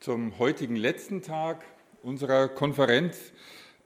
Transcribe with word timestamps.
zum 0.00 0.38
heutigen 0.38 0.76
letzten 0.76 1.22
Tag 1.22 1.64
unserer 2.02 2.48
Konferenz. 2.48 3.32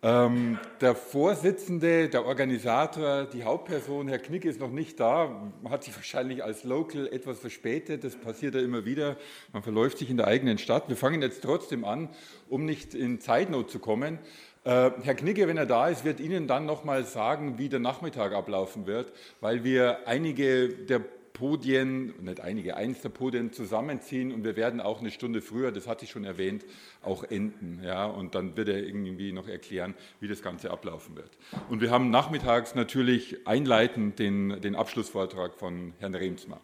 Ähm, 0.02 0.58
der 0.80 0.94
Vorsitzende, 0.94 2.08
der 2.08 2.26
Organisator, 2.26 3.24
die 3.24 3.44
Hauptperson, 3.44 4.08
Herr 4.08 4.18
Knick, 4.18 4.44
ist 4.44 4.60
noch 4.60 4.70
nicht 4.70 5.00
da, 5.00 5.50
hat 5.70 5.84
sich 5.84 5.94
wahrscheinlich 5.94 6.44
als 6.44 6.64
Local 6.64 7.06
etwas 7.06 7.38
verspätet, 7.38 8.04
das 8.04 8.16
passiert 8.16 8.54
ja 8.54 8.60
immer 8.60 8.84
wieder, 8.84 9.16
man 9.52 9.62
verläuft 9.62 9.98
sich 9.98 10.10
in 10.10 10.16
der 10.16 10.26
eigenen 10.26 10.58
Stadt. 10.58 10.88
Wir 10.88 10.96
fangen 10.96 11.22
jetzt 11.22 11.42
trotzdem 11.42 11.84
an, 11.84 12.08
um 12.48 12.66
nicht 12.66 12.94
in 12.94 13.20
Zeitnot 13.20 13.70
zu 13.70 13.78
kommen. 13.78 14.18
Äh, 14.64 14.90
Herr 15.02 15.14
Knigge, 15.14 15.48
wenn 15.48 15.56
er 15.56 15.66
da 15.66 15.88
ist, 15.88 16.04
wird 16.04 16.20
Ihnen 16.20 16.46
dann 16.46 16.66
nochmal 16.66 17.04
sagen, 17.04 17.56
wie 17.56 17.68
der 17.70 17.80
Nachmittag 17.80 18.32
ablaufen 18.32 18.86
wird, 18.86 19.12
weil 19.40 19.64
wir 19.64 20.06
einige 20.06 20.68
der 20.68 21.02
Podien, 21.42 22.14
nicht 22.20 22.40
einige, 22.40 22.76
eins 22.76 23.00
der 23.00 23.08
Podien 23.08 23.52
zusammenziehen 23.52 24.30
und 24.30 24.44
wir 24.44 24.54
werden 24.54 24.80
auch 24.80 25.00
eine 25.00 25.10
Stunde 25.10 25.42
früher, 25.42 25.72
das 25.72 25.88
hatte 25.88 26.04
ich 26.04 26.12
schon 26.12 26.22
erwähnt, 26.22 26.64
auch 27.02 27.24
enden. 27.24 27.80
Ja, 27.84 28.06
und 28.06 28.36
dann 28.36 28.56
wird 28.56 28.68
er 28.68 28.78
irgendwie 28.78 29.32
noch 29.32 29.48
erklären, 29.48 29.94
wie 30.20 30.28
das 30.28 30.40
Ganze 30.40 30.70
ablaufen 30.70 31.16
wird. 31.16 31.30
Und 31.68 31.80
wir 31.80 31.90
haben 31.90 32.10
nachmittags 32.10 32.76
natürlich 32.76 33.44
einleitend 33.44 34.20
den, 34.20 34.60
den 34.60 34.76
Abschlussvortrag 34.76 35.56
von 35.56 35.94
Herrn 35.98 36.14
Remsmar. 36.14 36.60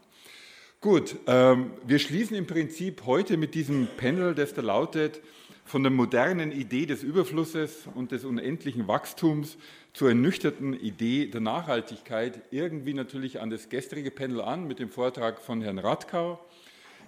Gut, 0.80 1.16
ähm, 1.26 1.72
wir 1.84 1.98
schließen 1.98 2.36
im 2.36 2.46
Prinzip 2.46 3.04
heute 3.04 3.36
mit 3.36 3.56
diesem 3.56 3.88
Panel, 3.96 4.32
das 4.36 4.54
da 4.54 4.62
lautet, 4.62 5.20
von 5.68 5.82
der 5.82 5.92
modernen 5.92 6.50
Idee 6.50 6.86
des 6.86 7.02
Überflusses 7.02 7.86
und 7.94 8.10
des 8.10 8.24
unendlichen 8.24 8.88
Wachstums 8.88 9.58
zur 9.92 10.08
ernüchterten 10.08 10.72
Idee 10.72 11.26
der 11.26 11.42
Nachhaltigkeit 11.42 12.40
irgendwie 12.50 12.94
natürlich 12.94 13.42
an 13.42 13.50
das 13.50 13.68
gestrige 13.68 14.10
Panel 14.10 14.40
an 14.40 14.66
mit 14.66 14.78
dem 14.78 14.88
Vortrag 14.88 15.42
von 15.42 15.60
Herrn 15.60 15.78
Radkau. 15.78 16.42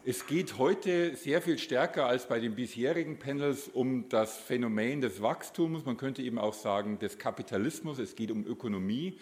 Es 0.05 0.27
geht 0.27 0.59
heute 0.59 1.17
sehr 1.17 1.41
viel 1.41 1.59
stärker 1.59 2.05
als 2.05 2.29
bei 2.29 2.39
den 2.39 2.55
bisherigen 2.55 3.19
Panels 3.19 3.67
um 3.73 4.11
das 4.11 4.37
Phänomen 4.37 5.01
des 5.01 5.23
Wachstums, 5.23 5.87
man 5.87 5.97
könnte 5.97 6.21
eben 6.21 6.39
auch 6.39 6.55
sagen 6.55 6.99
des 6.99 7.17
Kapitalismus, 7.17 7.99
es 7.99 8.15
geht 8.15 8.31
um 8.31 8.47
Ökonomie. 8.47 9.19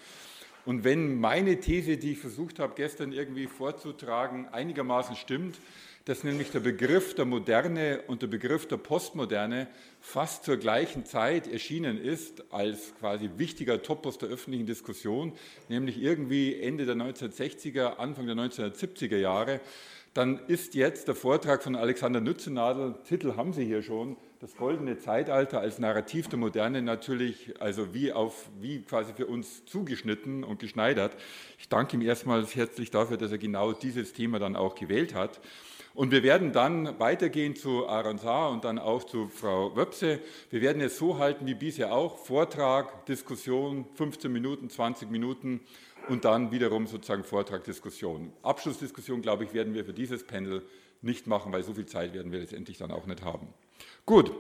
Und 0.67 0.83
wenn 0.83 1.21
meine 1.21 1.61
These, 1.61 1.97
die 1.97 2.13
ich 2.13 2.19
versucht 2.19 2.59
habe 2.59 2.73
gestern 2.75 3.13
irgendwie 3.13 3.47
vorzutragen, 3.47 4.49
einigermaßen 4.49 5.15
stimmt, 5.15 5.61
dass 6.09 6.25
nämlich 6.25 6.51
der 6.51 6.61
Begriff 6.61 7.15
der 7.15 7.27
Moderne 7.27 8.01
und 8.07 8.23
der 8.23 8.29
Begriff 8.29 8.67
der 8.67 8.79
Postmoderne 8.79 9.67
fast 10.01 10.43
zur 10.43 10.57
gleichen 10.57 11.05
Zeit 11.05 11.47
erschienen 11.47 12.01
ist 12.01 12.51
als 12.51 12.95
quasi 12.99 13.29
wichtiger 13.37 13.83
Topos 13.83 14.17
der 14.17 14.31
öffentlichen 14.31 14.65
Diskussion, 14.65 15.35
nämlich 15.69 16.01
irgendwie 16.01 16.59
Ende 16.59 16.87
der 16.87 16.95
1960er, 16.95 17.97
Anfang 17.99 18.27
der 18.27 18.37
1970er 18.37 19.19
Jahre, 19.19 19.61
dann 20.15 20.41
ist 20.47 20.75
jetzt 20.75 21.09
der 21.09 21.15
Vortrag 21.15 21.63
von 21.63 21.77
Alexander 21.77 22.23
Nützenadel, 22.23 22.95
Titel 23.07 23.37
haben 23.37 23.53
Sie 23.53 23.67
hier 23.67 23.83
schon, 23.83 24.17
das 24.41 24.57
goldene 24.57 24.99
Zeitalter 24.99 25.61
als 25.61 25.79
Narrativ 25.79 26.29
der 26.29 26.39
Moderne 26.39 26.81
natürlich, 26.81 27.61
also 27.61 27.93
wie 27.93 28.15
auf, 28.15 28.49
wie 28.61 28.81
quasi 28.81 29.13
für 29.13 29.27
uns 29.27 29.67
zugeschnitten 29.67 30.43
und 30.43 30.59
geschneidert. 30.59 31.17
Ich 31.59 31.69
danke 31.69 31.97
ihm 31.97 32.03
erstmals 32.03 32.57
herzlich 32.57 32.91
dafür, 32.91 33.19
dass 33.19 33.31
er 33.31 33.39
genau 33.39 33.73
dieses 33.73 34.15
Thema 34.15 34.39
dann 34.39 34.57
auch 34.57 34.75
gewählt 34.75 35.13
hat. 35.15 35.41
Und 35.99 36.13
wir 36.13 36.23
werden 36.23 36.53
dann 36.53 37.01
weitergehen 37.01 37.57
zu 37.57 37.89
Aaron 37.89 38.19
Saar 38.19 38.53
und 38.53 38.63
dann 38.63 38.79
auch 38.79 39.03
zu 39.03 39.27
Frau 39.27 39.75
Wöpse. 39.75 40.21
Wir 40.49 40.61
werden 40.61 40.81
es 40.81 40.97
so 40.97 41.19
halten 41.19 41.45
wie 41.45 41.55
bisher 41.55 41.93
auch, 41.93 42.19
Vortrag, 42.19 43.05
Diskussion, 43.07 43.85
15 43.97 44.33
Minuten, 44.33 44.71
20 44.71 45.11
Minuten 45.11 45.59
und 46.09 46.25
dann 46.25 46.53
wiederum 46.53 46.87
sozusagen 46.87 47.25
Vortrag, 47.25 47.65
Diskussion. 47.65 48.33
Abschlussdiskussion, 48.45 49.23
glaube 49.23 49.43
ich, 49.43 49.55
werden 49.55 49.75
wir 49.75 49.85
für 49.85 49.93
dieses 49.93 50.23
Panel 50.23 50.63
nicht 51.03 51.27
machen, 51.27 51.53
weil 51.53 51.65
so 51.65 51.75
viel 51.75 51.87
Zeit 51.87 52.15
werden 52.15 52.31
wir 52.31 52.39
letztendlich 52.39 52.79
dann 52.79 52.93
auch 52.93 53.07
nicht 53.07 53.23
haben. 53.23 53.49
Gut, 54.07 54.31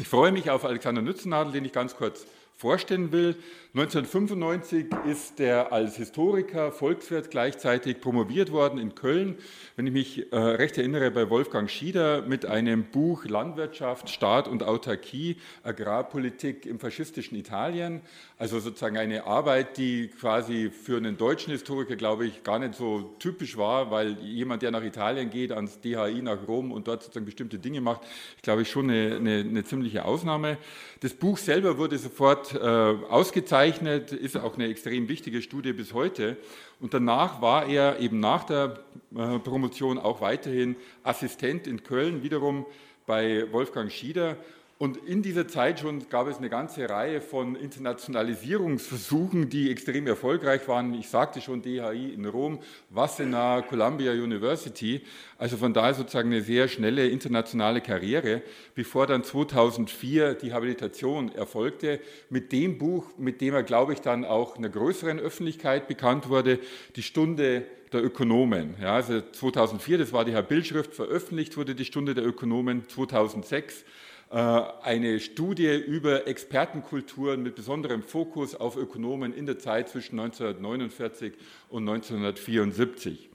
ich 0.00 0.08
freue 0.08 0.32
mich 0.32 0.48
auf 0.48 0.64
Alexander 0.64 1.02
Nützennadel, 1.02 1.52
den 1.52 1.66
ich 1.66 1.72
ganz 1.72 1.94
kurz 1.94 2.24
vorstellen 2.56 3.12
will. 3.12 3.36
1995 3.76 4.86
ist 5.06 5.38
er 5.38 5.70
als 5.70 5.96
Historiker, 5.96 6.72
Volkswirt 6.72 7.30
gleichzeitig 7.30 8.00
promoviert 8.00 8.50
worden 8.50 8.78
in 8.78 8.94
Köln, 8.94 9.36
wenn 9.76 9.86
ich 9.86 9.92
mich 9.92 10.32
äh, 10.32 10.38
recht 10.38 10.78
erinnere, 10.78 11.10
bei 11.10 11.28
Wolfgang 11.28 11.68
Schieder 11.68 12.22
mit 12.22 12.46
einem 12.46 12.84
Buch 12.84 13.26
Landwirtschaft, 13.26 14.08
Staat 14.08 14.48
und 14.48 14.62
Autarkie, 14.62 15.36
Agrarpolitik 15.62 16.64
im 16.64 16.80
faschistischen 16.80 17.36
Italien. 17.36 18.00
Also 18.38 18.60
sozusagen 18.60 18.96
eine 18.96 19.24
Arbeit, 19.24 19.76
die 19.76 20.08
quasi 20.08 20.70
für 20.70 20.96
einen 20.96 21.18
deutschen 21.18 21.52
Historiker, 21.52 21.96
glaube 21.96 22.26
ich, 22.26 22.44
gar 22.44 22.58
nicht 22.58 22.76
so 22.76 23.14
typisch 23.18 23.58
war, 23.58 23.90
weil 23.90 24.18
jemand, 24.20 24.62
der 24.62 24.70
nach 24.70 24.84
Italien 24.84 25.28
geht, 25.28 25.52
ans 25.52 25.80
DHI 25.80 26.22
nach 26.22 26.48
Rom 26.48 26.72
und 26.72 26.88
dort 26.88 27.02
sozusagen 27.02 27.26
bestimmte 27.26 27.58
Dinge 27.58 27.82
macht, 27.82 28.00
ich 28.36 28.42
glaube 28.42 28.62
ich 28.62 28.70
schon 28.70 28.88
eine, 28.88 29.16
eine, 29.16 29.40
eine 29.40 29.64
ziemliche 29.64 30.06
Ausnahme. 30.06 30.56
Das 31.00 31.12
Buch 31.12 31.36
selber 31.36 31.76
wurde 31.76 31.98
sofort 31.98 32.54
äh, 32.54 32.58
ausgezeichnet, 32.58 33.65
ist 34.12 34.36
auch 34.36 34.54
eine 34.54 34.68
extrem 34.68 35.08
wichtige 35.08 35.42
Studie 35.42 35.72
bis 35.72 35.92
heute. 35.92 36.36
Und 36.80 36.94
danach 36.94 37.40
war 37.42 37.66
er 37.66 37.98
eben 38.00 38.20
nach 38.20 38.44
der 38.44 38.80
äh, 39.16 39.38
Promotion 39.38 39.98
auch 39.98 40.20
weiterhin 40.20 40.76
Assistent 41.02 41.66
in 41.66 41.82
Köln, 41.82 42.22
wiederum 42.22 42.66
bei 43.06 43.50
Wolfgang 43.52 43.90
Schieder 43.90 44.36
und 44.78 44.98
in 44.98 45.22
dieser 45.22 45.48
Zeit 45.48 45.80
schon 45.80 46.06
gab 46.10 46.26
es 46.26 46.36
eine 46.36 46.50
ganze 46.50 46.90
Reihe 46.90 47.22
von 47.22 47.56
Internationalisierungsversuchen, 47.56 49.48
die 49.48 49.70
extrem 49.70 50.06
erfolgreich 50.06 50.68
waren. 50.68 50.92
Ich 50.92 51.08
sagte 51.08 51.40
schon 51.40 51.62
DHI 51.62 52.12
in 52.12 52.26
Rom, 52.26 52.58
Wassenaar, 52.90 53.62
Columbia 53.62 54.12
University. 54.12 55.00
Also 55.38 55.56
von 55.56 55.72
daher 55.72 55.94
sozusagen 55.94 56.30
eine 56.30 56.42
sehr 56.42 56.68
schnelle 56.68 57.08
internationale 57.08 57.80
Karriere, 57.80 58.42
bevor 58.74 59.06
dann 59.06 59.24
2004 59.24 60.34
die 60.34 60.52
Habilitation 60.52 61.34
erfolgte. 61.34 61.98
Mit 62.28 62.52
dem 62.52 62.76
Buch, 62.76 63.06
mit 63.16 63.40
dem 63.40 63.54
er, 63.54 63.62
glaube 63.62 63.94
ich, 63.94 64.02
dann 64.02 64.26
auch 64.26 64.56
einer 64.56 64.68
größeren 64.68 65.18
Öffentlichkeit 65.18 65.88
bekannt 65.88 66.28
wurde, 66.28 66.58
die 66.96 67.02
Stunde 67.02 67.64
der 67.94 68.04
Ökonomen. 68.04 68.74
Ja, 68.78 68.96
also 68.96 69.22
2004, 69.22 69.96
das 69.96 70.12
war 70.12 70.26
die 70.26 70.32
Herr 70.32 70.42
Bildschrift, 70.42 70.92
veröffentlicht 70.92 71.56
wurde 71.56 71.74
die 71.74 71.86
Stunde 71.86 72.14
der 72.14 72.26
Ökonomen 72.26 72.86
2006 72.88 73.82
äh, 73.82 73.84
eine 74.30 75.20
Studie 75.20 75.76
über 75.76 76.26
Expertenkulturen 76.26 77.42
mit 77.42 77.54
besonderem 77.54 78.02
Fokus 78.02 78.54
auf 78.54 78.76
Ökonomen 78.76 79.32
in 79.32 79.46
der 79.46 79.58
Zeit 79.58 79.88
zwischen 79.88 80.18
1949 80.18 81.34
und 81.68 81.88
1974. 81.88 83.30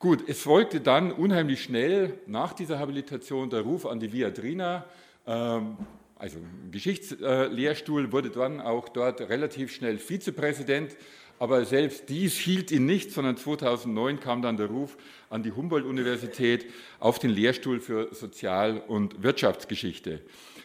Gut, 0.00 0.28
es 0.28 0.42
folgte 0.42 0.80
dann 0.80 1.12
unheimlich 1.12 1.62
schnell 1.62 2.18
nach 2.26 2.52
dieser 2.52 2.78
Habilitation 2.78 3.50
der 3.50 3.62
Ruf 3.62 3.86
an 3.86 4.00
die 4.00 4.12
Viadrina, 4.12 4.86
ähm, 5.26 5.76
also 6.16 6.38
Geschichtslehrstuhl, 6.70 8.10
wurde 8.10 8.30
dann 8.30 8.60
auch 8.60 8.88
dort 8.88 9.20
relativ 9.20 9.72
schnell 9.72 9.98
Vizepräsident 9.98 10.96
aber 11.38 11.64
selbst 11.64 12.08
dies 12.08 12.36
hielt 12.36 12.70
ihn 12.70 12.86
nicht, 12.86 13.12
sondern 13.12 13.36
2009 13.36 14.20
kam 14.20 14.42
dann 14.42 14.56
der 14.56 14.66
Ruf 14.66 14.96
an 15.30 15.42
die 15.42 15.52
Humboldt-Universität 15.52 16.66
auf 17.00 17.18
den 17.18 17.30
Lehrstuhl 17.30 17.80
für 17.80 18.14
Sozial- 18.14 18.82
und 18.86 19.22
Wirtschaftsgeschichte. 19.22 20.20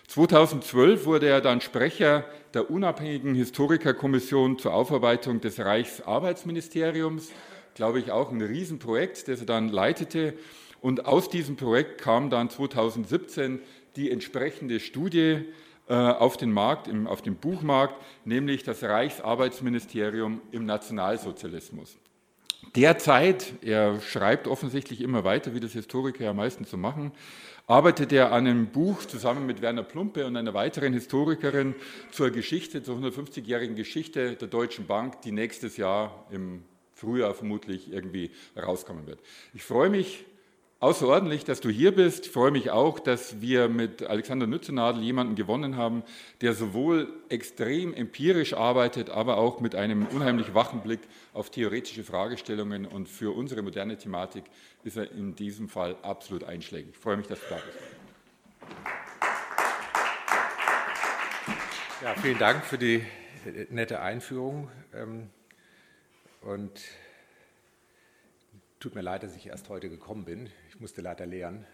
2012 0.08 1.06
wurde 1.06 1.28
er 1.28 1.42
dann 1.42 1.62
Sprecher 1.62 2.26
der 2.54 2.70
unabhängigen 2.70 3.36
Historikerkommission 3.36 4.60
zur 4.60 4.74
Aufarbeitung 4.74 5.42
des 5.42 5.60
Reichsarbeitsministeriums, 5.60 7.32
glaube 7.74 8.00
ich 8.00 8.12
auch 8.12 8.32
ein 8.32 8.42
Riesenprojekt, 8.42 9.28
das 9.28 9.40
er 9.40 9.46
dann 9.46 9.70
leitete. 9.70 10.34
Und 10.82 11.06
aus 11.06 11.30
diesem 11.30 11.56
Projekt 11.56 12.02
kam 12.02 12.30
dann 12.30 12.50
2017 12.50 13.62
die 13.96 14.12
entsprechende 14.12 14.80
Studie, 14.80 15.46
äh, 15.88 15.96
auf 15.96 16.38
den 16.38 16.52
Markt, 16.52 16.90
auf 17.08 17.22
den 17.22 17.36
Buchmarkt, 17.36 17.96
nämlich 18.24 18.64
das 18.64 18.84
Reichsarbeitsministerium 18.84 20.42
im 20.52 20.66
Nationalsozialismus. 20.66 21.98
Derzeit, 22.76 23.54
er 23.62 24.02
schreibt 24.02 24.48
offensichtlich 24.48 25.02
immer 25.02 25.24
weiter, 25.24 25.54
wie 25.54 25.60
das 25.60 25.74
Historiker 25.74 26.24
ja 26.24 26.34
meistens 26.34 26.72
so 26.72 26.78
machen, 26.78 27.12
arbeitet 27.68 28.12
er 28.12 28.32
an 28.32 28.48
einem 28.48 28.68
Buch 28.68 29.06
zusammen 29.06 29.46
mit 29.46 29.62
Werner 29.62 29.84
Plumpe 29.84 30.26
und 30.26 30.36
einer 30.36 30.56
weiteren 30.56 30.92
Historikerin 30.92 31.76
zur 32.12 32.32
Geschichte, 32.32 32.82
zur 32.82 32.98
150-jährigen 32.98 33.76
Geschichte 33.76 34.36
der 34.36 34.48
Deutschen 34.48 34.88
Bank, 34.88 35.22
die 35.22 35.32
nächstes 35.32 35.78
Jahr 35.78 36.26
im 36.32 36.64
Frühjahr 36.94 37.34
vermutlich 37.34 37.92
irgendwie 37.92 38.32
rauskommen 38.58 39.06
wird. 39.06 39.20
Ich 39.54 39.64
freue 39.64 39.90
mich 39.90 40.26
außerordentlich, 40.84 41.46
dass 41.46 41.62
du 41.62 41.70
hier 41.70 41.96
bist. 41.96 42.26
Ich 42.26 42.32
freue 42.34 42.52
mich 42.52 42.70
auch, 42.70 43.00
dass 43.00 43.40
wir 43.40 43.70
mit 43.70 44.04
Alexander 44.04 44.48
Nützenadel 44.48 45.02
jemanden 45.02 45.36
gewonnen 45.36 45.78
haben, 45.78 46.04
der 46.42 46.52
sowohl 46.54 47.08
extrem 47.30 47.94
empirisch 47.94 48.54
arbeitet, 48.54 49.10
aber 49.10 49.38
auch 49.38 49.62
mit 49.62 49.76
einem 49.76 50.06
unheimlich 50.08 50.54
wachen 50.54 50.82
Blick 50.82 51.00
auf 51.32 51.50
theoretische 51.50 52.04
Fragestellungen. 52.04 52.86
Und 52.86 53.08
für 53.08 53.34
unsere 53.34 53.62
moderne 53.62 53.98
Thematik 53.98 54.44
ist 54.84 54.98
er 54.98 55.10
in 55.10 55.38
diesem 55.38 55.70
Fall 55.70 55.96
absolut 56.02 56.44
einschlägig. 56.44 56.90
Ich 56.92 56.98
freue 56.98 57.16
mich, 57.16 57.28
dass 57.28 57.40
du 57.40 57.46
da 57.50 57.56
bist. 57.56 57.78
Ja, 62.04 62.14
vielen 62.22 62.40
Dank 62.40 62.66
für 62.66 62.78
die 62.78 63.06
nette 63.70 64.02
Einführung. 64.02 64.70
Ähm, 64.94 65.30
und 66.42 66.82
Tut 68.84 68.96
mir 68.96 69.02
leid, 69.02 69.24
dass 69.24 69.34
ich 69.38 69.48
erst 69.48 69.70
heute 69.70 69.90
gekommen 69.90 70.26
bin. 70.26 70.50
Musste 70.84 71.00
leider 71.00 71.26
lernen. 71.26 71.66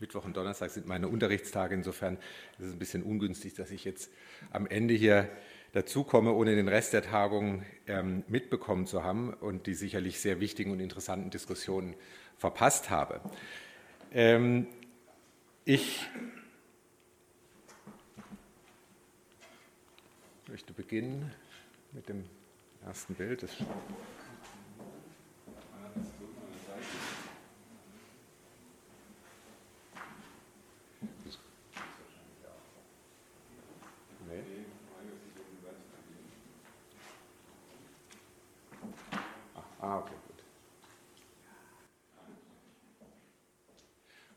Mittwoch 0.00 0.24
und 0.24 0.36
Donnerstag 0.36 0.70
sind 0.70 0.88
meine 0.88 1.06
Unterrichtstage. 1.06 1.76
Insofern 1.76 2.16
ist 2.58 2.66
es 2.66 2.72
ein 2.72 2.78
bisschen 2.80 3.04
ungünstig, 3.04 3.54
dass 3.54 3.70
ich 3.70 3.84
jetzt 3.84 4.10
am 4.50 4.66
Ende 4.66 4.94
hier 4.94 5.28
dazukomme, 5.70 6.32
ohne 6.32 6.56
den 6.56 6.66
Rest 6.66 6.92
der 6.92 7.02
Tagung 7.02 7.64
ähm, 7.86 8.24
mitbekommen 8.26 8.88
zu 8.88 9.04
haben 9.04 9.32
und 9.32 9.68
die 9.68 9.74
sicherlich 9.74 10.18
sehr 10.18 10.40
wichtigen 10.40 10.72
und 10.72 10.80
interessanten 10.80 11.30
Diskussionen 11.30 11.94
verpasst 12.36 12.90
habe. 12.90 13.20
Ähm, 14.10 14.66
ich 15.64 16.04
möchte 20.48 20.72
beginnen 20.72 21.30
mit 21.92 22.08
dem 22.08 22.24
ersten 22.84 23.14
Bild. 23.14 23.44
Das 23.44 23.52
Ah, 39.82 39.98
okay, 39.98 40.14
gut. 40.28 40.44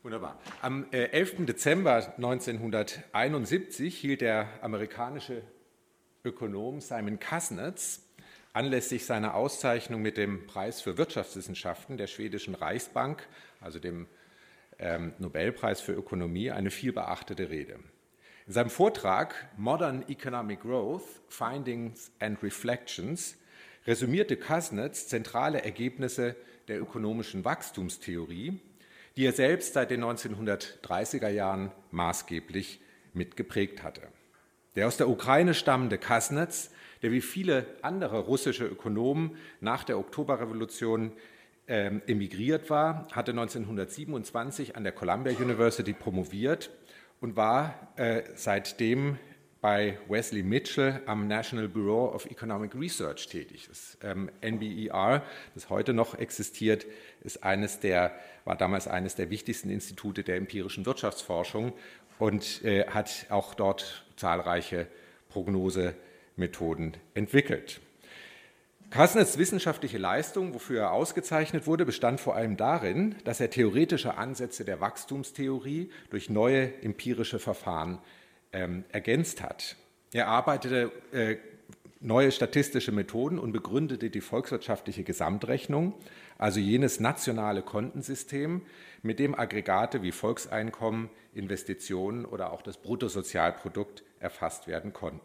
Wunderbar. 0.02 0.40
Am 0.60 0.90
11. 0.90 1.38
Äh, 1.38 1.44
Dezember 1.44 2.14
1971 2.16 3.96
hielt 3.96 4.22
der 4.22 4.48
amerikanische 4.60 5.42
Ökonom 6.24 6.80
Simon 6.80 7.20
Kasnitz 7.20 8.02
anlässlich 8.54 9.06
seiner 9.06 9.34
Auszeichnung 9.34 10.02
mit 10.02 10.16
dem 10.16 10.48
Preis 10.48 10.80
für 10.80 10.98
Wirtschaftswissenschaften 10.98 11.96
der 11.96 12.08
schwedischen 12.08 12.56
Reichsbank, 12.56 13.28
also 13.60 13.78
dem 13.78 14.08
ähm, 14.80 15.12
Nobelpreis 15.20 15.80
für 15.80 15.92
Ökonomie, 15.92 16.50
eine 16.50 16.72
vielbeachtete 16.72 17.50
Rede. 17.50 17.78
In 18.48 18.52
seinem 18.52 18.70
Vortrag 18.70 19.48
Modern 19.56 20.08
Economic 20.08 20.62
Growth, 20.62 21.04
Findings 21.28 22.10
and 22.18 22.42
Reflections 22.42 23.36
resümierte 23.86 24.36
Kasnitz 24.36 25.08
zentrale 25.08 25.62
Ergebnisse 25.62 26.36
der 26.68 26.80
ökonomischen 26.80 27.44
Wachstumstheorie, 27.44 28.58
die 29.16 29.24
er 29.24 29.32
selbst 29.32 29.74
seit 29.74 29.90
den 29.90 30.04
1930er 30.04 31.28
Jahren 31.28 31.70
maßgeblich 31.90 32.80
mitgeprägt 33.14 33.82
hatte. 33.82 34.02
Der 34.74 34.86
aus 34.86 34.96
der 34.96 35.08
Ukraine 35.08 35.54
stammende 35.54 35.96
Kasnitz, 35.96 36.70
der 37.02 37.12
wie 37.12 37.20
viele 37.20 37.66
andere 37.82 38.18
russische 38.18 38.66
Ökonomen 38.66 39.36
nach 39.60 39.84
der 39.84 39.98
Oktoberrevolution 39.98 41.12
äh, 41.66 41.92
emigriert 42.06 42.68
war, 42.68 43.08
hatte 43.12 43.30
1927 43.32 44.76
an 44.76 44.84
der 44.84 44.92
Columbia 44.92 45.32
University 45.32 45.92
promoviert 45.92 46.70
und 47.20 47.36
war 47.36 47.92
äh, 47.96 48.22
seitdem 48.34 49.18
bei 49.66 49.98
Wesley 50.08 50.44
Mitchell 50.44 51.02
am 51.06 51.26
National 51.26 51.66
Bureau 51.66 52.14
of 52.14 52.26
Economic 52.26 52.72
Research 52.76 53.26
tätig. 53.26 53.66
Das 53.66 53.98
ähm, 54.00 54.30
NBER, 54.40 55.24
das 55.54 55.70
heute 55.70 55.92
noch 55.92 56.16
existiert, 56.16 56.86
ist 57.24 57.42
eines 57.42 57.80
der, 57.80 58.14
war 58.44 58.54
damals 58.54 58.86
eines 58.86 59.16
der 59.16 59.28
wichtigsten 59.28 59.68
Institute 59.68 60.22
der 60.22 60.36
empirischen 60.36 60.86
Wirtschaftsforschung 60.86 61.72
und 62.20 62.64
äh, 62.64 62.86
hat 62.86 63.26
auch 63.28 63.54
dort 63.54 64.04
zahlreiche 64.14 64.86
Prognosemethoden 65.30 66.96
entwickelt. 67.14 67.80
Kasnets 68.90 69.36
wissenschaftliche 69.36 69.98
Leistung, 69.98 70.54
wofür 70.54 70.82
er 70.82 70.92
ausgezeichnet 70.92 71.66
wurde, 71.66 71.84
bestand 71.84 72.20
vor 72.20 72.36
allem 72.36 72.56
darin, 72.56 73.16
dass 73.24 73.40
er 73.40 73.50
theoretische 73.50 74.16
Ansätze 74.16 74.64
der 74.64 74.80
Wachstumstheorie 74.80 75.90
durch 76.10 76.30
neue 76.30 76.72
empirische 76.84 77.40
Verfahren 77.40 77.98
ähm, 78.56 78.84
ergänzt 78.90 79.42
hat. 79.42 79.76
Er 80.12 80.28
arbeitete 80.28 80.90
äh, 81.12 81.36
neue 82.00 82.32
statistische 82.32 82.90
Methoden 82.90 83.38
und 83.38 83.52
begründete 83.52 84.08
die 84.08 84.20
volkswirtschaftliche 84.20 85.04
Gesamtrechnung, 85.04 85.94
also 86.38 86.58
jenes 86.58 86.98
nationale 87.00 87.62
Kontensystem, 87.62 88.62
mit 89.02 89.18
dem 89.18 89.34
Aggregate 89.34 90.02
wie 90.02 90.12
Volkseinkommen, 90.12 91.10
Investitionen 91.34 92.24
oder 92.24 92.52
auch 92.52 92.62
das 92.62 92.78
Bruttosozialprodukt 92.78 94.02
erfasst 94.20 94.66
werden 94.66 94.92
konnten. 94.92 95.20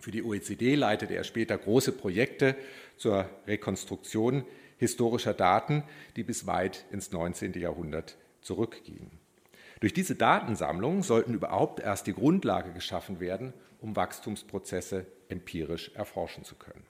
Für 0.00 0.10
die 0.10 0.22
OECD 0.22 0.74
leitete 0.74 1.14
er 1.14 1.24
später 1.24 1.56
große 1.56 1.92
Projekte 1.92 2.56
zur 2.96 3.28
Rekonstruktion 3.46 4.44
historischer 4.76 5.34
Daten, 5.34 5.84
die 6.16 6.24
bis 6.24 6.46
weit 6.46 6.84
ins 6.90 7.12
19. 7.12 7.54
Jahrhundert 7.54 8.16
zurückgingen. 8.40 9.23
Durch 9.84 9.92
diese 9.92 10.14
Datensammlung 10.14 11.02
sollten 11.02 11.34
überhaupt 11.34 11.78
erst 11.78 12.06
die 12.06 12.14
Grundlage 12.14 12.72
geschaffen 12.72 13.20
werden, 13.20 13.52
um 13.82 13.94
Wachstumsprozesse 13.94 15.04
empirisch 15.28 15.90
erforschen 15.94 16.42
zu 16.42 16.54
können. 16.54 16.86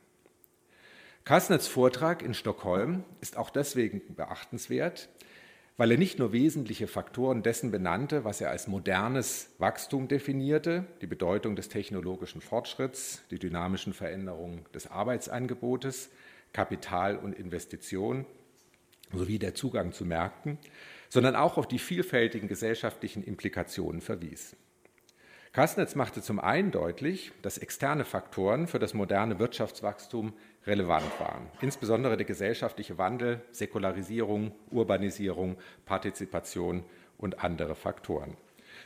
Kastnets 1.25 1.67
Vortrag 1.67 2.23
in 2.23 2.35
Stockholm 2.35 3.02
ist 3.20 3.37
auch 3.37 3.50
deswegen 3.50 4.14
beachtenswert, 4.14 5.08
weil 5.76 5.91
er 5.91 5.99
nicht 5.99 6.20
nur 6.20 6.31
wesentliche 6.31 6.87
Faktoren 6.87 7.43
dessen 7.43 7.73
benannte, 7.73 8.25
was 8.25 8.41
er 8.41 8.50
als 8.50 8.69
modernes 8.69 9.50
Wachstum 9.58 10.06
definierte, 10.06 10.85
die 11.00 11.08
Bedeutung 11.08 11.56
des 11.56 11.69
technologischen 11.69 12.41
Fortschritts, 12.41 13.25
die 13.32 13.41
dynamischen 13.41 13.93
Veränderungen 13.93 14.67
des 14.73 14.88
Arbeitsangebotes, 14.88 16.11
Kapital 16.52 17.17
und 17.17 17.32
Investition 17.32 18.25
sowie 19.12 19.41
der 19.41 19.56
Zugang 19.56 19.91
zu 19.93 20.05
Märkten, 20.05 20.58
sondern 21.09 21.37
auch 21.37 21.56
auf 21.59 21.69
die 21.69 21.79
vielfältigen 21.79 22.49
gesellschaftlichen 22.49 23.23
Implikationen 23.23 24.01
verwies. 24.01 24.56
Kastnitz 25.55 25.95
machte 25.95 26.21
zum 26.21 26.41
einen 26.41 26.73
deutlich, 26.73 27.31
dass 27.43 27.59
externe 27.59 28.05
Faktoren 28.05 28.67
für 28.67 28.81
das 28.81 28.93
moderne 28.93 29.39
Wirtschaftswachstum 29.39 30.33
relevant 30.67 31.09
waren, 31.21 31.47
insbesondere 31.61 32.17
der 32.17 32.27
gesellschaftliche 32.27 32.99
Wandel, 32.99 33.41
Säkularisierung, 33.53 34.53
Urbanisierung, 34.73 35.56
Partizipation 35.87 36.83
und 37.19 37.45
andere 37.45 37.77
Faktoren, 37.77 38.37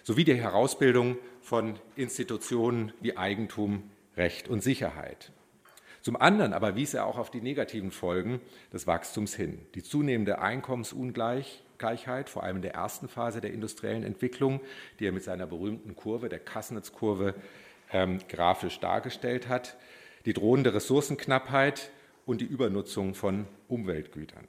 sowie 0.02 0.24
die 0.24 0.34
Herausbildung 0.34 1.16
von 1.40 1.78
Institutionen 1.96 2.92
wie 3.00 3.16
Eigentum, 3.16 3.84
Recht 4.18 4.48
und 4.48 4.62
Sicherheit. 4.62 5.32
Zum 6.02 6.16
anderen 6.16 6.52
aber 6.52 6.76
wies 6.76 6.92
er 6.92 7.06
auch 7.06 7.16
auf 7.16 7.30
die 7.30 7.40
negativen 7.40 7.92
Folgen 7.92 8.42
des 8.74 8.86
Wachstums 8.86 9.34
hin, 9.34 9.58
die 9.74 9.82
zunehmende 9.82 10.38
Einkommensungleich, 10.38 11.62
Ungleichheit, 11.78 12.28
vor 12.28 12.42
allem 12.42 12.56
in 12.56 12.62
der 12.62 12.74
ersten 12.74 13.08
Phase 13.08 13.40
der 13.40 13.52
industriellen 13.52 14.02
Entwicklung, 14.02 14.60
die 14.98 15.06
er 15.06 15.12
mit 15.12 15.22
seiner 15.22 15.46
berühmten 15.46 15.94
Kurve, 15.94 16.28
der 16.28 16.40
Kassnitz-Kurve, 16.40 17.34
ähm, 17.92 18.18
grafisch 18.28 18.80
dargestellt 18.80 19.48
hat, 19.48 19.76
die 20.24 20.32
drohende 20.32 20.74
Ressourcenknappheit 20.74 21.90
und 22.26 22.40
die 22.40 22.46
Übernutzung 22.46 23.14
von 23.14 23.46
Umweltgütern. 23.68 24.48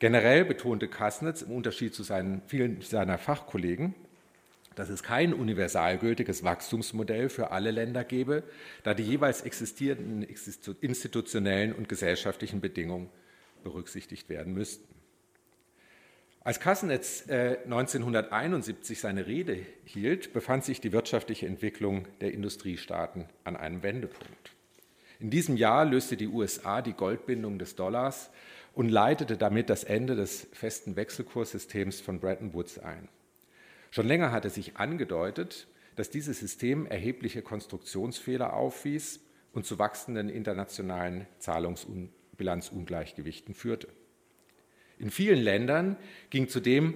Generell 0.00 0.44
betonte 0.44 0.86
Kassnitz 0.86 1.40
im 1.40 1.50
Unterschied 1.50 1.94
zu 1.94 2.02
seinen, 2.02 2.42
vielen 2.46 2.82
seiner 2.82 3.16
Fachkollegen, 3.16 3.94
dass 4.74 4.90
es 4.90 5.02
kein 5.02 5.32
universalgültiges 5.32 6.44
Wachstumsmodell 6.44 7.30
für 7.30 7.52
alle 7.52 7.70
Länder 7.70 8.04
gäbe, 8.04 8.42
da 8.82 8.92
die 8.92 9.04
jeweils 9.04 9.40
existierenden 9.40 10.22
institutionellen 10.22 11.72
und 11.72 11.88
gesellschaftlichen 11.88 12.60
Bedingungen 12.60 13.08
berücksichtigt 13.62 14.28
werden 14.28 14.52
müssten. 14.52 14.93
Als 16.46 16.60
Kassenetz 16.60 17.24
1971 17.30 18.98
äh, 18.98 19.00
seine 19.00 19.26
Rede 19.26 19.64
hielt, 19.86 20.34
befand 20.34 20.62
sich 20.62 20.78
die 20.78 20.92
wirtschaftliche 20.92 21.46
Entwicklung 21.46 22.06
der 22.20 22.34
Industriestaaten 22.34 23.24
an 23.44 23.56
einem 23.56 23.82
Wendepunkt. 23.82 24.50
In 25.20 25.30
diesem 25.30 25.56
Jahr 25.56 25.86
löste 25.86 26.18
die 26.18 26.28
USA 26.28 26.82
die 26.82 26.92
Goldbindung 26.92 27.58
des 27.58 27.76
Dollars 27.76 28.28
und 28.74 28.90
leitete 28.90 29.38
damit 29.38 29.70
das 29.70 29.84
Ende 29.84 30.16
des 30.16 30.46
festen 30.52 30.96
Wechselkurssystems 30.96 32.02
von 32.02 32.20
Bretton 32.20 32.52
Woods 32.52 32.78
ein. 32.78 33.08
Schon 33.90 34.06
länger 34.06 34.30
hatte 34.30 34.50
sich 34.50 34.76
angedeutet, 34.76 35.66
dass 35.96 36.10
dieses 36.10 36.40
System 36.40 36.84
erhebliche 36.84 37.40
Konstruktionsfehler 37.40 38.52
aufwies 38.52 39.20
und 39.54 39.64
zu 39.64 39.78
wachsenden 39.78 40.28
internationalen 40.28 41.26
Zahlungsbilanzungleichgewichten 41.38 43.54
führte. 43.54 43.88
In 44.98 45.10
vielen 45.10 45.40
Ländern 45.40 45.96
ging 46.30 46.48
zudem 46.48 46.94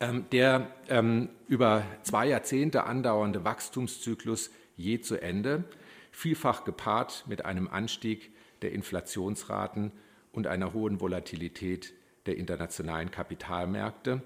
ähm, 0.00 0.26
der 0.32 0.68
ähm, 0.88 1.28
über 1.48 1.84
zwei 2.02 2.26
Jahrzehnte 2.26 2.84
andauernde 2.84 3.44
Wachstumszyklus 3.44 4.50
je 4.76 5.00
zu 5.00 5.20
Ende, 5.20 5.64
vielfach 6.10 6.64
gepaart 6.64 7.24
mit 7.28 7.44
einem 7.44 7.68
Anstieg 7.68 8.32
der 8.62 8.72
Inflationsraten 8.72 9.92
und 10.32 10.46
einer 10.46 10.72
hohen 10.72 11.00
Volatilität 11.00 11.92
der 12.26 12.36
internationalen 12.36 13.10
Kapitalmärkte, 13.10 14.22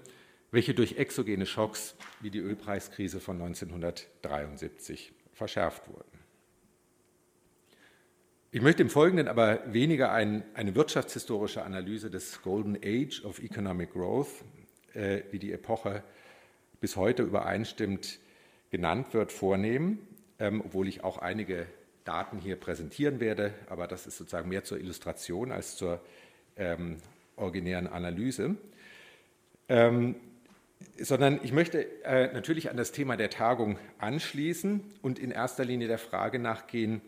welche 0.51 0.73
durch 0.73 0.97
exogene 0.97 1.45
Schocks 1.45 1.95
wie 2.21 2.29
die 2.29 2.39
Ölpreiskrise 2.39 3.19
von 3.19 3.41
1973 3.41 5.11
verschärft 5.33 5.87
wurden. 5.87 6.16
Ich 8.49 8.61
möchte 8.61 8.81
im 8.81 8.89
Folgenden 8.89 9.27
aber 9.27 9.59
weniger 9.73 10.13
ein, 10.13 10.41
eine 10.53 10.73
wirtschaftshistorische 10.73 11.63
Analyse 11.63 12.09
des 12.09 12.41
Golden 12.41 12.77
Age 12.77 13.25
of 13.25 13.39
Economic 13.43 13.91
Growth 13.91 14.29
äh, 14.93 15.23
wie 15.31 15.39
die 15.39 15.51
Epoche 15.51 16.01
bis 16.79 16.95
heute 16.95 17.23
übereinstimmt 17.23 18.19
genannt 18.71 19.13
wird, 19.13 19.33
vornehmen, 19.33 19.99
ähm, 20.39 20.61
obwohl 20.65 20.87
ich 20.87 21.03
auch 21.03 21.17
einige 21.17 21.65
Daten 22.05 22.39
hier 22.39 22.55
präsentieren 22.55 23.19
werde, 23.19 23.53
aber 23.67 23.85
das 23.85 24.07
ist 24.07 24.17
sozusagen 24.17 24.47
mehr 24.47 24.63
zur 24.63 24.79
Illustration 24.79 25.51
als 25.51 25.75
zur 25.75 25.99
ähm, 26.55 26.99
originären 27.35 27.87
Analyse. 27.87 28.55
Ähm, 29.67 30.15
sondern 30.97 31.41
ich 31.43 31.51
möchte 31.51 31.85
äh, 32.05 32.31
natürlich 32.31 32.69
an 32.69 32.77
das 32.77 32.93
Thema 32.93 33.17
der 33.17 33.29
Tagung 33.29 33.77
anschließen 33.97 34.81
und 35.01 35.19
in 35.19 35.31
erster 35.31 35.65
Linie 35.65 35.89
der 35.89 35.97
Frage 35.97 36.39
nachgehen, 36.39 37.01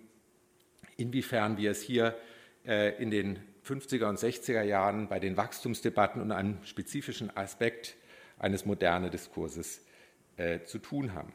inwiefern 1.00 1.58
wir 1.58 1.72
es 1.72 1.82
hier 1.82 2.18
äh, 2.66 3.02
in 3.02 3.12
den 3.12 3.40
50er 3.66 4.06
und 4.06 4.20
60er 4.20 4.64
Jahren 4.64 5.08
bei 5.08 5.20
den 5.20 5.38
Wachstumsdebatten 5.38 6.22
und 6.22 6.32
einem 6.32 6.58
spezifischen 6.64 7.36
Aspekt 7.36 7.96
eines 8.38 8.66
modernen 8.66 9.12
Diskurses 9.12 9.86
äh, 10.38 10.64
zu 10.64 10.80
tun 10.80 11.14
haben. 11.14 11.34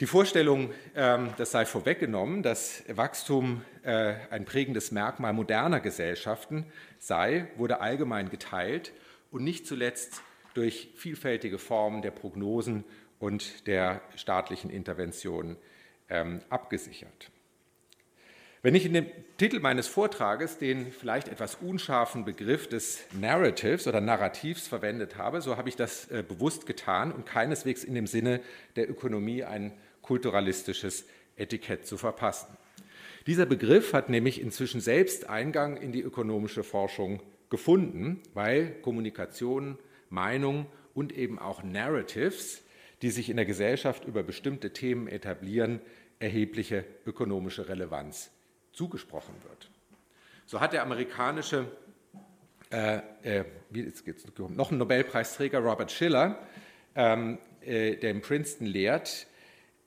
Die 0.00 0.06
Vorstellung, 0.06 0.72
ähm, 0.96 1.32
das 1.36 1.52
sei 1.52 1.64
vorweggenommen, 1.64 2.42
dass 2.42 2.82
Wachstum 2.88 3.62
äh, 3.82 4.14
ein 4.30 4.44
prägendes 4.44 4.90
Merkmal 4.90 5.32
moderner 5.32 5.80
Gesellschaften 5.80 6.66
sei, 6.98 7.48
wurde 7.56 7.80
allgemein 7.80 8.28
geteilt 8.28 8.92
und 9.30 9.44
nicht 9.44 9.66
zuletzt 9.66 10.20
durch 10.54 10.90
vielfältige 10.96 11.58
Formen 11.58 12.02
der 12.02 12.10
Prognosen 12.10 12.84
und 13.18 13.66
der 13.66 14.02
staatlichen 14.16 14.70
Intervention 14.70 15.56
ähm, 16.08 16.42
abgesichert. 16.50 17.31
Wenn 18.64 18.76
ich 18.76 18.86
in 18.86 18.92
dem 18.92 19.06
Titel 19.38 19.58
meines 19.58 19.88
Vortrages 19.88 20.56
den 20.56 20.92
vielleicht 20.92 21.26
etwas 21.26 21.56
unscharfen 21.56 22.24
Begriff 22.24 22.68
des 22.68 23.00
Narratives 23.20 23.88
oder 23.88 24.00
Narrativs 24.00 24.68
verwendet 24.68 25.16
habe, 25.16 25.40
so 25.40 25.56
habe 25.56 25.68
ich 25.68 25.74
das 25.74 26.08
äh, 26.12 26.22
bewusst 26.22 26.64
getan 26.64 27.10
und 27.10 27.26
keineswegs 27.26 27.82
in 27.82 27.96
dem 27.96 28.06
Sinne 28.06 28.40
der 28.76 28.88
Ökonomie 28.88 29.42
ein 29.42 29.72
kulturalistisches 30.00 31.06
Etikett 31.34 31.88
zu 31.88 31.96
verpassen. 31.96 32.56
Dieser 33.26 33.46
Begriff 33.46 33.94
hat 33.94 34.08
nämlich 34.08 34.40
inzwischen 34.40 34.80
selbst 34.80 35.28
Eingang 35.28 35.76
in 35.76 35.90
die 35.90 36.02
ökonomische 36.02 36.62
Forschung 36.62 37.20
gefunden, 37.50 38.20
weil 38.32 38.76
Kommunikation, 38.82 39.76
Meinung 40.08 40.66
und 40.94 41.12
eben 41.18 41.40
auch 41.40 41.64
Narratives, 41.64 42.62
die 43.02 43.10
sich 43.10 43.28
in 43.28 43.38
der 43.38 43.46
Gesellschaft 43.46 44.04
über 44.04 44.22
bestimmte 44.22 44.72
Themen 44.72 45.08
etablieren, 45.08 45.80
erhebliche 46.20 46.84
ökonomische 47.04 47.68
Relevanz 47.68 48.30
zugesprochen 48.72 49.34
wird. 49.42 49.70
So 50.46 50.60
hat 50.60 50.72
der 50.72 50.82
amerikanische, 50.82 51.66
äh, 52.70 53.00
äh, 53.22 53.44
noch 54.48 54.70
ein 54.70 54.78
Nobelpreisträger 54.78 55.60
Robert 55.60 55.90
Schiller, 55.90 56.38
ähm, 56.94 57.38
äh, 57.60 57.96
der 57.96 58.10
in 58.10 58.20
Princeton 58.20 58.66
lehrt 58.66 59.26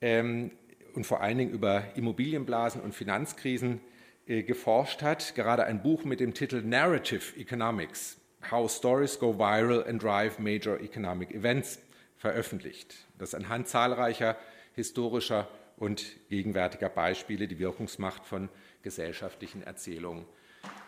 ähm, 0.00 0.50
und 0.94 1.04
vor 1.04 1.20
allen 1.20 1.38
Dingen 1.38 1.50
über 1.52 1.84
Immobilienblasen 1.94 2.80
und 2.80 2.94
Finanzkrisen 2.94 3.80
äh, 4.26 4.42
geforscht 4.42 5.02
hat, 5.02 5.34
gerade 5.34 5.64
ein 5.64 5.82
Buch 5.82 6.04
mit 6.04 6.20
dem 6.20 6.34
Titel 6.34 6.62
Narrative 6.62 7.38
Economics, 7.38 8.18
How 8.50 8.70
Stories 8.70 9.18
Go 9.18 9.38
Viral 9.38 9.84
and 9.86 10.02
Drive 10.02 10.38
Major 10.38 10.80
Economic 10.80 11.32
Events 11.32 11.78
veröffentlicht, 12.16 13.06
das 13.18 13.34
anhand 13.34 13.68
zahlreicher 13.68 14.36
historischer 14.74 15.48
und 15.76 16.16
gegenwärtiger 16.28 16.88
Beispiele 16.88 17.46
die 17.46 17.58
Wirkungsmacht 17.58 18.24
von 18.24 18.48
gesellschaftlichen 18.86 19.64
Erzählung 19.64 20.26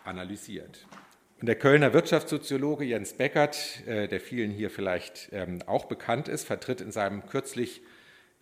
analysiert. 0.05 0.87
Und 1.41 1.47
der 1.47 1.55
Kölner 1.55 1.93
Wirtschaftssoziologe 1.93 2.85
Jens 2.85 3.11
Beckert, 3.11 3.85
äh, 3.85 4.07
der 4.07 4.21
vielen 4.21 4.51
hier 4.51 4.69
vielleicht 4.69 5.27
ähm, 5.33 5.59
auch 5.65 5.83
bekannt 5.83 6.29
ist, 6.29 6.45
vertritt 6.45 6.79
in 6.79 6.93
seinem 6.93 7.25
kürzlich 7.25 7.81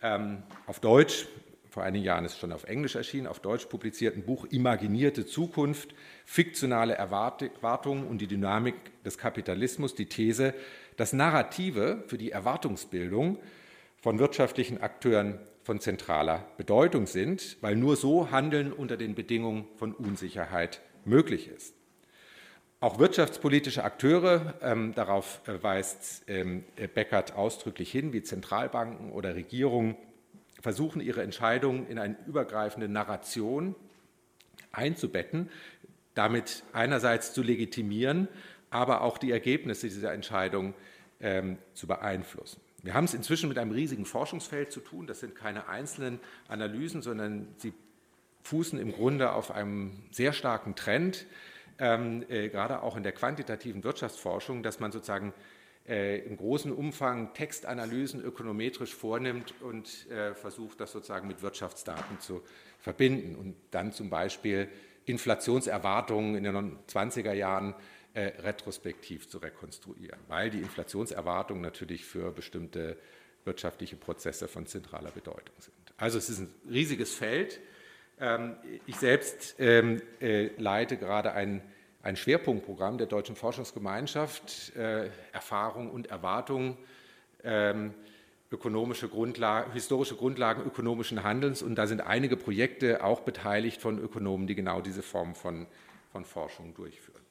ähm, 0.00 0.44
auf 0.66 0.78
Deutsch, 0.78 1.26
vor 1.70 1.82
einigen 1.82 2.04
Jahren 2.04 2.24
ist 2.24 2.38
schon 2.38 2.52
auf 2.52 2.64
Englisch 2.64 2.94
erschienen, 2.94 3.26
auf 3.26 3.40
Deutsch 3.40 3.66
publizierten 3.66 4.22
Buch 4.22 4.46
Imaginierte 4.46 5.26
Zukunft, 5.26 5.92
fiktionale 6.24 6.94
Erwartungen 6.94 8.06
und 8.06 8.18
die 8.18 8.28
Dynamik 8.28 8.76
des 9.02 9.18
Kapitalismus 9.18 9.96
die 9.96 10.06
These, 10.06 10.54
dass 10.96 11.12
Narrative 11.12 12.04
für 12.06 12.16
die 12.16 12.30
Erwartungsbildung 12.30 13.38
von 14.00 14.20
wirtschaftlichen 14.20 14.80
Akteuren 14.80 15.40
von 15.68 15.80
zentraler 15.80 16.46
Bedeutung 16.56 17.06
sind, 17.06 17.58
weil 17.60 17.76
nur 17.76 17.96
so 17.96 18.30
Handeln 18.30 18.72
unter 18.72 18.96
den 18.96 19.14
Bedingungen 19.14 19.66
von 19.76 19.92
Unsicherheit 19.92 20.80
möglich 21.04 21.46
ist. 21.46 21.74
Auch 22.80 22.98
wirtschaftspolitische 22.98 23.84
Akteure, 23.84 24.54
ähm, 24.62 24.94
darauf 24.94 25.42
äh, 25.46 25.62
weist 25.62 26.24
ähm, 26.26 26.64
Beckert 26.94 27.36
ausdrücklich 27.36 27.92
hin, 27.92 28.14
wie 28.14 28.22
Zentralbanken 28.22 29.12
oder 29.12 29.34
Regierungen, 29.34 29.98
versuchen 30.58 31.02
ihre 31.02 31.22
Entscheidungen 31.22 31.86
in 31.86 31.98
eine 31.98 32.16
übergreifende 32.26 32.88
Narration 32.88 33.74
einzubetten, 34.72 35.50
damit 36.14 36.62
einerseits 36.72 37.34
zu 37.34 37.42
legitimieren, 37.42 38.28
aber 38.70 39.02
auch 39.02 39.18
die 39.18 39.32
Ergebnisse 39.32 39.88
dieser 39.88 40.14
Entscheidung 40.14 40.72
ähm, 41.20 41.58
zu 41.74 41.86
beeinflussen. 41.86 42.58
Wir 42.82 42.94
haben 42.94 43.04
es 43.04 43.14
inzwischen 43.14 43.48
mit 43.48 43.58
einem 43.58 43.72
riesigen 43.72 44.04
Forschungsfeld 44.04 44.70
zu 44.70 44.80
tun. 44.80 45.06
Das 45.06 45.20
sind 45.20 45.34
keine 45.34 45.68
einzelnen 45.68 46.20
Analysen, 46.46 47.02
sondern 47.02 47.48
sie 47.58 47.72
fußen 48.42 48.78
im 48.78 48.92
Grunde 48.92 49.32
auf 49.32 49.50
einem 49.50 49.92
sehr 50.10 50.32
starken 50.32 50.74
Trend, 50.74 51.26
ähm, 51.78 52.24
äh, 52.28 52.48
gerade 52.48 52.82
auch 52.82 52.96
in 52.96 53.02
der 53.02 53.12
quantitativen 53.12 53.84
Wirtschaftsforschung, 53.84 54.62
dass 54.62 54.80
man 54.80 54.92
sozusagen 54.92 55.34
äh, 55.86 56.18
im 56.20 56.36
großen 56.36 56.72
Umfang 56.72 57.34
Textanalysen 57.34 58.22
ökonometrisch 58.22 58.94
vornimmt 58.94 59.54
und 59.60 60.08
äh, 60.10 60.34
versucht, 60.34 60.80
das 60.80 60.92
sozusagen 60.92 61.28
mit 61.28 61.42
Wirtschaftsdaten 61.42 62.20
zu 62.20 62.42
verbinden 62.78 63.36
und 63.36 63.54
dann 63.70 63.92
zum 63.92 64.08
Beispiel 64.08 64.68
Inflationserwartungen 65.04 66.36
in 66.36 66.44
den 66.44 66.78
20er 66.86 67.32
Jahren 67.32 67.72
äh, 67.72 67.76
retrospektiv 68.14 69.28
zu 69.28 69.38
rekonstruieren, 69.38 70.18
weil 70.26 70.50
die 70.50 70.58
Inflationserwartungen 70.58 71.62
natürlich 71.62 72.04
für 72.04 72.32
bestimmte 72.32 72.96
wirtschaftliche 73.44 73.96
Prozesse 73.96 74.48
von 74.48 74.66
zentraler 74.66 75.10
Bedeutung 75.10 75.54
sind. 75.58 75.74
Also 75.96 76.18
es 76.18 76.28
ist 76.28 76.40
ein 76.40 76.54
riesiges 76.68 77.14
Feld. 77.14 77.60
Ähm, 78.20 78.56
ich 78.86 78.96
selbst 78.96 79.56
ähm, 79.58 80.00
äh, 80.20 80.48
leite 80.56 80.96
gerade 80.96 81.32
ein, 81.32 81.62
ein 82.02 82.16
Schwerpunktprogramm 82.16 82.98
der 82.98 83.06
Deutschen 83.06 83.36
Forschungsgemeinschaft, 83.36 84.76
äh, 84.76 85.10
Erfahrung 85.32 85.90
und 85.90 86.08
Erwartungen, 86.08 86.76
ähm, 87.42 87.94
ökonomische 88.50 89.08
Grundlagen, 89.08 89.72
historische 89.72 90.16
Grundlagen 90.16 90.64
ökonomischen 90.64 91.22
Handelns. 91.22 91.62
Und 91.62 91.74
da 91.76 91.86
sind 91.86 92.00
einige 92.00 92.36
Projekte 92.36 93.04
auch 93.04 93.20
beteiligt 93.20 93.80
von 93.80 93.98
Ökonomen, 93.98 94.46
die 94.46 94.54
genau 94.54 94.80
diese 94.80 95.02
Form 95.02 95.34
von, 95.34 95.66
von 96.12 96.24
Forschung 96.24 96.74
durchführen. 96.74 97.22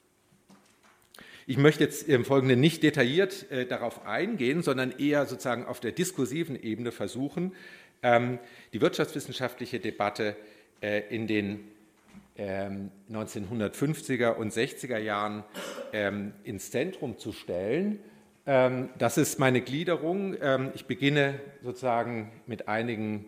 Ich 1.50 1.56
möchte 1.56 1.86
jetzt 1.86 2.10
im 2.10 2.26
Folgenden 2.26 2.60
nicht 2.60 2.84
detailliert 2.84 3.50
äh, 3.50 3.66
darauf 3.66 4.06
eingehen, 4.06 4.64
sondern 4.64 4.92
eher 4.92 5.26
sozusagen 5.26 5.64
auf 5.64 5.80
der 5.80 5.94
diskursiven 5.94 6.62
Ebene 6.62 6.92
versuchen, 6.92 7.54
ähm, 8.04 8.38
die 8.74 8.82
wirtschaftswissenschaftliche 8.82 9.80
Debatte 9.80 10.36
äh, 10.82 11.04
in 11.08 11.26
den 11.26 11.62
ähm, 12.36 12.92
1950er 13.10 14.32
und 14.32 14.52
60er 14.52 14.98
Jahren 14.98 15.46
ähm, 15.94 16.34
ins 16.44 16.70
Zentrum 16.70 17.18
zu 17.18 17.32
stellen. 17.32 18.00
Ähm, 18.46 18.90
das 18.98 19.18
ist 19.18 19.40
meine 19.40 19.62
Gliederung. 19.62 20.36
Ähm, 20.42 20.72
ich 20.76 20.84
beginne 20.84 21.40
sozusagen 21.64 22.30
mit 22.46 22.68
einigen 22.68 23.26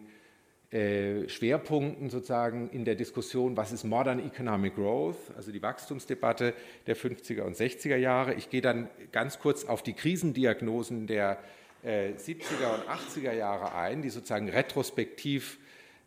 Schwerpunkten 0.72 2.12
sozusagen 2.12 2.70
in 2.70 2.86
der 2.86 2.94
Diskussion, 2.94 3.58
was 3.58 3.72
ist 3.72 3.84
Modern 3.84 4.20
Economic 4.20 4.76
Growth, 4.76 5.18
also 5.36 5.52
die 5.52 5.64
Wachstumsdebatte 5.64 6.54
der 6.86 6.96
50er 6.96 7.42
und 7.42 7.56
60er 7.56 7.96
Jahre. 7.96 8.36
Ich 8.36 8.52
gehe 8.52 8.62
dann 8.62 8.88
ganz 9.12 9.40
kurz 9.40 9.66
auf 9.66 9.82
die 9.82 9.94
Krisendiagnosen 9.94 11.08
der 11.08 11.40
70er 11.84 11.86
äh, 11.86 12.76
und 12.76 13.24
80er 13.24 13.34
Jahre 13.34 13.74
ein, 13.74 14.02
die 14.02 14.10
sozusagen 14.10 14.50
retrospektiv 14.50 15.58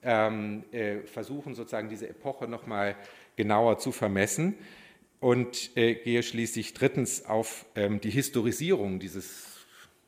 ähm, 0.02 0.64
äh, 0.72 0.98
versuchen, 1.00 1.54
sozusagen 1.54 1.88
diese 1.88 2.08
Epoche 2.08 2.46
nochmal 2.46 2.96
genauer 3.36 3.78
zu 3.78 3.92
vermessen. 3.92 4.54
Und 5.20 5.76
äh, 5.76 5.94
gehe 5.94 6.22
schließlich 6.22 6.74
drittens 6.74 7.24
auf 7.24 7.64
ähm, 7.76 8.00
die 8.00 8.10
Historisierung 8.10 8.98
dieses 8.98 9.51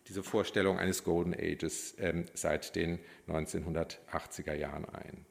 diese 0.08 0.22
Vorstellung 0.22 0.78
eines 0.78 1.04
Golden 1.04 1.34
Ages 1.34 1.96
ähm, 1.98 2.26
seit 2.34 2.76
den 2.76 2.98
1980er 3.28 4.54
Jahren 4.54 4.84
ein. 4.84 5.24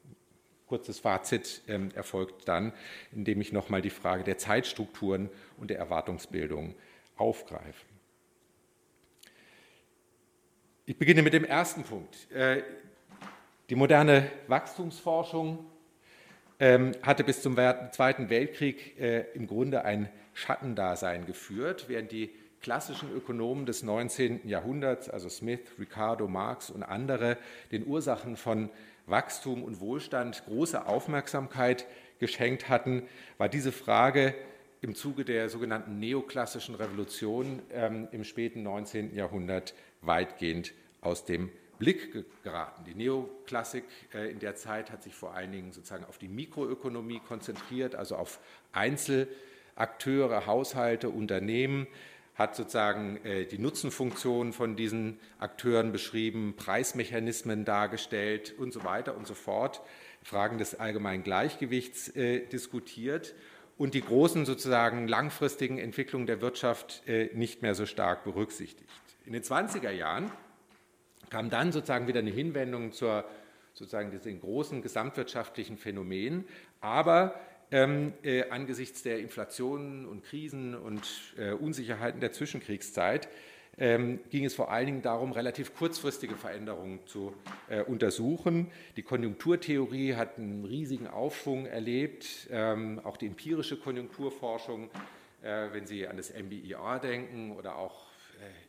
Kurzes 0.68 1.00
Fazit 1.00 1.62
ähm, 1.68 1.92
erfolgt 1.94 2.48
dann, 2.48 2.74
indem 3.12 3.42
ich 3.42 3.51
nochmal 3.51 3.82
die 3.82 3.92
Frage 3.92 4.24
der 4.24 4.38
Zeitstrukturen 4.38 5.30
und 5.58 5.70
der 5.70 5.77
Erwartungsbildung 5.77 6.75
aufgreife. 7.15 7.86
Ich 10.86 10.98
beginne 10.98 11.22
mit 11.22 11.34
dem 11.34 11.46
ersten 11.46 11.84
Punkt. 11.84 12.32
Äh, 12.32 12.63
die 13.70 13.75
moderne 13.75 14.32
Wachstumsforschung 14.48 15.65
ähm, 16.60 16.92
hatte 17.01 17.24
bis 17.24 17.42
zum 17.42 17.56
Zweiten 17.56 18.30
Weltkrieg 18.30 19.00
äh, 19.00 19.25
im 19.34 19.48
Grunde 19.48 19.86
ein 19.86 20.10
Schattendasein 20.34 21.25
geführt, 21.25 21.86
während 21.88 22.12
die 22.12 22.32
klassischen 22.63 23.13
Ökonomen 23.13 23.65
des 23.65 23.84
19. 23.84 24.48
Jahrhunderts, 24.48 25.10
also 25.10 25.29
Smith, 25.29 25.60
Ricardo, 25.77 26.27
Marx 26.27 26.70
und 26.70 26.82
andere, 26.82 27.38
den 27.72 27.86
Ursachen 27.86 28.38
von 28.38 28.70
Wachstum 29.05 29.63
und 29.63 29.82
Wohlstand 29.82 30.43
große 30.46 30.88
Aufmerksamkeit 30.88 31.86
geschenkt 32.20 32.70
hatten, 32.70 33.03
war 33.38 33.50
diese 33.50 33.74
Frage 33.74 34.34
im 34.82 34.96
Zuge 34.96 35.25
der 35.25 35.50
sogenannten 35.50 36.00
neoklassischen 36.00 36.75
Revolution 36.75 37.62
ähm, 37.72 38.08
im 38.12 38.24
späten 38.24 38.63
19. 38.63 39.13
Jahrhundert 39.13 39.74
weitgehend 40.01 40.74
aus 41.01 41.25
dem 41.25 41.51
Blick 41.79 42.25
geraten. 42.43 42.86
Die 42.86 42.96
Neoklassik 42.96 43.84
äh, 44.13 44.32
in 44.32 44.39
der 44.39 44.55
Zeit 44.55 44.89
hat 44.89 45.03
sich 45.03 45.13
vor 45.13 45.34
allen 45.34 45.51
Dingen 45.51 45.74
sozusagen 45.74 46.05
auf 46.05 46.17
die 46.17 46.29
Mikroökonomie 46.29 47.20
konzentriert, 47.27 47.96
also 47.96 48.15
auf 48.15 48.39
Einzelakteure, 48.72 50.46
Haushalte, 50.46 51.10
Unternehmen, 51.10 51.88
hat 52.36 52.56
sozusagen 52.56 53.18
äh, 53.25 53.46
die 53.46 53.60
Nutzenfunktion 53.60 54.54
von 54.54 54.75
diesen 54.75 55.20
Akteuren 55.40 55.92
beschrieben, 55.92 56.56
Preismechanismen 56.58 57.66
dargestellt 57.66 58.54
und 58.58 58.74
so 58.74 58.84
weiter 58.84 59.16
und 59.16 59.28
so 59.28 59.34
fort, 59.34 59.82
Fragen 60.24 60.58
des 60.58 60.80
allgemeinen 60.80 61.24
Gleichgewichts 61.24 62.10
äh, 62.16 62.46
diskutiert 62.48 63.36
und 63.78 63.94
die 63.94 64.02
großen 64.02 64.46
sozusagen 64.46 65.08
langfristigen 65.08 65.78
Entwicklungen 65.78 66.28
der 66.28 66.42
Wirtschaft 66.42 67.02
nicht 67.34 67.63
mehr 67.63 67.74
so 67.74 67.88
stark 67.88 68.24
berücksichtigt. 68.24 68.88
In 69.25 69.34
den 69.34 69.42
20er 69.42 69.90
Jahren 69.90 70.32
kam 71.32 71.50
dann 71.50 71.72
sozusagen 71.72 72.08
wieder 72.08 72.20
eine 72.20 72.30
Hinwendung 72.30 72.92
zur 72.92 73.25
sozusagen 73.74 74.12
diesen 74.12 74.40
großen 74.40 74.82
gesamtwirtschaftlichen 74.82 75.78
Phänomen, 75.78 76.46
aber 76.80 77.40
ähm, 77.72 78.13
äh, 78.24 78.50
angesichts 78.50 79.03
der 79.03 79.20
Inflation 79.20 80.05
und 80.05 80.24
Krisen 80.24 80.75
und 80.75 81.01
äh, 81.38 81.51
Unsicherheiten 81.51 82.20
der 82.20 82.32
Zwischenkriegszeit 82.32 83.29
ähm, 83.77 84.20
ging 84.29 84.46
es 84.46 84.53
vor 84.53 84.72
allen 84.72 84.86
Dingen 84.86 85.01
darum, 85.01 85.32
relativ 85.32 85.75
kurzfristige 85.75 86.36
Veränderungen 86.36 87.00
zu 87.05 87.34
äh, 87.70 87.82
untersuchen. 87.82 88.72
Die 88.98 89.01
Konjunkturtheorie 89.01 90.13
hat 90.13 90.38
einen 90.38 90.65
riesigen 90.65 91.08
Aufschwung 91.08 91.65
erlebt, 91.65 92.48
ähm, 92.51 93.01
auch 93.03 93.17
die 93.17 93.27
empirische 93.27 93.77
Konjunkturforschung, 93.77 94.89
äh, 95.41 95.70
wenn 95.72 95.88
Sie 95.88 96.08
an 96.08 96.17
das 96.17 96.32
MBIR 96.32 97.00
denken 97.00 97.51
oder 97.53 97.77
auch 97.77 98.12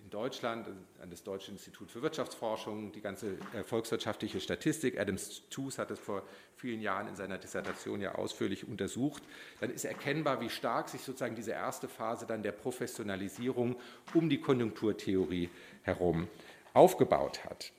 in 0.02 0.10
Deutschland, 0.10 0.66
an 1.00 1.10
das 1.10 1.22
Deutsche 1.22 1.50
Institut 1.50 1.90
für 1.90 2.02
Wirtschaftsforschung, 2.02 2.92
die 2.92 3.00
ganze 3.00 3.38
äh, 3.52 3.62
volkswirtschaftliche 3.64 4.40
Statistik. 4.40 4.98
Adams 4.98 5.42
Tooze 5.50 5.80
hat 5.80 5.90
das 5.90 5.98
vor 5.98 6.22
vielen 6.56 6.80
Jahren 6.80 7.08
in 7.08 7.16
seiner 7.16 7.38
Dissertation 7.38 8.00
ja 8.00 8.14
ausführlich 8.14 8.66
untersucht. 8.68 9.22
Dann 9.60 9.70
ist 9.70 9.84
erkennbar, 9.84 10.40
wie 10.40 10.50
stark 10.50 10.88
sich 10.88 11.02
sozusagen 11.02 11.34
diese 11.34 11.52
erste 11.52 11.88
Phase 11.88 12.26
dann 12.26 12.42
der 12.42 12.52
Professionalisierung 12.52 13.76
um 14.12 14.28
die 14.28 14.40
Konjunkturtheorie 14.40 15.50
herum 15.82 16.28
aufgebaut 16.74 17.44
hat. 17.44 17.72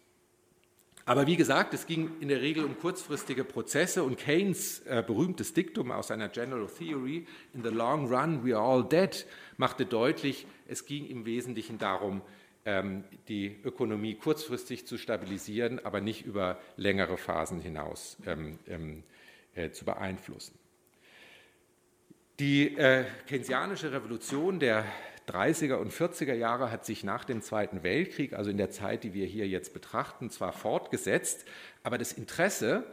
Aber 1.08 1.28
wie 1.28 1.36
gesagt, 1.36 1.76
es 1.76 1.86
ging 1.86 2.20
in 2.20 2.30
der 2.30 2.42
Regel 2.42 2.64
um 2.66 2.80
kurzfristige 2.80 3.44
Prozesse 3.44 4.04
und 4.04 4.18
Keynes 4.18 4.80
äh, 4.88 5.04
berühmtes 5.06 5.54
Diktum 5.54 5.92
aus 5.92 6.08
seiner 6.08 6.30
General 6.30 6.66
Theory, 6.66 7.28
in 7.54 7.62
the 7.62 7.70
long 7.70 8.12
run 8.12 8.44
we 8.44 8.58
are 8.58 8.66
all 8.66 8.84
dead, 8.84 9.28
machte 9.58 9.86
deutlich, 9.86 10.48
es 10.68 10.88
ging 10.88 11.08
im 11.08 11.26
Wesentlichen 11.26 11.78
darum, 11.78 12.24
ähm, 12.66 13.04
die 13.28 13.56
Ökonomie 13.64 14.16
kurzfristig 14.16 14.88
zu 14.88 14.98
stabilisieren, 14.98 15.80
aber 15.86 16.02
nicht 16.02 16.26
über 16.26 16.60
längere 16.76 17.18
Phasen 17.18 17.62
hinaus 17.62 18.18
ähm, 18.26 18.58
ähm, 18.68 19.04
äh, 19.54 19.70
zu 19.70 19.86
beeinflussen. 19.86 20.58
Die 22.40 22.76
äh, 22.78 23.06
keynesianische 23.28 23.92
Revolution 23.92 24.60
der 24.60 24.86
30er 25.28 25.76
und 25.76 25.92
40er 25.92 26.34
Jahre 26.34 26.72
hat 26.72 26.86
sich 26.86 27.04
nach 27.04 27.26
dem 27.26 27.42
Zweiten 27.42 27.84
Weltkrieg, 27.84 28.34
also 28.34 28.50
in 28.50 28.58
der 28.58 28.72
Zeit, 28.72 29.04
die 29.04 29.14
wir 29.14 29.26
hier 29.26 29.48
jetzt 29.48 29.74
betrachten, 29.74 30.30
zwar 30.30 30.52
fortgesetzt, 30.52 31.46
aber 31.84 31.98
das 31.98 32.14
Interesse 32.14 32.84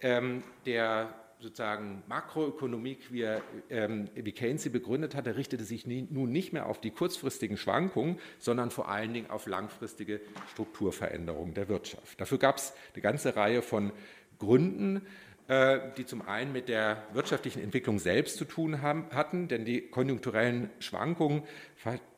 ähm, 0.00 0.42
der 0.64 1.14
sozusagen 1.38 2.02
Makroökonomie, 2.06 2.98
wie, 3.10 3.22
er, 3.22 3.42
ähm, 3.68 4.08
wie 4.14 4.32
Keynes 4.32 4.62
sie 4.62 4.70
begründet 4.70 5.14
hatte, 5.14 5.36
richtete 5.36 5.64
sich 5.64 5.86
nie, 5.86 6.06
nun 6.10 6.32
nicht 6.32 6.52
mehr 6.52 6.66
auf 6.66 6.80
die 6.80 6.90
kurzfristigen 6.90 7.56
Schwankungen, 7.56 8.18
sondern 8.38 8.70
vor 8.70 8.88
allen 8.88 9.12
Dingen 9.12 9.30
auf 9.30 9.46
langfristige 9.46 10.20
Strukturveränderungen 10.52 11.54
der 11.54 11.68
Wirtschaft. 11.68 12.20
Dafür 12.20 12.38
gab 12.38 12.56
es 12.56 12.72
eine 12.94 13.02
ganze 13.02 13.36
Reihe 13.36 13.62
von 13.62 13.92
Gründen. 14.38 15.02
Äh, 15.48 15.92
die 15.96 16.04
zum 16.04 16.22
einen 16.22 16.52
mit 16.52 16.68
der 16.68 17.04
wirtschaftlichen 17.12 17.62
Entwicklung 17.62 18.00
selbst 18.00 18.36
zu 18.36 18.44
tun 18.44 18.82
haben, 18.82 19.06
hatten, 19.12 19.46
denn 19.46 19.64
die 19.64 19.80
konjunkturellen 19.80 20.70
Schwankungen 20.80 21.44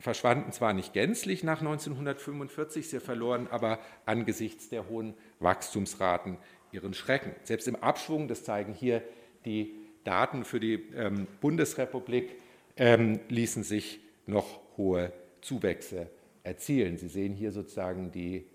verschwanden 0.00 0.50
zwar 0.52 0.72
nicht 0.72 0.94
gänzlich 0.94 1.44
nach 1.44 1.60
1945, 1.60 2.88
sie 2.88 3.00
verloren 3.00 3.46
aber 3.50 3.80
angesichts 4.06 4.70
der 4.70 4.88
hohen 4.88 5.12
Wachstumsraten 5.40 6.38
ihren 6.72 6.94
Schrecken. 6.94 7.32
Selbst 7.42 7.68
im 7.68 7.76
Abschwung, 7.76 8.28
das 8.28 8.44
zeigen 8.44 8.72
hier 8.72 9.02
die 9.44 9.74
Daten 10.04 10.46
für 10.46 10.58
die 10.58 10.86
ähm, 10.96 11.26
Bundesrepublik, 11.42 12.30
ähm, 12.78 13.20
ließen 13.28 13.62
sich 13.62 14.00
noch 14.24 14.58
hohe 14.78 15.12
Zuwächse 15.42 16.08
erzielen. 16.44 16.96
Sie 16.96 17.08
sehen 17.08 17.34
hier 17.34 17.52
sozusagen 17.52 18.10
die 18.10 18.46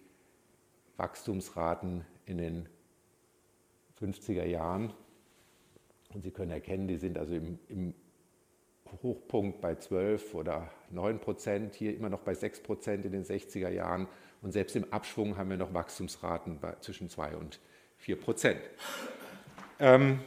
Wachstumsraten 0.98 2.06
in 2.26 2.40
den 2.40 2.70
50er 4.04 4.46
Jahren. 4.46 4.94
Und 6.14 6.24
Sie 6.24 6.32
können 6.32 6.52
erkennen, 6.52 6.88
die 6.88 6.98
sind 6.98 7.18
also 7.18 7.34
im, 7.34 7.60
im 7.70 7.94
Hochpunkt 9.02 9.62
bei 9.62 9.76
12 9.76 10.36
oder 10.36 10.70
9 10.92 11.20
Prozent, 11.20 11.76
hier 11.76 11.96
immer 11.96 12.10
noch 12.10 12.20
bei 12.20 12.36
6 12.36 12.62
Prozent 12.62 13.06
in 13.06 13.12
den 13.12 13.24
60er 13.24 13.70
Jahren. 13.70 14.08
Und 14.42 14.52
selbst 14.52 14.76
im 14.76 14.92
Abschwung 14.92 15.38
haben 15.38 15.50
wir 15.50 15.58
noch 15.58 15.74
Wachstumsraten 15.74 16.60
bei 16.60 16.76
zwischen 16.82 17.10
2 17.10 17.38
und 17.38 17.60
4 17.98 18.20
Prozent. 18.20 18.62
Ähm, 19.80 20.20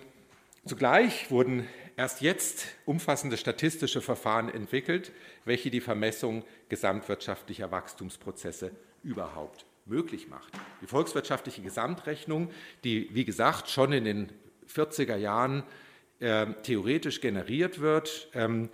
zugleich 0.64 1.30
wurden 1.30 1.68
erst 1.96 2.22
jetzt 2.22 2.66
umfassende 2.84 3.36
statistische 3.36 4.00
Verfahren 4.00 4.48
entwickelt, 4.48 5.12
welche 5.44 5.70
die 5.70 5.80
Vermessung 5.80 6.44
gesamtwirtschaftlicher 6.68 7.70
Wachstumsprozesse 7.70 8.72
überhaupt 9.02 9.66
möglich 9.86 10.28
macht. 10.28 10.52
Die 10.82 10.86
volkswirtschaftliche 10.86 11.62
Gesamtrechnung, 11.62 12.50
die 12.84 13.08
wie 13.12 13.24
gesagt 13.24 13.70
schon 13.70 13.92
in 13.92 14.04
den 14.04 14.32
40er 14.68 15.16
Jahren 15.16 15.62
äh, 16.20 16.46
theoretisch 16.62 17.20
generiert 17.20 17.80
wird, 17.80 18.28
ähm, 18.34 18.68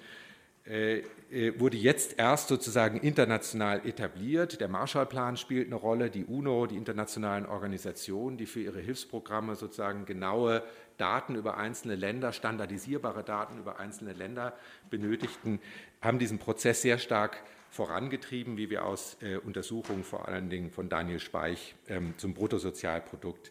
äh, 0.65 1.03
äh, 1.33 1.59
wurde 1.59 1.77
jetzt 1.77 2.19
erst 2.19 2.49
sozusagen 2.49 3.01
international 3.01 3.85
etabliert. 3.87 4.61
Der 4.61 4.69
Marshallplan 4.69 5.37
spielt 5.37 5.67
eine 5.67 5.77
Rolle, 5.77 6.09
die 6.09 6.25
UNO, 6.25 6.67
die 6.67 6.77
internationalen 6.77 7.47
Organisationen, 7.47 8.37
die 8.37 8.47
für 8.47 8.61
ihre 8.61 8.79
Hilfsprogramme 8.79 9.57
sozusagen 9.57 10.05
genaue 10.05 10.63
Daten 10.99 11.35
über 11.35 11.57
einzelne 11.57 11.97
Länder, 11.97 12.33
standardisierbare 12.33 13.25
Daten 13.25 13.59
über 13.59 13.81
einzelne 13.81 14.13
Länder 14.13 14.57
benötigten, 14.89 15.59
haben 16.01 16.21
diesen 16.21 16.39
Prozess 16.39 16.83
sehr 16.83 16.99
stark 16.99 17.43
vorangetrieben, 17.73 18.59
wie 18.59 18.69
wir 18.71 18.85
aus 18.85 19.17
äh, 19.23 19.39
Untersuchungen 19.39 20.05
vor 20.05 20.29
allen 20.29 20.51
Dingen 20.51 20.71
von 20.71 20.91
Daniel 20.91 21.21
Speich 21.21 21.75
ähm, 21.89 22.15
zum 22.19 22.35
Bruttosozialprodukt 22.35 23.51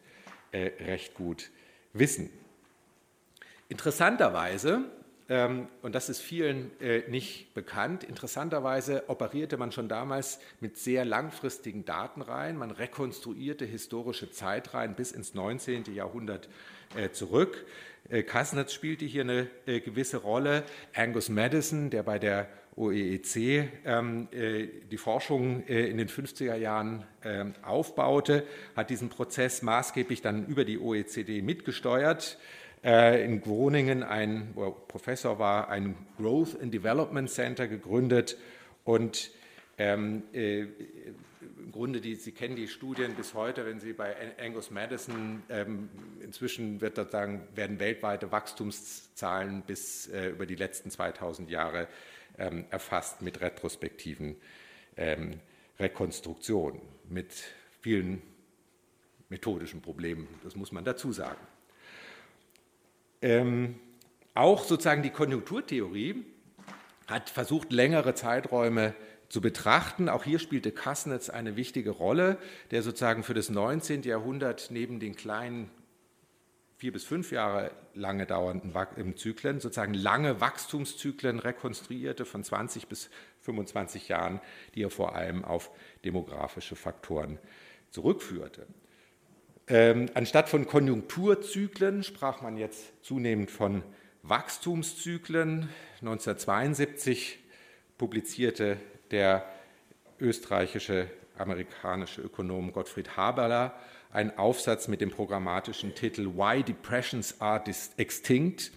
äh, 0.51 0.71
recht 0.79 1.15
gut 1.15 1.49
wissen. 1.93 2.29
Interessanterweise, 3.67 4.83
ähm, 5.27 5.67
und 5.81 5.95
das 5.95 6.07
ist 6.09 6.21
vielen 6.21 6.69
äh, 6.79 7.09
nicht 7.09 7.55
bekannt, 7.55 8.03
interessanterweise 8.03 9.09
operierte 9.09 9.57
man 9.57 9.71
schon 9.71 9.89
damals 9.89 10.39
mit 10.59 10.77
sehr 10.77 11.03
langfristigen 11.03 11.83
Datenreihen. 11.83 12.57
Man 12.57 12.69
rekonstruierte 12.69 13.65
historische 13.65 14.29
Zeitreihen 14.29 14.93
bis 14.93 15.11
ins 15.13 15.33
19. 15.33 15.85
Jahrhundert 15.95 16.47
äh, 16.95 17.09
zurück. 17.09 17.65
Äh, 18.09 18.21
Kasnitz 18.21 18.73
spielte 18.73 19.05
hier 19.05 19.23
eine 19.23 19.47
äh, 19.65 19.79
gewisse 19.79 20.17
Rolle. 20.17 20.63
Angus 20.93 21.29
Madison, 21.29 21.89
der 21.89 22.03
bei 22.03 22.19
der 22.19 22.47
OEEC 22.75 23.69
ähm, 23.85 24.27
äh, 24.31 24.67
die 24.89 24.97
Forschung 24.97 25.63
äh, 25.67 25.87
in 25.87 25.97
den 25.97 26.07
50er 26.07 26.55
Jahren 26.55 27.03
äh, 27.21 27.45
aufbaute, 27.63 28.43
hat 28.75 28.89
diesen 28.89 29.09
Prozess 29.09 29.61
maßgeblich 29.61 30.21
dann 30.21 30.45
über 30.47 30.63
die 30.63 30.79
OECD 30.79 31.41
mitgesteuert. 31.41 32.37
Äh, 32.83 33.23
in 33.25 33.41
Groningen, 33.41 34.03
ein 34.03 34.51
wo 34.55 34.65
er 34.65 34.71
Professor 34.71 35.37
war, 35.37 35.69
ein 35.69 35.95
Growth 36.17 36.59
and 36.59 36.73
Development 36.73 37.29
Center 37.29 37.67
gegründet 37.67 38.37
und 38.85 39.31
ähm, 39.77 40.23
äh, 40.33 40.61
im 40.61 41.71
Grunde, 41.71 42.01
die, 42.01 42.15
Sie 42.15 42.31
kennen 42.31 42.55
die 42.55 42.67
Studien 42.67 43.13
bis 43.15 43.33
heute, 43.33 43.65
wenn 43.65 43.79
Sie 43.79 43.93
bei 43.93 44.15
Angus 44.39 44.71
Madison, 44.71 45.43
ähm, 45.49 45.89
inzwischen 46.23 46.81
wird 46.81 46.95
sagen, 47.11 47.47
werden 47.55 47.79
weltweite 47.79 48.31
Wachstumszahlen 48.31 49.61
bis 49.61 50.07
äh, 50.07 50.29
über 50.29 50.45
die 50.45 50.55
letzten 50.55 50.89
2000 50.89 51.49
Jahre 51.49 51.87
ähm, 52.37 52.65
erfasst 52.69 53.21
mit 53.21 53.41
retrospektiven 53.41 54.35
ähm, 54.97 55.39
Rekonstruktionen, 55.79 56.81
mit 57.09 57.31
vielen 57.81 58.21
methodischen 59.29 59.81
Problemen, 59.81 60.27
das 60.43 60.55
muss 60.55 60.71
man 60.71 60.83
dazu 60.83 61.11
sagen. 61.11 61.39
Ähm, 63.21 63.79
auch 64.33 64.63
sozusagen 64.63 65.03
die 65.03 65.09
Konjunkturtheorie 65.09 66.25
hat 67.07 67.29
versucht, 67.29 67.71
längere 67.71 68.13
Zeiträume 68.13 68.93
zu 69.29 69.41
betrachten. 69.41 70.09
Auch 70.09 70.23
hier 70.23 70.39
spielte 70.39 70.71
Kassnitz 70.71 71.29
eine 71.29 71.55
wichtige 71.55 71.91
Rolle, 71.91 72.37
der 72.71 72.81
sozusagen 72.81 73.23
für 73.23 73.33
das 73.33 73.49
19. 73.49 74.03
Jahrhundert 74.03 74.67
neben 74.71 74.99
den 74.99 75.15
kleinen 75.15 75.69
vier 76.81 76.91
bis 76.91 77.03
fünf 77.03 77.31
Jahre 77.31 77.69
lange 77.93 78.25
dauernden 78.25 78.73
Zyklen, 79.15 79.59
sozusagen 79.59 79.93
lange 79.93 80.41
Wachstumszyklen 80.41 81.37
rekonstruierte 81.37 82.25
von 82.25 82.43
20 82.43 82.87
bis 82.87 83.11
25 83.41 84.07
Jahren, 84.07 84.41
die 84.73 84.81
er 84.81 84.89
vor 84.89 85.15
allem 85.15 85.45
auf 85.45 85.69
demografische 86.03 86.75
Faktoren 86.75 87.37
zurückführte. 87.91 88.65
Ähm, 89.67 90.09
anstatt 90.15 90.49
von 90.49 90.65
Konjunkturzyklen 90.65 92.01
sprach 92.01 92.41
man 92.41 92.57
jetzt 92.57 93.05
zunehmend 93.05 93.51
von 93.51 93.83
Wachstumszyklen. 94.23 95.69
1972 95.99 97.37
publizierte 97.99 98.77
der 99.11 99.45
österreichische 100.19 101.11
amerikanische 101.37 102.23
Ökonom 102.23 102.73
Gottfried 102.73 103.15
Haberler 103.17 103.75
einen 104.11 104.37
Aufsatz 104.37 104.87
mit 104.87 105.01
dem 105.01 105.11
programmatischen 105.11 105.95
Titel 105.95 106.27
Why 106.35 106.63
Depressions 106.63 107.39
Are 107.39 107.63
Extinct 107.97 108.71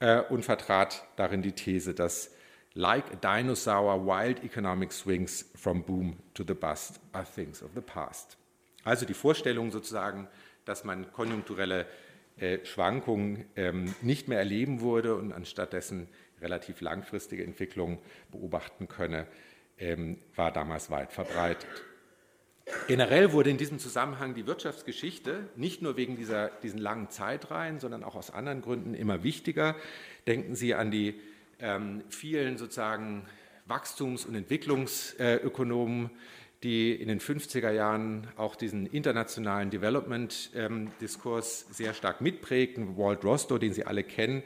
äh, 0.00 0.20
und 0.20 0.44
vertrat 0.44 1.04
darin 1.16 1.42
die 1.42 1.52
These, 1.52 1.94
dass 1.94 2.30
like 2.74 3.04
a 3.12 3.16
dinosaur, 3.16 4.06
wild 4.06 4.44
economic 4.44 4.92
swings 4.92 5.50
from 5.54 5.82
boom 5.82 6.16
to 6.34 6.44
the 6.46 6.54
bust 6.54 7.00
are 7.12 7.24
things 7.24 7.62
of 7.62 7.70
the 7.74 7.80
past. 7.80 8.36
Also 8.84 9.04
die 9.04 9.14
Vorstellung 9.14 9.70
sozusagen, 9.70 10.28
dass 10.64 10.84
man 10.84 11.12
konjunkturelle 11.12 11.86
äh, 12.38 12.64
Schwankungen 12.64 13.46
ähm, 13.56 13.94
nicht 14.02 14.28
mehr 14.28 14.38
erleben 14.38 14.80
würde 14.80 15.16
und 15.16 15.32
anstattdessen 15.32 16.08
relativ 16.40 16.80
langfristige 16.80 17.42
Entwicklungen 17.42 17.98
beobachten 18.30 18.86
könne, 18.86 19.26
ähm, 19.78 20.18
war 20.36 20.52
damals 20.52 20.90
weit 20.90 21.12
verbreitet. 21.12 21.68
Generell 22.86 23.32
wurde 23.32 23.50
in 23.50 23.56
diesem 23.56 23.78
Zusammenhang 23.78 24.34
die 24.34 24.46
Wirtschaftsgeschichte 24.46 25.48
nicht 25.56 25.82
nur 25.82 25.96
wegen 25.96 26.16
dieser, 26.16 26.48
diesen 26.62 26.78
langen 26.78 27.10
Zeitreihen, 27.10 27.80
sondern 27.80 28.04
auch 28.04 28.14
aus 28.14 28.30
anderen 28.30 28.62
Gründen 28.62 28.94
immer 28.94 29.22
wichtiger. 29.22 29.76
Denken 30.26 30.54
Sie 30.54 30.74
an 30.74 30.90
die 30.90 31.14
ähm, 31.60 32.02
vielen 32.08 32.58
sozusagen 32.58 33.24
Wachstums- 33.66 34.24
und 34.24 34.34
Entwicklungsökonomen, 34.34 36.10
die 36.62 36.92
in 36.92 37.08
den 37.08 37.20
50er 37.20 37.70
Jahren 37.70 38.26
auch 38.36 38.56
diesen 38.56 38.86
internationalen 38.86 39.70
Development-Diskurs 39.70 41.66
ähm, 41.68 41.74
sehr 41.74 41.94
stark 41.94 42.20
mitprägten. 42.20 42.96
Walt 42.96 43.24
Rostow, 43.24 43.58
den 43.58 43.72
Sie 43.72 43.84
alle 43.84 44.02
kennen, 44.02 44.42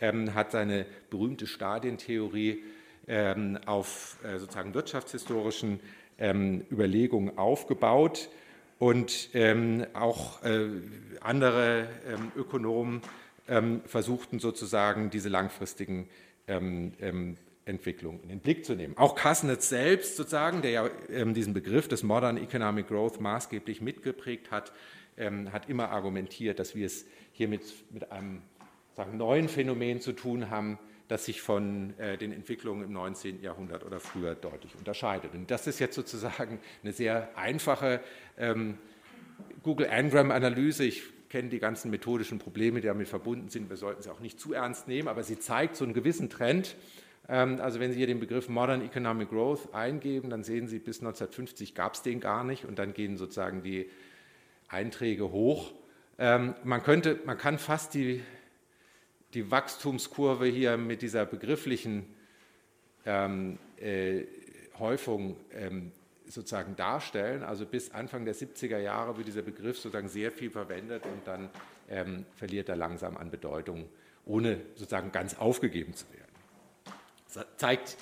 ähm, 0.00 0.34
hat 0.34 0.50
seine 0.50 0.86
berühmte 1.10 1.46
Stadientheorie 1.46 2.62
ähm, 3.06 3.58
auf 3.66 4.18
äh, 4.24 4.38
sozusagen 4.38 4.74
wirtschaftshistorischen 4.74 5.80
ähm, 6.18 6.64
Überlegungen 6.70 7.38
aufgebaut 7.38 8.28
und 8.78 9.30
ähm, 9.34 9.86
auch 9.94 10.42
äh, 10.42 10.68
andere 11.20 11.88
ähm, 12.06 12.32
Ökonomen 12.36 13.02
versuchten 13.84 14.38
sozusagen 14.38 15.10
diese 15.10 15.28
langfristigen 15.28 16.08
Entwicklungen 17.66 18.22
in 18.22 18.30
den 18.30 18.38
Blick 18.38 18.64
zu 18.64 18.74
nehmen. 18.74 18.96
Auch 18.96 19.14
Kasnitz 19.14 19.68
selbst 19.68 20.16
sozusagen, 20.16 20.62
der 20.62 20.70
ja 20.70 20.88
diesen 21.26 21.52
Begriff 21.52 21.86
des 21.86 22.02
Modern 22.04 22.38
Economic 22.38 22.88
Growth 22.88 23.20
maßgeblich 23.20 23.82
mitgeprägt 23.82 24.50
hat, 24.50 24.72
hat 25.52 25.68
immer 25.68 25.90
argumentiert, 25.90 26.58
dass 26.58 26.74
wir 26.74 26.86
es 26.86 27.04
hier 27.32 27.48
mit, 27.48 27.60
mit 27.92 28.10
einem 28.10 28.40
sagen, 28.96 29.18
neuen 29.18 29.48
Phänomen 29.48 30.00
zu 30.00 30.12
tun 30.12 30.48
haben, 30.48 30.78
das 31.08 31.26
sich 31.26 31.42
von 31.42 31.98
äh, 31.98 32.16
den 32.16 32.32
Entwicklungen 32.32 32.84
im 32.84 32.92
19. 32.92 33.42
Jahrhundert 33.42 33.84
oder 33.84 34.00
früher 34.00 34.34
deutlich 34.34 34.74
unterscheidet. 34.76 35.34
Und 35.34 35.50
das 35.50 35.66
ist 35.66 35.78
jetzt 35.78 35.94
sozusagen 35.94 36.60
eine 36.82 36.92
sehr 36.92 37.36
einfache 37.36 38.00
ähm, 38.38 38.78
Google 39.62 39.88
Angram-Analyse. 39.90 40.84
Ich 40.84 41.02
kenne 41.28 41.48
die 41.48 41.58
ganzen 41.58 41.90
methodischen 41.90 42.38
Probleme, 42.38 42.80
die 42.80 42.86
damit 42.86 43.08
verbunden 43.08 43.48
sind. 43.48 43.68
Wir 43.68 43.76
sollten 43.76 44.02
sie 44.02 44.10
auch 44.10 44.20
nicht 44.20 44.38
zu 44.40 44.52
ernst 44.52 44.88
nehmen, 44.88 45.08
aber 45.08 45.22
sie 45.22 45.38
zeigt 45.38 45.76
so 45.76 45.84
einen 45.84 45.94
gewissen 45.94 46.30
Trend. 46.30 46.76
Ähm, 47.28 47.60
also 47.60 47.80
wenn 47.80 47.92
Sie 47.92 47.98
hier 47.98 48.06
den 48.06 48.20
Begriff 48.20 48.48
Modern 48.48 48.82
Economic 48.82 49.30
Growth 49.30 49.74
eingeben, 49.74 50.30
dann 50.30 50.44
sehen 50.44 50.68
Sie, 50.68 50.78
bis 50.78 51.00
1950 51.00 51.74
gab 51.74 51.94
es 51.94 52.02
den 52.02 52.20
gar 52.20 52.44
nicht 52.44 52.64
und 52.64 52.78
dann 52.78 52.94
gehen 52.94 53.16
sozusagen 53.16 53.62
die 53.62 53.90
Einträge 54.68 55.30
hoch. 55.30 55.72
Ähm, 56.18 56.54
man, 56.64 56.82
könnte, 56.82 57.18
man 57.24 57.38
kann 57.38 57.58
fast 57.58 57.94
die 57.94 58.22
die 59.34 59.50
Wachstumskurve 59.50 60.46
hier 60.46 60.76
mit 60.76 61.02
dieser 61.02 61.26
begrifflichen 61.26 62.06
ähm, 63.04 63.58
äh, 63.80 64.22
Häufung 64.78 65.36
ähm, 65.52 65.92
sozusagen 66.26 66.76
darstellen. 66.76 67.42
Also 67.42 67.66
bis 67.66 67.90
Anfang 67.90 68.24
der 68.24 68.34
70er 68.34 68.78
Jahre 68.78 69.16
wird 69.16 69.26
dieser 69.26 69.42
Begriff 69.42 69.78
sozusagen 69.78 70.08
sehr 70.08 70.32
viel 70.32 70.50
verwendet 70.50 71.04
und 71.04 71.26
dann 71.26 71.50
ähm, 71.88 72.24
verliert 72.36 72.68
er 72.68 72.76
langsam 72.76 73.16
an 73.16 73.30
Bedeutung, 73.30 73.88
ohne 74.24 74.60
sozusagen 74.74 75.12
ganz 75.12 75.36
aufgegeben 75.38 75.94
zu 75.94 76.06
werden. 76.12 76.24
Das 77.34 77.46
zeigt, 77.56 77.96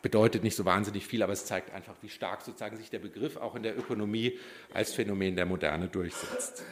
bedeutet 0.00 0.44
nicht 0.44 0.54
so 0.54 0.64
wahnsinnig 0.64 1.06
viel, 1.06 1.22
aber 1.22 1.32
es 1.32 1.44
zeigt 1.44 1.74
einfach, 1.74 1.94
wie 2.00 2.08
stark 2.08 2.42
sozusagen 2.42 2.76
sich 2.76 2.90
der 2.90 3.00
Begriff 3.00 3.36
auch 3.36 3.56
in 3.56 3.64
der 3.64 3.76
Ökonomie 3.76 4.38
als 4.72 4.92
Phänomen 4.92 5.34
der 5.34 5.46
Moderne 5.46 5.88
durchsetzt. 5.88 6.64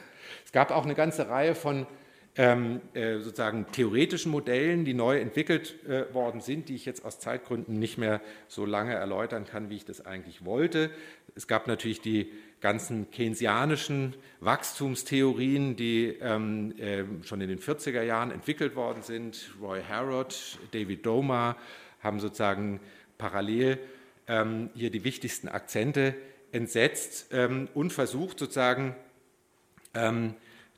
Es 0.45 0.53
gab 0.53 0.71
auch 0.71 0.85
eine 0.85 0.95
ganze 0.95 1.29
Reihe 1.29 1.55
von 1.55 1.87
ähm, 2.37 2.81
äh, 2.95 3.19
sozusagen 3.19 3.67
theoretischen 3.73 4.31
Modellen, 4.31 4.85
die 4.85 4.95
neu 4.95 5.19
entwickelt 5.19 5.85
äh, 5.85 6.13
worden 6.15 6.41
sind, 6.41 6.69
die 6.69 6.77
ich 6.77 6.87
jetzt 6.87 7.05
aus 7.05 7.19
Zeitgründen 7.19 7.79
nicht 7.79 7.99
mehr 7.99 8.21
so 8.47 8.65
lange 8.65 8.95
erläutern 8.95 9.45
kann, 9.45 9.69
wie 9.69 9.77
ich 9.77 9.85
das 9.85 10.07
eigentlich 10.07 10.45
wollte. 10.45 10.91
Es 11.35 11.49
gab 11.49 11.67
natürlich 11.67 12.01
die 12.01 12.31
ganzen 12.61 13.11
keynesianischen 13.11 14.15
Wachstumstheorien, 14.41 15.77
die 15.77 16.17
ähm, 16.21 16.75
äh, 16.79 17.05
schon 17.25 17.41
in 17.41 17.49
den 17.49 17.59
40er 17.59 18.03
Jahren 18.03 18.31
entwickelt 18.31 18.77
worden 18.77 19.03
sind. 19.03 19.51
Roy 19.61 19.83
Harrod, 19.83 20.59
David 20.73 21.05
Doma 21.05 21.57
haben 22.01 22.21
sozusagen 22.21 22.81
parallel 23.19 23.79
ähm, 24.29 24.71
hier 24.75 24.91
die 24.91 25.05
wichtigsten 25.05 25.49
Akzente 25.49 26.15
entsetzt 26.53 27.29
ähm, 27.33 27.69
und 27.75 27.93
versucht 27.93 28.39
sozusagen 28.39 28.95
ähm, 29.95 30.35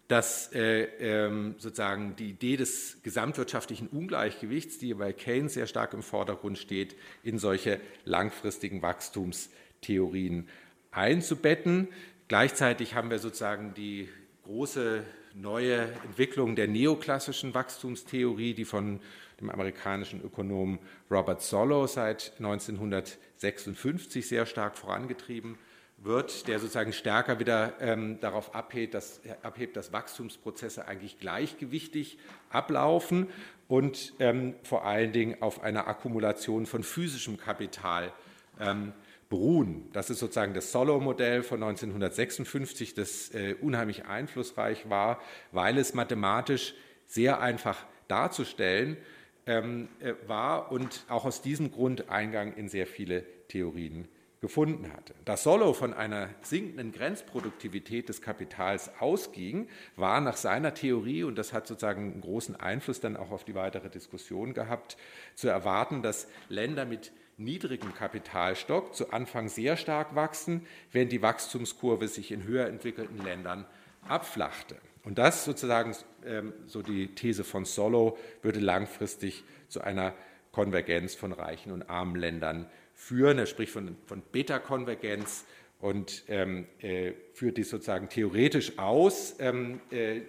dass 0.08 0.52
äh, 0.52 0.82
ähm, 1.00 1.54
sozusagen 1.58 2.16
die 2.16 2.30
Idee 2.30 2.56
des 2.56 2.98
gesamtwirtschaftlichen 3.02 3.88
Ungleichgewichts, 3.88 4.78
die 4.78 4.94
bei 4.94 5.12
Keynes 5.12 5.54
sehr 5.54 5.66
stark 5.66 5.94
im 5.94 6.02
Vordergrund 6.02 6.58
steht, 6.58 6.96
in 7.22 7.38
solche 7.38 7.80
langfristigen 8.04 8.82
Wachstumstheorien 8.82 10.48
einzubetten. 10.90 11.88
Gleichzeitig 12.28 12.94
haben 12.94 13.10
wir 13.10 13.18
sozusagen 13.18 13.74
die 13.74 14.08
große 14.44 15.04
neue 15.34 15.88
Entwicklung 16.04 16.56
der 16.56 16.68
neoklassischen 16.68 17.54
Wachstumstheorie, 17.54 18.54
die 18.54 18.64
von 18.64 19.00
dem 19.40 19.50
amerikanischen 19.50 20.22
Ökonomen 20.22 20.78
Robert 21.10 21.40
Solow 21.42 21.86
seit 21.86 22.32
1956 22.38 24.28
sehr 24.28 24.46
stark 24.46 24.76
vorangetrieben 24.76 25.52
wird 25.52 25.71
wird, 26.04 26.48
der 26.48 26.58
sozusagen 26.58 26.92
stärker 26.92 27.38
wieder 27.38 27.74
ähm, 27.80 28.18
darauf 28.20 28.54
abhebt 28.54 28.94
dass, 28.94 29.20
abhebt, 29.42 29.76
dass 29.76 29.92
Wachstumsprozesse 29.92 30.86
eigentlich 30.86 31.18
gleichgewichtig 31.18 32.18
ablaufen 32.50 33.28
und 33.68 34.14
ähm, 34.18 34.54
vor 34.62 34.84
allen 34.84 35.12
Dingen 35.12 35.40
auf 35.40 35.62
einer 35.62 35.86
Akkumulation 35.86 36.66
von 36.66 36.82
physischem 36.82 37.36
Kapital 37.36 38.12
ähm, 38.60 38.92
beruhen. 39.28 39.88
Das 39.92 40.10
ist 40.10 40.18
sozusagen 40.18 40.52
das 40.54 40.72
Solow-Modell 40.72 41.42
von 41.42 41.62
1956, 41.62 42.94
das 42.94 43.32
äh, 43.34 43.54
unheimlich 43.60 44.04
einflussreich 44.04 44.90
war, 44.90 45.20
weil 45.52 45.78
es 45.78 45.94
mathematisch 45.94 46.74
sehr 47.06 47.40
einfach 47.40 47.78
darzustellen 48.08 48.98
ähm, 49.46 49.88
äh, 50.00 50.14
war 50.26 50.70
und 50.70 51.04
auch 51.08 51.24
aus 51.24 51.40
diesem 51.40 51.72
Grund 51.72 52.10
Eingang 52.10 52.54
in 52.54 52.68
sehr 52.68 52.86
viele 52.86 53.24
Theorien 53.48 54.06
gefunden 54.42 54.92
hatte. 54.92 55.14
Dass 55.24 55.44
Solow 55.44 55.72
von 55.72 55.94
einer 55.94 56.28
sinkenden 56.42 56.90
Grenzproduktivität 56.90 58.08
des 58.08 58.20
Kapitals 58.20 58.90
ausging, 58.98 59.68
war 59.96 60.20
nach 60.20 60.36
seiner 60.36 60.74
Theorie, 60.74 61.22
und 61.22 61.38
das 61.38 61.52
hat 61.52 61.68
sozusagen 61.68 62.12
einen 62.12 62.20
großen 62.20 62.56
Einfluss 62.56 63.00
dann 63.00 63.16
auch 63.16 63.30
auf 63.30 63.44
die 63.44 63.54
weitere 63.54 63.88
Diskussion 63.88 64.52
gehabt, 64.52 64.96
zu 65.36 65.48
erwarten, 65.48 66.02
dass 66.02 66.26
Länder 66.48 66.84
mit 66.84 67.12
niedrigem 67.38 67.94
Kapitalstock 67.94 68.94
zu 68.94 69.12
Anfang 69.12 69.48
sehr 69.48 69.76
stark 69.76 70.16
wachsen, 70.16 70.66
während 70.90 71.12
die 71.12 71.22
Wachstumskurve 71.22 72.08
sich 72.08 72.32
in 72.32 72.42
höher 72.42 72.66
entwickelten 72.66 73.22
Ländern 73.22 73.64
abflachte. 74.08 74.76
Und 75.04 75.18
das 75.18 75.44
sozusagen, 75.44 75.94
ähm, 76.26 76.52
so 76.66 76.82
die 76.82 77.14
These 77.14 77.44
von 77.44 77.64
Solow, 77.64 78.18
würde 78.42 78.58
langfristig 78.58 79.44
zu 79.68 79.82
einer 79.82 80.14
Konvergenz 80.50 81.14
von 81.14 81.32
reichen 81.32 81.70
und 81.70 81.88
armen 81.88 82.16
Ländern 82.16 82.66
führen. 83.02 83.38
Er 83.38 83.46
spricht 83.46 83.72
von, 83.72 83.96
von 84.06 84.22
Beta-Konvergenz 84.32 85.44
und 85.80 86.22
ähm, 86.28 86.66
äh, 86.80 87.12
führt 87.34 87.56
dies 87.56 87.70
sozusagen 87.70 88.08
theoretisch 88.08 88.78
aus. 88.78 89.34
Ähm, 89.40 89.80
äh, 89.90 90.20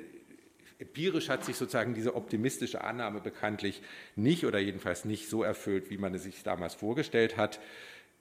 empirisch 0.80 1.30
hat 1.30 1.46
sich 1.46 1.56
sozusagen 1.56 1.94
diese 1.94 2.16
optimistische 2.16 2.84
Annahme 2.84 3.22
bekanntlich 3.22 3.82
nicht 4.16 4.46
oder 4.46 4.60
jedenfalls 4.60 5.06
nicht 5.06 5.30
so 5.30 5.44
erfüllt, 5.44 5.92
wie 5.92 5.98
man 5.98 6.14
es 6.16 6.24
sich 6.24 6.42
damals 6.42 6.74
vorgestellt 6.74 7.38
hat. 7.38 7.60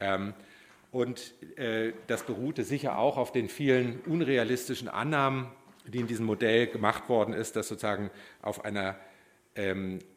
Ähm, 0.00 0.34
und 0.90 1.32
äh, 1.56 1.94
das 2.06 2.24
beruhte 2.24 2.64
sicher 2.64 2.98
auch 2.98 3.16
auf 3.16 3.32
den 3.32 3.48
vielen 3.48 4.00
unrealistischen 4.02 4.88
Annahmen, 4.88 5.46
die 5.86 6.00
in 6.00 6.06
diesem 6.06 6.26
Modell 6.26 6.66
gemacht 6.66 7.08
worden 7.08 7.32
ist, 7.32 7.56
dass 7.56 7.68
sozusagen 7.68 8.10
auf 8.42 8.66
einer 8.66 8.98
ähm, 9.56 9.98
äh, 9.98 10.11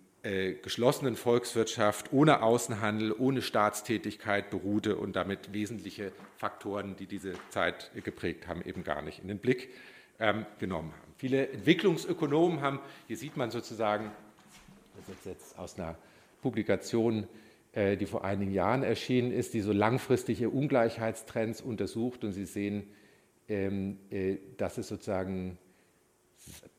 geschlossenen 0.63 1.15
Volkswirtschaft 1.15 2.11
ohne 2.11 2.41
Außenhandel, 2.41 3.11
ohne 3.11 3.43
Staatstätigkeit 3.43 4.49
beruhte 4.49 4.95
und 4.95 5.15
damit 5.15 5.53
wesentliche 5.53 6.11
Faktoren, 6.37 6.95
die 6.95 7.05
diese 7.05 7.33
Zeit 7.49 7.91
geprägt 8.03 8.47
haben, 8.47 8.63
eben 8.63 8.83
gar 8.83 9.03
nicht 9.03 9.19
in 9.19 9.27
den 9.27 9.37
Blick 9.37 9.69
ähm, 10.19 10.45
genommen 10.59 10.91
haben. 10.91 11.13
Viele 11.17 11.49
Entwicklungsökonomen 11.49 12.61
haben, 12.61 12.79
hier 13.07 13.17
sieht 13.17 13.37
man 13.37 13.51
sozusagen, 13.51 14.11
das 14.97 15.15
ist 15.15 15.25
jetzt 15.25 15.59
aus 15.59 15.77
einer 15.77 15.95
Publikation, 16.41 17.27
äh, 17.73 17.97
die 17.97 18.05
vor 18.05 18.23
einigen 18.23 18.51
Jahren 18.51 18.83
erschienen 18.83 19.31
ist, 19.31 19.53
die 19.53 19.61
so 19.61 19.71
langfristige 19.71 20.49
Ungleichheitstrends 20.49 21.61
untersucht 21.61 22.23
und 22.23 22.33
Sie 22.33 22.45
sehen, 22.45 22.89
ähm, 23.47 23.99
äh, 24.09 24.37
dass 24.57 24.77
es 24.77 24.87
sozusagen 24.87 25.57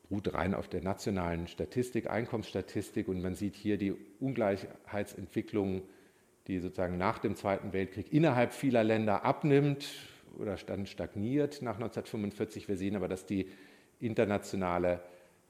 beruht 0.09 0.33
rein 0.33 0.53
auf 0.53 0.67
der 0.67 0.81
nationalen 0.81 1.47
Statistik, 1.47 2.09
Einkommensstatistik 2.09 3.07
und 3.07 3.21
man 3.21 3.35
sieht 3.35 3.55
hier 3.55 3.77
die 3.77 3.93
Ungleichheitsentwicklung, 4.19 5.81
die 6.47 6.59
sozusagen 6.59 6.97
nach 6.97 7.19
dem 7.19 7.35
Zweiten 7.35 7.73
Weltkrieg 7.73 8.13
innerhalb 8.13 8.53
vieler 8.53 8.83
Länder 8.83 9.25
abnimmt 9.25 9.87
oder 10.37 10.55
dann 10.65 10.85
stagniert 10.85 11.61
nach 11.61 11.75
1945. 11.75 12.67
Wir 12.67 12.77
sehen 12.77 12.95
aber, 12.95 13.07
dass 13.07 13.25
die 13.25 13.47
internationale 13.99 15.01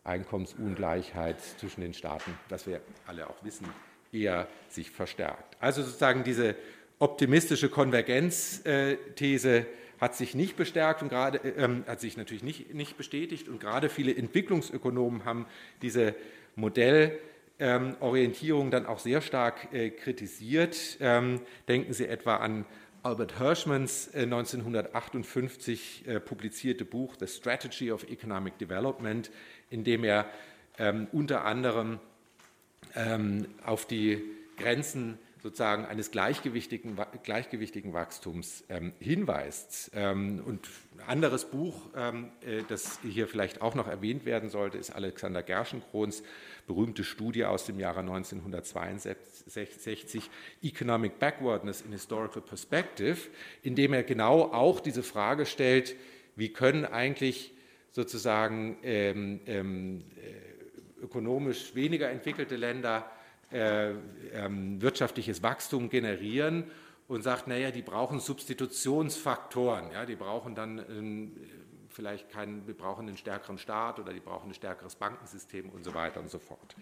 Einkommensungleichheit 0.03 1.41
zwischen 1.41 1.81
den 1.81 1.93
Staaten, 1.93 2.31
was 2.49 2.65
wir 2.65 2.81
alle 3.05 3.29
auch 3.29 3.43
wissen, 3.43 3.67
eher 4.11 4.47
sich 4.69 4.89
verstärkt. 4.89 5.57
Also 5.59 5.83
sozusagen 5.83 6.23
diese 6.23 6.55
optimistische 6.97 7.69
Konvergenzthese 7.69 9.67
hat 9.99 10.15
sich 10.15 10.35
nicht 10.35 10.55
bestärkt 10.55 11.01
und 11.01 11.09
gerade 11.09 11.39
äh, 11.39 11.63
ähm, 11.63 11.83
hat 11.87 11.99
sich 11.99 12.15
natürlich 12.17 12.43
nicht, 12.43 12.71
nicht 12.73 12.97
bestätigt 12.97 13.49
und 13.49 13.59
gerade 13.59 13.89
viele 13.89 14.15
Entwicklungsökonomen 14.15 15.25
haben 15.25 15.47
diese 15.81 16.15
Modellorientierung 16.55 18.71
dann 18.71 18.85
auch 18.85 18.99
sehr 18.99 19.19
stark 19.21 19.73
äh, 19.73 19.89
kritisiert. 19.89 20.97
Ähm, 20.99 21.41
denken 21.67 21.91
Sie 21.93 22.07
etwa 22.07 22.37
an 22.37 22.65
Albert 23.03 23.37
Hirschmans 23.37 24.09
1958 24.13 26.03
äh, 26.07 26.15
äh, 26.15 26.19
publizierte 26.19 26.83
Buch 26.83 27.13
The 27.19 27.27
Strategy 27.27 27.91
of 27.91 28.09
Economic 28.09 28.57
Development, 28.57 29.29
in 29.69 29.83
dem 29.83 30.03
er 30.03 30.25
ähm, 30.77 31.07
unter 31.11 31.45
anderem 31.45 31.99
ähm, 32.95 33.45
auf 33.63 33.85
die 33.85 34.23
Grenzen 34.57 35.19
sozusagen 35.47 35.85
eines 35.85 36.11
gleichgewichtigen, 36.11 36.97
gleichgewichtigen 37.23 37.93
Wachstums 37.93 38.65
ähm, 38.67 38.91
hinweist. 38.99 39.91
Ähm, 39.95 40.43
und 40.45 40.67
ein 40.97 41.07
anderes 41.07 41.45
Buch, 41.45 41.73
ähm, 41.95 42.31
äh, 42.45 42.63
das 42.67 42.99
hier 43.01 43.29
vielleicht 43.29 43.61
auch 43.61 43.73
noch 43.73 43.87
erwähnt 43.87 44.25
werden 44.25 44.49
sollte, 44.49 44.77
ist 44.77 44.91
Alexander 44.91 45.43
Gerschenkrohns 45.43 46.21
berühmte 46.67 47.05
Studie 47.05 47.45
aus 47.45 47.65
dem 47.65 47.79
Jahre 47.79 48.01
1962, 48.01 50.29
Economic 50.61 51.17
Backwardness 51.17 51.79
in 51.79 51.93
Historical 51.93 52.41
Perspective, 52.41 53.29
in 53.63 53.75
dem 53.75 53.93
er 53.93 54.03
genau 54.03 54.51
auch 54.51 54.81
diese 54.81 55.01
Frage 55.01 55.45
stellt, 55.45 55.95
wie 56.35 56.49
können 56.49 56.83
eigentlich 56.83 57.53
sozusagen 57.93 58.79
ähm, 58.83 59.39
ähm, 59.45 60.03
äh, 60.17 61.03
ökonomisch 61.05 61.73
weniger 61.73 62.09
entwickelte 62.09 62.57
Länder 62.57 63.09
äh, 63.51 63.91
ähm, 64.33 64.81
wirtschaftliches 64.81 65.43
Wachstum 65.43 65.89
generieren 65.89 66.65
und 67.07 67.23
sagt, 67.23 67.47
naja, 67.47 67.71
die 67.71 67.81
brauchen 67.81 68.19
Substitutionsfaktoren, 68.19 69.91
ja, 69.91 70.05
die 70.05 70.15
brauchen 70.15 70.55
dann 70.55 70.79
ähm, 70.89 71.31
vielleicht 71.89 72.29
keinen, 72.29 72.67
wir 72.67 72.75
brauchen 72.75 73.07
einen 73.07 73.17
stärkeren 73.17 73.57
Staat 73.57 73.99
oder 73.99 74.13
die 74.13 74.19
brauchen 74.19 74.51
ein 74.51 74.53
stärkeres 74.53 74.95
Bankensystem 74.95 75.69
und 75.69 75.83
so 75.83 75.93
weiter 75.93 76.19
und 76.19 76.29
so 76.29 76.39
fort. 76.39 76.75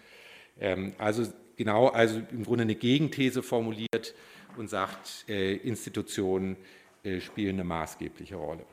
Ähm, 0.59 0.93
also 0.97 1.23
genau, 1.55 1.87
also 1.87 2.21
im 2.31 2.43
Grunde 2.43 2.63
eine 2.63 2.75
Gegenthese 2.75 3.43
formuliert 3.43 4.13
und 4.57 4.69
sagt, 4.69 5.25
äh, 5.27 5.55
Institutionen 5.55 6.57
äh, 7.03 7.19
spielen 7.19 7.55
eine 7.55 7.63
maßgebliche 7.63 8.35
Rolle. 8.35 8.65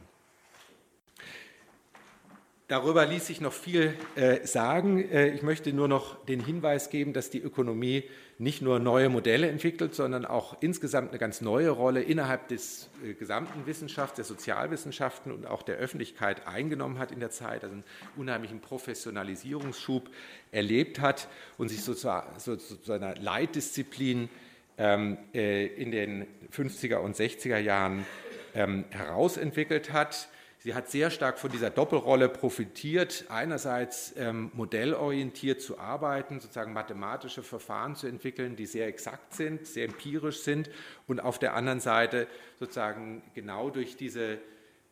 Darüber 2.73 3.05
ließ 3.05 3.27
sich 3.27 3.43
noch 3.43 3.53
viel 3.53 3.93
äh, 4.15 4.47
sagen. 4.47 5.07
Äh, 5.11 5.29
ich 5.29 5.43
möchte 5.43 5.75
nur 5.75 5.89
noch 5.89 6.25
den 6.25 6.43
Hinweis 6.43 6.89
geben, 6.89 7.13
dass 7.13 7.29
die 7.29 7.39
Ökonomie 7.39 8.05
nicht 8.39 8.63
nur 8.63 8.79
neue 8.79 9.11
Modelle 9.11 9.51
entwickelt, 9.51 9.95
sondern 9.95 10.25
auch 10.25 10.57
insgesamt 10.63 11.11
eine 11.11 11.19
ganz 11.19 11.43
neue 11.43 11.69
Rolle 11.69 12.01
innerhalb 12.01 12.49
des 12.49 12.89
äh, 13.05 13.13
gesamten 13.13 13.67
Wissenschafts, 13.67 14.17
der 14.17 14.25
Sozialwissenschaften 14.25 15.33
und 15.33 15.47
auch 15.47 15.63
der 15.63 15.77
Öffentlichkeit 15.77 16.47
eingenommen 16.47 16.99
hat 16.99 17.13
in 17.13 17.21
der 17.21 17.29
Zeit, 17.29 17.63
also 17.63 17.75
einen 17.75 17.85
unheimlichen 18.17 18.61
Professionalisierungsschub 18.61 20.09
erlebt 20.51 20.99
hat 20.99 21.29
und 21.59 21.69
sich 21.69 21.83
so 21.83 21.93
zu, 21.93 22.11
so 22.39 22.57
zu 22.57 22.91
einer 22.91 23.17
Leitdisziplin 23.17 24.31
ähm, 24.79 25.19
äh, 25.35 25.67
in 25.67 25.91
den 25.91 26.27
50er 26.51 26.97
und 26.97 27.17
60er 27.17 27.59
Jahren 27.59 28.07
ähm, 28.55 28.87
herausentwickelt 28.89 29.93
hat 29.93 30.31
Sie 30.63 30.75
hat 30.75 30.89
sehr 30.89 31.11
stark 31.11 31.41
von 31.41 31.51
dieser 31.51 31.71
Doppelrolle 31.71 32.29
profitiert, 32.29 33.25
einerseits 33.29 34.15
ähm, 34.17 34.53
modellorientiert 34.55 35.61
zu 35.61 35.81
arbeiten, 35.81 36.39
sozusagen 36.39 36.73
mathematische 36.73 37.43
Verfahren 37.43 37.97
zu 37.97 38.07
entwickeln, 38.07 38.55
die 38.55 38.67
sehr 38.67 38.87
exakt 38.87 39.35
sind, 39.35 39.67
sehr 39.67 39.87
empirisch 39.87 40.43
sind 40.43 40.71
und 41.09 41.19
auf 41.19 41.41
der 41.41 41.55
anderen 41.55 41.81
Seite 41.81 42.29
sozusagen 42.61 43.23
genau 43.35 43.71
durch 43.71 43.97
diese 43.97 44.39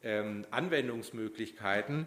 ähm, 0.03 0.45
Anwendungsmöglichkeiten 0.51 2.07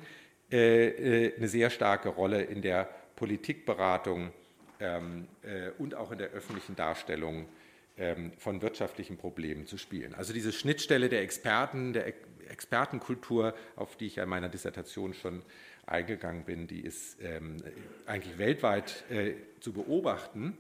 äh, 0.52 1.28
äh, 1.28 1.38
eine 1.38 1.48
sehr 1.48 1.70
starke 1.70 2.10
Rolle 2.10 2.42
in 2.42 2.62
der 2.62 2.90
Politikberatung 3.16 4.34
ähm, 4.82 5.30
äh, 5.42 5.70
und 5.78 5.96
auch 5.96 6.12
in 6.12 6.18
der 6.18 6.32
öffentlichen 6.32 6.76
Darstellung 6.76 7.48
ähm, 7.96 8.34
von 8.38 8.62
wirtschaftlichen 8.62 9.16
Problemen 9.16 9.68
zu 9.68 9.78
spielen. 9.78 10.16
Also 10.16 10.34
diese 10.34 10.52
Schnittstelle 10.52 11.08
der 11.08 11.22
Experten, 11.22 11.94
der 11.94 12.08
Expertenkultur, 12.54 13.54
auf 13.76 13.98
die 13.98 14.06
ich 14.06 14.16
ja 14.16 14.24
in 14.24 14.30
meiner 14.30 14.48
Dissertation 14.48 15.14
schon 15.14 15.42
eingegangen 15.86 16.46
bin, 16.46 16.68
die 16.68 16.80
ist 16.80 17.18
ähm, 17.22 17.58
eigentlich 18.06 18.38
weltweit 18.38 19.04
äh, 19.10 19.34
zu 19.60 19.74
beobachten. 19.74 20.58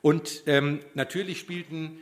Und 0.00 0.44
ähm, 0.46 0.80
natürlich 0.94 1.40
spielten, 1.40 1.98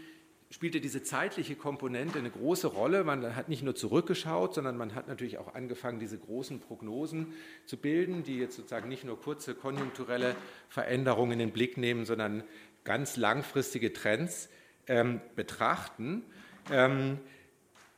spielte 0.51 0.81
diese 0.81 1.03
zeitliche 1.03 1.57
Komponente 1.57 2.19
eine 2.19 2.31
große 2.31 2.67
Rolle. 2.67 3.05
Man 3.05 3.35
hat 3.35 3.49
nicht 3.49 3.63
nur 3.63 3.75
zurückgeschaut, 3.75 4.55
sondern 4.55 4.77
man 4.77 4.95
hat 4.95 5.09
natürlich 5.09 5.39
auch 5.39 5.55
angefangen, 5.55 5.99
diese 5.99 6.19
großen 6.19 6.61
Prognosen 6.61 7.33
zu 7.65 7.79
bilden, 7.79 8.23
die 8.23 8.39
jetzt 8.39 8.57
sozusagen 8.57 8.89
nicht 8.89 9.05
nur 9.05 9.19
kurze 9.19 9.55
konjunkturelle 9.55 10.37
Veränderungen 10.69 11.33
in 11.33 11.39
den 11.39 11.53
Blick 11.53 11.79
nehmen, 11.79 12.05
sondern 12.05 12.43
ganz 12.85 13.17
langfristige 13.17 13.93
Trends 13.93 14.51
ähm, 14.87 15.21
betrachten. 15.35 16.23
Ähm, 16.71 17.15
äh, 17.15 17.36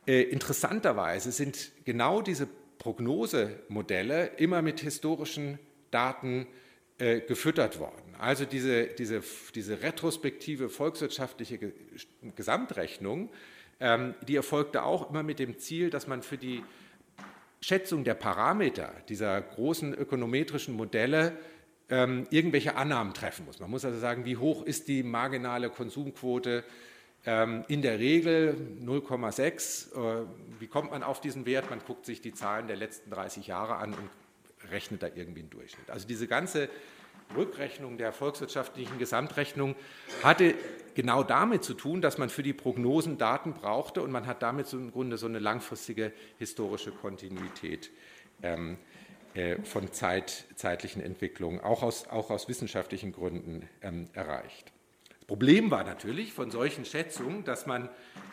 interessanterweise 0.09 1.31
sind 1.31 1.71
genau 1.85 2.21
diese 2.21 2.47
Prognosemodelle 2.79 4.31
immer 4.37 4.61
mit 4.61 4.79
historischen 4.79 5.59
Daten 5.91 6.47
äh, 6.97 7.21
gefüttert 7.21 7.79
worden. 7.79 8.15
Also 8.17 8.45
diese, 8.45 8.87
diese, 8.87 9.21
diese 9.53 9.81
retrospektive 9.81 10.69
volkswirtschaftliche 10.69 11.73
Gesamtrechnung, 12.35 13.29
ähm, 13.79 14.15
die 14.27 14.35
erfolgte 14.35 14.83
auch 14.83 15.09
immer 15.09 15.23
mit 15.23 15.39
dem 15.39 15.57
Ziel, 15.57 15.89
dass 15.89 16.07
man 16.07 16.23
für 16.23 16.37
die 16.37 16.63
Schätzung 17.61 18.03
der 18.03 18.13
Parameter 18.13 18.93
dieser 19.09 19.41
großen 19.41 19.93
ökonometrischen 19.93 20.75
Modelle 20.75 21.37
ähm, 21.89 22.27
irgendwelche 22.29 22.75
Annahmen 22.75 23.13
treffen 23.13 23.45
muss. 23.45 23.59
Man 23.59 23.69
muss 23.69 23.85
also 23.85 23.99
sagen, 23.99 24.25
wie 24.25 24.37
hoch 24.37 24.63
ist 24.63 24.87
die 24.87 25.03
marginale 25.03 25.69
Konsumquote 25.69 26.63
in 27.25 27.81
der 27.81 27.99
Regel 27.99 28.55
0,6. 28.81 29.93
Äh, 29.93 30.25
wie 30.59 30.67
kommt 30.67 30.91
man 30.91 31.03
auf 31.03 31.19
diesen 31.19 31.45
Wert? 31.45 31.69
Man 31.69 31.79
guckt 31.85 32.05
sich 32.05 32.21
die 32.21 32.33
Zahlen 32.33 32.67
der 32.67 32.77
letzten 32.77 33.09
30 33.11 33.45
Jahre 33.45 33.75
an 33.75 33.93
und 33.93 34.09
rechnet 34.71 35.03
da 35.03 35.07
irgendwie 35.07 35.41
einen 35.41 35.49
Durchschnitt. 35.49 35.89
Also 35.89 36.07
diese 36.07 36.27
ganze 36.27 36.69
Rückrechnung 37.35 37.97
der 37.97 38.11
volkswirtschaftlichen 38.11 38.97
Gesamtrechnung 38.97 39.75
hatte 40.23 40.55
genau 40.95 41.23
damit 41.23 41.63
zu 41.63 41.73
tun, 41.73 42.01
dass 42.01 42.17
man 42.17 42.29
für 42.29 42.43
die 42.43 42.53
Prognosen 42.53 43.17
Daten 43.17 43.53
brauchte 43.53 44.01
und 44.01 44.11
man 44.11 44.25
hat 44.25 44.41
damit 44.41 44.67
so 44.67 44.77
im 44.77 44.91
Grunde 44.91 45.17
so 45.17 45.27
eine 45.27 45.39
langfristige 45.39 46.11
historische 46.39 46.91
Kontinuität 46.91 47.91
ähm, 48.41 48.77
äh, 49.35 49.61
von 49.63 49.91
Zeit, 49.91 50.45
zeitlichen 50.55 51.01
Entwicklungen, 51.01 51.59
auch 51.59 51.83
aus, 51.83 52.07
auch 52.07 52.31
aus 52.31 52.47
wissenschaftlichen 52.47 53.11
Gründen 53.11 53.69
ähm, 53.81 54.07
erreicht. 54.13 54.71
Problem 55.29 55.69
war 55.69 55.83
natürlich 55.83 56.33
von 56.33 56.49
solchen 56.49 56.85
Schätzungen, 56.85 57.43
dass 57.43 57.67
man 57.67 57.87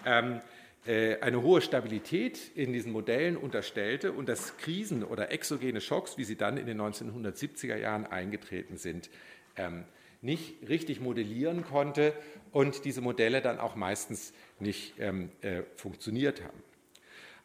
ähm, 0.07 0.41
äh, 0.87 1.21
eine 1.21 1.43
hohe 1.43 1.61
Stabilität 1.61 2.53
in 2.55 2.73
diesen 2.73 2.91
Modellen 2.91 3.37
unterstellte 3.37 4.13
und 4.13 4.31
dass 4.31 4.57
Krisen 4.57 5.05
oder 5.05 5.31
exogene 5.31 5.83
Schocks, 5.83 6.17
wie 6.17 6.25
sie 6.25 6.37
dann 6.37 6.57
in 6.57 6.65
den 6.65 6.81
1970er 6.81 7.77
Jahren 7.77 8.07
eingetreten 8.07 8.79
sind, 8.79 9.11
ähm, 9.57 9.85
nicht 10.23 10.67
richtig 10.67 11.03
modellieren 11.03 11.67
konnte 11.67 12.15
und 12.51 12.87
diese 12.87 13.03
Modelle 13.03 13.43
dann 13.43 13.59
auch 13.59 13.75
meistens 13.75 14.33
nicht 14.59 14.95
ähm, 14.99 15.29
äh, 15.43 15.65
funktioniert 15.75 16.43
haben. 16.43 16.63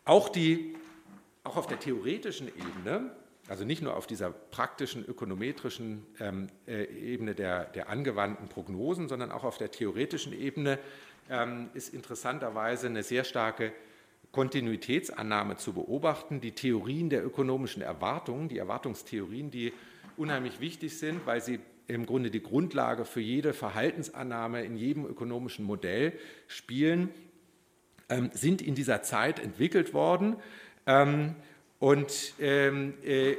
Auch, 0.05 0.29
die, 0.29 0.77
auch 1.43 1.57
auf 1.57 1.67
der 1.67 1.77
theoretischen 1.77 2.47
Ebene, 2.47 3.11
also 3.51 3.65
nicht 3.65 3.81
nur 3.81 3.97
auf 3.97 4.07
dieser 4.07 4.29
praktischen 4.29 5.03
ökonometrischen 5.03 6.05
ähm, 6.21 6.47
äh, 6.67 6.85
Ebene 6.85 7.35
der, 7.35 7.65
der 7.65 7.89
angewandten 7.89 8.47
Prognosen, 8.47 9.09
sondern 9.09 9.29
auch 9.29 9.43
auf 9.43 9.57
der 9.57 9.71
theoretischen 9.71 10.31
Ebene 10.31 10.79
ähm, 11.29 11.69
ist 11.73 11.93
interessanterweise 11.93 12.87
eine 12.87 13.03
sehr 13.03 13.25
starke 13.25 13.73
Kontinuitätsannahme 14.31 15.57
zu 15.57 15.73
beobachten. 15.73 16.39
Die 16.39 16.53
Theorien 16.53 17.09
der 17.09 17.25
ökonomischen 17.25 17.81
Erwartungen, 17.81 18.47
die 18.47 18.57
Erwartungstheorien, 18.57 19.51
die 19.51 19.73
unheimlich 20.15 20.61
wichtig 20.61 20.97
sind, 20.97 21.25
weil 21.25 21.41
sie 21.41 21.59
im 21.87 22.05
Grunde 22.05 22.31
die 22.31 22.41
Grundlage 22.41 23.03
für 23.03 23.19
jede 23.19 23.51
Verhaltensannahme 23.53 24.63
in 24.63 24.77
jedem 24.77 25.05
ökonomischen 25.05 25.65
Modell 25.65 26.13
spielen, 26.47 27.09
ähm, 28.07 28.29
sind 28.31 28.61
in 28.61 28.75
dieser 28.75 29.03
Zeit 29.03 29.39
entwickelt 29.39 29.93
worden. 29.93 30.37
Ähm, 30.85 31.35
und 31.81 32.35
ähm, 32.39 32.93
äh, 33.03 33.37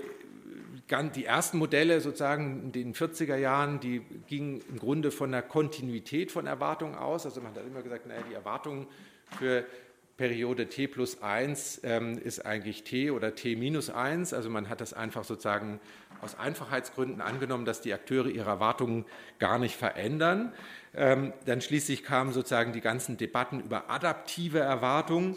die 1.14 1.24
ersten 1.24 1.58
Modelle 1.58 2.00
sozusagen 2.00 2.64
in 2.64 2.72
den 2.72 2.94
40er 2.94 3.36
Jahren, 3.36 3.78
die 3.78 4.00
gingen 4.26 4.60
im 4.68 4.78
Grunde 4.78 5.12
von 5.12 5.30
der 5.30 5.42
Kontinuität 5.42 6.32
von 6.32 6.46
Erwartungen 6.46 6.96
aus. 6.96 7.24
Also 7.24 7.40
man 7.40 7.54
hat 7.54 7.64
immer 7.64 7.82
gesagt, 7.82 8.06
naja, 8.06 8.20
die 8.28 8.34
Erwartungen 8.34 8.88
für 9.38 9.64
Periode 10.16 10.66
t 10.68 10.88
plus 10.88 11.22
1 11.22 11.82
ähm, 11.84 12.18
ist 12.18 12.44
eigentlich 12.44 12.82
t 12.82 13.12
oder 13.12 13.36
t 13.36 13.54
minus 13.54 13.90
1. 13.90 14.34
Also 14.34 14.50
man 14.50 14.68
hat 14.68 14.80
das 14.80 14.92
einfach 14.92 15.22
sozusagen 15.22 15.80
aus 16.20 16.36
Einfachheitsgründen 16.36 17.20
angenommen, 17.20 17.64
dass 17.64 17.80
die 17.80 17.94
Akteure 17.94 18.26
ihre 18.26 18.50
Erwartungen 18.50 19.06
gar 19.38 19.60
nicht 19.60 19.76
verändern. 19.76 20.52
Ähm, 20.94 21.32
dann 21.46 21.60
schließlich 21.60 22.02
kamen 22.02 22.32
sozusagen 22.32 22.72
die 22.72 22.80
ganzen 22.80 23.16
Debatten 23.16 23.60
über 23.60 23.88
adaptive 23.88 24.58
Erwartungen, 24.58 25.36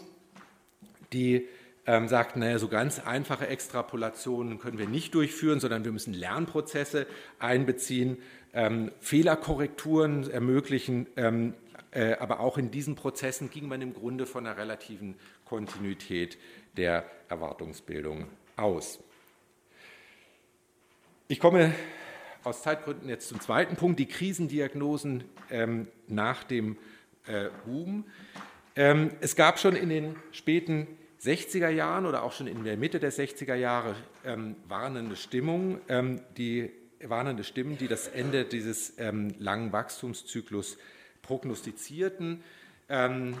die 1.12 1.48
ähm, 1.86 2.08
sagten, 2.08 2.40
naja, 2.40 2.58
so 2.58 2.68
ganz 2.68 2.98
einfache 2.98 3.46
Extrapolationen 3.46 4.58
können 4.58 4.78
wir 4.78 4.88
nicht 4.88 5.14
durchführen, 5.14 5.60
sondern 5.60 5.84
wir 5.84 5.92
müssen 5.92 6.12
Lernprozesse 6.12 7.06
einbeziehen, 7.38 8.18
ähm, 8.52 8.90
Fehlerkorrekturen 9.00 10.30
ermöglichen, 10.30 11.06
ähm, 11.16 11.54
äh, 11.92 12.14
aber 12.14 12.40
auch 12.40 12.58
in 12.58 12.70
diesen 12.70 12.96
Prozessen 12.96 13.50
ging 13.50 13.68
man 13.68 13.80
im 13.82 13.94
Grunde 13.94 14.26
von 14.26 14.46
einer 14.46 14.56
relativen 14.56 15.14
Kontinuität 15.44 16.38
der 16.76 17.04
Erwartungsbildung 17.28 18.26
aus. 18.56 18.98
Ich 21.28 21.40
komme 21.40 21.74
aus 22.44 22.62
Zeitgründen 22.62 23.08
jetzt 23.08 23.28
zum 23.28 23.40
zweiten 23.40 23.76
Punkt, 23.76 23.98
die 23.98 24.06
Krisendiagnosen 24.06 25.24
ähm, 25.50 25.88
nach 26.06 26.44
dem 26.44 26.76
äh, 27.26 27.48
Boom. 27.64 28.04
Ähm, 28.76 29.10
es 29.20 29.34
gab 29.34 29.58
schon 29.58 29.74
in 29.74 29.88
den 29.88 30.16
späten 30.32 30.86
60er 31.26 31.68
Jahren 31.68 32.06
oder 32.06 32.22
auch 32.22 32.32
schon 32.32 32.46
in 32.46 32.64
der 32.64 32.76
Mitte 32.76 33.00
der 33.00 33.12
60er 33.12 33.54
Jahre 33.54 33.96
ähm, 34.24 34.56
warnende 34.68 35.16
Stimmung, 35.16 35.80
ähm, 35.88 36.20
die 36.36 36.70
warnende 37.02 37.44
Stimmen, 37.44 37.76
die 37.76 37.88
das 37.88 38.08
Ende 38.08 38.44
dieses 38.44 38.98
ähm, 38.98 39.34
langen 39.38 39.72
Wachstumszyklus 39.72 40.78
prognostizierten. 41.22 42.42
Ähm, 42.88 43.34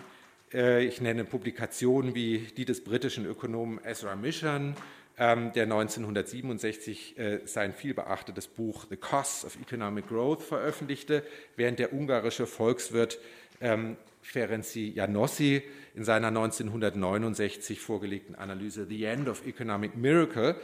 äh, 0.52 0.84
ich 0.84 1.00
nenne 1.00 1.24
Publikationen 1.24 2.14
wie 2.14 2.48
die 2.56 2.64
des 2.64 2.82
britischen 2.82 3.24
Ökonomen 3.24 3.80
Ezra 3.84 4.16
Mission, 4.16 4.74
ähm, 5.18 5.52
der 5.52 5.64
1967 5.64 7.18
äh, 7.18 7.40
sein 7.44 7.72
vielbeachtetes 7.72 8.48
Buch 8.48 8.86
The 8.90 8.96
Costs 8.96 9.44
of 9.44 9.56
Economic 9.60 10.08
Growth 10.08 10.42
veröffentlichte, 10.42 11.22
während 11.56 11.78
der 11.78 11.92
ungarische 11.92 12.46
Volkswirt 12.46 13.18
ähm, 13.60 13.96
Ferenci 14.20 14.92
Janossi 14.94 15.62
in 15.96 16.04
seiner 16.04 16.28
1969 16.28 17.80
vorgelegten 17.80 18.36
Analyse 18.36 18.86
The 18.86 19.04
End 19.04 19.28
of 19.28 19.44
Economic 19.46 19.96
Miracle 19.96 20.54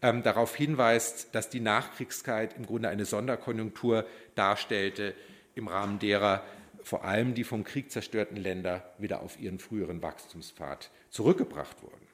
darauf 0.00 0.54
hinweist, 0.54 1.32
dass 1.32 1.48
die 1.48 1.60
Nachkriegszeit 1.60 2.56
im 2.56 2.66
Grunde 2.66 2.88
eine 2.88 3.04
Sonderkonjunktur 3.04 4.04
darstellte, 4.34 5.14
im 5.54 5.68
Rahmen 5.68 5.98
derer 5.98 6.42
vor 6.82 7.04
allem 7.04 7.34
die 7.34 7.44
vom 7.44 7.64
Krieg 7.64 7.90
zerstörten 7.90 8.36
Länder 8.36 8.92
wieder 8.98 9.22
auf 9.22 9.38
ihren 9.40 9.58
früheren 9.58 10.02
Wachstumspfad 10.02 10.90
zurückgebracht 11.10 11.82
wurden. 11.82 12.06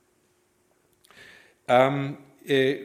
Ähm, 1.67 2.19
äh, 2.47 2.77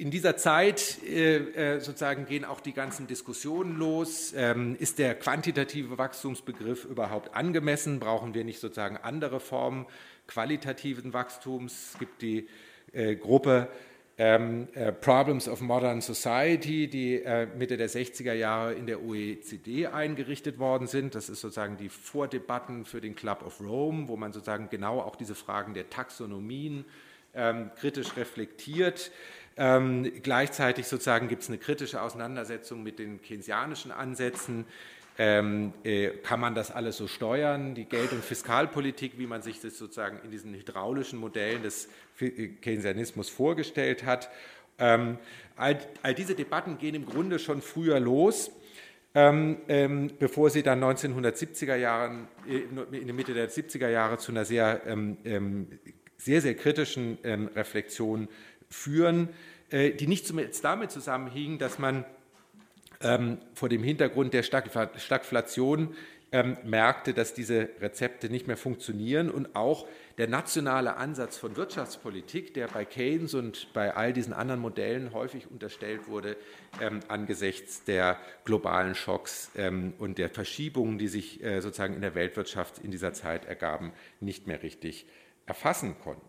in 0.00 0.10
dieser 0.10 0.38
Zeit 0.38 0.98
äh, 1.06 1.36
äh, 1.74 1.80
sozusagen 1.80 2.24
gehen 2.24 2.46
auch 2.46 2.60
die 2.60 2.72
ganzen 2.72 3.06
Diskussionen 3.06 3.76
los. 3.76 4.32
Ähm, 4.34 4.74
ist 4.78 4.98
der 4.98 5.14
quantitative 5.14 5.98
Wachstumsbegriff 5.98 6.86
überhaupt 6.86 7.34
angemessen? 7.34 8.00
Brauchen 8.00 8.32
wir 8.32 8.44
nicht 8.44 8.60
sozusagen 8.60 8.96
andere 8.96 9.40
Formen 9.40 9.84
qualitativen 10.26 11.12
Wachstums? 11.12 11.90
Es 11.92 11.98
gibt 11.98 12.22
die 12.22 12.48
äh, 12.92 13.14
Gruppe 13.14 13.68
ähm, 14.16 14.68
äh, 14.72 14.90
Problems 14.90 15.50
of 15.50 15.60
Modern 15.60 16.00
Society, 16.00 16.88
die 16.88 17.22
äh, 17.22 17.46
Mitte 17.58 17.76
der 17.76 17.90
60er 17.90 18.32
Jahre 18.32 18.72
in 18.72 18.86
der 18.86 19.02
OECD 19.02 19.86
eingerichtet 19.88 20.58
worden 20.58 20.86
sind. 20.86 21.14
Das 21.14 21.28
ist 21.28 21.42
sozusagen 21.42 21.76
die 21.76 21.90
Vordebatten 21.90 22.86
für 22.86 23.02
den 23.02 23.14
Club 23.14 23.44
of 23.44 23.60
Rome, 23.60 24.08
wo 24.08 24.16
man 24.16 24.32
sozusagen 24.32 24.70
genau 24.70 25.00
auch 25.00 25.16
diese 25.16 25.34
Fragen 25.34 25.74
der 25.74 25.90
Taxonomien 25.90 26.86
ähm, 27.34 27.70
kritisch 27.76 28.16
reflektiert. 28.16 29.10
Ähm, 29.62 30.10
gleichzeitig 30.22 30.86
sozusagen 30.86 31.28
gibt 31.28 31.42
es 31.42 31.48
eine 31.50 31.58
kritische 31.58 32.00
Auseinandersetzung 32.00 32.82
mit 32.82 32.98
den 32.98 33.20
keynesianischen 33.20 33.92
Ansätzen. 33.92 34.64
Ähm, 35.18 35.74
äh, 35.84 36.08
kann 36.22 36.40
man 36.40 36.54
das 36.54 36.70
alles 36.70 36.96
so 36.96 37.06
steuern? 37.06 37.74
Die 37.74 37.84
Geld- 37.84 38.12
und 38.12 38.24
Fiskalpolitik, 38.24 39.18
wie 39.18 39.26
man 39.26 39.42
sich 39.42 39.60
das 39.60 39.76
sozusagen 39.76 40.18
in 40.24 40.30
diesen 40.30 40.54
hydraulischen 40.54 41.18
Modellen 41.18 41.62
des 41.62 41.90
äh, 42.20 42.48
Keynesianismus 42.48 43.28
vorgestellt 43.28 44.06
hat. 44.06 44.30
Ähm, 44.78 45.18
all, 45.56 45.78
all, 46.02 46.14
diese 46.14 46.34
Debatten 46.34 46.78
gehen 46.78 46.94
im 46.94 47.04
Grunde 47.04 47.38
schon 47.38 47.60
früher 47.60 48.00
los, 48.00 48.50
ähm, 49.14 49.58
ähm 49.68 50.10
bevor 50.18 50.48
sie 50.48 50.62
dann 50.62 50.82
1970er 50.82 51.76
Jahren, 51.76 52.28
äh, 52.48 52.60
in 52.96 53.06
der 53.06 53.14
Mitte 53.14 53.34
der 53.34 53.50
70er 53.50 53.90
Jahre 53.90 54.16
zu 54.16 54.32
einer 54.32 54.46
sehr, 54.46 54.80
ähm, 54.86 55.18
ähm, 55.26 55.66
sehr, 56.16 56.40
sehr 56.40 56.54
kritischen 56.54 57.18
Reflexion 57.54 58.28
führen, 58.70 59.28
die 59.70 60.06
nicht 60.06 60.26
zuletzt 60.26 60.64
damit 60.64 60.90
zusammenhing, 60.90 61.58
dass 61.58 61.78
man 61.78 62.04
ähm, 63.02 63.38
vor 63.54 63.68
dem 63.68 63.82
Hintergrund 63.82 64.34
der 64.34 64.42
Stagflation 64.42 65.94
ähm, 66.32 66.56
merkte, 66.64 67.12
dass 67.12 67.34
diese 67.34 67.70
Rezepte 67.80 68.30
nicht 68.30 68.46
mehr 68.46 68.56
funktionieren 68.56 69.30
und 69.30 69.56
auch 69.56 69.86
der 70.18 70.28
nationale 70.28 70.96
Ansatz 70.96 71.36
von 71.36 71.56
Wirtschaftspolitik, 71.56 72.54
der 72.54 72.68
bei 72.68 72.84
Keynes 72.84 73.34
und 73.34 73.72
bei 73.72 73.96
all 73.96 74.12
diesen 74.12 74.32
anderen 74.32 74.60
Modellen 74.60 75.12
häufig 75.12 75.50
unterstellt 75.50 76.06
wurde, 76.06 76.36
ähm, 76.80 77.00
angesichts 77.08 77.84
der 77.84 78.18
globalen 78.44 78.94
Schocks 78.94 79.50
ähm, 79.56 79.94
und 79.98 80.18
der 80.18 80.28
Verschiebungen, 80.28 80.98
die 80.98 81.08
sich 81.08 81.42
äh, 81.42 81.60
sozusagen 81.60 81.94
in 81.94 82.02
der 82.02 82.14
Weltwirtschaft 82.14 82.78
in 82.78 82.90
dieser 82.90 83.12
Zeit 83.12 83.46
ergaben, 83.46 83.92
nicht 84.20 84.46
mehr 84.46 84.62
richtig 84.62 85.06
erfassen 85.46 85.96
konnten. 85.98 86.28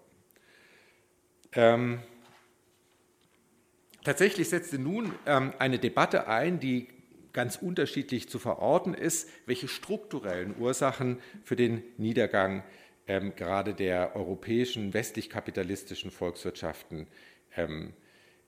Tatsächlich 4.03 4.49
setzte 4.49 4.79
nun 4.79 5.13
ähm, 5.25 5.53
eine 5.59 5.77
Debatte 5.77 6.27
ein, 6.27 6.59
die 6.59 6.87
ganz 7.33 7.57
unterschiedlich 7.57 8.29
zu 8.29 8.39
verorten 8.39 8.93
ist, 8.93 9.29
welche 9.45 9.67
strukturellen 9.67 10.55
Ursachen 10.59 11.19
für 11.43 11.55
den 11.55 11.83
Niedergang 11.97 12.63
ähm, 13.07 13.33
gerade 13.35 13.73
der 13.73 14.15
europäischen 14.15 14.93
westlich-kapitalistischen 14.93 16.11
Volkswirtschaften 16.11 17.07
ähm, 17.55 17.93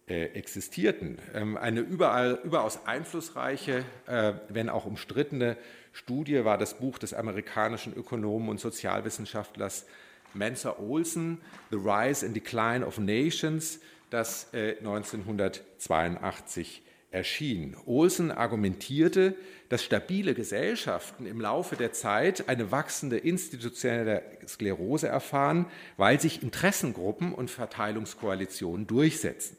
äh, 0.07 0.25
existierten. 0.33 1.17
Ähm, 1.33 1.55
eine 1.55 1.79
überall, 1.79 2.39
überaus 2.43 2.85
einflussreiche, 2.85 3.85
äh, 4.05 4.33
wenn 4.49 4.69
auch 4.69 4.85
umstrittene 4.85 5.55
Studie 5.93 6.43
war 6.43 6.57
das 6.57 6.79
Buch 6.79 6.97
des 6.97 7.13
amerikanischen 7.13 7.93
Ökonomen 7.93 8.49
und 8.49 8.59
Sozialwissenschaftlers 8.59 9.85
Mensa 10.33 10.77
Olson, 10.79 11.39
The 11.69 11.77
Rise 11.77 12.25
and 12.25 12.35
Decline 12.35 12.85
of 12.85 12.97
Nations, 12.97 13.79
das 14.13 14.47
1982 14.53 16.83
äh, 17.11 17.17
erschien. 17.17 17.75
Olsen 17.85 18.31
argumentierte, 18.31 19.35
dass 19.69 19.83
stabile 19.83 20.35
Gesellschaften 20.35 21.25
im 21.25 21.41
Laufe 21.41 21.75
der 21.75 21.93
Zeit 21.93 22.47
eine 22.47 22.71
wachsende 22.71 23.17
institutionelle 23.17 24.21
Sklerose 24.47 25.07
erfahren, 25.07 25.65
weil 25.97 26.19
sich 26.19 26.43
Interessengruppen 26.43 27.33
und 27.33 27.49
Verteilungskoalitionen 27.49 28.87
durchsetzen. 28.87 29.57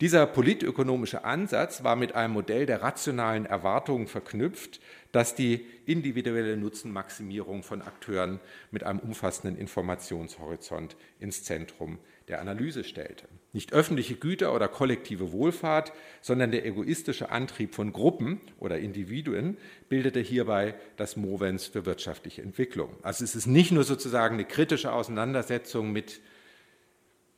Dieser 0.00 0.26
politökonomische 0.26 1.24
Ansatz 1.24 1.84
war 1.84 1.94
mit 1.94 2.14
einem 2.14 2.32
Modell 2.32 2.66
der 2.66 2.82
rationalen 2.82 3.46
Erwartungen 3.46 4.08
verknüpft, 4.08 4.80
das 5.12 5.34
die 5.34 5.64
individuelle 5.86 6.56
Nutzenmaximierung 6.56 7.62
von 7.62 7.82
Akteuren 7.82 8.40
mit 8.70 8.82
einem 8.82 8.98
umfassenden 8.98 9.56
Informationshorizont 9.56 10.96
ins 11.20 11.44
Zentrum 11.44 11.98
der 12.32 12.40
Analyse 12.40 12.82
stellte. 12.82 13.28
Nicht 13.52 13.74
öffentliche 13.74 14.14
Güter 14.14 14.54
oder 14.54 14.66
kollektive 14.66 15.32
Wohlfahrt, 15.32 15.92
sondern 16.22 16.50
der 16.50 16.64
egoistische 16.64 17.30
Antrieb 17.30 17.74
von 17.74 17.92
Gruppen 17.92 18.40
oder 18.58 18.78
Individuen 18.78 19.58
bildete 19.90 20.20
hierbei 20.20 20.74
das 20.96 21.16
Movens 21.18 21.66
für 21.66 21.84
wirtschaftliche 21.84 22.40
Entwicklung. 22.40 22.88
Also 23.02 23.22
es 23.22 23.34
ist 23.34 23.46
nicht 23.46 23.70
nur 23.70 23.84
sozusagen 23.84 24.36
eine 24.36 24.46
kritische 24.46 24.92
Auseinandersetzung 24.92 25.92
mit 25.92 26.20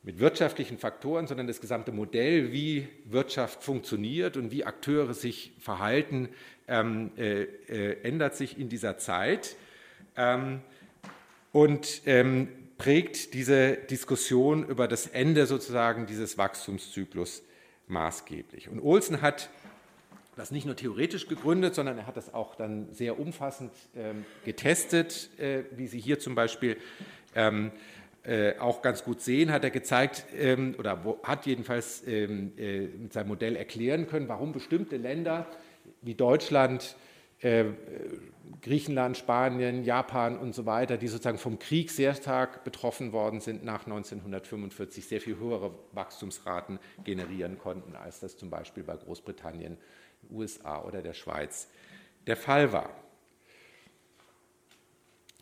mit 0.03 0.19
wirtschaftlichen 0.19 0.77
Faktoren, 0.77 1.25
sondern 1.25 1.47
das 1.47 1.59
gesamte 1.59 1.91
Modell, 1.91 2.51
wie 2.51 2.87
Wirtschaft 3.05 3.63
funktioniert 3.63 4.37
und 4.37 4.51
wie 4.51 4.63
Akteure 4.63 5.15
sich 5.15 5.53
verhalten, 5.59 6.29
ähm, 6.67 7.09
äh, 7.17 7.41
äh, 7.41 8.03
ändert 8.03 8.35
sich 8.35 8.59
in 8.59 8.69
dieser 8.69 8.99
Zeit 8.99 9.55
ähm, 10.15 10.61
und 11.51 12.03
ähm, 12.05 12.49
prägt 12.77 13.33
diese 13.33 13.73
Diskussion 13.75 14.67
über 14.67 14.87
das 14.87 15.07
Ende 15.07 15.45
sozusagen 15.45 16.05
dieses 16.05 16.37
Wachstumszyklus 16.37 17.43
maßgeblich. 17.87 18.69
Und 18.69 18.79
Olsen 18.79 19.21
hat 19.21 19.49
das 20.35 20.51
nicht 20.51 20.65
nur 20.65 20.75
theoretisch 20.75 21.27
gegründet, 21.27 21.75
sondern 21.75 21.97
er 21.97 22.07
hat 22.07 22.17
das 22.17 22.33
auch 22.33 22.55
dann 22.55 22.93
sehr 22.93 23.19
umfassend 23.19 23.71
ähm, 23.95 24.25
getestet, 24.43 25.29
äh, 25.39 25.63
wie 25.71 25.87
Sie 25.87 25.99
hier 25.99 26.19
zum 26.19 26.35
Beispiel 26.35 26.77
ähm, 27.35 27.71
äh, 28.23 28.57
auch 28.59 28.81
ganz 28.81 29.03
gut 29.03 29.21
sehen, 29.21 29.51
hat 29.51 29.63
er 29.63 29.69
gezeigt 29.69 30.25
ähm, 30.35 30.75
oder 30.77 31.17
hat 31.23 31.45
jedenfalls 31.45 32.05
ähm, 32.07 32.51
äh, 32.57 32.81
mit 32.81 33.13
seinem 33.13 33.29
Modell 33.29 33.55
erklären 33.55 34.07
können, 34.07 34.27
warum 34.27 34.51
bestimmte 34.51 34.97
Länder 34.97 35.47
wie 36.01 36.15
Deutschland, 36.15 36.95
Griechenland, 38.61 39.17
Spanien, 39.17 39.83
Japan 39.83 40.37
und 40.37 40.55
so 40.55 40.65
weiter, 40.65 40.97
die 40.97 41.07
sozusagen 41.07 41.37
vom 41.37 41.59
Krieg 41.59 41.91
sehr 41.91 42.15
stark 42.15 42.63
betroffen 42.63 43.11
worden 43.11 43.39
sind, 43.39 43.63
nach 43.63 43.85
1945 43.85 45.05
sehr 45.07 45.21
viel 45.21 45.37
höhere 45.37 45.71
Wachstumsraten 45.91 46.79
generieren 47.03 47.59
konnten, 47.59 47.95
als 47.95 48.19
das 48.19 48.37
zum 48.37 48.49
Beispiel 48.49 48.83
bei 48.83 48.95
Großbritannien, 48.95 49.77
USA 50.31 50.81
oder 50.81 51.01
der 51.01 51.13
Schweiz 51.13 51.67
der 52.25 52.37
Fall 52.37 52.71
war. 52.71 52.89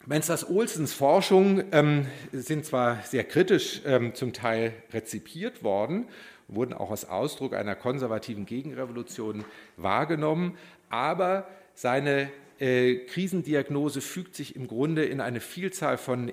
Mensters 0.06 0.50
Olsens 0.50 0.92
Forschungen 0.92 1.64
ähm, 1.72 2.08
sind 2.34 2.66
zwar 2.66 3.02
sehr 3.04 3.24
kritisch 3.24 3.82
ähm, 3.86 4.14
zum 4.16 4.34
Teil 4.34 4.74
rezipiert 4.92 5.64
worden, 5.64 6.10
wurden 6.50 6.74
auch 6.74 6.92
als 6.92 7.08
Ausdruck 7.08 7.54
einer 7.54 7.76
konservativen 7.76 8.46
Gegenrevolution 8.46 9.46
wahrgenommen, 9.78 10.58
aber 10.90 11.48
seine 11.74 12.32
äh, 12.60 12.96
Krisendiagnose 13.08 14.02
fügt 14.02 14.36
sich 14.36 14.56
im 14.56 14.68
Grunde 14.68 15.06
in 15.06 15.22
eine 15.22 15.40
Vielzahl 15.40 15.98
von 15.98 16.32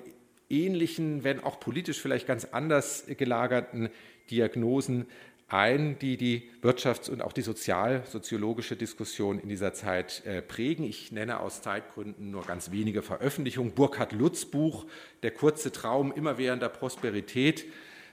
ähnlichen, 0.49 1.23
wenn 1.23 1.39
auch 1.39 1.59
politisch 1.59 2.01
vielleicht 2.01 2.27
ganz 2.27 2.45
anders 2.45 3.05
gelagerten 3.07 3.89
Diagnosen 4.29 5.07
ein, 5.47 5.99
die 5.99 6.15
die 6.15 6.49
Wirtschafts- 6.61 7.09
und 7.09 7.21
auch 7.21 7.33
die 7.33 7.41
sozial-soziologische 7.41 8.77
Diskussion 8.77 9.39
in 9.39 9.49
dieser 9.49 9.73
Zeit 9.73 10.25
äh, 10.25 10.41
prägen. 10.41 10.85
Ich 10.85 11.11
nenne 11.11 11.41
aus 11.41 11.61
Zeitgründen 11.61 12.31
nur 12.31 12.45
ganz 12.45 12.71
wenige 12.71 13.01
Veröffentlichungen. 13.01 13.73
Burkhard 13.73 14.13
Lutz 14.13 14.45
Buch 14.45 14.85
Der 15.23 15.31
kurze 15.31 15.71
Traum 15.71 16.13
immerwährender 16.13 16.69
Prosperität 16.69 17.65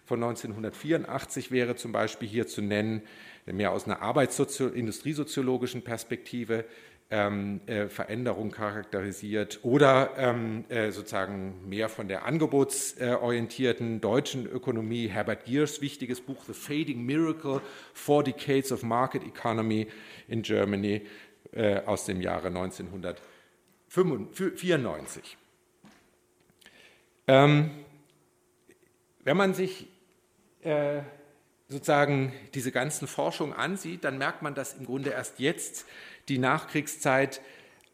von 0.05 0.23
1984 0.23 1.51
wäre 1.51 1.77
zum 1.77 1.93
Beispiel 1.93 2.29
hier 2.29 2.47
zu 2.47 2.63
nennen, 2.63 3.03
mehr 3.47 3.73
aus 3.73 3.85
einer 3.85 4.03
arbeits-industriesoziologischen 4.03 5.83
Perspektive 5.83 6.65
ähm, 7.11 7.63
äh, 7.67 7.89
Veränderung 7.89 8.51
charakterisiert 8.51 9.61
oder 9.63 10.11
ähm, 10.19 10.67
äh, 10.69 10.91
sozusagen 10.91 11.67
mehr 11.67 11.89
von 11.89 12.07
der 12.07 12.27
angebotsorientierten 12.27 14.03
deutschen 14.03 14.47
Ökonomie. 14.47 15.09
Herbert 15.09 15.47
Gears 15.47 15.81
wichtiges 15.81 16.21
Buch 16.21 16.45
The 16.47 16.53
Fading 16.53 17.07
Miracle, 17.07 17.63
Four 17.95 18.25
Decades 18.25 18.73
of 18.73 18.83
Market 18.83 19.25
Economy 19.25 19.89
in 20.29 20.43
Germany 20.43 21.07
äh, 21.53 21.81
aus 21.87 22.05
dem 22.05 22.21
Jahre 22.21 22.49
1994. 22.49 25.39
Ähm, 27.27 27.71
wenn 29.25 29.37
man 29.37 29.55
sich 29.55 29.89
äh, 30.63 31.01
sozusagen 31.69 32.33
diese 32.55 32.73
ganzen 32.73 33.07
Forschungen 33.07 33.53
ansieht, 33.53 34.03
dann 34.05 34.19
merkt 34.19 34.43
man, 34.43 34.55
dass 34.55 34.75
im 34.75 34.87
Grunde 34.87 35.11
erst 35.11 35.39
jetzt 35.39 35.87
die 36.29 36.39
Nachkriegszeit 36.39 37.41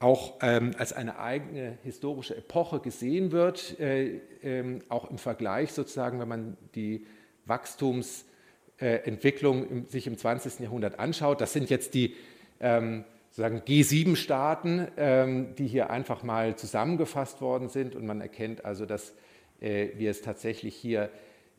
auch 0.01 0.35
ähm, 0.43 0.72
als 0.76 0.93
eine 0.93 1.18
eigene 1.18 1.78
historische 1.82 2.37
Epoche 2.37 2.80
gesehen 2.80 3.32
wird, 3.32 3.80
äh, 3.80 4.20
äh, 4.43 4.80
auch 4.89 5.11
im 5.11 5.16
Vergleich 5.18 5.72
sozusagen, 5.72 6.20
wenn 6.20 6.28
man 6.28 6.59
die 6.74 7.07
Wachstumsentwicklung 7.47 9.87
äh, 9.87 9.89
sich 9.89 10.07
im 10.07 10.18
20. 10.18 10.61
Jahrhundert 10.61 10.99
anschaut. 10.99 11.41
Das 11.41 11.55
sind 11.55 11.70
jetzt 11.70 11.95
die 11.95 12.14
ähm, 12.61 13.05
G7-Staaten, 13.37 14.89
ähm, 14.97 15.57
die 15.57 15.66
hier 15.66 15.91
einfach 15.91 16.22
mal 16.22 16.55
zusammengefasst 16.57 17.41
worden 17.41 17.68
sind 17.68 17.97
und 17.97 18.07
man 18.07 18.20
erkennt 18.20 18.64
also, 18.64 18.87
dass 18.87 19.12
äh, 19.61 19.89
wir 19.97 20.11
es 20.11 20.22
tatsächlich 20.22 20.76
hier 20.76 21.11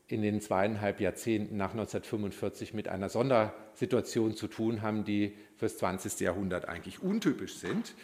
in 0.08 0.22
den 0.22 0.40
zweieinhalb 0.40 1.00
Jahrzehnten 1.00 1.56
nach 1.56 1.72
1945 1.72 2.74
mit 2.74 2.88
einer 2.88 3.08
Sondersituation 3.08 4.36
zu 4.36 4.46
tun 4.46 4.82
haben, 4.82 5.04
die 5.04 5.34
fürs 5.56 5.78
20. 5.78 6.20
Jahrhundert 6.20 6.68
eigentlich 6.68 7.02
untypisch 7.02 7.54
sind. 7.54 7.94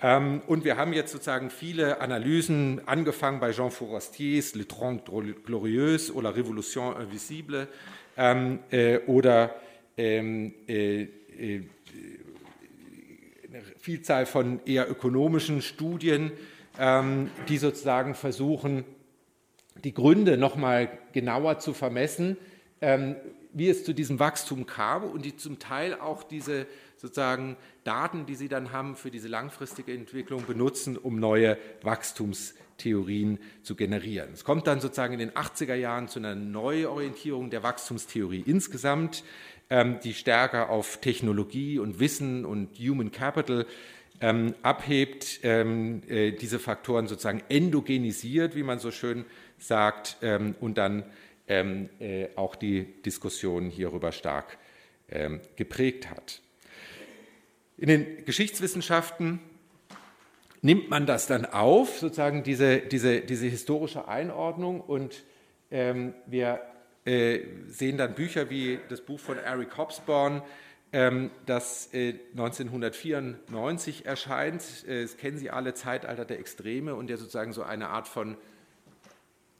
Ähm, 0.00 0.42
und 0.46 0.64
wir 0.64 0.76
haben 0.76 0.92
jetzt 0.92 1.10
sozusagen 1.12 1.50
viele 1.50 2.00
Analysen, 2.00 2.80
angefangen 2.86 3.40
bei 3.40 3.50
Jean 3.50 3.70
Forestiers 3.70 4.54
Le 4.54 4.66
Trente 4.68 5.10
Glorieuse 5.44 6.14
oder 6.14 6.36
Révolution 6.36 7.00
Invisible 7.00 7.66
ähm, 8.16 8.60
äh, 8.70 8.98
oder 9.06 9.56
ähm, 9.96 10.54
äh, 10.68 11.02
äh, 11.02 11.62
eine 13.48 13.62
Vielzahl 13.78 14.26
von 14.26 14.60
eher 14.66 14.90
ökonomischen 14.90 15.62
Studien, 15.62 16.32
die 17.48 17.56
sozusagen 17.56 18.14
versuchen, 18.14 18.84
die 19.82 19.94
Gründe 19.94 20.36
nochmal 20.36 20.90
genauer 21.12 21.58
zu 21.58 21.72
vermessen, 21.72 22.36
wie 23.52 23.68
es 23.68 23.84
zu 23.84 23.94
diesem 23.94 24.20
Wachstum 24.20 24.66
kam 24.66 25.02
und 25.04 25.24
die 25.24 25.36
zum 25.36 25.58
Teil 25.58 25.94
auch 25.94 26.22
diese 26.22 26.66
sozusagen 26.98 27.56
Daten, 27.84 28.26
die 28.26 28.34
sie 28.34 28.48
dann 28.48 28.72
haben 28.72 28.96
für 28.96 29.10
diese 29.10 29.28
langfristige 29.28 29.94
Entwicklung, 29.94 30.44
benutzen, 30.44 30.96
um 30.96 31.18
neue 31.18 31.56
Wachstumstheorien 31.82 33.38
zu 33.62 33.76
generieren. 33.76 34.30
Es 34.34 34.44
kommt 34.44 34.66
dann 34.66 34.80
sozusagen 34.80 35.14
in 35.14 35.20
den 35.20 35.30
80er 35.30 35.74
Jahren 35.74 36.08
zu 36.08 36.18
einer 36.18 36.34
Neuorientierung 36.34 37.50
der 37.50 37.62
Wachstumstheorie 37.62 38.42
insgesamt, 38.44 39.22
ähm, 39.70 40.00
die 40.02 40.14
stärker 40.14 40.70
auf 40.70 40.98
Technologie 41.00 41.78
und 41.78 42.00
Wissen 42.00 42.44
und 42.44 42.78
Human 42.78 43.12
Capital 43.12 43.64
ähm, 44.20 44.54
abhebt, 44.62 45.40
ähm, 45.44 46.02
äh, 46.08 46.32
diese 46.32 46.58
Faktoren 46.58 47.06
sozusagen 47.06 47.42
endogenisiert, 47.48 48.56
wie 48.56 48.64
man 48.64 48.80
so 48.80 48.90
schön 48.90 49.24
sagt, 49.58 50.18
und 50.60 50.78
dann 50.78 51.02
äh, 51.48 52.28
auch 52.36 52.54
die 52.54 53.02
Diskussion 53.02 53.70
hierüber 53.70 54.12
stark 54.12 54.56
geprägt 55.56 56.08
hat. 56.08 56.42
In 57.78 57.86
den 57.86 58.24
Geschichtswissenschaften 58.24 59.38
nimmt 60.62 60.90
man 60.90 61.06
das 61.06 61.28
dann 61.28 61.46
auf, 61.46 61.98
sozusagen 61.98 62.42
diese, 62.42 62.78
diese, 62.78 63.20
diese 63.20 63.46
historische 63.46 64.08
Einordnung 64.08 64.80
und 64.80 65.22
ähm, 65.70 66.12
wir 66.26 66.60
äh, 67.04 67.40
sehen 67.68 67.96
dann 67.96 68.16
Bücher 68.16 68.50
wie 68.50 68.80
das 68.88 69.00
Buch 69.00 69.20
von 69.20 69.38
Eric 69.38 69.76
Hobsbawm, 69.76 70.42
ähm, 70.92 71.30
das 71.46 71.94
äh, 71.94 72.14
1994 72.32 74.06
erscheint. 74.06 74.84
Äh, 74.88 75.02
das 75.02 75.16
kennen 75.16 75.38
Sie 75.38 75.50
alle, 75.50 75.72
Zeitalter 75.72 76.24
der 76.24 76.40
Extreme 76.40 76.96
und 76.96 77.06
der 77.06 77.16
sozusagen 77.16 77.52
so 77.52 77.62
eine 77.62 77.90
Art 77.90 78.08
von, 78.08 78.36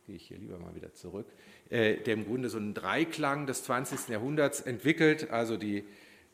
gehe 0.09 0.17
ich 0.17 0.27
hier 0.27 0.39
lieber 0.39 0.59
mal 0.59 0.75
wieder 0.75 0.93
zurück, 0.93 1.29
äh, 1.71 1.99
der 1.99 2.15
im 2.15 2.25
Grunde 2.25 2.49
so 2.49 2.59
einen 2.59 2.75
Dreiklang 2.75 3.47
des 3.47 3.63
20. 3.63 4.09
Jahrhunderts 4.09 4.61
entwickelt, 4.61 5.31
also 5.31 5.57
die 5.57 5.85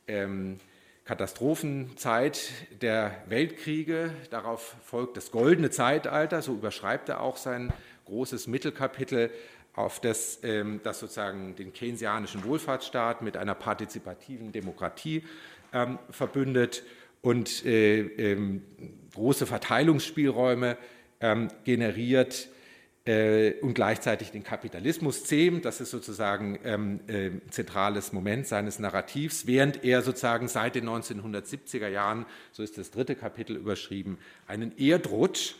ähm, 0.09 0.59
Katastrophenzeit 1.05 2.51
der 2.81 3.15
Weltkriege. 3.27 4.11
Darauf 4.31 4.77
folgt 4.83 5.19
das 5.19 5.31
goldene 5.31 5.71
Zeitalter, 5.71 6.41
so 6.41 6.55
überschreibt 6.55 7.11
er 7.11 7.21
auch 7.21 7.37
sein 7.37 7.73
großes 8.07 8.47
Mittelkapitel, 8.47 9.31
auf 9.75 10.01
das, 10.01 10.39
ähm, 10.45 10.81
das 10.83 11.01
sozusagen 11.01 11.57
den 11.57 11.73
keynesianischen 11.73 12.45
Wohlfahrtsstaat 12.45 13.23
mit 13.23 13.37
einer 13.37 13.55
partizipativen 13.55 14.53
Demokratie 14.53 15.25
ähm, 15.73 15.99
verbündet 16.11 16.85
und 17.23 17.67
äh, 17.67 18.01
ähm, 18.01 18.63
große 19.15 19.47
Verteilungsspielräume 19.47 20.77
generiert. 21.65 22.49
Äh, 23.07 23.53
und 23.61 23.75
gleichzeitig 23.75 24.31
den 24.31 24.45
Kapitalismus 24.45 25.25
zähmt. 25.25 25.65
Das 25.65 25.81
ist 25.81 25.91
sozusagen 25.91 26.59
ähm, 26.65 27.01
äh, 27.07 27.31
zentrales 27.51 28.13
Moment 28.13 28.47
seines 28.47 28.79
Narrativs, 28.79 29.47
während 29.47 29.85
er 29.85 30.03
sozusagen 30.03 30.49
seit 30.49 30.75
den 30.75 30.89
1970er 30.89 31.89
Jahren, 31.89 32.27
so 32.53 32.63
ist 32.63 32.79
das 32.79 32.91
dritte 32.91 33.15
Kapitel 33.15 33.57
überschrieben, 33.57 34.19
einen 34.47 34.77
Erdrutsch 34.79 35.55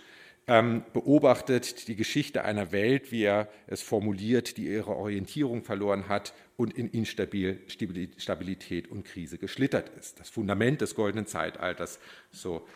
ähm, 0.47 0.85
beobachtet, 0.93 1.89
die 1.89 1.97
Geschichte 1.97 2.45
einer 2.45 2.73
Welt, 2.73 3.13
wie 3.13 3.25
er 3.25 3.49
es 3.67 3.83
formuliert, 3.83 4.57
die 4.57 4.67
ihre 4.67 4.97
Orientierung 4.97 5.65
verloren 5.65 6.09
hat 6.09 6.35
und 6.57 6.77
in 6.77 6.89
Instabilität 6.89 8.91
und 8.91 9.05
Krise 9.05 9.39
geschlittert 9.39 9.91
ist. 9.99 10.21
Das 10.21 10.31
Fundament 10.31 10.81
des 10.81 10.95
goldenen 10.95 11.27
Zeitalters, 11.27 11.99
so 12.31 12.67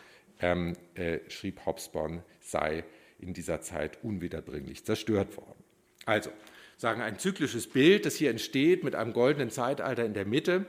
ähm, 0.41 0.75
äh, 0.95 1.19
schrieb 1.27 1.65
Hobsbawm, 1.65 2.21
sei 2.39 2.83
in 3.19 3.33
dieser 3.33 3.61
Zeit 3.61 4.03
unwiederbringlich 4.03 4.85
zerstört 4.85 5.35
worden. 5.37 5.63
Also, 6.05 6.31
sagen 6.77 7.01
ein 7.01 7.19
zyklisches 7.19 7.67
Bild, 7.67 8.05
das 8.05 8.15
hier 8.15 8.29
entsteht 8.29 8.83
mit 8.83 8.95
einem 8.95 9.13
goldenen 9.13 9.51
Zeitalter 9.51 10.05
in 10.05 10.13
der 10.13 10.25
Mitte, 10.25 10.65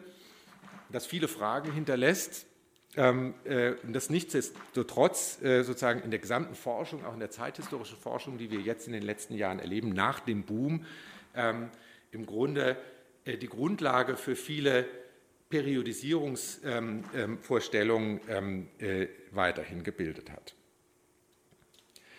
das 0.91 1.07
viele 1.07 1.29
Fragen 1.29 1.73
hinterlässt, 1.73 2.47
ähm, 2.97 3.35
äh, 3.45 3.75
das 3.85 4.11
nichtsdestotrotz 4.11 5.41
äh, 5.43 5.63
sozusagen 5.63 6.03
in 6.03 6.11
der 6.11 6.19
gesamten 6.19 6.57
Forschung, 6.57 7.05
auch 7.05 7.15
in 7.15 7.21
der 7.21 7.31
zeithistorischen 7.31 7.97
Forschung, 7.97 8.39
die 8.39 8.51
wir 8.51 8.59
jetzt 8.59 8.89
in 8.89 8.93
den 8.93 9.03
letzten 9.03 9.35
Jahren 9.35 9.61
erleben, 9.61 9.91
nach 9.91 10.19
dem 10.19 10.43
Boom, 10.43 10.85
ähm, 11.37 11.71
im 12.11 12.27
Grunde 12.27 12.77
äh, 13.25 13.37
die 13.37 13.47
Grundlage 13.47 14.17
für 14.17 14.35
viele 14.35 14.87
Periodisierungsvorstellungen 15.49 18.21
ähm, 18.29 18.67
weiterhin 19.33 19.85
gebildet 19.85 20.31
hat. 20.31 20.57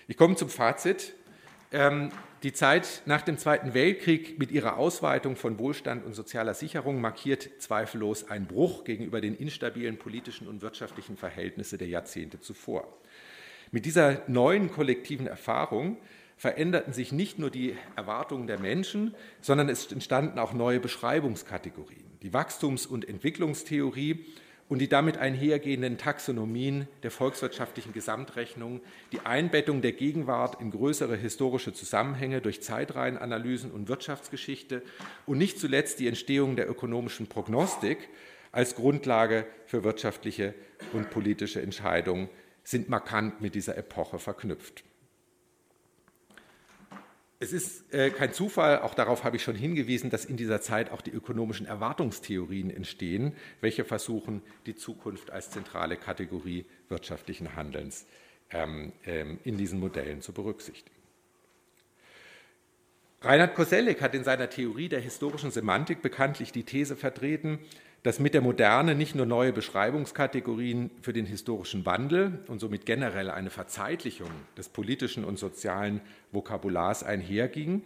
Ich 0.08 0.18
komme 0.18 0.36
zum 0.36 0.49
Fazit. 0.49 1.14
Ähm, 1.72 2.12
die 2.43 2.54
Zeit 2.54 3.04
nach 3.06 3.22
dem 3.22 3.38
Zweiten 3.38 3.76
Weltkrieg 3.76 4.39
mit 4.39 4.52
ihrer 4.52 4.78
Ausweitung 4.78 5.36
von 5.36 5.60
Wohlstand 5.60 6.04
und 6.04 6.16
sozialer 6.16 6.56
Sicherung 6.56 6.99
markiert 6.99 7.49
zweifellos 7.60 8.30
einen 8.30 8.47
Bruch 8.47 8.84
gegenüber 8.84 9.22
den 9.22 9.36
instabilen 9.36 9.97
politischen 9.97 10.47
und 10.47 10.64
wirtschaftlichen 10.64 11.18
Verhältnissen 11.18 11.78
der 11.78 11.88
Jahrzehnte 11.88 12.39
zuvor. 12.39 12.88
Mit 13.70 13.86
dieser 13.86 14.24
neuen 14.28 14.72
kollektiven 14.72 15.28
Erfahrung 15.28 15.97
veränderten 16.36 16.93
sich 16.93 17.12
nicht 17.12 17.38
nur 17.38 17.52
die 17.52 17.78
Erwartungen 17.95 18.47
der 18.47 18.60
Menschen, 18.60 19.14
sondern 19.39 19.70
es 19.70 19.91
entstanden 19.91 20.39
auch 20.39 20.54
neue 20.54 20.80
Beschreibungskategorien. 20.80 22.18
Die 22.24 22.34
Wachstums- 22.34 22.88
und 22.88 23.08
Entwicklungstheorie 23.08 24.26
und 24.72 24.80
die 24.80 24.88
damit 24.88 25.18
einhergehenden 25.18 25.98
Taxonomien 25.98 26.88
der 27.04 27.12
volkswirtschaftlichen 27.12 27.92
Gesamtrechnung, 27.92 28.80
die 29.12 29.20
Einbettung 29.20 29.82
der 29.82 29.92
Gegenwart 29.92 30.62
in 30.62 30.72
größere 30.72 31.18
historische 31.18 31.74
Zusammenhänge 31.74 32.40
durch 32.40 32.64
Zeitreihenanalysen 32.64 33.70
und 33.70 33.90
Wirtschaftsgeschichte 33.90 34.82
und 35.26 35.40
nicht 35.40 35.60
zuletzt 35.60 36.00
die 36.00 36.08
Entstehung 36.08 36.56
der 36.56 36.70
ökonomischen 36.70 37.28
Prognostik 37.28 38.08
als 38.54 38.76
Grundlage 38.76 39.46
für 39.66 39.84
wirtschaftliche 39.84 40.54
und 40.94 41.10
politische 41.10 41.62
Entscheidungen 41.62 42.30
sind 42.64 42.88
markant 42.88 43.42
mit 43.42 43.56
dieser 43.56 43.78
Epoche 43.78 44.20
verknüpft. 44.20 44.86
Es 47.42 47.54
ist 47.54 47.92
äh, 47.92 48.12
kein 48.12 48.34
Zufall, 48.34 48.82
auch 48.82 48.94
darauf 48.94 49.24
habe 49.24 49.36
ich 49.36 49.42
schon 49.42 49.56
hingewiesen, 49.56 50.12
dass 50.12 50.26
in 50.26 50.38
dieser 50.38 50.62
Zeit 50.62 50.92
auch 50.92 51.02
die 51.02 51.10
ökonomischen 51.10 51.66
Erwartungstheorien 51.66 52.70
entstehen, 52.70 53.34
welche 53.62 53.84
versuchen, 53.84 54.44
die 54.68 54.76
Zukunft 54.76 55.32
als 55.32 55.50
zentrale 55.50 55.98
Kategorie 55.98 56.66
wirtschaftlichen 56.88 57.56
Handelns 57.56 58.06
ähm, 58.52 58.94
ähm, 59.08 59.39
in 59.44 59.58
diesen 59.58 59.80
Modellen 59.80 60.22
zu 60.22 60.34
berücksichtigen. 60.34 60.96
Reinhard 63.22 63.56
Koselleck 63.56 64.04
hat 64.04 64.14
in 64.14 64.24
seiner 64.24 64.52
Theorie 64.52 64.89
der 64.89 65.00
historischen 65.00 65.50
Semantik 65.50 66.04
bekanntlich 66.04 66.52
die 66.52 66.64
These 66.64 66.96
vertreten, 66.96 67.58
dass 68.04 68.20
mit 68.20 68.34
der 68.34 68.41
Moderne 68.41 68.95
nicht 68.95 69.16
nur 69.16 69.26
neue 69.26 69.54
Beschreibungskategorien 69.54 70.89
für 71.02 71.14
den 71.14 71.26
historischen 71.26 71.86
Wandel 71.86 72.39
und 72.47 72.60
somit 72.60 72.86
generell 72.86 73.30
eine 73.30 73.52
Verzeitlichung 73.52 74.32
des 74.58 74.70
politischen 74.70 75.24
und 75.24 75.38
sozialen 75.38 76.02
Vokabulars 76.32 77.04
einherging, 77.04 77.84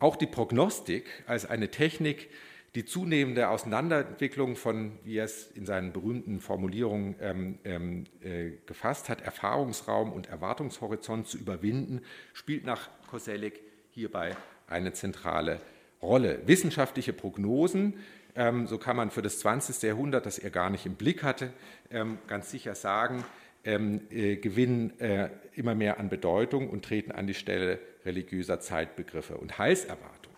auch 0.00 0.16
die 0.16 0.26
Prognostik 0.26 1.04
als 1.26 1.48
eine 1.48 1.68
Technik, 1.68 2.28
die 2.74 2.84
zunehmende 2.84 3.50
Auseinanderentwicklung 3.50 4.56
von, 4.56 4.92
wie 5.04 5.18
er 5.18 5.26
es 5.26 5.50
in 5.52 5.66
seinen 5.66 5.92
berühmten 5.92 6.40
Formulierungen 6.40 7.14
ähm, 7.20 7.58
ähm, 7.64 8.04
äh, 8.22 8.52
gefasst 8.66 9.08
hat, 9.08 9.20
Erfahrungsraum 9.20 10.12
und 10.12 10.28
Erwartungshorizont 10.28 11.28
zu 11.28 11.38
überwinden, 11.38 12.00
spielt 12.32 12.64
nach 12.64 12.88
Koselleck 13.08 13.60
hierbei 13.90 14.34
eine 14.66 14.92
zentrale 14.92 15.60
Rolle. 16.00 16.40
Wissenschaftliche 16.46 17.12
Prognosen 17.12 17.94
ähm, 18.34 18.66
so 18.66 18.78
kann 18.78 18.96
man 18.96 19.10
für 19.10 19.22
das 19.22 19.38
20. 19.40 19.82
Jahrhundert, 19.82 20.26
das 20.26 20.38
er 20.38 20.50
gar 20.50 20.70
nicht 20.70 20.86
im 20.86 20.94
Blick 20.94 21.22
hatte, 21.22 21.52
ähm, 21.90 22.18
ganz 22.26 22.50
sicher 22.50 22.74
sagen, 22.74 23.24
ähm, 23.64 24.02
äh, 24.10 24.36
gewinnen 24.36 24.98
äh, 25.00 25.28
immer 25.54 25.74
mehr 25.74 26.00
an 26.00 26.08
Bedeutung 26.08 26.70
und 26.70 26.84
treten 26.84 27.12
an 27.12 27.26
die 27.26 27.34
Stelle 27.34 27.78
religiöser 28.04 28.58
Zeitbegriffe 28.60 29.36
und 29.36 29.58
Heilserwartung. 29.58 30.32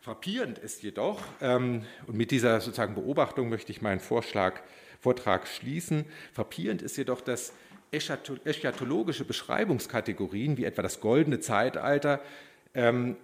Frappierend 0.00 0.58
ist 0.58 0.82
jedoch, 0.82 1.22
und 1.40 1.84
mit 2.08 2.32
dieser 2.32 2.60
sozusagen 2.60 2.96
Beobachtung 2.96 3.48
möchte 3.48 3.70
ich 3.70 3.82
meinen 3.82 4.00
Vorschlag, 4.00 4.60
Vortrag 5.00 5.46
schließen, 5.46 6.06
frappierend 6.32 6.82
ist 6.82 6.96
jedoch, 6.96 7.20
dass 7.20 7.52
eschatologische 7.92 9.24
Beschreibungskategorien 9.24 10.56
wie 10.56 10.64
etwa 10.64 10.82
das 10.82 10.98
goldene 10.98 11.38
Zeitalter 11.38 12.20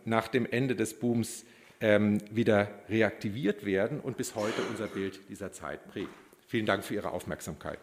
nach 0.05 0.29
dem 0.29 0.47
Ende 0.47 0.77
des 0.77 0.95
Booms 0.95 1.45
ähm, 1.81 2.21
wieder 2.31 2.69
reaktiviert 2.89 3.65
werden 3.65 4.01
und 4.01 4.17
bis 4.17 4.35
heute 4.35 4.63
unser 4.71 4.87
Bild 4.87 5.29
dieser 5.29 5.53
Zeit 5.53 5.87
prägen. 5.89 6.11
Vielen 6.47 6.67
Dank 6.67 6.85
für 6.85 6.95
Ihre 6.95 7.11
Aufmerksamkeit. 7.11 7.79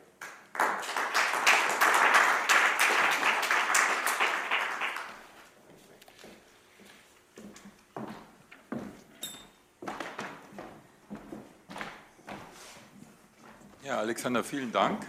Ja, 13.84 14.00
Alexander, 14.00 14.44
vielen 14.44 14.72
Dank. 14.72 15.06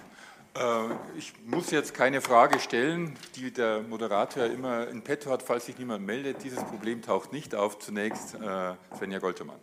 Äh, 0.56 1.18
ich 1.18 1.32
muss 1.44 1.70
jetzt 1.70 1.94
keine 1.94 2.20
Frage 2.20 2.58
stellen, 2.60 3.16
die 3.34 3.50
der 3.50 3.82
Moderator 3.82 4.44
immer 4.46 4.88
in 4.88 5.02
petto 5.02 5.30
hat, 5.30 5.42
falls 5.42 5.66
sich 5.66 5.78
niemand 5.78 6.06
meldet. 6.06 6.42
Dieses 6.44 6.62
Problem 6.64 7.02
taucht 7.02 7.32
nicht 7.32 7.54
auf. 7.54 7.78
Zunächst 7.78 8.34
äh, 8.34 8.74
Svenja 8.96 9.18
Goltermann. 9.18 9.60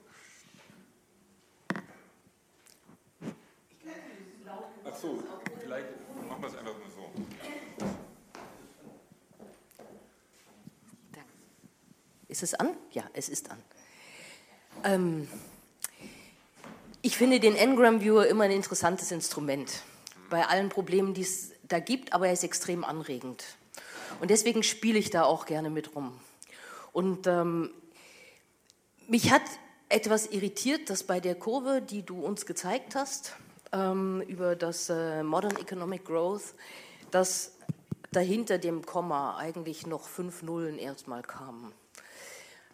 Ach 4.85 4.95
so, 4.95 5.23
vielleicht 5.61 5.87
machen 6.27 6.41
wir 6.41 6.47
es 6.49 6.55
einfach 6.55 6.73
nur 6.77 6.89
so. 6.95 7.11
Ist 12.27 12.43
es 12.43 12.53
an? 12.53 12.69
Ja, 12.91 13.03
es 13.13 13.29
ist 13.29 13.49
an. 13.49 13.57
Ähm, 14.83 15.27
ich 17.01 17.17
finde 17.17 17.39
den 17.39 17.55
Ngram 17.55 18.01
Viewer 18.01 18.27
immer 18.27 18.43
ein 18.43 18.51
interessantes 18.51 19.11
Instrument 19.11 19.81
bei 20.34 20.47
allen 20.47 20.69
Problemen, 20.69 21.13
die 21.13 21.21
es 21.21 21.51
da 21.61 21.77
gibt, 21.77 22.11
aber 22.11 22.25
er 22.25 22.34
ist 22.34 22.43
extrem 22.43 22.84
anregend. 22.84 23.45
Und 24.19 24.31
deswegen 24.31 24.63
spiele 24.63 24.97
ich 24.97 25.11
da 25.11 25.25
auch 25.25 25.45
gerne 25.45 25.69
mit 25.69 25.95
rum. 25.95 26.11
Und 26.91 27.27
ähm, 27.27 27.69
mich 29.07 29.31
hat 29.31 29.43
etwas 29.89 30.25
irritiert, 30.25 30.89
dass 30.89 31.03
bei 31.03 31.19
der 31.19 31.36
Kurve, 31.36 31.84
die 31.84 32.01
du 32.01 32.19
uns 32.19 32.47
gezeigt 32.47 32.95
hast, 32.95 33.36
ähm, 33.73 34.21
über 34.21 34.55
das 34.55 34.89
äh, 34.89 35.21
Modern 35.21 35.55
Economic 35.57 36.03
Growth, 36.03 36.55
dass 37.11 37.51
dahinter 38.11 38.57
dem 38.57 38.84
Komma 38.84 39.38
eigentlich 39.38 39.86
noch 39.86 40.07
fünf 40.07 40.41
Nullen 40.41 40.79
erstmal 40.79 41.21
kamen. 41.21 41.71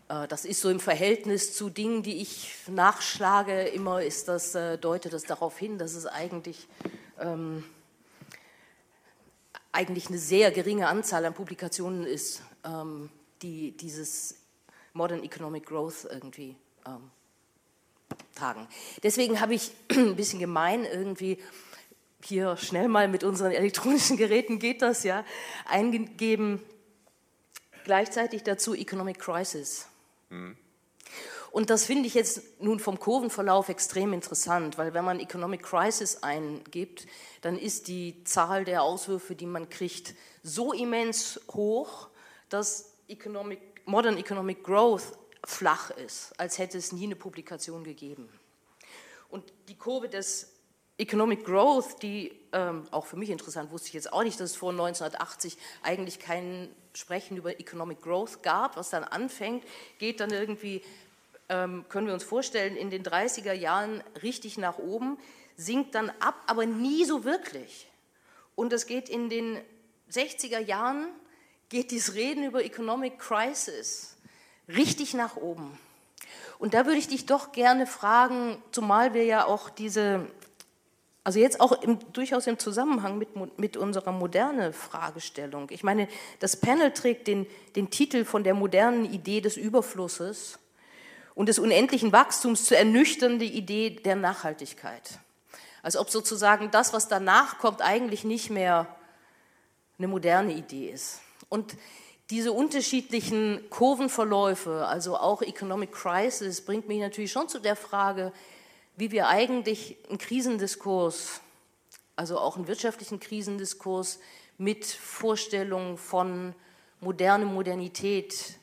Äh, 0.09 0.27
das 0.27 0.43
ist 0.45 0.61
so 0.61 0.69
im 0.69 0.79
Verhältnis 0.79 1.55
zu 1.55 1.69
Dingen, 1.69 2.03
die 2.03 2.21
ich 2.21 2.51
nachschlage, 2.67 3.63
immer 3.63 4.01
ist 4.01 4.27
das, 4.27 4.55
äh, 4.55 4.77
deutet 4.77 5.13
das 5.13 5.23
darauf 5.23 5.57
hin, 5.57 5.77
dass 5.77 5.93
es 5.93 6.05
eigentlich 6.05 6.67
ähm, 7.19 7.63
eigentlich 9.71 10.07
eine 10.07 10.17
sehr 10.17 10.51
geringe 10.51 10.87
Anzahl 10.87 11.25
an 11.25 11.33
Publikationen 11.33 12.05
ist, 12.05 12.41
ähm, 12.65 13.09
die 13.41 13.71
dieses 13.71 14.35
Modern 14.93 15.23
Economic 15.23 15.67
Growth 15.67 16.07
irgendwie 16.09 16.55
ähm, 16.85 17.11
tragen. 18.35 18.67
Deswegen 19.03 19.39
habe 19.39 19.53
ich 19.53 19.71
ein 19.91 20.15
bisschen 20.15 20.39
gemein 20.39 20.85
irgendwie 20.85 21.37
hier 22.23 22.57
schnell 22.57 22.89
mal 22.89 23.07
mit 23.07 23.23
unseren 23.23 23.51
elektronischen 23.51 24.17
Geräten 24.17 24.59
geht 24.59 24.81
das 24.81 25.03
ja 25.03 25.23
eingegeben 25.65 26.61
gleichzeitig 27.85 28.43
dazu 28.43 28.75
Economic 28.75 29.19
Crisis. 29.19 29.88
Mhm. 30.29 30.57
Und 31.51 31.71
das 31.71 31.85
finde 31.85 32.07
ich 32.07 32.13
jetzt 32.13 32.61
nun 32.61 32.79
vom 32.79 32.99
Kurvenverlauf 32.99 33.69
extrem 33.69 34.13
interessant, 34.13 34.77
weil 34.77 34.93
wenn 34.93 35.03
man 35.03 35.19
Economic 35.19 35.63
Crisis 35.63 36.21
eingibt, 36.21 37.07
dann 37.41 37.57
ist 37.57 37.87
die 37.87 38.23
Zahl 38.23 38.65
der 38.65 38.83
Auswürfe, 38.83 39.35
die 39.35 39.47
man 39.47 39.69
kriegt, 39.69 40.13
so 40.43 40.73
immens 40.73 41.39
hoch, 41.51 42.09
dass 42.49 42.93
Economic 43.07 43.59
Modern 43.85 44.17
Economic 44.17 44.63
Growth 44.63 45.17
flach 45.43 45.89
ist, 45.89 46.39
als 46.39 46.59
hätte 46.59 46.77
es 46.77 46.91
nie 46.91 47.05
eine 47.05 47.15
Publikation 47.15 47.83
gegeben. 47.83 48.29
Und 49.29 49.51
die 49.67 49.77
Kurve 49.77 50.09
des 50.09 50.58
Economic 50.99 51.45
Growth, 51.45 52.01
die 52.03 52.31
ähm, 52.51 52.85
auch 52.91 53.05
für 53.05 53.15
mich 53.15 53.29
interessant, 53.29 53.71
wusste 53.71 53.87
ich 53.87 53.93
jetzt 53.93 54.11
auch 54.11 54.23
nicht, 54.23 54.39
dass 54.39 54.51
es 54.51 54.55
vor 54.57 54.71
1980 54.71 55.57
eigentlich 55.81 56.19
kein 56.19 56.69
Sprechen 56.93 57.37
über 57.37 57.59
Economic 57.59 58.01
Growth 58.01 58.43
gab, 58.43 58.75
was 58.75 58.89
dann 58.89 59.05
anfängt, 59.05 59.63
geht 59.97 60.19
dann 60.19 60.31
irgendwie, 60.31 60.81
ähm, 61.47 61.85
können 61.87 62.07
wir 62.07 62.13
uns 62.13 62.23
vorstellen, 62.23 62.75
in 62.75 62.89
den 62.89 63.03
30er 63.03 63.53
Jahren 63.53 64.03
richtig 64.21 64.57
nach 64.57 64.77
oben, 64.77 65.17
sinkt 65.55 65.95
dann 65.95 66.09
ab, 66.19 66.35
aber 66.47 66.65
nie 66.65 67.05
so 67.05 67.23
wirklich. 67.23 67.87
Und 68.55 68.73
es 68.73 68.85
geht 68.85 69.07
in 69.07 69.29
den 69.29 69.57
60er 70.11 70.59
Jahren, 70.59 71.07
geht 71.69 71.91
dieses 71.91 72.15
Reden 72.15 72.43
über 72.43 72.63
Economic 72.63 73.19
Crisis 73.19 74.17
richtig 74.67 75.13
nach 75.13 75.37
oben. 75.37 75.77
Und 76.57 76.73
da 76.73 76.85
würde 76.85 76.99
ich 76.99 77.07
dich 77.07 77.25
doch 77.25 77.53
gerne 77.53 77.87
fragen, 77.87 78.61
zumal 78.71 79.13
wir 79.13 79.23
ja 79.23 79.45
auch 79.45 79.69
diese, 79.69 80.27
also 81.23 81.39
jetzt 81.39 81.59
auch 81.59 81.81
im, 81.81 81.99
durchaus 82.13 82.47
im 82.47 82.57
Zusammenhang 82.57 83.17
mit, 83.17 83.59
mit 83.59 83.77
unserer 83.77 84.11
moderne 84.11 84.73
Fragestellung. 84.73 85.67
Ich 85.69 85.83
meine, 85.83 86.07
das 86.39 86.55
Panel 86.55 86.91
trägt 86.91 87.27
den, 87.27 87.45
den 87.75 87.89
Titel 87.89 88.25
von 88.25 88.43
der 88.43 88.53
modernen 88.53 89.05
Idee 89.05 89.41
des 89.41 89.57
Überflusses 89.57 90.59
und 91.35 91.47
des 91.47 91.59
unendlichen 91.59 92.11
Wachstums 92.11 92.65
zur 92.65 92.77
ernüchternden 92.77 93.47
Idee 93.47 93.91
der 93.91 94.15
Nachhaltigkeit. 94.15 95.19
Als 95.83 95.97
ob 95.97 96.09
sozusagen 96.09 96.71
das, 96.71 96.93
was 96.93 97.07
danach 97.07 97.59
kommt, 97.59 97.81
eigentlich 97.81 98.23
nicht 98.23 98.49
mehr 98.49 98.87
eine 99.97 100.07
moderne 100.07 100.53
Idee 100.53 100.89
ist. 100.89 101.21
Und 101.49 101.75
diese 102.29 102.51
unterschiedlichen 102.51 103.69
Kurvenverläufe, 103.69 104.85
also 104.85 105.17
auch 105.17 105.41
Economic 105.41 105.91
Crisis, 105.91 106.61
bringt 106.61 106.87
mich 106.87 106.99
natürlich 106.99 107.31
schon 107.31 107.49
zu 107.49 107.59
der 107.59 107.75
Frage, 107.75 108.31
wie 108.99 109.11
wir 109.11 109.29
eigentlich 109.29 109.97
einen 110.09 110.17
Krisendiskurs, 110.17 111.39
also 112.17 112.37
auch 112.37 112.57
einen 112.57 112.67
wirtschaftlichen 112.67 113.21
Krisendiskurs 113.21 114.19
mit 114.57 114.85
Vorstellungen 114.85 115.97
von 115.97 116.53
moderne 116.99 117.45
Modernität 117.45 118.59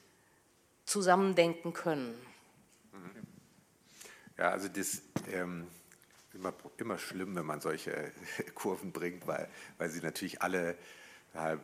zusammendenken 0.85 1.73
können. 1.73 2.15
Ja, 4.37 4.51
also 4.51 4.69
das 4.69 5.01
ähm, 5.33 5.69
immer, 6.35 6.53
immer 6.77 6.99
schlimm, 6.99 7.35
wenn 7.35 7.47
man 7.47 7.63
solche 7.63 8.13
Kurven 8.55 8.93
bringt, 8.93 9.27
weil, 9.27 9.49
weil 9.79 9.89
sie 9.89 10.03
natürlich 10.03 10.43
alle 10.43 10.77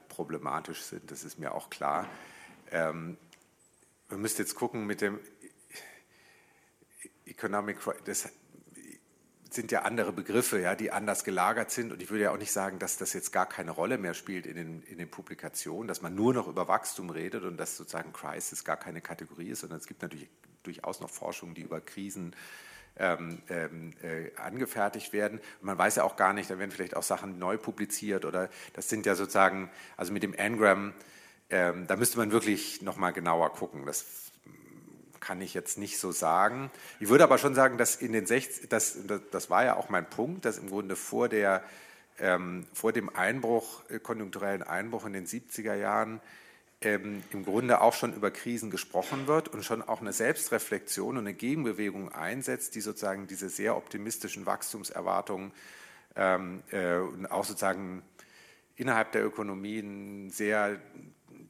problematisch 0.08 0.80
sind, 0.82 1.10
das 1.10 1.24
ist 1.24 1.38
mir 1.38 1.54
auch 1.54 1.68
klar. 1.68 2.08
Ähm, 2.70 3.18
man 4.08 4.20
müsste 4.20 4.42
jetzt 4.42 4.54
gucken 4.54 4.86
mit 4.86 5.02
dem 5.02 5.18
Economic, 7.26 7.78
das 8.04 8.28
sind 9.54 9.72
ja 9.72 9.82
andere 9.82 10.12
Begriffe, 10.12 10.60
ja, 10.60 10.74
die 10.74 10.90
anders 10.90 11.24
gelagert 11.24 11.70
sind. 11.70 11.92
Und 11.92 12.02
ich 12.02 12.10
würde 12.10 12.24
ja 12.24 12.30
auch 12.32 12.38
nicht 12.38 12.52
sagen, 12.52 12.78
dass 12.78 12.96
das 12.96 13.12
jetzt 13.12 13.32
gar 13.32 13.46
keine 13.46 13.70
Rolle 13.70 13.98
mehr 13.98 14.14
spielt 14.14 14.46
in 14.46 14.56
den, 14.56 14.82
in 14.82 14.98
den 14.98 15.10
Publikationen, 15.10 15.88
dass 15.88 16.02
man 16.02 16.14
nur 16.14 16.34
noch 16.34 16.48
über 16.48 16.68
Wachstum 16.68 17.10
redet 17.10 17.44
und 17.44 17.56
dass 17.56 17.76
sozusagen 17.76 18.12
Crisis 18.12 18.64
gar 18.64 18.76
keine 18.76 19.00
Kategorie 19.00 19.48
ist, 19.48 19.60
sondern 19.60 19.78
es 19.78 19.86
gibt 19.86 20.02
natürlich 20.02 20.28
durchaus 20.62 21.00
noch 21.00 21.10
Forschung, 21.10 21.54
die 21.54 21.62
über 21.62 21.80
Krisen 21.80 22.32
äh, 22.32 22.36
ähm, 22.98 23.38
ähm, 23.48 23.94
äh, 24.02 24.30
angefertigt 24.36 25.14
werden. 25.14 25.38
Und 25.38 25.66
man 25.66 25.78
weiß 25.78 25.96
ja 25.96 26.04
auch 26.04 26.14
gar 26.14 26.34
nicht, 26.34 26.50
da 26.50 26.58
werden 26.58 26.70
vielleicht 26.70 26.94
auch 26.94 27.02
Sachen 27.02 27.38
neu 27.38 27.56
publiziert 27.56 28.26
oder 28.26 28.50
das 28.74 28.90
sind 28.90 29.06
ja 29.06 29.14
sozusagen, 29.14 29.70
also 29.96 30.12
mit 30.12 30.22
dem 30.22 30.34
Engram, 30.34 30.92
ähm, 31.48 31.86
da 31.86 31.96
müsste 31.96 32.18
man 32.18 32.32
wirklich 32.32 32.82
nochmal 32.82 33.14
genauer 33.14 33.50
gucken. 33.54 33.86
Das 33.86 34.04
kann 35.22 35.40
ich 35.40 35.54
jetzt 35.54 35.78
nicht 35.78 35.98
so 35.98 36.12
sagen. 36.12 36.70
Ich 37.00 37.08
würde 37.08 37.24
aber 37.24 37.38
schon 37.38 37.54
sagen, 37.54 37.78
dass 37.78 37.96
in 37.96 38.12
den 38.12 38.26
60, 38.26 38.68
das, 38.68 38.98
das 39.30 39.48
war 39.48 39.64
ja 39.64 39.76
auch 39.76 39.88
mein 39.88 40.04
Punkt, 40.04 40.44
dass 40.44 40.58
im 40.58 40.68
Grunde 40.68 40.96
vor, 40.96 41.28
der, 41.28 41.62
ähm, 42.18 42.66
vor 42.74 42.92
dem 42.92 43.08
Einbruch, 43.14 43.88
äh, 43.88 44.00
konjunkturellen 44.00 44.62
Einbruch 44.62 45.06
in 45.06 45.12
den 45.14 45.26
70er 45.26 45.74
Jahren 45.74 46.20
ähm, 46.82 47.22
im 47.30 47.44
Grunde 47.44 47.80
auch 47.80 47.94
schon 47.94 48.12
über 48.12 48.32
Krisen 48.32 48.70
gesprochen 48.70 49.28
wird 49.28 49.48
und 49.48 49.64
schon 49.64 49.80
auch 49.80 50.00
eine 50.00 50.12
Selbstreflexion 50.12 51.16
und 51.16 51.24
eine 51.24 51.34
Gegenbewegung 51.34 52.10
einsetzt, 52.12 52.74
die 52.74 52.80
sozusagen 52.80 53.28
diese 53.28 53.48
sehr 53.48 53.76
optimistischen 53.76 54.44
Wachstumserwartungen 54.44 55.52
ähm, 56.16 56.64
äh, 56.72 56.96
und 56.96 57.30
auch 57.30 57.44
sozusagen 57.44 58.02
innerhalb 58.74 59.12
der 59.12 59.24
Ökonomie 59.24 59.78
ein 59.78 60.30
sehr 60.30 60.80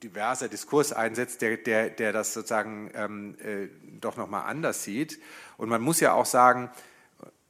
diverser 0.02 0.48
Diskurs 0.48 0.92
einsetzt, 0.92 1.42
der, 1.42 1.56
der, 1.56 1.90
der 1.90 2.12
das 2.12 2.34
sozusagen 2.34 2.90
ähm, 2.94 3.36
äh, 3.40 3.68
doch 4.00 4.16
nochmal 4.16 4.46
anders 4.46 4.84
sieht. 4.84 5.20
Und 5.56 5.68
man 5.68 5.80
muss 5.80 6.00
ja 6.00 6.12
auch 6.12 6.26
sagen, 6.26 6.70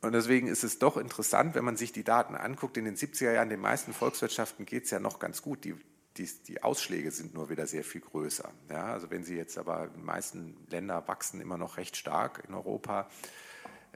und 0.03 0.13
deswegen 0.13 0.49
ist 0.49 0.65
es 0.65 0.81
doch 0.81 0.97
interessant, 0.97 1.55
wenn 1.55 1.65
man 1.65 1.77
sich 1.77 1.93
die 1.93 2.03
Daten 2.03 2.35
anguckt, 2.35 2.77
in 2.77 2.85
den 2.85 2.97
70er 2.97 3.33
Jahren, 3.33 3.49
den 3.49 3.61
meisten 3.61 3.93
Volkswirtschaften 3.93 4.67
geht 4.67 4.85
es 4.85 4.91
ja 4.91 4.99
noch 4.99 5.21
ganz 5.21 5.43
gut. 5.43 5.65
Die, 5.65 5.77
die, 6.17 6.29
die, 6.49 6.63
Ausschläge 6.63 7.13
sind 7.13 7.35
nur 7.35 7.51
wieder 7.51 7.69
sehr 7.69 7.85
viel 7.85 8.01
größer. 8.01 8.51
Ja, 8.69 8.87
also 8.87 9.11
wenn 9.11 9.23
Sie 9.23 9.37
jetzt 9.37 9.57
aber, 9.59 9.89
die 9.97 10.03
meisten 10.03 10.57
Länder 10.69 11.07
wachsen 11.07 11.41
immer 11.41 11.57
noch 11.57 11.77
recht 11.77 11.97
stark 11.97 12.43
in 12.49 12.55
Europa. 12.55 13.09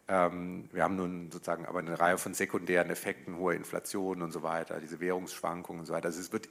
Ähm, 0.06 0.68
wir 0.72 0.84
haben 0.84 0.94
nun 0.94 1.32
sozusagen 1.32 1.66
aber 1.66 1.80
eine 1.80 1.98
Reihe 1.98 2.18
von 2.18 2.34
sekundären 2.34 2.88
Effekten, 2.90 3.36
hohe 3.36 3.56
Inflation 3.56 4.22
und 4.22 4.30
so 4.30 4.44
weiter, 4.44 4.78
diese 4.78 5.00
Währungsschwankungen 5.00 5.80
und 5.80 5.86
so 5.86 5.92
weiter. 5.92 6.06
Also 6.06 6.20
es 6.20 6.32
wird 6.32 6.48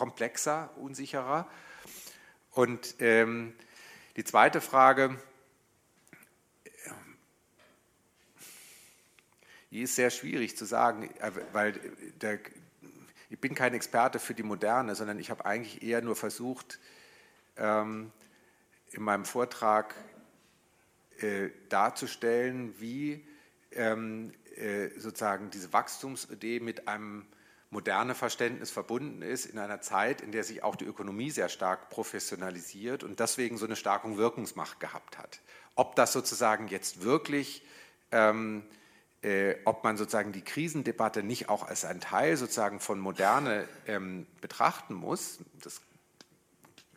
komplexer, 0.00 0.70
unsicherer. 0.78 1.46
Und 2.52 2.94
ähm, 3.00 3.52
die 4.16 4.24
zweite 4.24 4.62
Frage, 4.62 5.20
die 9.70 9.82
ist 9.82 9.96
sehr 9.96 10.08
schwierig 10.08 10.56
zu 10.56 10.64
sagen, 10.64 11.10
weil 11.52 11.78
der, 12.22 12.38
ich 13.28 13.38
bin 13.38 13.54
kein 13.54 13.74
Experte 13.74 14.18
für 14.18 14.32
die 14.32 14.42
Moderne, 14.42 14.94
sondern 14.94 15.18
ich 15.18 15.30
habe 15.30 15.44
eigentlich 15.44 15.82
eher 15.82 16.00
nur 16.00 16.16
versucht, 16.16 16.80
ähm, 17.58 18.10
in 18.92 19.02
meinem 19.02 19.26
Vortrag 19.26 19.94
äh, 21.18 21.50
darzustellen, 21.68 22.80
wie 22.80 23.22
ähm, 23.72 24.32
äh, 24.56 24.98
sozusagen 24.98 25.50
diese 25.50 25.74
Wachstumsidee 25.74 26.58
mit 26.60 26.88
einem 26.88 27.26
modernen 27.70 28.14
Verständnis 28.14 28.70
verbunden 28.70 29.22
ist 29.22 29.46
in 29.46 29.58
einer 29.58 29.80
Zeit, 29.80 30.20
in 30.20 30.32
der 30.32 30.44
sich 30.44 30.62
auch 30.62 30.76
die 30.76 30.84
Ökonomie 30.84 31.30
sehr 31.30 31.48
stark 31.48 31.88
professionalisiert 31.88 33.04
und 33.04 33.20
deswegen 33.20 33.56
so 33.58 33.66
eine 33.66 33.76
starke 33.76 34.16
Wirkungsmacht 34.16 34.80
gehabt 34.80 35.18
hat. 35.18 35.40
Ob 35.76 35.94
das 35.94 36.12
sozusagen 36.12 36.68
jetzt 36.68 37.02
wirklich 37.02 37.64
ähm, 38.12 38.64
äh, 39.22 39.56
ob 39.64 39.84
man 39.84 39.96
sozusagen 39.96 40.32
die 40.32 40.42
Krisendebatte 40.42 41.22
nicht 41.22 41.48
auch 41.48 41.66
als 41.68 41.84
ein 41.84 42.00
Teil 42.00 42.36
sozusagen 42.36 42.80
von 42.80 42.98
Moderne 42.98 43.68
ähm, 43.86 44.26
betrachten 44.40 44.94
muss. 44.94 45.38
Das 45.62 45.82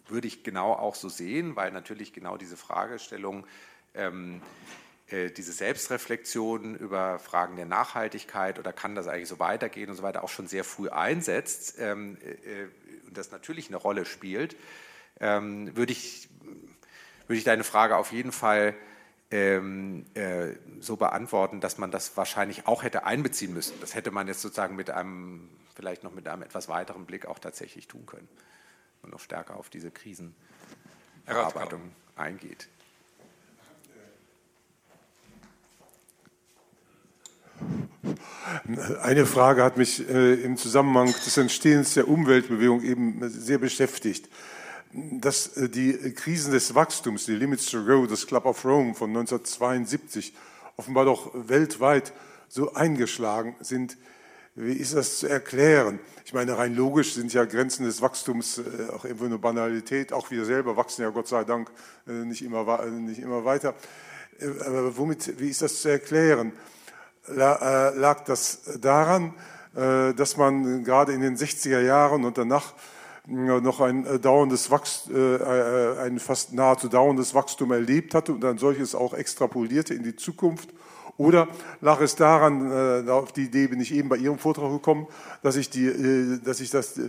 würde 0.08 0.28
ich 0.28 0.44
genau 0.44 0.74
auch 0.74 0.96
so 0.96 1.10
sehen, 1.10 1.56
weil 1.56 1.72
natürlich 1.72 2.14
genau 2.14 2.38
diese 2.38 2.56
Fragestellung, 2.56 3.46
ähm, 3.94 4.42
äh, 4.42 4.83
diese 5.12 5.52
Selbstreflexion 5.52 6.76
über 6.76 7.20
Fragen 7.20 7.56
der 7.56 7.66
Nachhaltigkeit 7.66 8.58
oder 8.58 8.74
kann 8.74 8.96
das 8.96 9.08
eigentlich 9.08 9.28
so 9.28 9.38
weitergehen 9.38 9.90
und 9.90 9.96
so 9.96 10.02
weiter 10.02 10.24
auch 10.24 10.30
schon 10.30 10.48
sehr 10.48 10.64
früh 10.64 10.90
einsetzt 10.90 11.76
ähm, 11.78 12.18
äh, 12.22 12.68
und 13.08 13.18
das 13.18 13.32
natürlich 13.32 13.68
eine 13.68 13.78
Rolle 13.78 14.06
spielt, 14.06 14.56
ähm, 15.20 15.76
würde 15.76 15.92
ich, 15.92 16.30
würde 17.28 17.38
ich 17.38 17.44
deine 17.44 17.64
Frage 17.64 17.96
auf 17.98 18.12
jeden 18.12 18.32
Fall 18.32 18.74
ähm, 19.30 20.06
äh, 20.16 20.54
so 20.80 20.96
beantworten, 20.96 21.60
dass 21.60 21.78
man 21.78 21.92
das 21.92 22.18
wahrscheinlich 22.18 22.66
auch 22.66 22.82
hätte 22.84 23.04
einbeziehen 23.06 23.54
müssen. 23.54 23.74
Das 23.82 23.94
hätte 23.96 24.12
man 24.12 24.28
jetzt 24.28 24.42
sozusagen 24.42 24.76
mit 24.76 24.90
einem, 24.90 25.50
vielleicht 25.76 26.04
noch 26.04 26.12
mit 26.12 26.28
einem 26.28 26.42
etwas 26.44 26.70
weiteren 26.70 27.06
Blick 27.06 27.26
auch 27.26 27.40
tatsächlich 27.40 27.88
tun 27.88 28.06
können 28.06 28.28
und 29.02 29.12
noch 29.12 29.20
stärker 29.20 29.58
auf 29.58 29.70
diese 29.70 29.92
Krisenverarbeitung 29.92 31.82
eingeht. 32.16 32.68
Eine 39.02 39.26
Frage 39.26 39.64
hat 39.64 39.78
mich 39.78 40.08
äh, 40.10 40.34
im 40.36 40.58
Zusammenhang 40.58 41.14
des 41.26 41.38
Entstehens 41.38 41.94
der 41.94 42.08
Umweltbewegung 42.08 42.82
eben 42.84 43.30
sehr 43.30 43.58
beschäftigt 43.58 44.30
dass 44.94 45.58
äh, 45.58 45.70
die 45.70 46.14
Krisen 46.14 46.52
des 46.52 46.76
Wachstums, 46.76 47.26
die 47.26 47.36
Limits 47.36 47.66
to 47.66 47.84
Grow, 47.84 48.08
das 48.08 48.28
Club 48.28 48.46
of 48.46 48.64
Rome 48.64 48.94
von 48.94 49.10
1972, 49.10 50.34
offenbar 50.78 51.06
doch 51.06 51.32
weltweit 51.34 52.14
so 52.48 52.74
eingeschlagen 52.74 53.56
sind. 53.60 53.98
Wie 54.56 54.74
ist 54.74 54.94
das 54.94 55.18
zu 55.18 55.28
erklären? 55.28 56.00
Ich 56.26 56.34
meine, 56.34 56.58
rein 56.58 56.76
logisch 56.76 57.16
sind 57.16 57.34
ja 57.34 57.46
Grenzen 57.46 57.86
des 57.86 58.02
Wachstums 58.02 58.60
äh, 58.60 58.92
auch 58.94 59.04
irgendwo 59.04 59.26
eine 59.26 59.40
Banalität. 59.40 60.14
Auch 60.14 60.30
wir 60.30 60.46
selber 60.46 60.78
wachsen 60.78 61.02
ja 61.02 61.10
Gott 61.10 61.28
sei 61.28 61.44
Dank 61.44 61.72
äh, 62.08 62.12
nicht 62.12 62.44
immer, 62.44 62.86
nicht 62.86 63.20
immer 63.20 63.46
weiter. 63.46 63.74
Aber 64.66 64.98
womit, 64.98 65.40
wie 65.40 65.50
ist 65.50 65.62
das 65.62 65.82
zu 65.82 65.90
erklären? 65.90 66.54
Lag 67.28 68.24
das 68.26 68.62
daran, 68.82 69.34
dass 69.74 70.38
man 70.38 70.84
gerade 70.84 71.14
in 71.14 71.22
den 71.22 71.38
60er 71.38 71.80
Jahren 71.80 72.26
und 72.26 72.38
danach 72.38 72.74
noch 73.26 73.80
ein 73.80 74.22
dauerndes 74.22 74.70
Wachstum, 74.70 75.16
ein 75.16 76.20
fast 76.20 76.54
nahezu 76.54 76.90
dauerndes 76.90 77.34
Wachstum 77.34 77.72
erlebt 77.72 78.14
hatte 78.14 78.34
und 78.34 78.44
ein 78.44 78.58
solches 78.58 78.94
auch 78.94 79.14
extrapolierte 79.14 79.94
in 79.94 80.04
die 80.04 80.16
Zukunft 80.16 80.70
oder 81.18 81.48
lag 81.82 82.02
es 82.02 82.16
daran, 82.16 82.72
äh, 82.72 83.10
auf 83.10 83.32
die 83.32 83.44
Idee 83.44 83.68
bin 83.68 83.80
ich 83.80 83.94
eben 83.94 84.10
bei 84.10 84.18
Ihrem 84.18 84.40
Vortrag 84.40 84.72
gekommen, 84.72 85.08
dass 85.44 85.56
ich 85.56 85.70
die, 85.70 85.86
äh, 85.86 86.40
dass 86.44 86.60
ich 86.60 86.72
das, 86.72 87.00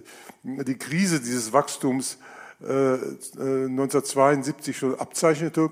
die 0.43 0.79
Krise 0.79 1.21
dieses 1.21 1.53
Wachstums 1.53 2.19
äh, 2.63 2.97
1972 3.35 4.77
schon 4.77 4.99
abzeichnete? 4.99 5.71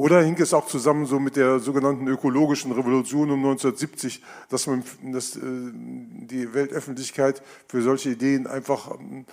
Oder 0.00 0.22
hing 0.22 0.40
es 0.40 0.54
auch 0.54 0.66
zusammen 0.66 1.04
so 1.04 1.20
mit 1.20 1.36
der 1.36 1.58
sogenannten 1.58 2.08
ökologischen 2.08 2.72
Revolution 2.72 3.30
um 3.30 3.40
1970, 3.40 4.22
dass, 4.48 4.66
man, 4.66 4.82
dass 5.12 5.36
äh, 5.36 5.40
die 5.42 6.54
Weltöffentlichkeit 6.54 7.42
für 7.68 7.82
solche 7.82 8.08
Ideen 8.08 8.46
einfach 8.46 8.98
ähm, 8.98 9.26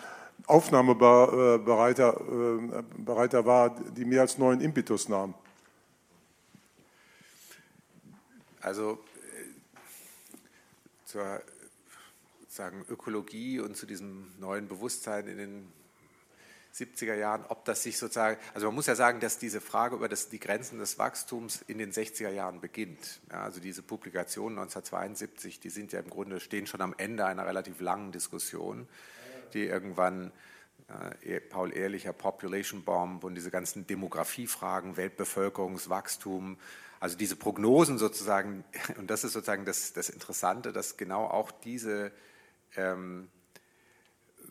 aufnahmebereiter 0.45 2.19
äh, 2.19 2.83
bereiter 2.97 3.45
war, 3.45 3.77
die 3.95 4.03
mehr 4.03 4.19
als 4.19 4.37
neuen 4.39 4.59
Impetus 4.59 5.07
nahmen? 5.07 5.35
Also 8.59 8.99
äh, 9.23 9.45
zur 11.05 11.41
sagen, 12.49 12.83
Ökologie 12.89 13.61
und 13.61 13.77
zu 13.77 13.85
diesem 13.85 14.33
neuen 14.37 14.67
Bewusstsein 14.67 15.29
in 15.29 15.37
den 15.37 15.71
70er 16.77 17.15
Jahren, 17.15 17.43
ob 17.49 17.65
das 17.65 17.83
sich 17.83 17.97
sozusagen, 17.97 18.39
also 18.53 18.67
man 18.67 18.75
muss 18.75 18.85
ja 18.85 18.95
sagen, 18.95 19.19
dass 19.19 19.39
diese 19.39 19.61
Frage 19.61 19.95
über 19.95 20.07
das, 20.07 20.29
die 20.29 20.39
Grenzen 20.39 20.79
des 20.79 20.99
Wachstums 20.99 21.63
in 21.67 21.77
den 21.77 21.91
60er 21.91 22.29
Jahren 22.29 22.61
beginnt. 22.61 23.19
Ja, 23.31 23.41
also 23.41 23.59
diese 23.59 23.81
Publikationen 23.81 24.59
1972, 24.59 25.59
die 25.59 25.69
sind 25.69 25.91
ja 25.91 25.99
im 25.99 26.09
Grunde, 26.09 26.39
stehen 26.39 26.67
schon 26.67 26.81
am 26.81 26.93
Ende 26.97 27.25
einer 27.25 27.45
relativ 27.45 27.79
langen 27.79 28.11
Diskussion, 28.11 28.87
die 29.53 29.65
irgendwann 29.65 30.31
äh, 31.21 31.41
Paul 31.41 31.75
Ehrlicher 31.75 32.13
Population 32.13 32.83
Bomb 32.83 33.23
und 33.23 33.35
diese 33.35 33.51
ganzen 33.51 33.87
Demografiefragen, 33.87 34.97
Weltbevölkerungswachstum, 34.97 36.57
also 36.99 37.17
diese 37.17 37.35
Prognosen 37.35 37.97
sozusagen, 37.97 38.63
und 38.97 39.09
das 39.09 39.23
ist 39.23 39.33
sozusagen 39.33 39.65
das, 39.65 39.93
das 39.93 40.09
Interessante, 40.09 40.71
dass 40.71 40.97
genau 40.97 41.25
auch 41.25 41.51
diese 41.51 42.11
ähm, 42.75 43.29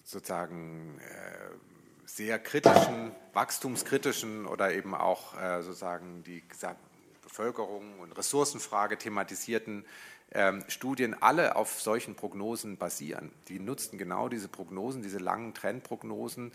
sozusagen 0.04 0.98
äh, 1.00 1.75
sehr 2.06 2.38
kritischen, 2.38 3.12
wachstumskritischen 3.32 4.46
oder 4.46 4.72
eben 4.72 4.94
auch 4.94 5.38
äh, 5.38 5.62
sozusagen 5.62 6.22
die 6.22 6.42
Bevölkerung 7.22 7.98
und 8.00 8.12
Ressourcenfrage 8.12 8.96
thematisierten 8.96 9.84
ähm, 10.32 10.64
Studien 10.68 11.20
alle 11.20 11.56
auf 11.56 11.80
solchen 11.80 12.14
Prognosen 12.14 12.76
basieren. 12.78 13.32
Die 13.48 13.58
nutzten 13.58 13.98
genau 13.98 14.28
diese 14.28 14.48
Prognosen, 14.48 15.02
diese 15.02 15.18
langen 15.18 15.54
Trendprognosen 15.54 16.52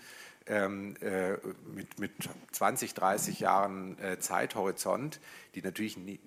ähm, 0.47 0.95
äh, 1.01 1.33
mit, 1.73 1.99
mit 1.99 2.11
20, 2.51 2.93
30 2.93 3.39
Jahren 3.41 3.99
äh, 3.99 4.19
Zeithorizont, 4.19 5.19
die 5.55 5.61
natürlich 5.61 5.97
nie, 5.97 6.19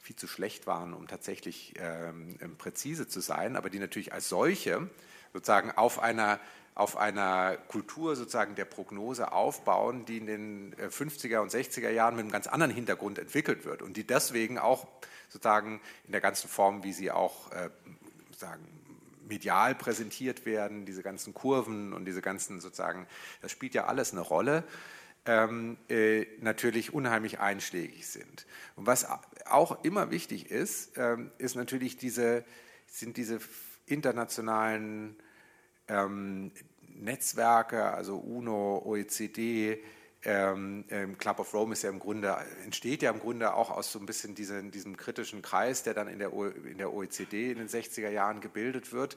viel 0.00 0.16
zu 0.16 0.26
schlecht 0.26 0.66
waren, 0.66 0.94
um 0.94 1.06
tatsächlich 1.06 1.74
ähm, 1.78 2.38
präzise 2.56 3.08
zu 3.08 3.20
sein, 3.20 3.56
aber 3.56 3.68
die 3.68 3.78
natürlich 3.78 4.12
als 4.12 4.28
solche 4.28 4.88
sozusagen 5.32 5.70
auf 5.72 5.98
einer 5.98 6.40
auf 6.78 6.96
einer 6.96 7.56
Kultur 7.56 8.14
sozusagen 8.14 8.54
der 8.54 8.64
Prognose 8.64 9.32
aufbauen, 9.32 10.04
die 10.04 10.18
in 10.18 10.26
den 10.26 10.74
50er 10.76 11.32
äh, 11.34 11.38
und 11.38 11.50
60er 11.52 11.90
Jahren 11.90 12.14
mit 12.14 12.22
einem 12.22 12.30
ganz 12.30 12.46
anderen 12.46 12.72
Hintergrund 12.72 13.18
entwickelt 13.18 13.64
wird 13.64 13.82
und 13.82 13.96
die 13.96 14.06
deswegen 14.06 14.58
auch 14.58 14.86
sozusagen 15.28 15.80
in 16.04 16.12
der 16.12 16.20
ganzen 16.20 16.48
Form, 16.48 16.84
wie 16.84 16.92
sie 16.92 17.10
auch 17.10 17.50
äh, 17.50 17.70
sagen, 18.36 18.64
medial 19.26 19.74
präsentiert 19.74 20.46
werden, 20.46 20.86
diese 20.86 21.02
ganzen 21.02 21.34
Kurven 21.34 21.92
und 21.92 22.04
diese 22.04 22.22
ganzen 22.22 22.60
sozusagen, 22.60 23.08
das 23.42 23.50
spielt 23.50 23.74
ja 23.74 23.86
alles 23.86 24.12
eine 24.12 24.20
Rolle, 24.20 24.62
ähm, 25.26 25.78
äh, 25.88 26.26
natürlich 26.40 26.94
unheimlich 26.94 27.40
einschlägig 27.40 28.06
sind. 28.06 28.46
Und 28.76 28.86
was 28.86 29.04
auch 29.46 29.82
immer 29.82 30.12
wichtig 30.12 30.48
ist, 30.48 30.96
ähm, 30.96 31.32
ist 31.38 31.56
natürlich 31.56 31.96
diese, 31.96 32.44
sind 32.86 33.16
diese 33.16 33.40
internationalen 33.86 35.16
ähm, 35.88 36.52
Netzwerke, 37.00 37.84
also 37.84 38.16
UNO, 38.16 38.82
OECD, 38.84 39.82
ähm, 40.24 40.84
ähm, 40.90 41.16
Club 41.16 41.38
of 41.38 41.54
Rome 41.54 41.72
ist 41.72 41.82
ja 41.82 41.90
im 41.90 42.00
Grunde, 42.00 42.36
entsteht 42.64 43.02
ja 43.02 43.10
im 43.10 43.20
Grunde 43.20 43.54
auch 43.54 43.70
aus 43.70 43.92
so 43.92 44.00
ein 44.00 44.06
bisschen 44.06 44.34
diesen, 44.34 44.70
diesem 44.70 44.96
kritischen 44.96 45.42
Kreis, 45.42 45.84
der 45.84 45.94
dann 45.94 46.08
in 46.08 46.18
der, 46.18 46.32
in 46.32 46.78
der 46.78 46.92
OECD 46.92 47.52
in 47.52 47.58
den 47.58 47.68
60er 47.68 48.10
Jahren 48.10 48.40
gebildet 48.40 48.92
wird 48.92 49.16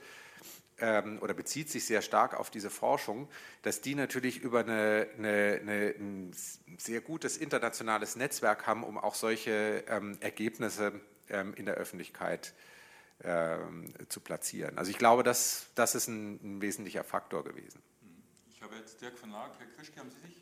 ähm, 0.79 1.17
oder 1.21 1.33
bezieht 1.33 1.69
sich 1.69 1.85
sehr 1.85 2.03
stark 2.03 2.39
auf 2.39 2.51
diese 2.51 2.69
Forschung, 2.69 3.27
dass 3.63 3.81
die 3.81 3.95
natürlich 3.95 4.41
über 4.41 4.59
eine, 4.59 5.07
eine, 5.17 5.59
eine, 5.61 5.95
ein 5.97 6.31
sehr 6.77 7.01
gutes 7.01 7.37
internationales 7.37 8.15
Netzwerk 8.15 8.67
haben, 8.67 8.83
um 8.83 8.97
auch 8.99 9.15
solche 9.15 9.83
ähm, 9.87 10.17
Ergebnisse 10.19 10.93
ähm, 11.29 11.53
in 11.55 11.65
der 11.65 11.75
Öffentlichkeit 11.75 12.53
ähm, 12.53 12.70
zu 14.09 14.19
platzieren. 14.19 14.77
Also 14.77 14.89
ich 14.89 14.97
glaube, 14.97 15.23
das, 15.23 15.67
das 15.75 15.95
ist 15.95 16.07
ein, 16.07 16.39
ein 16.43 16.61
wesentlicher 16.61 17.03
Faktor 17.03 17.43
gewesen. 17.43 17.81
Ich 18.49 18.61
habe 18.61 18.75
jetzt 18.75 18.99
Dirk 19.01 19.17
von 19.17 19.31
Laak, 19.31 19.51
Herr 19.59 19.67
Krischke, 19.67 19.99
haben 19.99 20.09
Sie 20.09 20.19
sich? 20.19 20.41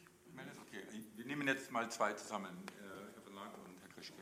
Wir 1.16 1.26
nehmen 1.26 1.48
jetzt 1.48 1.70
mal 1.72 1.90
zwei 1.92 2.14
zusammen, 2.14 2.50
äh, 2.68 3.14
Herr 3.14 3.22
Verlag 3.22 3.54
und 3.66 3.78
Herr 3.82 3.90
Krischke. 3.94 4.14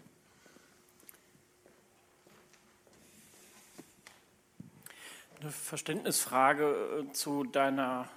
Eine 5.40 5.52
Verständnisfrage 5.52 7.06
äh, 7.10 7.14
zu 7.14 7.44
deiner 7.44 8.10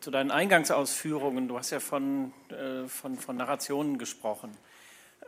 zu 0.00 0.10
deinen 0.10 0.30
Eingangsausführungen. 0.30 1.46
Du 1.46 1.58
hast 1.58 1.70
ja 1.70 1.78
von, 1.78 2.32
äh, 2.48 2.88
von, 2.88 3.16
von 3.16 3.36
Narrationen 3.36 3.98
gesprochen. 3.98 4.56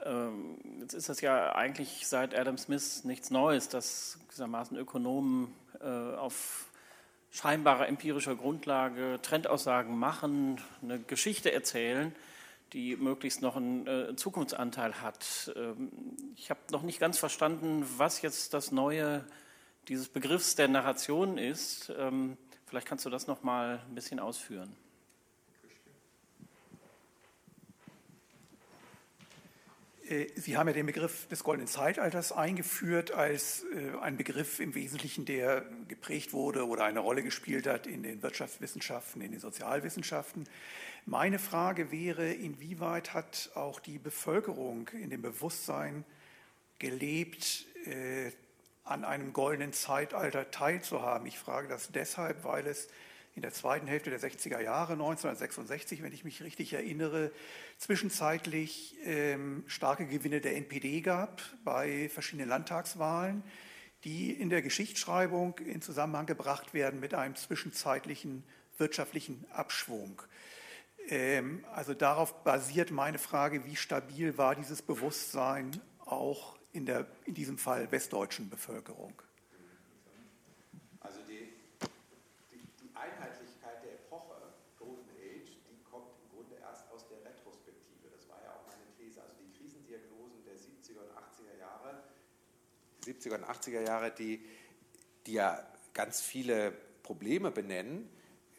Ähm, 0.07 0.59
jetzt 0.81 0.95
ist 0.95 1.09
das 1.09 1.21
ja 1.21 1.55
eigentlich 1.55 2.07
seit 2.07 2.35
Adam 2.39 2.57
Smith 2.57 3.05
nichts 3.05 3.31
Neues, 3.31 3.69
dass 3.69 4.19
gewissermaßen 4.29 4.77
Ökonomen 4.77 5.53
auf 5.79 6.71
scheinbarer 7.31 7.87
empirischer 7.87 8.35
Grundlage 8.35 9.19
Trendaussagen 9.21 9.99
machen, 9.99 10.59
eine 10.83 10.99
Geschichte 10.99 11.53
erzählen 11.53 12.15
die 12.73 12.97
möglichst 12.97 13.43
noch 13.43 13.57
einen 13.57 13.87
äh, 13.87 14.17
Zukunftsanteil 14.17 15.01
hat. 15.01 15.53
Ähm, 15.57 15.91
ich 16.37 16.51
habe 16.51 16.61
noch 16.71 16.83
nicht 16.83 16.99
ganz 16.99 17.19
verstanden, 17.19 17.87
was 17.97 18.23
jetzt 18.23 18.55
das 18.55 18.73
Neue 18.73 19.25
dieses 19.89 20.09
Begriffs 20.09 20.57
der 20.57 20.69
Narration 20.69 21.39
ist. 21.39 21.93
Ähm, 21.97 22.37
vielleicht 22.67 22.87
kannst 22.87 23.07
du 23.07 23.11
das 23.11 23.27
noch 23.27 23.43
mal 23.43 23.81
ein 23.89 23.95
bisschen 23.95 24.19
ausführen. 24.19 24.75
Sie 30.37 30.57
haben 30.57 30.69
ja 30.69 30.75
den 30.75 30.87
Begriff 30.87 31.27
des 31.29 31.43
goldenen 31.43 31.67
Zeitalters 31.67 32.31
eingeführt 32.31 33.11
als 33.11 33.65
äh, 33.75 33.99
ein 34.01 34.17
Begriff 34.17 34.61
im 34.61 34.75
Wesentlichen, 34.77 35.25
der 35.25 35.65
geprägt 35.89 36.33
wurde 36.33 36.67
oder 36.67 36.85
eine 36.85 37.01
Rolle 37.01 37.25
gespielt 37.25 37.67
hat 37.67 37.89
in 37.89 38.05
den 38.05 38.23
Wirtschaftswissenschaften, 38.23 39.21
in 39.21 39.33
den 39.33 39.41
Sozialwissenschaften. 39.41 40.49
Meine 41.07 41.41
Frage 41.41 41.91
wäre, 41.91 42.33
inwieweit 42.33 43.15
hat 43.15 43.51
auch 43.55 43.81
die 43.81 43.99
Bevölkerung 43.99 44.89
in 44.91 45.11
dem 45.11 45.23
Bewusstsein 45.23 46.05
gelebt, 46.79 47.67
äh, 47.87 48.31
an 48.85 49.05
einem 49.05 49.33
goldenen 49.33 49.73
Zeitalter 49.73 50.53
teilzuhaben? 50.53 51.27
Ich 51.27 51.39
frage 51.39 51.67
das 51.67 51.91
deshalb, 51.91 52.45
weil 52.45 52.69
es 52.69 52.89
in 53.37 53.43
der 53.43 53.53
zweiten 53.53 53.87
Hälfte 53.87 54.11
der 54.11 54.19
60er 54.19 54.61
Jahre, 54.61 54.95
1966, 54.95 56.03
wenn 56.03 56.13
ich 56.13 56.25
mich 56.25 56.43
richtig 56.43 56.73
erinnere, 56.73 57.31
zwischenzeitlich 57.79 58.97
ähm, 59.05 59.63
starke 59.67 60.07
Gewinne 60.07 60.41
der 60.41 60.57
NPD 60.57 61.03
gab 61.03 61.43
bei 61.65 62.09
verschiedenen 62.09 62.49
Landtagswahlen, 62.49 63.45
die 64.05 64.33
in 64.33 64.51
der 64.51 64.63
Geschichtsschreibung 64.63 65.59
in 65.59 65.83
Zusammenhang 65.83 66.27
gebracht 66.27 66.75
werden 66.75 66.99
mit 66.99 67.15
einem 67.15 67.37
zwischenzeitlichen 67.37 68.43
wirtschaftlichen 68.79 69.45
Abschwung. 69.53 70.23
Ähm, 71.09 71.65
also 71.73 71.95
darauf 71.95 72.43
basiert 72.43 72.91
meine 72.91 73.19
Frage, 73.19 73.65
wie 73.65 73.77
stabil 73.77 74.37
war 74.39 74.55
dieses 74.55 74.83
Bewusstsein 74.83 75.81
auch 76.05 76.57
in, 76.73 76.87
der, 76.87 77.07
in 77.25 77.35
diesem 77.35 77.59
Fall 77.59 77.91
westdeutschen 77.91 78.51
Bevölkerung? 78.51 79.15
Also 81.01 81.21
die, 81.29 81.55
die, 82.51 82.61
die, 82.83 82.91
Einheitlichkeit 82.95 83.83
der 83.85 83.95
Epoche, 83.95 84.35
Golden 84.79 85.09
Age, 85.15 85.57
die 85.71 85.79
kommt 85.89 86.11
im 86.19 86.29
Grunde 86.35 86.57
erst 86.61 86.91
aus 86.91 87.07
der 87.09 87.23
Retrospektive. 87.23 88.11
Das 88.11 88.29
war 88.29 88.43
ja 88.43 88.51
auch 88.51 88.67
meine 88.67 88.85
These. 88.99 89.23
Also 89.23 89.35
die 89.39 89.51
Krisendiagnosen 89.57 90.43
der 90.45 90.59
70er 90.59 91.07
und 91.07 91.15
80er 91.15 91.59
Jahre, 91.59 92.03
70er 93.07 93.35
und 93.35 93.45
80er 93.45 93.81
Jahre, 93.81 94.11
die, 94.11 94.45
die 95.27 95.35
ja 95.35 95.67
ganz 95.95 96.21
viele 96.21 96.73
Probleme 97.03 97.51
benennen, 97.51 98.09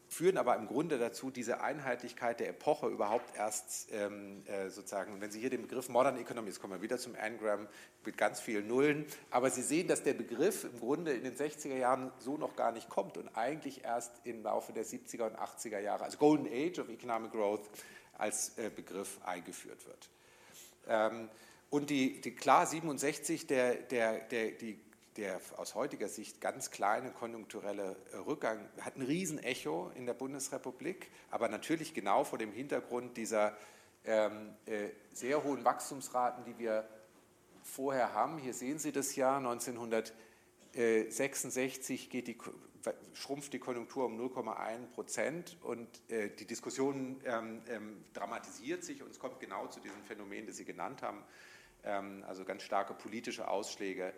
führen 0.10 0.38
aber 0.38 0.56
im 0.56 0.68
Grunde 0.68 0.98
dazu, 0.98 1.32
diese 1.32 1.62
Einheitlichkeit 1.62 2.39
der 2.39 2.50
Epoche 2.50 2.88
überhaupt 2.88 3.36
erst 3.36 3.89
ähm, 3.91 4.43
äh, 4.45 4.70
sozusagen, 4.70 5.20
wenn 5.20 5.32
Sie 5.32 5.39
hier 5.39 5.50
den 5.50 5.62
Begriff 5.64 5.89
Modern 5.89 6.18
Economy, 6.18 6.48
jetzt 6.48 6.62
kommen 6.62 6.74
wir 6.74 6.82
wieder 6.82 6.98
zum 6.98 7.16
Engram 7.16 7.68
mit 8.06 8.18
ganz 8.18 8.39
vielen 8.39 8.68
Nullen, 8.68 9.06
aber 9.32 9.50
Sie 9.50 9.62
sehen, 9.62 9.88
dass 9.88 10.04
der 10.04 10.14
Begriff 10.14 10.64
im 10.64 10.80
Grunde 10.80 11.12
in 11.14 11.24
den 11.24 11.36
60er 11.36 11.76
Jahren 11.76 12.12
so 12.20 12.38
noch 12.38 12.56
gar 12.56 12.72
nicht 12.72 12.89
kommt 12.89 13.18
und 13.18 13.36
eigentlich 13.36 13.84
erst 13.84 14.14
im 14.24 14.43
Laufe 14.43 14.72
der 14.72 14.86
70er 14.86 15.28
und 15.28 15.36
80er 15.38 15.80
Jahre, 15.80 16.06
also 16.06 16.18
Golden 16.18 16.48
Age 16.48 16.80
of 16.80 16.89
Economic 16.89 17.32
Growth, 17.32 17.70
als 18.18 18.58
äh, 18.58 18.72
Begriff 18.74 19.20
eingeführt 19.26 19.86
wird. 19.86 20.10
Ähm, 20.88 21.30
und 21.70 21.89
die, 21.89 22.22
die 22.22 22.34
klar 22.34 22.65
67, 22.65 23.47
der, 23.47 23.76
der, 23.76 24.20
der, 24.20 24.51
die 24.51 24.80
der 25.18 25.41
aus 25.57 25.76
heutiger 25.76 26.07
Sicht 26.07 26.39
ganz 26.41 26.72
kleine 26.72 27.11
konjunkturelle 27.11 27.97
Rückgang 28.26 28.68
hat 28.82 28.95
ein 28.97 29.01
Riesenecho 29.01 29.91
in 29.95 30.05
der 30.05 30.13
Bundesrepublik, 30.13 31.09
aber 31.32 31.49
natürlich 31.49 31.95
genau 31.95 32.24
vor 32.24 32.38
dem 32.38 32.51
Hintergrund 32.51 33.18
dieser 33.18 33.57
ähm, 34.05 34.53
äh, 34.65 34.89
sehr 35.11 35.43
hohen 35.43 35.65
Wachstumsraten, 35.65 36.45
die 36.45 36.59
wir 36.59 36.88
vorher 37.63 38.13
haben. 38.13 38.38
Hier 38.38 38.53
sehen 38.53 38.78
Sie 38.80 38.91
das 38.91 39.15
Jahr 39.15 39.38
1966 39.38 42.09
geht 42.09 42.28
die, 42.28 42.38
schrumpft 43.13 43.53
die 43.53 43.59
Konjunktur 43.59 44.05
um 44.05 44.20
0,1 44.20 44.88
Prozent 44.93 45.55
und 45.63 45.88
äh, 46.09 46.30
die 46.30 46.45
Diskussion 46.45 47.20
ähm, 47.26 47.63
ähm, 47.68 48.03
dramatisiert 48.13 48.84
sich 48.84 49.01
und 49.01 49.09
es 49.09 49.18
kommt 49.20 49.39
genau 49.39 49.65
zu 49.68 49.80
diesem 49.80 50.03
Phänomen, 50.03 50.45
das 50.45 50.57
Sie 50.57 50.65
genannt 50.65 51.01
haben, 51.01 51.24
also 51.88 52.44
ganz 52.44 52.64
starke 52.64 52.94
politische 52.94 53.48
Ausschläge 53.48 54.14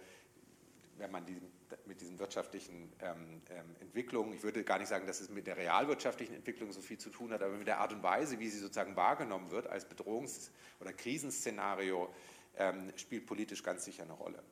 wenn 1.00 1.12
man 1.12 1.26
die, 1.26 1.42
mit 1.86 2.02
diesen 2.02 2.20
wirtschaftlichen 2.20 2.92
ähm, 3.02 3.42
ähm, 3.50 3.76
Entwicklungen, 3.80 4.34
ich 4.34 4.44
würde 4.44 4.64
gar 4.64 4.78
nicht 4.78 4.90
sagen, 4.90 5.08
dass 5.08 5.22
es 5.22 5.30
mit 5.30 5.48
der 5.48 5.58
realwirtschaftlichen 5.58 6.36
Entwicklung 6.36 6.72
so 6.72 6.82
viel 6.82 6.98
zu 6.98 7.10
tun 7.10 7.32
hat, 7.32 7.42
aber 7.42 7.54
mit 7.54 7.68
der 7.68 7.80
Art 7.80 7.94
und 7.94 8.04
Weise, 8.04 8.40
wie 8.40 8.50
sie 8.50 8.60
sozusagen 8.60 8.96
wahrgenommen 8.96 9.52
wird 9.52 9.68
als 9.68 9.90
Bedrohungs- 9.90 10.52
oder 10.80 10.94
Krisenszenario, 10.94 12.14
ähm, 12.58 12.92
spielt 12.98 13.26
politisch 13.26 13.64
ganz 13.64 13.86
sicher 13.86 14.04
eine 14.04 14.14
Rolle. 14.14 14.44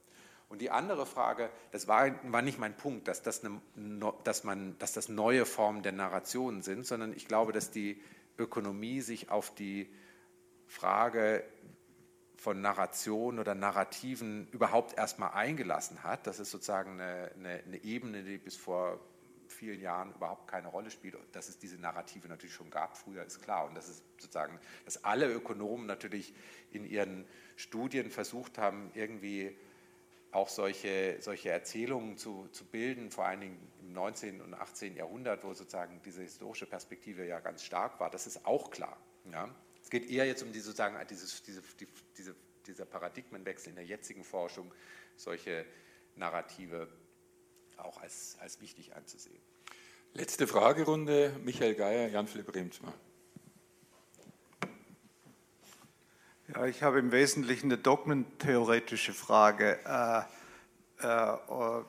Und 0.49 0.61
die 0.61 0.71
andere 0.71 1.05
Frage, 1.05 1.49
das 1.71 1.87
war, 1.89 2.09
war 2.31 2.41
nicht 2.41 2.57
mein 2.57 2.77
Punkt, 2.77 3.09
dass 3.09 3.21
das, 3.21 3.43
eine, 3.43 3.61
dass, 4.23 4.45
man, 4.45 4.77
dass 4.79 4.93
das 4.93 5.09
neue 5.09 5.45
Formen 5.45 5.83
der 5.83 5.91
Narrationen 5.91 6.61
sind, 6.61 6.85
sondern 6.85 7.11
ich 7.11 7.27
glaube, 7.27 7.51
dass 7.51 7.69
die 7.69 8.01
Ökonomie 8.37 9.01
sich 9.01 9.29
auf 9.29 9.53
die 9.53 9.93
Frage, 10.67 11.43
von 12.37 12.61
Narration 12.61 13.39
oder 13.39 13.55
Narrativen 13.55 14.47
überhaupt 14.51 14.97
erstmal 14.97 15.31
eingelassen 15.31 16.03
hat. 16.03 16.27
Das 16.27 16.39
ist 16.39 16.51
sozusagen 16.51 17.01
eine, 17.01 17.31
eine, 17.35 17.63
eine, 17.65 17.83
Ebene, 17.83 18.23
die 18.23 18.37
bis 18.37 18.55
vor 18.55 18.99
vielen 19.47 19.81
Jahren 19.81 20.13
überhaupt 20.13 20.47
keine 20.47 20.67
Rolle 20.67 20.91
spielt. 20.91 21.17
Dass 21.31 21.49
es 21.49 21.57
diese 21.57 21.77
Narrative 21.77 22.27
natürlich 22.27 22.53
schon 22.53 22.69
gab, 22.69 22.95
früher 22.95 23.23
ist 23.23 23.41
klar. 23.41 23.65
Und 23.65 23.75
das 23.75 23.89
ist 23.89 24.03
sozusagen, 24.19 24.59
dass 24.85 25.03
alle 25.03 25.31
Ökonomen 25.31 25.87
natürlich 25.87 26.33
in 26.71 26.85
ihren 26.85 27.25
Studien 27.55 28.11
versucht 28.11 28.59
haben, 28.59 28.91
irgendwie 28.93 29.57
auch 30.31 30.49
solche, 30.49 31.17
solche 31.21 31.49
Erzählungen 31.49 32.17
zu, 32.17 32.47
zu 32.51 32.65
bilden, 32.65 33.09
vor 33.09 33.25
allen 33.25 33.41
Dingen 33.41 33.71
im 33.81 33.93
19. 33.93 34.41
und 34.41 34.53
18. 34.53 34.95
Jahrhundert, 34.95 35.43
wo 35.43 35.53
sozusagen 35.53 36.01
diese 36.05 36.21
historische 36.21 36.67
Perspektive 36.67 37.25
ja 37.25 37.39
ganz 37.39 37.63
stark 37.63 37.99
war. 37.99 38.11
Das 38.11 38.27
ist 38.27 38.45
auch 38.45 38.69
klar. 38.69 38.97
Ja? 39.31 39.49
Es 39.87 39.91
geht 39.91 40.09
eher 40.09 40.25
jetzt 40.25 40.43
um 40.43 40.51
die, 40.51 40.59
sozusagen 40.59 40.97
dieses, 41.07 41.41
diese, 41.43 41.61
die, 41.79 41.87
diese, 42.17 42.35
dieser 42.65 42.83
Paradigmenwechsel 42.83 43.69
in 43.69 43.75
der 43.75 43.85
jetzigen 43.85 44.25
Forschung, 44.25 44.69
solche 45.15 45.65
Narrative 46.17 46.89
auch 47.77 48.01
als, 48.01 48.35
als 48.41 48.59
wichtig 48.59 48.97
anzusehen. 48.97 49.39
Letzte 50.11 50.45
Fragerunde, 50.45 51.39
Michael 51.41 51.75
Geier, 51.75 52.09
Jan-Philipp 52.09 52.53
Remsmar. 52.53 52.93
Ja, 56.49 56.65
ich 56.65 56.83
habe 56.83 56.99
im 56.99 57.13
Wesentlichen 57.13 57.67
eine 57.67 57.77
dogmentheoretische 57.77 59.13
Frage. 59.13 59.79
Äh, 59.85 61.05
äh, 61.05 61.83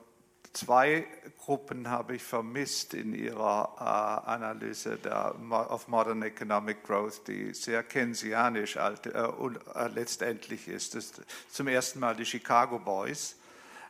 Zwei 0.53 1.05
Gruppen 1.37 1.89
habe 1.89 2.15
ich 2.15 2.23
vermisst 2.23 2.95
in 2.95 3.13
Ihrer 3.13 3.75
äh, 3.77 4.29
Analyse 4.29 4.97
der, 4.97 5.35
of 5.51 5.87
Modern 5.87 6.23
Economic 6.23 6.83
Growth, 6.83 7.27
die 7.27 7.53
sehr 7.53 7.83
keynesianisch 7.83 8.77
alt, 8.77 9.05
äh, 9.05 9.21
und, 9.21 9.59
äh, 9.75 9.87
letztendlich 9.89 10.67
ist. 10.67 10.95
Das 10.95 11.05
ist 11.05 11.21
zum 11.51 11.67
ersten 11.67 11.99
Mal 11.99 12.15
die 12.15 12.25
Chicago 12.25 12.79
Boys, 12.79 13.35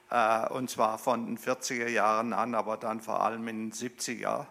äh, 0.09 0.47
und 0.49 0.69
zwar 0.69 0.97
von 0.97 1.25
den 1.25 1.37
40er 1.37 1.87
Jahren 1.87 2.33
an, 2.33 2.53
aber 2.53 2.75
dann 2.75 2.99
vor 2.99 3.23
allem 3.23 3.47
in 3.47 3.69
den 3.69 3.71
70er 3.71 4.45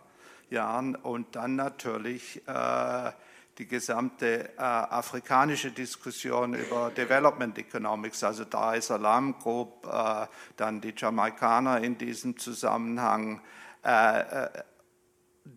Jahren 0.51 0.97
und 0.97 1.37
dann 1.37 1.57
natürlich 1.57 2.43
äh, 2.49 3.13
die 3.59 3.67
gesamte 3.67 4.51
äh, 4.57 4.61
afrikanische 4.61 5.73
Diskussion 5.73 6.55
über 6.55 6.91
Development 6.91 7.59
Economics, 7.59 8.23
also 8.23 8.45
Dar 8.45 8.77
es 8.77 8.87
Salaam 8.87 9.37
Group, 9.39 9.85
äh, 9.85 10.27
dann 10.57 10.81
die 10.81 10.95
Jamaikaner 10.97 11.83
in 11.83 11.99
diesem 11.99 12.39
Zusammenhang, 12.39 13.41
äh, 13.85 14.21
äh 14.21 14.49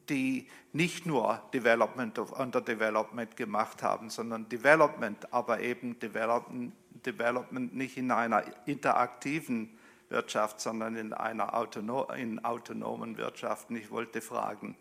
die 0.07 0.47
nicht 0.71 1.05
nur 1.05 1.41
Development 1.53 2.17
of 2.17 2.31
Underdevelopment 2.31 3.35
gemacht 3.35 3.83
haben, 3.83 4.09
sondern 4.09 4.47
Development, 4.47 5.33
aber 5.33 5.59
eben 5.59 5.99
Development, 5.99 6.73
Development 7.05 7.75
nicht 7.75 7.97
in 7.97 8.09
einer 8.09 8.43
interaktiven 8.65 9.77
Wirtschaft, 10.07 10.61
sondern 10.61 10.95
in 10.95 11.11
einer 11.13 11.53
autono 11.55 12.03
in 12.15 12.43
autonomen 12.43 13.17
Wirtschaft. 13.17 13.69
Ich 13.71 13.91
wollte 13.91 14.21
fragen, 14.21 14.77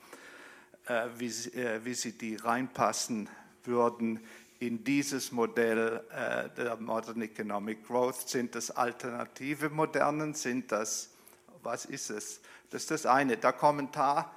wie, 1.17 1.31
äh, 1.59 1.83
wie 1.85 1.95
sie 1.95 2.19
die 2.19 2.37
reinpassen 2.37 3.29
würden 3.65 4.21
in 4.59 4.85
dieses 4.85 5.33
Modell 5.33 6.05
äh, 6.11 6.51
der 6.51 6.77
Modern 6.77 7.23
Economic 7.23 7.87
Growth. 7.87 8.29
Sind 8.29 8.55
das 8.55 8.71
alternative 8.71 9.71
Modernen? 9.71 10.35
Sind 10.35 10.71
das, 10.73 11.11
was 11.63 11.87
ist 11.87 12.11
es? 12.11 12.41
Das 12.71 12.83
ist 12.83 12.91
das 12.91 13.07
eine. 13.07 13.37
Der 13.37 13.53
Kommentar, 13.53 14.35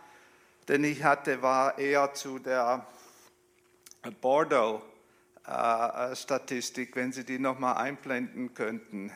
den 0.67 0.83
ich 0.83 1.03
hatte, 1.03 1.41
war 1.41 1.75
eher 1.77 2.13
zu 2.13 2.37
der 2.39 2.85
Bordeaux-Statistik, 4.21 6.95
wenn 6.95 7.11
Sie 7.11 7.25
die 7.25 7.39
nochmal 7.39 7.77
einblenden 7.77 8.53
könnten. 8.53 9.11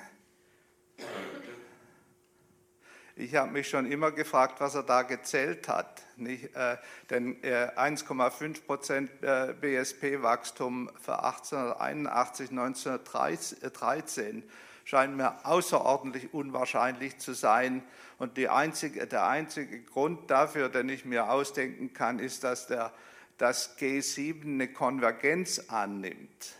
Ich 3.19 3.33
habe 3.33 3.51
mich 3.51 3.67
schon 3.67 3.91
immer 3.91 4.11
gefragt, 4.11 4.61
was 4.61 4.75
er 4.75 4.83
da 4.83 5.01
gezählt 5.01 5.67
hat. 5.67 6.03
Nicht, 6.17 6.55
äh, 6.55 6.77
denn 7.09 7.43
äh, 7.43 7.71
1,5 7.75 8.63
Prozent 8.63 9.09
äh, 9.23 9.55
BSP-Wachstum 9.59 10.91
für 11.01 11.23
1881, 11.23 12.51
1913 12.51 14.43
scheint 14.85 15.17
mir 15.17 15.43
außerordentlich 15.47 16.31
unwahrscheinlich 16.31 17.17
zu 17.17 17.33
sein. 17.33 17.81
Und 18.19 18.37
einzige, 18.49 19.07
der 19.07 19.27
einzige 19.27 19.81
Grund 19.81 20.29
dafür, 20.29 20.69
den 20.69 20.87
ich 20.87 21.03
mir 21.03 21.31
ausdenken 21.31 21.93
kann, 21.93 22.19
ist, 22.19 22.43
dass 22.43 22.67
der, 22.67 22.93
das 23.39 23.79
G7 23.79 24.43
eine 24.43 24.67
Konvergenz 24.67 25.69
annimmt, 25.69 26.53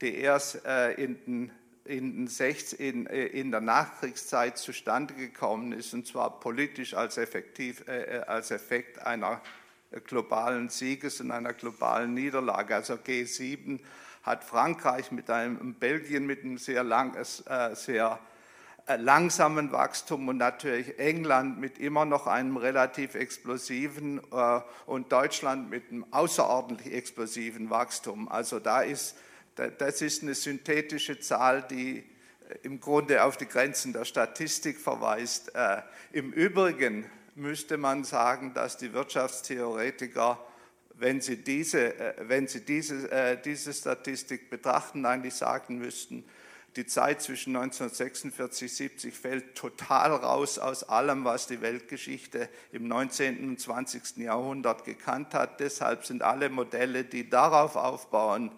die 0.00 0.14
erst 0.14 0.64
äh, 0.66 0.92
in 0.92 1.18
den 1.24 1.52
in, 1.84 2.28
in, 2.78 3.06
äh, 3.06 3.26
in, 3.26 3.50
der 3.50 3.60
Nachkriegszeit 3.60 4.58
zustande 4.58 5.14
gekommen 5.14 5.72
ist, 5.72 5.92
und 5.94 6.06
zwar 6.06 6.40
politisch 6.40 6.94
als, 6.94 7.18
effektiv, 7.18 7.86
äh, 7.88 8.18
äh 8.18 8.20
als 8.20 8.50
Effekt 8.50 9.00
einer 9.00 9.40
globalen 10.06 10.70
Sieges 10.70 11.20
und 11.20 11.30
einer 11.30 11.52
globalen 11.52 12.14
Niederlage. 12.14 12.74
Also 12.74 12.94
G7 12.94 13.80
hat 14.22 14.44
Frankreich 14.44 15.12
mit 15.12 15.30
einem, 15.30 15.74
Belgien 15.74 16.26
mit 16.26 16.42
einem 16.42 16.58
sehr, 16.58 16.82
lang, 16.82 17.14
äh, 17.14 17.74
sehr 17.74 18.18
äh, 18.86 18.96
langsamen 18.96 19.72
Wachstum 19.72 20.28
und 20.28 20.38
natürlich 20.38 20.98
England 20.98 21.58
mit 21.58 21.78
immer 21.78 22.04
noch 22.04 22.26
einem 22.26 22.56
relativ 22.56 23.14
explosiven 23.14 24.20
äh, 24.32 24.60
und 24.86 25.12
Deutschland 25.12 25.70
mit 25.70 25.90
einem 25.90 26.04
außerordentlich 26.10 26.92
explosiven 26.92 27.70
Wachstum. 27.70 28.28
Also 28.28 28.60
da 28.60 28.82
ist 28.82 29.16
das 29.54 30.02
ist 30.02 30.22
eine 30.22 30.34
synthetische 30.34 31.20
Zahl, 31.20 31.62
die 31.62 31.98
äh, 32.48 32.58
im 32.62 32.80
Grunde 32.80 33.22
auf 33.24 33.36
die 33.36 33.46
Grenzen 33.46 33.92
der 33.92 34.04
Statistik 34.04 34.78
verweist. 34.78 35.54
Äh, 35.54 35.82
Im 36.12 36.32
Übrigen 36.32 37.06
müsste 37.34 37.76
man 37.76 38.04
sagen, 38.04 38.54
dass 38.54 38.76
die 38.76 38.92
Wirtschaftstheoretiker, 38.92 40.38
wenn 40.94 41.20
sie 41.20 41.36
diese, 41.36 41.98
äh, 41.98 42.14
wenn 42.28 42.46
sie 42.46 42.64
diese, 42.64 43.40
diese 43.44 43.72
Statistik 43.72 44.50
betrachten, 44.50 45.04
eigentlich 45.06 45.34
sagen 45.34 45.78
müssten, 45.78 46.24
die 46.76 46.86
Zeit 46.86 47.22
zwischen 47.22 47.54
1946 47.54 48.62
und 48.62 48.76
70 48.76 49.14
fällt 49.14 49.54
total 49.54 50.10
raus 50.10 50.58
aus 50.58 50.82
allem, 50.82 51.24
was 51.24 51.46
die 51.46 51.60
Weltgeschichte 51.60 52.48
im 52.72 52.88
19. 52.88 53.48
und 53.48 53.60
20. 53.60 54.16
Jahrhundert 54.16 54.84
gekannt 54.84 55.34
hat. 55.34 55.60
Deshalb 55.60 56.04
sind 56.04 56.22
alle 56.22 56.48
Modelle, 56.48 57.04
die 57.04 57.30
darauf 57.30 57.76
aufbauen, 57.76 58.50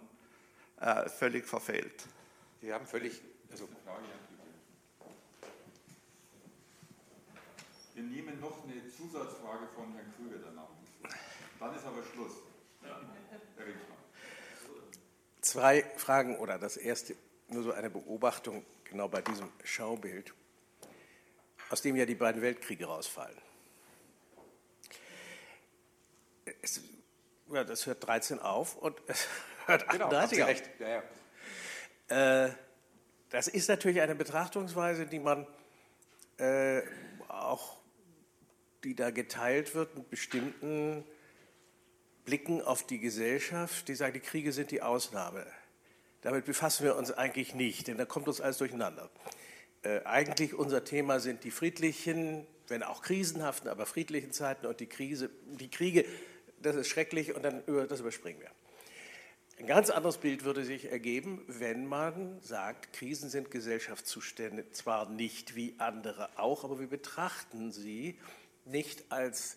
äh, 0.81 1.09
völlig 1.09 1.47
verfehlt. 1.47 2.07
Sie 2.61 2.73
haben 2.73 2.87
völlig. 2.87 3.21
Also 3.51 3.69
Wir 7.95 8.03
nehmen 8.03 8.39
noch 8.41 8.63
eine 8.65 8.91
Zusatzfrage 8.91 9.69
von 9.75 9.95
Herrn 9.95 10.13
Krüger 10.17 10.39
danach. 10.45 10.69
Dann 11.59 11.75
ist 11.75 11.85
aber 11.87 12.03
Schluss. 12.13 12.33
Zwei 15.41 15.83
Fragen 15.97 16.37
oder 16.37 16.59
das 16.59 16.77
erste 16.77 17.17
nur 17.49 17.63
so 17.63 17.73
eine 17.73 17.89
Beobachtung 17.89 18.67
genau 18.85 19.09
bei 19.09 19.23
diesem 19.23 19.49
Schaubild, 19.65 20.35
aus 21.71 21.83
dem 21.83 21.97
ja 21.97 22.05
die 22.05 22.15
beiden 22.15 22.43
Weltkriege 22.43 22.87
rausfallen. 22.87 23.39
Es, 26.63 26.81
ja, 27.51 27.65
das 27.65 27.87
hört 27.87 28.05
13 28.07 28.41
auf 28.41 28.77
und 28.77 29.01
es 29.07 29.27
hört 29.67 29.89
38 29.89 30.39
genau, 30.39 30.45
auf. 30.45 30.51
Recht. 30.51 30.71
Ja, 30.79 31.03
ja. 32.09 32.45
Äh, 32.45 32.53
das 33.31 33.49
ist 33.49 33.69
natürlich 33.69 34.01
eine 34.01 34.15
Betrachtungsweise, 34.15 35.07
die 35.07 35.19
man 35.19 35.47
äh, 36.39 36.83
auch, 37.29 37.77
die 38.85 38.95
da 38.95 39.11
geteilt 39.11 39.75
wird 39.75 39.97
mit 39.97 40.11
bestimmten 40.11 41.05
Blicken 42.25 42.63
auf 42.63 42.87
die 42.87 42.99
Gesellschaft, 42.99 43.89
die 43.89 43.95
sagen, 43.95 44.15
die 44.15 44.21
Kriege 44.21 44.53
sind 44.53 44.71
die 44.71 44.83
Ausnahme. 44.83 45.47
Damit 46.23 46.45
befassen 46.45 46.85
wir 46.85 46.97
uns 46.97 47.13
eigentlich 47.13 47.55
nicht, 47.55 47.89
denn 47.89 47.99
da 47.99 48.05
kommt 48.05 48.27
uns 48.29 48.41
alles 48.41 48.59
durcheinander. 48.59 49.11
Äh, 49.83 50.01
eigentlich 50.05 50.55
unser 50.55 50.85
Thema 50.85 51.21
sind 51.21 51.45
die 51.45 51.51
friedlichen, 51.51 52.47
wenn 52.69 52.83
auch 52.83 53.03
krisenhaften, 53.03 53.71
aber 53.71 53.87
friedlichen 53.87 54.33
Zeiten 54.33 54.67
und 54.67 54.81
die, 54.81 54.89
Krise, 54.89 55.31
die 55.47 55.71
Kriege, 55.71 56.05
das 56.61 56.75
ist 56.77 56.89
schrecklich 56.89 57.35
und 57.35 57.43
dann 57.43 57.63
das 57.89 58.01
überspringen 58.01 58.41
wir. 58.41 58.51
Ein 59.59 59.67
ganz 59.67 59.89
anderes 59.89 60.19
Bild 60.19 60.45
würde 60.45 60.65
sich 60.65 60.91
ergeben, 60.93 61.43
wenn 61.47 61.87
man 61.87 62.39
sagt, 62.43 62.93
Krisen 62.93 63.31
sind 63.31 63.51
Gesellschaftszustände, 63.51 64.71
zwar 64.73 65.09
nicht 65.09 65.57
wie 65.57 65.75
andere 65.79 66.29
auch, 66.39 66.63
aber 66.63 66.79
wir 66.79 66.89
betrachten 66.89 67.73
sie 67.73 68.19
nicht 68.67 69.11
als 69.11 69.57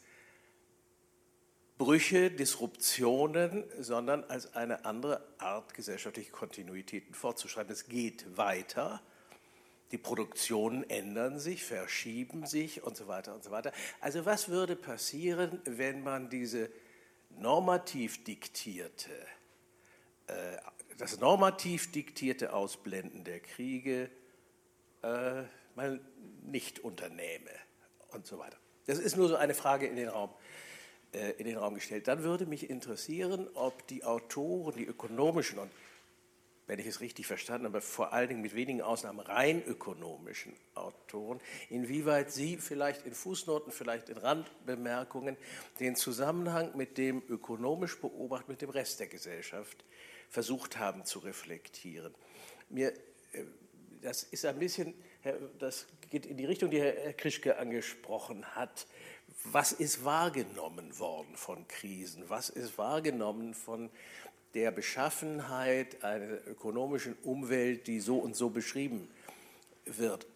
Brüche, 1.78 2.32
Disruptionen, 2.32 3.66
sondern 3.78 4.24
als 4.26 4.54
eine 4.54 4.86
andere 4.86 5.26
Art, 5.38 5.74
gesellschaftliche 5.74 6.32
Kontinuitäten 6.32 7.14
fortzuschreiben. 7.14 7.72
Es 7.72 7.88
geht 7.88 8.38
weiter. 8.38 9.02
Die 9.92 9.98
Produktionen 9.98 10.90
ändern 10.90 11.40
sich, 11.40 11.64
verschieben 11.66 12.46
sich 12.46 12.84
und 12.84 12.96
so 12.96 13.08
weiter 13.08 13.34
und 13.34 13.44
so 13.44 13.52
weiter. 13.52 13.74
Also 14.00 14.26
was 14.26 14.48
würde 14.48 14.76
passieren, 14.78 15.62
wenn 15.66 16.04
man 16.04 16.30
diese 16.30 16.70
normativ 17.32 18.24
diktierte, 18.24 19.12
das 20.98 21.20
normativ 21.20 21.92
diktierte 21.92 22.54
Ausblenden 22.54 23.24
der 23.24 23.40
Kriege 23.40 24.10
äh, 25.02 25.44
mal 25.76 26.00
nicht 26.44 26.80
unternehme 26.80 27.52
und 28.12 28.26
so 28.26 28.40
weiter? 28.40 28.58
Das 28.86 29.00
ist 29.00 29.18
nur 29.18 29.30
so 29.30 29.36
eine 29.36 29.54
Frage 29.54 29.88
in 29.88 29.96
den 29.96 30.10
Raum 30.10 30.32
äh, 31.12 31.32
in 31.38 31.46
den 31.46 31.58
Raum 31.58 31.74
gestellt. 31.74 32.08
Dann 32.08 32.24
würde 32.24 32.46
mich 32.46 32.70
interessieren, 32.70 33.48
ob 33.56 33.88
die 33.88 34.04
Autoren, 34.04 34.76
die 34.76 34.86
ökonomischen 34.86 35.58
und 35.58 35.72
wenn 36.68 36.78
ich 36.78 36.86
es 36.86 37.02
richtig 37.02 37.26
verstanden 37.26 37.66
habe, 37.66 37.82
vor 37.82 38.14
allen 38.14 38.30
Dingen 38.30 38.42
mit 38.42 38.54
wenigen 38.54 38.84
Ausnahmen 38.84 39.20
rein 39.22 39.64
ökonomischen 39.66 40.54
Autoren, 40.76 41.42
inwieweit 41.72 42.32
sie 42.32 42.58
vielleicht 42.58 43.08
in 43.08 43.16
Fußnoten, 43.16 43.72
vielleicht 43.72 44.10
in 44.10 44.20
Randbemerkungen 44.20 45.36
den 45.80 45.96
Zusammenhang 45.96 46.78
mit 46.78 47.00
dem 47.00 47.24
ökonomisch 47.28 48.00
beobachtet, 48.00 48.50
mit 48.50 48.62
dem 48.62 48.70
Rest 48.70 49.00
der 49.00 49.08
Gesellschaft 49.08 49.84
versucht 50.30 50.78
haben 50.78 51.06
zu 51.06 51.20
reflektieren. 51.20 52.14
Mir, 52.70 52.94
äh, 53.34 53.44
das 54.02 54.24
ist 54.24 54.46
ein 54.46 54.60
bisschen, 54.60 54.94
das 55.60 55.86
geht 56.10 56.26
in 56.26 56.38
die 56.38 56.46
Richtung, 56.46 56.72
die 56.72 56.80
Herr 56.80 57.14
Krischke 57.14 57.58
angesprochen 57.58 58.46
hat 58.56 58.88
was 59.44 59.72
ist 59.72 60.04
wahrgenommen 60.04 60.98
worden 61.00 61.36
von 61.36 61.68
Krisen? 61.68 62.24
Was 62.28 62.50
ist 62.50 62.78
wahrgenommen 62.78 63.54
von 63.54 63.90
der 64.54 64.72
Beschaffenheit 64.72 66.04
einer 66.04 66.46
ökonomischen 66.48 67.16
Umwelt, 67.24 67.88
die 67.88 68.00
so 68.00 68.18
und 68.18 68.36
so 68.36 68.50
beschrieben 68.50 69.10
wird? 69.86 70.28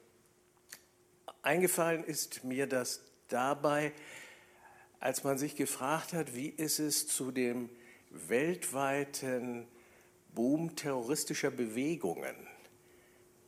Eingefallen 1.41 2.03
ist 2.03 2.43
mir 2.43 2.67
das 2.67 3.01
dabei, 3.27 3.91
als 4.99 5.23
man 5.23 5.37
sich 5.37 5.55
gefragt 5.55 6.13
hat, 6.13 6.33
wie 6.33 6.47
ist 6.47 6.79
es 6.79 7.07
zu 7.07 7.31
dem 7.31 7.69
weltweiten 8.09 9.67
Boom 10.35 10.75
terroristischer 10.75 11.51
Bewegungen 11.51 12.35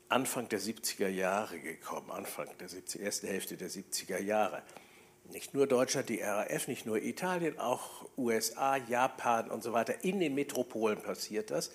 Anfang 0.08 0.48
der 0.50 0.60
70er 0.60 1.08
Jahre 1.08 1.60
gekommen, 1.60 2.12
Anfang 2.12 2.48
der 2.60 2.70
70, 2.70 3.02
ersten 3.02 3.28
Hälfte 3.28 3.58
der 3.58 3.70
70er 3.70 4.20
Jahre 4.20 4.62
nicht 5.32 5.54
nur 5.54 5.68
Deutschland, 5.68 6.10
die 6.10 6.22
RAF, 6.22 6.68
nicht 6.68 6.86
nur 6.86 7.02
Italien, 7.02 7.60
auch 7.60 8.06
USA, 8.18 8.78
Japan 8.78 9.50
und 9.50 9.64
so 9.64 9.74
weiter, 9.74 10.04
in 10.04 10.20
den 10.20 10.36
Metropolen 10.36 11.02
passiert 11.02 11.52
das. 11.52 11.72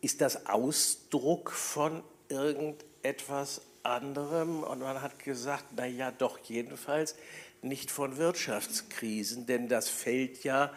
Ist 0.00 0.20
das 0.20 0.46
Ausdruck 0.46 1.50
von 1.50 2.02
irgendetwas 2.28 3.60
anderem? 3.82 4.62
Und 4.62 4.80
man 4.80 5.02
hat 5.02 5.18
gesagt, 5.18 5.66
na 5.76 5.86
ja, 5.86 6.10
doch 6.10 6.38
jedenfalls 6.38 7.14
nicht 7.62 7.90
von 7.90 8.16
Wirtschaftskrisen, 8.16 9.46
denn 9.46 9.68
das 9.68 9.88
fällt 9.88 10.42
ja 10.42 10.72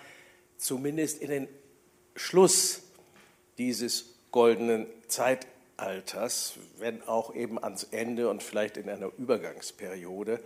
zumindest 0.58 1.22
in 1.22 1.30
den 1.30 1.48
Schluss 2.16 2.82
dieses 3.58 4.06
goldenen 4.32 4.88
Zeitalters, 5.08 6.54
wenn 6.80 7.02
auch 7.08 7.34
eben 7.36 7.64
ans 7.64 7.84
Ende 7.84 8.30
und 8.30 8.44
vielleicht 8.44 8.78
in 8.78 8.90
einer 8.90 9.12
Übergangsperiode 9.18 10.40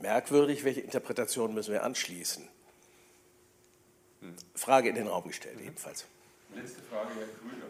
merkwürdig, 0.00 0.64
welche 0.64 0.80
Interpretation 0.80 1.54
müssen 1.54 1.72
wir 1.72 1.84
anschließen? 1.84 2.48
Frage 4.54 4.88
in 4.88 4.94
den 4.94 5.06
Raum 5.06 5.28
gestellt, 5.28 5.58
ebenfalls. 5.60 6.06
Letzte 6.54 6.80
Frage, 6.82 7.10
Herr 7.14 7.26
Krüger. 7.26 7.64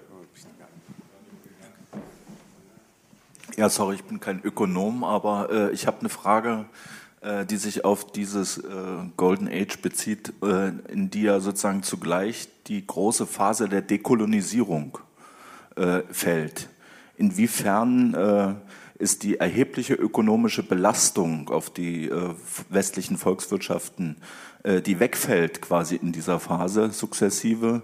Ja, 3.56 3.68
sorry, 3.68 3.94
ich 3.96 4.04
bin 4.04 4.18
kein 4.18 4.42
Ökonom, 4.42 5.04
aber 5.04 5.48
äh, 5.50 5.70
ich 5.72 5.86
habe 5.86 6.00
eine 6.00 6.08
Frage, 6.08 6.66
die 7.48 7.56
sich 7.56 7.84
auf 7.84 8.12
dieses 8.12 8.58
äh, 8.58 8.62
Golden 9.16 9.48
Age 9.48 9.78
bezieht, 9.80 10.32
äh, 10.42 10.68
in 10.92 11.10
die 11.10 11.22
ja 11.22 11.40
sozusagen 11.40 11.82
zugleich 11.82 12.48
die 12.66 12.86
große 12.86 13.26
Phase 13.26 13.68
der 13.68 13.82
Dekolonisierung 13.82 14.98
äh, 15.76 16.02
fällt. 16.10 16.68
Inwiefern 17.16 18.14
äh, 18.14 18.54
ist 18.98 19.22
die 19.22 19.38
erhebliche 19.38 19.94
ökonomische 19.94 20.62
Belastung 20.62 21.48
auf 21.48 21.70
die 21.70 22.08
äh, 22.08 22.34
westlichen 22.68 23.16
Volkswirtschaften, 23.16 24.16
äh, 24.62 24.80
die 24.80 25.00
wegfällt 25.00 25.62
quasi 25.62 25.96
in 25.96 26.12
dieser 26.12 26.40
Phase 26.40 26.90
sukzessive, 26.90 27.82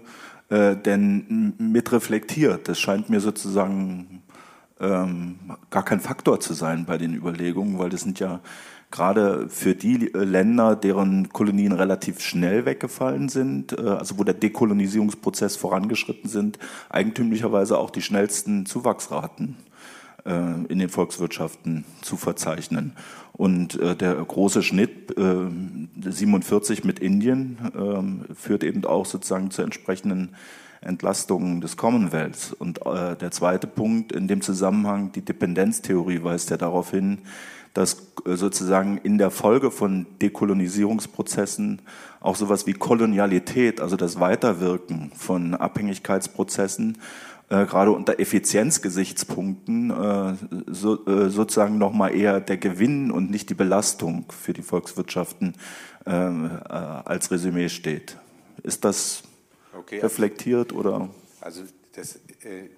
äh, 0.49 0.75
denn 0.75 1.53
mit 1.57 1.91
reflektiert. 1.91 2.67
Das 2.67 2.79
scheint 2.79 3.09
mir 3.09 3.19
sozusagen 3.19 4.23
ähm, 4.79 5.37
gar 5.69 5.83
kein 5.83 5.99
Faktor 5.99 6.39
zu 6.39 6.53
sein 6.53 6.85
bei 6.85 6.97
den 6.97 7.13
Überlegungen, 7.13 7.77
weil 7.77 7.89
das 7.89 8.01
sind 8.01 8.19
ja 8.19 8.39
gerade 8.91 9.49
für 9.49 9.73
die 9.73 10.13
äh, 10.13 10.23
Länder, 10.23 10.75
deren 10.75 11.29
Kolonien 11.29 11.71
relativ 11.71 12.19
schnell 12.19 12.65
weggefallen 12.65 13.29
sind, 13.29 13.77
äh, 13.77 13.81
also 13.81 14.19
wo 14.19 14.23
der 14.23 14.33
Dekolonisierungsprozess 14.33 15.55
vorangeschritten 15.55 16.29
sind, 16.29 16.59
eigentümlicherweise 16.89 17.77
auch 17.77 17.89
die 17.89 18.01
schnellsten 18.01 18.65
Zuwachsraten. 18.65 19.55
Äh, 20.23 20.65
in 20.69 20.77
den 20.77 20.89
Volkswirtschaften 20.89 21.83
zu 22.03 22.15
verzeichnen. 22.15 22.93
Und 23.33 23.79
der 23.81 24.13
große 24.13 24.61
Schnitt, 24.61 25.15
47 25.15 26.83
äh, 26.83 26.87
mit 26.87 26.99
Indien, 26.99 27.57
ähm, 27.75 28.25
führt 28.35 28.63
eben 28.63 28.85
auch 28.85 29.07
sozusagen 29.07 29.49
zu 29.49 29.63
entsprechenden 29.63 30.35
Entlastungen 30.81 31.59
des 31.59 31.75
Commonwealths. 31.75 32.53
Und 32.53 32.81
der 32.85 33.31
zweite 33.31 33.65
Punkt 33.65 34.11
in 34.11 34.27
dem 34.27 34.41
Zusammenhang, 34.41 35.11
die 35.11 35.25
Dependenztheorie 35.25 36.21
weist 36.23 36.51
ja 36.51 36.57
darauf 36.57 36.91
hin, 36.91 37.19
dass 37.73 38.11
sozusagen 38.25 38.97
in 38.97 39.17
der 39.17 39.31
Folge 39.31 39.71
von 39.71 40.05
Dekolonisierungsprozessen 40.21 41.81
auch 42.19 42.35
sowas 42.35 42.67
wie 42.67 42.73
Kolonialität, 42.73 43.81
also 43.81 43.95
das 43.95 44.19
Weiterwirken 44.19 45.11
von 45.15 45.55
Abhängigkeitsprozessen, 45.55 46.97
äh, 47.49 47.65
gerade 47.65 47.91
unter 47.91 48.19
Effizienzgesichtspunkten 48.19 49.89
äh, 49.91 50.35
so, 50.67 51.05
äh, 51.05 51.29
sozusagen 51.29 51.77
nochmal 51.77 52.15
eher 52.15 52.39
der 52.39 52.57
Gewinn 52.57 53.11
und 53.11 53.29
nicht 53.29 53.49
die 53.49 53.55
Belastung 53.55 54.25
für 54.31 54.53
die 54.53 54.61
Volkswirtschaften 54.61 55.55
äh, 56.05 56.11
äh 56.11 56.47
als 57.05 57.31
Resümee 57.31 57.69
steht. 57.69 58.17
Ist 58.63 58.85
das 58.85 59.23
okay, 59.77 59.95
also 59.95 60.07
reflektiert 60.07 60.71
oder? 60.73 61.09
Also 61.41 61.63
das 61.95 62.15
äh, 62.15 62.69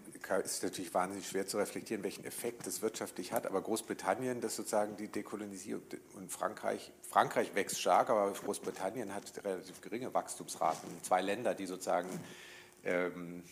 ist 0.44 0.64
natürlich 0.64 0.94
wahnsinnig 0.94 1.28
schwer 1.28 1.48
zu 1.48 1.58
reflektieren, 1.58 2.04
welchen 2.04 2.26
Effekt 2.26 2.66
das 2.66 2.82
wirtschaftlich 2.82 3.34
hat. 3.34 3.46
Aber 3.46 3.62
Großbritannien, 3.62 4.42
das 4.42 4.56
sozusagen 4.56 4.96
die 4.98 5.08
Dekolonisierung 5.08 5.84
und 6.16 6.32
Frankreich, 6.32 6.92
Frankreich 7.02 7.54
wächst 7.56 7.80
stark, 7.80 8.10
aber 8.10 8.32
Großbritannien 8.32 9.14
hat 9.14 9.32
relativ 9.44 9.82
geringe 9.82 10.14
Wachstumsraten. 10.14 10.90
Zwei 11.04 11.22
Länder, 11.22 11.54
die 11.54 11.66
sozusagen 11.66 12.10
ähm, 12.84 13.44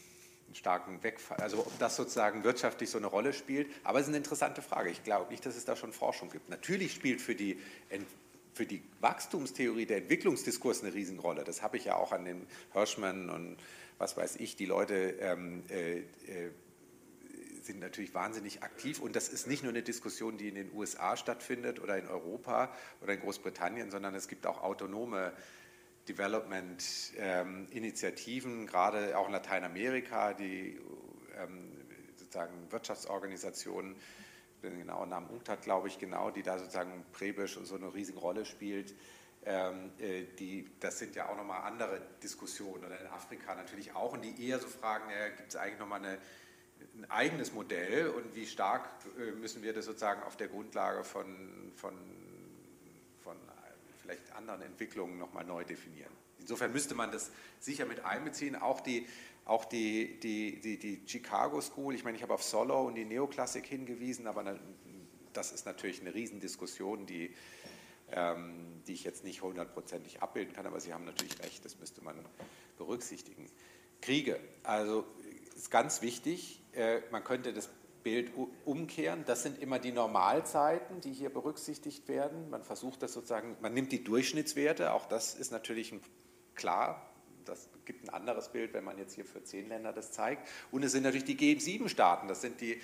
einen 0.47 0.55
starken 0.55 1.03
Wegfall, 1.03 1.37
also 1.37 1.59
ob 1.59 1.79
das 1.79 1.95
sozusagen 1.95 2.43
wirtschaftlich 2.43 2.89
so 2.89 2.97
eine 2.97 3.07
Rolle 3.07 3.33
spielt. 3.33 3.69
Aber 3.83 3.99
es 3.99 4.05
ist 4.05 4.09
eine 4.09 4.17
interessante 4.17 4.61
Frage. 4.61 4.89
Ich 4.89 5.03
glaube 5.03 5.29
nicht, 5.31 5.45
dass 5.45 5.55
es 5.55 5.65
da 5.65 5.75
schon 5.75 5.93
Forschung 5.93 6.29
gibt. 6.29 6.49
Natürlich 6.49 6.93
spielt 6.93 7.21
für 7.21 7.35
die 7.35 7.59
für 8.53 8.65
die 8.65 8.83
Wachstumstheorie 8.99 9.85
der 9.85 9.97
Entwicklungsdiskurs 9.97 10.83
eine 10.83 10.93
Riesenrolle. 10.93 11.43
Das 11.43 11.61
habe 11.61 11.77
ich 11.77 11.85
ja 11.85 11.95
auch 11.95 12.11
an 12.11 12.25
den 12.25 12.45
Hirschmann 12.73 13.29
und 13.29 13.57
was 14.01 14.17
weiß 14.17 14.35
ich, 14.37 14.55
die 14.55 14.65
Leute 14.65 14.95
ähm, 15.19 15.61
äh, 15.69 15.99
äh, 15.99 16.03
sind 17.61 17.79
natürlich 17.79 18.15
wahnsinnig 18.15 18.63
aktiv 18.63 18.99
und 18.99 19.15
das 19.15 19.29
ist 19.29 19.45
nicht 19.45 19.61
nur 19.61 19.71
eine 19.71 19.83
Diskussion, 19.83 20.39
die 20.39 20.49
in 20.49 20.55
den 20.55 20.73
USA 20.73 21.15
stattfindet 21.15 21.79
oder 21.79 21.99
in 21.99 22.07
Europa 22.07 22.75
oder 23.01 23.13
in 23.13 23.19
Großbritannien, 23.19 23.91
sondern 23.91 24.15
es 24.15 24.27
gibt 24.27 24.47
auch 24.47 24.63
autonome 24.63 25.33
Development-Initiativen, 26.09 28.61
ähm, 28.61 28.65
gerade 28.65 29.15
auch 29.15 29.27
in 29.27 29.33
Lateinamerika, 29.33 30.33
die 30.33 30.79
ähm, 31.37 31.71
sozusagen 32.15 32.71
Wirtschaftsorganisationen, 32.71 33.95
den 34.63 34.79
genauen 34.79 35.09
Namen 35.09 35.27
UNCTAD, 35.27 35.61
glaube 35.61 35.89
ich, 35.89 35.99
genau, 35.99 36.31
die 36.31 36.41
da 36.41 36.57
sozusagen 36.57 37.05
Prebisch 37.11 37.59
so 37.61 37.75
eine 37.75 37.93
riesige 37.93 38.17
Rolle 38.17 38.45
spielt. 38.45 38.95
Ähm, 39.43 39.91
äh, 39.99 40.25
die, 40.37 40.69
das 40.79 40.99
sind 40.99 41.15
ja 41.15 41.29
auch 41.29 41.35
nochmal 41.35 41.63
andere 41.63 42.01
Diskussionen. 42.21 42.85
Oder 42.85 42.99
in 42.99 43.07
Afrika 43.07 43.55
natürlich 43.55 43.93
auch. 43.95 44.13
Und 44.13 44.21
die 44.23 44.47
eher 44.47 44.59
so 44.59 44.67
fragen, 44.67 45.09
ja, 45.09 45.29
gibt 45.29 45.49
es 45.49 45.55
eigentlich 45.55 45.79
nochmal 45.79 45.99
eine, 45.99 46.17
ein 46.95 47.09
eigenes 47.09 47.53
Modell? 47.53 48.09
Und 48.09 48.35
wie 48.35 48.45
stark 48.45 48.87
äh, 49.17 49.31
müssen 49.31 49.63
wir 49.63 49.73
das 49.73 49.85
sozusagen 49.85 50.23
auf 50.23 50.37
der 50.37 50.47
Grundlage 50.47 51.03
von, 51.03 51.71
von, 51.75 51.95
von 53.23 53.35
vielleicht 54.01 54.31
anderen 54.33 54.61
Entwicklungen 54.61 55.17
nochmal 55.17 55.45
neu 55.45 55.63
definieren. 55.63 56.11
Insofern 56.39 56.71
müsste 56.71 56.95
man 56.95 57.11
das 57.11 57.31
sicher 57.59 57.85
mit 57.85 58.03
einbeziehen, 58.03 58.55
auch 58.55 58.81
die 58.81 59.07
auch 59.45 59.65
die, 59.65 60.19
die, 60.19 60.59
die, 60.61 60.77
die 60.77 61.01
Chicago 61.05 61.61
School, 61.61 61.95
ich 61.95 62.03
meine, 62.03 62.15
ich 62.15 62.23
habe 62.23 62.33
auf 62.33 62.43
Solo 62.43 62.83
und 62.87 62.95
die 62.95 63.05
Neoklassik 63.05 63.65
hingewiesen, 63.65 64.27
aber 64.27 64.59
das 65.33 65.51
ist 65.51 65.65
natürlich 65.65 66.01
eine 66.01 66.13
Riesendiskussion, 66.13 67.05
die, 67.05 67.33
ähm, 68.13 68.81
die 68.87 68.93
ich 68.93 69.03
jetzt 69.03 69.23
nicht 69.23 69.41
hundertprozentig 69.41 70.21
abbilden 70.21 70.53
kann, 70.53 70.65
aber 70.65 70.79
Sie 70.79 70.93
haben 70.93 71.05
natürlich 71.05 71.39
recht, 71.39 71.63
das 71.63 71.79
müsste 71.79 72.03
man 72.03 72.15
berücksichtigen. 72.77 73.49
Kriege, 74.01 74.39
also 74.63 75.05
ist 75.55 75.69
ganz 75.69 76.01
wichtig, 76.01 76.61
äh, 76.73 77.01
man 77.11 77.23
könnte 77.23 77.53
das 77.53 77.69
Bild 78.03 78.31
umkehren. 78.65 79.23
Das 79.25 79.43
sind 79.43 79.61
immer 79.61 79.79
die 79.79 79.91
Normalzeiten, 79.91 81.01
die 81.01 81.13
hier 81.13 81.29
berücksichtigt 81.29 82.07
werden. 82.07 82.49
Man 82.49 82.63
versucht 82.63 83.03
das 83.03 83.13
sozusagen, 83.13 83.57
man 83.61 83.73
nimmt 83.73 83.91
die 83.91 84.03
Durchschnittswerte, 84.03 84.93
auch 84.93 85.05
das 85.05 85.35
ist 85.35 85.51
natürlich 85.51 85.93
klar, 86.55 87.05
das 87.45 87.69
gibt 87.85 88.05
ein 88.05 88.09
anderes 88.09 88.49
Bild, 88.49 88.73
wenn 88.73 88.83
man 88.83 88.97
jetzt 88.97 89.13
hier 89.13 89.25
für 89.25 89.43
zehn 89.43 89.67
Länder 89.67 89.93
das 89.93 90.11
zeigt. 90.11 90.47
Und 90.71 90.83
es 90.83 90.91
sind 90.91 91.03
natürlich 91.03 91.25
die 91.25 91.37
G7-Staaten, 91.37 92.27
das 92.27 92.41
sind 92.41 92.61
die 92.61 92.81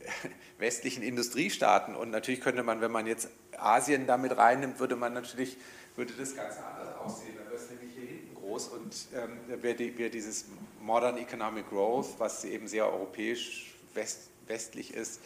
westlichen 0.58 1.02
Industriestaaten. 1.02 1.94
Und 1.94 2.10
natürlich 2.10 2.40
könnte 2.40 2.62
man, 2.62 2.80
wenn 2.80 2.92
man 2.92 3.06
jetzt 3.06 3.28
Asien 3.56 4.06
damit 4.06 4.36
reinnimmt, 4.36 4.78
würde 4.80 4.96
man 4.96 5.12
natürlich, 5.12 5.56
würde 5.96 6.12
das 6.14 6.34
ganz 6.34 6.56
anders 6.58 6.96
aussehen. 6.96 7.34
Da 7.36 7.50
wäre 7.50 7.56
es 7.56 7.70
nämlich 7.70 7.90
hier 7.94 8.06
hinten 8.06 8.34
groß 8.34 8.68
und 8.68 8.94
ähm, 9.14 9.62
wäre 9.62 9.74
die, 9.74 9.96
wär 9.98 10.10
dieses 10.10 10.46
Modern 10.80 11.18
Economic 11.18 11.68
Growth, 11.68 12.18
was 12.18 12.44
eben 12.44 12.68
sehr 12.68 12.90
europäisch 12.90 13.74
west, 13.94 14.30
westlich 14.46 14.94
ist, 14.94 15.20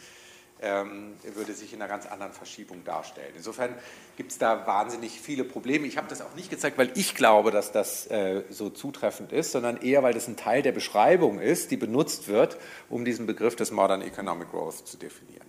ähm, 0.61 1.13
würde 1.35 1.53
sich 1.53 1.73
in 1.73 1.81
einer 1.81 1.89
ganz 1.89 2.05
anderen 2.05 2.33
Verschiebung 2.33 2.83
darstellen. 2.83 3.33
Insofern 3.35 3.75
gibt 4.15 4.31
es 4.31 4.37
da 4.37 4.67
wahnsinnig 4.67 5.19
viele 5.19 5.43
Probleme. 5.43 5.87
Ich 5.87 5.97
habe 5.97 6.07
das 6.07 6.21
auch 6.21 6.35
nicht 6.35 6.49
gezeigt, 6.49 6.77
weil 6.77 6.91
ich 6.95 7.15
glaube, 7.15 7.51
dass 7.51 7.71
das 7.71 8.07
äh, 8.07 8.43
so 8.49 8.69
zutreffend 8.69 9.31
ist, 9.31 9.51
sondern 9.51 9.77
eher, 9.77 10.03
weil 10.03 10.13
das 10.13 10.27
ein 10.27 10.37
Teil 10.37 10.61
der 10.61 10.71
Beschreibung 10.71 11.39
ist, 11.39 11.71
die 11.71 11.77
benutzt 11.77 12.27
wird, 12.27 12.57
um 12.89 13.05
diesen 13.05 13.25
Begriff 13.25 13.55
des 13.55 13.71
Modern 13.71 14.01
Economic 14.01 14.51
Growth 14.51 14.87
zu 14.87 14.97
definieren. 14.97 15.47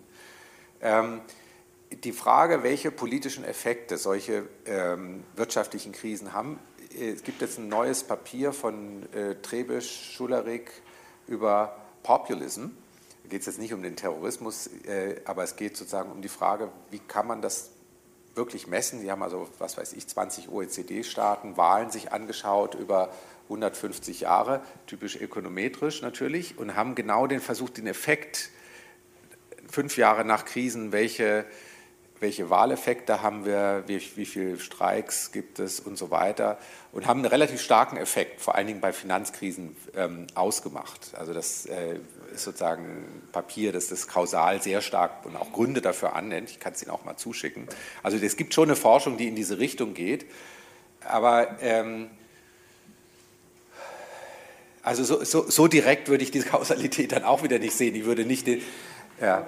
Ähm, 0.80 1.20
die 2.04 2.12
Frage, 2.12 2.62
welche 2.62 2.90
politischen 2.90 3.44
Effekte 3.44 3.98
solche 3.98 4.44
ähm, 4.64 5.24
wirtschaftlichen 5.36 5.92
Krisen 5.92 6.32
haben, 6.32 6.58
äh, 6.98 7.10
es 7.10 7.22
gibt 7.22 7.42
jetzt 7.42 7.58
ein 7.58 7.68
neues 7.68 8.04
Papier 8.04 8.52
von 8.52 9.02
äh, 9.12 9.34
Trebisch, 9.42 10.14
Schullerik 10.14 10.70
über 11.26 11.76
Populism 12.02 12.70
geht 13.32 13.40
es 13.40 13.46
jetzt 13.46 13.58
nicht 13.58 13.72
um 13.72 13.82
den 13.82 13.96
Terrorismus, 13.96 14.68
äh, 14.86 15.22
aber 15.24 15.42
es 15.42 15.56
geht 15.56 15.74
sozusagen 15.74 16.12
um 16.12 16.20
die 16.20 16.28
Frage, 16.28 16.70
wie 16.90 16.98
kann 16.98 17.26
man 17.26 17.40
das 17.40 17.70
wirklich 18.34 18.66
messen? 18.66 19.00
Sie 19.00 19.10
haben 19.10 19.22
also, 19.22 19.48
was 19.58 19.78
weiß 19.78 19.94
ich, 19.94 20.06
20 20.06 20.50
OECD-Staaten, 20.50 21.56
Wahlen 21.56 21.90
sich 21.90 22.12
angeschaut 22.12 22.74
über 22.74 23.10
150 23.44 24.20
Jahre, 24.20 24.60
typisch 24.86 25.16
ökonometrisch 25.16 26.02
natürlich, 26.02 26.58
und 26.58 26.76
haben 26.76 26.94
genau 26.94 27.26
den 27.26 27.40
versucht, 27.40 27.78
den 27.78 27.86
Effekt 27.86 28.50
fünf 29.66 29.96
Jahre 29.96 30.26
nach 30.26 30.44
Krisen, 30.44 30.92
welche 30.92 31.46
welche 32.22 32.48
Wahleffekte 32.50 33.20
haben 33.20 33.44
wir, 33.44 33.82
wie, 33.88 34.00
wie 34.14 34.24
viele 34.24 34.58
Streiks 34.58 35.32
gibt 35.32 35.58
es 35.58 35.80
und 35.80 35.98
so 35.98 36.10
weiter 36.12 36.56
und 36.92 37.06
haben 37.06 37.18
einen 37.18 37.26
relativ 37.26 37.60
starken 37.60 37.96
Effekt, 37.96 38.40
vor 38.40 38.54
allen 38.54 38.68
Dingen 38.68 38.80
bei 38.80 38.92
Finanzkrisen, 38.92 39.76
ähm, 39.96 40.28
ausgemacht. 40.34 41.14
Also 41.18 41.34
das 41.34 41.66
äh, 41.66 41.98
ist 42.32 42.44
sozusagen 42.44 43.22
Papier, 43.32 43.72
das 43.72 43.88
das 43.88 44.08
kausal 44.08 44.62
sehr 44.62 44.80
stark 44.80 45.24
und 45.24 45.36
auch 45.36 45.52
Gründe 45.52 45.80
dafür 45.80 46.14
annennt. 46.14 46.50
Ich 46.50 46.60
kann 46.60 46.72
es 46.72 46.82
Ihnen 46.82 46.90
auch 46.90 47.04
mal 47.04 47.16
zuschicken. 47.16 47.66
Also 48.02 48.16
es 48.16 48.36
gibt 48.36 48.54
schon 48.54 48.64
eine 48.64 48.76
Forschung, 48.76 49.16
die 49.16 49.28
in 49.28 49.36
diese 49.36 49.58
Richtung 49.58 49.94
geht, 49.94 50.26
aber 51.04 51.60
ähm, 51.60 52.10
also 54.82 55.04
so, 55.04 55.22
so, 55.24 55.48
so, 55.48 55.68
direkt 55.68 56.08
würde 56.08 56.24
ich 56.24 56.30
diese 56.32 56.48
Kausalität 56.48 57.12
dann 57.12 57.22
auch 57.22 57.42
wieder 57.42 57.58
nicht 57.58 57.76
sehen. 57.76 57.94
Ich 57.94 58.04
würde 58.04 58.24
nicht 58.24 58.46
den, 58.46 58.62
ja. 59.20 59.46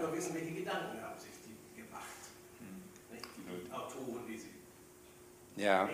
Ja. 5.57 5.89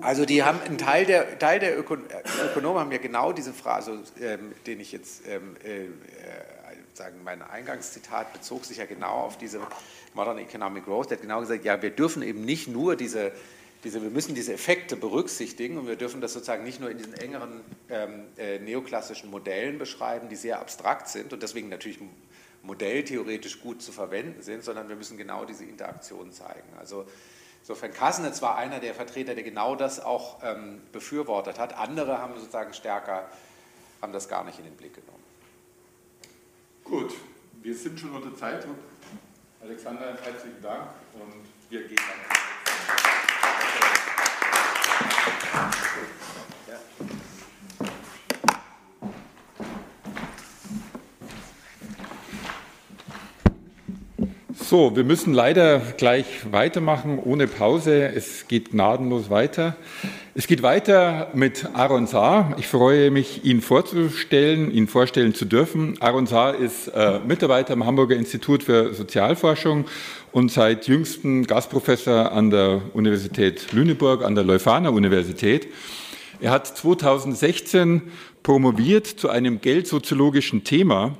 Also 0.00 0.24
die 0.24 0.42
haben 0.42 0.60
ein 0.60 0.78
Teil 0.78 1.06
der, 1.06 1.38
Teil 1.38 1.58
der 1.58 1.78
Ökon 1.78 2.04
Ökonomen 2.44 2.80
haben 2.80 2.92
ja 2.92 2.98
genau 2.98 3.32
diese 3.32 3.52
Phrase, 3.52 4.02
ähm, 4.20 4.52
den 4.66 4.80
ich 4.80 4.92
jetzt 4.92 5.26
ähm, 5.26 5.56
äh, 5.64 5.84
äh, 5.84 5.88
sagen, 6.94 7.16
mein 7.24 7.42
Eingangszitat 7.42 8.32
bezog 8.32 8.64
sich 8.64 8.78
ja 8.78 8.86
genau 8.86 9.12
auf 9.12 9.38
diese 9.38 9.60
Modern 10.14 10.38
Economic 10.38 10.84
Growth. 10.84 11.10
Der 11.10 11.18
hat 11.18 11.22
genau 11.22 11.40
gesagt, 11.40 11.64
ja, 11.64 11.80
wir 11.80 11.90
dürfen 11.90 12.22
eben 12.22 12.44
nicht 12.44 12.68
nur 12.68 12.96
diese, 12.96 13.32
diese 13.84 14.02
wir 14.02 14.10
müssen 14.10 14.34
diese 14.34 14.52
Effekte 14.52 14.96
berücksichtigen 14.96 15.78
und 15.78 15.86
wir 15.86 15.96
dürfen 15.96 16.20
das 16.20 16.32
sozusagen 16.32 16.64
nicht 16.64 16.80
nur 16.80 16.90
in 16.90 16.98
diesen 16.98 17.14
engeren 17.14 17.60
ähm, 17.90 18.24
äh, 18.36 18.58
neoklassischen 18.58 19.30
Modellen 19.30 19.78
beschreiben, 19.78 20.28
die 20.28 20.36
sehr 20.36 20.60
abstrakt 20.60 21.08
sind 21.08 21.32
und 21.32 21.42
deswegen 21.42 21.68
natürlich 21.68 21.98
modelltheoretisch 22.62 23.60
gut 23.60 23.80
zu 23.80 23.92
verwenden 23.92 24.42
sind, 24.42 24.64
sondern 24.64 24.88
wir 24.88 24.96
müssen 24.96 25.16
genau 25.16 25.44
diese 25.44 25.64
Interaktion 25.64 26.32
zeigen. 26.32 26.68
Also 26.78 27.06
insofern 27.66 27.92
Kasnitz 27.92 28.42
war 28.42 28.56
einer 28.56 28.78
der 28.78 28.94
Vertreter, 28.94 29.34
der 29.34 29.42
genau 29.42 29.74
das 29.74 29.98
auch 29.98 30.38
ähm, 30.44 30.80
befürwortet 30.92 31.58
hat. 31.58 31.76
Andere 31.76 32.18
haben 32.18 32.38
sozusagen 32.38 32.72
stärker, 32.72 33.28
haben 34.00 34.12
das 34.12 34.28
gar 34.28 34.44
nicht 34.44 34.60
in 34.60 34.66
den 34.66 34.76
Blick 34.76 34.94
genommen. 34.94 35.24
Gut, 36.84 37.14
wir 37.62 37.74
sind 37.74 37.98
schon 37.98 38.14
unter 38.14 38.36
Zeitdruck. 38.36 38.76
Alexander, 39.60 40.16
herzlichen 40.22 40.62
Dank 40.62 40.90
und 41.14 41.44
wir 41.68 41.88
gehen 41.88 41.96
dann. 41.96 42.36
So, 54.68 54.96
wir 54.96 55.04
müssen 55.04 55.32
leider 55.32 55.78
gleich 55.78 56.26
weitermachen 56.50 57.20
ohne 57.24 57.46
Pause. 57.46 58.10
Es 58.12 58.48
geht 58.48 58.72
gnadenlos 58.72 59.30
weiter. 59.30 59.76
Es 60.34 60.48
geht 60.48 60.60
weiter 60.60 61.30
mit 61.34 61.68
Aaron 61.74 62.08
Saar. 62.08 62.56
Ich 62.58 62.66
freue 62.66 63.12
mich, 63.12 63.44
ihn 63.44 63.60
vorzustellen, 63.60 64.72
ihn 64.72 64.88
vorstellen 64.88 65.34
zu 65.34 65.44
dürfen. 65.44 65.94
Aaron 66.00 66.26
Saar 66.26 66.56
ist 66.56 66.88
äh, 66.88 67.20
Mitarbeiter 67.20 67.74
am 67.74 67.86
Hamburger 67.86 68.16
Institut 68.16 68.64
für 68.64 68.92
Sozialforschung 68.92 69.84
und 70.32 70.50
seit 70.50 70.88
jüngsten 70.88 71.46
Gastprofessor 71.46 72.32
an 72.32 72.50
der 72.50 72.82
Universität 72.92 73.72
Lüneburg, 73.72 74.24
an 74.24 74.34
der 74.34 74.42
Leuphana 74.42 74.88
Universität. 74.88 75.68
Er 76.40 76.50
hat 76.50 76.66
2016 76.66 78.02
promoviert 78.42 79.06
zu 79.06 79.28
einem 79.28 79.60
geldsoziologischen 79.60 80.64
Thema 80.64 81.16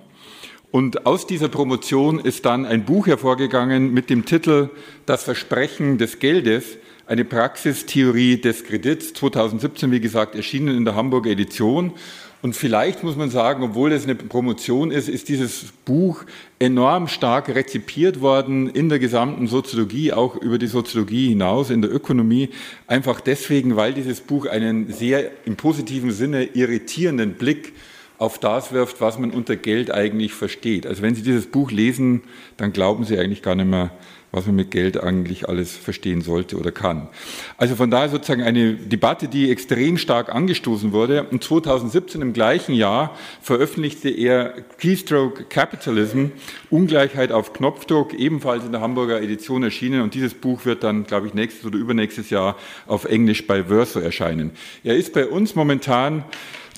und 0.77 1.07
aus 1.07 1.27
dieser 1.27 1.49
Promotion 1.49 2.19
ist 2.19 2.45
dann 2.45 2.67
ein 2.67 2.85
Buch 2.85 3.07
hervorgegangen 3.07 3.95
mit 3.95 4.11
dem 4.11 4.27
Titel 4.27 4.69
Das 5.07 5.25
Versprechen 5.25 5.97
des 5.97 6.19
Geldes, 6.19 6.77
eine 7.07 7.25
Praxistheorie 7.25 8.39
des 8.39 8.63
Kredits, 8.63 9.15
2017, 9.15 9.91
wie 9.91 10.01
gesagt, 10.01 10.35
erschienen 10.35 10.77
in 10.77 10.85
der 10.85 10.95
Hamburger 10.95 11.31
Edition. 11.31 11.95
Und 12.43 12.57
vielleicht 12.57 13.05
muss 13.05 13.17
man 13.17 13.31
sagen, 13.31 13.63
obwohl 13.63 13.91
es 13.91 14.05
eine 14.05 14.17
Promotion 14.17 14.91
ist, 14.91 15.09
ist 15.09 15.31
dieses 15.31 15.73
Buch 15.87 16.25
enorm 16.59 17.09
stark 17.09 17.49
rezipiert 17.49 18.21
worden 18.21 18.69
in 18.69 18.91
der 18.91 18.99
gesamten 18.99 19.47
Soziologie, 19.47 20.13
auch 20.13 20.37
über 20.37 20.59
die 20.59 20.67
Soziologie 20.67 21.29
hinaus, 21.31 21.71
in 21.71 21.81
der 21.81 21.91
Ökonomie, 21.91 22.51
einfach 22.87 23.23
deswegen, 23.23 23.77
weil 23.77 23.95
dieses 23.95 24.21
Buch 24.21 24.45
einen 24.45 24.93
sehr 24.93 25.31
im 25.47 25.57
positiven 25.57 26.11
Sinne 26.11 26.45
irritierenden 26.45 27.33
Blick 27.33 27.73
auf 28.19 28.39
das 28.39 28.73
wirft, 28.73 29.01
was 29.01 29.19
man 29.19 29.31
unter 29.31 29.57
Geld 29.57 29.91
eigentlich 29.91 30.33
versteht. 30.33 30.87
Also 30.87 31.03
wenn 31.03 31.15
Sie 31.15 31.23
dieses 31.23 31.47
Buch 31.47 31.71
lesen, 31.71 32.23
dann 32.57 32.73
glauben 32.73 33.05
Sie 33.05 33.19
eigentlich 33.19 33.43
gar 33.43 33.55
nicht 33.55 33.69
mehr, 33.69 33.91
was 34.33 34.47
man 34.47 34.57
mit 34.57 34.71
Geld 34.71 35.03
eigentlich 35.03 35.49
alles 35.49 35.75
verstehen 35.75 36.21
sollte 36.21 36.57
oder 36.57 36.71
kann. 36.73 37.09
Also 37.57 37.75
von 37.75 37.91
daher 37.91 38.09
sozusagen 38.09 38.43
eine 38.43 38.75
Debatte, 38.75 39.29
die 39.29 39.51
extrem 39.51 39.99
stark 39.99 40.35
angestoßen 40.35 40.93
wurde. 40.93 41.25
Und 41.25 41.43
2017 41.43 42.21
im 42.23 42.33
gleichen 42.33 42.75
Jahr 42.75 43.17
veröffentlichte 43.41 44.11
er 44.11 44.55
Keystroke 44.79 45.45
Capitalism, 45.45 46.27
Ungleichheit 46.71 47.33
auf 47.33 47.53
Knopfdruck, 47.53 48.15
ebenfalls 48.15 48.65
in 48.65 48.73
der 48.73 48.81
Hamburger 48.81 49.23
Edition 49.23 49.63
erschienen. 49.63 50.03
Und 50.03 50.15
dieses 50.15 50.35
Buch 50.35 50.65
wird 50.65 50.85
dann, 50.85 51.05
glaube 51.05 51.27
ich, 51.29 51.35
nächstes 51.35 51.65
oder 51.65 51.79
übernächstes 51.79 52.31
Jahr 52.31 52.57
auf 52.87 53.05
Englisch 53.05 53.47
bei 53.47 53.65
Verso 53.65 54.01
erscheinen. 54.01 54.51
Er 54.85 54.97
ist 54.97 55.15
bei 55.15 55.27
uns 55.27 55.55
momentan 55.55 56.25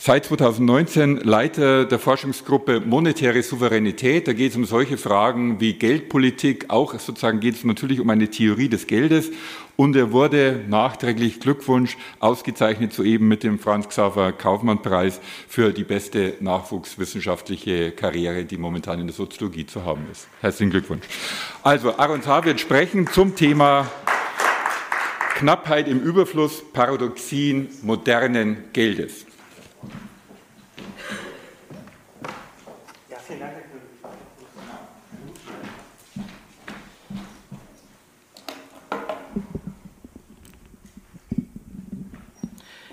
seit 0.00 0.26
2019 0.26 1.18
Leiter 1.18 1.84
der 1.84 1.98
Forschungsgruppe 1.98 2.80
Monetäre 2.80 3.42
Souveränität. 3.42 4.28
Da 4.28 4.32
geht 4.32 4.52
es 4.52 4.56
um 4.56 4.64
solche 4.64 4.96
Fragen 4.98 5.60
wie 5.60 5.74
Geldpolitik. 5.74 6.66
Auch 6.68 6.98
sozusagen 6.98 7.40
geht 7.40 7.56
es 7.56 7.64
natürlich 7.64 8.00
um 8.00 8.08
eine 8.10 8.28
Theorie 8.28 8.68
des 8.68 8.86
Geldes. 8.86 9.30
Und 9.76 9.94
er 9.96 10.10
wurde 10.12 10.64
nachträglich 10.68 11.40
Glückwunsch 11.40 11.96
ausgezeichnet 12.18 12.92
soeben 12.92 13.28
mit 13.28 13.42
dem 13.42 13.58
Franz 13.58 13.88
Xaver 13.88 14.32
Kaufmann 14.32 14.82
Preis 14.82 15.20
für 15.48 15.72
die 15.72 15.84
beste 15.84 16.34
nachwuchswissenschaftliche 16.40 17.92
Karriere, 17.92 18.44
die 18.44 18.56
momentan 18.56 19.00
in 19.00 19.06
der 19.06 19.14
Soziologie 19.14 19.66
zu 19.66 19.84
haben 19.84 20.06
ist. 20.10 20.28
Herzlichen 20.40 20.70
Glückwunsch. 20.70 21.06
Also 21.62 21.96
Aaron 21.96 22.22
Saar 22.22 22.44
wird 22.44 22.60
sprechen 22.60 23.06
zum 23.06 23.36
Thema 23.36 23.90
Knappheit 25.36 25.86
im 25.86 26.00
Überfluss, 26.00 26.64
Paradoxien 26.72 27.68
modernen 27.82 28.64
Geldes. 28.72 29.27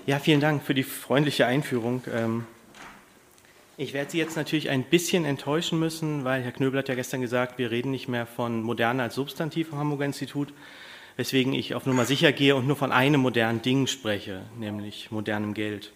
Ja, 0.06 0.20
vielen 0.20 0.38
Dank 0.40 0.62
für 0.62 0.72
die 0.72 0.84
freundliche 0.84 1.46
Einführung. 1.46 2.00
Ähm, 2.14 2.46
ich 3.76 3.92
werde 3.92 4.12
Sie 4.12 4.18
jetzt 4.18 4.36
natürlich 4.36 4.70
ein 4.70 4.84
bisschen 4.84 5.24
enttäuschen 5.24 5.80
müssen, 5.80 6.22
weil 6.22 6.44
Herr 6.44 6.52
Knöbel 6.52 6.78
hat 6.78 6.88
ja 6.88 6.94
gestern 6.94 7.22
gesagt, 7.22 7.58
wir 7.58 7.72
reden 7.72 7.90
nicht 7.90 8.06
mehr 8.06 8.24
von 8.24 8.62
Moderne 8.62 9.02
als 9.02 9.16
Substantiv 9.16 9.72
am 9.72 9.80
Hamburger 9.80 10.04
Institut, 10.04 10.52
weswegen 11.16 11.54
ich 11.54 11.74
auf 11.74 11.86
Nummer 11.86 12.04
sicher 12.04 12.30
gehe 12.30 12.54
und 12.54 12.68
nur 12.68 12.76
von 12.76 12.92
einem 12.92 13.20
modernen 13.20 13.62
Ding 13.62 13.88
spreche, 13.88 14.42
nämlich 14.56 15.10
modernem 15.10 15.54
Geld. 15.54 15.90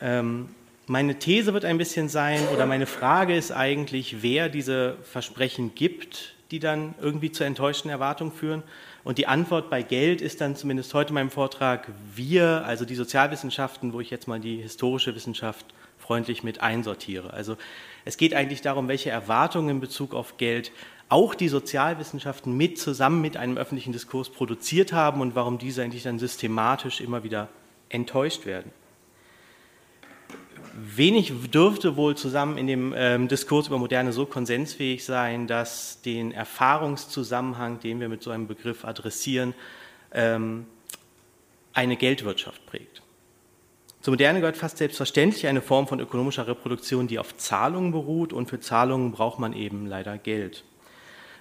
Ähm, 0.00 0.48
meine 0.86 1.18
These 1.18 1.52
wird 1.52 1.66
ein 1.66 1.76
bisschen 1.76 2.08
sein, 2.08 2.48
oder 2.54 2.64
meine 2.64 2.86
Frage 2.86 3.36
ist 3.36 3.52
eigentlich, 3.52 4.22
wer 4.22 4.48
diese 4.48 4.96
Versprechen 5.02 5.74
gibt, 5.74 6.34
die 6.50 6.60
dann 6.60 6.94
irgendwie 6.98 7.30
zu 7.30 7.44
enttäuschten 7.44 7.90
Erwartungen 7.90 8.32
führen 8.32 8.62
und 9.06 9.18
die 9.18 9.28
Antwort 9.28 9.70
bei 9.70 9.82
Geld 9.82 10.20
ist 10.20 10.40
dann 10.40 10.56
zumindest 10.56 10.92
heute 10.92 11.10
in 11.10 11.14
meinem 11.14 11.30
Vortrag 11.30 11.86
wir, 12.16 12.64
also 12.66 12.84
die 12.84 12.96
Sozialwissenschaften, 12.96 13.92
wo 13.92 14.00
ich 14.00 14.10
jetzt 14.10 14.26
mal 14.26 14.40
die 14.40 14.56
historische 14.56 15.14
Wissenschaft 15.14 15.64
freundlich 15.96 16.42
mit 16.42 16.60
einsortiere. 16.60 17.32
Also 17.32 17.56
es 18.04 18.16
geht 18.16 18.34
eigentlich 18.34 18.62
darum, 18.62 18.88
welche 18.88 19.10
Erwartungen 19.10 19.68
in 19.68 19.80
Bezug 19.80 20.12
auf 20.12 20.38
Geld 20.38 20.72
auch 21.08 21.36
die 21.36 21.46
Sozialwissenschaften 21.46 22.56
mit 22.56 22.80
zusammen 22.80 23.20
mit 23.20 23.36
einem 23.36 23.58
öffentlichen 23.58 23.92
Diskurs 23.92 24.28
produziert 24.28 24.92
haben 24.92 25.20
und 25.20 25.36
warum 25.36 25.58
diese 25.58 25.84
eigentlich 25.84 26.02
dann 26.02 26.18
systematisch 26.18 27.00
immer 27.00 27.22
wieder 27.22 27.48
enttäuscht 27.90 28.44
werden 28.44 28.72
wenig 30.76 31.32
dürfte 31.50 31.96
wohl 31.96 32.16
zusammen 32.16 32.58
in 32.58 32.66
dem 32.66 32.94
ähm, 32.96 33.28
Diskurs 33.28 33.68
über 33.68 33.78
Moderne 33.78 34.12
so 34.12 34.26
konsensfähig 34.26 35.04
sein, 35.04 35.46
dass 35.46 36.02
den 36.02 36.32
Erfahrungszusammenhang, 36.32 37.80
den 37.80 38.00
wir 38.00 38.08
mit 38.08 38.22
so 38.22 38.30
einem 38.30 38.46
Begriff 38.46 38.84
adressieren, 38.84 39.54
ähm, 40.12 40.66
eine 41.72 41.96
Geldwirtschaft 41.96 42.64
prägt. 42.66 43.02
Zur 44.00 44.12
Moderne 44.12 44.40
gehört 44.40 44.56
fast 44.56 44.78
selbstverständlich 44.78 45.46
eine 45.46 45.60
Form 45.60 45.88
von 45.88 45.98
ökonomischer 45.98 46.46
Reproduktion, 46.46 47.08
die 47.08 47.18
auf 47.18 47.36
Zahlungen 47.36 47.90
beruht 47.90 48.32
und 48.32 48.48
für 48.48 48.60
Zahlungen 48.60 49.12
braucht 49.12 49.38
man 49.38 49.52
eben 49.52 49.86
leider 49.86 50.16
Geld. 50.16 50.64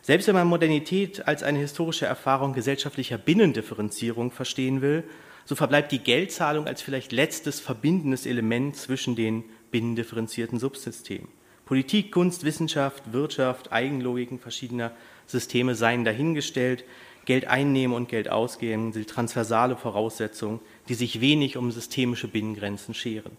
Selbst 0.01 0.27
wenn 0.27 0.35
man 0.35 0.47
Modernität 0.47 1.27
als 1.27 1.43
eine 1.43 1.59
historische 1.59 2.05
Erfahrung 2.05 2.53
gesellschaftlicher 2.53 3.17
Binnendifferenzierung 3.17 4.31
verstehen 4.31 4.81
will, 4.81 5.03
so 5.45 5.55
verbleibt 5.55 5.91
die 5.91 5.99
Geldzahlung 5.99 6.67
als 6.67 6.81
vielleicht 6.81 7.11
letztes 7.11 7.59
verbindendes 7.59 8.25
Element 8.25 8.75
zwischen 8.75 9.15
den 9.15 9.43
binnendifferenzierten 9.71 10.59
Subsystemen. 10.59 11.29
Politik, 11.65 12.11
Kunst, 12.11 12.43
Wissenschaft, 12.43 13.13
Wirtschaft, 13.13 13.71
Eigenlogiken 13.71 14.39
verschiedener 14.39 14.91
Systeme 15.25 15.75
seien 15.75 16.03
dahingestellt. 16.05 16.83
Geld 17.25 17.45
einnehmen 17.45 17.95
und 17.95 18.07
Geld 18.07 18.29
ausgeben 18.29 18.93
sind 18.93 19.09
transversale 19.09 19.75
Voraussetzungen, 19.75 20.59
die 20.89 20.93
sich 20.93 21.21
wenig 21.21 21.57
um 21.57 21.71
systemische 21.71 22.27
Binnengrenzen 22.27 22.93
scheren. 22.93 23.35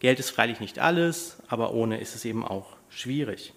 Geld 0.00 0.18
ist 0.18 0.30
freilich 0.30 0.58
nicht 0.58 0.80
alles, 0.80 1.36
aber 1.46 1.72
ohne 1.72 2.00
ist 2.00 2.16
es 2.16 2.24
eben 2.24 2.44
auch 2.44 2.76
schwierig. 2.88 3.52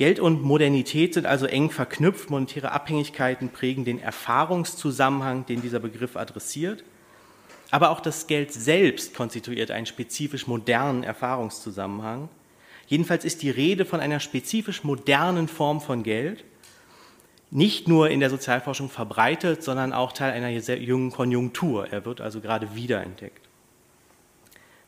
Geld 0.00 0.18
und 0.18 0.42
Modernität 0.42 1.12
sind 1.12 1.26
also 1.26 1.44
eng 1.44 1.68
verknüpft. 1.68 2.30
Monetäre 2.30 2.72
Abhängigkeiten 2.72 3.50
prägen 3.50 3.84
den 3.84 4.00
Erfahrungszusammenhang, 4.00 5.44
den 5.44 5.60
dieser 5.60 5.78
Begriff 5.78 6.16
adressiert. 6.16 6.84
Aber 7.70 7.90
auch 7.90 8.00
das 8.00 8.26
Geld 8.26 8.50
selbst 8.50 9.14
konstituiert 9.14 9.70
einen 9.70 9.84
spezifisch 9.84 10.46
modernen 10.46 11.02
Erfahrungszusammenhang. 11.02 12.30
Jedenfalls 12.86 13.26
ist 13.26 13.42
die 13.42 13.50
Rede 13.50 13.84
von 13.84 14.00
einer 14.00 14.20
spezifisch 14.20 14.84
modernen 14.84 15.48
Form 15.48 15.82
von 15.82 16.02
Geld, 16.02 16.44
nicht 17.50 17.86
nur 17.86 18.08
in 18.08 18.20
der 18.20 18.30
Sozialforschung 18.30 18.88
verbreitet, 18.88 19.62
sondern 19.62 19.92
auch 19.92 20.12
Teil 20.12 20.32
einer 20.32 20.58
sehr 20.62 20.78
jungen 20.78 21.10
Konjunktur. 21.10 21.88
Er 21.92 22.06
wird 22.06 22.22
also 22.22 22.40
gerade 22.40 22.74
wiederentdeckt. 22.74 23.46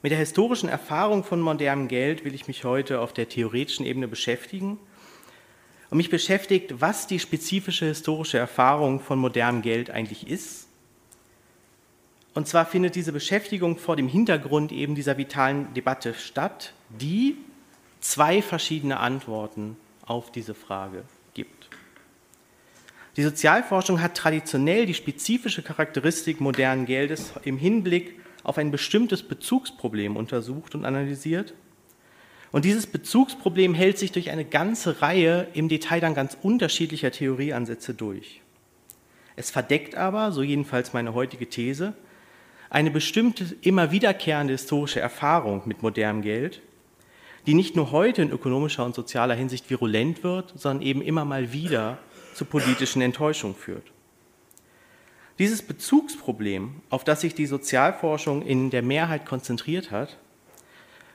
Mit 0.00 0.10
der 0.10 0.18
historischen 0.18 0.70
Erfahrung 0.70 1.22
von 1.22 1.42
modernem 1.42 1.88
Geld 1.88 2.24
will 2.24 2.34
ich 2.34 2.48
mich 2.48 2.64
heute 2.64 3.02
auf 3.02 3.12
der 3.12 3.28
theoretischen 3.28 3.84
Ebene 3.84 4.08
beschäftigen 4.08 4.78
und 5.92 5.98
mich 5.98 6.08
beschäftigt, 6.08 6.80
was 6.80 7.06
die 7.06 7.18
spezifische 7.18 7.84
historische 7.84 8.38
Erfahrung 8.38 8.98
von 8.98 9.18
modernem 9.18 9.60
Geld 9.60 9.90
eigentlich 9.90 10.26
ist. 10.26 10.66
Und 12.32 12.48
zwar 12.48 12.64
findet 12.64 12.94
diese 12.94 13.12
Beschäftigung 13.12 13.76
vor 13.76 13.94
dem 13.94 14.08
Hintergrund 14.08 14.72
eben 14.72 14.94
dieser 14.94 15.18
vitalen 15.18 15.74
Debatte 15.74 16.14
statt, 16.14 16.72
die 16.88 17.36
zwei 18.00 18.40
verschiedene 18.40 19.00
Antworten 19.00 19.76
auf 20.06 20.32
diese 20.32 20.54
Frage 20.54 21.04
gibt. 21.34 21.68
Die 23.18 23.22
Sozialforschung 23.22 24.00
hat 24.00 24.14
traditionell 24.14 24.86
die 24.86 24.94
spezifische 24.94 25.62
Charakteristik 25.62 26.40
modernen 26.40 26.86
Geldes 26.86 27.34
im 27.44 27.58
Hinblick 27.58 28.18
auf 28.44 28.56
ein 28.56 28.70
bestimmtes 28.70 29.22
Bezugsproblem 29.22 30.16
untersucht 30.16 30.74
und 30.74 30.86
analysiert 30.86 31.52
und 32.52 32.66
dieses 32.66 32.86
Bezugsproblem 32.86 33.72
hält 33.72 33.98
sich 33.98 34.12
durch 34.12 34.30
eine 34.30 34.44
ganze 34.44 35.00
Reihe 35.00 35.48
im 35.54 35.68
Detail 35.68 36.00
dann 36.00 36.14
ganz 36.14 36.36
unterschiedlicher 36.42 37.10
Theorieansätze 37.10 37.94
durch. 37.94 38.42
Es 39.36 39.50
verdeckt 39.50 39.94
aber, 39.94 40.32
so 40.32 40.42
jedenfalls 40.42 40.92
meine 40.92 41.14
heutige 41.14 41.48
These, 41.48 41.94
eine 42.68 42.90
bestimmte 42.90 43.56
immer 43.62 43.90
wiederkehrende 43.90 44.52
historische 44.52 45.00
Erfahrung 45.00 45.62
mit 45.64 45.82
modernem 45.82 46.20
Geld, 46.22 46.60
die 47.46 47.54
nicht 47.54 47.74
nur 47.74 47.90
heute 47.90 48.22
in 48.22 48.30
ökonomischer 48.30 48.84
und 48.84 48.94
sozialer 48.94 49.34
Hinsicht 49.34 49.68
virulent 49.68 50.22
wird, 50.22 50.52
sondern 50.54 50.86
eben 50.86 51.02
immer 51.02 51.24
mal 51.24 51.52
wieder 51.52 51.98
zu 52.34 52.44
politischen 52.44 53.02
Enttäuschungen 53.02 53.56
führt. 53.56 53.90
Dieses 55.38 55.62
Bezugsproblem, 55.62 56.82
auf 56.90 57.04
das 57.04 57.22
sich 57.22 57.34
die 57.34 57.46
Sozialforschung 57.46 58.42
in 58.42 58.70
der 58.70 58.82
Mehrheit 58.82 59.24
konzentriert 59.26 59.90
hat, 59.90 60.18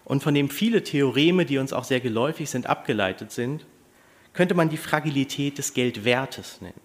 und 0.07 0.23
von 0.23 0.33
dem 0.33 0.49
viele 0.49 0.83
Theoreme, 0.83 1.45
die 1.45 1.57
uns 1.57 1.73
auch 1.73 1.83
sehr 1.83 1.99
geläufig 1.99 2.49
sind, 2.49 2.67
abgeleitet 2.67 3.33
sind, 3.33 3.65
könnte 4.31 4.55
man 4.55 4.69
die 4.69 4.77
Fragilität 4.77 5.57
des 5.57 5.73
Geldwertes 5.73 6.61
nennen. 6.61 6.79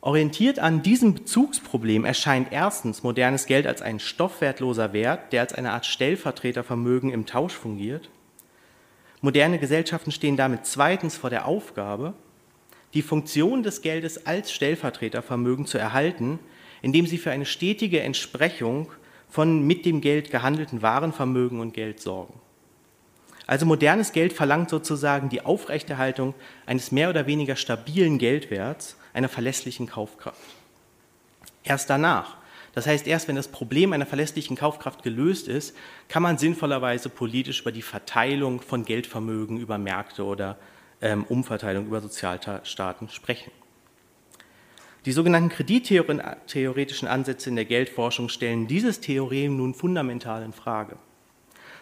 Orientiert 0.00 0.58
an 0.58 0.82
diesem 0.82 1.14
Bezugsproblem 1.14 2.04
erscheint 2.04 2.48
erstens 2.50 3.04
modernes 3.04 3.46
Geld 3.46 3.68
als 3.68 3.82
ein 3.82 4.00
stoffwertloser 4.00 4.92
Wert, 4.92 5.32
der 5.32 5.42
als 5.42 5.52
eine 5.52 5.70
Art 5.70 5.86
Stellvertretervermögen 5.86 7.12
im 7.12 7.24
Tausch 7.24 7.54
fungiert. 7.54 8.10
Moderne 9.20 9.60
Gesellschaften 9.60 10.10
stehen 10.10 10.36
damit 10.36 10.66
zweitens 10.66 11.16
vor 11.16 11.30
der 11.30 11.46
Aufgabe, 11.46 12.14
die 12.94 13.02
Funktion 13.02 13.62
des 13.62 13.80
Geldes 13.80 14.26
als 14.26 14.50
Stellvertretervermögen 14.50 15.66
zu 15.66 15.78
erhalten, 15.78 16.40
indem 16.82 17.06
sie 17.06 17.18
für 17.18 17.30
eine 17.30 17.46
stetige 17.46 18.00
Entsprechung 18.00 18.90
von 19.32 19.66
mit 19.66 19.86
dem 19.86 20.02
Geld 20.02 20.30
gehandelten 20.30 20.82
Warenvermögen 20.82 21.58
und 21.58 21.72
Geld 21.72 22.00
sorgen. 22.00 22.34
Also 23.46 23.64
modernes 23.64 24.12
Geld 24.12 24.34
verlangt 24.34 24.68
sozusagen 24.68 25.30
die 25.30 25.40
Aufrechterhaltung 25.40 26.34
eines 26.66 26.92
mehr 26.92 27.08
oder 27.08 27.26
weniger 27.26 27.56
stabilen 27.56 28.18
Geldwerts, 28.18 28.98
einer 29.14 29.30
verlässlichen 29.30 29.86
Kaufkraft. 29.86 30.36
Erst 31.64 31.88
danach, 31.88 32.36
das 32.74 32.86
heißt 32.86 33.06
erst 33.06 33.26
wenn 33.26 33.36
das 33.36 33.48
Problem 33.48 33.94
einer 33.94 34.04
verlässlichen 34.04 34.54
Kaufkraft 34.54 35.02
gelöst 35.02 35.48
ist, 35.48 35.74
kann 36.08 36.22
man 36.22 36.36
sinnvollerweise 36.36 37.08
politisch 37.08 37.62
über 37.62 37.72
die 37.72 37.80
Verteilung 37.80 38.60
von 38.60 38.84
Geldvermögen 38.84 39.56
über 39.56 39.78
Märkte 39.78 40.24
oder 40.24 40.58
ähm, 41.00 41.24
Umverteilung 41.24 41.86
über 41.86 42.02
Sozialstaaten 42.02 43.08
sprechen. 43.08 43.50
Die 45.04 45.12
sogenannten 45.12 45.48
kredittheoretischen 45.48 47.08
Ansätze 47.08 47.50
in 47.50 47.56
der 47.56 47.64
Geldforschung 47.64 48.28
stellen 48.28 48.68
dieses 48.68 49.00
Theorem 49.00 49.56
nun 49.56 49.74
fundamental 49.74 50.44
in 50.44 50.52
Frage. 50.52 50.96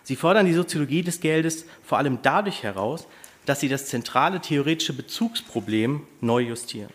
Sie 0.03 0.17
fordern 0.17 0.47
die 0.47 0.55
Soziologie 0.55 1.03
des 1.03 1.21
Geldes 1.21 1.67
vor 1.83 1.99
allem 1.99 2.21
dadurch 2.23 2.63
heraus, 2.63 3.07
dass 3.45 3.61
sie 3.61 3.69
das 3.69 3.87
zentrale 3.87 4.41
theoretische 4.41 4.95
Bezugsproblem 4.95 6.03
neu 6.21 6.41
justieren. 6.41 6.91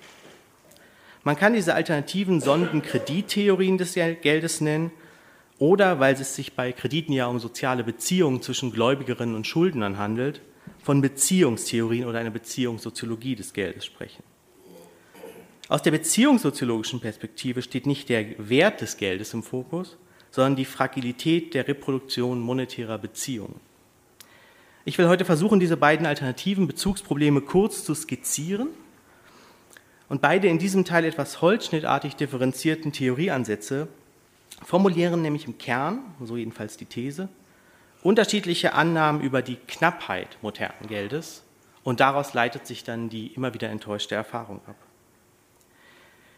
Man 1.23 1.35
kann 1.35 1.53
diese 1.53 1.76
alternativen 1.76 2.41
Sonden 2.41 2.81
Kredittheorien 2.81 3.77
des 3.77 3.93
Geldes 3.93 4.61
nennen 4.61 4.91
oder, 5.57 5.99
weil 5.99 6.15
es 6.15 6.35
sich 6.35 6.53
bei 6.53 6.72
Krediten 6.72 7.14
ja 7.14 7.27
um 7.27 7.39
soziale 7.39 7.84
Beziehungen 7.84 8.41
zwischen 8.41 8.72
Gläubigerinnen 8.72 9.35
und 9.35 9.47
Schuldnern 9.47 9.97
handelt, 9.97 10.41
von 10.84 11.02
Beziehungstheorien 11.02 12.06
oder 12.06 12.19
einer 12.19 12.31
Beziehungssoziologie 12.31 13.35
des 13.35 13.53
Geldes 13.53 13.85
sprechen. 13.85 14.23
Aus 15.67 15.81
der 15.81 15.91
beziehungssoziologischen 15.91 16.99
Perspektive 16.99 17.61
steht 17.61 17.87
nicht 17.87 18.09
der 18.09 18.25
Wert 18.37 18.81
des 18.81 18.97
Geldes 18.97 19.33
im 19.33 19.41
Fokus, 19.41 19.97
sondern 20.29 20.55
die 20.55 20.65
Fragilität 20.65 21.53
der 21.53 21.67
Reproduktion 21.67 22.39
monetärer 22.39 22.97
Beziehungen. 22.97 23.59
Ich 24.83 24.99
will 24.99 25.07
heute 25.07 25.25
versuchen, 25.25 25.59
diese 25.59 25.77
beiden 25.77 26.05
alternativen 26.05 26.67
Bezugsprobleme 26.67 27.41
kurz 27.41 27.83
zu 27.83 27.95
skizzieren 27.95 28.67
und 30.07 30.21
beide 30.21 30.47
in 30.47 30.59
diesem 30.59 30.85
Teil 30.85 31.05
etwas 31.05 31.41
holzschnittartig 31.41 32.15
differenzierten 32.15 32.91
Theorieansätze 32.91 33.87
formulieren 34.63 35.23
nämlich 35.23 35.47
im 35.47 35.57
Kern, 35.57 35.99
so 36.21 36.37
jedenfalls 36.37 36.77
die 36.77 36.85
These, 36.85 37.29
unterschiedliche 38.03 38.73
Annahmen 38.73 39.21
über 39.21 39.41
die 39.41 39.55
Knappheit 39.55 40.37
modernen 40.43 40.87
Geldes 40.87 41.43
und 41.83 41.99
daraus 41.99 42.35
leitet 42.35 42.67
sich 42.67 42.83
dann 42.83 43.09
die 43.09 43.27
immer 43.27 43.55
wieder 43.55 43.69
enttäuschte 43.69 44.13
Erfahrung 44.13 44.61
ab. 44.67 44.75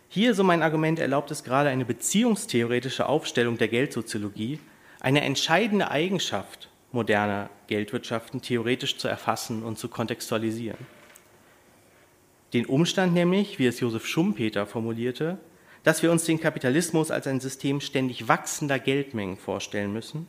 Hier, 0.09 0.33
so 0.33 0.43
mein 0.43 0.63
Argument, 0.63 0.99
erlaubt 0.99 1.31
es 1.31 1.43
gerade 1.43 1.69
eine 1.69 1.85
beziehungstheoretische 1.85 3.07
Aufstellung 3.07 3.57
der 3.57 3.67
Geldsoziologie, 3.67 4.59
eine 4.99 5.21
entscheidende 5.21 5.91
Eigenschaft 5.91 6.69
moderner 6.91 7.49
Geldwirtschaften 7.67 8.41
theoretisch 8.41 8.97
zu 8.97 9.07
erfassen 9.07 9.63
und 9.63 9.77
zu 9.77 9.89
kontextualisieren. 9.89 10.79
Den 12.53 12.65
Umstand 12.65 13.13
nämlich, 13.13 13.59
wie 13.59 13.65
es 13.65 13.81
Josef 13.81 14.05
Schumpeter 14.05 14.65
formulierte, 14.65 15.37
dass 15.83 16.01
wir 16.01 16.11
uns 16.11 16.23
den 16.23 16.39
Kapitalismus 16.39 17.11
als 17.11 17.27
ein 17.27 17.41
System 17.41 17.81
ständig 17.81 18.27
wachsender 18.27 18.79
Geldmengen 18.79 19.37
vorstellen 19.37 19.91
müssen 19.91 20.27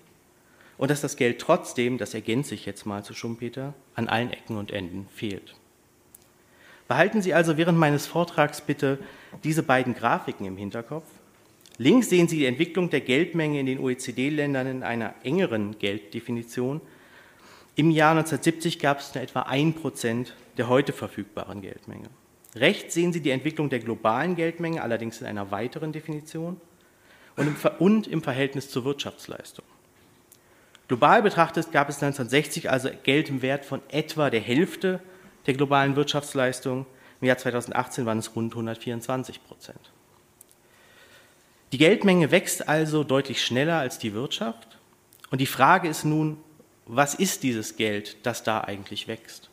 und 0.76 0.90
dass 0.90 1.00
das 1.00 1.16
Geld 1.16 1.40
trotzdem, 1.40 1.98
das 1.98 2.14
ergänze 2.14 2.54
ich 2.54 2.66
jetzt 2.66 2.86
mal 2.86 3.04
zu 3.04 3.14
Schumpeter, 3.14 3.74
an 3.94 4.08
allen 4.08 4.32
Ecken 4.32 4.56
und 4.56 4.72
Enden 4.72 5.08
fehlt. 5.14 5.54
Behalten 6.88 7.22
Sie 7.22 7.34
also 7.34 7.56
während 7.56 7.78
meines 7.78 8.06
Vortrags 8.06 8.60
bitte 8.60 8.98
diese 9.44 9.62
beiden 9.62 9.94
Grafiken 9.94 10.46
im 10.46 10.56
Hinterkopf. 10.56 11.06
Links 11.78 12.10
sehen 12.10 12.26
Sie 12.28 12.38
die 12.38 12.46
Entwicklung 12.46 12.90
der 12.90 13.00
Geldmenge 13.00 13.60
in 13.60 13.66
den 13.66 13.78
OECD-Ländern 13.78 14.66
in 14.66 14.82
einer 14.82 15.14
engeren 15.22 15.78
Gelddefinition. 15.78 16.80
Im 17.76 17.92
Jahr 17.92 18.10
1970 18.10 18.80
gab 18.80 18.98
es 18.98 19.14
nur 19.14 19.22
etwa 19.22 19.42
ein 19.42 19.74
Prozent 19.74 20.34
der 20.56 20.68
heute 20.68 20.92
verfügbaren 20.92 21.62
Geldmenge. 21.62 22.08
Rechts 22.56 22.94
sehen 22.94 23.12
Sie 23.12 23.20
die 23.20 23.30
Entwicklung 23.30 23.70
der 23.70 23.78
globalen 23.78 24.34
Geldmenge, 24.34 24.82
allerdings 24.82 25.20
in 25.20 25.26
einer 25.28 25.52
weiteren 25.52 25.92
Definition 25.92 26.60
und 27.36 27.46
im, 27.46 27.54
Ver 27.54 27.80
und 27.80 28.08
im 28.08 28.22
Verhältnis 28.22 28.68
zur 28.68 28.84
Wirtschaftsleistung. 28.84 29.64
Global 30.88 31.22
betrachtet 31.22 31.70
gab 31.70 31.88
es 31.88 32.02
1960 32.02 32.70
also 32.70 32.88
Geld 33.04 33.28
im 33.28 33.42
Wert 33.42 33.64
von 33.64 33.82
etwa 33.90 34.30
der 34.30 34.40
Hälfte 34.40 35.00
der 35.46 35.54
globalen 35.54 35.96
Wirtschaftsleistung. 35.96 36.86
Im 37.20 37.28
Jahr 37.28 37.38
2018 37.38 38.06
waren 38.06 38.18
es 38.18 38.34
rund 38.36 38.52
124 38.52 39.44
Prozent. 39.44 39.80
Die 41.72 41.78
Geldmenge 41.78 42.30
wächst 42.30 42.68
also 42.68 43.04
deutlich 43.04 43.44
schneller 43.44 43.78
als 43.78 43.98
die 43.98 44.14
Wirtschaft. 44.14 44.78
Und 45.30 45.40
die 45.40 45.46
Frage 45.46 45.88
ist 45.88 46.04
nun, 46.04 46.38
was 46.86 47.14
ist 47.14 47.42
dieses 47.42 47.76
Geld, 47.76 48.16
das 48.22 48.42
da 48.42 48.62
eigentlich 48.62 49.08
wächst? 49.08 49.50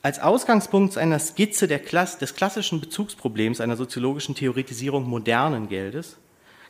Als 0.00 0.18
Ausgangspunkt 0.18 0.98
einer 0.98 1.18
Skizze 1.18 1.66
Klasse, 1.78 2.18
des 2.18 2.34
klassischen 2.34 2.80
Bezugsproblems 2.80 3.60
einer 3.60 3.76
soziologischen 3.76 4.34
Theoretisierung 4.34 5.08
modernen 5.08 5.68
Geldes 5.68 6.18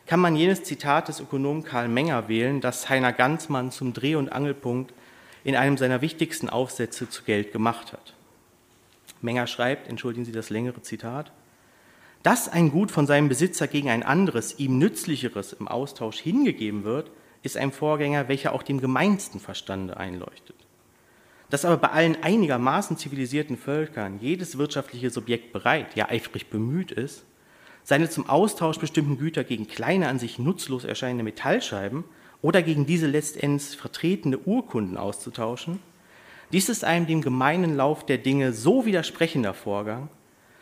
kann 0.05 0.19
man 0.19 0.35
jenes 0.35 0.63
Zitat 0.63 1.07
des 1.07 1.19
Ökonomen 1.19 1.63
Karl 1.63 1.87
Menger 1.87 2.27
wählen, 2.27 2.61
das 2.61 2.89
Heiner 2.89 3.11
Ganzmann 3.11 3.71
zum 3.71 3.93
Dreh- 3.93 4.15
und 4.15 4.31
Angelpunkt 4.31 4.93
in 5.43 5.55
einem 5.55 5.77
seiner 5.77 6.01
wichtigsten 6.01 6.49
Aufsätze 6.49 7.09
zu 7.09 7.23
Geld 7.23 7.51
gemacht 7.51 7.93
hat. 7.93 8.14
Menger 9.25 9.47
schreibt, 9.47 9.89
entschuldigen 9.89 10.23
Sie 10.23 10.31
das 10.31 10.49
längere 10.49 10.81
Zitat, 10.81 11.33
dass 12.23 12.47
ein 12.47 12.71
Gut 12.71 12.89
von 12.89 13.05
seinem 13.05 13.29
Besitzer 13.29 13.67
gegen 13.67 13.89
ein 13.89 14.01
anderes, 14.01 14.57
ihm 14.57 14.79
nützlicheres 14.79 15.53
im 15.53 15.67
Austausch 15.67 16.17
hingegeben 16.17 16.83
wird, 16.83 17.11
ist 17.43 17.57
ein 17.57 17.71
Vorgänger, 17.71 18.27
welcher 18.27 18.53
auch 18.53 18.63
dem 18.63 18.81
gemeinsten 18.81 19.39
Verstande 19.39 19.97
einleuchtet. 19.97 20.55
Dass 21.49 21.65
aber 21.65 21.77
bei 21.77 21.89
allen 21.89 22.23
einigermaßen 22.23 22.97
zivilisierten 22.97 23.57
Völkern 23.57 24.17
jedes 24.19 24.57
wirtschaftliche 24.57 25.11
Subjekt 25.11 25.53
bereit, 25.53 25.95
ja 25.95 26.09
eifrig 26.09 26.49
bemüht 26.49 26.91
ist, 26.91 27.25
seine 27.83 28.09
zum 28.09 28.27
Austausch 28.27 28.79
bestimmten 28.79 29.19
Güter 29.19 29.43
gegen 29.43 29.67
kleine, 29.67 30.07
an 30.07 30.17
sich 30.17 30.39
nutzlos 30.39 30.85
erscheinende 30.85 31.23
Metallscheiben 31.23 32.03
oder 32.41 32.63
gegen 32.63 32.87
diese 32.87 33.05
letztendlich 33.05 33.77
vertretene 33.77 34.39
Urkunden 34.39 34.97
auszutauschen, 34.97 35.79
dies 36.55 36.69
ist 36.69 36.85
einem 36.85 37.05
dem 37.05 37.21
gemeinen 37.21 37.75
Lauf 37.75 38.05
der 38.05 38.17
Dinge 38.17 38.53
so 38.53 38.85
widersprechender 38.85 39.53
Vorgang, 39.53 40.07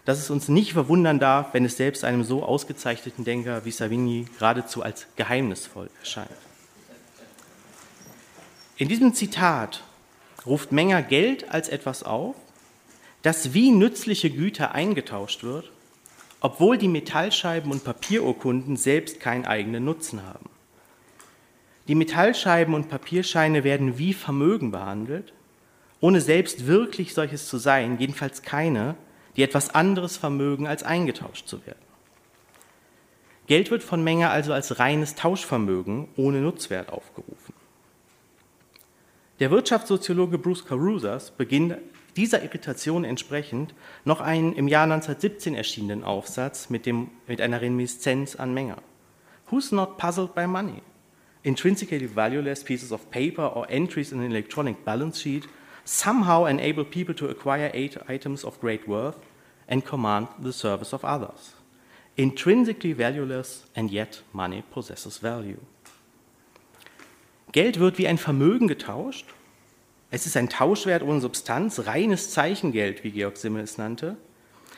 dass 0.05 0.17
es 0.17 0.31
uns 0.31 0.47
nicht 0.47 0.73
verwundern 0.73 1.19
darf, 1.19 1.53
wenn 1.53 1.65
es 1.65 1.77
selbst 1.77 2.03
einem 2.03 2.23
so 2.23 2.41
ausgezeichneten 2.41 3.25
Denker 3.25 3.63
wie 3.63 3.69
Savigny 3.69 4.25
geradezu 4.39 4.81
als 4.81 5.05
geheimnisvoll 5.17 5.91
erscheint. 5.99 6.31
In 8.75 8.87
diesem 8.87 9.13
Zitat 9.13 9.83
ruft 10.47 10.71
Menger 10.71 11.03
Geld 11.03 11.51
als 11.51 11.69
etwas 11.69 12.01
auf, 12.01 12.33
das 13.21 13.53
wie 13.53 13.69
nützliche 13.69 14.31
Güter 14.31 14.71
eingetauscht 14.71 15.43
wird, 15.43 15.71
obwohl 16.39 16.79
die 16.79 16.87
Metallscheiben 16.87 17.71
und 17.71 17.83
Papierurkunden 17.83 18.77
selbst 18.77 19.19
keinen 19.19 19.45
eigenen 19.45 19.85
Nutzen 19.85 20.25
haben. 20.25 20.49
Die 21.87 21.93
Metallscheiben 21.93 22.73
und 22.73 22.89
Papierscheine 22.89 23.63
werden 23.63 23.99
wie 23.99 24.15
Vermögen 24.15 24.71
behandelt, 24.71 25.33
ohne 26.03 26.19
selbst 26.19 26.67
wirklich 26.67 27.13
solches 27.13 27.47
zu 27.47 27.57
sein, 27.57 27.97
jedenfalls 27.97 28.41
keine, 28.41 28.95
die 29.38 29.41
etwas 29.41 29.73
anderes 29.73 30.17
vermögen, 30.17 30.67
als 30.67 30.84
eingetauscht 30.84 31.47
zu 31.47 31.65
werden. 31.65 31.80
Geld 33.47 33.71
wird 33.71 33.84
von 33.84 34.03
Menger 34.03 34.30
also 34.30 34.51
als 34.51 34.80
reines 34.80 35.15
Tauschvermögen 35.15 36.09
ohne 36.17 36.41
Nutzwert 36.41 36.91
aufgerufen. 36.91 37.53
Der 39.39 39.49
Wirtschaftssoziologe 39.49 40.38
Bruce 40.38 40.65
Carusas 40.65 41.31
beginnt 41.31 41.77
dieser 42.17 42.43
Irritation 42.43 43.05
entsprechend 43.05 43.73
noch 44.03 44.19
einen 44.19 44.51
im 44.51 44.67
Jahr 44.67 44.84
1917 44.84 45.55
erschienenen 45.55 46.03
Aufsatz 46.03 46.69
mit, 46.69 46.85
dem, 46.85 47.11
mit 47.27 47.39
einer 47.39 47.61
Reminiszenz 47.61 48.35
an 48.35 48.53
Menger. 48.53 48.80
Who's 49.49 49.71
not 49.71 49.97
puzzled 49.97 50.35
by 50.35 50.47
money? 50.47 50.81
intrinsically 51.45 52.07
valueless 52.07 52.63
pieces 52.63 52.91
of 52.91 53.11
paper 53.11 53.45
or 53.55 53.69
entries 53.69 54.11
in 54.11 54.19
an 54.19 54.31
electronic 54.31 54.84
balance 54.85 55.21
sheet 55.21 55.45
somehow 55.85 56.45
enable 56.45 56.85
people 56.85 57.15
to 57.15 57.30
acquire 57.30 57.72
items 58.07 58.43
of 58.43 58.60
great 58.60 58.88
worth 58.88 59.18
and 59.68 59.85
command 59.85 60.27
the 60.41 60.51
service 60.51 60.93
of 60.93 61.03
others. 61.03 61.53
Intrinsically 62.15 62.93
valueless 62.93 63.65
and 63.76 63.91
yet 63.91 64.22
money 64.34 64.64
possesses 64.72 65.18
value. 65.18 65.60
Geld 67.51 67.80
wird 67.80 67.97
wie 67.97 68.07
ein 68.07 68.18
Vermögen 68.18 68.68
getauscht. 68.68 69.26
Es 70.11 70.26
ist 70.26 70.38
ein 70.38 70.49
Tauschwert 70.49 71.03
ohne 71.03 71.22
Substanz, 71.22 71.85
reines 71.85 72.31
Zeichengeld, 72.31 73.03
wie 73.03 73.11
Georg 73.11 73.38
Simmel 73.38 73.64
es 73.64 73.77
nannte. 73.77 74.18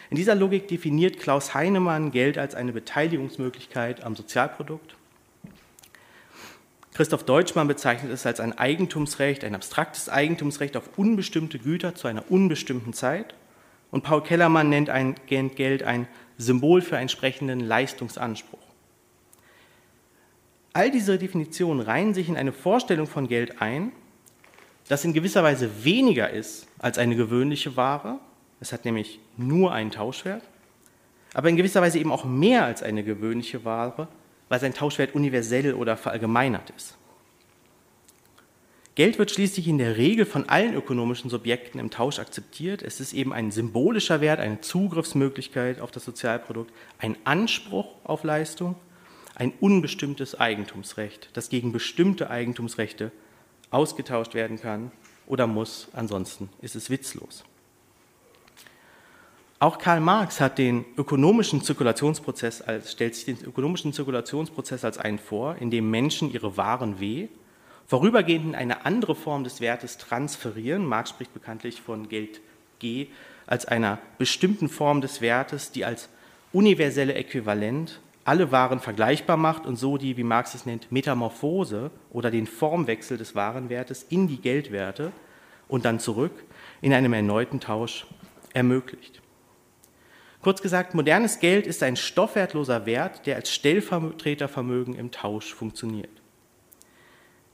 In 0.09 0.17
dieser 0.17 0.35
Logik 0.35 0.67
definiert 0.67 1.19
Klaus 1.19 1.53
Heinemann 1.53 2.11
Geld 2.11 2.37
als 2.37 2.55
eine 2.55 2.71
Beteiligungsmöglichkeit 2.71 4.03
am 4.03 4.15
Sozialprodukt, 4.15 4.95
Christoph 6.95 7.25
Deutschmann 7.25 7.67
bezeichnet 7.67 8.09
es 8.13 8.25
als 8.25 8.39
ein 8.39 8.57
Eigentumsrecht, 8.57 9.43
ein 9.43 9.53
abstraktes 9.53 10.07
Eigentumsrecht 10.07 10.77
auf 10.77 10.97
unbestimmte 10.97 11.59
Güter 11.59 11.93
zu 11.93 12.07
einer 12.07 12.31
unbestimmten 12.31 12.93
Zeit. 12.93 13.35
Und 13.91 14.03
Paul 14.03 14.23
Kellermann 14.23 14.69
nennt 14.69 14.89
ein 14.89 15.15
Geld 15.27 15.83
ein 15.83 16.07
Symbol 16.37 16.81
für 16.81 16.95
einen 16.95 17.03
entsprechenden 17.03 17.59
Leistungsanspruch. 17.59 18.65
All 20.71 20.89
diese 20.89 21.17
Definitionen 21.17 21.81
reihen 21.81 22.13
sich 22.13 22.29
in 22.29 22.37
eine 22.37 22.53
Vorstellung 22.53 23.07
von 23.07 23.27
Geld 23.27 23.61
ein, 23.61 23.91
das 24.87 25.03
in 25.03 25.11
gewisser 25.11 25.43
Weise 25.43 25.83
weniger 25.83 26.29
ist 26.29 26.65
als 26.79 26.97
eine 26.97 27.17
gewöhnliche 27.17 27.75
Ware. 27.75 28.19
Es 28.61 28.71
hat 28.71 28.85
nämlich 28.85 29.19
nur 29.35 29.73
einen 29.73 29.91
Tauschwert, 29.91 30.43
aber 31.33 31.49
in 31.49 31.57
gewisser 31.57 31.81
Weise 31.81 31.99
eben 31.99 32.13
auch 32.13 32.23
mehr 32.23 32.63
als 32.63 32.81
eine 32.83 33.03
gewöhnliche 33.03 33.65
Ware, 33.65 34.07
weil 34.49 34.59
sein 34.59 34.73
Tauschwert 34.73 35.15
universell 35.15 35.73
oder 35.73 35.97
verallgemeinert 35.97 36.71
ist. 36.71 36.97
Geld 38.95 39.19
wird 39.19 39.29
schließlich 39.29 39.67
in 39.67 39.77
der 39.77 39.97
Regel 39.97 40.25
von 40.25 40.47
allen 40.47 40.73
ökonomischen 40.73 41.29
Subjekten 41.29 41.79
im 41.79 41.91
Tausch 41.91 42.17
akzeptiert. 42.17 42.81
Es 42.81 43.01
ist 43.01 43.11
eben 43.11 43.33
ein 43.33 43.51
symbolischer 43.51 44.21
Wert, 44.21 44.39
eine 44.39 44.61
Zugriffsmöglichkeit 44.61 45.81
auf 45.81 45.91
das 45.91 46.05
Sozialprodukt, 46.05 46.71
ein 46.97 47.17
Anspruch 47.25 47.87
auf 48.05 48.23
Leistung, 48.23 48.75
ein 49.35 49.51
unbestimmtes 49.59 50.39
Eigentumsrecht, 50.39 51.29
das 51.33 51.49
gegen 51.49 51.73
bestimmte 51.73 52.29
Eigentumsrechte 52.29 53.11
ausgetauscht 53.69 54.33
werden 54.33 54.61
kann 54.61 54.93
oder 55.27 55.45
muss, 55.45 55.89
ansonsten 55.91 56.49
ist 56.61 56.75
es 56.75 56.89
witzlos. 56.89 57.43
Auch 59.65 59.79
Karl 59.79 59.99
Marx 59.99 60.41
hat 60.41 60.59
den 60.59 60.85
ökonomischen 60.95 61.63
Zirkulationsprozess 61.63 62.61
als, 62.61 62.91
stellt 62.91 63.15
sich 63.15 63.25
den 63.25 63.43
ökonomischen 63.43 63.93
Zirkulationsprozess 63.93 64.85
als 64.85 64.99
einen 64.99 65.17
vor, 65.17 65.55
in 65.59 65.71
dem 65.71 65.89
Menschen 65.89 66.31
ihre 66.31 66.55
Waren 66.55 66.99
weh 66.99 67.29
vorübergehend 67.87 68.45
in 68.45 68.53
eine 68.53 68.85
andere 68.85 69.15
Form 69.15 69.43
des 69.43 69.61
Wertes 69.61 69.97
transferieren. 69.97 70.85
Marx 70.85 71.09
spricht 71.09 71.33
bekanntlich 71.33 71.81
von 71.81 72.09
Geld 72.09 72.41
G 72.77 73.07
als 73.47 73.65
einer 73.65 73.97
bestimmten 74.19 74.69
Form 74.69 75.01
des 75.01 75.19
Wertes, 75.19 75.71
die 75.71 75.83
als 75.83 76.09
universelle 76.53 77.15
Äquivalent 77.15 78.01
alle 78.23 78.51
Waren 78.51 78.79
vergleichbar 78.79 79.35
macht 79.35 79.65
und 79.65 79.77
so 79.77 79.97
die, 79.97 80.15
wie 80.15 80.23
Marx 80.23 80.53
es 80.53 80.67
nennt, 80.67 80.91
Metamorphose 80.91 81.89
oder 82.11 82.29
den 82.29 82.45
Formwechsel 82.45 83.17
des 83.17 83.33
Warenwertes 83.33 84.05
in 84.09 84.27
die 84.27 84.37
Geldwerte 84.37 85.11
und 85.67 85.85
dann 85.85 85.99
zurück 85.99 86.43
in 86.81 86.93
einem 86.93 87.13
erneuten 87.13 87.59
Tausch 87.59 88.05
ermöglicht. 88.53 89.23
Kurz 90.45 90.61
gesagt, 90.61 90.93
modernes 90.93 91.39
Geld 91.39 91.65
ist 91.65 91.81
ein 91.81 91.95
stoffwertloser 91.95 92.85
Wert, 92.85 93.25
der 93.25 93.35
als 93.35 93.51
Stellvertretervermögen 93.51 94.93
im 94.93 95.09
Tausch 95.09 95.51
funktioniert. 95.51 96.21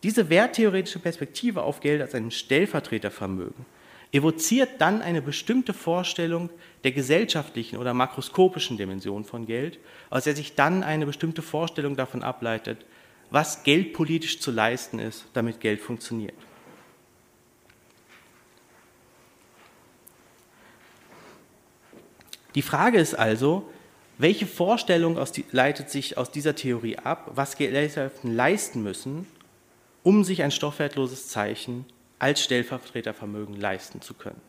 Diese 0.03 0.29
werttheoretische 0.29 0.99
Perspektive 0.99 1.63
auf 1.63 1.79
Geld 1.79 2.01
als 2.01 2.13
ein 2.15 2.31
Stellvertretervermögen 2.31 3.65
evoziert 4.11 4.71
dann 4.79 5.01
eine 5.01 5.21
bestimmte 5.21 5.73
Vorstellung 5.73 6.49
der 6.83 6.91
gesellschaftlichen 6.91 7.77
oder 7.77 7.93
makroskopischen 7.93 8.75
Dimension 8.75 9.23
von 9.23 9.45
Geld, 9.45 9.79
aus 10.09 10.25
der 10.25 10.35
sich 10.35 10.55
dann 10.55 10.83
eine 10.83 11.05
bestimmte 11.05 11.41
Vorstellung 11.41 11.95
davon 11.95 12.23
ableitet, 12.23 12.85
was 13.29 13.63
geldpolitisch 13.63 14.41
zu 14.41 14.51
leisten 14.51 14.99
ist, 14.99 15.27
damit 15.31 15.61
Geld 15.61 15.79
funktioniert. 15.79 16.35
Die 22.55 22.61
Frage 22.61 22.99
ist 22.99 23.13
also, 23.13 23.69
welche 24.17 24.45
Vorstellung 24.45 25.17
die, 25.35 25.45
leitet 25.51 25.89
sich 25.89 26.17
aus 26.17 26.31
dieser 26.31 26.55
Theorie 26.55 26.97
ab, 26.97 27.31
was 27.33 27.57
Gesellschaften 27.57 28.35
leisten 28.35 28.83
müssen, 28.83 29.25
um 30.03 30.23
sich 30.23 30.43
ein 30.43 30.51
stoffwertloses 30.51 31.27
Zeichen 31.27 31.85
als 32.19 32.43
Stellvertretervermögen 32.43 33.55
leisten 33.55 34.01
zu 34.01 34.13
können. 34.13 34.41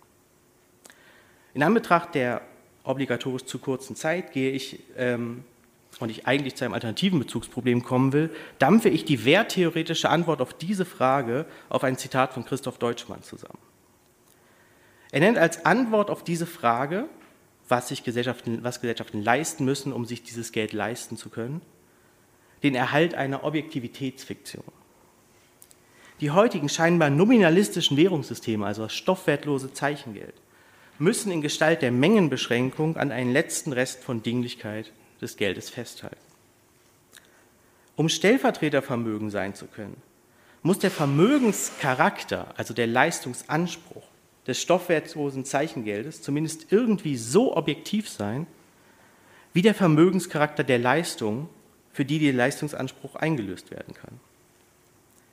In 1.55 1.62
Anbetracht 1.62 2.15
der 2.15 2.43
obligatorisch 2.85 3.45
zu 3.45 3.59
kurzen 3.59 3.97
Zeit 3.97 4.33
gehe 4.33 4.53
ich, 4.53 4.81
ähm, 4.97 5.45
und 6.01 6.11
ich 6.11 6.27
eigentlich 6.27 6.55
zu 6.55 6.65
einem 6.65 6.74
alternativen 6.74 7.19
Bezugsproblem 7.19 7.83
kommen 7.83 8.12
will, 8.12 8.31
dampfe 8.59 8.89
ich 8.89 9.05
die 9.05 9.24
werttheoretische 9.24 10.09
Antwort 10.09 10.41
auf 10.41 10.55
diese 10.55 10.85
Frage 10.85 11.47
auf 11.69 11.85
ein 11.85 11.99
Zitat 11.99 12.33
von 12.33 12.45
Christoph 12.45 12.79
Deutschmann 12.79 13.23
zusammen. 13.23 13.59
Er 15.12 15.20
nennt 15.20 15.37
als 15.37 15.66
Antwort 15.66 16.11
auf 16.11 16.24
diese 16.24 16.47
Frage, 16.47 17.09
was 17.73 17.89
sich 17.89 18.05
Gesellschaften, 18.05 18.62
was 18.62 18.82
Gesellschaften 18.82 19.23
leisten 19.23 19.65
müssen, 19.65 19.94
um 19.94 20.05
sich 20.05 20.23
dieses 20.23 20.53
Geld 20.53 20.74
leisten 20.74 21.16
zu 21.16 21.31
können, 21.31 21.62
den 22.62 22.74
Erhalt 22.74 23.15
einer 23.15 23.44
Objektivitätsfiktion. 23.44 24.62
Die 26.20 26.31
heutigen 26.31 26.69
scheinbar 26.69 27.09
nominalistischen 27.09 27.97
Währungssysteme, 27.97 28.66
also 28.66 28.82
das 28.82 28.93
stoffwertlose 28.93 29.73
Zeichengeld, 29.73 30.35
müssen 30.99 31.32
in 31.32 31.40
Gestalt 31.40 31.81
der 31.81 31.93
Mengenbeschränkung 31.93 32.99
an 32.99 33.11
einen 33.11 33.32
letzten 33.32 33.73
Rest 33.73 34.05
von 34.05 34.23
Dinglichkeit 34.23 34.93
des 35.23 35.39
Geldes 35.39 35.70
festhalten. 35.70 36.16
Um 37.97 38.11
Stellvertretervermögen 38.11 39.31
sein 39.31 39.55
zu 39.55 39.66
können, 39.66 39.97
muss 40.62 40.78
der 40.78 40.90
Vermögenscharakter, 40.90 42.53
also 42.59 42.74
der 42.74 42.86
Leistungsanspruch 42.86 44.11
des 44.47 44.60
stoffwertlosen 44.60 45.44
Zeichengeldes 45.44 46.23
zumindest 46.23 46.73
irgendwie 46.73 47.16
so 47.16 47.56
objektiv 47.56 48.09
sein, 48.09 48.47
wie 49.52 49.62
der 49.62 49.74
Vermögenscharakter 49.74 50.64
der 50.64 50.78
Leistung, 50.78 51.48
für 51.93 52.05
die 52.05 52.19
der 52.19 52.32
Leistungsanspruch 52.32 53.16
eingelöst 53.16 53.70
werden 53.70 53.94
kann. 53.94 54.19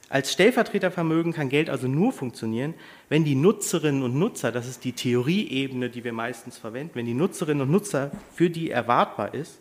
Als 0.10 0.34
Stellvertretervermögen 0.34 1.34
kann 1.34 1.50
Geld 1.50 1.70
also 1.70 1.88
nur 1.88 2.12
funktionieren, 2.12 2.74
wenn 3.10 3.24
die 3.24 3.36
Nutzerinnen 3.36 4.02
und 4.02 4.16
Nutzer, 4.16 4.52
das 4.52 4.68
ist 4.68 4.84
die 4.84 4.94
Theorieebene, 4.94 5.90
die 5.90 6.04
wir 6.04 6.14
meistens 6.14 6.58
verwenden, 6.58 6.96
wenn 6.96 7.06
die 7.06 7.14
Nutzerinnen 7.14 7.62
und 7.62 7.72
Nutzer 7.72 8.12
für 8.34 8.50
die 8.50 8.72
erwartbar 8.72 9.36
ist, 9.36 9.60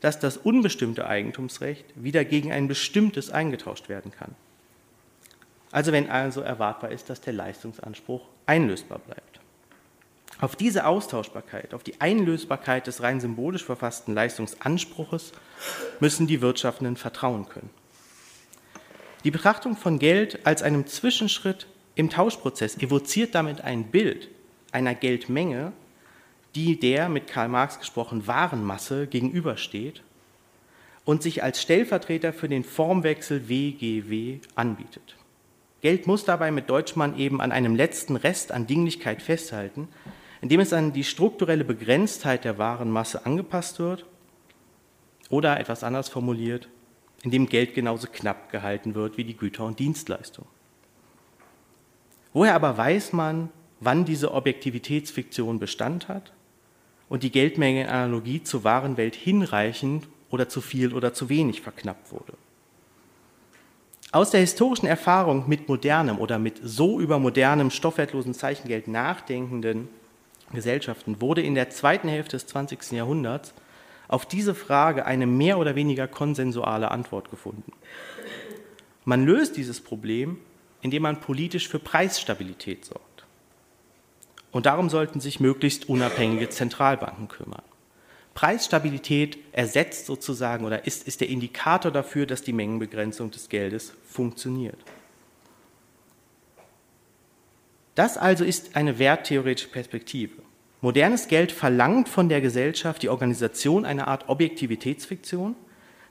dass 0.00 0.20
das 0.20 0.36
unbestimmte 0.36 1.06
Eigentumsrecht 1.06 1.84
wieder 1.96 2.24
gegen 2.24 2.52
ein 2.52 2.68
bestimmtes 2.68 3.30
eingetauscht 3.30 3.88
werden 3.88 4.12
kann. 4.12 4.34
Also 5.72 5.90
wenn 5.90 6.08
also 6.08 6.42
erwartbar 6.42 6.92
ist, 6.92 7.10
dass 7.10 7.20
der 7.20 7.32
Leistungsanspruch 7.32 8.22
einlösbar 8.46 8.98
bleibt. 8.98 9.40
Auf 10.40 10.56
diese 10.56 10.86
Austauschbarkeit, 10.86 11.72
auf 11.72 11.84
die 11.84 12.00
Einlösbarkeit 12.00 12.88
des 12.88 13.00
rein 13.00 13.20
symbolisch 13.20 13.64
verfassten 13.64 14.12
Leistungsanspruches 14.12 15.32
müssen 16.00 16.26
die 16.26 16.40
Wirtschaftenden 16.40 16.96
vertrauen 16.96 17.48
können. 17.48 17.70
Die 19.22 19.30
Betrachtung 19.30 19.76
von 19.76 20.00
Geld 20.00 20.44
als 20.44 20.62
einem 20.62 20.86
Zwischenschritt 20.88 21.68
im 21.94 22.10
Tauschprozess 22.10 22.76
evoziert 22.78 23.36
damit 23.36 23.60
ein 23.60 23.84
Bild 23.84 24.28
einer 24.72 24.96
Geldmenge, 24.96 25.72
die 26.56 26.78
der, 26.78 27.08
mit 27.08 27.28
Karl 27.28 27.48
Marx 27.48 27.78
gesprochen, 27.78 28.26
Warenmasse 28.26 29.06
gegenübersteht 29.06 30.02
und 31.04 31.22
sich 31.22 31.42
als 31.42 31.62
Stellvertreter 31.62 32.32
für 32.32 32.48
den 32.48 32.64
Formwechsel 32.64 33.48
WGW 33.48 34.40
anbietet. 34.54 35.16
Geld 35.82 36.06
muss 36.06 36.24
dabei 36.24 36.52
mit 36.52 36.70
Deutschmann 36.70 37.18
eben 37.18 37.40
an 37.40 37.50
einem 37.50 37.74
letzten 37.74 38.14
Rest 38.14 38.52
an 38.52 38.68
Dinglichkeit 38.68 39.20
festhalten, 39.20 39.88
indem 40.40 40.60
es 40.60 40.72
an 40.72 40.92
die 40.92 41.02
strukturelle 41.02 41.64
Begrenztheit 41.64 42.44
der 42.44 42.56
Warenmasse 42.56 43.26
angepasst 43.26 43.80
wird 43.80 44.06
oder 45.28 45.58
etwas 45.58 45.82
anders 45.82 46.08
formuliert, 46.08 46.68
in 47.24 47.32
dem 47.32 47.48
Geld 47.48 47.74
genauso 47.74 48.06
knapp 48.06 48.50
gehalten 48.52 48.94
wird 48.94 49.16
wie 49.16 49.24
die 49.24 49.36
Güter 49.36 49.64
und 49.64 49.80
Dienstleistungen. 49.80 50.48
Woher 52.32 52.54
aber 52.54 52.76
weiß 52.76 53.12
man, 53.12 53.50
wann 53.80 54.04
diese 54.04 54.32
Objektivitätsfiktion 54.32 55.58
Bestand 55.58 56.06
hat 56.06 56.32
und 57.08 57.24
die 57.24 57.32
Geldmenge 57.32 57.82
in 57.82 57.88
Analogie 57.88 58.44
zur 58.44 58.62
wahren 58.62 58.96
Welt 58.96 59.16
hinreichend 59.16 60.06
oder 60.30 60.48
zu 60.48 60.60
viel 60.60 60.94
oder 60.94 61.12
zu 61.12 61.28
wenig 61.28 61.60
verknappt 61.60 62.12
wurde? 62.12 62.34
Aus 64.12 64.28
der 64.28 64.40
historischen 64.40 64.86
Erfahrung 64.86 65.48
mit 65.48 65.70
modernem 65.70 66.18
oder 66.18 66.38
mit 66.38 66.60
so 66.62 67.00
über 67.00 67.18
modernem 67.18 67.70
stoffwertlosen 67.70 68.34
Zeichengeld 68.34 68.86
nachdenkenden 68.86 69.88
Gesellschaften 70.52 71.22
wurde 71.22 71.40
in 71.40 71.54
der 71.54 71.70
zweiten 71.70 72.08
Hälfte 72.08 72.36
des 72.36 72.46
20. 72.46 72.92
Jahrhunderts 72.92 73.54
auf 74.08 74.26
diese 74.26 74.54
Frage 74.54 75.06
eine 75.06 75.26
mehr 75.26 75.56
oder 75.58 75.76
weniger 75.76 76.06
konsensuale 76.08 76.90
Antwort 76.90 77.30
gefunden. 77.30 77.72
Man 79.06 79.24
löst 79.24 79.56
dieses 79.56 79.80
Problem, 79.80 80.36
indem 80.82 81.04
man 81.04 81.20
politisch 81.20 81.66
für 81.66 81.78
Preisstabilität 81.78 82.84
sorgt. 82.84 83.24
Und 84.50 84.66
darum 84.66 84.90
sollten 84.90 85.20
sich 85.20 85.40
möglichst 85.40 85.88
unabhängige 85.88 86.50
Zentralbanken 86.50 87.28
kümmern. 87.28 87.62
Preisstabilität 88.34 89.38
ersetzt 89.52 90.06
sozusagen 90.06 90.64
oder 90.64 90.86
ist, 90.86 91.06
ist 91.06 91.20
der 91.20 91.28
Indikator 91.28 91.90
dafür, 91.90 92.26
dass 92.26 92.42
die 92.42 92.52
Mengenbegrenzung 92.52 93.30
des 93.30 93.48
Geldes 93.48 93.92
funktioniert. 94.08 94.78
Das 97.94 98.16
also 98.16 98.44
ist 98.44 98.74
eine 98.74 98.98
werttheoretische 98.98 99.68
Perspektive. 99.68 100.42
Modernes 100.80 101.28
Geld 101.28 101.52
verlangt 101.52 102.08
von 102.08 102.28
der 102.28 102.40
Gesellschaft 102.40 103.02
die 103.02 103.10
Organisation 103.10 103.84
einer 103.84 104.08
Art 104.08 104.28
Objektivitätsfiktion, 104.28 105.54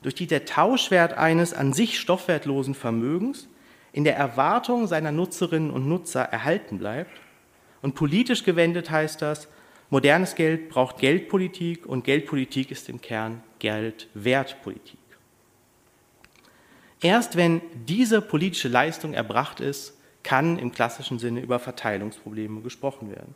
durch 0.04 0.16
die 0.16 0.28
der 0.28 0.46
Tauschwert 0.46 1.14
eines 1.14 1.54
an 1.54 1.74
sich 1.74 2.00
stoffwertlosen 2.00 2.76
Vermögens 2.76 3.48
in 3.94 4.04
der 4.04 4.16
Erwartung 4.16 4.88
seiner 4.88 5.12
Nutzerinnen 5.12 5.72
und 5.72 5.88
Nutzer 5.88 6.22
erhalten 6.22 6.78
bleibt. 6.78 7.12
Und 7.82 7.96
politisch 7.96 8.44
gewendet 8.44 8.90
heißt 8.90 9.22
das, 9.22 9.48
modernes 9.92 10.34
Geld 10.34 10.70
braucht 10.70 10.98
Geldpolitik 10.98 11.86
und 11.86 12.04
Geldpolitik 12.04 12.72
ist 12.72 12.90
im 12.90 13.00
Kern 13.00 13.44
Geldwertpolitik. 13.60 14.98
Erst 17.02 17.36
wenn 17.36 17.62
diese 17.88 18.22
politische 18.22 18.68
Leistung 18.68 19.14
erbracht 19.14 19.60
ist, 19.60 19.98
kann 20.24 20.58
im 20.58 20.72
klassischen 20.72 21.20
Sinne 21.20 21.42
über 21.42 21.60
Verteilungsprobleme 21.60 22.62
gesprochen 22.62 23.12
werden. 23.12 23.36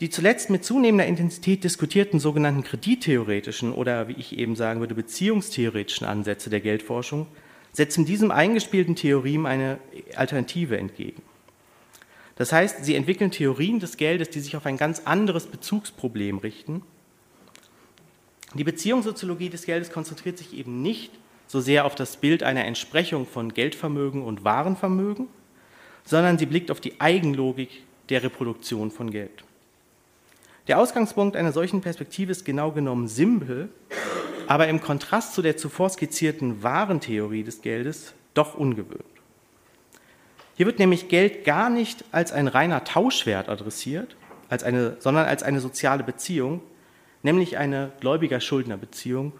Die 0.00 0.10
zuletzt 0.10 0.48
mit 0.48 0.64
zunehmender 0.64 1.06
Intensität 1.06 1.64
diskutierten 1.64 2.20
sogenannten 2.20 2.62
kredittheoretischen 2.62 3.72
oder, 3.72 4.06
wie 4.06 4.12
ich 4.12 4.38
eben 4.38 4.54
sagen 4.54 4.78
würde, 4.78 4.94
beziehungstheoretischen 4.94 6.06
Ansätze 6.06 6.50
der 6.50 6.60
Geldforschung 6.60 7.26
setzen 7.72 8.06
diesem 8.06 8.30
eingespielten 8.30 8.94
Theorem 8.94 9.44
eine 9.44 9.78
Alternative 10.14 10.78
entgegen. 10.78 11.22
Das 12.38 12.52
heißt, 12.52 12.84
sie 12.84 12.94
entwickeln 12.94 13.32
Theorien 13.32 13.80
des 13.80 13.96
Geldes, 13.96 14.30
die 14.30 14.38
sich 14.38 14.56
auf 14.56 14.64
ein 14.64 14.76
ganz 14.76 15.02
anderes 15.04 15.46
Bezugsproblem 15.46 16.38
richten. 16.38 16.82
Die 18.54 18.62
Beziehungssoziologie 18.62 19.50
des 19.50 19.66
Geldes 19.66 19.90
konzentriert 19.90 20.38
sich 20.38 20.56
eben 20.56 20.80
nicht 20.80 21.10
so 21.48 21.60
sehr 21.60 21.84
auf 21.84 21.96
das 21.96 22.16
Bild 22.16 22.44
einer 22.44 22.64
Entsprechung 22.64 23.26
von 23.26 23.52
Geldvermögen 23.52 24.22
und 24.22 24.44
Warenvermögen, 24.44 25.26
sondern 26.04 26.38
sie 26.38 26.46
blickt 26.46 26.70
auf 26.70 26.80
die 26.80 27.00
Eigenlogik 27.00 27.82
der 28.08 28.22
Reproduktion 28.22 28.92
von 28.92 29.10
Geld. 29.10 29.42
Der 30.68 30.78
Ausgangspunkt 30.78 31.34
einer 31.34 31.52
solchen 31.52 31.80
Perspektive 31.80 32.30
ist 32.30 32.44
genau 32.44 32.70
genommen 32.70 33.08
simpel, 33.08 33.68
aber 34.46 34.68
im 34.68 34.80
Kontrast 34.80 35.34
zu 35.34 35.42
der 35.42 35.56
zuvor 35.56 35.90
skizzierten 35.90 36.62
Warentheorie 36.62 37.42
des 37.42 37.62
Geldes 37.62 38.14
doch 38.34 38.54
ungewöhnt. 38.54 39.17
Hier 40.58 40.66
wird 40.66 40.80
nämlich 40.80 41.06
Geld 41.06 41.44
gar 41.44 41.70
nicht 41.70 42.04
als 42.10 42.32
ein 42.32 42.48
reiner 42.48 42.82
Tauschwert 42.82 43.48
adressiert, 43.48 44.16
als 44.48 44.64
eine, 44.64 44.96
sondern 44.98 45.26
als 45.26 45.44
eine 45.44 45.60
soziale 45.60 46.02
Beziehung, 46.02 46.62
nämlich 47.22 47.58
eine 47.58 47.92
Gläubiger-Schuldner-Beziehung 48.00 49.32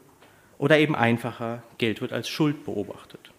oder 0.58 0.78
eben 0.78 0.94
einfacher, 0.94 1.64
Geld 1.76 2.00
wird 2.00 2.12
als 2.12 2.28
Schuld 2.28 2.64
beobachtet. 2.64 3.32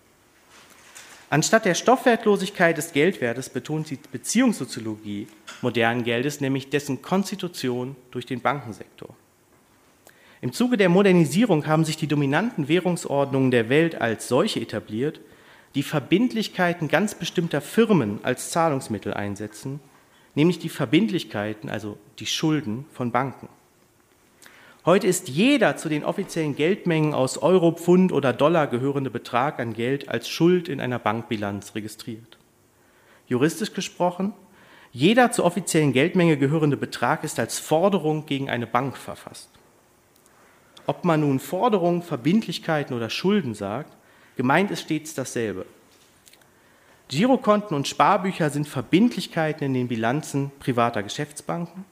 Anstatt 1.29 1.63
der 1.63 1.73
Stoffwertlosigkeit 1.73 2.77
des 2.77 2.91
Geldwertes 2.91 3.47
betont 3.47 3.89
die 3.91 3.99
Beziehungssoziologie 4.11 5.27
modernen 5.61 6.03
Geldes 6.03 6.41
nämlich 6.41 6.69
dessen 6.69 7.01
Konstitution 7.01 7.95
durch 8.11 8.25
den 8.25 8.41
Bankensektor. 8.41 9.15
Im 10.41 10.51
Zuge 10.51 10.75
der 10.75 10.89
Modernisierung 10.89 11.65
haben 11.65 11.85
sich 11.85 11.95
die 11.95 12.07
dominanten 12.07 12.67
Währungsordnungen 12.67 13.51
der 13.51 13.69
Welt 13.69 14.01
als 14.01 14.27
solche 14.27 14.59
etabliert, 14.59 15.21
die 15.75 15.83
Verbindlichkeiten 15.83 16.87
ganz 16.87 17.15
bestimmter 17.15 17.61
Firmen 17.61 18.19
als 18.23 18.51
Zahlungsmittel 18.51 19.13
einsetzen, 19.13 19.79
nämlich 20.35 20.59
die 20.59 20.69
Verbindlichkeiten, 20.69 21.69
also 21.69 21.97
die 22.19 22.25
Schulden 22.25 22.85
von 22.91 23.11
Banken. 23.11 23.49
Heute 24.85 25.07
ist 25.07 25.27
jeder 25.27 25.75
zu 25.77 25.89
den 25.89 26.03
offiziellen 26.03 26.55
Geldmengen 26.55 27.13
aus 27.13 27.37
Euro, 27.37 27.73
Pfund 27.73 28.11
oder 28.11 28.33
Dollar 28.33 28.67
gehörende 28.67 29.09
Betrag 29.09 29.59
an 29.59 29.73
Geld 29.73 30.09
als 30.09 30.29
Schuld 30.29 30.69
in 30.69 30.79
einer 30.79 30.99
Bankbilanz 30.99 31.75
registriert. 31.75 32.37
Juristisch 33.27 33.73
gesprochen, 33.73 34.33
jeder 34.91 35.31
zur 35.31 35.45
offiziellen 35.45 35.93
Geldmenge 35.93 36.37
gehörende 36.37 36.77
Betrag 36.77 37.23
ist 37.23 37.39
als 37.39 37.59
Forderung 37.59 38.25
gegen 38.25 38.49
eine 38.49 38.65
Bank 38.65 38.97
verfasst. 38.97 39.49
Ob 40.87 41.05
man 41.05 41.19
nun 41.19 41.39
Forderungen, 41.39 42.01
Verbindlichkeiten 42.01 42.95
oder 42.95 43.11
Schulden 43.11 43.53
sagt, 43.53 43.95
gemeint 44.39 44.71
ist 44.71 44.83
stets 44.83 45.13
dasselbe. 45.13 45.65
Girokonten 47.09 47.75
und 47.75 47.89
Sparbücher 47.89 48.49
sind 48.49 48.69
Verbindlichkeiten 48.69 49.65
in 49.65 49.73
den 49.73 49.89
Bilanzen 49.89 50.49
privater 50.59 51.03
Geschäftsbanken 51.03 51.83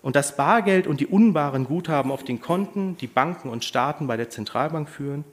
und 0.00 0.16
das 0.16 0.34
Bargeld 0.34 0.86
und 0.86 1.00
die 1.00 1.06
unbaren 1.06 1.66
Guthaben 1.66 2.10
auf 2.10 2.24
den 2.24 2.40
Konten, 2.40 2.96
die 2.96 3.06
Banken 3.06 3.50
und 3.50 3.62
Staaten 3.62 4.06
bei 4.06 4.16
der 4.16 4.30
Zentralbank 4.30 4.88
führen, 4.88 5.24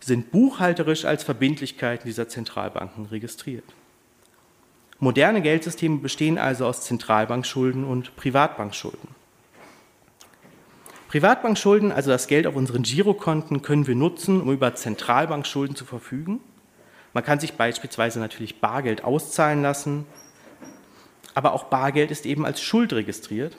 sind 0.00 0.30
buchhalterisch 0.30 1.04
als 1.04 1.24
Verbindlichkeiten 1.24 2.08
dieser 2.08 2.26
Zentralbanken 2.26 3.04
registriert. 3.04 3.64
Moderne 5.00 5.42
Geldsysteme 5.42 5.98
bestehen 5.98 6.38
also 6.38 6.64
aus 6.64 6.86
Zentralbankschulden 6.86 7.84
und 7.84 8.16
Privatbankschulden. 8.16 9.17
Privatbankschulden, 11.08 11.90
also 11.90 12.10
das 12.10 12.26
Geld 12.26 12.46
auf 12.46 12.54
unseren 12.54 12.82
Girokonten, 12.82 13.62
können 13.62 13.86
wir 13.86 13.94
nutzen, 13.94 14.42
um 14.42 14.52
über 14.52 14.74
Zentralbankschulden 14.74 15.74
zu 15.74 15.86
verfügen. 15.86 16.40
Man 17.14 17.24
kann 17.24 17.40
sich 17.40 17.54
beispielsweise 17.54 18.20
natürlich 18.20 18.60
Bargeld 18.60 19.02
auszahlen 19.04 19.62
lassen, 19.62 20.04
aber 21.34 21.54
auch 21.54 21.64
Bargeld 21.64 22.10
ist 22.10 22.26
eben 22.26 22.44
als 22.44 22.60
Schuld 22.60 22.92
registriert 22.92 23.56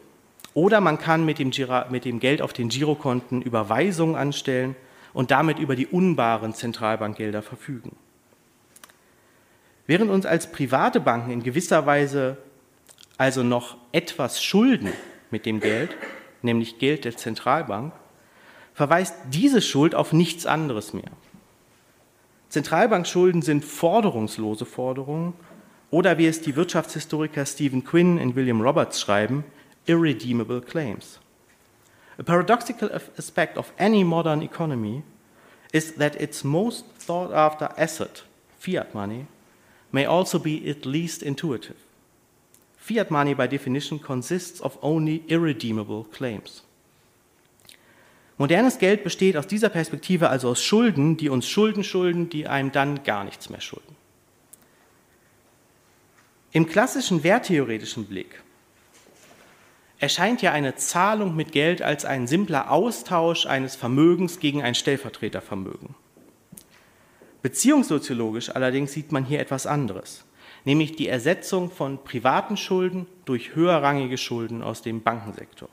oder 0.53 0.80
man 0.80 0.99
kann 0.99 1.26
mit 1.26 1.39
dem, 1.39 1.51
mit 1.89 2.05
dem 2.05 2.19
Geld 2.19 2.41
auf 2.41 2.53
den 2.53 2.69
Girokonten 2.69 3.41
Überweisungen 3.41 4.15
anstellen 4.15 4.76
und 5.13 5.31
damit 5.31 5.57
über 5.57 5.76
die 5.76 5.88
unbaren 5.88 6.53
Zentralbankgelder 6.53 7.41
verfügen. 7.41 7.95
Während 9.88 10.11
uns 10.11 10.27
als 10.27 10.51
private 10.51 10.99
Banken 10.99 11.31
in 11.31 11.41
gewisser 11.41 11.88
Weise 11.88 12.38
also 13.17 13.41
noch 13.41 13.77
etwas 13.91 14.43
schulden 14.43 14.93
mit 15.31 15.47
dem 15.47 15.59
Geld, 15.59 15.95
nämlich 16.41 16.79
Geld 16.79 17.05
der 17.05 17.17
Zentralbank, 17.17 17.93
verweist 18.73 19.15
diese 19.31 19.61
Schuld 19.61 19.95
auf 19.95 20.13
nichts 20.13 20.45
anderes 20.45 20.93
mehr. 20.93 21.11
Zentralbankschulden 22.49 23.41
sind 23.41 23.63
forderungslose 23.63 24.65
Forderungen 24.65 25.33
oder 25.91 26.17
wie 26.17 26.27
es 26.27 26.41
die 26.41 26.55
Wirtschaftshistoriker 26.55 27.45
Stephen 27.45 27.83
Quinn 27.83 28.19
und 28.19 28.35
William 28.35 28.61
Roberts 28.61 29.01
schreiben, 29.01 29.43
irredeemable 29.85 30.61
claims. 30.61 31.19
A 32.17 32.23
paradoxical 32.23 32.91
aspect 33.17 33.57
of 33.57 33.71
any 33.77 34.03
modern 34.03 34.41
economy 34.41 35.03
is 35.71 35.95
that 35.95 36.19
its 36.19 36.43
most 36.43 36.85
sought 36.99 37.31
after 37.31 37.69
asset, 37.77 38.23
fiat 38.59 38.93
money, 38.93 39.25
may 39.91 40.05
also 40.05 40.39
be 40.39 40.61
at 40.69 40.85
least 40.85 41.23
intuitive. 41.23 41.77
Fiat 42.89 43.11
money, 43.11 43.35
by 43.35 43.47
definition, 43.47 44.01
consists 44.01 44.59
of 44.61 44.79
only 44.81 45.23
irredeemable 45.27 46.05
claims. 46.11 46.63
Modernes 48.39 48.79
Geld 48.79 49.03
besteht 49.03 49.37
aus 49.37 49.45
dieser 49.45 49.69
Perspektive 49.69 50.29
also 50.29 50.49
aus 50.49 50.63
Schulden, 50.63 51.15
die 51.15 51.29
uns 51.29 51.47
Schulden 51.47 51.83
schulden, 51.83 52.29
die 52.29 52.47
einem 52.47 52.71
dann 52.71 53.03
gar 53.03 53.25
nichts 53.25 53.51
mehr 53.51 53.61
schulden. 53.61 53.95
Im 56.51 56.65
klassischen 56.65 57.23
werttheoretischen 57.23 58.05
Blick 58.05 58.41
erscheint 59.99 60.41
ja 60.41 60.51
eine 60.51 60.75
Zahlung 60.75 61.35
mit 61.35 61.51
Geld 61.51 61.83
als 61.83 62.05
ein 62.05 62.25
simpler 62.25 62.71
Austausch 62.71 63.45
eines 63.45 63.75
Vermögens 63.75 64.39
gegen 64.39 64.63
ein 64.63 64.73
Stellvertretervermögen. 64.73 65.93
Beziehungssoziologisch 67.43 68.49
allerdings 68.49 68.93
sieht 68.93 69.11
man 69.11 69.25
hier 69.25 69.41
etwas 69.41 69.67
anderes, 69.67 70.25
nämlich 70.65 70.95
die 70.95 71.07
Ersetzung 71.07 71.72
von 71.72 72.03
privaten 72.03 72.57
Schulden 72.57 73.07
durch 73.26 73.56
höherrangige 73.56 74.18
Schulden 74.18 74.61
aus 74.61 74.81
dem 74.81 75.02
Bankensektor. 75.02 75.69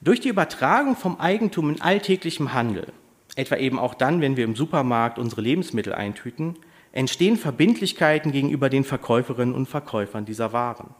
Durch 0.00 0.20
die 0.20 0.28
Übertragung 0.28 0.96
vom 0.96 1.18
Eigentum 1.18 1.70
in 1.70 1.80
alltäglichem 1.80 2.52
Handel, 2.52 2.92
etwa 3.34 3.56
eben 3.56 3.78
auch 3.78 3.94
dann, 3.94 4.20
wenn 4.20 4.36
wir 4.36 4.44
im 4.44 4.54
Supermarkt 4.54 5.18
unsere 5.18 5.40
Lebensmittel 5.40 5.92
eintüten, 5.92 6.56
entstehen 6.92 7.36
Verbindlichkeiten 7.36 8.32
gegenüber 8.32 8.70
den 8.70 8.84
Verkäuferinnen 8.84 9.54
und 9.54 9.68
Verkäufern 9.68 10.24
dieser 10.24 10.52
Waren. 10.52 10.94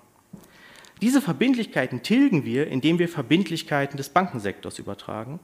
Diese 1.01 1.23
Verbindlichkeiten 1.23 2.03
tilgen 2.03 2.45
wir, 2.45 2.67
indem 2.67 2.99
wir 2.99 3.09
Verbindlichkeiten 3.09 3.97
des 3.97 4.09
Bankensektors 4.09 4.79
übertragen, 4.79 5.39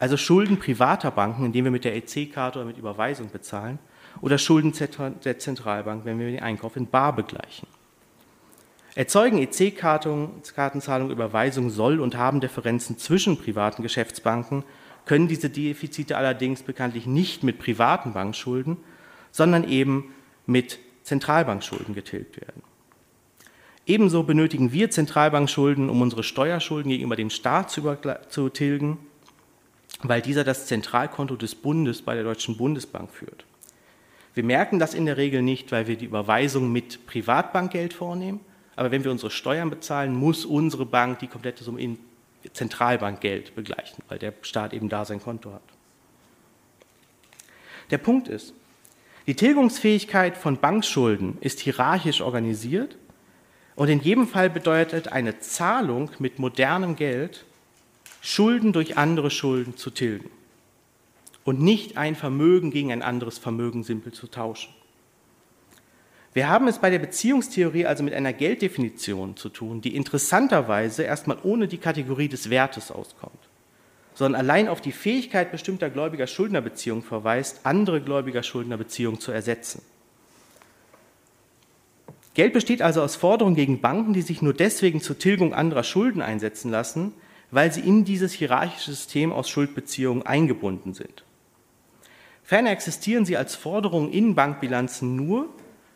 also 0.00 0.16
Schulden 0.16 0.58
privater 0.58 1.10
Banken, 1.10 1.44
indem 1.44 1.64
wir 1.64 1.70
mit 1.70 1.84
der 1.84 1.94
EC-Karte 1.94 2.58
oder 2.58 2.66
mit 2.66 2.78
Überweisung 2.78 3.30
bezahlen, 3.30 3.78
oder 4.22 4.38
Schulden 4.38 4.72
der 5.24 5.38
Zentralbank, 5.38 6.04
wenn 6.04 6.18
wir 6.18 6.26
den 6.26 6.42
Einkauf 6.42 6.74
in 6.74 6.88
Bar 6.88 7.14
begleichen. 7.14 7.68
Erzeugen 8.96 9.38
EC-Kartenzahlung, 9.38 11.10
Überweisung, 11.10 11.70
Soll- 11.70 12.00
und 12.00 12.16
haben 12.16 12.40
Differenzen 12.40 12.98
zwischen 12.98 13.36
privaten 13.36 13.82
Geschäftsbanken, 13.82 14.64
können 15.04 15.28
diese 15.28 15.48
Defizite 15.48 16.16
allerdings 16.16 16.62
bekanntlich 16.62 17.06
nicht 17.06 17.44
mit 17.44 17.58
privaten 17.58 18.14
Bankschulden, 18.14 18.78
sondern 19.30 19.68
eben 19.68 20.12
mit 20.46 20.78
Zentralbankschulden 21.02 21.94
getilgt 21.94 22.40
werden. 22.40 22.62
Ebenso 23.86 24.22
benötigen 24.22 24.72
wir 24.72 24.90
Zentralbankschulden, 24.90 25.88
um 25.90 26.00
unsere 26.00 26.22
Steuerschulden 26.22 26.90
gegenüber 26.90 27.16
dem 27.16 27.30
Staat 27.30 27.70
zu, 27.70 27.96
zu 28.28 28.48
tilgen, 28.48 28.98
weil 30.02 30.22
dieser 30.22 30.44
das 30.44 30.66
Zentralkonto 30.66 31.36
des 31.36 31.54
Bundes 31.54 32.02
bei 32.02 32.14
der 32.14 32.24
Deutschen 32.24 32.56
Bundesbank 32.56 33.10
führt. 33.10 33.44
Wir 34.34 34.44
merken 34.44 34.78
das 34.78 34.94
in 34.94 35.06
der 35.06 35.16
Regel 35.16 35.42
nicht, 35.42 35.72
weil 35.72 35.86
wir 35.86 35.96
die 35.96 36.06
Überweisung 36.06 36.70
mit 36.70 37.06
Privatbankgeld 37.06 37.92
vornehmen, 37.92 38.40
aber 38.76 38.90
wenn 38.90 39.04
wir 39.04 39.10
unsere 39.10 39.30
Steuern 39.30 39.70
bezahlen, 39.70 40.14
muss 40.14 40.44
unsere 40.44 40.86
Bank 40.86 41.18
die 41.18 41.26
komplette 41.26 41.64
Summe 41.64 41.80
in 41.80 41.98
Zentralbankgeld 42.52 43.54
begleichen, 43.54 44.02
weil 44.08 44.18
der 44.18 44.32
Staat 44.42 44.72
eben 44.72 44.88
da 44.88 45.04
sein 45.04 45.20
Konto 45.20 45.52
hat. 45.52 45.62
Der 47.90 47.98
Punkt 47.98 48.28
ist, 48.28 48.54
die 49.26 49.34
Tilgungsfähigkeit 49.34 50.36
von 50.36 50.56
Bankschulden 50.56 51.36
ist 51.40 51.60
hierarchisch 51.60 52.20
organisiert 52.20 52.96
und 53.76 53.88
in 53.88 54.00
jedem 54.00 54.26
Fall 54.26 54.48
bedeutet 54.48 55.08
eine 55.08 55.40
Zahlung 55.40 56.10
mit 56.18 56.38
modernem 56.38 56.96
Geld, 56.96 57.44
Schulden 58.20 58.72
durch 58.72 58.96
andere 58.98 59.30
Schulden 59.30 59.76
zu 59.76 59.90
tilgen 59.90 60.30
und 61.44 61.60
nicht 61.60 61.96
ein 61.96 62.16
Vermögen 62.16 62.70
gegen 62.70 62.92
ein 62.92 63.02
anderes 63.02 63.38
Vermögen 63.38 63.82
simpel 63.82 64.12
zu 64.12 64.26
tauschen. 64.26 64.74
Wir 66.32 66.48
haben 66.48 66.68
es 66.68 66.78
bei 66.78 66.90
der 66.90 67.00
Beziehungstheorie 67.00 67.86
also 67.86 68.04
mit 68.04 68.14
einer 68.14 68.32
Gelddefinition 68.32 69.36
zu 69.36 69.48
tun, 69.48 69.80
die 69.80 69.96
interessanterweise 69.96 71.02
erstmal 71.02 71.38
ohne 71.42 71.66
die 71.66 71.78
Kategorie 71.78 72.28
des 72.28 72.50
Wertes 72.50 72.92
auskommt. 72.92 73.48
sondern 74.20 74.40
allein 74.40 74.68
auf 74.68 74.82
die 74.82 74.92
Fähigkeit 74.92 75.50
bestimmter 75.50 75.88
Gläubiger-Schuldner-Beziehungen 75.88 77.02
verweist, 77.02 77.60
andere 77.64 78.02
Gläubiger-Schuldner-Beziehungen 78.02 79.18
zu 79.18 79.32
ersetzen. 79.32 79.82
Geld 82.34 82.52
besteht 82.52 82.82
also 82.82 83.02
aus 83.02 83.16
Forderungen 83.16 83.56
gegen 83.56 83.80
Banken, 83.80 84.12
die 84.12 84.22
sich 84.22 84.42
nur 84.42 84.52
deswegen 84.52 85.00
zur 85.00 85.18
Tilgung 85.18 85.54
anderer 85.54 85.84
Schulden 85.84 86.20
einsetzen 86.20 86.70
lassen, 86.70 87.14
weil 87.50 87.72
sie 87.72 87.80
in 87.80 88.04
dieses 88.04 88.32
hierarchische 88.32 88.92
System 88.92 89.32
aus 89.32 89.48
Schuldbeziehungen 89.48 90.24
eingebunden 90.24 90.94
sind. 90.94 91.24
Ferner 92.42 92.70
existieren 92.70 93.24
sie 93.24 93.36
als 93.36 93.54
Forderungen 93.54 94.12
in 94.12 94.34
Bankbilanzen 94.34 95.14
nur, 95.16 95.48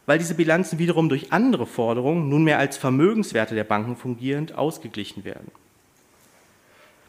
weil 0.07 0.19
diese 0.19 0.35
Bilanzen 0.35 0.79
wiederum 0.79 1.09
durch 1.09 1.33
andere 1.33 1.67
Forderungen, 1.67 2.29
nunmehr 2.29 2.59
als 2.59 2.77
Vermögenswerte 2.77 3.55
der 3.55 3.65
Banken 3.65 3.97
fungierend, 3.97 4.55
ausgeglichen 4.55 5.25
werden. 5.25 5.51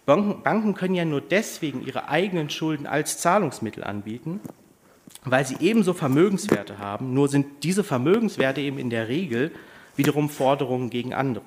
Banken 0.06 0.76
können 0.76 0.96
ja 0.96 1.04
nur 1.04 1.22
deswegen 1.22 1.86
ihre 1.86 2.10
eigenen 2.10 2.50
Schulden 2.50 2.86
als 2.86 3.18
Zahlungsmittel 3.18 3.84
anbieten, 3.84 4.40
weil 5.24 5.46
sie 5.46 5.58
ebenso 5.60 5.94
Vermögenswerte 5.94 6.78
haben, 6.78 7.14
nur 7.14 7.28
sind 7.28 7.64
diese 7.64 7.84
Vermögenswerte 7.84 8.62
eben 8.62 8.78
in 8.78 8.92
der 8.92 9.08
Regel 9.08 9.52
wiederum 9.96 10.30
Forderungen 10.30 10.90
gegen 10.90 11.14
andere. 11.14 11.46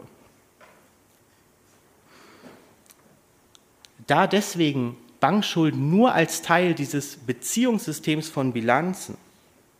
Da 4.08 4.26
deswegen 4.26 4.96
Bankschulden 5.20 5.90
nur 5.90 6.12
als 6.12 6.42
Teil 6.42 6.74
dieses 6.74 7.18
Beziehungssystems 7.18 8.28
von 8.28 8.52
Bilanzen 8.52 9.16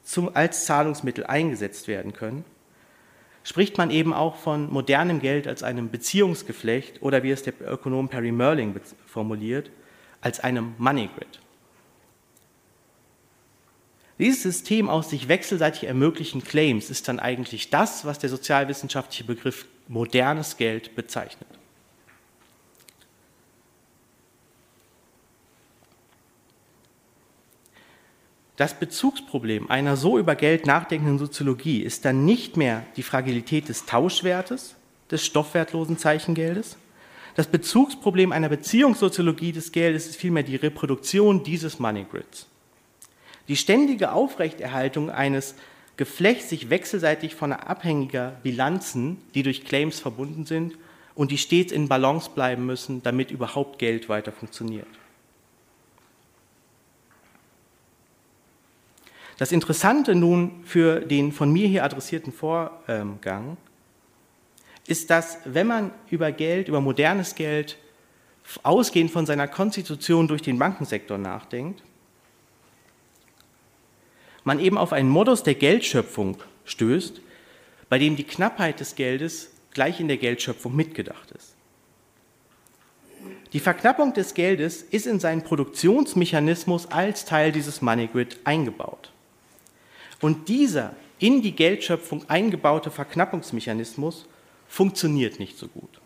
zum, 0.05 0.37
als 0.37 0.67
Zahlungsmittel 0.67 1.27
eingesetzt 1.27 1.89
werden 1.89 2.13
können, 2.13 2.45
spricht 3.43 3.79
man 3.79 3.91
eben 3.91 4.13
auch 4.13 4.37
von 4.37 4.71
modernem 4.71 5.21
Geld 5.21 5.49
als 5.49 5.63
einem 5.63 5.91
Beziehungsgeflecht 5.91 7.01
oder 7.01 7.23
wie 7.23 7.31
es 7.31 7.43
der 7.43 7.55
Ökonom 7.61 8.09
Perry 8.09 8.31
Merling 8.31 8.79
formuliert, 9.07 9.71
als 10.21 10.41
einem 10.41 10.75
Money 10.77 11.09
Grid. 11.17 11.41
Dieses 14.19 14.43
System 14.43 14.91
aus 14.91 15.09
sich 15.09 15.29
wechselseitig 15.29 15.85
ermöglichen 15.85 16.45
Claims 16.45 16.91
ist 16.91 17.09
dann 17.09 17.21
eigentlich 17.21 17.71
das, 17.71 18.05
was 18.05 18.19
der 18.19 18.29
sozialwissenschaftliche 18.29 19.25
Begriff 19.25 19.67
modernes 19.87 20.59
Geld 20.59 20.95
bezeichnet. 20.97 21.57
Das 28.59 28.74
Bezugsproblem 28.74 29.70
einer 29.70 29.97
so 29.97 30.18
über 30.18 30.35
Geld 30.35 30.66
nachdenkenden 30.66 31.16
Soziologie 31.16 31.80
ist 31.80 32.05
dann 32.05 32.24
nicht 32.24 32.56
mehr 32.56 32.85
die 32.97 33.05
Fragilität 33.05 33.68
des 33.68 33.86
Tauschwertes, 33.86 34.74
des 35.12 35.24
stoffwertlosen 35.24 35.97
Zeichengeldes. 35.97 36.76
Das 37.36 37.47
Bezugsproblem 37.47 38.32
einer 38.32 38.48
Beziehungssoziologie 38.48 39.52
des 39.52 39.70
Geldes 39.70 40.09
ist 40.09 40.16
vielmehr 40.16 40.43
die 40.43 40.56
Reproduktion 40.56 41.44
dieses 41.44 41.78
Money 41.78 42.05
Grids. 42.10 42.48
Die 43.47 43.55
ständige 43.55 44.10
Aufrechterhaltung 44.10 45.09
eines 45.09 45.55
Geflechts 45.97 46.48
sich 46.48 46.68
wechselseitig 46.68 47.36
von 47.36 47.52
abhängiger 47.52 48.39
Bilanzen, 48.43 49.18
die 49.36 49.44
durch 49.44 49.66
Claims 49.66 50.01
verbunden 50.01 50.47
sind 50.47 50.76
und 51.14 51.30
die 51.30 51.39
stets 51.39 51.70
in 51.70 51.86
Balance 51.86 52.30
bleiben 52.35 52.66
müssen, 52.66 53.05
damit 53.05 53.30
überhaupt 53.30 53.78
Geld 53.78 54.09
weiter 54.09 54.32
funktioniert. 54.32 54.89
Das 59.39 59.52
Interessante 59.52 60.16
nun 60.16 60.65
für 60.65 61.01
den 61.01 61.32
von 61.32 61.52
mir 61.52 61.69
hier 61.69 61.85
adressierten 61.85 62.32
Vorgang 62.32 63.56
ist, 64.86 65.10
dass 65.10 65.39
wenn 65.44 65.69
man 65.69 65.93
über 66.10 66.32
Geld, 66.32 66.69
über 66.69 66.81
modernes 66.81 67.36
Geld, 67.36 67.78
ausgehend 68.62 69.10
von 69.10 69.27
seiner 69.27 69.47
Konstitution 69.47 70.27
durch 70.27 70.43
den 70.43 70.59
Bankensektor 70.59 71.19
nachdenkt, 71.19 71.82
man 74.43 74.59
eben 74.59 74.77
auf 74.77 74.93
einen 74.93 75.09
Modus 75.09 75.43
der 75.43 75.55
Geldschöpfung 75.55 76.39
stößt, 76.65 77.20
bei 77.89 77.98
dem 77.98 78.16
die 78.16 78.24
Knappheit 78.24 78.81
des 78.81 78.97
Geldes 78.97 79.51
gleich 79.73 80.01
in 80.01 80.09
der 80.09 80.16
Geldschöpfung 80.16 80.74
mitgedacht 80.74 81.31
ist. 81.31 81.55
Die 83.52 83.60
Verknappung 83.60 84.15
des 84.15 84.35
Geldes 84.35 84.82
ist 84.82 85.06
in 85.06 85.20
seinen 85.20 85.44
Produktionsmechanismus 85.44 86.86
als 86.86 87.24
Teil 87.24 87.52
dieses 87.52 87.82
Money 87.82 88.09
Grid 88.09 88.39
eingebaut. 88.44 89.12
Und 90.20 90.49
dieser 90.49 90.95
in 91.19 91.43
die 91.43 91.55
Geldschöpfung 91.55 92.24
eingebaute 92.28 92.90
Verknappungsmechanismus 92.90 94.27
funktioniert 94.69 95.39
nicht 95.39 95.59
so 95.59 95.69
gut. 95.69 96.01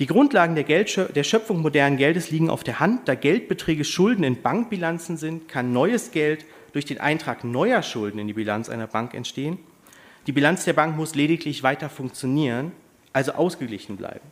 Die 0.00 0.06
Grundlagen 0.06 0.54
der, 0.54 0.64
Geldschö 0.64 1.04
der 1.12 1.24
Schöpfung 1.24 1.60
modernen 1.60 1.98
Geldes 1.98 2.30
liegen 2.30 2.48
auf 2.48 2.64
der 2.64 2.80
Hand. 2.80 3.06
Da 3.06 3.14
Geldbeträge 3.14 3.84
Schulden 3.84 4.24
in 4.24 4.40
Bankbilanzen 4.40 5.18
sind, 5.18 5.46
kann 5.46 5.74
neues 5.74 6.10
Geld 6.10 6.46
durch 6.72 6.86
den 6.86 7.00
Eintrag 7.00 7.44
neuer 7.44 7.82
Schulden 7.82 8.18
in 8.18 8.26
die 8.26 8.32
Bilanz 8.32 8.70
einer 8.70 8.86
Bank 8.86 9.12
entstehen. 9.12 9.58
Die 10.26 10.32
Bilanz 10.32 10.64
der 10.64 10.72
Bank 10.72 10.96
muss 10.96 11.14
lediglich 11.14 11.62
weiter 11.62 11.90
funktionieren, 11.90 12.72
also 13.12 13.32
ausgeglichen 13.32 13.98
bleiben. 13.98 14.26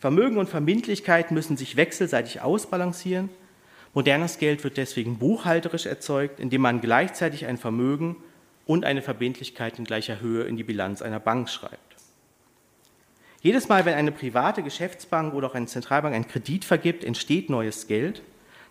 Vermögen 0.00 0.36
und 0.36 0.50
Verbindlichkeiten 0.50 1.34
müssen 1.34 1.56
sich 1.56 1.76
wechselseitig 1.76 2.42
ausbalancieren. 2.42 3.30
Modernes 3.94 4.38
Geld 4.38 4.64
wird 4.64 4.76
deswegen 4.76 5.18
buchhalterisch 5.18 5.86
erzeugt, 5.86 6.40
indem 6.40 6.62
man 6.62 6.80
gleichzeitig 6.80 7.46
ein 7.46 7.58
Vermögen 7.58 8.16
und 8.66 8.84
eine 8.84 9.02
Verbindlichkeit 9.02 9.78
in 9.78 9.84
gleicher 9.84 10.20
Höhe 10.20 10.44
in 10.44 10.56
die 10.56 10.64
Bilanz 10.64 11.02
einer 11.02 11.20
Bank 11.20 11.48
schreibt. 11.48 11.96
Jedes 13.40 13.68
Mal, 13.68 13.84
wenn 13.84 13.94
eine 13.94 14.12
private 14.12 14.62
Geschäftsbank 14.62 15.32
oder 15.32 15.48
auch 15.48 15.54
eine 15.54 15.66
Zentralbank 15.66 16.14
einen 16.14 16.28
Kredit 16.28 16.64
vergibt, 16.64 17.04
entsteht 17.04 17.50
neues 17.50 17.86
Geld. 17.86 18.22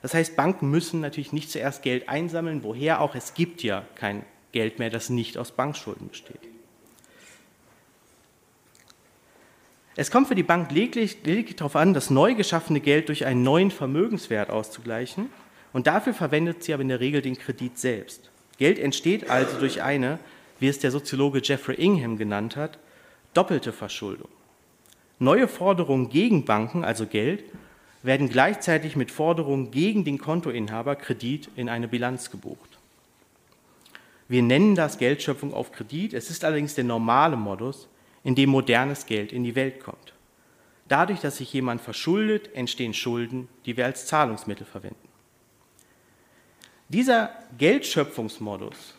Das 0.02 0.14
heißt, 0.14 0.36
Banken 0.36 0.70
müssen 0.70 1.00
natürlich 1.00 1.34
nicht 1.34 1.50
zuerst 1.50 1.82
Geld 1.82 2.10
einsammeln, 2.10 2.64
woher 2.64 3.02
auch 3.02 3.16
es 3.16 3.34
gibt 3.34 3.64
ja 3.64 3.86
kein 3.96 4.24
Geld 4.52 4.78
mehr, 4.78 4.90
das 4.90 5.10
nicht 5.10 5.38
aus 5.38 5.52
Bankschulden 5.52 6.10
besteht. 6.10 6.42
Es 10.00 10.12
kommt 10.12 10.28
für 10.28 10.36
die 10.36 10.44
Bank 10.44 10.72
lediglich, 10.72 11.18
lediglich 11.24 11.56
darauf 11.56 11.76
an, 11.76 11.96
das 11.96 12.12
neu 12.12 12.36
geschaffene 12.36 12.80
Geld 12.80 13.10
durch 13.10 13.26
einen 13.26 13.42
neuen 13.42 13.72
Vermögenswert 13.72 14.52
auszugleichen 14.52 15.32
und 15.74 15.88
dafür 15.88 16.14
verwendet 16.14 16.64
sie 16.64 16.72
aber 16.76 16.84
in 16.84 16.90
der 16.90 17.00
Regel 17.00 17.24
den 17.24 17.36
Kredit 17.36 17.80
selbst. 17.80 18.30
Geld 18.60 18.78
entsteht 18.78 19.32
also 19.32 19.58
durch 19.58 19.82
eine, 19.82 20.20
wie 20.60 20.68
es 20.68 20.78
der 20.78 20.92
Soziologe 20.92 21.42
Jeffrey 21.44 21.76
Ingham 21.84 22.20
genannt 22.20 22.56
hat, 22.56 22.78
doppelte 23.34 23.74
Verschuldung. 23.74 24.30
Neue 25.18 25.48
Forderungen 25.48 26.10
gegen 26.10 26.46
Banken, 26.46 26.86
also 26.86 27.08
Geld, 27.08 27.44
werden 28.04 28.30
gleichzeitig 28.30 28.96
mit 28.96 29.10
Forderungen 29.10 29.72
gegen 29.72 30.06
den 30.06 30.20
Kontoinhaber 30.20 30.96
Kredit 30.96 31.50
in 31.56 31.70
eine 31.70 31.88
Bilanz 31.88 32.30
gebucht. 32.30 32.78
Wir 34.28 34.44
nennen 34.44 34.76
das 34.76 35.00
Geldschöpfung 35.00 35.56
auf 35.56 35.72
Kredit. 35.72 36.14
Es 36.14 36.30
ist 36.30 36.46
allerdings 36.46 36.76
der 36.76 36.84
normale 36.84 37.36
Modus, 37.36 37.88
in 38.28 38.36
dem 38.36 38.50
modernes 38.50 39.06
Geld 39.06 39.32
in 39.32 39.46
die 39.46 39.56
Welt 39.56 39.80
kommt. 39.80 40.12
Dadurch, 40.90 41.22
dass 41.22 41.38
sich 41.38 41.54
jemand 41.54 41.80
verschuldet, 41.80 42.54
entstehen 42.54 42.94
Schulden, 42.94 43.48
die 43.66 43.78
wir 43.78 43.86
als 43.86 44.06
Zahlungsmittel 44.06 44.66
verwenden. 44.66 45.08
Dieser 46.90 47.30
Geldschöpfungsmodus 47.58 48.96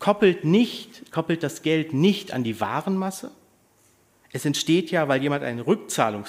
koppelt, 0.00 0.44
nicht, 0.44 1.12
koppelt 1.12 1.44
das 1.44 1.62
Geld 1.62 1.92
nicht 1.92 2.32
an 2.32 2.42
die 2.42 2.60
Warenmasse, 2.60 3.30
es 4.32 4.44
entsteht 4.44 4.90
ja, 4.90 5.06
weil 5.06 5.22
jemand 5.22 5.44
eine 5.44 5.64
Rückzahlung 5.64 6.24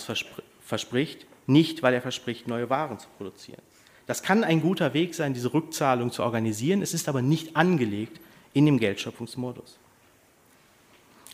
verspricht, 0.61 1.25
nicht 1.47 1.81
weil 1.81 1.95
er 1.95 2.01
verspricht, 2.03 2.47
neue 2.47 2.69
Waren 2.69 2.99
zu 2.99 3.07
produzieren. 3.17 3.63
Das 4.05 4.21
kann 4.21 4.43
ein 4.43 4.61
guter 4.61 4.93
Weg 4.93 5.15
sein, 5.15 5.33
diese 5.33 5.51
Rückzahlung 5.51 6.11
zu 6.11 6.21
organisieren. 6.21 6.83
Es 6.83 6.93
ist 6.93 7.09
aber 7.09 7.23
nicht 7.23 7.55
angelegt 7.55 8.21
in 8.53 8.67
dem 8.67 8.77
Geldschöpfungsmodus. 8.77 9.79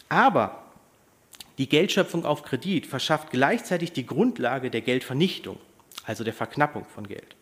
Aber 0.07 0.64
die 1.57 1.69
Geldschöpfung 1.69 2.25
auf 2.25 2.43
Kredit 2.43 2.85
verschafft 2.85 3.31
gleichzeitig 3.31 3.93
die 3.93 4.05
Grundlage 4.05 4.69
der 4.69 4.81
Geldvernichtung, 4.81 5.57
also 6.05 6.23
der 6.23 6.33
Verknappung 6.33 6.85
von 6.85 7.07
Geld. 7.07 7.35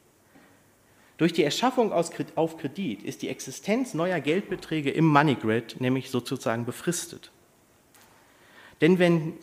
Durch 1.17 1.33
die 1.33 1.43
Erschaffung 1.43 1.91
auf 1.91 2.57
Kredit 2.57 3.03
ist 3.03 3.21
die 3.21 3.29
Existenz 3.29 3.93
neuer 3.93 4.19
Geldbeträge 4.19 4.91
im 4.91 5.05
Money 5.05 5.35
Grid 5.35 5.79
nämlich 5.79 6.09
sozusagen 6.09 6.65
befristet. 6.65 7.31
Denn 8.81 8.99
wenn 8.99 9.33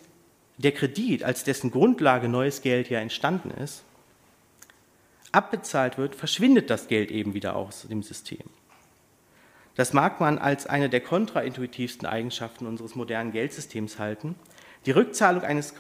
der 0.59 0.73
Kredit, 0.73 1.25
als 1.25 1.45
dessen 1.45 1.71
Grundlage 1.71 2.29
neues 2.29 2.63
Geld 2.63 2.91
ja 2.91 3.01
entstanden 3.01 3.51
ist, 3.51 3.83
abbezahlt 5.33 5.97
wird, 5.97 6.15
verschwindet 6.15 6.71
das 6.71 6.89
Geld 6.89 7.11
eben 7.11 7.35
wieder 7.35 7.57
aus 7.57 7.87
dem 7.89 8.03
System. 8.03 8.45
Das 9.77 9.93
mag 9.93 10.21
man 10.21 10.39
als 10.39 10.67
eine 10.67 10.91
der 10.91 11.01
kontraintuitivsten 11.01 12.07
Eigenschaften 12.07 12.67
unseres 12.67 12.95
modernen 12.95 13.33
Geldsystems 13.33 13.99
halten. 13.99 14.35
Die 14.87 14.91
Rückzahlung 14.93 15.43
eines 15.43 15.75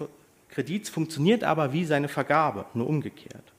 Kredits 0.48 0.88
funktioniert 0.88 1.44
aber 1.44 1.72
wie 1.72 1.84
seine 1.84 2.08
Vergabe, 2.08 2.66
nur 2.74 2.86
umgekehrt. 2.86 3.52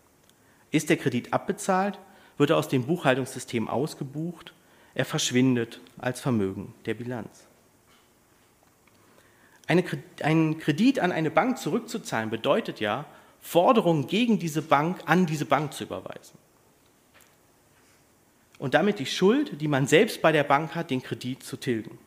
Ist 0.72 0.90
der 0.90 0.98
Kredit 0.98 1.34
abbezahlt, 1.34 2.00
wird 2.38 2.52
er 2.52 2.58
aus 2.58 2.68
dem 2.68 2.86
Buchhaltungssystem 2.86 3.68
ausgebucht, 3.68 4.54
er 4.94 5.06
verschwindet 5.06 5.80
als 5.98 6.20
Vermögen 6.20 6.74
der 6.86 6.96
Bilanz. 6.96 7.48
Eine, 9.68 9.84
einen 10.22 10.60
Kredit 10.60 11.00
an 11.00 11.12
eine 11.12 11.32
Bank 11.32 11.58
zurückzuzahlen 11.58 12.30
bedeutet 12.30 12.80
ja, 12.80 13.06
Forderungen 13.40 14.08
gegen 14.08 14.38
diese 14.38 14.62
Bank 14.62 15.02
an 15.06 15.26
diese 15.26 15.46
Bank 15.46 15.74
zu 15.74 15.86
überweisen. 15.86 16.38
Und 18.60 18.74
damit 18.76 19.00
die 19.00 19.06
Schuld, 19.06 19.60
die 19.60 19.68
man 19.68 19.88
selbst 19.88 20.22
bei 20.22 20.32
der 20.32 20.44
Bank 20.44 20.76
hat, 20.76 20.92
den 20.92 21.02
Kredit 21.02 21.42
zu 21.42 21.58
tilgen. 21.58 21.98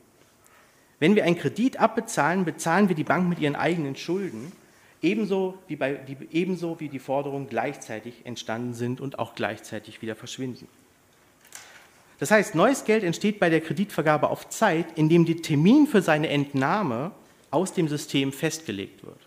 Wenn 1.05 1.17
wir 1.17 1.25
einen 1.25 1.37
Kredit 1.37 1.79
abbezahlen, 1.79 2.47
bezahlen 2.47 2.89
wir 2.89 2.97
die 2.97 3.05
Bank 3.05 3.29
mit 3.29 3.39
ihren 3.39 3.57
eigenen 3.57 3.95
Schulden, 3.95 4.51
ebenso 5.03 5.59
wie, 5.69 5.77
bei, 5.77 5.97
die, 5.97 6.17
ebenso 6.31 6.81
wie 6.81 6.89
die 6.89 6.99
Forderungen 6.99 7.47
gleichzeitig 7.47 8.23
entstanden 8.25 8.73
sind 8.73 9.03
und 9.03 9.19
auch 9.19 9.35
gleichzeitig 9.35 10.01
wieder 10.01 10.17
verschwinden. 10.17 10.67
Das 12.21 12.31
heißt, 12.31 12.55
neues 12.55 12.87
Geld 12.87 13.05
entsteht 13.05 13.39
bei 13.39 13.51
der 13.51 13.61
Kreditvergabe 13.61 14.31
auf 14.31 14.49
Zeit, 14.49 14.97
indem 14.97 15.27
der 15.27 15.43
Termin 15.43 15.87
für 15.87 16.01
seine 16.01 16.31
Entnahme 16.31 17.11
aus 17.51 17.75
dem 17.75 17.87
System 17.87 18.33
festgelegt 18.33 19.05
wird. 19.05 19.21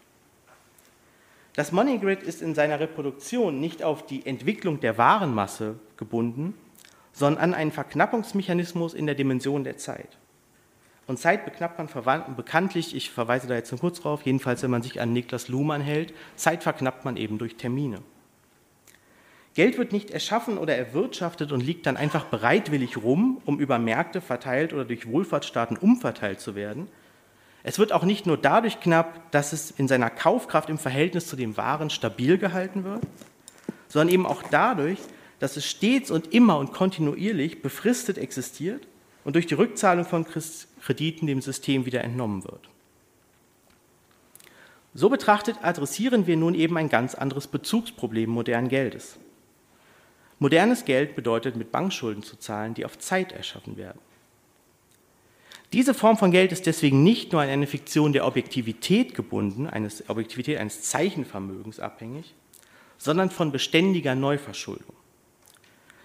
Das 1.53 1.71
Money 1.71 1.99
Grid 1.99 2.23
ist 2.23 2.41
in 2.41 2.55
seiner 2.55 2.79
Reproduktion 2.79 3.59
nicht 3.59 3.83
auf 3.83 4.03
die 4.03 4.25
Entwicklung 4.25 4.79
der 4.79 4.97
Warenmasse 4.97 5.75
gebunden, 5.95 6.55
sondern 7.13 7.43
an 7.43 7.53
einen 7.53 7.71
Verknappungsmechanismus 7.71 8.95
in 8.95 9.05
der 9.05 9.13
Dimension 9.13 9.63
der 9.63 9.77
Zeit. 9.77 10.17
Und 11.07 11.17
Zeit 11.17 11.45
beknappt 11.45 11.77
man 11.79 12.35
bekanntlich, 12.35 12.93
ich 12.93 13.11
verweise 13.11 13.47
da 13.47 13.55
jetzt 13.55 13.71
nur 13.71 13.79
kurz 13.79 14.01
drauf, 14.01 14.21
jedenfalls 14.23 14.61
wenn 14.61 14.71
man 14.71 14.83
sich 14.83 14.99
an 14.99 15.13
Niklas 15.13 15.47
Luhmann 15.47 15.81
hält, 15.81 16.13
Zeit 16.35 16.63
verknappt 16.63 17.05
man 17.05 17.15
eben 17.15 17.37
durch 17.37 17.55
Termine. 17.55 17.99
Geld 19.53 19.77
wird 19.77 19.93
nicht 19.93 20.11
erschaffen 20.11 20.57
oder 20.57 20.77
erwirtschaftet 20.77 21.51
und 21.51 21.61
liegt 21.61 21.87
dann 21.87 21.97
einfach 21.97 22.25
bereitwillig 22.25 22.97
rum, 22.97 23.41
um 23.45 23.59
über 23.59 23.79
Märkte 23.79 24.21
verteilt 24.21 24.73
oder 24.73 24.85
durch 24.85 25.07
Wohlfahrtsstaaten 25.07 25.77
umverteilt 25.77 26.41
zu 26.41 26.53
werden. 26.53 26.87
Es 27.63 27.79
wird 27.79 27.91
auch 27.91 28.03
nicht 28.03 28.27
nur 28.27 28.37
dadurch 28.37 28.79
knapp, 28.81 29.31
dass 29.31 29.53
es 29.53 29.71
in 29.71 29.87
seiner 29.87 30.09
Kaufkraft 30.09 30.69
im 30.69 30.77
Verhältnis 30.77 31.25
zu 31.25 31.35
den 31.35 31.57
Waren 31.57 31.89
stabil 31.89 32.37
gehalten 32.37 32.83
wird, 32.83 33.01
sondern 33.87 34.13
eben 34.13 34.25
auch 34.27 34.43
dadurch, 34.51 34.99
dass 35.39 35.57
es 35.57 35.65
stets 35.65 36.11
und 36.11 36.33
immer 36.33 36.59
und 36.59 36.71
kontinuierlich 36.71 37.61
befristet 37.61 38.17
existiert 38.17 38.87
und 39.23 39.35
durch 39.35 39.47
die 39.47 39.55
Rückzahlung 39.55 40.05
von 40.05 40.25
Krediten 40.87 41.27
dem 41.27 41.41
System 41.41 41.85
wieder 41.85 42.01
entnommen 42.01 42.45
wird. 42.45 42.69
So 44.93 45.09
betrachtet 45.09 45.57
adressieren 45.61 46.27
wir 46.27 46.37
nun 46.37 46.55
eben 46.55 46.77
ein 46.77 46.87
ganz 46.87 47.13
anderes 47.13 47.47
Bezugsproblem 47.47 48.29
modernen 48.29 48.69
Geldes. 48.69 49.19
Modernes 50.39 50.85
Geld 50.85 51.13
bedeutet, 51.13 51.57
mit 51.57 51.73
Bankschulden 51.73 52.23
zu 52.23 52.37
zahlen, 52.37 52.73
die 52.73 52.85
auf 52.85 52.97
Zeit 52.99 53.33
erschaffen 53.33 53.75
werden. 53.75 53.99
Diese 55.73 55.93
Form 55.93 56.17
von 56.17 56.31
Geld 56.31 56.53
ist 56.53 56.67
deswegen 56.67 57.03
nicht 57.03 57.33
nur 57.33 57.41
an 57.41 57.49
eine 57.49 57.67
Fiktion 57.67 58.13
der 58.13 58.25
Objektivität 58.25 59.13
gebunden, 59.13 59.67
eines 59.67 60.09
Objektivität 60.09 60.57
eines 60.57 60.83
Zeichenvermögens 60.83 61.81
abhängig, 61.81 62.33
sondern 62.97 63.29
von 63.29 63.51
beständiger 63.51 64.15
Neuverschuldung. 64.15 64.95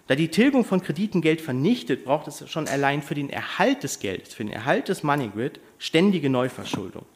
Da 0.09 0.16
die 0.16 0.29
Tilgung 0.29 0.65
von 0.65 0.83
Krediten 0.83 1.20
Geld 1.20 1.41
vernichtet, 1.41 2.05
braucht 2.05 2.27
es 2.27 2.49
schon 2.51 2.66
allein 2.66 3.03
für 3.03 3.15
den 3.15 3.31
Erhalt 3.31 3.83
des 3.83 4.01
Geldes, 4.01 4.35
für 4.35 4.45
den 4.45 4.53
Erhalt 4.53 4.89
des 4.89 5.03
Money 5.03 5.29
Grid 5.29 5.61
ständige 5.79 6.29
Neuverschuldung. 6.29 7.07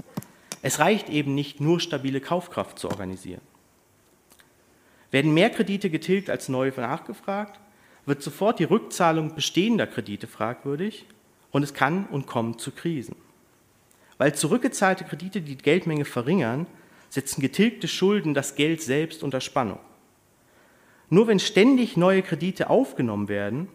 Es 0.62 0.78
reicht 0.78 1.08
eben 1.08 1.34
nicht 1.34 1.60
nur 1.60 1.80
stabile 1.80 2.20
Kaufkraft 2.20 2.78
zu 2.78 2.88
organisieren. 2.88 3.42
Werden 5.10 5.34
mehr 5.34 5.50
Kredite 5.50 5.90
getilgt 5.90 6.30
als 6.30 6.48
neu 6.48 6.72
nachgefragt, 6.76 7.60
wird 8.06 8.22
sofort 8.22 8.58
die 8.58 8.64
Rückzahlung 8.64 9.34
bestehender 9.34 9.86
Kredite 9.86 10.26
fragwürdig 10.26 11.06
und 11.50 11.62
es 11.62 11.74
kann 11.74 12.06
und 12.06 12.26
kommt 12.26 12.60
zu 12.60 12.70
Krisen. 12.70 13.16
Weil 14.18 14.34
zurückgezahlte 14.34 15.04
Kredite 15.04 15.40
die 15.40 15.56
Geldmenge 15.56 16.04
verringern, 16.04 16.66
setzen 17.08 17.40
getilgte 17.40 17.88
Schulden 17.88 18.34
das 18.34 18.54
Geld 18.54 18.80
selbst 18.80 19.22
unter 19.22 19.40
Spannung. 19.40 19.78
Nur 21.08 21.28
wenn 21.28 21.38
ständig 21.38 21.96
neue 21.96 22.22
Kredite 22.22 22.68
aufgenommen 22.68 23.28
werden, 23.28 23.68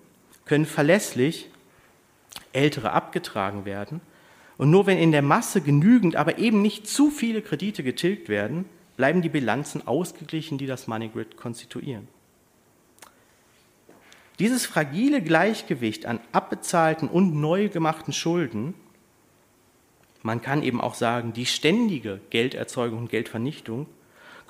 können 0.45 0.65
verlässlich 0.65 1.49
ältere 2.53 2.91
abgetragen 2.91 3.65
werden. 3.65 4.01
Und 4.57 4.69
nur 4.69 4.85
wenn 4.85 4.97
in 4.97 5.11
der 5.11 5.21
Masse 5.21 5.61
genügend, 5.61 6.15
aber 6.15 6.37
eben 6.37 6.61
nicht 6.61 6.87
zu 6.87 7.09
viele 7.09 7.41
Kredite 7.41 7.83
getilgt 7.83 8.29
werden, 8.29 8.65
bleiben 8.97 9.21
die 9.21 9.29
Bilanzen 9.29 9.87
ausgeglichen, 9.87 10.57
die 10.57 10.67
das 10.67 10.87
Money 10.87 11.09
Grid 11.09 11.37
konstituieren. 11.37 12.07
Dieses 14.39 14.65
fragile 14.65 15.21
Gleichgewicht 15.21 16.05
an 16.05 16.19
abbezahlten 16.31 17.07
und 17.07 17.35
neu 17.39 17.69
gemachten 17.69 18.13
Schulden, 18.13 18.73
man 20.23 20.41
kann 20.41 20.63
eben 20.63 20.81
auch 20.81 20.95
sagen, 20.95 21.33
die 21.33 21.45
ständige 21.45 22.19
Gelderzeugung 22.29 22.99
und 22.99 23.09
Geldvernichtung, 23.09 23.87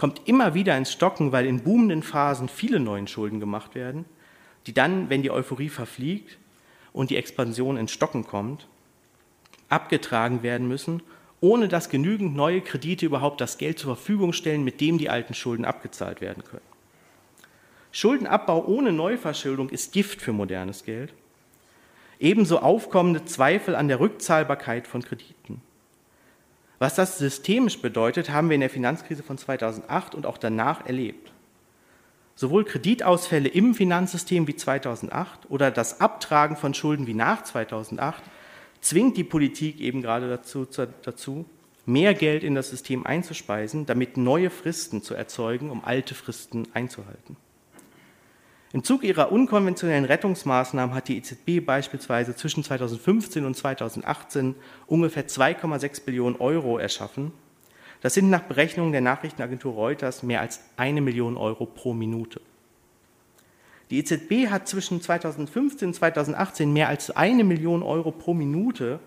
kommt 0.01 0.27
immer 0.27 0.53
wieder 0.53 0.77
ins 0.77 0.91
Stocken, 0.91 1.31
weil 1.31 1.45
in 1.45 1.63
boomenden 1.63 2.03
Phasen 2.03 2.49
viele 2.49 2.81
neue 2.81 3.07
Schulden 3.07 3.39
gemacht 3.39 3.75
werden, 3.75 4.03
die 4.67 4.73
dann, 4.73 5.09
wenn 5.09 5.21
die 5.21 5.31
Euphorie 5.31 5.69
verfliegt 5.69 6.37
und 6.91 7.09
die 7.09 7.15
Expansion 7.15 7.77
ins 7.77 7.91
Stocken 7.91 8.25
kommt, 8.27 8.67
abgetragen 9.69 10.43
werden 10.43 10.67
müssen 10.67 11.01
ohne 11.41 11.67
dass 11.67 11.89
genügend 11.89 12.35
neue 12.35 12.61
Kredite 12.61 13.07
überhaupt 13.07 13.41
das 13.41 13.57
Geld 13.57 13.79
zur 13.79 13.95
Verfügung 13.95 14.31
stellen, 14.31 14.63
mit 14.63 14.79
dem 14.79 14.99
die 14.99 15.09
alten 15.09 15.33
Schulden 15.33 15.65
abgezahlt 15.65 16.21
werden 16.21 16.43
können. 16.43 16.61
Schuldenabbau 17.91 18.63
ohne 18.65 18.93
Neuverschuldung 18.93 19.69
ist 19.69 19.91
Gift 19.91 20.21
für 20.21 20.31
modernes 20.31 20.85
Geld. 20.85 21.13
Ebenso 22.19 22.59
aufkommende 22.59 23.25
Zweifel 23.25 23.75
an 23.75 23.87
der 23.87 23.99
Rückzahlbarkeit 23.99 24.87
von 24.87 25.01
Krediten. 25.01 25.61
Was 26.81 26.95
das 26.95 27.19
systemisch 27.19 27.79
bedeutet, 27.79 28.31
haben 28.31 28.49
wir 28.49 28.55
in 28.55 28.61
der 28.61 28.69
Finanzkrise 28.71 29.21
von 29.21 29.37
2008 29.37 30.15
und 30.15 30.25
auch 30.25 30.39
danach 30.39 30.83
erlebt. 30.87 31.31
Sowohl 32.33 32.65
Kreditausfälle 32.65 33.49
im 33.49 33.75
Finanzsystem 33.75 34.47
wie 34.47 34.55
2008 34.55 35.41
oder 35.51 35.69
das 35.69 36.01
Abtragen 36.01 36.57
von 36.57 36.73
Schulden 36.73 37.05
wie 37.05 37.13
nach 37.13 37.43
2008 37.43 38.23
zwingt 38.79 39.15
die 39.15 39.23
Politik 39.23 39.79
eben 39.79 40.01
gerade 40.01 40.27
dazu, 40.27 40.65
dazu, 41.03 41.45
mehr 41.85 42.15
Geld 42.15 42.43
in 42.43 42.55
das 42.55 42.71
System 42.71 43.05
einzuspeisen, 43.05 43.85
damit 43.85 44.17
neue 44.17 44.49
Fristen 44.49 45.03
zu 45.03 45.13
erzeugen, 45.13 45.69
um 45.69 45.85
alte 45.85 46.15
Fristen 46.15 46.67
einzuhalten. 46.73 47.37
Im 48.73 48.85
Zug 48.85 49.03
ihrer 49.03 49.33
unkonventionellen 49.33 50.05
Rettungsmaßnahmen 50.05 50.95
hat 50.95 51.09
die 51.09 51.17
EZB 51.17 51.65
beispielsweise 51.65 52.35
zwischen 52.35 52.63
2015 52.63 53.45
und 53.45 53.55
2018 53.55 54.55
ungefähr 54.87 55.27
2,6 55.27 56.05
Billionen 56.05 56.39
Euro 56.39 56.77
erschaffen. 56.77 57.33
Das 58.01 58.13
sind 58.13 58.29
nach 58.29 58.43
Berechnungen 58.43 58.93
der 58.93 59.01
Nachrichtenagentur 59.01 59.73
Reuters 59.73 60.23
mehr 60.23 60.39
als 60.39 60.61
eine 60.77 61.01
Million 61.01 61.35
Euro 61.35 61.65
pro 61.65 61.93
Minute. 61.93 62.39
Die 63.89 63.99
EZB 63.99 64.49
hat 64.49 64.69
zwischen 64.69 65.01
2015 65.01 65.89
und 65.89 65.93
2018 65.93 66.71
mehr 66.71 66.87
als 66.87 67.11
eine 67.11 67.43
Million 67.43 67.83
Euro 67.83 68.11
pro 68.11 68.33
Minute 68.33 69.01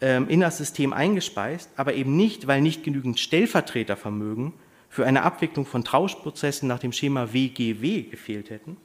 ähm, 0.00 0.28
in 0.28 0.40
das 0.40 0.58
System 0.58 0.92
eingespeist, 0.92 1.70
aber 1.76 1.94
eben 1.94 2.16
nicht, 2.16 2.48
weil 2.48 2.60
nicht 2.60 2.82
genügend 2.82 3.20
Stellvertretervermögen 3.20 4.52
für 4.90 5.06
eine 5.06 5.22
Abwicklung 5.22 5.64
von 5.64 5.84
Tauschprozessen 5.84 6.68
nach 6.68 6.80
dem 6.80 6.92
Schema 6.92 7.32
WGW 7.32 8.02
gefehlt 8.02 8.50
hätten. 8.50 8.76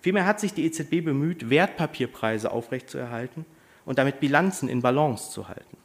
Vielmehr 0.00 0.24
hat 0.24 0.40
sich 0.40 0.54
die 0.54 0.64
EZB 0.64 1.04
bemüht, 1.04 1.50
Wertpapierpreise 1.50 2.50
aufrechtzuerhalten 2.50 3.44
und 3.84 3.98
damit 3.98 4.18
Bilanzen 4.18 4.68
in 4.68 4.80
Balance 4.80 5.30
zu 5.30 5.46
halten. 5.46 5.76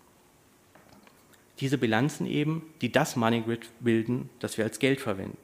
Diese 1.60 1.78
Bilanzen 1.78 2.26
eben, 2.26 2.64
die 2.82 2.92
das 2.92 3.18
Money 3.18 3.42
Grid 3.42 3.70
bilden, 3.82 4.30
das 4.40 4.58
wir 4.58 4.64
als 4.64 4.80
Geld 4.80 5.02
verwenden. 5.02 5.38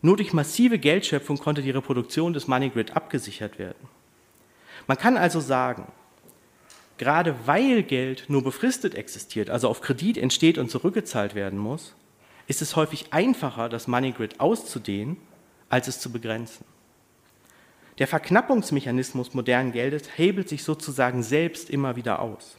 Nur 0.00 0.16
durch 0.16 0.32
massive 0.32 0.78
Geldschöpfung 0.78 1.38
konnte 1.38 1.62
die 1.62 1.70
Reproduktion 1.70 2.32
des 2.32 2.46
Money 2.46 2.70
Grid 2.70 2.96
abgesichert 2.96 3.58
werden. 3.58 3.88
Man 4.86 4.98
kann 4.98 5.16
also 5.16 5.40
sagen, 5.40 5.92
gerade 6.96 7.34
weil 7.46 7.82
Geld 7.82 8.24
nur 8.28 8.42
befristet 8.42 8.94
existiert, 8.94 9.50
also 9.50 9.68
auf 9.68 9.82
Kredit 9.82 10.16
entsteht 10.16 10.58
und 10.58 10.70
zurückgezahlt 10.70 11.34
werden 11.34 11.58
muss, 11.58 11.94
ist 12.46 12.62
es 12.62 12.76
häufig 12.76 13.12
einfacher, 13.12 13.68
das 13.68 13.86
Money 13.88 14.12
Grid 14.12 14.40
auszudehnen, 14.40 15.16
als 15.68 15.88
es 15.88 16.00
zu 16.00 16.12
begrenzen. 16.12 16.64
Der 17.98 18.08
Verknappungsmechanismus 18.08 19.34
modernen 19.34 19.72
Geldes 19.72 20.08
hebelt 20.16 20.48
sich 20.48 20.64
sozusagen 20.64 21.22
selbst 21.22 21.70
immer 21.70 21.96
wieder 21.96 22.20
aus. 22.20 22.56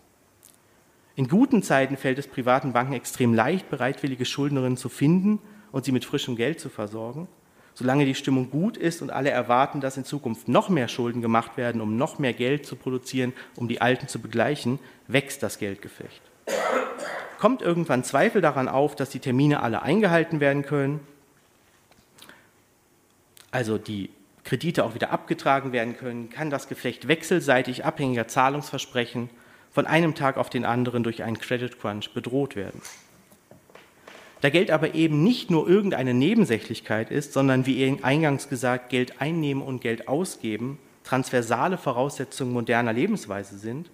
In 1.18 1.28
guten 1.28 1.62
Zeiten 1.62 1.98
fällt 1.98 2.20
es 2.20 2.28
privaten 2.28 2.74
Banken 2.74 2.94
extrem 2.94 3.34
leicht, 3.34 3.70
bereitwillige 3.70 4.26
Schuldnerinnen 4.26 4.78
zu 4.78 4.90
finden 4.90 5.40
und 5.72 5.86
sie 5.86 5.92
mit 5.92 6.06
frischem 6.06 6.36
Geld 6.36 6.60
zu 6.60 6.70
versorgen. 6.70 7.28
Solange 7.74 8.06
die 8.06 8.16
Stimmung 8.16 8.50
gut 8.50 8.78
ist 8.78 9.02
und 9.02 9.12
alle 9.12 9.30
erwarten, 9.30 9.82
dass 9.82 9.98
in 9.98 10.06
Zukunft 10.06 10.48
noch 10.48 10.70
mehr 10.70 10.88
Schulden 10.88 11.22
gemacht 11.22 11.58
werden, 11.58 11.82
um 11.82 11.98
noch 11.98 12.20
mehr 12.20 12.34
Geld 12.34 12.66
zu 12.66 12.78
produzieren, 12.78 13.34
um 13.58 13.68
die 13.68 13.82
Alten 13.82 14.08
zu 14.08 14.20
begleichen, 14.20 14.80
wächst 15.08 15.44
das 15.44 15.58
Geldgefecht. 15.58 16.22
Kommt 17.40 17.62
irgendwann 17.62 18.04
Zweifel 18.04 18.42
daran 18.42 18.68
auf, 18.68 18.96
dass 18.96 19.10
die 19.10 19.20
Termine 19.20 19.62
alle 19.62 19.82
eingehalten 19.82 20.40
werden 20.40 20.64
können, 20.64 21.00
also 23.52 23.78
die 23.78 24.10
Kredite 24.44 24.84
auch 24.84 24.96
wieder 24.96 25.12
abgetragen 25.12 25.72
werden 25.72 25.98
können, 25.98 26.30
kann 26.30 26.50
das 26.50 26.68
Geflecht 26.68 27.08
wechselseitig 27.08 27.86
abhängiger 27.86 28.28
Zahlungsversprechen 28.28 29.30
von 29.72 29.88
einem 29.88 30.16
Tag 30.16 30.38
auf 30.38 30.50
den 30.50 30.66
anderen 30.66 31.04
durch 31.04 31.24
einen 31.24 31.40
Credit 31.40 31.80
Crunch 31.80 32.14
bedroht 32.14 32.56
werden. 32.56 32.82
Da 34.42 34.50
Geld 34.50 34.70
aber 34.70 34.94
eben 34.94 35.24
nicht 35.24 35.50
nur 35.50 35.68
irgendeine 35.68 36.14
Nebensächlichkeit 36.14 37.10
ist, 37.10 37.34
sondern 37.34 37.66
wie 37.66 37.98
eingangs 38.04 38.48
gesagt, 38.48 38.90
Geld 38.90 39.20
einnehmen 39.20 39.64
und 39.64 39.82
Geld 39.82 40.08
ausgeben 40.08 40.78
transversale 41.06 41.78
Voraussetzungen 41.78 42.52
moderner 42.52 42.92
Lebensweise 42.92 43.58
sind, 43.58 43.90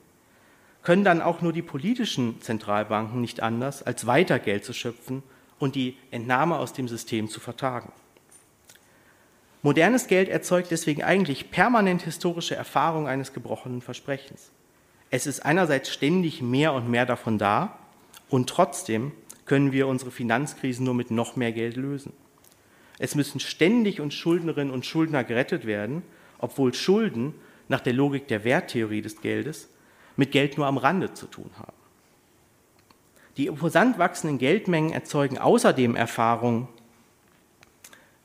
können 0.84 1.04
dann 1.04 1.22
auch 1.22 1.42
nur 1.42 1.54
die 1.54 1.62
politischen 1.62 2.42
Zentralbanken 2.42 3.22
nicht 3.22 3.42
anders, 3.42 3.84
als 3.84 4.08
weiter 4.08 4.40
Geld 4.40 4.66
zu 4.66 4.74
schöpfen 4.74 5.24
und 5.60 5.76
die 5.76 5.96
Entnahme 6.10 6.58
aus 6.58 6.74
dem 6.74 6.88
System 6.88 7.30
zu 7.30 7.40
vertagen. 7.40 7.92
Modernes 9.62 10.08
Geld 10.08 10.28
erzeugt 10.28 10.72
deswegen 10.72 11.04
eigentlich 11.04 11.52
permanent 11.52 12.02
historische 12.02 12.56
Erfahrung 12.56 13.08
eines 13.08 13.32
gebrochenen 13.32 13.82
Versprechens. 13.82 14.50
Es 15.12 15.28
ist 15.28 15.46
einerseits 15.46 15.92
ständig 15.92 16.42
mehr 16.42 16.74
und 16.74 16.90
mehr 16.90 17.06
davon 17.06 17.38
da 17.38 17.78
und 18.30 18.50
trotzdem 18.50 19.12
können 19.46 19.72
wir 19.72 19.88
unsere 19.88 20.10
Finanzkrisen 20.10 20.84
nur 20.84 20.96
mit 20.96 21.12
noch 21.12 21.36
mehr 21.36 21.52
Geld 21.52 21.76
lösen. 21.76 22.14
Es 22.98 23.14
müssen 23.14 23.40
ständig 23.40 24.00
uns 24.00 24.16
Schuldnerinnen 24.16 24.74
und 24.74 24.86
Schuldner 24.86 25.24
gerettet 25.24 25.66
werden, 25.66 26.02
obwohl 26.40 26.74
Schulden 26.74 27.36
nach 27.68 27.82
der 27.82 27.94
Logik 27.94 28.28
der 28.28 28.44
Werttheorie 28.44 29.02
des 29.02 29.22
Geldes 29.22 29.70
mit 30.22 30.32
Geld 30.32 30.56
nur 30.56 30.68
am 30.68 30.78
Rande 30.78 31.16
zu 31.16 31.26
tun 31.26 31.50
haben. 31.58 31.74
Die 33.38 33.48
imposant 33.48 33.98
wachsenden 33.98 34.38
Geldmengen 34.38 34.94
erzeugen 34.94 35.40
außerdem 35.40 35.96
Erfahrungen, 35.96 36.68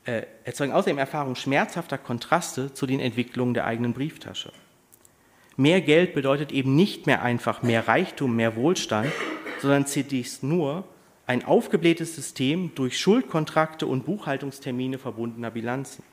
äh, 0.05 0.27
erzeugen 0.43 0.73
außerdem 0.73 0.99
Erfahrungen 0.99 1.35
schmerzhafter 1.35 1.97
Kontraste 1.97 2.71
zu 2.71 2.85
den 2.85 2.99
Entwicklungen 2.99 3.55
der 3.55 3.65
eigenen 3.65 3.93
Brieftasche. 3.93 4.53
Mehr 5.55 5.81
Geld 5.81 6.13
bedeutet 6.13 6.51
eben 6.51 6.75
nicht 6.75 7.07
mehr 7.07 7.23
einfach 7.23 7.63
mehr 7.63 7.87
Reichtum, 7.87 8.35
mehr 8.35 8.55
Wohlstand, 8.55 9.11
sondern 9.59 9.87
zunächst 9.87 10.43
nur 10.43 10.83
ein 11.25 11.43
aufgeblähtes 11.43 12.15
System 12.15 12.75
durch 12.75 12.99
Schuldkontrakte 12.99 13.87
und 13.87 14.05
Buchhaltungstermine 14.05 14.99
verbundener 14.99 15.49
Bilanzen, 15.49 16.03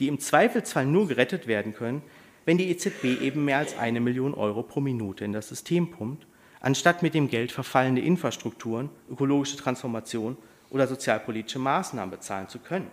die 0.00 0.08
im 0.08 0.18
Zweifelsfall 0.18 0.86
nur 0.86 1.06
gerettet 1.06 1.46
werden 1.46 1.72
können, 1.72 2.02
wenn 2.44 2.58
die 2.58 2.70
EZB 2.70 3.20
eben 3.22 3.44
mehr 3.44 3.58
als 3.58 3.78
eine 3.78 4.00
Million 4.00 4.34
Euro 4.34 4.62
pro 4.62 4.80
Minute 4.80 5.24
in 5.24 5.32
das 5.32 5.48
System 5.48 5.90
pumpt, 5.90 6.26
anstatt 6.60 7.02
mit 7.02 7.14
dem 7.14 7.28
Geld 7.28 7.52
verfallene 7.52 8.00
Infrastrukturen, 8.00 8.90
ökologische 9.10 9.56
Transformation 9.56 10.36
oder 10.70 10.86
sozialpolitische 10.86 11.58
Maßnahmen 11.58 12.10
bezahlen 12.10 12.48
zu 12.48 12.58
können. 12.58 12.90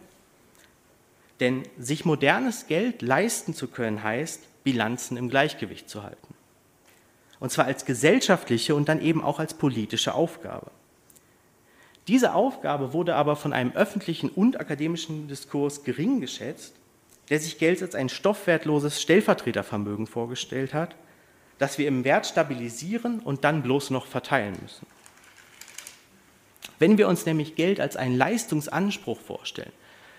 Denn 1.40 1.64
sich 1.78 2.06
modernes 2.06 2.68
Geld 2.68 3.02
leisten 3.02 3.54
zu 3.54 3.68
können, 3.68 4.04
heißt, 4.04 4.64
Bilanzen 4.64 5.18
im 5.18 5.30
Gleichgewicht 5.30 5.90
zu 5.90 6.04
halten. 6.04 6.36
Und 7.40 7.52
zwar 7.52 7.66
als 7.66 7.86
gesellschaftliche 7.86 8.76
und 8.76 8.88
dann 8.88 9.02
eben 9.02 9.24
auch 9.24 9.40
als 9.40 9.56
politische 9.56 10.14
Aufgabe. 10.14 10.70
Diese 12.08 12.36
Aufgabe 12.36 12.94
wurde 12.94 13.16
aber 13.16 13.36
von 13.36 13.54
einem 13.54 13.72
öffentlichen 13.72 14.30
und 14.30 14.60
akademischen 14.60 15.28
Diskurs 15.28 15.84
gering 15.84 16.22
geschätzt 16.22 16.76
der 17.32 17.40
sich 17.40 17.58
Geld 17.58 17.82
als 17.82 17.96
ein 17.96 18.10
stoffwertloses 18.10 19.02
Stellvertretervermögen 19.02 20.06
vorgestellt 20.06 20.74
hat, 20.74 20.96
das 21.60 21.78
wir 21.78 21.88
im 21.88 22.04
Wert 22.04 22.28
stabilisieren 22.28 23.22
und 23.22 23.46
dann 23.46 23.64
bloß 23.64 23.90
noch 23.90 24.06
verteilen 24.06 24.58
müssen. 24.62 24.86
Wenn 26.78 26.98
wir 26.98 27.08
uns 27.08 27.26
nämlich 27.26 27.56
Geld 27.56 27.80
als 27.80 27.96
einen 27.96 28.18
Leistungsanspruch 28.18 29.20
vorstellen, 29.20 29.72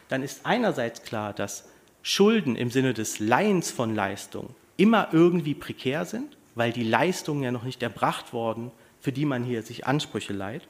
dann 0.08 0.22
ist 0.22 0.46
einerseits 0.46 1.02
klar, 1.02 1.34
dass 1.34 1.68
Schulden 2.02 2.56
im 2.56 2.70
Sinne 2.70 2.94
des 2.94 3.18
Leihens 3.18 3.70
von 3.70 3.94
Leistung 3.94 4.54
immer 4.78 5.08
irgendwie 5.12 5.54
prekär 5.54 6.06
sind, 6.06 6.38
weil 6.54 6.72
die 6.72 6.82
Leistungen 6.82 7.42
ja 7.42 7.52
noch 7.52 7.64
nicht 7.64 7.82
erbracht 7.82 8.32
worden, 8.32 8.70
für 9.00 9.12
die 9.12 9.26
man 9.26 9.44
hier 9.44 9.62
sich 9.62 9.86
Ansprüche 9.86 10.32
leiht. 10.32 10.62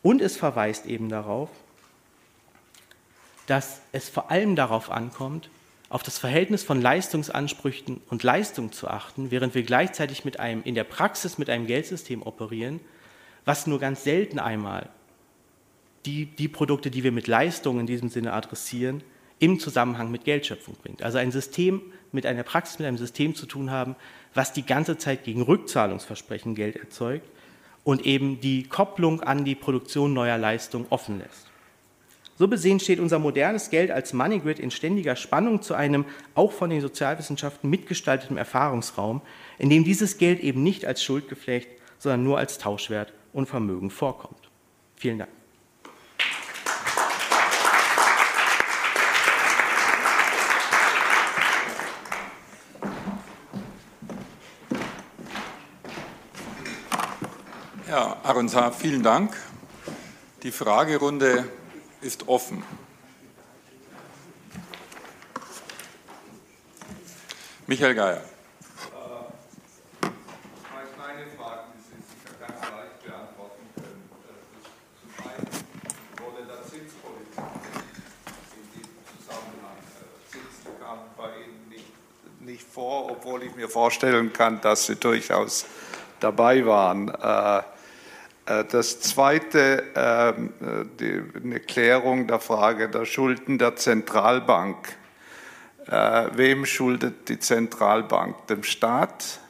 Und 0.00 0.22
es 0.22 0.38
verweist 0.38 0.86
eben 0.86 1.10
darauf, 1.10 1.50
dass 3.46 3.80
es 3.92 4.08
vor 4.08 4.30
allem 4.30 4.56
darauf 4.56 4.90
ankommt, 4.90 5.50
auf 5.88 6.02
das 6.02 6.18
Verhältnis 6.18 6.64
von 6.64 6.80
Leistungsansprüchen 6.80 8.00
und 8.10 8.22
Leistung 8.22 8.72
zu 8.72 8.88
achten, 8.88 9.30
während 9.30 9.54
wir 9.54 9.62
gleichzeitig 9.62 10.24
mit 10.24 10.40
einem, 10.40 10.62
in 10.64 10.74
der 10.74 10.84
Praxis 10.84 11.38
mit 11.38 11.50
einem 11.50 11.66
Geldsystem 11.66 12.22
operieren, 12.22 12.80
was 13.44 13.66
nur 13.66 13.78
ganz 13.78 14.02
selten 14.04 14.38
einmal 14.38 14.88
die, 16.06 16.26
die 16.26 16.48
Produkte, 16.48 16.90
die 16.90 17.04
wir 17.04 17.12
mit 17.12 17.26
Leistung 17.26 17.80
in 17.80 17.86
diesem 17.86 18.08
Sinne 18.08 18.32
adressieren, 18.32 19.02
im 19.38 19.58
Zusammenhang 19.60 20.10
mit 20.10 20.24
Geldschöpfung 20.24 20.74
bringt. 20.82 21.02
Also 21.02 21.18
ein 21.18 21.32
System 21.32 21.80
mit 22.12 22.26
einer 22.26 22.42
Praxis, 22.42 22.78
mit 22.78 22.88
einem 22.88 22.98
System 22.98 23.34
zu 23.34 23.46
tun 23.46 23.70
haben, 23.70 23.96
was 24.32 24.52
die 24.52 24.64
ganze 24.64 24.98
Zeit 24.98 25.24
gegen 25.24 25.42
Rückzahlungsversprechen 25.42 26.54
Geld 26.54 26.76
erzeugt 26.76 27.28
und 27.82 28.06
eben 28.06 28.40
die 28.40 28.64
Kopplung 28.64 29.20
an 29.20 29.44
die 29.44 29.54
Produktion 29.54 30.12
neuer 30.12 30.38
Leistungen 30.38 30.86
offen 30.90 31.18
lässt. 31.18 31.43
So 32.36 32.48
besehen 32.48 32.80
steht 32.80 32.98
unser 32.98 33.20
modernes 33.20 33.70
Geld 33.70 33.92
als 33.92 34.12
Money 34.12 34.40
Grid 34.40 34.58
in 34.58 34.72
ständiger 34.72 35.14
Spannung 35.14 35.62
zu 35.62 35.74
einem 35.74 36.04
auch 36.34 36.50
von 36.50 36.68
den 36.68 36.80
Sozialwissenschaften 36.80 37.70
mitgestalteten 37.70 38.36
Erfahrungsraum, 38.36 39.22
in 39.58 39.70
dem 39.70 39.84
dieses 39.84 40.18
Geld 40.18 40.40
eben 40.40 40.64
nicht 40.64 40.84
als 40.84 41.02
Schuldgeflecht, 41.02 41.68
sondern 41.98 42.24
nur 42.24 42.38
als 42.38 42.58
Tauschwert 42.58 43.12
und 43.32 43.46
Vermögen 43.46 43.90
vorkommt. 43.90 44.50
Vielen 44.96 45.18
Dank. 45.18 45.30
Ja, 57.88 58.16
Arunsa, 58.24 58.72
vielen 58.72 59.04
Dank. 59.04 59.36
Die 60.42 60.50
Fragerunde 60.50 61.44
ist 62.04 62.28
offen. 62.28 62.62
Michael 67.66 67.94
Geier. 67.94 68.22
Nicht, 81.70 82.40
nicht 82.40 82.62
vor, 82.62 83.10
obwohl 83.10 83.42
ich 83.44 83.56
mir 83.56 83.68
vorstellen 83.68 84.32
kann, 84.32 84.60
dass 84.60 84.86
Sie 84.86 84.96
durchaus 84.96 85.64
dabei 86.20 86.66
waren. 86.66 87.08
Äh, 88.46 88.60
äh, 88.60 88.64
das 88.64 89.00
Zweite, 89.00 89.84
ähm, 89.94 90.52
äh, 91.00 91.38
eine 91.42 91.60
Klärung 91.60 92.26
der 92.26 92.40
Frage 92.40 92.88
der 92.88 93.04
Schulden 93.04 93.58
der 93.58 93.76
Zentralbank. 93.76 94.96
Äh, 95.86 96.28
wem 96.34 96.64
schuldet 96.66 97.28
die 97.28 97.38
Zentralbank? 97.38 98.46
Dem 98.46 98.62
Staat 98.62 99.40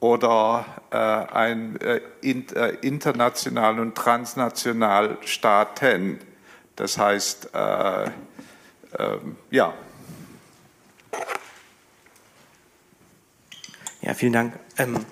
oder 0.00 0.64
ein 0.90 1.78
international 2.80 3.78
und 3.78 3.94
transnational 3.94 5.18
Staaten? 5.20 6.18
Das 6.74 6.96
heißt, 6.96 7.50
ähm, 7.54 9.36
ja. 9.50 9.74
Ja, 14.00 14.14
vielen 14.14 14.32
Dank. 14.32 14.58
Ähm 14.78 15.04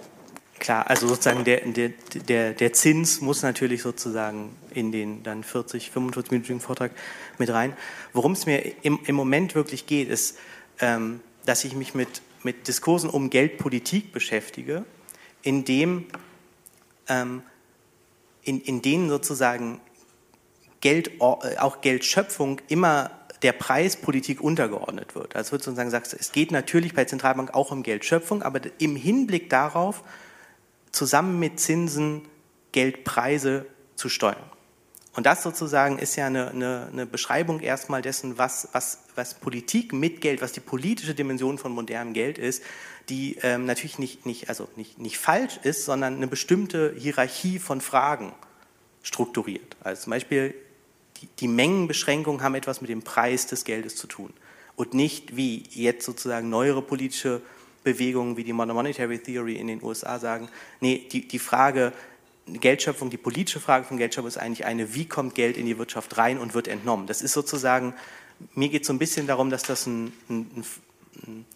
Klar, 0.69 0.91
also 0.91 1.09
sozusagen 1.09 1.45
der, 1.45 1.63
der, 1.63 1.89
der, 2.29 2.53
der 2.53 2.73
Zins 2.75 3.23
muss 3.23 3.41
natürlich 3.41 3.81
sozusagen 3.81 4.55
in 4.75 4.93
den 4.93 5.23
dann 5.23 5.43
40, 5.43 5.91
45-minütigen 5.95 6.61
Vortrag 6.61 6.91
mit 7.39 7.49
rein. 7.49 7.75
Worum 8.13 8.33
es 8.33 8.45
mir 8.45 8.63
im, 8.83 8.99
im 9.07 9.15
Moment 9.17 9.55
wirklich 9.55 9.87
geht, 9.87 10.11
ist, 10.11 10.37
ähm, 10.81 11.21
dass 11.47 11.65
ich 11.65 11.75
mich 11.75 11.95
mit, 11.95 12.21
mit 12.43 12.69
Diskursen 12.69 13.09
um 13.09 13.31
Geldpolitik 13.31 14.13
beschäftige, 14.13 14.85
in, 15.41 15.65
dem, 15.65 16.05
ähm, 17.09 17.41
in, 18.43 18.61
in 18.61 18.83
denen 18.83 19.09
sozusagen 19.09 19.81
Geld, 20.83 21.13
äh, 21.19 21.57
auch 21.57 21.81
Geldschöpfung 21.81 22.61
immer 22.69 23.11
der 23.41 23.53
Preispolitik 23.53 24.43
untergeordnet 24.43 25.15
wird. 25.15 25.35
Also 25.35 25.53
wird 25.53 25.63
sozusagen 25.63 25.89
gesagt, 25.89 26.13
es 26.13 26.31
geht 26.31 26.51
natürlich 26.51 26.93
bei 26.93 27.07
Zentralbank 27.07 27.55
auch 27.55 27.73
um 27.73 27.83
Geldschöpfung, 27.83 28.43
aber 28.43 28.61
im 28.77 28.97
Hinblick 28.97 29.49
darauf, 29.49 30.05
zusammen 30.93 31.39
mit 31.39 31.61
Zinsen 31.61 32.23
Geldpreise 32.73 33.67
zu 33.97 34.09
steuern. 34.09 34.51
Und 35.19 35.27
das 35.27 35.43
sozusagen 35.43 35.99
ist 35.99 36.15
ja 36.15 36.27
eine, 36.27 36.51
eine, 36.51 36.89
eine 36.93 37.07
Beschreibung 37.07 37.59
erstmal 37.59 38.03
dessen, 38.03 38.39
was, 38.39 38.69
was, 38.73 39.01
was, 39.17 39.35
Politik 39.35 39.93
mit 39.93 40.21
Geld, 40.21 40.41
was 40.43 40.53
die 40.53 40.61
politische 40.61 41.15
Dimension 41.15 41.59
von 41.59 41.73
modernem 41.73 42.13
Geld 42.13 42.39
ist, 42.39 42.63
die 43.09 43.37
ähm, 43.43 43.65
natürlich 43.65 43.99
nicht, 43.99 44.27
nicht, 44.27 44.49
also 44.49 44.69
nicht, 44.77 44.99
nicht 44.99 45.19
falsch 45.19 45.59
ist, 45.65 45.85
sondern 45.85 46.15
eine 46.15 46.29
bestimmte 46.29 46.95
Hierarchie 46.97 47.59
von 47.59 47.81
Fragen 47.81 48.33
strukturiert. 49.03 49.77
Also 49.81 50.03
zum 50.03 50.11
Beispiel 50.11 50.55
die, 51.17 51.29
die 51.41 51.49
Mengenbeschränkungen 51.49 52.43
haben 52.43 52.55
etwas 52.55 52.81
mit 52.81 52.91
dem 52.91 53.03
Preis 53.03 53.49
des 53.49 53.65
Geldes 53.65 53.97
zu 53.97 54.07
tun 54.07 54.33
und 54.77 54.95
nicht 54.95 55.37
wie 55.37 55.65
jetzt 55.71 56.05
sozusagen 56.05 56.49
neuere 56.49 56.81
politische 56.81 57.43
Bewegungen 57.85 58.37
wie 58.37 58.45
die 58.45 58.53
Monetary 58.53 59.19
Theory 59.19 59.57
in 59.57 59.67
den 59.67 59.83
USA 59.83 60.19
sagen, 60.19 60.49
nee, 60.81 61.07
die, 61.11 61.27
die 61.27 61.39
Frage 61.39 61.93
Geldschöpfung, 62.47 63.11
die 63.11 63.19
politische 63.19 63.61
Frage 63.61 63.85
von 63.85 63.99
Geldschöpfung 63.99 64.29
ist 64.29 64.39
eigentlich 64.39 64.65
eine, 64.65 64.95
wie 64.95 65.07
kommt 65.07 65.35
Geld 65.35 65.57
in 65.57 65.67
die 65.67 65.79
Wirtschaft 65.79 66.17
rein 66.17 66.39
und 66.39 66.55
wird 66.55 66.69
entnommen. 66.69 67.07
Das 67.07 67.23
ist 67.23 67.33
sozusagen, 67.33 67.95
mir 68.55 68.69
geht 68.69 68.83
es 68.83 68.87
so 68.87 68.93
ein 68.93 68.99
bisschen 68.99 69.27
darum, 69.27 69.51
dass 69.51 69.63
das 69.63 69.87
ein, 69.87 70.13
ein, 70.29 70.65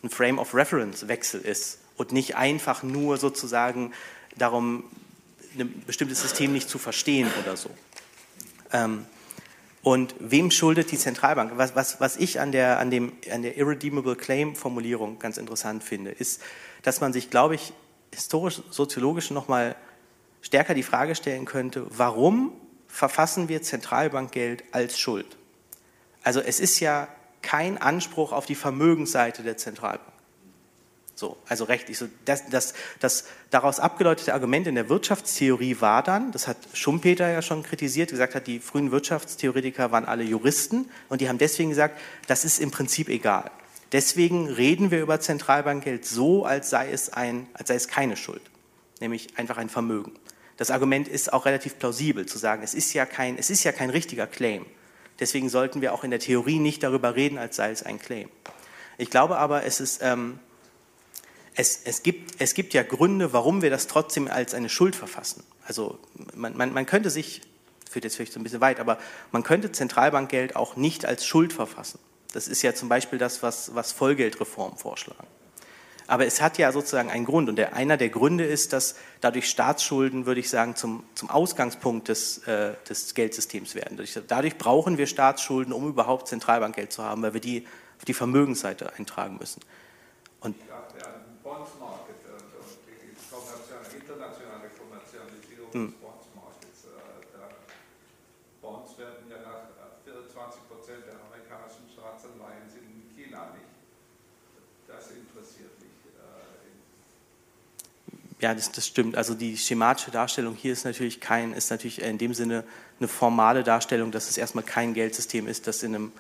ein 0.02 0.10
Frame 0.10 0.38
of 0.38 0.54
Reference 0.54 1.08
Wechsel 1.08 1.40
ist 1.40 1.78
und 1.96 2.12
nicht 2.12 2.36
einfach 2.36 2.82
nur 2.82 3.16
sozusagen 3.16 3.92
darum, 4.36 4.84
ein 5.58 5.82
bestimmtes 5.86 6.22
System 6.22 6.52
nicht 6.52 6.68
zu 6.68 6.78
verstehen 6.78 7.28
oder 7.42 7.56
so. 7.56 7.70
Ähm, 8.72 9.06
und 9.82 10.14
wem 10.20 10.50
schuldet 10.50 10.92
die 10.92 10.98
Zentralbank? 10.98 11.52
Was, 11.56 11.74
was, 11.74 12.00
was 12.00 12.16
ich 12.16 12.40
an 12.40 12.52
der, 12.52 12.78
an, 12.78 12.90
dem, 12.90 13.12
an 13.32 13.42
der 13.42 13.56
Irredeemable 13.56 14.14
Claim-Formulierung 14.14 15.18
ganz 15.18 15.38
interessant 15.38 15.82
finde, 15.82 16.10
ist, 16.10 16.40
dass 16.82 17.00
man 17.00 17.12
sich, 17.12 17.30
glaube 17.30 17.56
ich, 17.56 17.72
historisch-soziologisch 18.12 19.30
nochmal 19.30 19.74
stärker 20.40 20.74
die 20.74 20.82
Frage 20.82 21.14
stellen 21.14 21.44
könnte, 21.46 21.86
warum 21.88 22.52
verfassen 22.86 23.48
wir 23.48 23.62
Zentralbankgeld 23.62 24.64
als 24.72 24.98
Schuld? 24.98 25.36
Also 26.22 26.40
es 26.40 26.60
ist 26.60 26.78
ja 26.78 27.08
kein 27.40 27.78
Anspruch 27.78 28.32
auf 28.32 28.46
die 28.46 28.54
Vermögensseite 28.54 29.42
der 29.42 29.56
Zentralbank. 29.56 30.12
So, 31.14 31.36
also 31.46 31.64
rechtlich. 31.64 31.98
So, 31.98 32.08
das, 32.24 32.48
das, 32.48 32.74
das 33.00 33.24
daraus 33.50 33.80
abgeleitete 33.80 34.32
Argument 34.32 34.66
in 34.66 34.74
der 34.74 34.88
Wirtschaftstheorie 34.88 35.76
war 35.80 36.02
dann, 36.02 36.32
das 36.32 36.48
hat 36.48 36.56
Schumpeter 36.72 37.30
ja 37.30 37.42
schon 37.42 37.62
kritisiert, 37.62 38.10
gesagt 38.10 38.34
hat, 38.34 38.46
die 38.46 38.60
frühen 38.60 38.90
Wirtschaftstheoretiker 38.90 39.92
waren 39.92 40.04
alle 40.04 40.24
Juristen 40.24 40.90
und 41.08 41.20
die 41.20 41.28
haben 41.28 41.38
deswegen 41.38 41.70
gesagt, 41.70 42.00
das 42.26 42.44
ist 42.44 42.60
im 42.60 42.70
Prinzip 42.70 43.08
egal. 43.08 43.50
Deswegen 43.92 44.48
reden 44.48 44.90
wir 44.90 45.02
über 45.02 45.20
Zentralbankgeld 45.20 46.06
so, 46.06 46.46
als 46.46 46.70
sei 46.70 46.90
es, 46.90 47.12
ein, 47.12 47.46
als 47.52 47.68
sei 47.68 47.74
es 47.74 47.88
keine 47.88 48.16
Schuld, 48.16 48.42
nämlich 49.00 49.36
einfach 49.36 49.58
ein 49.58 49.68
Vermögen. 49.68 50.12
Das 50.56 50.70
Argument 50.70 51.08
ist 51.08 51.32
auch 51.32 51.44
relativ 51.44 51.78
plausibel 51.78 52.24
zu 52.24 52.38
sagen, 52.38 52.62
es 52.62 52.72
ist 52.72 52.94
ja 52.94 53.04
kein, 53.04 53.36
es 53.36 53.50
ist 53.50 53.64
ja 53.64 53.72
kein 53.72 53.90
richtiger 53.90 54.26
Claim. 54.26 54.64
Deswegen 55.20 55.50
sollten 55.50 55.82
wir 55.82 55.92
auch 55.92 56.04
in 56.04 56.10
der 56.10 56.20
Theorie 56.20 56.58
nicht 56.58 56.82
darüber 56.82 57.14
reden, 57.16 57.36
als 57.36 57.56
sei 57.56 57.70
es 57.70 57.82
ein 57.82 57.98
Claim. 57.98 58.30
Ich 58.96 59.10
glaube 59.10 59.36
aber, 59.36 59.64
es 59.64 59.78
ist, 59.78 60.00
ähm, 60.02 60.38
es, 61.54 61.82
es, 61.84 62.02
gibt, 62.02 62.40
es 62.40 62.54
gibt 62.54 62.74
ja 62.74 62.82
Gründe, 62.82 63.32
warum 63.32 63.62
wir 63.62 63.70
das 63.70 63.86
trotzdem 63.86 64.28
als 64.28 64.54
eine 64.54 64.68
Schuld 64.68 64.96
verfassen. 64.96 65.44
Also 65.66 65.98
man, 66.34 66.56
man, 66.56 66.72
man 66.72 66.86
könnte 66.86 67.10
sich, 67.10 67.42
führt 67.90 68.04
jetzt 68.04 68.16
vielleicht 68.16 68.32
so 68.32 68.40
ein 68.40 68.42
bisschen 68.42 68.60
weit, 68.60 68.80
aber 68.80 68.98
man 69.32 69.42
könnte 69.42 69.70
Zentralbankgeld 69.70 70.56
auch 70.56 70.76
nicht 70.76 71.04
als 71.04 71.26
Schuld 71.26 71.52
verfassen. 71.52 71.98
Das 72.32 72.48
ist 72.48 72.62
ja 72.62 72.74
zum 72.74 72.88
Beispiel 72.88 73.18
das, 73.18 73.42
was, 73.42 73.74
was 73.74 73.92
Vollgeldreformen 73.92 74.78
vorschlagen. 74.78 75.26
Aber 76.06 76.26
es 76.26 76.40
hat 76.40 76.58
ja 76.58 76.72
sozusagen 76.72 77.10
einen 77.10 77.24
Grund. 77.24 77.48
Und 77.48 77.56
der, 77.56 77.74
einer 77.74 77.96
der 77.96 78.08
Gründe 78.08 78.44
ist, 78.44 78.72
dass 78.72 78.96
dadurch 79.20 79.48
Staatsschulden, 79.48 80.26
würde 80.26 80.40
ich 80.40 80.50
sagen, 80.50 80.74
zum, 80.74 81.04
zum 81.14 81.30
Ausgangspunkt 81.30 82.08
des, 82.08 82.38
äh, 82.46 82.74
des 82.88 83.14
Geldsystems 83.14 83.74
werden. 83.74 83.96
Dadurch, 83.96 84.18
dadurch 84.26 84.58
brauchen 84.58 84.98
wir 84.98 85.06
Staatsschulden, 85.06 85.72
um 85.72 85.88
überhaupt 85.88 86.28
Zentralbankgeld 86.28 86.92
zu 86.92 87.04
haben, 87.04 87.22
weil 87.22 87.34
wir 87.34 87.40
die 87.40 87.66
auf 87.98 88.04
die 88.04 88.14
Vermögensseite 88.14 88.94
eintragen 88.94 89.36
müssen. 89.38 89.60
Und 90.40 90.56
hm. 95.74 95.92
Bonds-Markets. 96.00 96.86
Äh, 96.86 96.88
Bonds 98.60 98.98
werden 98.98 99.30
ja 99.30 99.38
nach 99.42 99.68
24 100.04 100.34
äh, 100.34 100.38
Prozent 100.68 101.06
der 101.06 101.14
amerikanischen 101.14 101.88
Staatsanleihen 101.92 102.68
sind 102.68 102.84
in 102.84 103.02
China 103.16 103.52
nicht. 103.52 103.64
Das 104.86 105.10
interessiert 105.10 105.80
mich. 105.80 105.90
Äh, 106.18 106.22
ja, 108.42 108.54
das, 108.54 108.72
das, 108.72 108.86
stimmt. 108.86 109.16
Also 109.16 109.34
die 109.34 109.56
schematische 109.56 110.10
Darstellung 110.10 110.54
hier 110.54 110.72
ist 110.72 110.84
natürlich 110.84 111.20
kein, 111.20 111.52
ist 111.52 111.70
natürlich 111.70 112.02
in 112.02 112.18
dem 112.18 112.34
Sinne 112.34 112.64
eine 112.98 113.08
formale 113.08 113.62
Darstellung, 113.62 114.12
dass 114.12 114.28
es 114.28 114.36
erstmal 114.36 114.64
kein 114.64 114.92
Geldsystem 114.94 115.46
ist, 115.46 115.66
das 115.66 115.82
in 115.82 115.94
einem, 115.94 116.12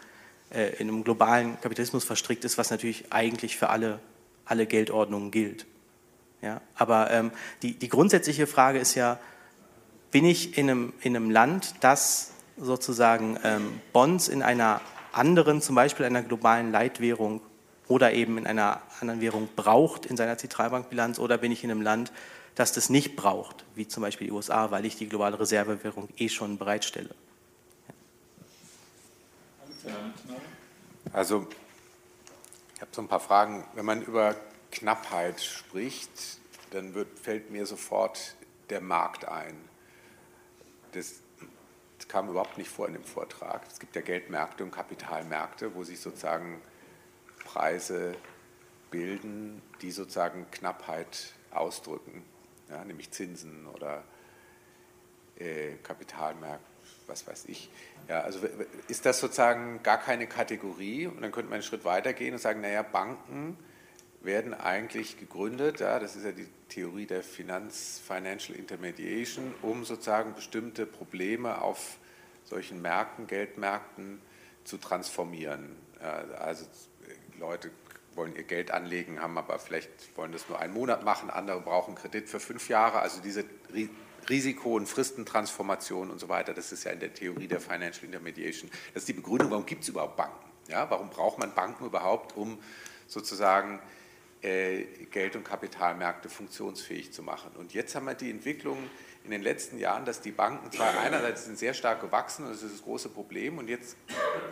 äh, 0.50 0.76
in 0.76 0.88
einem 0.88 1.04
globalen 1.04 1.60
Kapitalismus 1.60 2.04
verstrickt 2.04 2.44
ist, 2.44 2.58
was 2.58 2.70
natürlich 2.70 3.12
eigentlich 3.12 3.56
für 3.56 3.70
alle, 3.70 4.00
alle 4.44 4.66
Geldordnungen 4.66 5.30
gilt. 5.30 5.66
Ja, 6.42 6.60
aber 6.74 7.10
ähm, 7.12 7.30
die, 7.62 7.74
die 7.74 7.88
grundsätzliche 7.88 8.48
Frage 8.48 8.80
ist 8.80 8.96
ja, 8.96 9.20
bin 10.12 10.26
ich 10.26 10.56
in 10.56 10.70
einem, 10.70 10.92
in 11.00 11.16
einem 11.16 11.30
Land, 11.30 11.74
das 11.80 12.30
sozusagen 12.56 13.38
ähm, 13.42 13.80
Bonds 13.92 14.28
in 14.28 14.42
einer 14.42 14.80
anderen, 15.10 15.60
zum 15.60 15.74
Beispiel 15.74 16.06
einer 16.06 16.22
globalen 16.22 16.70
Leitwährung 16.70 17.40
oder 17.88 18.12
eben 18.12 18.38
in 18.38 18.46
einer 18.46 18.82
anderen 19.00 19.20
Währung 19.20 19.48
braucht 19.56 20.06
in 20.06 20.16
seiner 20.16 20.38
Zentralbankbilanz 20.38 21.18
oder 21.18 21.38
bin 21.38 21.50
ich 21.50 21.64
in 21.64 21.70
einem 21.70 21.82
Land, 21.82 22.12
das 22.54 22.72
das 22.72 22.90
nicht 22.90 23.16
braucht, 23.16 23.64
wie 23.74 23.88
zum 23.88 24.02
Beispiel 24.02 24.28
die 24.28 24.32
USA, 24.32 24.70
weil 24.70 24.84
ich 24.84 24.96
die 24.96 25.08
globale 25.08 25.40
Reservewährung 25.40 26.08
eh 26.18 26.28
schon 26.28 26.58
bereitstelle. 26.58 27.14
Also 31.12 31.46
ich 32.74 32.80
habe 32.80 32.90
so 32.92 33.02
ein 33.02 33.08
paar 33.08 33.20
Fragen. 33.20 33.64
Wenn 33.74 33.86
man 33.86 34.02
über 34.02 34.36
Knappheit 34.70 35.40
spricht, 35.40 36.38
dann 36.70 36.94
wird, 36.94 37.18
fällt 37.18 37.50
mir 37.50 37.66
sofort 37.66 38.36
der 38.70 38.80
Markt 38.80 39.26
ein 39.26 39.71
das, 40.92 41.22
kam 42.08 42.28
überhaupt 42.28 42.58
nicht 42.58 42.68
vor 42.68 42.88
in 42.88 42.94
dem 42.94 43.04
Vortrag. 43.04 43.62
Es 43.70 43.78
gibt 43.78 43.96
ja 43.96 44.02
Geldmärkte 44.02 44.64
und 44.64 44.70
Kapitalmärkte, 44.70 45.74
wo 45.74 45.84
sich 45.84 46.00
sozusagen 46.00 46.60
Preise 47.44 48.14
bilden, 48.90 49.62
die 49.80 49.90
sozusagen 49.90 50.50
Knappheit 50.50 51.32
ausdrücken, 51.50 52.22
ja, 52.68 52.84
nämlich 52.84 53.10
Zinsen 53.10 53.66
oder 53.66 54.04
äh, 55.38 55.76
Kapitalmärkte, 55.82 56.64
was 57.06 57.26
weiß 57.26 57.46
ich. 57.46 57.70
Ja, 58.08 58.20
also 58.20 58.40
ist 58.88 59.06
das 59.06 59.20
sozusagen 59.20 59.82
gar 59.82 59.98
keine 59.98 60.26
Kategorie 60.26 61.06
und 61.06 61.22
dann 61.22 61.32
könnte 61.32 61.48
man 61.48 61.54
einen 61.54 61.62
Schritt 61.62 61.84
weiter 61.84 62.12
gehen 62.12 62.34
und 62.34 62.40
sagen, 62.40 62.60
naja, 62.60 62.82
Banken 62.82 63.56
werden 64.24 64.54
eigentlich 64.54 65.18
gegründet, 65.18 65.80
ja, 65.80 65.98
das 65.98 66.16
ist 66.16 66.24
ja 66.24 66.32
die 66.32 66.48
Theorie 66.68 67.06
der 67.06 67.22
Finanz, 67.22 68.00
Financial 68.06 68.56
Intermediation, 68.56 69.54
um 69.62 69.84
sozusagen 69.84 70.34
bestimmte 70.34 70.86
Probleme 70.86 71.60
auf 71.60 71.96
solchen 72.44 72.80
Märkten, 72.80 73.26
Geldmärkten 73.26 74.20
zu 74.64 74.78
transformieren. 74.78 75.76
Also 76.38 76.66
Leute 77.38 77.70
wollen 78.14 78.36
ihr 78.36 78.44
Geld 78.44 78.70
anlegen, 78.70 79.20
haben 79.20 79.38
aber 79.38 79.58
vielleicht 79.58 79.90
wollen 80.16 80.32
das 80.32 80.48
nur 80.48 80.58
einen 80.58 80.74
Monat 80.74 81.04
machen, 81.04 81.30
andere 81.30 81.60
brauchen 81.60 81.94
Kredit 81.94 82.28
für 82.28 82.40
fünf 82.40 82.68
Jahre. 82.68 83.00
Also 83.00 83.20
diese 83.20 83.44
Risiko- 84.28 84.76
und 84.76 84.86
Fristentransformation 84.86 86.10
und 86.10 86.20
so 86.20 86.28
weiter, 86.28 86.54
das 86.54 86.72
ist 86.72 86.84
ja 86.84 86.92
in 86.92 87.00
der 87.00 87.12
Theorie 87.12 87.48
der 87.48 87.60
Financial 87.60 88.04
Intermediation. 88.04 88.70
Das 88.94 89.02
ist 89.02 89.08
die 89.08 89.14
Begründung, 89.14 89.50
warum 89.50 89.66
gibt 89.66 89.82
es 89.82 89.88
überhaupt 89.88 90.16
Banken? 90.16 90.50
Ja, 90.68 90.88
warum 90.90 91.10
braucht 91.10 91.38
man 91.38 91.54
Banken 91.54 91.86
überhaupt, 91.86 92.36
um 92.36 92.58
sozusagen 93.08 93.80
Geld- 94.42 95.36
und 95.36 95.44
Kapitalmärkte 95.44 96.28
funktionsfähig 96.28 97.12
zu 97.12 97.22
machen. 97.22 97.52
Und 97.54 97.74
jetzt 97.74 97.94
haben 97.94 98.06
wir 98.06 98.14
die 98.14 98.30
Entwicklung 98.30 98.76
in 99.24 99.30
den 99.30 99.42
letzten 99.42 99.78
Jahren, 99.78 100.04
dass 100.04 100.20
die 100.20 100.32
Banken 100.32 100.72
zwar 100.72 100.98
einerseits 100.98 101.44
sind 101.44 101.56
sehr 101.56 101.74
stark 101.74 102.00
gewachsen, 102.00 102.46
und 102.46 102.52
das 102.52 102.64
ist 102.64 102.74
das 102.74 102.82
große 102.82 103.08
Problem, 103.08 103.58
und 103.58 103.68
jetzt 103.68 103.96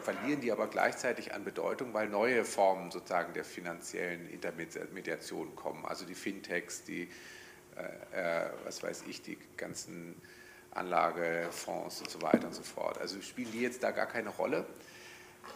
verlieren 0.02 0.40
die 0.40 0.52
aber 0.52 0.68
gleichzeitig 0.68 1.34
an 1.34 1.42
Bedeutung, 1.42 1.92
weil 1.92 2.08
neue 2.08 2.44
Formen 2.44 2.92
sozusagen 2.92 3.32
der 3.34 3.44
finanziellen 3.44 4.30
Intermediation 4.30 5.56
kommen. 5.56 5.84
Also 5.84 6.04
die 6.04 6.14
Fintechs, 6.14 6.84
die, 6.84 7.08
äh, 8.14 8.44
äh, 8.44 8.50
was 8.64 8.84
weiß 8.84 9.04
ich, 9.08 9.22
die 9.22 9.38
ganzen 9.56 10.14
Anlagefonds 10.70 12.00
und 12.02 12.10
so 12.10 12.22
weiter 12.22 12.46
und 12.46 12.54
so 12.54 12.62
fort. 12.62 12.98
Also 12.98 13.20
spielen 13.22 13.50
die 13.50 13.60
jetzt 13.60 13.82
da 13.82 13.90
gar 13.90 14.06
keine 14.06 14.28
Rolle. 14.28 14.66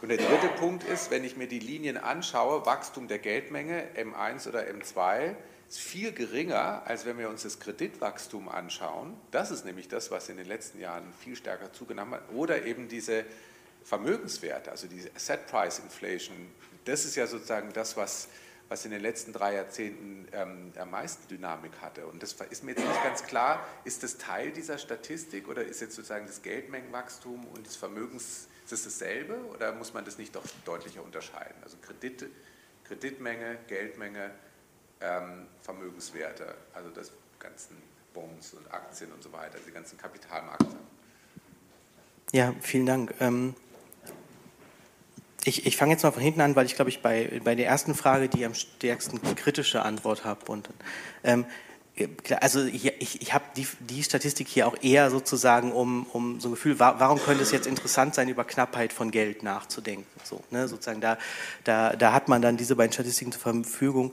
Und 0.03 0.09
der 0.09 0.19
dritte 0.19 0.49
Punkt 0.59 0.85
ist, 0.85 1.11
wenn 1.11 1.25
ich 1.25 1.37
mir 1.37 1.47
die 1.47 1.59
Linien 1.59 1.97
anschaue, 1.97 2.67
Wachstum 2.67 3.09
der 3.09 3.19
Geldmenge, 3.19 3.85
M1 3.97 4.49
oder 4.49 4.61
M2, 4.61 5.35
ist 5.69 5.81
viel 5.81 6.13
geringer, 6.13 6.83
als 6.87 7.05
wenn 7.07 7.19
wir 7.19 7.29
uns 7.29 7.43
das 7.43 7.59
Kreditwachstum 7.59 8.49
anschauen. 8.49 9.17
Das 9.31 9.51
ist 9.51 9.65
nämlich 9.65 9.89
das, 9.89 10.11
was 10.11 10.29
in 10.29 10.37
den 10.37 10.47
letzten 10.47 10.79
Jahren 10.79 11.13
viel 11.21 11.37
stärker 11.37 11.73
zugenommen 11.73 12.15
hat. 12.15 12.23
Oder 12.35 12.65
eben 12.67 12.89
diese 12.89 13.25
Vermögenswerte, 13.83 14.71
also 14.71 14.87
diese 14.87 15.11
Asset 15.15 15.47
Price 15.47 15.79
Inflation. 15.79 16.37
Das 16.85 17.05
ist 17.05 17.17
ja 17.17 17.27
sozusagen 17.27 17.73
das, 17.73 17.97
was, 17.97 18.29
was 18.69 18.85
in 18.85 18.91
den 18.91 19.01
letzten 19.01 19.33
drei 19.33 19.55
Jahrzehnten 19.55 20.27
ähm, 20.33 20.73
am 20.79 20.91
meisten 20.91 21.29
Dynamik 21.29 21.73
hatte. 21.81 22.07
Und 22.07 22.23
das 22.23 22.35
ist 22.51 22.63
mir 22.63 22.73
jetzt 22.73 22.87
nicht 22.87 23.05
ganz 23.05 23.25
klar, 23.25 23.67
ist 23.85 24.03
das 24.03 24.17
Teil 24.19 24.53
dieser 24.53 24.79
Statistik 24.79 25.49
oder 25.49 25.65
ist 25.65 25.81
jetzt 25.81 25.97
sozusagen 25.97 26.27
das 26.27 26.43
Geldmengenwachstum 26.43 27.47
und 27.47 27.67
das 27.67 27.77
Vermögens 27.77 28.49
ist 28.65 28.73
das 28.73 28.85
dasselbe 28.85 29.37
oder 29.53 29.73
muss 29.73 29.93
man 29.93 30.05
das 30.05 30.19
nicht 30.19 30.35
doch 30.35 30.43
deutlicher 30.65 31.03
unterscheiden? 31.03 31.55
Also 31.63 31.77
Kredit, 31.83 32.27
Kreditmenge, 32.85 33.59
Geldmenge, 33.69 34.31
ähm, 35.01 35.47
Vermögenswerte, 35.63 36.55
also 36.73 36.91
das 36.91 37.13
ganzen 37.39 37.77
Bonds 38.15 38.55
und 38.55 38.73
Aktien 38.73 39.13
und 39.13 39.23
so 39.23 39.33
weiter, 39.33 39.59
die 39.67 39.71
ganzen 39.71 39.99
Kapitalmärkte. 39.99 40.67
Ja, 42.33 42.55
vielen 42.61 42.87
Dank. 42.87 43.15
Ähm 43.21 43.55
ich, 45.45 45.67
ich 45.67 45.77
fange 45.77 45.93
jetzt 45.93 46.03
mal 46.03 46.11
von 46.11 46.23
hinten 46.23 46.41
an, 46.41 46.57
weil 46.57 46.65
ich 46.65 46.75
glaube 46.75 46.89
ich 46.89 47.03
bei, 47.03 47.41
bei 47.45 47.55
der 47.55 47.67
ersten 47.67 47.95
Frage 47.95 48.29
die 48.29 48.47
am 48.47 48.55
stärksten 48.55 49.21
kritische 49.35 49.83
Antwort 49.83 50.25
habe. 50.25 50.63
Ähm, 51.23 51.45
also 52.41 52.65
ich, 52.65 52.87
ich, 52.87 53.23
ich 53.23 53.35
habe 53.35 53.45
die, 53.57 53.69
die, 53.79 54.03
Statistik 54.03 54.49
hier 54.49 54.67
auch 54.67 54.77
eher 54.83 55.11
sozusagen, 55.11 55.71
um, 55.71 56.07
um 56.13 56.41
so 56.41 56.49
ein 56.49 56.53
Gefühl, 56.53 56.81
warum 56.81 57.21
könnte 57.21 57.43
es 57.43 57.53
jetzt 57.53 57.69
interessant 57.69 58.17
sein, 58.17 58.29
über 58.29 58.45
Knappheit 58.45 58.93
von 58.93 59.13
Geld 59.13 59.45
nachzudenken. 59.45 60.07
So, 60.25 60.43
ne, 60.51 60.67
sozusagen 60.67 61.01
da, 61.01 61.19
da, 61.63 61.95
da 61.95 62.13
hat 62.13 62.29
man 62.29 62.43
dann 62.43 62.57
diese 62.57 62.75
beiden 62.75 62.93
Statistiken 62.93 63.31
zur 63.31 63.41
Verfügung. 63.41 64.13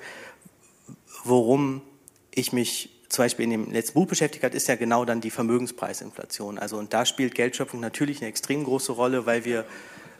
Worum 1.23 1.81
ich 2.29 2.53
mich 2.53 2.89
zum 3.09 3.25
Beispiel 3.25 3.45
in 3.45 3.49
dem 3.49 3.71
letzten 3.71 3.95
Buch 3.95 4.07
beschäftigt 4.07 4.43
hat, 4.43 4.53
ist 4.53 4.67
ja 4.67 4.75
genau 4.75 5.03
dann 5.03 5.19
die 5.19 5.31
Vermögenspreisinflation. 5.31 6.59
Also 6.59 6.77
und 6.77 6.93
da 6.93 7.05
spielt 7.05 7.33
Geldschöpfung 7.33 7.79
natürlich 7.79 8.19
eine 8.21 8.29
extrem 8.29 8.63
große 8.63 8.91
Rolle, 8.91 9.25
weil 9.25 9.43
wir 9.43 9.65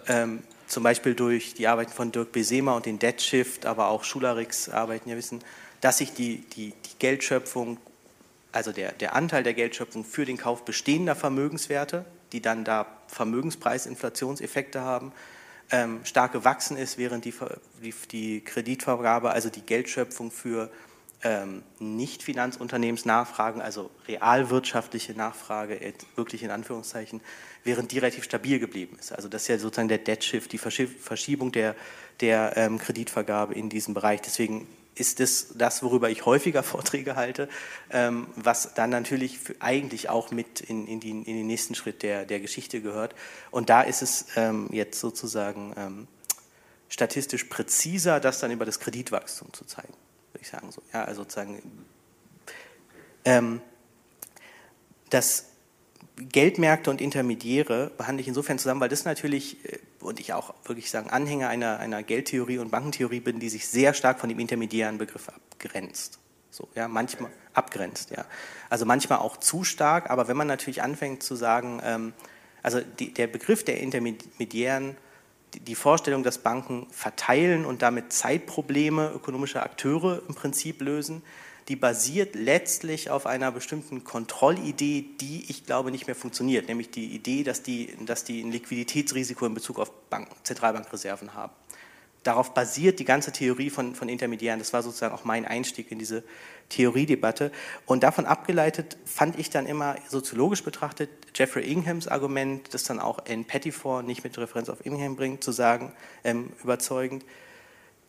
ähm, 0.08 0.42
zum 0.68 0.84
Beispiel 0.84 1.14
durch 1.14 1.54
die 1.54 1.68
Arbeiten 1.68 1.92
von 1.92 2.12
Dirk 2.12 2.32
Besema 2.32 2.76
und 2.76 2.86
den 2.86 2.98
Debt 2.98 3.22
Shift, 3.22 3.66
aber 3.66 3.90
auch 3.90 4.04
Schularix 4.04 4.68
arbeiten 4.68 5.10
ja 5.10 5.16
wissen, 5.16 5.42
dass 5.82 5.98
sich 5.98 6.14
die, 6.14 6.38
die, 6.56 6.70
die 6.72 6.99
Geldschöpfung, 6.99 7.78
also 8.52 8.72
der, 8.72 8.94
der 8.94 9.16
Anteil 9.16 9.44
der 9.44 9.53
Geldschöpfung 9.53 10.06
für 10.06 10.26
den 10.26 10.38
Kauf 10.38 10.64
bestehender 10.64 11.16
Vermögenswerte, 11.16 12.06
die 12.32 12.41
dann 12.41 12.64
da 12.64 12.86
Vermögenspreisinflationseffekte 13.08 14.82
haben, 14.82 15.12
ähm, 15.72 16.02
stark 16.03 16.32
gewachsen 16.34 16.78
ist, 16.78 16.98
während 16.98 17.26
die, 17.26 17.34
die, 17.82 17.94
die 18.12 18.41
Kreditvergabe, 18.41 19.32
also 19.32 19.49
die 19.49 19.62
Geldschöpfung 19.62 20.32
für 20.32 20.70
ähm, 21.24 21.64
Nicht-Finanzunternehmensnachfragen, 21.80 23.62
also 23.62 23.91
realwirtschaftliche 24.08 25.14
Nachfrage, 25.14 25.80
wirklich 26.16 26.44
in 26.44 26.52
Anführungszeichen, 26.52 27.22
während 27.64 27.91
die 27.91 27.99
relativ 27.99 28.24
stabil 28.24 28.60
geblieben 28.60 28.98
ist. 28.99 29.12
Also 29.14 29.28
das 29.28 29.44
ist 29.44 29.48
ja 29.48 29.58
sozusagen 29.58 29.88
der 29.88 29.99
Dead 29.99 30.24
Shift, 30.24 30.52
die 30.52 30.58
Verschiebung 30.58 31.52
der, 31.52 31.76
der 32.22 32.53
ähm, 32.58 32.80
Kreditvergabe 32.80 33.53
in 33.53 33.70
diesem 33.70 33.94
Bereich. 33.94 34.22
Deswegen 34.22 34.68
ist 34.95 35.19
das, 35.19 35.47
das 35.55 35.84
worüber 35.84 36.09
ich 36.09 36.26
häufiger 36.26 36.63
Vorträge 36.63 37.15
halte, 37.15 37.49
ähm, 37.89 38.27
was 38.35 38.73
dann 38.73 38.89
natürlich 38.89 39.39
eigentlich 39.59 40.09
auch 40.09 40.31
mit 40.31 40.61
in, 40.61 40.88
in, 40.88 40.99
die, 40.99 41.11
in, 41.11 41.23
den 41.23 41.47
nächsten 41.47 41.76
Schritt 41.76 42.03
der, 42.03 42.26
der 42.26 42.39
Geschichte 42.39 42.81
gehört. 42.81 43.15
Und 43.51 43.69
da 43.69 43.81
ist 43.81 44.01
es 44.01 44.26
ähm, 44.35 44.69
jetzt 44.72 44.99
sozusagen 44.99 45.73
ähm, 45.77 46.07
statistisch 46.89 47.45
präziser, 47.45 48.19
das 48.19 48.39
dann 48.39 48.51
über 48.51 48.65
das 48.65 48.80
Kreditwachstum 48.80 49.53
zu 49.53 49.65
zeigen, 49.65 49.93
würde 50.34 50.41
ich 50.41 50.49
sagen. 50.49 50.72
So, 50.72 50.81
ja, 50.93 51.05
also 51.05 51.23
sozusagen 51.23 51.61
ähm, 53.26 53.61
das 55.09 55.45
Geldmärkte 56.18 56.89
und 56.89 57.01
Intermediäre 57.01 57.91
behandle 57.97 58.22
ich 58.22 58.27
insofern 58.27 58.59
zusammen, 58.59 58.81
weil 58.81 58.89
das 58.89 59.05
natürlich, 59.05 59.63
äh, 59.65 59.80
und 60.02 60.19
ich 60.19 60.34
auch 60.34 60.53
wirklich 60.65 60.90
sagen, 60.90 61.10
Anhänger 61.10 61.49
einer, 61.49 61.80
einer 61.80 62.03
Geldtheorie 62.03 62.57
und 62.57 62.72
Bankentheorie 62.72 63.19
bin, 63.19 63.40
die 63.40 63.49
sich 63.49 63.68
sehr 63.68 63.94
stark 63.94 64.19
von 64.19 64.30
dem 64.30 64.40
intermediären 64.40 64.98
Begriff 64.98 65.30
abgrenzt. 65.30 66.19
So, 66.49 66.68
ja, 66.76 66.88
manchmal 66.88 67.32
abgrenzt, 67.53 68.11
ja. 68.11 68.26
Also 68.69 68.86
manchmal 68.86 69.19
auch 69.19 69.38
zu 69.38 69.64
stark, 69.64 70.10
aber 70.10 70.28
wenn 70.28 70.38
man 70.38 70.48
natürlich 70.48 70.82
anfängt 70.82 71.23
zu 71.23 71.36
sagen, 71.36 71.82
ähm, 71.84 72.14
also 72.64 72.82
die, 72.99 73.14
der 73.14 73.28
Begriff 73.28 73.64
der 73.64 73.80
Intermediären, 73.80 74.98
die, 75.53 75.60
die 75.60 75.76
Vorstellung, 75.76 76.23
dass 76.23 76.40
Banken 76.40 76.88
verteilen 76.91 77.65
und 77.65 77.82
damit 77.82 78.14
Zeitprobleme 78.14 79.11
ökonomischer 79.11 79.64
Akteure 79.64 80.22
im 80.28 80.36
Prinzip 80.36 80.82
lösen, 80.82 81.23
die 81.72 81.77
basiert 81.77 82.35
letztlich 82.35 83.10
auf 83.10 83.26
einer 83.26 83.49
bestimmten 83.49 84.03
Kontrollidee, 84.03 85.06
die 85.22 85.45
ich 85.48 85.65
glaube 85.65 85.89
nicht 85.89 86.06
mehr 86.06 86.18
funktioniert, 86.18 86.68
nämlich 86.68 86.91
die 86.91 87.15
Idee, 87.15 87.43
dass 87.43 87.64
die, 87.64 87.95
dass 88.06 88.26
die 88.26 88.41
ein 88.41 88.52
Liquiditätsrisiko 88.52 89.45
in 89.45 89.53
Bezug 89.53 89.80
auf 89.80 89.89
Banken, 90.10 90.35
Zentralbankreserven 90.43 91.34
haben. 91.34 91.53
Darauf 92.23 92.53
basiert 92.53 92.99
die 92.99 93.06
ganze 93.06 93.31
Theorie 93.31 93.69
von, 93.69 93.95
von 93.95 94.10
Intermediären. 94.10 94.60
Das 94.60 94.73
war 94.73 94.84
sozusagen 94.84 95.15
auch 95.15 95.23
mein 95.23 95.45
Einstieg 95.45 95.93
in 95.93 95.98
diese 95.98 96.26
Theoriedebatte. 96.68 97.53
Und 97.85 98.03
davon 98.03 98.26
abgeleitet 98.26 98.98
fand 99.06 99.39
ich 99.39 99.49
dann 99.49 99.65
immer 99.65 99.95
soziologisch 100.10 100.65
betrachtet 100.65 101.10
Jeffrey 101.34 101.64
Inghams 101.72 102.10
Argument, 102.10 102.73
das 102.73 102.84
dann 102.84 102.99
auch 102.99 103.19
Anne 103.30 103.45
Pettifor 103.45 104.03
nicht 104.03 104.26
mit 104.26 104.38
Referenz 104.38 104.68
auf 104.68 104.85
Ingham 104.85 105.15
bringt, 105.15 105.41
zu 105.41 105.53
sagen, 105.53 105.93
ähm, 106.26 106.52
überzeugend 106.61 107.23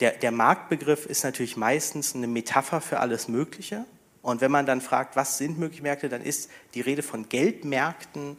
der, 0.02 0.10
der 0.10 0.32
Marktbegriff 0.32 1.06
ist 1.06 1.22
natürlich 1.22 1.56
meistens 1.56 2.16
eine 2.16 2.26
Metapher 2.26 2.80
für 2.80 2.98
alles 2.98 3.28
Mögliche. 3.28 3.84
Und 4.20 4.40
wenn 4.40 4.50
man 4.50 4.66
dann 4.66 4.80
fragt, 4.80 5.14
was 5.14 5.38
sind 5.38 5.60
mögliche 5.60 5.84
Märkte, 5.84 6.08
dann 6.08 6.22
ist 6.22 6.50
die 6.74 6.80
Rede 6.80 7.04
von 7.04 7.28
Geldmärkten, 7.28 8.36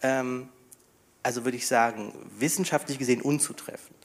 ähm, 0.00 0.48
also 1.22 1.44
würde 1.44 1.58
ich 1.58 1.66
sagen, 1.66 2.14
wissenschaftlich 2.38 2.98
gesehen 2.98 3.20
unzutreffend. 3.20 3.98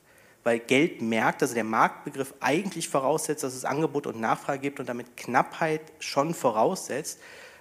Weil 0.44 0.60
Geldmärkte, 0.60 1.46
also 1.46 1.56
der 1.56 1.64
Marktbegriff 1.64 2.34
eigentlich 2.42 2.90
voraussetzt, 2.90 3.42
dass 3.42 3.56
es 3.56 3.64
Angebot 3.64 4.06
und 4.06 4.20
Nachfrage 4.20 4.60
gibt 4.60 4.82
und 4.82 4.90
damit 4.90 5.16
Knappheit 5.16 5.82
schon 6.00 6.34
voraussetzt, 6.34 7.20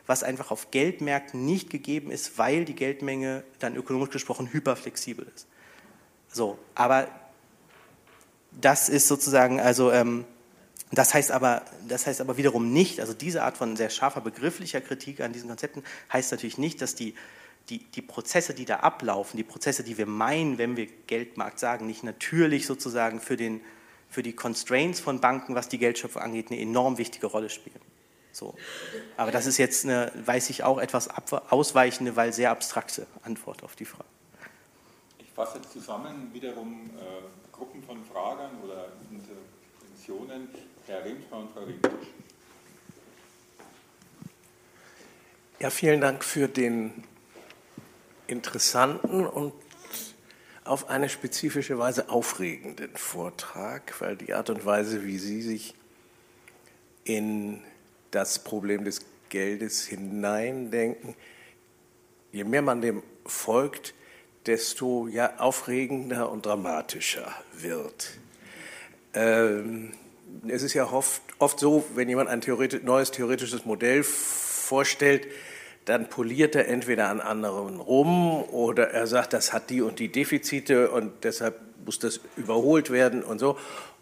was 0.09 0.25
einfach 0.25 0.51
auf 0.51 0.73
Geldmärkten 0.73 1.47
nicht 1.47 1.71
gegeben 1.71 2.11
ist, 2.11 2.37
weil 2.37 2.65
die 2.65 2.75
Geldmenge 2.75 3.45
dann 3.61 3.77
ökonomisch 3.77 4.11
gesprochen 4.11 4.53
hyperflexibel 4.53 5.25
ist. 5.33 5.47
So, 6.27 6.59
aber 6.75 7.07
das 8.61 8.89
ist 8.89 9.09
sozusagen, 9.09 9.61
also 9.61 9.93
ähm, 9.93 10.25
das 10.93 11.15
heißt 11.15 11.31
aber, 11.31 11.63
das 11.89 12.07
heißt 12.07 12.21
aber 12.21 12.37
wiederum 12.37 12.73
nicht, 12.73 13.01
also 13.01 13.13
diese 13.13 13.43
Art 13.43 13.57
von 13.57 13.77
sehr 13.77 13.91
scharfer 13.91 14.21
begrifflicher 14.21 14.81
Kritik 14.81 15.21
an 15.21 15.33
diesen 15.33 15.49
Konzepten 15.49 15.83
heißt 16.13 16.31
natürlich 16.31 16.59
nicht, 16.59 16.81
dass 16.81 16.95
die, 16.95 17.15
die, 17.69 17.79
die 17.79 18.03
Prozesse, 18.03 18.55
die 18.55 18.65
da 18.65 18.77
ablaufen, 18.77 19.37
die 19.37 19.45
Prozesse, 19.45 19.83
die 19.83 19.99
wir 19.99 20.07
meinen, 20.07 20.59
wenn 20.59 20.77
wir 20.77 20.87
Geldmarkt 20.87 21.59
sagen, 21.59 21.87
nicht 21.87 22.05
natürlich 22.05 22.67
sozusagen 22.67 23.21
für, 23.21 23.37
den, 23.37 23.61
für 24.09 24.23
die 24.23 24.33
Constraints 24.33 25.01
von 25.01 25.21
Banken, 25.21 25.55
was 25.55 25.69
die 25.69 25.79
Geldschöpfung 25.79 26.23
angeht, 26.23 26.51
eine 26.51 26.61
enorm 26.61 26.99
wichtige 26.99 27.27
Rolle 27.27 27.51
spielen. 27.51 27.81
So. 28.31 28.55
Aber 29.17 29.33
das 29.33 29.47
ist 29.47 29.57
jetzt 29.57 29.85
eine, 29.85 30.13
weiß 30.25 30.51
ich 30.51 30.63
auch, 30.63 30.79
etwas 30.79 31.09
ausweichende, 31.51 32.17
weil 32.17 32.33
sehr 32.33 32.51
abstrakte 32.51 33.07
Antwort 33.23 33.65
auf 33.65 33.75
die 33.75 33.87
Frage. 33.87 34.05
Ich 35.37 35.45
fasse 35.45 35.61
zusammen 35.71 36.31
wiederum 36.33 36.89
äh, 36.97 37.53
Gruppen 37.53 37.83
von 37.83 38.03
Fragern 38.07 38.53
oder 38.65 38.89
Interventionen. 39.11 40.49
Herr 40.87 41.05
Remsmann 41.05 41.43
und 41.43 41.51
Frau 41.51 41.61
Rinkisch. 41.61 42.09
Ja, 45.59 45.69
vielen 45.69 46.01
Dank 46.01 46.25
für 46.25 46.49
den 46.49 47.05
interessanten 48.27 49.27
und 49.27 49.53
auf 50.65 50.89
eine 50.89 51.11
spezifische 51.11 51.79
Weise 51.79 52.09
aufregenden 52.09 52.97
Vortrag, 52.97 54.01
weil 54.01 54.17
die 54.17 54.33
Art 54.33 54.49
und 54.49 54.65
Weise, 54.65 55.05
wie 55.05 55.19
Sie 55.19 55.43
sich 55.43 55.75
in 57.05 57.63
das 58.11 58.43
Problem 58.43 58.87
des 58.87 59.03
Geldes 59.29 59.85
hineindenken, 59.87 61.15
je 62.33 62.45
mehr 62.45 62.63
man 62.63 62.81
dem 62.81 63.03
folgt, 63.27 63.93
desto 64.47 65.09
ja, 65.09 65.39
aufregender 65.39 66.31
und 66.31 66.47
dramatischer 66.47 67.33
wird. 67.53 68.11
Ähm, 69.15 69.93
es 70.49 70.63
ist 70.63 70.75
ja 70.75 70.91
oft, 70.91 71.23
oft 71.39 71.59
so, 71.59 71.85
wenn 71.95 72.09
jemand 72.09 72.29
ein 72.29 72.41
theoretisch, 72.41 72.83
neues 72.83 73.11
theoretisches 73.11 73.65
Modell 73.65 74.03
vorstellt, 74.03 75.27
dann 75.85 76.09
poliert 76.09 76.57
er 76.57 76.69
entweder 76.69 77.09
an 77.09 77.21
anderen 77.21 77.79
rum 77.79 78.43
oder 78.43 78.91
er 78.91 79.07
sagt, 79.07 79.33
das 79.33 79.53
hat 79.53 79.71
die 79.71 79.83
und 79.83 79.99
die 80.01 80.11
Defizite 80.11 80.91
und 80.91 81.13
deshalb 81.23 81.61
muss 81.85 81.99
das 82.01 82.21
überholt 82.37 82.91
werden 82.91 83.23
und 83.23 83.39
so. 83.39 83.57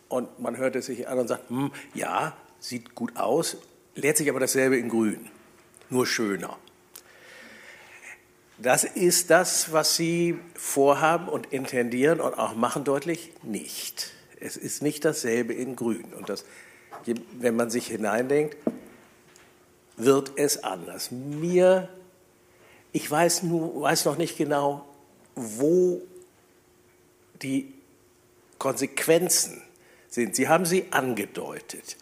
Und 0.08 0.40
man 0.40 0.56
hört 0.56 0.76
es 0.76 0.86
sich 0.86 1.08
an 1.08 1.18
und 1.18 1.28
sagt, 1.28 1.50
hm, 1.50 1.70
ja, 1.92 2.34
sieht 2.58 2.94
gut 2.94 3.16
aus, 3.16 3.58
lehrt 3.94 4.16
sich 4.16 4.30
aber 4.30 4.40
dasselbe 4.40 4.78
in 4.78 4.88
Grün, 4.88 5.28
nur 5.90 6.06
schöner. 6.06 6.56
Das 8.58 8.84
ist 8.84 9.30
das, 9.30 9.72
was 9.72 9.96
Sie 9.96 10.38
vorhaben 10.54 11.28
und 11.28 11.52
intendieren 11.52 12.20
und 12.20 12.38
auch 12.38 12.54
machen 12.54 12.84
deutlich 12.84 13.32
nicht. 13.42 14.12
Es 14.40 14.56
ist 14.56 14.82
nicht 14.82 15.04
dasselbe 15.04 15.52
in 15.54 15.74
Grün. 15.74 16.12
Und 16.14 16.28
das, 16.28 16.44
wenn 17.32 17.56
man 17.56 17.70
sich 17.70 17.88
hineindenkt, 17.88 18.56
wird 19.96 20.32
es 20.36 20.62
anders. 20.62 21.10
Mir, 21.10 21.88
ich 22.92 23.10
weiß, 23.10 23.42
nur, 23.42 23.82
weiß 23.82 24.04
noch 24.04 24.18
nicht 24.18 24.36
genau, 24.36 24.84
wo 25.34 26.02
die 27.42 27.72
Konsequenzen 28.58 29.62
sind. 30.08 30.36
Sie 30.36 30.48
haben 30.48 30.64
sie 30.64 30.86
angedeutet. 30.90 31.96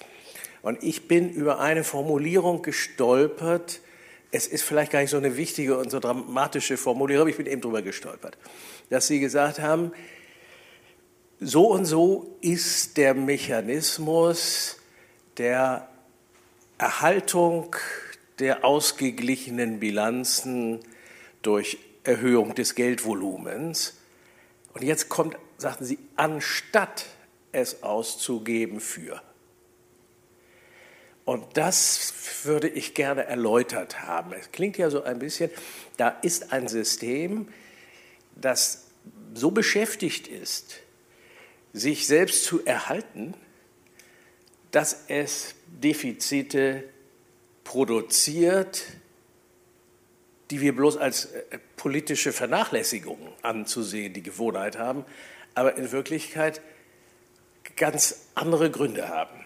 Und 0.62 0.82
ich 0.82 1.08
bin 1.08 1.30
über 1.30 1.60
eine 1.60 1.82
Formulierung 1.82 2.62
gestolpert, 2.62 3.80
es 4.32 4.46
ist 4.46 4.62
vielleicht 4.62 4.90
gar 4.90 5.00
nicht 5.00 5.10
so 5.10 5.18
eine 5.18 5.36
wichtige 5.36 5.78
und 5.78 5.90
so 5.90 6.00
dramatische 6.00 6.76
Formulierung, 6.76 7.28
ich 7.28 7.36
bin 7.36 7.46
eben 7.46 7.60
drüber 7.60 7.82
gestolpert, 7.82 8.36
dass 8.90 9.06
Sie 9.06 9.20
gesagt 9.20 9.60
haben, 9.60 9.92
so 11.38 11.70
und 11.70 11.84
so 11.84 12.36
ist 12.40 12.96
der 12.96 13.14
Mechanismus 13.14 14.78
der 15.36 15.88
Erhaltung 16.78 17.76
der 18.38 18.64
ausgeglichenen 18.64 19.80
Bilanzen 19.80 20.80
durch 21.42 21.78
Erhöhung 22.04 22.54
des 22.54 22.74
Geldvolumens. 22.74 23.98
Und 24.72 24.82
jetzt 24.82 25.08
kommt, 25.08 25.36
sagten 25.58 25.84
Sie, 25.84 25.98
anstatt 26.16 27.06
es 27.52 27.82
auszugeben 27.82 28.80
für. 28.80 29.20
Und 31.24 31.56
das 31.56 32.12
würde 32.44 32.68
ich 32.68 32.94
gerne 32.94 33.24
erläutert 33.24 34.02
haben. 34.02 34.32
Es 34.32 34.50
klingt 34.50 34.76
ja 34.76 34.90
so 34.90 35.04
ein 35.04 35.18
bisschen, 35.18 35.50
da 35.96 36.08
ist 36.08 36.52
ein 36.52 36.66
System, 36.68 37.48
das 38.34 38.88
so 39.34 39.50
beschäftigt 39.50 40.26
ist, 40.26 40.80
sich 41.72 42.06
selbst 42.06 42.44
zu 42.44 42.64
erhalten, 42.64 43.34
dass 44.72 45.04
es 45.08 45.54
Defizite 45.66 46.84
produziert, 47.64 48.84
die 50.50 50.60
wir 50.60 50.74
bloß 50.74 50.96
als 50.98 51.26
äh, 51.26 51.58
politische 51.76 52.32
Vernachlässigung 52.32 53.18
anzusehen, 53.42 54.12
die 54.12 54.22
Gewohnheit 54.22 54.76
haben, 54.76 55.04
aber 55.54 55.76
in 55.76 55.92
Wirklichkeit 55.92 56.60
ganz 57.76 58.26
andere 58.34 58.70
Gründe 58.70 59.08
haben. 59.08 59.41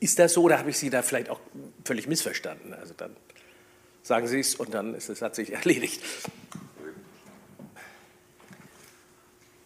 Ist 0.00 0.18
das 0.18 0.34
so 0.34 0.42
oder 0.42 0.58
habe 0.58 0.70
ich 0.70 0.78
Sie 0.78 0.90
da 0.90 1.02
vielleicht 1.02 1.28
auch 1.28 1.40
völlig 1.84 2.06
missverstanden? 2.06 2.74
Also 2.74 2.94
dann 2.96 3.16
sagen 4.02 4.26
Sie 4.26 4.40
es 4.40 4.54
und 4.54 4.74
dann 4.74 4.94
ist 4.94 5.08
es, 5.08 5.22
hat 5.22 5.34
sich 5.34 5.52
erledigt. 5.54 6.02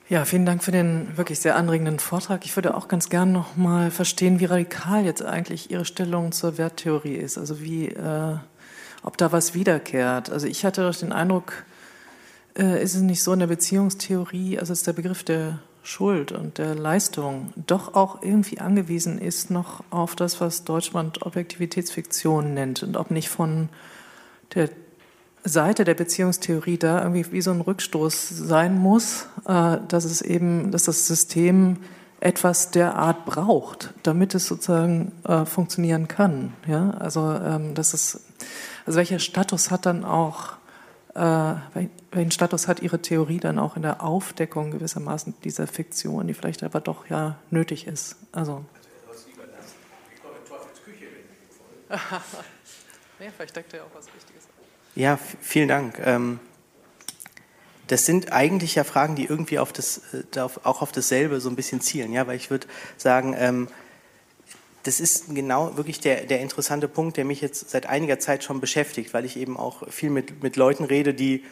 Ja, 0.08 0.26
vielen 0.26 0.44
Dank 0.44 0.62
für 0.62 0.72
den 0.72 1.16
wirklich 1.16 1.40
sehr 1.40 1.56
anregenden 1.56 1.98
Vortrag. 1.98 2.44
Ich 2.44 2.54
würde 2.54 2.74
auch 2.74 2.88
ganz 2.88 3.08
gern 3.08 3.32
noch 3.32 3.56
mal 3.56 3.90
verstehen, 3.90 4.40
wie 4.40 4.44
radikal 4.44 5.04
jetzt 5.06 5.22
eigentlich 5.22 5.70
Ihre 5.70 5.86
Stellung 5.86 6.32
zur 6.32 6.58
Werttheorie 6.58 7.14
ist. 7.14 7.38
Also 7.38 7.62
wie, 7.62 7.88
äh, 7.88 8.36
ob 9.02 9.16
da 9.16 9.32
was 9.32 9.54
wiederkehrt. 9.54 10.28
Also 10.28 10.46
ich 10.46 10.66
hatte 10.66 10.90
den 11.00 11.12
Eindruck, 11.12 11.64
äh, 12.58 12.82
ist 12.82 12.94
es 12.94 13.00
nicht 13.00 13.22
so 13.22 13.32
in 13.32 13.38
der 13.38 13.46
Beziehungstheorie, 13.46 14.58
also 14.58 14.74
ist 14.74 14.86
der 14.86 14.92
Begriff 14.92 15.24
der 15.24 15.60
Schuld 15.82 16.32
und 16.32 16.58
der 16.58 16.74
Leistung 16.74 17.52
doch 17.56 17.94
auch 17.94 18.22
irgendwie 18.22 18.58
angewiesen 18.58 19.18
ist 19.18 19.50
noch 19.50 19.82
auf 19.90 20.14
das, 20.14 20.40
was 20.40 20.64
Deutschland 20.64 21.22
Objektivitätsfiktion 21.26 22.54
nennt 22.54 22.82
und 22.82 22.96
ob 22.96 23.10
nicht 23.10 23.28
von 23.28 23.68
der 24.54 24.70
Seite 25.44 25.84
der 25.84 25.94
Beziehungstheorie 25.94 26.78
da 26.78 27.02
irgendwie 27.02 27.32
wie 27.32 27.42
so 27.42 27.50
ein 27.50 27.60
Rückstoß 27.60 28.28
sein 28.28 28.78
muss, 28.78 29.26
äh, 29.46 29.78
dass 29.88 30.04
es 30.04 30.22
eben, 30.22 30.70
dass 30.70 30.84
das 30.84 31.06
System 31.06 31.78
etwas 32.20 32.70
der 32.70 32.94
Art 32.94 33.24
braucht, 33.24 33.92
damit 34.04 34.36
es 34.36 34.46
sozusagen 34.46 35.10
äh, 35.24 35.44
funktionieren 35.44 36.06
kann. 36.06 36.52
Ja, 36.68 36.90
also 36.90 37.32
ähm, 37.32 37.74
das 37.74 38.20
also 38.86 38.96
welcher 38.96 39.18
Status 39.18 39.70
hat 39.72 39.86
dann 39.86 40.04
auch 40.04 40.52
welchen 41.14 42.30
Status 42.30 42.68
hat 42.68 42.80
Ihre 42.80 43.02
Theorie 43.02 43.38
dann 43.38 43.58
auch 43.58 43.76
in 43.76 43.82
der 43.82 44.02
Aufdeckung 44.02 44.70
gewissermaßen 44.70 45.34
dieser 45.44 45.66
Fiktion, 45.66 46.26
die 46.26 46.34
vielleicht 46.34 46.62
aber 46.62 46.80
doch 46.80 47.08
ja 47.08 47.38
nötig 47.50 47.86
ist? 47.86 48.16
Also. 48.32 48.64
ja, 51.90 51.98
vielleicht 53.36 53.56
deckt 53.56 53.74
er 53.74 53.80
ja 53.80 53.84
auch 53.84 53.94
was 53.94 54.06
Wichtiges. 54.06 54.44
Ja, 54.94 55.18
vielen 55.40 55.68
Dank. 55.68 55.98
Ähm, 56.04 56.40
das 57.88 58.06
sind 58.06 58.32
eigentlich 58.32 58.74
ja 58.74 58.84
Fragen, 58.84 59.16
die 59.16 59.26
irgendwie 59.26 59.58
auf 59.58 59.72
das, 59.72 60.00
äh, 60.14 60.40
auch 60.40 60.80
auf 60.80 60.92
dasselbe 60.92 61.40
so 61.40 61.50
ein 61.50 61.56
bisschen 61.56 61.82
zielen. 61.82 62.12
Ja, 62.12 62.26
weil 62.26 62.36
ich 62.36 62.50
würde 62.50 62.66
sagen, 62.96 63.34
ähm, 63.36 63.68
das 64.82 65.00
ist 65.00 65.34
genau 65.34 65.76
wirklich 65.76 66.00
der, 66.00 66.24
der 66.24 66.40
interessante 66.40 66.88
Punkt, 66.88 67.16
der 67.16 67.24
mich 67.24 67.40
jetzt 67.40 67.70
seit 67.70 67.86
einiger 67.86 68.18
Zeit 68.18 68.44
schon 68.44 68.60
beschäftigt, 68.60 69.14
weil 69.14 69.24
ich 69.24 69.36
eben 69.36 69.56
auch 69.56 69.88
viel 69.88 70.10
mit, 70.10 70.42
mit 70.42 70.56
Leuten 70.56 70.84
rede, 70.84 71.14
die, 71.14 71.44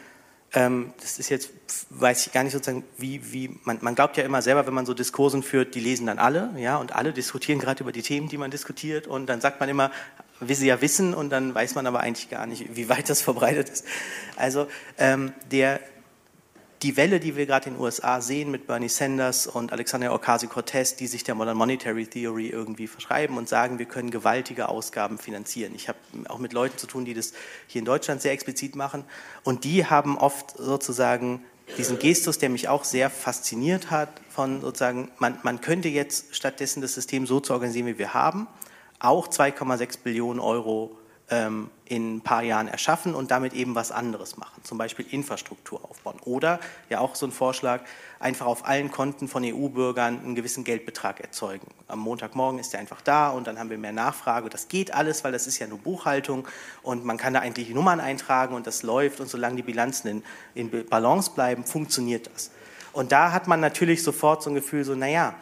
ähm, 0.53 0.93
das 0.99 1.17
ist 1.17 1.29
jetzt, 1.29 1.51
weiß 1.89 2.27
ich 2.27 2.33
gar 2.33 2.43
nicht 2.43 2.53
sozusagen, 2.53 2.83
wie, 2.97 3.31
wie 3.31 3.57
man, 3.63 3.77
man 3.81 3.95
glaubt 3.95 4.17
ja 4.17 4.23
immer 4.23 4.41
selber, 4.41 4.67
wenn 4.67 4.73
man 4.73 4.85
so 4.85 4.93
Diskursen 4.93 5.43
führt, 5.43 5.75
die 5.75 5.79
lesen 5.79 6.07
dann 6.07 6.19
alle, 6.19 6.51
ja, 6.57 6.77
und 6.77 6.93
alle 6.93 7.13
diskutieren 7.13 7.59
gerade 7.59 7.83
über 7.83 7.91
die 7.91 8.01
Themen, 8.01 8.27
die 8.27 8.37
man 8.37 8.51
diskutiert, 8.51 9.07
und 9.07 9.27
dann 9.27 9.39
sagt 9.39 9.59
man 9.59 9.69
immer, 9.69 9.91
will 10.41 10.55
sie 10.55 10.67
ja 10.67 10.81
wissen, 10.81 11.13
und 11.13 11.29
dann 11.29 11.55
weiß 11.55 11.75
man 11.75 11.87
aber 11.87 12.01
eigentlich 12.01 12.29
gar 12.29 12.45
nicht, 12.47 12.75
wie 12.75 12.89
weit 12.89 13.09
das 13.09 13.21
verbreitet 13.21 13.69
ist. 13.69 13.85
Also 14.35 14.67
ähm, 14.97 15.31
der, 15.51 15.79
die 16.83 16.97
Welle, 16.97 17.19
die 17.19 17.35
wir 17.35 17.45
gerade 17.45 17.69
in 17.69 17.75
den 17.75 17.81
USA 17.81 18.21
sehen 18.21 18.49
mit 18.49 18.65
Bernie 18.65 18.89
Sanders 18.89 19.45
und 19.45 19.71
Alexander 19.71 20.13
Ocasio-Cortez, 20.13 20.95
die 20.95 21.05
sich 21.05 21.23
der 21.23 21.35
Modern 21.35 21.55
Monetary 21.55 22.07
Theory 22.07 22.47
irgendwie 22.47 22.87
verschreiben 22.87 23.37
und 23.37 23.47
sagen, 23.47 23.77
wir 23.77 23.85
können 23.85 24.09
gewaltige 24.09 24.67
Ausgaben 24.67 25.19
finanzieren. 25.19 25.73
Ich 25.75 25.89
habe 25.89 25.99
auch 26.27 26.39
mit 26.39 26.53
Leuten 26.53 26.77
zu 26.77 26.87
tun, 26.87 27.05
die 27.05 27.13
das 27.13 27.33
hier 27.67 27.79
in 27.79 27.85
Deutschland 27.85 28.21
sehr 28.21 28.31
explizit 28.31 28.75
machen 28.75 29.03
und 29.43 29.63
die 29.63 29.85
haben 29.85 30.17
oft 30.17 30.57
sozusagen 30.57 31.43
diesen 31.77 31.99
Gestus, 31.99 32.39
der 32.39 32.49
mich 32.49 32.67
auch 32.67 32.83
sehr 32.83 33.09
fasziniert 33.09 33.91
hat, 33.91 34.09
von 34.29 34.61
sozusagen, 34.61 35.11
man, 35.19 35.37
man 35.43 35.61
könnte 35.61 35.87
jetzt 35.87 36.35
stattdessen 36.35 36.81
das 36.81 36.95
System 36.95 37.27
so 37.27 37.39
zu 37.39 37.53
organisieren, 37.53 37.85
wie 37.85 37.97
wir 37.97 38.13
haben, 38.13 38.47
auch 38.99 39.27
2,6 39.27 39.99
Billionen 40.03 40.39
Euro 40.39 40.97
in 41.31 42.17
ein 42.17 42.21
paar 42.21 42.43
Jahren 42.43 42.67
erschaffen 42.67 43.15
und 43.15 43.31
damit 43.31 43.53
eben 43.53 43.73
was 43.73 43.91
anderes 43.91 44.37
machen, 44.37 44.63
zum 44.63 44.77
Beispiel 44.77 45.05
Infrastruktur 45.11 45.83
aufbauen. 45.89 46.17
Oder 46.25 46.59
ja 46.89 46.99
auch 46.99 47.15
so 47.15 47.25
ein 47.25 47.31
Vorschlag, 47.31 47.81
einfach 48.19 48.45
auf 48.45 48.67
allen 48.67 48.91
Konten 48.91 49.29
von 49.29 49.43
EU-Bürgern 49.45 50.19
einen 50.19 50.35
gewissen 50.35 50.65
Geldbetrag 50.65 51.21
erzeugen. 51.21 51.67
Am 51.87 51.99
Montagmorgen 51.99 52.59
ist 52.59 52.73
er 52.73 52.81
einfach 52.81 52.99
da 53.01 53.29
und 53.29 53.47
dann 53.47 53.59
haben 53.59 53.69
wir 53.69 53.77
mehr 53.77 53.93
Nachfrage. 53.93 54.49
Das 54.49 54.67
geht 54.67 54.93
alles, 54.93 55.23
weil 55.23 55.31
das 55.31 55.47
ist 55.47 55.57
ja 55.59 55.67
nur 55.67 55.77
Buchhaltung 55.77 56.45
und 56.83 57.05
man 57.05 57.17
kann 57.17 57.33
da 57.33 57.39
eigentlich 57.39 57.69
Nummern 57.69 58.01
eintragen 58.01 58.53
und 58.53 58.67
das 58.67 58.83
läuft 58.83 59.21
und 59.21 59.29
solange 59.29 59.55
die 59.55 59.63
Bilanzen 59.63 60.23
in, 60.53 60.69
in 60.69 60.85
Balance 60.87 61.31
bleiben, 61.33 61.63
funktioniert 61.63 62.29
das. 62.33 62.51
Und 62.91 63.13
da 63.13 63.31
hat 63.31 63.47
man 63.47 63.61
natürlich 63.61 64.03
sofort 64.03 64.43
so 64.43 64.49
ein 64.49 64.55
Gefühl, 64.55 64.83
so 64.83 64.95
naja, 64.95 65.35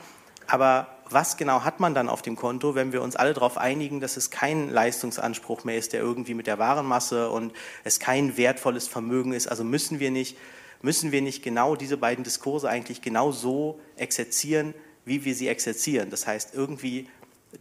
aber 0.45 0.98
was 1.11 1.38
genau 1.38 1.64
hat 1.64 1.80
man 1.80 1.94
dann 1.94 2.10
auf 2.10 2.22
dem 2.22 2.36
Konto, 2.36 2.76
wenn 2.76 2.91
wir 2.94 3.02
uns 3.02 3.15
alle 3.15 3.34
darauf 3.34 3.57
einigen, 3.57 3.99
dass 3.99 4.18
es 4.18 4.30
kein 4.30 4.69
Leistungsanspruch 4.69 5.64
mehr 5.64 5.77
ist, 5.77 5.94
der 5.94 6.02
irgendwie 6.02 6.34
mit 6.34 6.48
der 6.48 6.60
Warenmasse 6.60 7.30
und 7.30 7.53
es 7.84 7.99
kein 7.99 8.38
wertvolles 8.38 8.88
Vermögen 8.88 9.34
ist. 9.34 9.48
Also 9.48 9.64
müssen 9.64 9.99
wir 9.99 10.11
nicht, 10.11 10.38
müssen 10.81 11.11
wir 11.11 11.22
nicht 11.22 11.44
genau 11.44 11.76
diese 11.76 11.98
beiden 11.98 12.23
Diskurse 12.23 12.69
eigentlich 12.69 13.02
genau 13.02 13.31
so 13.31 13.80
exerzieren, 13.95 14.73
wie 15.06 15.26
wir 15.26 15.36
sie 15.36 15.48
exerzieren. 15.48 16.10
Das 16.10 16.27
heißt, 16.27 16.53
irgendwie 16.53 17.07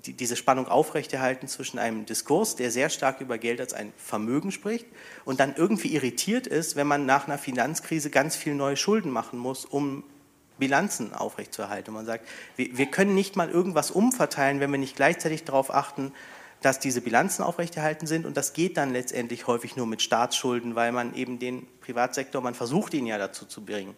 die, 0.05 0.13
diese 0.13 0.37
Spannung 0.37 0.69
aufrechterhalten 0.69 1.49
zwischen 1.49 1.79
einem 1.79 2.05
Diskurs, 2.05 2.57
der 2.57 2.71
sehr 2.71 2.91
stark 2.91 3.21
über 3.21 3.39
Geld 3.39 3.61
als 3.61 3.73
ein 3.73 3.93
Vermögen 3.97 4.53
spricht 4.53 4.87
und 5.25 5.41
dann 5.41 5.55
irgendwie 5.57 5.95
irritiert 5.95 6.47
ist, 6.47 6.77
wenn 6.77 6.87
man 6.87 7.07
nach 7.07 7.27
einer 7.27 7.39
Finanzkrise 7.39 8.11
ganz 8.11 8.37
viel 8.37 8.55
neue 8.55 8.77
Schulden 8.77 9.11
machen 9.11 9.39
muss, 9.39 9.65
um 9.65 10.05
Bilanzen 10.59 11.13
aufrechtzuerhalten. 11.13 11.91
Und 11.91 11.95
man 11.95 12.07
sagt, 12.07 12.27
wir, 12.57 12.77
wir 12.77 12.87
können 12.87 13.15
nicht 13.15 13.37
mal 13.37 13.49
irgendwas 13.49 13.91
umverteilen, 13.91 14.61
wenn 14.61 14.71
wir 14.71 14.79
nicht 14.79 14.97
gleichzeitig 14.97 15.45
darauf 15.45 15.73
achten, 15.73 16.13
dass 16.61 16.81
diese 16.81 17.01
Bilanzen 17.01 17.43
aufrechterhalten 17.43 18.07
sind. 18.07 18.27
Und 18.27 18.37
das 18.37 18.53
geht 18.53 18.77
dann 18.77 18.93
letztendlich 18.93 19.47
häufig 19.47 19.77
nur 19.77 19.87
mit 19.87 20.03
Staatsschulden, 20.03 20.75
weil 20.75 20.93
man 20.93 21.15
eben 21.15 21.39
den 21.39 21.67
Privatsektor, 21.81 22.43
man 22.43 22.55
versucht 22.55 22.95
ihn 22.95 23.07
ja 23.07 23.19
dazu 23.19 23.47
zu 23.47 23.65
bringen, 23.65 23.95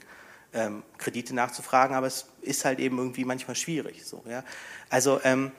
ähm, 0.52 0.82
Kredite 0.98 1.34
nachzufragen, 1.34 1.96
aber 1.96 2.06
es 2.06 2.26
ist 2.42 2.64
halt 2.64 2.78
eben 2.78 2.98
irgendwie 2.98 3.24
manchmal 3.24 3.56
schwierig. 3.56 4.04
So, 4.04 4.22
ja. 4.28 4.44
Also 4.90 5.20
ähm, 5.24 5.52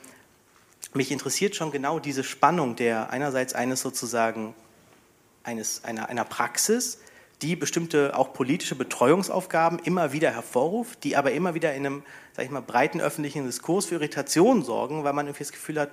mich 0.94 1.10
interessiert 1.10 1.56
schon 1.56 1.72
genau 1.72 1.98
diese 1.98 2.22
Spannung 2.22 2.76
der 2.76 3.10
einerseits 3.10 3.54
eines 3.54 3.80
sozusagen 3.80 4.54
eines, 5.42 5.84
einer, 5.84 6.08
einer 6.08 6.24
Praxis, 6.24 6.98
die 7.42 7.56
bestimmte 7.56 8.16
auch 8.16 8.32
politische 8.32 8.74
Betreuungsaufgaben 8.74 9.78
immer 9.80 10.12
wieder 10.12 10.30
hervorruft, 10.30 11.04
die 11.04 11.16
aber 11.16 11.32
immer 11.32 11.54
wieder 11.54 11.74
in 11.74 11.86
einem, 11.86 12.02
sag 12.34 12.44
ich 12.44 12.50
mal, 12.50 12.62
breiten 12.62 13.00
öffentlichen 13.00 13.44
Diskurs 13.46 13.86
für 13.86 13.96
Irritationen 13.96 14.62
sorgen, 14.62 15.04
weil 15.04 15.12
man 15.12 15.26
irgendwie 15.26 15.44
das 15.44 15.52
Gefühl 15.52 15.80
hat, 15.80 15.90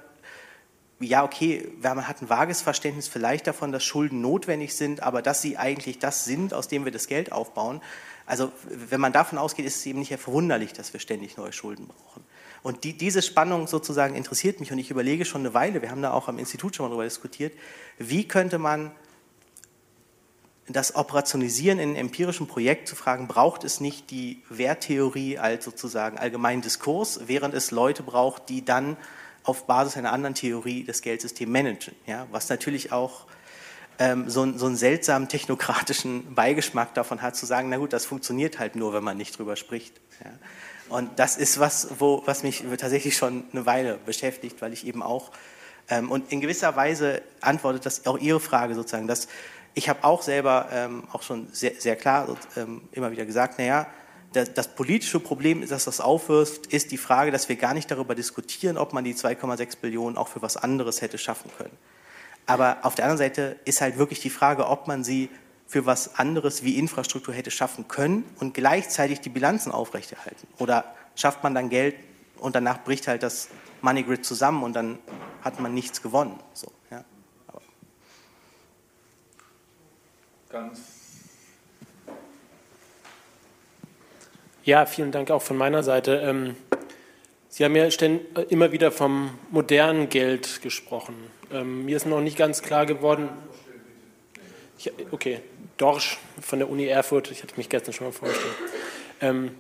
ja, 1.00 1.24
okay, 1.24 1.72
man 1.82 2.08
hat 2.08 2.22
ein 2.22 2.30
vages 2.30 2.62
Verständnis 2.62 3.08
vielleicht 3.08 3.48
davon, 3.48 3.72
dass 3.72 3.84
Schulden 3.84 4.22
notwendig 4.22 4.76
sind, 4.76 5.02
aber 5.02 5.22
dass 5.22 5.42
sie 5.42 5.58
eigentlich 5.58 6.00
das 6.00 6.26
sind, 6.26 6.54
aus 6.54 6.68
dem 6.68 6.84
wir 6.84 6.92
das 6.92 7.08
Geld 7.08 7.32
aufbauen. 7.32 7.82
Also 8.26 8.52
wenn 8.68 9.00
man 9.00 9.14
davon 9.14 9.38
ausgeht, 9.38 9.66
ist 9.66 9.78
es 9.78 9.86
eben 9.86 10.00
nicht 10.00 10.14
verwunderlich, 10.18 10.74
dass 10.74 10.92
wir 10.94 11.00
ständig 11.00 11.38
neue 11.38 11.54
Schulden 11.54 11.88
brauchen. 11.88 12.24
Und 12.62 12.84
die, 12.84 12.98
diese 12.98 13.22
Spannung 13.22 13.68
sozusagen 13.68 14.16
interessiert 14.16 14.60
mich 14.60 14.72
und 14.74 14.78
ich 14.78 14.92
überlege 14.92 15.24
schon 15.24 15.42
eine 15.42 15.54
Weile, 15.54 15.82
wir 15.82 15.90
haben 15.90 16.02
da 16.02 16.12
auch 16.12 16.28
am 16.28 16.38
Institut 16.38 16.76
schon 16.76 16.86
mal 16.86 16.90
darüber 16.90 17.06
diskutiert, 17.06 17.54
wie 17.98 18.28
könnte 18.28 18.58
man 18.58 18.92
das 20.70 20.96
Operationalisieren 20.96 21.80
in 21.80 21.90
einem 21.90 21.98
empirischen 21.98 22.48
Projekt 22.48 22.88
zu 22.88 22.96
fragen, 22.96 23.28
braucht 23.28 23.64
es 23.64 23.82
nicht 23.82 24.12
die 24.12 24.42
Werttheorie 24.50 25.38
als 25.40 25.66
sozusagen 25.66 26.18
allgemeinen 26.18 26.62
Diskurs, 26.62 27.22
während 27.26 27.54
es 27.54 27.72
Leute 27.72 28.04
braucht, 28.04 28.50
die 28.50 28.64
dann 28.64 28.98
auf 29.44 29.66
Basis 29.66 29.98
einer 29.98 30.12
anderen 30.12 30.36
Theorie 30.36 30.84
das 30.84 31.02
Geldsystem 31.02 31.52
managen. 31.52 31.96
Ja? 32.06 32.28
Was 32.32 32.50
natürlich 32.50 32.92
auch 32.92 33.26
ähm, 33.98 34.30
so, 34.30 34.50
so, 34.58 34.68
einen 34.68 34.76
seltsamen 34.76 35.28
technokratischen 35.28 36.36
Beigeschmack 36.36 36.94
davon 36.94 37.22
hat, 37.22 37.36
zu 37.36 37.46
sagen, 37.46 37.70
na 37.70 37.78
gut, 37.78 37.92
das 37.92 38.06
funktioniert 38.06 38.60
halt 38.60 38.76
nur, 38.76 38.94
wenn 38.94 39.04
man 39.04 39.18
nicht 39.18 39.38
drüber 39.38 39.56
spricht. 39.56 40.00
Ja? 40.24 40.32
Und 40.90 41.20
das 41.20 41.38
ist 41.38 41.60
was, 41.60 42.00
wo, 42.00 42.24
was 42.26 42.44
mich 42.44 42.64
tatsächlich 42.78 43.18
schon 43.18 43.44
eine 43.52 43.66
Weile 43.66 44.00
beschäftigt, 44.06 44.62
weil 44.62 44.74
ich 44.74 44.86
eben 44.86 45.04
auch, 45.04 45.32
ähm, 45.90 46.12
und 46.12 46.32
in 46.32 46.42
gewisser 46.42 46.76
Weise 46.76 47.22
antwortet 47.42 47.86
das 47.86 48.06
auch 48.06 48.18
Ihre 48.18 48.40
Frage 48.40 48.76
sozusagen, 48.76 49.08
dass 49.08 49.28
ich 49.74 49.90
habe 49.90 50.04
auch 50.04 50.22
selber 50.22 50.68
ähm, 50.72 51.04
auch 51.12 51.22
schon 51.22 51.48
sehr, 51.52 51.74
sehr 51.78 51.96
klar 51.96 52.28
ähm, 52.56 52.82
immer 52.92 53.12
wieder 53.12 53.26
gesagt, 53.26 53.60
naja, 53.60 53.88
Das 54.34 54.76
politische 54.76 55.20
Problem, 55.20 55.68
das 55.68 55.86
das 55.86 56.00
aufwirft, 56.00 56.68
ist 56.68 56.92
die 56.92 56.98
Frage, 56.98 57.32
dass 57.32 57.50
wir 57.50 57.56
gar 57.56 57.74
nicht 57.74 57.90
darüber 57.90 58.14
diskutieren, 58.14 58.78
ob 58.78 58.94
man 58.94 59.04
die 59.04 59.16
2,6 59.16 59.78
Billionen 59.82 60.18
auch 60.18 60.28
für 60.28 60.42
was 60.42 60.56
anderes 60.56 61.02
hätte 61.02 61.18
schaffen 61.18 61.50
können. 61.58 61.76
Aber 62.46 62.78
auf 62.84 62.96
der 62.96 63.06
anderen 63.06 63.18
Seite 63.18 63.60
ist 63.66 63.82
halt 63.82 63.98
wirklich 63.98 64.22
die 64.22 64.30
Frage, 64.30 64.68
ob 64.68 64.88
man 64.88 65.04
sie 65.04 65.30
für 65.68 65.86
was 65.86 66.16
anderes 66.16 66.64
wie 66.64 66.78
Infrastruktur 66.80 67.34
hätte 67.34 67.52
schaffen 67.52 67.88
können 67.88 68.24
und 68.40 68.56
gleichzeitig 68.56 69.22
die 69.22 69.30
Bilanzen 69.30 69.72
aufrechterhalten. 69.72 70.48
Oder 70.58 70.96
schafft 71.16 71.44
man 71.44 71.54
dann 71.54 71.70
Geld 71.70 71.96
und 72.40 72.56
danach 72.56 72.84
bricht 72.84 73.08
halt 73.08 73.22
das 73.22 73.50
Money 73.82 74.04
Grid 74.04 74.26
zusammen 74.26 74.64
und 74.64 74.74
dann 74.74 74.98
hat 75.44 75.60
man 75.60 75.74
nichts 75.74 76.02
gewonnen. 76.02 76.40
So, 76.54 76.72
ja. 76.90 77.04
Ganz 80.50 80.80
Ja, 84.64 84.86
vielen 84.88 85.12
Dank 85.12 85.30
auch 85.30 85.42
von 85.44 85.58
meiner 85.58 85.84
Seite. 85.84 86.16
Ähm, 86.18 86.56
Sie 87.50 87.66
haben 87.66 87.76
ja 87.76 87.88
immer 88.50 88.72
wieder 88.72 88.92
vom 88.92 89.38
modernen 89.52 90.10
Geld 90.10 90.62
gesprochen. 90.62 91.16
Ähm, 91.52 91.86
mir 91.86 91.98
ist 91.98 92.06
noch 92.06 92.22
nicht 92.22 92.38
ganz 92.38 92.62
klar 92.62 92.86
geworden. 92.86 93.30
Ich, 94.78 94.92
okay, 95.12 95.40
Dorsch 95.78 96.18
von 96.42 96.60
der 96.60 96.70
Uni 96.70 96.86
Erfurt, 96.86 97.32
ich 97.32 97.44
hatte 97.44 97.56
mich 97.58 97.70
gestern 97.70 97.94
schon 97.94 98.08
mal 98.08 98.14
vorgestellt. 98.14 98.56
Ähm, 99.22 99.52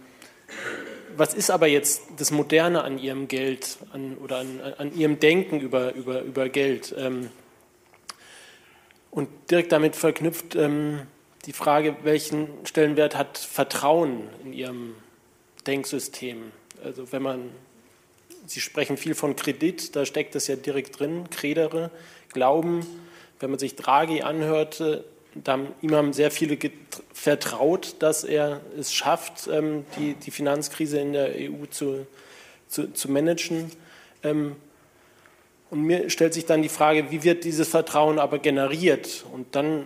was 1.17 1.33
ist 1.33 1.51
aber 1.51 1.67
jetzt 1.67 2.03
das 2.17 2.31
Moderne 2.31 2.83
an 2.83 2.97
Ihrem 2.97 3.27
Geld 3.27 3.77
an, 3.93 4.17
oder 4.17 4.37
an, 4.37 4.59
an, 4.77 4.95
Ihrem 4.95 5.19
Denken 5.19 5.59
über, 5.59 5.93
über, 5.93 6.21
über 6.21 6.49
Geld? 6.49 6.95
Und 9.11 9.29
direkt 9.49 9.71
damit 9.71 9.95
verknüpft, 9.95 10.55
die 11.45 11.53
Frage, 11.53 11.95
welchen 12.03 12.47
Stellenwert 12.65 13.15
hat 13.15 13.37
Vertrauen 13.37 14.29
in 14.43 14.53
Ihrem 14.53 14.95
Denksystem? 15.65 16.51
Also 16.83 17.11
wenn 17.11 17.21
man, 17.21 17.49
Sie 18.45 18.61
sprechen 18.61 18.97
viel 18.97 19.15
von 19.15 19.35
Kredit, 19.35 19.95
da 19.95 20.05
steckt 20.05 20.35
das 20.35 20.47
ja 20.47 20.55
direkt 20.55 20.99
drin, 20.99 21.29
Kredere, 21.29 21.91
Glauben. 22.31 22.85
Wenn 23.39 23.49
man 23.49 23.59
sich 23.59 23.75
Draghi 23.75 24.21
anhört, 24.21 24.81
da 25.35 25.51
haben, 25.53 25.67
ihm 25.81 25.95
haben 25.95 26.13
sehr 26.13 26.31
viele 26.31 26.57
vertraut, 27.13 27.95
dass 27.99 28.23
er 28.23 28.61
es 28.77 28.93
schafft, 28.93 29.47
ähm, 29.47 29.85
die, 29.97 30.13
die 30.13 30.31
Finanzkrise 30.31 30.99
in 30.99 31.13
der 31.13 31.31
EU 31.35 31.65
zu, 31.69 32.07
zu, 32.67 32.91
zu 32.93 33.11
managen. 33.11 33.71
Ähm, 34.23 34.55
und 35.71 35.83
mir 35.83 36.09
stellt 36.09 36.33
sich 36.33 36.45
dann 36.45 36.61
die 36.61 36.69
Frage, 36.69 37.11
wie 37.11 37.23
wird 37.23 37.43
dieses 37.43 37.69
Vertrauen 37.69 38.19
aber 38.19 38.39
generiert? 38.39 39.25
Und 39.31 39.55
dann 39.55 39.85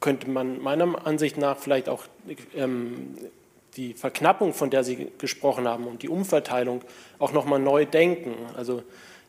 könnte 0.00 0.30
man 0.30 0.62
meiner 0.62 1.06
Ansicht 1.06 1.36
nach 1.36 1.58
vielleicht 1.58 1.88
auch 1.88 2.04
ähm, 2.54 3.16
die 3.76 3.94
Verknappung, 3.94 4.54
von 4.54 4.70
der 4.70 4.84
Sie 4.84 5.08
gesprochen 5.18 5.66
haben, 5.66 5.86
und 5.86 6.02
die 6.02 6.08
Umverteilung 6.08 6.82
auch 7.18 7.32
nochmal 7.32 7.58
neu 7.58 7.84
denken. 7.84 8.34
Also 8.56 8.82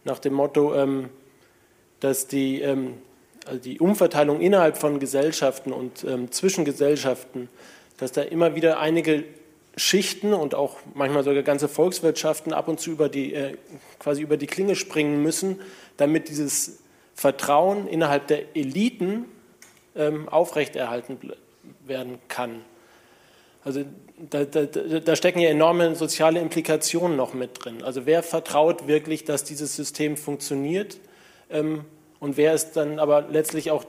nach 0.04 0.20
dem 0.20 0.34
Motto, 0.34 0.76
ähm, 0.76 1.10
dass 2.00 2.28
die, 2.28 2.62
ähm, 2.62 2.96
also 3.46 3.60
die 3.60 3.80
Umverteilung 3.80 4.42
innerhalb 4.42 4.78
von 4.78 5.00
Gesellschaften 5.00 5.74
und 5.74 6.04
ähm, 6.04 6.32
zwischen 6.32 6.64
Gesellschaften, 6.64 7.50
dass 7.98 8.12
da 8.12 8.22
immer 8.22 8.56
wieder 8.56 8.80
einige 8.80 9.24
Schichten 9.80 10.34
und 10.34 10.56
auch 10.56 10.78
manchmal 10.94 11.24
sogar 11.24 11.42
ganze 11.44 11.68
Volkswirtschaften 11.68 12.54
ab 12.54 12.68
und 12.68 12.80
zu 12.80 12.92
über 12.92 13.10
die, 13.10 13.34
äh, 13.34 13.58
quasi 13.98 14.22
über 14.22 14.38
die 14.38 14.48
Klinge 14.48 14.76
springen 14.76 15.24
müssen, 15.24 15.62
damit 15.98 16.30
dieses 16.30 16.80
Vertrauen 17.16 17.88
innerhalb 17.88 18.28
der 18.28 18.56
Eliten 18.56 19.26
ähm, 19.96 20.30
aufrechterhalten 20.30 21.18
werden 21.86 22.20
kann. 22.28 22.62
Also 23.64 23.84
da, 24.30 24.46
da, 24.46 24.66
da, 24.66 25.16
stecken 25.16 25.40
ja 25.40 25.50
enorme 25.50 25.96
soziale 25.96 26.40
Implikationen 26.40 27.18
noch 27.18 27.34
mit 27.34 27.64
drin. 27.64 27.84
Also 27.84 28.06
wer 28.06 28.24
vertraut 28.24 28.88
wirklich, 28.88 29.26
dass 29.26 29.44
dieses 29.44 29.76
System 29.76 30.18
funktioniert 30.18 30.98
ähm, 31.50 31.86
und 32.20 32.38
wer 32.38 32.54
ist 32.54 32.74
dann 32.74 33.00
aber 33.00 33.28
letztlich 33.30 33.72
auch, 33.72 33.86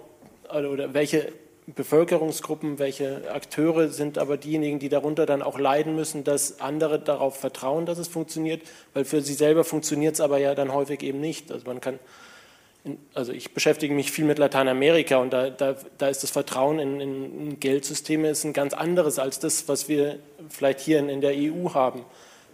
oder 0.49 0.95
welche 0.95 1.33
Bevölkerungsgruppen, 1.67 2.79
welche 2.79 3.33
Akteure 3.33 3.89
sind 3.89 4.19
aber 4.19 4.37
diejenigen, 4.37 4.79
die 4.79 4.89
darunter 4.89 5.27
dann 5.27 5.43
auch 5.43 5.59
leiden 5.59 5.95
müssen, 5.95 6.25
dass 6.25 6.61
andere 6.61 6.99
darauf 6.99 7.39
vertrauen, 7.39 7.87
dass 7.87 7.99
es 7.99 8.09
funktioniert, 8.09 8.63
weil 8.95 9.05
für 9.05 9.21
sie 9.21 9.35
selber 9.35 9.65
funktioniert 9.65 10.15
es 10.15 10.21
aber 10.21 10.39
ja 10.39 10.55
dann 10.55 10.73
häufig 10.73 11.03
eben 11.03 11.21
nicht. 11.21 11.53
Also 11.53 11.67
man 11.67 11.81
kann 11.81 11.99
also 13.15 13.33
ich 13.33 13.53
beschäftige 13.53 13.95
mich 13.95 14.11
viel 14.11 14.25
mit 14.25 14.39
Lateinamerika 14.39 15.19
und 15.19 15.33
da, 15.33 15.51
da, 15.51 15.77
da 15.99 16.09
ist 16.09 16.23
das 16.23 16.31
Vertrauen 16.31 16.79
in, 16.79 17.01
in, 17.01 17.61
Geldsysteme 17.61 18.31
ist 18.31 18.45
ein 18.45 18.53
ganz 18.53 18.73
anderes 18.73 19.19
als 19.19 19.39
das, 19.39 19.69
was 19.69 19.89
wir 19.89 20.19
vielleicht 20.49 20.81
hier 20.81 20.99
in, 20.99 21.09
in 21.09 21.21
der 21.21 21.35
EU 21.35 21.75
haben, 21.75 22.05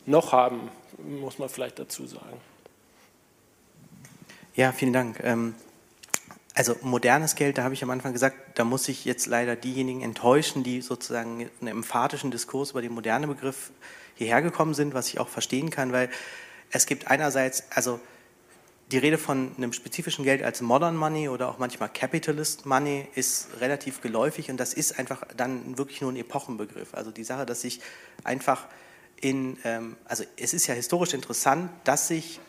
noch 0.05 0.33
haben, 0.33 0.69
muss 0.99 1.39
man 1.39 1.49
vielleicht 1.49 1.78
dazu 1.78 2.07
sagen. 2.07 2.41
Ja, 4.57 4.73
vielen 4.73 4.93
Dank. 4.93 5.20
Ähm, 5.23 5.55
also 6.57 6.74
modernes 6.81 7.35
Geld, 7.35 7.59
da 7.59 7.65
habe 7.65 7.74
ich 7.74 7.83
am 7.83 7.91
Anfang 7.91 8.15
gesagt, 8.15 8.59
da 8.59 8.65
muss 8.65 8.89
ich 8.89 9.05
jetzt 9.05 9.27
leider 9.27 9.57
diejenigen 9.57 10.01
enttäuschen, 10.01 10.62
die 10.62 10.81
sozusagen 10.81 11.41
in 11.41 11.51
einem 11.61 11.78
emphatischen 11.78 12.31
Diskurs 12.31 12.70
über 12.70 12.81
den 12.81 12.93
modernen 12.93 13.28
Begriff 13.28 13.70
hierher 14.15 14.41
gekommen 14.41 14.73
sind, 14.73 14.95
was 14.95 15.09
ich 15.09 15.20
auch 15.20 15.28
verstehen 15.28 15.69
kann, 15.69 15.93
weil 15.93 16.09
es 16.70 16.87
gibt 16.87 17.09
einerseits, 17.09 17.65
also 17.70 18.01
die 18.91 18.97
Rede 18.97 19.19
von 19.19 19.51
einem 19.59 19.74
spezifischen 19.74 20.24
Geld 20.24 20.43
als 20.43 20.62
Modern 20.62 20.97
Money 20.97 21.28
oder 21.28 21.51
auch 21.51 21.59
manchmal 21.59 21.91
Capitalist 21.91 22.65
Money 22.65 23.07
ist 23.15 23.49
relativ 23.61 24.01
geläufig 24.01 24.51
und 24.51 24.57
das 24.57 24.73
ist 24.73 24.99
einfach 24.99 25.24
dann 25.37 25.77
wirklich 25.77 26.01
nur 26.01 26.11
ein 26.11 26.16
Epochenbegriff. 26.16 26.95
Also 26.95 27.11
die 27.11 27.24
Sache, 27.24 27.45
dass 27.45 27.61
sich 27.61 27.81
einfach 28.24 28.65
in, 29.20 29.59
ähm, 29.65 29.97
also 30.07 30.24
es 30.39 30.55
ist 30.55 30.69
ja 30.69 30.74
historisch 30.74 31.12
interessant, 31.12 31.70
dass 31.85 32.09
sich 32.09 32.41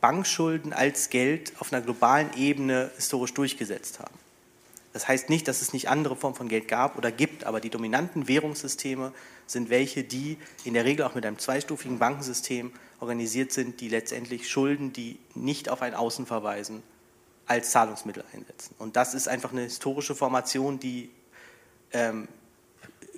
Bankschulden 0.00 0.72
als 0.72 1.10
Geld 1.10 1.52
auf 1.58 1.72
einer 1.72 1.82
globalen 1.82 2.30
Ebene 2.36 2.90
historisch 2.96 3.34
durchgesetzt 3.34 4.00
haben. 4.00 4.14
Das 4.92 5.06
heißt 5.06 5.28
nicht, 5.30 5.46
dass 5.46 5.62
es 5.62 5.72
nicht 5.72 5.88
andere 5.88 6.16
Formen 6.16 6.34
von 6.34 6.48
Geld 6.48 6.66
gab 6.66 6.98
oder 6.98 7.12
gibt, 7.12 7.44
aber 7.44 7.60
die 7.60 7.70
dominanten 7.70 8.26
Währungssysteme 8.26 9.12
sind 9.46 9.70
welche, 9.70 10.02
die 10.02 10.36
in 10.64 10.74
der 10.74 10.84
Regel 10.84 11.04
auch 11.06 11.14
mit 11.14 11.24
einem 11.24 11.38
zweistufigen 11.38 11.98
Bankensystem 11.98 12.72
organisiert 12.98 13.52
sind, 13.52 13.80
die 13.80 13.88
letztendlich 13.88 14.48
Schulden, 14.48 14.92
die 14.92 15.18
nicht 15.34 15.68
auf 15.68 15.82
ein 15.82 15.94
Außen 15.94 16.26
verweisen, 16.26 16.82
als 17.46 17.70
Zahlungsmittel 17.70 18.24
einsetzen. 18.32 18.74
Und 18.78 18.96
das 18.96 19.14
ist 19.14 19.28
einfach 19.28 19.52
eine 19.52 19.62
historische 19.62 20.14
Formation, 20.14 20.80
die 20.80 21.10
ähm, 21.92 22.28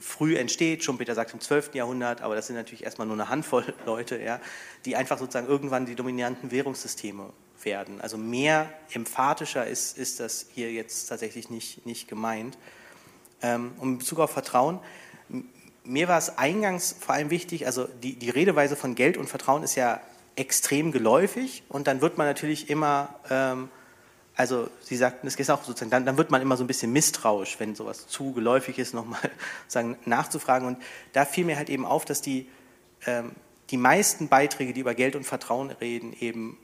früh 0.02 0.36
entsteht, 0.36 0.82
schon 0.82 0.98
Peter 0.98 1.14
sagt 1.14 1.32
im 1.32 1.40
12. 1.40 1.74
Jahrhundert, 1.74 2.22
aber 2.22 2.34
das 2.34 2.48
sind 2.48 2.56
natürlich 2.56 2.84
erstmal 2.84 3.06
nur 3.06 3.16
eine 3.16 3.28
Handvoll 3.28 3.72
Leute, 3.86 4.20
ja, 4.20 4.40
die 4.84 4.96
einfach 4.96 5.18
sozusagen 5.18 5.46
irgendwann 5.46 5.86
die 5.86 5.94
dominanten 5.94 6.50
Währungssysteme 6.50 7.32
werden. 7.62 8.00
Also 8.00 8.18
mehr 8.18 8.72
emphatischer 8.92 9.66
ist, 9.66 9.96
ist 9.96 10.18
das 10.18 10.46
hier 10.52 10.72
jetzt 10.72 11.06
tatsächlich 11.06 11.50
nicht, 11.50 11.86
nicht 11.86 12.08
gemeint. 12.08 12.58
Ähm, 13.40 13.72
und 13.78 13.88
in 13.90 13.98
Bezug 13.98 14.18
auf 14.18 14.32
Vertrauen, 14.32 14.80
mir 15.84 16.08
war 16.08 16.18
es 16.18 16.36
eingangs 16.38 16.96
vor 16.98 17.14
allem 17.14 17.30
wichtig, 17.30 17.66
also 17.66 17.86
die, 18.02 18.16
die 18.16 18.30
Redeweise 18.30 18.76
von 18.76 18.94
Geld 18.94 19.16
und 19.16 19.28
Vertrauen 19.28 19.62
ist 19.62 19.74
ja 19.74 20.00
extrem 20.36 20.92
geläufig 20.92 21.62
und 21.68 21.86
dann 21.86 22.00
wird 22.00 22.18
man 22.18 22.26
natürlich 22.26 22.70
immer, 22.70 23.20
ähm, 23.30 23.68
also 24.34 24.68
Sie 24.80 24.96
sagten, 24.96 25.26
das 25.26 25.36
ist 25.36 25.50
auch 25.50 25.62
sozusagen, 25.62 25.90
dann, 25.90 26.06
dann, 26.06 26.16
wird 26.16 26.30
man 26.30 26.40
immer 26.40 26.56
so 26.56 26.64
ein 26.64 26.66
bisschen 26.66 26.92
misstrauisch, 26.92 27.60
wenn 27.60 27.74
sowas 27.74 28.06
zu 28.08 28.32
geläufig 28.32 28.78
ist, 28.78 28.94
nochmal 28.94 29.20
nachzufragen. 30.04 30.66
Und 30.66 30.78
da 31.12 31.24
fiel 31.24 31.44
mir 31.44 31.56
halt 31.56 31.68
eben 31.68 31.84
auf, 31.84 32.04
dass 32.04 32.22
die, 32.22 32.48
ähm, 33.06 33.32
die 33.70 33.76
meisten 33.76 34.28
Beiträge, 34.28 34.72
die 34.72 34.80
über 34.80 34.94
Geld 34.94 35.16
und 35.16 35.24
Vertrauen 35.24 35.70
reden, 35.70 36.14
eben 36.18 36.58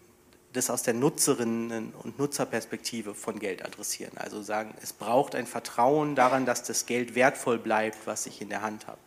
das 0.55 0.71
aus 0.71 0.83
der 0.83 0.95
Nutzerinnen- 0.95 1.93
und 1.93 2.19
Nutzerperspektive 2.19 3.15
von 3.15 3.39
Geld 3.39 3.65
adressieren. 3.65 4.17
Also 4.17 4.43
sagen, 4.43 4.75
es 4.83 4.95
braucht 4.95 5.35
ein 5.35 5.47
Vertrauen 5.47 6.15
daran, 6.15 6.47
dass 6.47 6.63
das 6.63 6.87
Geld 6.87 7.15
wertvoll 7.15 7.59
bleibt, 7.59 8.07
was 8.07 8.27
ich 8.27 8.41
in 8.41 8.49
der 8.49 8.63
Hand 8.63 8.87
habe. 8.87 8.99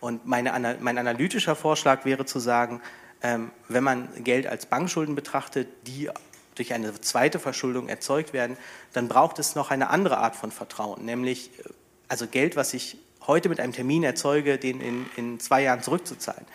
Und 0.00 0.26
meine, 0.26 0.76
mein 0.80 0.98
analytischer 0.98 1.56
Vorschlag 1.56 2.04
wäre 2.04 2.24
zu 2.26 2.38
sagen, 2.38 2.80
ähm, 3.22 3.50
wenn 3.68 3.82
man 3.82 4.08
Geld 4.22 4.46
als 4.46 4.66
Bankschulden 4.66 5.14
betrachtet, 5.14 5.68
die 5.86 6.10
durch 6.58 6.74
eine 6.74 7.00
zweite 7.00 7.38
Verschuldung 7.38 7.88
erzeugt 7.88 8.32
werden, 8.32 8.56
dann 8.92 9.08
braucht 9.08 9.38
es 9.38 9.54
noch 9.54 9.70
eine 9.70 9.90
andere 9.90 10.18
Art 10.18 10.36
von 10.36 10.50
Vertrauen, 10.50 11.04
nämlich 11.04 11.50
äh, 11.58 11.70
also 12.08 12.26
Geld, 12.26 12.56
was 12.56 12.74
ich 12.74 12.96
heute 13.26 13.48
mit 13.48 13.60
einem 13.60 13.72
Termin 13.72 14.02
erzeuge, 14.02 14.58
den 14.58 14.80
in, 14.80 15.06
in 15.16 15.40
zwei 15.40 15.62
Jahren 15.62 15.82
zurückzuzahlen. 15.82 16.46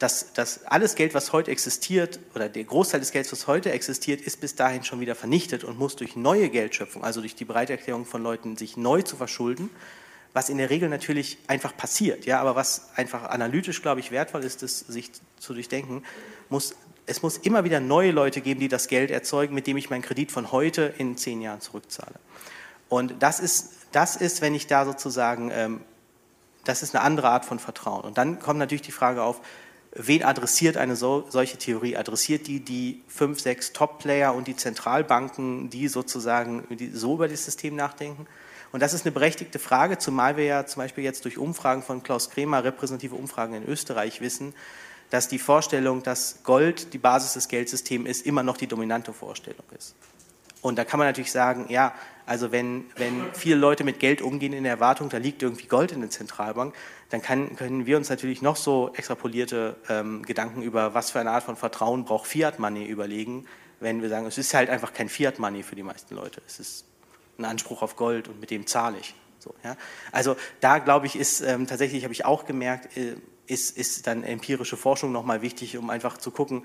Das, 0.00 0.32
das 0.32 0.64
alles 0.64 0.94
Geld, 0.94 1.14
was 1.14 1.32
heute 1.32 1.50
existiert, 1.50 2.18
oder 2.34 2.48
der 2.48 2.64
Großteil 2.64 3.00
des 3.00 3.12
Geldes, 3.12 3.32
was 3.32 3.46
heute 3.46 3.70
existiert, 3.70 4.20
ist 4.22 4.40
bis 4.40 4.54
dahin 4.56 4.82
schon 4.82 4.98
wieder 5.00 5.14
vernichtet 5.14 5.62
und 5.62 5.78
muss 5.78 5.94
durch 5.94 6.16
neue 6.16 6.48
Geldschöpfung, 6.48 7.04
also 7.04 7.20
durch 7.20 7.34
die 7.34 7.44
Bereiterklärung 7.44 8.06
von 8.06 8.22
Leuten, 8.22 8.56
sich 8.56 8.76
neu 8.76 9.02
zu 9.02 9.16
verschulden, 9.16 9.70
was 10.32 10.48
in 10.48 10.58
der 10.58 10.70
Regel 10.70 10.88
natürlich 10.88 11.38
einfach 11.48 11.76
passiert, 11.76 12.24
ja, 12.24 12.40
aber 12.40 12.54
was 12.54 12.90
einfach 12.96 13.24
analytisch, 13.24 13.82
glaube 13.82 14.00
ich, 14.00 14.10
wertvoll 14.10 14.44
ist, 14.44 14.62
das 14.62 14.80
sich 14.80 15.10
zu 15.38 15.54
durchdenken, 15.54 16.04
muss, 16.48 16.74
es 17.10 17.22
muss 17.22 17.36
immer 17.36 17.64
wieder 17.64 17.80
neue 17.80 18.12
Leute 18.12 18.40
geben, 18.40 18.60
die 18.60 18.68
das 18.68 18.88
Geld 18.88 19.10
erzeugen, 19.10 19.54
mit 19.54 19.66
dem 19.66 19.76
ich 19.76 19.90
meinen 19.90 20.02
Kredit 20.02 20.32
von 20.32 20.52
heute 20.52 20.94
in 20.96 21.16
zehn 21.16 21.42
Jahren 21.42 21.60
zurückzahle. 21.60 22.14
Und 22.88 23.14
das 23.20 23.40
ist, 23.40 23.72
das 23.92 24.16
ist 24.16 24.40
wenn 24.40 24.54
ich 24.54 24.66
da 24.66 24.84
sozusagen 24.84 25.50
ähm, 25.52 25.80
das 26.64 26.82
ist 26.82 26.94
eine 26.94 27.04
andere 27.04 27.28
Art 27.28 27.44
von 27.44 27.58
Vertrauen. 27.58 28.02
Und 28.02 28.18
dann 28.18 28.38
kommt 28.38 28.58
natürlich 28.58 28.82
die 28.82 28.92
Frage 28.92 29.22
auf, 29.22 29.40
wen 29.92 30.22
adressiert 30.22 30.76
eine 30.76 30.96
so, 30.96 31.24
solche 31.28 31.58
Theorie? 31.58 31.96
Adressiert 31.96 32.46
die 32.46 32.60
die 32.60 33.02
fünf, 33.08 33.40
sechs 33.40 33.72
Top-Player 33.72 34.34
und 34.34 34.46
die 34.46 34.56
Zentralbanken, 34.56 35.70
die 35.70 35.88
sozusagen 35.88 36.64
die 36.70 36.90
so 36.90 37.14
über 37.14 37.28
das 37.28 37.44
System 37.44 37.76
nachdenken? 37.76 38.26
Und 38.72 38.80
das 38.80 38.92
ist 38.92 39.04
eine 39.04 39.12
berechtigte 39.12 39.58
Frage, 39.58 39.98
zumal 39.98 40.36
wir 40.36 40.44
ja 40.44 40.66
zum 40.66 40.82
Beispiel 40.82 41.02
jetzt 41.02 41.24
durch 41.24 41.38
Umfragen 41.38 41.82
von 41.82 42.04
Klaus 42.04 42.30
Kremer, 42.30 42.62
repräsentative 42.62 43.16
Umfragen 43.16 43.54
in 43.54 43.66
Österreich, 43.66 44.20
wissen, 44.20 44.54
dass 45.10 45.28
die 45.28 45.38
Vorstellung, 45.38 46.02
dass 46.02 46.42
Gold 46.44 46.92
die 46.92 46.98
Basis 46.98 47.34
des 47.34 47.48
Geldsystems 47.48 48.08
ist, 48.08 48.26
immer 48.26 48.42
noch 48.42 48.56
die 48.56 48.66
dominante 48.66 49.12
Vorstellung 49.12 49.64
ist. 49.76 49.94
Und 50.62 50.78
da 50.78 50.84
kann 50.84 50.98
man 50.98 51.08
natürlich 51.08 51.32
sagen, 51.32 51.66
ja, 51.68 51.94
also 52.26 52.52
wenn, 52.52 52.84
wenn 52.96 53.32
viele 53.32 53.56
Leute 53.56 53.82
mit 53.82 53.98
Geld 53.98 54.22
umgehen 54.22 54.52
in 54.52 54.62
der 54.62 54.72
Erwartung, 54.72 55.08
da 55.08 55.16
liegt 55.16 55.42
irgendwie 55.42 55.66
Gold 55.66 55.90
in 55.92 56.00
der 56.00 56.10
Zentralbank, 56.10 56.74
dann 57.08 57.22
kann, 57.22 57.56
können 57.56 57.86
wir 57.86 57.96
uns 57.96 58.08
natürlich 58.08 58.42
noch 58.42 58.56
so 58.56 58.92
extrapolierte 58.94 59.76
ähm, 59.88 60.22
Gedanken 60.22 60.62
über, 60.62 60.94
was 60.94 61.10
für 61.10 61.18
eine 61.18 61.30
Art 61.30 61.44
von 61.44 61.56
Vertrauen 61.56 62.04
braucht 62.04 62.26
Fiat 62.26 62.58
Money 62.58 62.84
überlegen, 62.84 63.46
wenn 63.80 64.02
wir 64.02 64.10
sagen, 64.10 64.26
es 64.26 64.38
ist 64.38 64.52
halt 64.54 64.68
einfach 64.68 64.92
kein 64.92 65.08
Fiat 65.08 65.38
Money 65.38 65.62
für 65.62 65.74
die 65.74 65.82
meisten 65.82 66.14
Leute. 66.14 66.42
Es 66.46 66.60
ist 66.60 66.84
ein 67.38 67.46
Anspruch 67.46 67.82
auf 67.82 67.96
Gold 67.96 68.28
und 68.28 68.40
mit 68.40 68.50
dem 68.50 68.66
zahle 68.66 68.98
ich. 68.98 69.14
So, 69.38 69.54
ja? 69.64 69.76
Also 70.12 70.36
da 70.60 70.78
glaube 70.78 71.06
ich, 71.06 71.16
ist 71.16 71.40
ähm, 71.40 71.66
tatsächlich, 71.66 72.04
habe 72.04 72.12
ich 72.12 72.26
auch 72.26 72.44
gemerkt, 72.44 72.96
äh, 72.96 73.16
ist, 73.50 73.76
ist 73.76 74.06
dann 74.06 74.22
empirische 74.22 74.76
Forschung 74.76 75.12
nochmal 75.12 75.42
wichtig, 75.42 75.76
um 75.76 75.90
einfach 75.90 76.16
zu 76.18 76.30
gucken, 76.30 76.64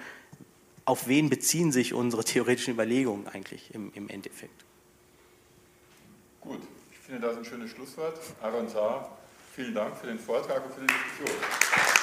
auf 0.85 1.07
wen 1.07 1.29
beziehen 1.29 1.71
sich 1.71 1.93
unsere 1.93 2.23
theoretischen 2.23 2.73
Überlegungen 2.73 3.27
eigentlich 3.27 3.73
im, 3.73 3.91
im 3.95 4.07
Endeffekt. 4.07 4.63
Gut, 6.41 6.61
ich 6.91 6.99
finde 6.99 7.21
das 7.27 7.37
ein 7.37 7.45
schönes 7.45 7.71
Schlusswort. 7.71 8.19
Aaron 8.41 8.69
Saar, 8.69 9.17
vielen 9.55 9.73
Dank 9.73 9.97
für 9.97 10.07
den 10.07 10.19
Vortrag 10.19 10.63
und 10.63 10.73
für 10.73 10.81
die 10.81 10.87
Diskussion. 10.87 11.94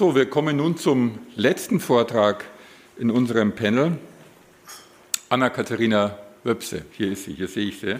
So, 0.00 0.14
wir 0.14 0.30
kommen 0.30 0.56
nun 0.56 0.78
zum 0.78 1.18
letzten 1.36 1.78
Vortrag 1.78 2.46
in 2.96 3.10
unserem 3.10 3.54
Panel. 3.54 3.98
Anna-Katharina 5.28 6.16
Wöpse, 6.42 6.86
hier 6.92 7.12
ist 7.12 7.26
sie, 7.26 7.34
hier 7.34 7.48
sehe 7.48 7.66
ich 7.66 7.80
sie. 7.80 7.96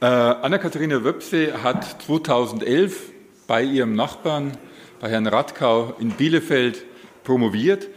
Äh, 0.00 0.06
Anna-Katharina 0.06 1.04
Wöpse 1.04 1.62
hat 1.62 2.00
2011 2.06 3.10
bei 3.46 3.62
ihrem 3.62 3.94
Nachbarn, 3.94 4.56
bei 5.00 5.10
Herrn 5.10 5.26
Radkau 5.26 5.94
in 6.00 6.12
Bielefeld 6.12 6.82
promoviert 7.24 7.88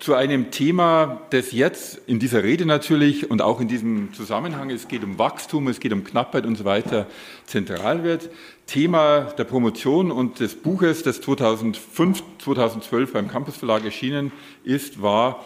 zu 0.00 0.14
einem 0.14 0.50
Thema, 0.50 1.20
das 1.28 1.52
jetzt 1.52 2.00
in 2.06 2.18
dieser 2.18 2.42
Rede 2.42 2.64
natürlich 2.64 3.30
und 3.30 3.42
auch 3.42 3.60
in 3.60 3.68
diesem 3.68 4.14
Zusammenhang, 4.14 4.70
es 4.70 4.88
geht 4.88 5.04
um 5.04 5.18
Wachstum, 5.18 5.68
es 5.68 5.78
geht 5.78 5.92
um 5.92 6.04
Knappheit 6.04 6.46
und 6.46 6.56
so 6.56 6.64
weiter, 6.64 7.06
zentral 7.44 8.02
wird. 8.02 8.30
Thema 8.66 9.32
der 9.36 9.44
Promotion 9.44 10.10
und 10.10 10.40
des 10.40 10.54
Buches, 10.54 11.02
das 11.02 11.20
2005, 11.20 12.22
2012 12.38 13.12
beim 13.12 13.28
Campus 13.28 13.58
Verlag 13.58 13.84
erschienen 13.84 14.32
ist, 14.64 15.02
war 15.02 15.44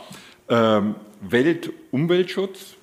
ähm, 0.48 0.94
Weltumweltschutz, 1.20 2.76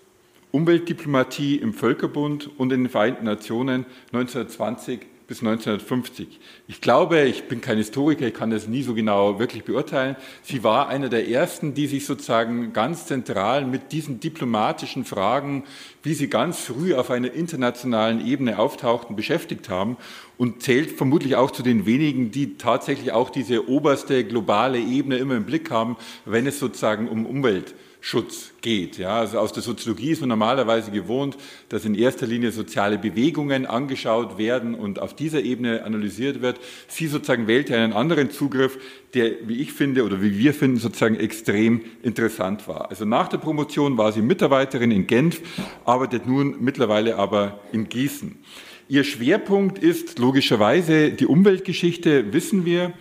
Umweltdiplomatie 0.52 1.56
im 1.56 1.73
Völkerbund 1.73 2.49
und 2.57 2.73
in 2.73 2.84
den 2.84 2.89
Vereinten 2.89 3.23
Nationen 3.23 3.85
1920 4.11 4.99
bis 5.32 5.40
1950. 5.40 6.41
Ich 6.68 6.82
glaube, 6.82 7.22
ich 7.22 7.45
bin 7.45 7.62
kein 7.62 7.78
Historiker, 7.78 8.28
ich 8.28 8.34
kann 8.34 8.49
das 8.49 8.68
nie 8.68 8.84
so 8.84 8.94
genau 8.94 9.40
wirklich 9.40 9.64
beurteilen. 9.64 10.18
Sie 10.41 10.62
war 10.62 10.90
einer 10.90 11.08
der 11.08 11.30
ersten, 11.30 11.74
die 11.74 11.88
sich 11.88 12.06
sozusagen 12.06 12.74
ganz 12.74 13.06
zentral 13.06 13.66
mit 13.66 13.94
diesen 13.94 14.20
diplomatischen 14.20 15.06
Fragen, 15.06 15.64
wie 16.03 16.16
sie 16.16 16.28
ganz 16.28 16.60
früh 16.60 16.94
auf 16.95 17.12
einer 17.12 17.32
internationalen 17.32 18.28
Ebene 18.28 18.60
auftauchten, 18.60 19.16
beschäftigt 19.16 19.70
haben 19.70 19.95
und 20.38 20.64
zählt 20.64 20.91
vermutlich 20.91 21.38
auch 21.38 21.52
zu 21.52 21.64
den 21.64 21.86
wenigen, 21.86 22.32
die 22.32 22.58
tatsächlich 22.58 23.14
auch 23.14 23.30
diese 23.30 23.70
oberste 23.70 24.26
globale 24.26 24.80
Ebene 24.80 25.16
immer 25.16 25.38
im 25.38 25.45
Blick 25.45 25.72
haben, 25.72 25.95
wenn 26.26 26.45
es 26.45 26.60
sozusagen 26.60 27.08
um 27.08 27.26
Umwelt 27.26 27.74
Schutz 28.03 28.52
geht. 28.61 28.98
Ja, 28.98 29.19
also 29.19 29.38
aus 29.38 29.53
der 29.53 29.61
Soziologie 29.61 30.10
ist 30.10 30.22
man 30.22 30.30
normalerweise 30.30 30.90
gewohnt, 30.90 31.38
dass 31.69 31.86
in 31.86 31.94
erster 31.94 32.26
Linie 32.26 32.52
soziale 32.52 32.98
Bewegungen 32.98 33.68
angeschaut 33.68 34.40
werden 34.40 34.73
und 34.73 34.99
auf 34.99 35.15
dieser 35.15 35.44
Ebene 35.44 35.84
analysiert 35.84 36.41
wird. 36.41 36.60
Sie 36.88 37.06
sozusagen 37.06 37.45
wählte 37.45 37.78
einen 37.78 37.94
anderen 37.94 38.32
Zugriff, 38.32 38.80
der, 39.14 39.48
wie 39.48 39.61
ich 39.61 39.72
finde 39.72 40.03
oder 40.03 40.19
wie 40.19 40.36
wir 40.40 40.56
finden, 40.56 40.78
sozusagen 40.78 41.15
extrem 41.15 41.82
interessant 42.02 42.68
war. 42.68 42.90
Also 42.90 43.06
nach 43.06 43.28
der 43.28 43.38
Promotion 43.38 43.99
war 43.99 44.11
sie 44.11 44.23
Mitarbeiterin 44.23 44.90
in 44.90 45.06
Genf, 45.06 45.40
arbeitet 45.86 46.26
nun 46.26 46.56
mittlerweile 46.60 47.18
aber 47.18 47.60
in 47.72 47.88
Gießen. 47.88 48.36
Ihr 48.90 49.03
Schwerpunkt 49.03 49.78
ist 49.78 50.18
logischerweise 50.18 51.11
die 51.11 51.28
Umweltgeschichte, 51.28 52.34
wissen 52.34 52.65
wir 52.65 52.94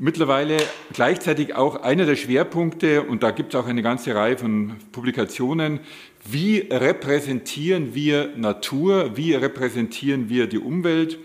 mittlerweile 0.00 0.56
gleichzeitig 0.94 1.54
auch 1.54 1.76
einer 1.76 2.06
der 2.06 2.16
Schwerpunkte, 2.16 3.02
und 3.02 3.22
da 3.22 3.30
gibt 3.30 3.54
es 3.54 3.60
auch 3.60 3.66
eine 3.66 3.82
ganze 3.82 4.14
Reihe 4.14 4.38
von 4.38 4.76
Publikationen, 4.92 5.80
wie 6.24 6.66
repräsentieren 6.70 7.94
wir 7.94 8.30
Natur, 8.36 9.16
wie 9.16 9.34
repräsentieren 9.34 10.28
wir 10.28 10.46
die 10.46 10.58
Umwelt. 10.58 11.18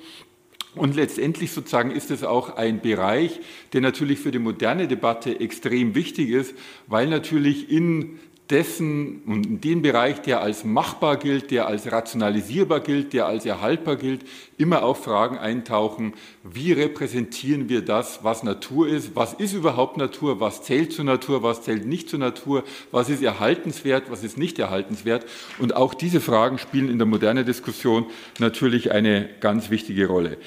Und 0.75 0.97
letztendlich 0.97 1.51
sozusagen 1.51 1.91
ist 1.91 2.11
es 2.11 2.25
auch 2.25 2.57
ein 2.57 2.81
Bereich, 2.81 3.39
der 3.71 3.79
natürlich 3.79 4.19
für 4.19 4.31
die 4.31 4.39
moderne 4.39 4.89
Debatte 4.89 5.39
extrem 5.39 5.95
wichtig 5.95 6.29
ist, 6.29 6.53
weil 6.87 7.07
natürlich 7.07 7.71
in 7.71 8.19
dessen 8.49 9.21
und 9.25 9.45
in 9.45 9.61
dem 9.61 9.81
Bereich, 9.81 10.21
der 10.21 10.41
als 10.41 10.63
machbar 10.63 11.17
gilt, 11.17 11.49
der 11.49 11.67
als 11.67 11.91
rationalisierbar 11.91 12.79
gilt, 12.79 13.13
der 13.13 13.25
als 13.25 13.45
erhaltbar 13.45 13.95
gilt, 13.95 14.21
immer 14.57 14.83
auch 14.83 14.97
Fragen 14.97 15.37
eintauchen, 15.37 16.13
wie 16.43 16.71
repräsentieren 16.71 17.69
wir 17.69 17.81
das, 17.81 18.23
was 18.23 18.43
Natur 18.43 18.87
ist, 18.87 19.15
was 19.15 19.33
ist 19.33 19.53
überhaupt 19.53 19.97
Natur, 19.97 20.39
was 20.39 20.61
zählt 20.61 20.93
zur 20.93 21.05
Natur, 21.05 21.41
was 21.41 21.63
zählt 21.63 21.85
nicht 21.85 22.09
zur 22.09 22.19
Natur, 22.19 22.63
was 22.91 23.09
ist 23.09 23.23
erhaltenswert, 23.23 24.11
was 24.11 24.23
ist 24.23 24.37
nicht 24.37 24.59
erhaltenswert. 24.59 25.25
Und 25.57 25.75
auch 25.75 25.95
diese 25.95 26.21
Fragen 26.21 26.59
spielen 26.59 26.89
in 26.89 26.99
der 26.99 27.07
modernen 27.07 27.45
Diskussion 27.45 28.05
natürlich 28.37 28.91
eine 28.91 29.27
ganz 29.39 29.71
wichtige 29.71 30.07
Rolle. 30.07 30.37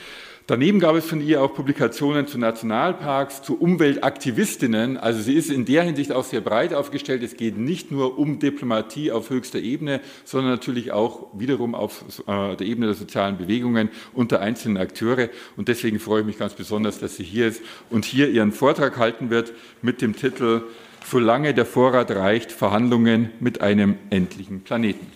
Daneben 0.48 0.80
gab 0.80 0.96
es 0.96 1.04
von 1.04 1.20
ihr 1.20 1.42
auch 1.42 1.52
Publikationen 1.52 2.26
zu 2.26 2.38
Nationalparks, 2.38 3.42
zu 3.42 3.60
Umweltaktivistinnen. 3.60 4.96
Also 4.96 5.20
sie 5.20 5.34
ist 5.34 5.50
in 5.50 5.66
der 5.66 5.82
Hinsicht 5.82 6.10
auch 6.10 6.24
sehr 6.24 6.40
breit 6.40 6.72
aufgestellt. 6.72 7.22
Es 7.22 7.36
geht 7.36 7.58
nicht 7.58 7.92
nur 7.92 8.18
um 8.18 8.38
Diplomatie 8.38 9.12
auf 9.12 9.28
höchster 9.28 9.58
Ebene, 9.58 10.00
sondern 10.24 10.52
natürlich 10.52 10.90
auch 10.90 11.26
wiederum 11.34 11.74
auf 11.74 12.02
äh, 12.26 12.56
der 12.56 12.66
Ebene 12.66 12.86
der 12.86 12.94
sozialen 12.94 13.36
Bewegungen 13.36 13.90
unter 14.14 14.40
einzelnen 14.40 14.78
Akteure. 14.78 15.28
Und 15.58 15.68
deswegen 15.68 16.00
freue 16.00 16.20
ich 16.20 16.26
mich 16.26 16.38
ganz 16.38 16.54
besonders, 16.54 16.98
dass 16.98 17.16
sie 17.16 17.24
hier 17.24 17.48
ist 17.48 17.60
und 17.90 18.06
hier 18.06 18.30
ihren 18.30 18.52
Vortrag 18.52 18.96
halten 18.96 19.28
wird 19.28 19.52
mit 19.82 20.00
dem 20.00 20.16
Titel 20.16 20.62
Solange 21.04 21.52
der 21.52 21.66
Vorrat 21.66 22.10
reicht, 22.10 22.52
Verhandlungen 22.52 23.32
mit 23.38 23.60
einem 23.60 23.96
endlichen 24.08 24.62
Planeten. 24.62 25.06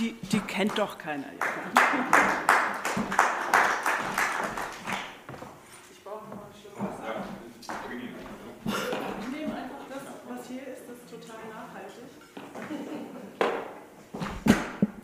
Die, 0.00 0.14
die 0.32 0.40
kennt 0.40 0.78
doch 0.78 0.96
keiner. 0.96 1.26
Ich 5.92 6.02
brauche 6.02 6.24
noch 6.30 6.46
ein 6.46 6.54
Stück 6.58 6.76
Wasser. 6.78 7.16
Ich 7.60 9.28
nehme 9.38 9.54
einfach 9.54 9.84
das, 9.90 10.02
was 10.26 10.46
hier 10.48 10.62
ist, 10.62 10.84
das 10.88 10.96
ist 10.96 11.10
total 11.10 11.40
nachhaltig. 11.50 12.04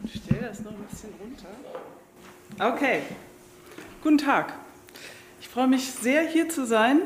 Ich 0.04 0.14
stelle 0.22 0.48
das 0.48 0.60
noch 0.60 0.72
ein 0.72 0.84
bisschen 0.90 1.12
runter. 1.20 1.48
Okay, 2.58 3.02
guten 4.02 4.18
Tag. 4.18 4.54
Ich 5.40 5.48
freue 5.48 5.66
mich 5.68 5.92
sehr, 5.92 6.22
hier 6.22 6.48
zu 6.48 6.64
sein 6.64 7.02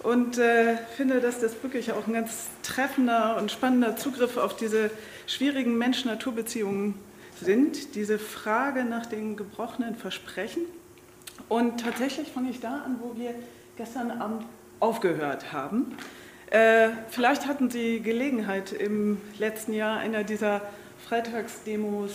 und 0.00 0.36
äh, 0.36 0.76
finde, 0.96 1.20
dass 1.20 1.40
das 1.40 1.62
wirklich 1.62 1.92
auch 1.92 2.06
ein 2.06 2.12
ganz 2.12 2.48
treffender 2.62 3.38
und 3.38 3.50
spannender 3.50 3.96
Zugriff 3.96 4.36
auf 4.36 4.54
diese 4.54 4.90
schwierigen 5.26 5.78
Mensch-Natur-Beziehungen 5.78 7.11
sind, 7.42 7.94
diese 7.94 8.18
Frage 8.18 8.84
nach 8.84 9.06
den 9.06 9.36
gebrochenen 9.36 9.94
Versprechen. 9.96 10.62
Und 11.48 11.80
tatsächlich 11.80 12.32
fange 12.32 12.50
ich 12.50 12.60
da 12.60 12.82
an, 12.82 12.98
wo 13.00 13.18
wir 13.18 13.34
gestern 13.76 14.10
Abend 14.10 14.44
aufgehört 14.80 15.52
haben. 15.52 15.96
Äh, 16.50 16.90
vielleicht 17.08 17.46
hatten 17.46 17.70
Sie 17.70 18.00
Gelegenheit, 18.00 18.72
im 18.72 19.20
letzten 19.38 19.72
Jahr 19.72 19.98
einer 19.98 20.24
dieser 20.24 20.60
Freitagsdemos 21.08 22.12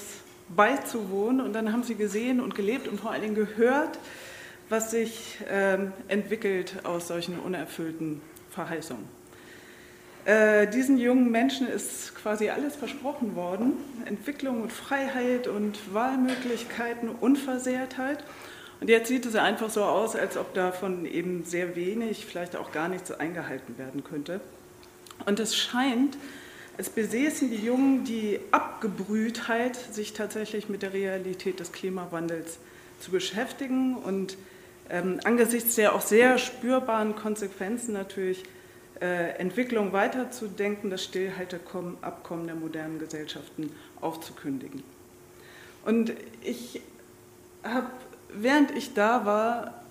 beizuwohnen 0.55 1.41
und 1.41 1.53
dann 1.53 1.73
haben 1.73 1.83
Sie 1.83 1.95
gesehen 1.95 2.39
und 2.39 2.55
gelebt 2.55 2.87
und 2.87 2.99
vor 2.99 3.11
allen 3.11 3.21
Dingen 3.21 3.35
gehört, 3.35 3.99
was 4.69 4.91
sich 4.91 5.39
äh, 5.49 5.77
entwickelt 6.07 6.85
aus 6.85 7.07
solchen 7.07 7.39
unerfüllten 7.39 8.21
Verheißungen. 8.51 9.16
Äh, 10.27 10.67
diesen 10.67 10.97
jungen 10.97 11.31
Menschen 11.31 11.69
ist 11.69 12.13
quasi 12.15 12.49
alles 12.49 12.75
versprochen 12.75 13.37
worden. 13.37 13.77
Entwicklung 14.03 14.61
und 14.61 14.73
Freiheit 14.73 15.47
und 15.47 15.93
Wahlmöglichkeiten, 15.93 17.07
Unversehrtheit. 17.07 18.25
Und 18.81 18.89
jetzt 18.89 19.07
sieht 19.07 19.25
es 19.25 19.35
einfach 19.35 19.69
so 19.69 19.85
aus, 19.85 20.17
als 20.17 20.35
ob 20.35 20.53
davon 20.53 21.05
eben 21.05 21.45
sehr 21.45 21.77
wenig, 21.77 22.25
vielleicht 22.25 22.57
auch 22.57 22.73
gar 22.73 22.89
nichts 22.89 23.09
eingehalten 23.09 23.77
werden 23.77 24.03
könnte. 24.03 24.41
Und 25.25 25.39
es 25.39 25.55
scheint, 25.55 26.17
als 26.77 26.89
besäßen 26.89 27.49
die 27.49 27.65
Jungen 27.65 28.03
die 28.03 28.41
Abgebrühtheit, 28.51 29.77
sich 29.77 30.11
tatsächlich 30.11 30.67
mit 30.67 30.81
der 30.81 30.91
Realität 30.91 31.61
des 31.61 31.71
Klimawandels 31.71 32.59
zu 32.99 33.11
beschäftigen 33.11 33.95
und 33.95 34.37
ähm, 34.89 35.21
angesichts 35.23 35.75
der 35.75 35.95
auch 35.95 36.01
sehr 36.01 36.37
spürbaren 36.37 37.15
Konsequenzen 37.15 37.93
natürlich 37.93 38.43
Entwicklung 38.99 39.93
weiterzudenken, 39.93 40.89
das 40.89 41.03
Stillhalteabkommen 41.03 42.47
der 42.47 42.55
modernen 42.55 42.99
Gesellschaften 42.99 43.71
aufzukündigen. 44.01 44.83
Und 45.85 46.13
ich 46.41 46.81
habe, 47.63 47.87
während 48.33 48.71
ich 48.71 48.93
da 48.93 49.25
war, 49.25 49.83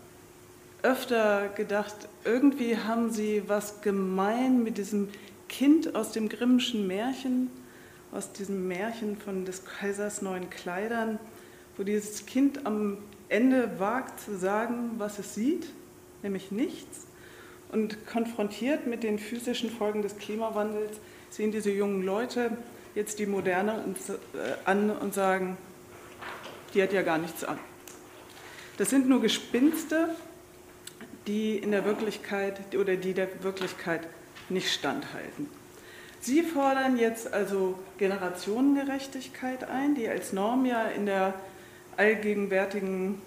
öfter 0.83 1.49
gedacht, 1.49 1.95
irgendwie 2.25 2.77
haben 2.77 3.11
sie 3.11 3.43
was 3.47 3.81
gemein 3.81 4.63
mit 4.63 4.79
diesem 4.79 5.09
Kind 5.49 5.95
aus 5.95 6.13
dem 6.13 6.29
Grimmschen 6.29 6.87
Märchen, 6.87 7.51
aus 8.13 8.33
diesem 8.33 8.69
Märchen 8.69 9.17
von 9.17 9.45
des 9.45 9.65
Kaisers 9.65 10.23
neuen 10.23 10.51
Kleidern, 10.51 11.19
wo 11.77 11.83
dieses 11.83 12.27
Kind 12.27 12.67
am 12.67 12.99
Ende 13.29 13.79
wagt 13.79 14.21
zu 14.21 14.37
sagen, 14.37 14.93
was 14.99 15.19
es 15.19 15.35
sieht, 15.35 15.67
nämlich 16.23 16.51
nichts. 16.51 17.06
Und 17.73 18.07
konfrontiert 18.07 18.87
mit 18.87 19.03
den 19.03 19.19
physischen 19.19 19.71
Folgen 19.71 20.03
des 20.03 20.17
Klimawandels 20.19 20.99
sehen 21.31 21.53
diese 21.53 21.71
jungen 21.71 22.03
Leute 22.03 22.57
jetzt 22.95 23.19
die 23.19 23.27
Moderne 23.27 23.85
äh, 24.09 24.15
an 24.65 24.91
und 24.91 25.15
sagen, 25.15 25.57
die 26.75 26.83
hat 26.83 26.93
ja 26.93 27.03
gar 27.03 27.19
nichts 27.19 27.45
an. 27.45 27.59
Das 28.79 28.91
sind 28.91 29.09
nur 29.09 29.21
Gespinste, 29.21 30.09
die 31.27 31.57
in 31.57 31.71
der 31.71 31.85
Wirklichkeit 31.85 32.61
oder 32.77 32.97
die 32.97 33.15
der 33.15 33.29
Wirklichkeit 33.43 34.07
nicht 34.49 34.73
standhalten. 34.73 35.49
Sie 36.21 36.43
fordern 36.43 36.99
jetzt 36.99 37.33
also 37.33 37.79
Generationengerechtigkeit 37.99 39.65
ein, 39.69 39.95
die 39.95 40.09
als 40.09 40.33
Norm 40.33 40.67
ja 40.67 40.87
in 40.87 41.07
der 41.07 41.35
allgegenwärtigen 41.97 43.21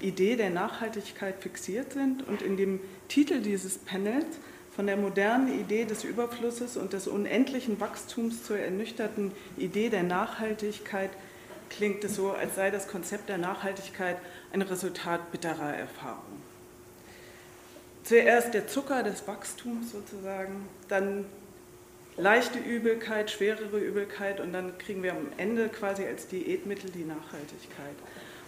Idee 0.00 0.36
der 0.36 0.50
Nachhaltigkeit 0.50 1.36
fixiert 1.40 1.92
sind. 1.92 2.26
Und 2.26 2.42
in 2.42 2.56
dem 2.56 2.80
Titel 3.08 3.40
dieses 3.40 3.78
Panels 3.78 4.26
von 4.74 4.86
der 4.86 4.96
modernen 4.96 5.58
Idee 5.58 5.84
des 5.84 6.04
Überflusses 6.04 6.76
und 6.76 6.92
des 6.92 7.08
unendlichen 7.08 7.80
Wachstums 7.80 8.44
zur 8.44 8.58
ernüchterten 8.58 9.32
Idee 9.56 9.88
der 9.88 10.04
Nachhaltigkeit 10.04 11.10
klingt 11.68 12.04
es 12.04 12.16
so, 12.16 12.30
als 12.30 12.54
sei 12.54 12.70
das 12.70 12.88
Konzept 12.88 13.28
der 13.28 13.38
Nachhaltigkeit 13.38 14.18
ein 14.52 14.62
Resultat 14.62 15.32
bitterer 15.32 15.74
Erfahrungen. 15.74 16.42
Zuerst 18.04 18.54
der 18.54 18.68
Zucker 18.68 19.02
des 19.02 19.26
Wachstums 19.26 19.92
sozusagen, 19.92 20.68
dann 20.88 21.26
leichte 22.16 22.58
Übelkeit, 22.58 23.30
schwerere 23.30 23.78
Übelkeit 23.78 24.40
und 24.40 24.52
dann 24.52 24.76
kriegen 24.78 25.02
wir 25.02 25.12
am 25.12 25.26
Ende 25.36 25.68
quasi 25.68 26.04
als 26.06 26.26
Diätmittel 26.28 26.90
die 26.90 27.04
Nachhaltigkeit. 27.04 27.96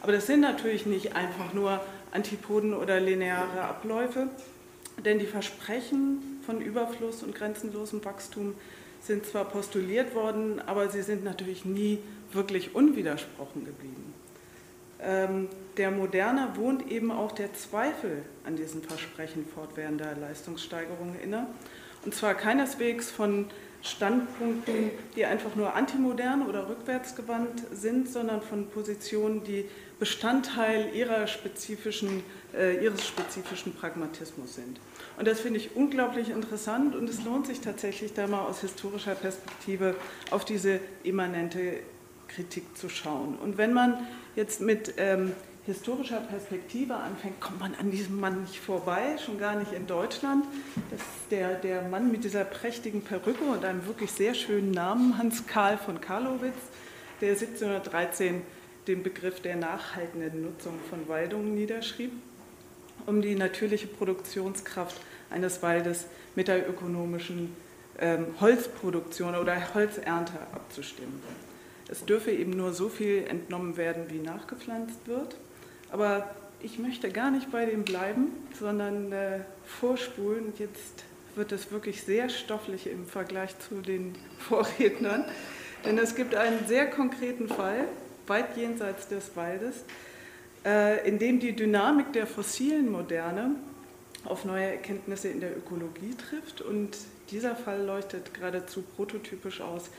Aber 0.02 0.12
das 0.12 0.26
sind 0.26 0.40
natürlich 0.40 0.86
nicht 0.86 1.14
einfach 1.14 1.52
nur 1.52 1.80
Antipoden 2.12 2.74
oder 2.74 3.00
lineare 3.00 3.62
Abläufe, 3.62 4.28
denn 5.04 5.18
die 5.18 5.26
Versprechen 5.26 6.40
von 6.44 6.60
Überfluss 6.60 7.22
und 7.22 7.34
grenzenlosem 7.34 8.04
Wachstum 8.04 8.54
sind 9.00 9.24
zwar 9.24 9.44
postuliert 9.44 10.14
worden, 10.14 10.60
aber 10.66 10.88
sie 10.88 11.02
sind 11.02 11.24
natürlich 11.24 11.64
nie 11.64 11.98
wirklich 12.32 12.74
unwidersprochen 12.74 13.64
geblieben. 13.64 14.14
Ähm, 15.02 15.48
der 15.76 15.90
Moderne 15.90 16.50
wohnt 16.56 16.90
eben 16.90 17.10
auch 17.10 17.32
der 17.32 17.54
Zweifel 17.54 18.22
an 18.44 18.56
diesen 18.56 18.82
Versprechen 18.82 19.46
fortwährender 19.46 20.14
Leistungssteigerungen 20.20 21.18
inne. 21.22 21.46
Und 22.04 22.14
zwar 22.14 22.34
keineswegs 22.34 23.10
von 23.10 23.46
Standpunkten, 23.82 24.90
die 25.16 25.24
einfach 25.24 25.54
nur 25.56 25.74
antimodern 25.74 26.46
oder 26.46 26.68
rückwärtsgewandt 26.68 27.62
sind, 27.72 28.08
sondern 28.10 28.42
von 28.42 28.68
Positionen, 28.68 29.42
die 29.44 29.64
Bestandteil 30.00 30.88
spezifischen, 31.28 32.22
äh, 32.56 32.82
ihres 32.82 33.06
spezifischen 33.06 33.74
Pragmatismus 33.74 34.54
sind. 34.54 34.80
Und 35.18 35.28
das 35.28 35.40
finde 35.40 35.60
ich 35.60 35.76
unglaublich 35.76 36.30
interessant 36.30 36.96
und 36.96 37.08
es 37.08 37.22
lohnt 37.22 37.46
sich 37.46 37.60
tatsächlich 37.60 38.14
da 38.14 38.26
mal 38.26 38.40
aus 38.40 38.62
historischer 38.62 39.14
Perspektive 39.14 39.94
auf 40.30 40.46
diese 40.46 40.80
immanente 41.02 41.80
Kritik 42.28 42.76
zu 42.76 42.88
schauen. 42.88 43.36
Und 43.36 43.58
wenn 43.58 43.74
man 43.74 44.06
jetzt 44.36 44.62
mit 44.62 44.94
ähm, 44.96 45.32
historischer 45.66 46.20
Perspektive 46.20 46.94
anfängt, 46.94 47.38
kommt 47.40 47.60
man 47.60 47.74
an 47.74 47.90
diesem 47.90 48.18
Mann 48.18 48.40
nicht 48.42 48.58
vorbei, 48.58 49.18
schon 49.24 49.38
gar 49.38 49.56
nicht 49.56 49.72
in 49.72 49.86
Deutschland. 49.86 50.46
Das 50.90 51.00
ist 51.00 51.30
der, 51.30 51.56
der 51.56 51.82
Mann 51.82 52.10
mit 52.10 52.24
dieser 52.24 52.44
prächtigen 52.44 53.02
Perücke 53.02 53.44
und 53.44 53.64
einem 53.64 53.84
wirklich 53.86 54.10
sehr 54.10 54.34
schönen 54.34 54.70
Namen, 54.70 55.18
Hans 55.18 55.46
Karl 55.46 55.76
von 55.76 56.00
Karlowitz, 56.00 56.56
der 57.20 57.32
1713 57.32 58.42
den 58.90 59.02
Begriff 59.02 59.40
der 59.40 59.56
nachhaltenden 59.56 60.42
Nutzung 60.42 60.74
von 60.88 61.08
Waldungen 61.08 61.54
niederschrieb, 61.54 62.12
um 63.06 63.22
die 63.22 63.36
natürliche 63.36 63.86
Produktionskraft 63.86 65.00
eines 65.30 65.62
Waldes 65.62 66.06
mit 66.34 66.48
der 66.48 66.68
ökonomischen 66.68 67.54
ähm, 68.00 68.26
Holzproduktion 68.40 69.36
oder 69.36 69.74
Holzernte 69.74 70.40
abzustimmen. 70.52 71.22
Es 71.88 72.04
dürfe 72.04 72.30
eben 72.30 72.52
nur 72.52 72.72
so 72.72 72.88
viel 72.88 73.24
entnommen 73.28 73.76
werden, 73.76 74.04
wie 74.08 74.18
nachgepflanzt 74.18 75.06
wird. 75.06 75.36
Aber 75.90 76.30
ich 76.60 76.78
möchte 76.78 77.10
gar 77.10 77.30
nicht 77.30 77.50
bei 77.50 77.66
dem 77.66 77.84
bleiben, 77.84 78.28
sondern 78.58 79.12
äh, 79.12 79.40
vorspulen. 79.64 80.52
Jetzt 80.58 81.04
wird 81.36 81.52
es 81.52 81.70
wirklich 81.70 82.02
sehr 82.02 82.28
stofflich 82.28 82.86
im 82.86 83.06
Vergleich 83.06 83.58
zu 83.58 83.82
den 83.82 84.14
Vorrednern. 84.38 85.24
Denn 85.84 85.96
es 85.98 86.14
gibt 86.14 86.34
einen 86.34 86.66
sehr 86.66 86.90
konkreten 86.90 87.48
Fall, 87.48 87.86
weit 88.30 88.56
jenseits 88.56 89.08
des 89.08 89.36
Waldes, 89.36 89.84
äh, 90.64 91.06
in 91.06 91.18
dem 91.18 91.38
die 91.38 91.52
Dynamik 91.52 92.14
der 92.14 92.26
fossilen 92.26 92.90
Moderne 92.90 93.56
auf 94.24 94.46
neue 94.46 94.64
Erkenntnisse 94.64 95.28
in 95.28 95.40
der 95.40 95.54
Ökologie 95.54 96.14
trifft. 96.14 96.62
Und 96.62 96.96
dieser 97.30 97.54
Fall 97.54 97.84
leuchtet 97.84 98.32
geradezu 98.32 98.82
prototypisch 98.96 99.60
aus, 99.60 99.90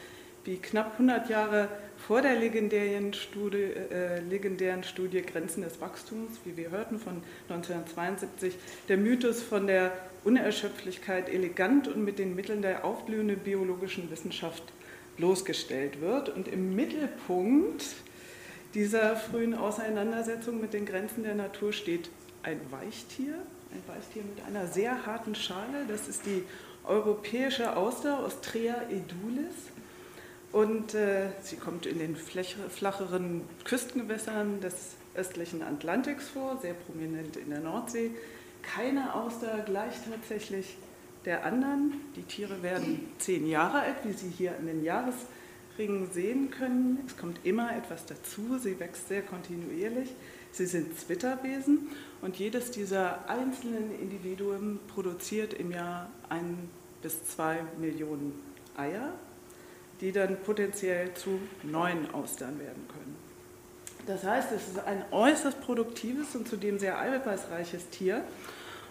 wie 0.44 0.58
knapp 0.58 0.94
100 0.94 1.30
Jahre 1.30 1.68
vor 2.08 2.22
der 2.22 2.36
legendären 2.36 3.14
Studie, 3.14 3.58
äh, 3.92 4.20
legendären 4.22 4.84
Studie 4.84 5.22
Grenzen 5.22 5.62
des 5.62 5.80
Wachstums, 5.80 6.40
wie 6.46 6.58
wir 6.58 6.72
hörten, 6.72 7.00
von 7.00 7.22
1972, 7.50 8.56
der 8.88 8.98
Mythos 8.98 9.44
von 9.44 9.68
der 9.68 9.92
Unerschöpflichkeit 10.24 11.30
elegant 11.30 11.88
und 11.88 12.04
mit 12.04 12.18
den 12.18 12.36
Mitteln 12.36 12.62
der 12.62 12.86
aufblühenden 12.86 13.38
biologischen 13.40 14.10
Wissenschaft 14.10 14.64
bloßgestellt 15.18 16.02
wird. 16.02 16.30
Und 16.30 16.48
im 16.48 16.76
Mittelpunkt 16.76 17.84
dieser 18.74 19.16
frühen 19.16 19.54
Auseinandersetzung 19.54 20.62
mit 20.62 20.74
den 20.74 20.86
Grenzen 20.86 21.24
der 21.24 21.36
Natur 21.36 21.74
steht 21.74 22.10
ein 22.44 22.60
Weichtier, 22.72 23.36
ein 23.72 23.84
Weichtier 23.88 24.24
mit 24.24 24.44
einer 24.46 24.68
sehr 24.68 25.06
harten 25.06 25.36
Schale. 25.36 25.86
Das 25.88 26.08
ist 26.08 26.26
die 26.26 26.44
europäische 26.86 27.76
Auster 27.76 28.26
Ostrea 28.26 28.84
edulis. 28.90 29.54
Und 30.52 30.94
äh, 30.96 31.30
sie 31.42 31.56
kommt 31.56 31.86
in 31.86 32.00
den 32.00 32.16
flacheren 32.16 33.42
Küstengewässern 33.64 34.60
des 34.60 34.96
östlichen 35.16 35.62
Atlantiks 35.62 36.28
vor, 36.30 36.58
sehr 36.62 36.74
prominent 36.74 37.38
in 37.38 37.50
der 37.50 37.60
Nordsee. 37.60 38.12
Keine 38.62 39.16
Auster 39.16 39.60
gleicht 39.60 40.00
tatsächlich 40.10 40.78
der 41.26 41.46
anderen. 41.46 41.94
Die 42.16 42.24
Tiere 42.24 42.64
werden 42.64 43.12
zehn 43.18 43.48
Jahre 43.48 43.82
alt, 43.82 43.98
wie 44.04 44.14
Sie 44.14 44.30
hier 44.30 44.56
in 44.60 44.68
den 44.68 44.84
Jahresringen 45.78 46.12
sehen 46.12 46.52
können. 46.52 47.00
Es 47.08 47.18
kommt 47.18 47.40
immer 47.44 47.76
etwas 47.76 48.06
dazu, 48.06 48.58
sie 48.58 48.80
wächst 48.80 49.08
sehr 49.08 49.22
kontinuierlich. 49.22 50.10
Sie 50.52 50.66
sind 50.66 51.00
Zwitterwesen 51.00 51.88
und 52.22 52.38
jedes 52.38 52.72
dieser 52.72 53.30
einzelnen 53.30 53.98
Individuen 54.00 54.80
produziert 54.88 55.54
im 55.54 55.72
Jahr 55.72 56.10
ein 56.30 56.70
bis 57.02 57.26
zwei 57.26 57.60
Millionen 57.80 58.34
Eier 58.76 59.14
die 60.02 60.12
dann 60.12 60.38
potenziell 60.42 61.14
zu 61.14 61.40
neuen 61.62 62.12
Austern 62.12 62.60
werden 62.60 62.88
können. 62.88 63.16
Das 64.08 64.24
heißt, 64.24 64.52
es 64.52 64.70
ist 64.70 64.80
ein 64.80 65.06
äußerst 65.12 65.62
produktives 65.62 66.36
und 66.36 66.48
zudem 66.48 66.80
sehr 66.80 67.00
eiweißreiches 67.00 67.90
Tier 67.90 68.24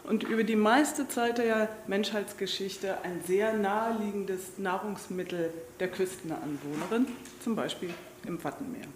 und 0.04 0.22
über 0.24 0.44
die 0.44 0.56
meiste 0.56 1.08
Zeit 1.08 1.38
der 1.38 1.68
Menschheitsgeschichte 1.86 2.98
ein 3.02 3.20
sehr 3.26 3.54
naheliegendes 3.54 4.58
Nahrungsmittel 4.58 5.52
der 5.78 5.88
Küstenanwohnerin, 5.88 7.06
zum 7.42 7.56
Beispiel 7.56 7.90
im 8.26 8.42
Wattenmeer. 8.42 8.86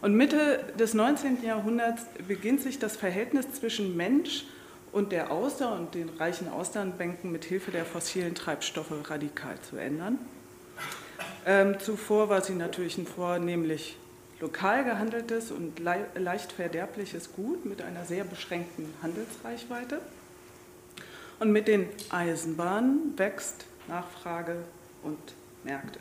Und 0.00 0.14
Mitte 0.14 0.60
des 0.78 0.94
19. 0.94 1.42
Jahrhunderts 1.42 2.02
beginnt 2.28 2.60
sich 2.60 2.78
das 2.78 2.96
Verhältnis 2.96 3.52
zwischen 3.52 3.96
Mensch 3.96 4.44
und 4.92 5.12
der 5.12 5.32
Auster 5.32 5.74
und 5.74 5.94
den 5.94 6.08
reichen 6.08 6.48
Austernbänken 6.48 7.32
mit 7.32 7.44
Hilfe 7.44 7.70
der 7.70 7.84
fossilen 7.84 8.34
Treibstoffe 8.34 8.92
radikal 9.08 9.56
zu 9.68 9.76
ändern. 9.76 10.18
Ähm, 11.46 11.80
zuvor 11.80 12.28
war 12.28 12.42
sie 12.42 12.54
natürlich 12.54 12.98
ein 12.98 13.06
vornehmlich 13.06 13.96
lokal 14.40 14.84
gehandeltes 14.84 15.50
und 15.50 15.78
le 15.78 16.06
leicht 16.16 16.52
verderbliches 16.52 17.32
Gut 17.32 17.64
mit 17.64 17.82
einer 17.82 18.04
sehr 18.04 18.24
beschränkten 18.24 18.92
Handelsreichweite. 19.02 20.00
Und 21.44 21.52
mit 21.52 21.68
den 21.68 21.88
Eisenbahnen 22.08 23.18
wächst 23.18 23.66
Nachfrage 23.86 24.56
und 25.02 25.18
Märkte. 25.62 26.00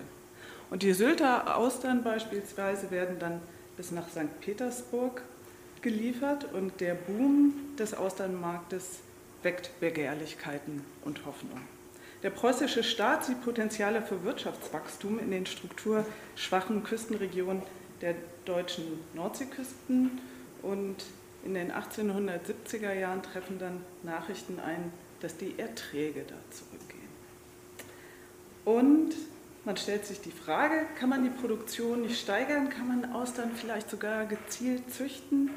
Und 0.69 0.83
die 0.83 0.93
Sylter 0.93 1.57
Austern 1.57 2.01
beispielsweise 2.01 2.91
werden 2.91 3.19
dann 3.19 3.41
bis 3.75 3.91
nach 3.91 4.07
St. 4.07 4.39
Petersburg 4.39 5.21
geliefert 5.81 6.45
und 6.53 6.79
der 6.79 6.93
Boom 6.93 7.55
des 7.77 7.93
Austernmarktes 7.93 8.99
weckt 9.41 9.77
Begehrlichkeiten 9.81 10.85
und 11.03 11.25
Hoffnung. 11.25 11.59
Der 12.23 12.29
preußische 12.29 12.81
Staat 12.81 13.25
sieht 13.25 13.43
Potenziale 13.43 14.01
für 14.01 14.23
Wirtschaftswachstum 14.23 15.19
in 15.19 15.31
den 15.31 15.45
strukturschwachen 15.45 16.85
Küstenregionen 16.85 17.63
der 17.99 18.15
deutschen 18.45 18.85
Nordseeküsten 19.13 20.21
und 20.61 21.03
in 21.43 21.53
den 21.53 21.73
1870er 21.73 22.93
Jahren 22.93 23.21
treffen 23.21 23.59
dann 23.59 23.81
Nachrichten 24.03 24.61
ein, 24.61 24.93
dass 25.23 25.37
die 25.37 25.57
Erträge 25.57 26.25
da 26.27 26.35
zurückgehen. 26.51 27.01
Und 28.65 29.15
man 29.63 29.77
stellt 29.77 30.05
sich 30.05 30.19
die 30.19 30.31
Frage, 30.31 30.85
kann 30.99 31.07
man 31.07 31.23
die 31.23 31.29
Produktion 31.29 32.01
nicht 32.01 32.19
steigern? 32.19 32.69
Kann 32.69 32.89
man 32.89 33.13
Austern 33.13 33.51
vielleicht 33.55 33.89
sogar 33.89 34.25
gezielt 34.25 34.93
züchten? 34.93 35.49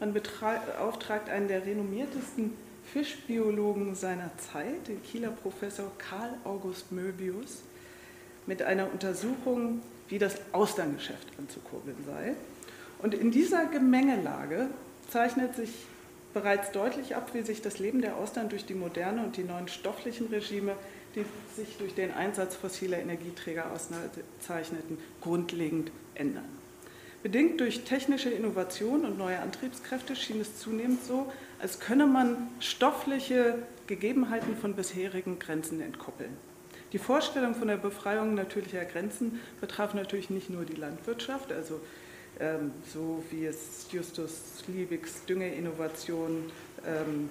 Man 0.00 0.14
beauftragt 0.14 1.28
einen 1.28 1.48
der 1.48 1.66
renommiertesten 1.66 2.54
Fischbiologen 2.90 3.94
seiner 3.94 4.30
Zeit, 4.38 4.88
den 4.88 5.02
Kieler 5.02 5.30
Professor 5.30 5.92
Karl 5.98 6.32
August 6.44 6.90
Möbius, 6.90 7.62
mit 8.46 8.62
einer 8.62 8.90
Untersuchung, 8.90 9.82
wie 10.08 10.18
das 10.18 10.36
Austerngeschäft 10.52 11.28
anzukurbeln 11.38 11.98
sei. 12.06 12.34
Und 13.00 13.12
in 13.12 13.30
dieser 13.30 13.66
Gemengelage 13.66 14.68
zeichnet 15.10 15.54
sich 15.54 15.70
bereits 16.32 16.72
deutlich 16.72 17.16
ab, 17.16 17.30
wie 17.32 17.42
sich 17.42 17.62
das 17.62 17.78
Leben 17.78 18.02
der 18.02 18.16
Austern 18.16 18.48
durch 18.48 18.64
die 18.64 18.74
moderne 18.74 19.22
und 19.22 19.36
die 19.36 19.44
neuen 19.44 19.68
stofflichen 19.68 20.28
Regime 20.28 20.76
die 21.14 21.24
sich 21.56 21.76
durch 21.78 21.94
den 21.94 22.12
Einsatz 22.12 22.54
fossiler 22.54 22.98
Energieträger 22.98 23.72
auszeichneten, 23.72 24.98
grundlegend 25.20 25.90
ändern. 26.14 26.44
Bedingt 27.22 27.60
durch 27.60 27.84
technische 27.84 28.30
Innovation 28.30 29.04
und 29.04 29.18
neue 29.18 29.40
Antriebskräfte 29.40 30.16
schien 30.16 30.40
es 30.40 30.58
zunehmend 30.58 31.04
so, 31.04 31.30
als 31.60 31.78
könne 31.78 32.06
man 32.06 32.48
stoffliche 32.60 33.58
Gegebenheiten 33.86 34.56
von 34.56 34.74
bisherigen 34.74 35.38
Grenzen 35.38 35.82
entkoppeln. 35.82 36.34
Die 36.92 36.98
Vorstellung 36.98 37.54
von 37.54 37.68
der 37.68 37.76
Befreiung 37.76 38.34
natürlicher 38.34 38.84
Grenzen 38.84 39.40
betraf 39.60 39.94
natürlich 39.94 40.30
nicht 40.30 40.48
nur 40.48 40.64
die 40.64 40.74
Landwirtschaft, 40.74 41.52
also 41.52 41.80
ähm, 42.40 42.72
so 42.92 43.22
wie 43.30 43.46
es 43.46 43.86
Justus 43.90 44.64
Liebigs 44.66 45.24
Düngeinnovation 45.26 46.50
ähm, 46.86 47.30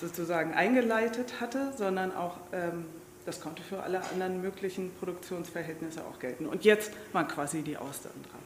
sozusagen 0.00 0.54
eingeleitet 0.54 1.40
hatte, 1.40 1.72
sondern 1.76 2.14
auch 2.14 2.36
ähm, 2.52 2.84
das 3.26 3.40
konnte 3.40 3.62
für 3.62 3.82
alle 3.82 4.02
anderen 4.12 4.42
möglichen 4.42 4.90
Produktionsverhältnisse 4.98 6.04
auch 6.04 6.18
gelten. 6.18 6.46
Und 6.46 6.64
jetzt 6.64 6.92
waren 7.12 7.26
quasi 7.26 7.62
die 7.62 7.76
Austern 7.76 8.12
dran. 8.30 8.40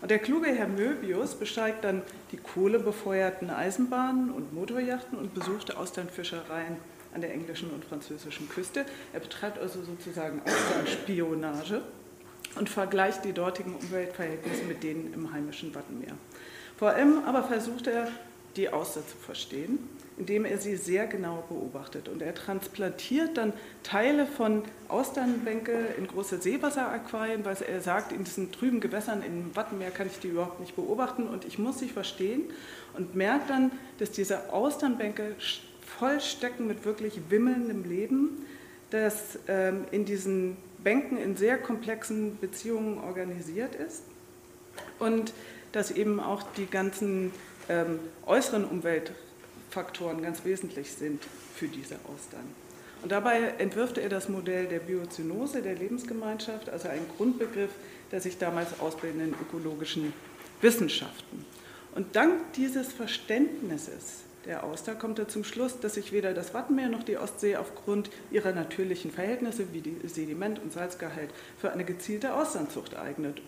Und 0.00 0.10
der 0.10 0.18
kluge 0.18 0.48
Herr 0.48 0.68
Möbius 0.68 1.34
besteigt 1.34 1.84
dann 1.84 2.02
die 2.32 2.36
kohlebefeuerten 2.36 3.50
Eisenbahnen 3.50 4.30
und 4.30 4.52
Motorjachten 4.52 5.18
und 5.18 5.34
besuchte 5.34 5.76
Austernfischereien 5.76 6.76
an 7.14 7.20
der 7.20 7.32
englischen 7.32 7.70
und 7.70 7.84
französischen 7.84 8.48
Küste. 8.48 8.84
Er 9.12 9.20
betreibt 9.20 9.58
also 9.58 9.82
sozusagen 9.82 10.42
Austernspionage 10.44 11.82
und 12.56 12.68
vergleicht 12.68 13.24
die 13.24 13.32
dortigen 13.32 13.74
Umweltverhältnisse 13.74 14.64
mit 14.64 14.82
denen 14.82 15.12
im 15.12 15.32
heimischen 15.32 15.74
Wattenmeer. 15.74 16.14
Vor 16.76 16.90
allem 16.90 17.24
aber 17.24 17.44
versucht 17.44 17.86
er, 17.86 18.08
die 18.56 18.68
Auster 18.68 19.06
zu 19.06 19.16
verstehen 19.16 19.78
indem 20.16 20.44
er 20.44 20.58
sie 20.58 20.76
sehr 20.76 21.06
genau 21.06 21.44
beobachtet. 21.48 22.08
Und 22.08 22.22
er 22.22 22.34
transplantiert 22.34 23.36
dann 23.36 23.52
Teile 23.82 24.26
von 24.26 24.62
Austernbänke 24.88 25.72
in 25.98 26.06
große 26.06 26.40
Seewasseraquarien, 26.40 27.44
weil 27.44 27.56
er 27.62 27.80
sagt, 27.80 28.12
in 28.12 28.24
diesen 28.24 28.52
trüben 28.52 28.80
Gewässern 28.80 29.22
im 29.22 29.54
Wattenmeer 29.56 29.90
kann 29.90 30.06
ich 30.06 30.18
die 30.20 30.28
überhaupt 30.28 30.60
nicht 30.60 30.76
beobachten 30.76 31.26
und 31.26 31.44
ich 31.44 31.58
muss 31.58 31.80
sie 31.80 31.88
verstehen 31.88 32.44
und 32.96 33.14
merkt 33.14 33.50
dann, 33.50 33.72
dass 33.98 34.12
diese 34.12 34.52
Austernbänke 34.52 35.34
voll 35.98 36.20
stecken 36.20 36.66
mit 36.66 36.84
wirklich 36.84 37.20
wimmelndem 37.28 37.84
Leben, 37.84 38.46
das 38.90 39.38
ähm, 39.48 39.84
in 39.90 40.04
diesen 40.04 40.56
Bänken 40.84 41.18
in 41.18 41.36
sehr 41.36 41.58
komplexen 41.58 42.38
Beziehungen 42.38 42.98
organisiert 42.98 43.74
ist 43.74 44.02
und 44.98 45.32
dass 45.72 45.90
eben 45.90 46.20
auch 46.20 46.42
die 46.56 46.66
ganzen 46.66 47.32
ähm, 47.68 47.98
äußeren 48.26 48.64
Umwelt 48.64 49.12
Faktoren 49.70 50.22
ganz 50.22 50.44
wesentlich 50.44 50.92
sind 50.92 51.22
für 51.56 51.66
diese 51.66 51.96
Austern. 52.04 52.44
Und 53.02 53.10
dabei 53.10 53.54
entwirft 53.58 53.98
er 53.98 54.08
das 54.08 54.28
Modell 54.28 54.66
der 54.66 54.78
Biozynose, 54.78 55.62
der 55.62 55.74
Lebensgemeinschaft, 55.74 56.70
also 56.70 56.88
ein 56.88 57.04
Grundbegriff 57.16 57.70
der 58.10 58.20
sich 58.20 58.38
damals 58.38 58.78
ausbildenden 58.80 59.34
ökologischen 59.40 60.12
Wissenschaften. 60.60 61.44
Und 61.94 62.14
dank 62.14 62.52
dieses 62.54 62.92
Verständnisses 62.92 64.23
der 64.46 64.64
Auster 64.64 64.94
kommt 64.94 65.18
er 65.18 65.28
zum 65.28 65.44
Schluss, 65.44 65.80
dass 65.80 65.94
sich 65.94 66.12
weder 66.12 66.34
das 66.34 66.54
Wattenmeer 66.54 66.88
noch 66.88 67.02
die 67.02 67.16
Ostsee 67.16 67.56
aufgrund 67.56 68.10
ihrer 68.30 68.52
natürlichen 68.52 69.10
Verhältnisse 69.10 69.66
wie 69.72 69.82
Sediment- 70.06 70.60
und 70.62 70.72
Salzgehalt 70.72 71.30
für 71.58 71.72
eine 71.72 71.84
gezielte 71.84 72.34
Austernzucht 72.34 72.96
eignet. 72.96 73.40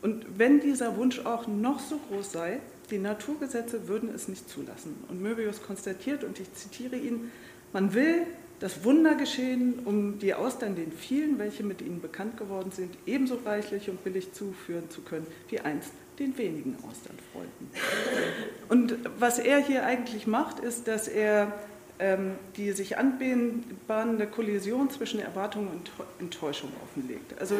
Und 0.00 0.26
wenn 0.36 0.60
dieser 0.60 0.96
Wunsch 0.96 1.20
auch 1.20 1.46
noch 1.46 1.78
so 1.78 1.98
groß 2.08 2.32
sei, 2.32 2.60
die 2.90 2.98
Naturgesetze 2.98 3.86
würden 3.86 4.12
es 4.12 4.26
nicht 4.26 4.48
zulassen. 4.48 4.96
Und 5.08 5.22
Möbius 5.22 5.62
konstatiert, 5.62 6.24
und 6.24 6.40
ich 6.40 6.52
zitiere 6.54 6.96
ihn, 6.96 7.30
man 7.72 7.94
will 7.94 8.26
das 8.58 8.84
Wunder 8.84 9.14
geschehen, 9.14 9.80
um 9.84 10.18
die 10.18 10.34
Austern 10.34 10.74
den 10.74 10.92
vielen, 10.92 11.38
welche 11.38 11.62
mit 11.62 11.80
ihnen 11.82 12.00
bekannt 12.00 12.36
geworden 12.36 12.72
sind, 12.72 12.96
ebenso 13.06 13.36
reichlich 13.44 13.90
und 13.90 14.02
billig 14.04 14.32
zuführen 14.32 14.90
zu 14.90 15.02
können, 15.02 15.26
wie 15.48 15.60
einst 15.60 15.92
den 16.18 16.36
wenigen 16.38 16.76
Austernfreunden. 16.88 17.70
Und 18.68 18.96
was 19.18 19.38
er 19.38 19.58
hier 19.58 19.84
eigentlich 19.84 20.26
macht, 20.26 20.60
ist, 20.60 20.88
dass 20.88 21.08
er 21.08 21.52
ähm, 21.98 22.32
die 22.56 22.72
sich 22.72 22.98
anbahnende 22.98 24.26
Kollision 24.26 24.90
zwischen 24.90 25.20
Erwartung 25.20 25.68
und 25.68 25.90
Enttäuschung 26.18 26.70
offenlegt. 26.82 27.38
Also 27.38 27.56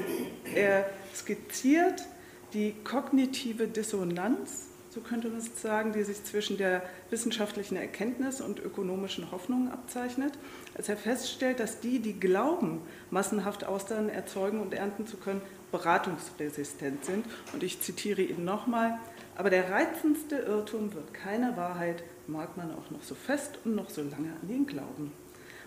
er 0.54 0.88
skizziert 1.14 2.06
die 2.52 2.74
kognitive 2.84 3.68
Dissonanz 3.68 4.72
so 4.92 5.00
könnte 5.00 5.28
man 5.28 5.38
es 5.38 5.62
sagen, 5.62 5.94
die 5.94 6.02
sich 6.02 6.22
zwischen 6.22 6.58
der 6.58 6.82
wissenschaftlichen 7.08 7.76
Erkenntnis 7.76 8.42
und 8.42 8.60
ökonomischen 8.60 9.30
Hoffnung 9.30 9.72
abzeichnet, 9.72 10.34
als 10.76 10.90
er 10.90 10.98
feststellt, 10.98 11.60
dass 11.60 11.80
die, 11.80 11.98
die 11.98 12.20
glauben, 12.20 12.82
massenhaft 13.10 13.64
Austern 13.64 14.10
erzeugen 14.10 14.60
und 14.60 14.74
ernten 14.74 15.06
zu 15.06 15.16
können, 15.16 15.40
beratungsresistent 15.72 17.04
sind. 17.04 17.26
Und 17.52 17.62
ich 17.64 17.80
zitiere 17.80 18.22
ihn 18.22 18.44
nochmal, 18.44 18.98
aber 19.34 19.50
der 19.50 19.70
reizendste 19.70 20.36
Irrtum 20.36 20.94
wird 20.94 21.12
keine 21.14 21.56
Wahrheit, 21.56 22.04
mag 22.28 22.56
man 22.56 22.70
auch 22.70 22.90
noch 22.90 23.02
so 23.02 23.14
fest 23.14 23.58
und 23.64 23.74
noch 23.74 23.90
so 23.90 24.02
lange 24.02 24.30
an 24.40 24.48
ihn 24.48 24.66
glauben. 24.66 25.12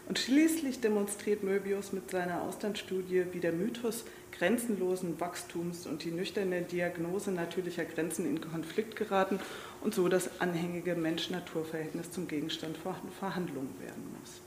Und 0.08 0.20
schließlich 0.20 0.82
demonstriert 0.82 1.44
Möbius 1.44 1.92
mit 1.92 2.12
seiner 2.12 2.44
Austernstudie, 2.44 3.26
wie 3.32 3.40
der 3.40 3.52
Mythos 3.52 4.06
grenzenlosen 4.38 5.20
Wachstums 5.20 5.88
und 5.88 6.04
die 6.04 6.12
nüchterne 6.12 6.62
Diagnose 6.62 7.32
natürlicher 7.32 7.86
Grenzen 7.86 8.26
in 8.28 8.42
Konflikt 8.42 8.96
geraten 8.96 9.40
und 9.82 9.96
so 9.96 10.08
das 10.08 10.42
anhängige 10.42 10.96
Mensch-Natur-Verhältnis 10.96 12.12
zum 12.12 12.28
Gegenstand 12.28 12.78
von 12.78 12.94
Verhandlungen 13.18 13.74
werden 13.82 14.04
muss. 14.20 14.42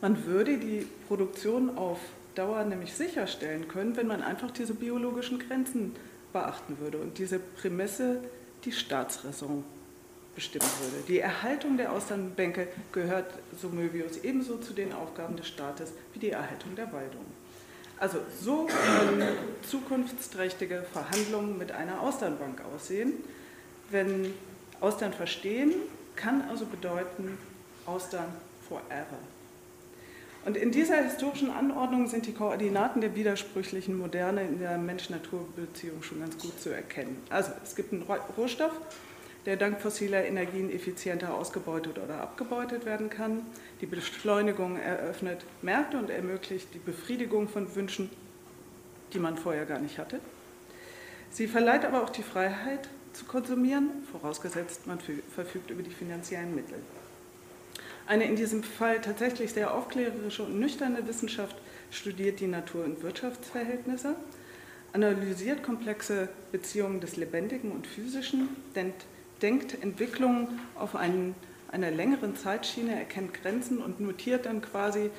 Man 0.00 0.26
würde 0.26 0.58
die 0.58 0.86
Produktion 1.06 1.76
auf 1.76 1.98
Dauer 2.34 2.64
nämlich 2.64 2.94
sicherstellen 2.94 3.68
können, 3.68 3.96
wenn 3.96 4.06
man 4.06 4.22
einfach 4.22 4.50
diese 4.50 4.74
biologischen 4.74 5.38
Grenzen 5.38 5.94
beachten 6.32 6.78
würde 6.78 6.98
und 6.98 7.18
diese 7.18 7.38
Prämisse 7.38 8.20
die 8.64 8.72
Staatsräson 8.72 9.64
bestimmen 10.34 10.68
würde. 10.80 11.04
Die 11.08 11.18
Erhaltung 11.18 11.76
der 11.76 11.92
Austernbänke 11.92 12.68
gehört, 12.92 13.32
so 13.60 13.68
Möbius, 13.68 14.18
ebenso 14.18 14.58
zu 14.58 14.72
den 14.72 14.92
Aufgaben 14.92 15.36
des 15.36 15.48
Staates 15.48 15.92
wie 16.12 16.20
die 16.20 16.30
Erhaltung 16.30 16.76
der 16.76 16.92
Waldung. 16.92 17.24
Also 17.98 18.18
so 18.40 18.66
können 18.66 19.26
zukunftsträchtige 19.68 20.84
Verhandlungen 20.92 21.58
mit 21.58 21.72
einer 21.72 22.00
Austernbank 22.00 22.62
aussehen. 22.72 23.14
Wenn 23.90 24.32
Austern 24.80 25.12
verstehen, 25.12 25.72
kann 26.14 26.42
also 26.48 26.66
bedeuten 26.66 27.36
Austern 27.86 28.28
forever. 28.68 29.18
Und 30.44 30.56
in 30.56 30.70
dieser 30.70 31.02
historischen 31.02 31.50
Anordnung 31.50 32.06
sind 32.06 32.26
die 32.26 32.32
Koordinaten 32.32 33.00
der 33.00 33.14
widersprüchlichen 33.14 33.98
Moderne 33.98 34.42
in 34.42 34.60
der 34.60 34.78
Mensch-Natur-Beziehung 34.78 36.02
schon 36.02 36.20
ganz 36.20 36.38
gut 36.38 36.58
zu 36.60 36.70
erkennen. 36.70 37.20
Also 37.28 37.52
es 37.62 37.74
gibt 37.74 37.92
einen 37.92 38.04
Rohstoff, 38.36 38.72
der 39.46 39.56
dank 39.56 39.80
fossiler 39.80 40.24
Energien 40.24 40.70
effizienter 40.70 41.34
ausgebeutet 41.34 41.98
oder 41.98 42.20
abgebeutet 42.20 42.86
werden 42.86 43.10
kann. 43.10 43.42
Die 43.80 43.86
Beschleunigung 43.86 44.78
eröffnet 44.78 45.44
Märkte 45.62 45.98
und 45.98 46.10
ermöglicht 46.10 46.68
die 46.74 46.78
Befriedigung 46.78 47.48
von 47.48 47.74
Wünschen, 47.74 48.10
die 49.12 49.18
man 49.18 49.36
vorher 49.36 49.66
gar 49.66 49.80
nicht 49.80 49.98
hatte. 49.98 50.20
Sie 51.30 51.46
verleiht 51.46 51.84
aber 51.84 52.02
auch 52.02 52.10
die 52.10 52.22
Freiheit 52.22 52.88
zu 53.12 53.24
konsumieren, 53.24 53.90
vorausgesetzt 54.12 54.86
man 54.86 54.98
verfügt 55.34 55.70
über 55.70 55.82
die 55.82 55.90
finanziellen 55.90 56.54
Mittel. 56.54 56.78
Eine 58.08 58.24
in 58.24 58.36
diesem 58.36 58.62
Fall 58.62 59.02
tatsächlich 59.02 59.52
sehr 59.52 59.74
aufklärerische 59.74 60.42
und 60.42 60.58
nüchterne 60.58 61.06
Wissenschaft 61.06 61.54
studiert 61.90 62.40
die 62.40 62.46
Natur- 62.46 62.86
und 62.86 63.02
Wirtschaftsverhältnisse, 63.02 64.16
analysiert 64.94 65.62
komplexe 65.62 66.30
Beziehungen 66.50 67.02
des 67.02 67.16
Lebendigen 67.16 67.70
und 67.70 67.86
Physischen, 67.86 68.48
denkt, 68.74 69.82
Entwicklungen 69.82 70.58
auf 70.74 70.96
einen, 70.96 71.34
einer 71.70 71.90
längeren 71.90 72.34
Zeitschiene, 72.34 72.98
erkennt 72.98 73.34
Grenzen 73.34 73.76
und 73.76 74.00
notiert 74.00 74.46
dann 74.46 74.62
quasi, 74.62 75.10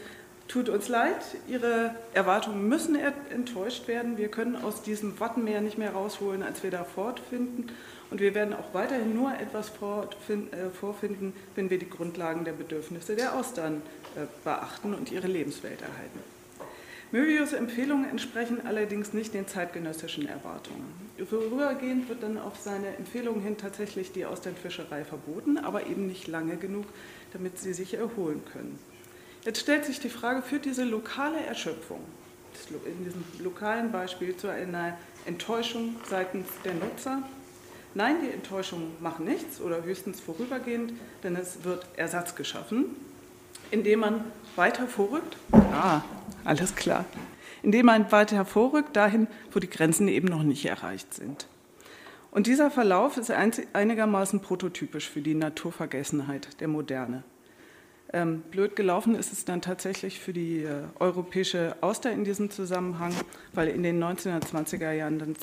tut 0.48 0.68
uns 0.68 0.88
leid, 0.88 1.22
Ihre 1.48 1.94
Erwartungen 2.16 2.68
müssen 2.68 2.98
enttäuscht 3.30 3.88
werden, 3.88 4.18
wir 4.18 4.30
können 4.30 4.56
aus 4.56 4.82
diesem 4.82 5.20
Wattenmeer 5.20 5.62
nicht 5.62 5.78
mehr 5.78 5.92
rausholen, 5.92 6.42
als 6.42 6.64
wir 6.64 6.72
da 6.72 6.84
fortfinden 6.84 7.68
und 8.12 8.20
wir 8.22 8.34
werden 8.34 8.54
auch 8.54 8.74
weiterhin 8.74 9.14
nur 9.14 9.34
etwas 9.34 9.70
äh, 9.70 10.70
vorfinden, 10.70 11.34
wenn 11.56 11.70
wir 11.70 11.78
die 11.78 11.90
Grundlagen 11.90 12.46
der 12.46 12.54
Bedürfnisse 12.54 13.16
der 13.16 13.36
Austern 13.36 13.82
äh, 14.16 14.26
beachten 14.44 14.94
und 14.94 15.12
ihre 15.12 15.28
Lebenswelt 15.28 15.82
erhalten. 15.82 16.20
Möbius 17.12 17.54
Empfehlungen 17.54 18.08
entsprechen 18.08 18.66
allerdings 18.66 19.14
nicht 19.14 19.34
den 19.34 19.48
zeitgenössischen 19.48 20.28
Erwartungen. 20.28 20.86
Vorübergehend 21.28 22.08
wird 22.08 22.22
dann 22.22 22.38
auf 22.38 22.58
seine 22.58 22.96
Empfehlungen 22.98 23.42
hin 23.42 23.58
tatsächlich 23.58 24.12
die 24.12 24.26
Austernfischerei 24.26 25.04
verboten, 25.04 25.58
aber 25.58 25.88
eben 25.88 26.06
nicht 26.06 26.28
lange 26.28 26.58
genug, 26.58 26.86
damit 27.34 27.58
sie 27.58 27.74
sich 27.74 27.96
erholen 27.96 28.44
können. 28.54 28.78
Jetzt 29.44 29.62
stellt 29.62 29.86
sich 29.86 30.00
die 30.00 30.10
Frage, 30.10 30.44
führt 30.44 30.66
diese 30.66 30.84
lokale 30.84 31.40
Erschöpfung 31.40 32.02
in 32.86 33.06
diesem 33.06 33.24
lokalen 33.40 33.92
Beispiel 33.92 34.36
zu 34.36 34.50
einer 34.50 34.98
Enttäuschung 35.26 35.96
seitens 36.08 36.48
der 36.64 36.74
Nutzer? 36.74 37.24
Nein, 37.96 38.18
die 38.24 38.32
Enttäuschungen 38.32 38.92
machen 39.00 39.26
nichts 39.26 39.60
oder 39.60 39.84
höchstens 39.84 40.20
vorübergehend, 40.20 40.94
denn 41.24 41.36
es 41.36 41.64
wird 41.64 41.86
Ersatz 41.98 42.36
geschaffen, 42.36 42.86
indem 43.72 44.02
man 44.02 44.24
weiter 44.56 44.88
vorrückt. 44.88 45.38
Ah, 45.52 46.02
alles 46.44 46.76
klar. 46.76 47.06
Indem 47.64 47.88
man 47.88 48.12
weiter 48.12 48.36
hervorrückt, 48.36 48.96
dahin, 48.96 49.28
wo 49.52 49.60
die 49.60 49.70
Grenzen 49.70 50.08
eben 50.08 50.28
noch 50.28 50.44
nicht 50.44 50.66
erreicht 50.66 51.14
sind. 51.14 51.48
Und 52.32 52.46
dieser 52.46 52.70
Verlauf 52.70 53.18
ist 53.18 53.32
einigermaßen 53.32 54.42
prototypisch 54.42 55.10
für 55.10 55.22
die 55.22 55.34
Naturvergessenheit 55.34 56.62
der 56.62 56.68
Moderne. 56.68 57.24
Ähm, 58.12 58.42
blöd 58.50 58.76
gelaufen 58.76 59.14
ist 59.14 59.32
es 59.32 59.46
dann 59.46 59.62
tatsächlich 59.62 60.20
für 60.20 60.34
die 60.34 60.64
äh, 60.64 60.82
europäische 61.00 61.76
Auster 61.82 62.12
in 62.12 62.24
diesem 62.24 62.50
Zusammenhang, 62.50 63.14
weil 63.54 63.68
in 63.68 63.84
den 63.84 64.04
1920er 64.04 64.92
Jahren 64.92 65.20
dann 65.20 65.36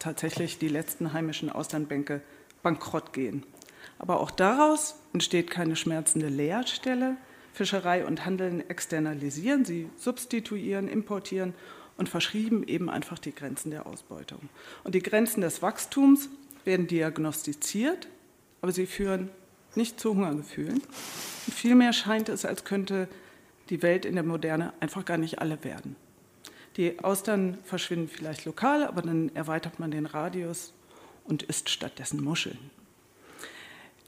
tatsächlich 0.00 0.58
die 0.58 0.68
letzten 0.68 1.12
heimischen 1.12 1.50
Austernbänke 1.50 2.20
bankrott 2.64 3.12
gehen. 3.12 3.44
Aber 3.98 4.20
auch 4.20 4.32
daraus 4.32 4.96
entsteht 5.12 5.50
keine 5.50 5.76
schmerzende 5.76 6.28
Leerstelle, 6.28 7.16
Fischerei 7.52 8.04
und 8.04 8.24
Handeln 8.24 8.68
externalisieren, 8.68 9.64
sie 9.64 9.88
substituieren, 9.96 10.88
importieren 10.88 11.54
und 11.96 12.08
verschrieben 12.08 12.64
eben 12.66 12.90
einfach 12.90 13.18
die 13.18 13.34
Grenzen 13.34 13.70
der 13.70 13.86
Ausbeutung. 13.86 14.48
Und 14.82 14.94
die 14.94 15.02
Grenzen 15.02 15.42
des 15.42 15.62
Wachstums 15.62 16.28
werden 16.64 16.86
diagnostiziert, 16.86 18.08
aber 18.62 18.72
sie 18.72 18.86
führen 18.86 19.30
nicht 19.76 20.00
zu 20.00 20.14
Hungergefühlen. 20.14 20.82
Und 21.46 21.54
vielmehr 21.54 21.92
scheint 21.92 22.28
es, 22.28 22.44
als 22.44 22.64
könnte 22.64 23.08
die 23.68 23.82
Welt 23.82 24.04
in 24.04 24.14
der 24.14 24.24
Moderne 24.24 24.72
einfach 24.80 25.04
gar 25.04 25.16
nicht 25.16 25.40
alle 25.40 25.62
werden. 25.64 25.96
Die 26.76 27.02
Austern 27.02 27.58
verschwinden 27.64 28.08
vielleicht 28.08 28.44
lokal, 28.44 28.84
aber 28.84 29.02
dann 29.02 29.34
erweitert 29.34 29.78
man 29.80 29.90
den 29.90 30.06
Radius 30.06 30.72
und 31.24 31.42
isst 31.42 31.68
stattdessen 31.68 32.22
Muscheln. 32.22 32.58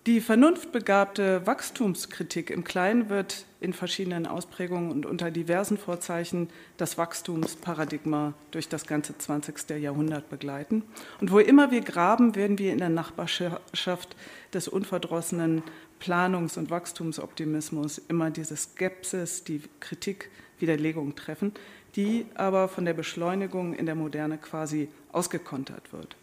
Die 0.07 0.21
vernunftbegabte 0.21 1.47
Wachstumskritik 1.47 2.51
im 2.51 2.65
Kleinen 2.65 3.09
wird 3.09 3.47
in 3.61 3.73
verschiedenen 3.73 4.27
Ausprägungen 4.27 4.91
und 4.91 5.07
unter 5.07 5.31
diversen 5.31 5.79
Vorzeichen 5.79 6.49
das 6.77 6.99
Wachstumsparadigma 6.99 8.35
durch 8.51 8.69
das 8.69 8.89
ganze 8.89 9.17
20. 9.17 9.81
Jahrhundert 9.81 10.29
begleiten. 10.29 10.83
Und 11.21 11.31
wo 11.31 11.39
immer 11.39 11.71
wir 11.71 11.83
graben, 11.83 12.35
werden 12.35 12.59
wir 12.59 12.73
in 12.73 12.79
der 12.79 12.89
Nachbarschaft 12.89 14.17
des 14.53 14.67
unverdrossenen 14.67 15.63
Planungs- 16.01 16.59
und 16.59 16.71
Wachstumsoptimismus 16.71 17.99
immer 17.99 18.33
diese 18.33 18.57
Skepsis, 18.57 19.45
die 19.45 19.63
Kritik, 19.79 20.33
Widerlegung 20.59 21.15
treffen, 21.15 21.53
die 21.95 22.27
aber 22.35 22.67
von 22.67 22.85
der 22.85 22.95
Beschleunigung 22.95 23.73
in 23.73 23.87
der 23.87 23.95
Moderne 23.95 24.39
quasi 24.39 24.89
ausgekontert 25.13 25.93
wird. 25.93 26.17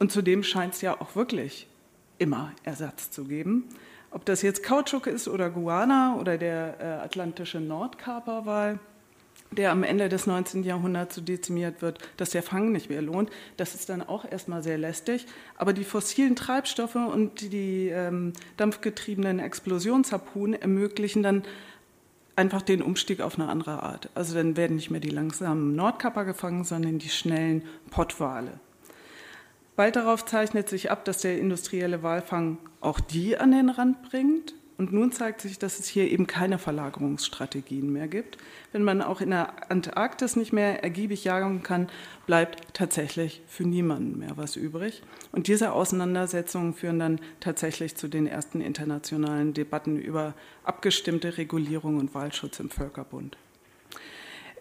Und 0.00 0.10
zudem 0.10 0.42
scheint 0.42 0.74
es 0.74 0.80
ja 0.80 1.00
auch 1.00 1.14
wirklich 1.14 1.68
immer 2.18 2.52
Ersatz 2.64 3.10
zu 3.10 3.24
geben. 3.24 3.64
Ob 4.10 4.24
das 4.24 4.42
jetzt 4.42 4.62
Kautschuk 4.62 5.06
ist 5.06 5.28
oder 5.28 5.50
Guana 5.50 6.16
oder 6.18 6.38
der 6.38 6.76
äh, 6.80 6.84
atlantische 7.04 7.60
Nordkaperwal, 7.60 8.78
der 9.52 9.70
am 9.70 9.82
Ende 9.82 10.08
des 10.08 10.26
19. 10.26 10.64
Jahrhunderts 10.64 11.14
so 11.14 11.20
dezimiert 11.20 11.82
wird, 11.82 11.98
dass 12.16 12.30
der 12.30 12.42
Fang 12.42 12.72
nicht 12.72 12.90
mehr 12.90 13.02
lohnt, 13.02 13.30
das 13.56 13.74
ist 13.74 13.88
dann 13.88 14.02
auch 14.02 14.24
erstmal 14.24 14.62
sehr 14.62 14.78
lästig. 14.78 15.26
Aber 15.56 15.72
die 15.72 15.84
fossilen 15.84 16.36
Treibstoffe 16.36 16.96
und 16.96 17.52
die 17.52 17.88
ähm, 17.88 18.32
dampfgetriebenen 18.56 19.38
Explosionsharpunen 19.38 20.60
ermöglichen 20.60 21.22
dann 21.22 21.42
einfach 22.36 22.62
den 22.62 22.82
Umstieg 22.82 23.20
auf 23.20 23.38
eine 23.38 23.48
andere 23.48 23.82
Art. 23.82 24.10
Also 24.14 24.34
dann 24.34 24.56
werden 24.56 24.76
nicht 24.76 24.90
mehr 24.90 25.00
die 25.00 25.10
langsamen 25.10 25.74
Nordkapper 25.74 26.24
gefangen, 26.24 26.64
sondern 26.64 26.98
die 26.98 27.08
schnellen 27.08 27.62
Pottwale. 27.90 28.60
Bald 29.76 29.96
darauf 29.96 30.24
zeichnet 30.24 30.70
sich 30.70 30.90
ab, 30.90 31.04
dass 31.04 31.18
der 31.18 31.38
industrielle 31.38 32.02
Walfang 32.02 32.56
auch 32.80 32.98
die 32.98 33.36
an 33.36 33.52
den 33.52 33.68
Rand 33.68 34.02
bringt. 34.02 34.54
Und 34.78 34.92
nun 34.92 35.10
zeigt 35.10 35.40
sich, 35.40 35.58
dass 35.58 35.78
es 35.78 35.86
hier 35.86 36.10
eben 36.10 36.26
keine 36.26 36.58
Verlagerungsstrategien 36.58 37.90
mehr 37.90 38.08
gibt. 38.08 38.36
Wenn 38.72 38.82
man 38.82 39.00
auch 39.00 39.22
in 39.22 39.30
der 39.30 39.70
Antarktis 39.70 40.36
nicht 40.36 40.52
mehr 40.52 40.82
ergiebig 40.82 41.24
jagen 41.24 41.62
kann, 41.62 41.88
bleibt 42.26 42.74
tatsächlich 42.74 43.40
für 43.46 43.64
niemanden 43.64 44.18
mehr 44.18 44.36
was 44.36 44.54
übrig. 44.54 45.02
Und 45.32 45.48
diese 45.48 45.72
Auseinandersetzungen 45.72 46.74
führen 46.74 46.98
dann 46.98 47.20
tatsächlich 47.40 47.96
zu 47.96 48.06
den 48.06 48.26
ersten 48.26 48.60
internationalen 48.60 49.54
Debatten 49.54 49.96
über 49.96 50.34
abgestimmte 50.62 51.38
Regulierung 51.38 51.96
und 51.96 52.14
Waldschutz 52.14 52.60
im 52.60 52.68
Völkerbund. 52.68 53.38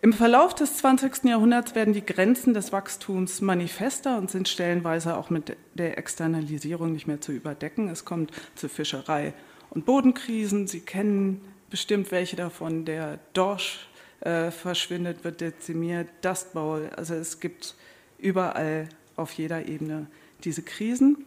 Im 0.02 0.14
Verlauf 0.14 0.54
des 0.54 0.78
20. 0.78 1.24
Jahrhunderts 1.24 1.74
werden 1.74 1.94
die 1.94 2.06
Grenzen 2.06 2.54
des 2.54 2.72
Wachstums 2.72 3.42
manifester 3.42 4.18
und 4.18 4.30
sind 4.30 4.48
stellenweise 4.48 5.18
auch 5.18 5.30
mit 5.30 5.56
der 5.74 5.98
Externalisierung 5.98 6.92
nicht 6.94 7.08
mehr 7.08 7.22
zu 7.22 7.32
überdecken. 7.32 7.90
Es 7.90 8.06
kommt 8.06 8.32
zu 8.56 8.70
Fischerei 8.70 9.34
und 9.72 9.86
Bodenkrisen. 9.86 10.68
Sie 10.68 10.82
kennen 10.82 11.42
bestimmt 11.70 12.12
welche 12.12 12.36
davon. 12.36 12.86
Der 12.86 13.20
Dorsch 13.34 13.88
äh, 14.20 14.52
verschwindet, 14.52 15.24
wird 15.24 15.42
dezimiert, 15.42 16.10
Dustbau. 16.22 16.80
Also 16.96 17.16
es 17.16 17.40
gibt 17.40 17.76
überall 18.20 18.90
auf 19.16 19.32
jeder 19.34 19.66
Ebene 19.66 20.08
diese 20.44 20.62
Krisen. 20.62 21.26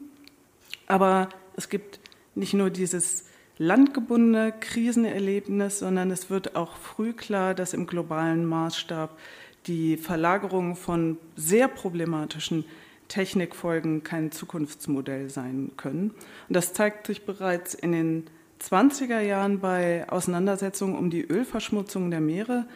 Aber 0.87 1.31
es 1.57 1.69
gibt 1.69 2.01
nicht 2.35 2.55
nur 2.55 2.71
dieses 2.71 3.25
landgebundene 3.59 4.53
Krisenerlebnis, 4.59 5.81
sondern 5.81 6.11
es 6.11 6.31
wird 6.31 6.57
auch 6.57 6.77
früh 6.77 7.13
klar, 7.13 7.55
dass 7.55 7.75
im 7.75 7.87
globalen 7.87 8.47
Maßstab 8.47 9.19
die 9.67 9.97
Verlagerung 9.97 10.77
von 10.77 11.19
sehr 11.37 11.69
problematischen 11.69 12.65
Technikfolgen 13.09 14.03
kein 14.05 14.33
Zukunftsmodell 14.33 15.31
sein 15.31 15.73
können. 15.77 16.11
Und 16.49 16.57
das 16.57 16.73
zeigt 16.73 17.07
sich 17.07 17.25
bereits 17.25 17.75
in 17.75 17.93
den 17.93 18.27
20er 18.61 19.21
Jahren 19.21 19.61
bei 19.61 20.09
Auseinandersetzungen 20.09 20.97
um 20.97 21.11
die 21.11 21.23
Ölverschmutzung 21.23 22.11
der 22.11 22.21
Meere, 22.21 22.67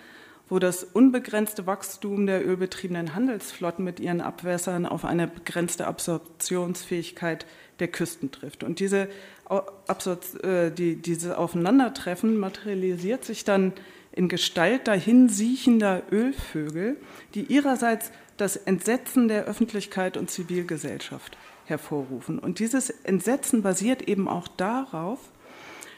wo 0.48 0.58
das 0.58 0.84
unbegrenzte 0.84 1.66
Wachstum 1.66 2.26
der 2.26 2.46
ölbetriebenen 2.46 3.14
Handelsflotten 3.14 3.84
mit 3.84 4.00
ihren 4.00 4.20
Abwässern 4.20 4.86
auf 4.86 5.04
eine 5.04 5.26
begrenzte 5.26 5.86
Absorptionsfähigkeit 5.86 7.46
der 7.78 7.88
Küsten 7.88 8.30
trifft. 8.30 8.62
Und 8.62 8.78
diese 8.78 9.08
äh, 9.48 10.70
die, 10.70 10.96
dieses 10.96 11.32
Aufeinandertreffen 11.32 12.38
materialisiert 12.38 13.24
sich 13.24 13.44
dann 13.44 13.72
in 14.12 14.28
Gestalt 14.28 14.88
dahin 14.88 15.28
siechender 15.28 16.02
Ölvögel, 16.10 16.96
die 17.34 17.44
ihrerseits 17.44 18.12
das 18.36 18.56
Entsetzen 18.56 19.28
der 19.28 19.44
Öffentlichkeit 19.44 20.16
und 20.16 20.30
Zivilgesellschaft 20.30 21.36
hervorrufen. 21.64 22.38
Und 22.38 22.58
dieses 22.58 22.90
Entsetzen 22.90 23.62
basiert 23.62 24.02
eben 24.02 24.28
auch 24.28 24.48
darauf, 24.48 25.18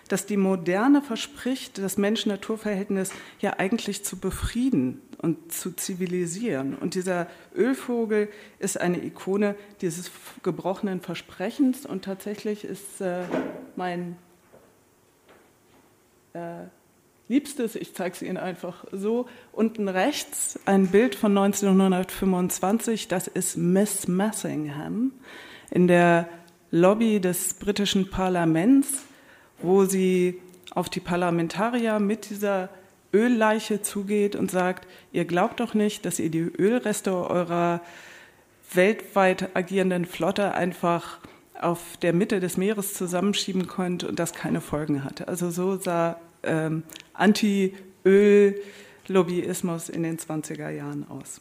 dass 0.08 0.26
die 0.26 0.36
Moderne 0.36 1.02
verspricht, 1.02 1.78
das 1.78 1.96
Mensch-Natur-Verhältnis 1.96 3.10
ja 3.40 3.58
eigentlich 3.58 4.04
zu 4.04 4.18
befrieden 4.18 5.00
und 5.18 5.52
zu 5.52 5.72
zivilisieren. 5.72 6.74
Und 6.74 6.94
dieser 6.94 7.28
Ölvogel 7.54 8.28
ist 8.58 8.78
eine 8.80 9.02
Ikone 9.02 9.54
dieses 9.80 10.10
gebrochenen 10.42 11.00
Versprechens. 11.00 11.86
Und 11.86 12.04
tatsächlich 12.04 12.64
ist 12.64 13.00
äh, 13.00 13.22
mein 13.76 14.16
äh, 16.34 16.64
Liebstes, 17.28 17.74
ich 17.74 17.94
zeige 17.94 18.14
es 18.14 18.22
Ihnen 18.22 18.36
einfach 18.36 18.84
so, 18.92 19.26
unten 19.52 19.88
rechts 19.88 20.60
ein 20.66 20.88
Bild 20.88 21.14
von 21.14 21.36
1925, 21.36 23.08
das 23.08 23.28
ist 23.28 23.56
Miss 23.56 24.08
Messingham 24.08 25.12
in 25.70 25.88
der 25.88 26.28
Lobby 26.70 27.20
des 27.20 27.54
britischen 27.54 28.10
Parlaments, 28.10 29.04
wo 29.64 29.84
sie 29.84 30.40
auf 30.74 30.88
die 30.88 31.00
Parlamentarier 31.00 31.98
mit 32.00 32.30
dieser 32.30 32.70
Ölleiche 33.12 33.82
zugeht 33.82 34.36
und 34.36 34.50
sagt, 34.50 34.88
ihr 35.12 35.24
glaubt 35.24 35.60
doch 35.60 35.74
nicht, 35.74 36.04
dass 36.04 36.18
ihr 36.18 36.30
die 36.30 36.40
Ölreste 36.40 37.14
eurer 37.14 37.80
weltweit 38.72 39.54
agierenden 39.54 40.04
Flotte 40.04 40.54
einfach 40.54 41.20
auf 41.60 41.96
der 42.02 42.12
Mitte 42.12 42.40
des 42.40 42.56
Meeres 42.56 42.94
zusammenschieben 42.94 43.68
könnt 43.68 44.02
und 44.04 44.18
das 44.18 44.32
keine 44.32 44.60
Folgen 44.60 45.04
hatte. 45.04 45.28
Also 45.28 45.50
so 45.50 45.76
sah 45.76 46.18
ähm, 46.42 46.82
Anti-Öl-Lobbyismus 47.12 49.88
in 49.88 50.02
den 50.02 50.18
20er 50.18 50.70
Jahren 50.70 51.08
aus. 51.08 51.40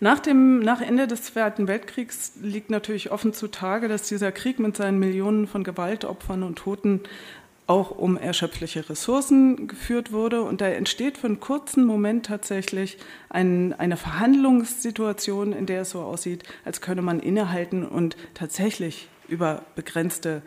Nach, 0.00 0.20
dem, 0.20 0.60
nach 0.60 0.80
Ende 0.80 1.08
des 1.08 1.24
Zweiten 1.24 1.66
Weltkriegs 1.66 2.32
liegt 2.40 2.70
natürlich 2.70 3.10
offen 3.10 3.32
zutage, 3.32 3.88
dass 3.88 4.06
dieser 4.06 4.30
Krieg 4.30 4.60
mit 4.60 4.76
seinen 4.76 5.00
Millionen 5.00 5.48
von 5.48 5.64
Gewaltopfern 5.64 6.44
und 6.44 6.56
Toten 6.56 7.00
auch 7.66 7.90
um 7.90 8.16
erschöpfliche 8.16 8.88
Ressourcen 8.88 9.66
geführt 9.66 10.12
wurde. 10.12 10.42
Und 10.42 10.60
da 10.60 10.68
entsteht 10.68 11.18
für 11.18 11.26
einen 11.26 11.40
kurzen 11.40 11.84
Moment 11.84 12.26
tatsächlich 12.26 12.96
ein, 13.28 13.74
eine 13.74 13.96
Verhandlungssituation, 13.96 15.52
in 15.52 15.66
der 15.66 15.82
es 15.82 15.90
so 15.90 16.00
aussieht, 16.00 16.44
als 16.64 16.80
könne 16.80 17.02
man 17.02 17.18
innehalten 17.18 17.84
und 17.84 18.16
tatsächlich 18.34 19.08
über 19.26 19.62
begrenzte 19.74 20.42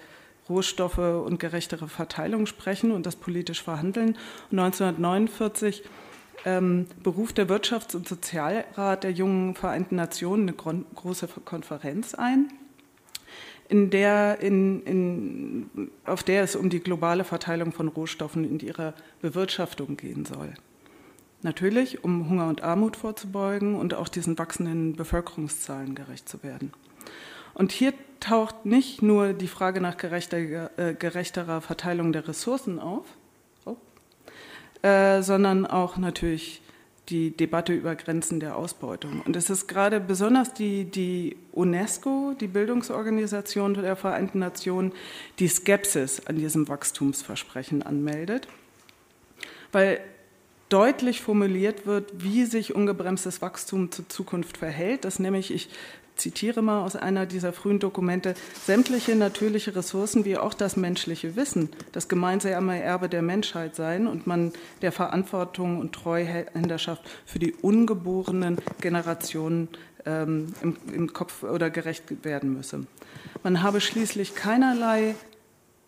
Rohstoffe 0.49 0.97
und 0.97 1.39
gerechtere 1.39 1.89
Verteilung 1.89 2.45
sprechen 2.45 2.91
und 2.91 3.05
das 3.05 3.17
politisch 3.17 3.61
verhandeln. 3.61 4.17
Und 4.49 4.59
1949 4.59 5.83
ähm, 6.45 6.87
beruft 7.03 7.37
der 7.37 7.47
Wirtschafts- 7.47 7.95
und 7.95 8.07
Sozialrat 8.07 9.03
der 9.03 9.11
jungen 9.11 9.55
Vereinten 9.55 9.95
Nationen 9.95 10.49
eine 10.49 10.83
große 10.95 11.27
Konferenz 11.45 12.15
ein, 12.15 12.51
in 13.69 13.89
der, 13.89 14.39
in, 14.41 14.83
in, 14.83 15.91
auf 16.05 16.23
der 16.23 16.43
es 16.43 16.55
um 16.55 16.69
die 16.69 16.81
globale 16.81 17.23
Verteilung 17.23 17.71
von 17.71 17.87
Rohstoffen 17.87 18.43
in 18.43 18.59
ihrer 18.59 18.93
Bewirtschaftung 19.21 19.95
gehen 19.95 20.25
soll. 20.25 20.53
Natürlich, 21.43 22.03
um 22.03 22.29
Hunger 22.29 22.47
und 22.49 22.63
Armut 22.63 22.97
vorzubeugen 22.97 23.75
und 23.75 23.93
auch 23.93 24.09
diesen 24.09 24.37
wachsenden 24.37 24.95
Bevölkerungszahlen 24.95 25.95
gerecht 25.95 26.29
zu 26.29 26.43
werden. 26.43 26.71
Und 27.53 27.71
hier 27.71 27.93
taucht 28.19 28.65
nicht 28.65 29.01
nur 29.01 29.33
die 29.33 29.47
Frage 29.47 29.81
nach 29.81 29.97
gerechter, 29.97 30.77
äh, 30.77 30.93
gerechterer 30.93 31.61
Verteilung 31.61 32.11
der 32.11 32.27
Ressourcen 32.27 32.79
auf, 32.79 33.05
äh, 34.81 35.21
sondern 35.21 35.65
auch 35.65 35.97
natürlich 35.97 36.61
die 37.09 37.35
Debatte 37.35 37.73
über 37.73 37.95
Grenzen 37.95 38.39
der 38.39 38.55
Ausbeutung. 38.55 39.21
Und 39.25 39.35
es 39.35 39.49
ist 39.49 39.67
gerade 39.67 39.99
besonders 39.99 40.53
die, 40.53 40.85
die 40.85 41.35
UNESCO, 41.51 42.33
die 42.39 42.47
Bildungsorganisation 42.47 43.73
der 43.73 43.95
Vereinten 43.95 44.39
Nationen, 44.39 44.93
die 45.39 45.47
Skepsis 45.47 46.25
an 46.25 46.37
diesem 46.37 46.67
Wachstumsversprechen 46.67 47.83
anmeldet, 47.83 48.47
weil 49.71 49.99
deutlich 50.69 51.21
formuliert 51.21 51.85
wird, 51.85 52.23
wie 52.23 52.45
sich 52.45 52.73
ungebremstes 52.73 53.41
Wachstum 53.41 53.91
zur 53.91 54.07
Zukunft 54.07 54.57
verhält, 54.57 55.03
dass 55.03 55.19
nämlich 55.19 55.53
ich 55.53 55.69
zitiere 56.15 56.61
mal 56.61 56.83
aus 56.83 56.95
einer 56.95 57.25
dieser 57.25 57.53
frühen 57.53 57.79
Dokumente, 57.79 58.35
sämtliche 58.65 59.15
natürliche 59.15 59.75
Ressourcen 59.75 60.25
wie 60.25 60.37
auch 60.37 60.53
das 60.53 60.77
menschliche 60.77 61.35
Wissen 61.35 61.69
das 61.91 62.07
gemeinsame 62.07 62.81
Erbe 62.81 63.09
der 63.09 63.21
Menschheit 63.21 63.75
seien 63.75 64.07
und 64.07 64.27
man 64.27 64.51
der 64.81 64.91
Verantwortung 64.91 65.79
und 65.79 65.93
Treuhänderschaft 65.93 67.03
für 67.25 67.39
die 67.39 67.53
ungeborenen 67.53 68.57
Generationen 68.79 69.69
ähm, 70.05 70.53
im, 70.61 70.77
im 70.93 71.13
Kopf 71.13 71.43
oder 71.43 71.69
gerecht 71.69 72.23
werden 72.23 72.53
müsse. 72.53 72.85
Man 73.43 73.63
habe 73.63 73.81
schließlich 73.81 74.35
keinerlei 74.35 75.15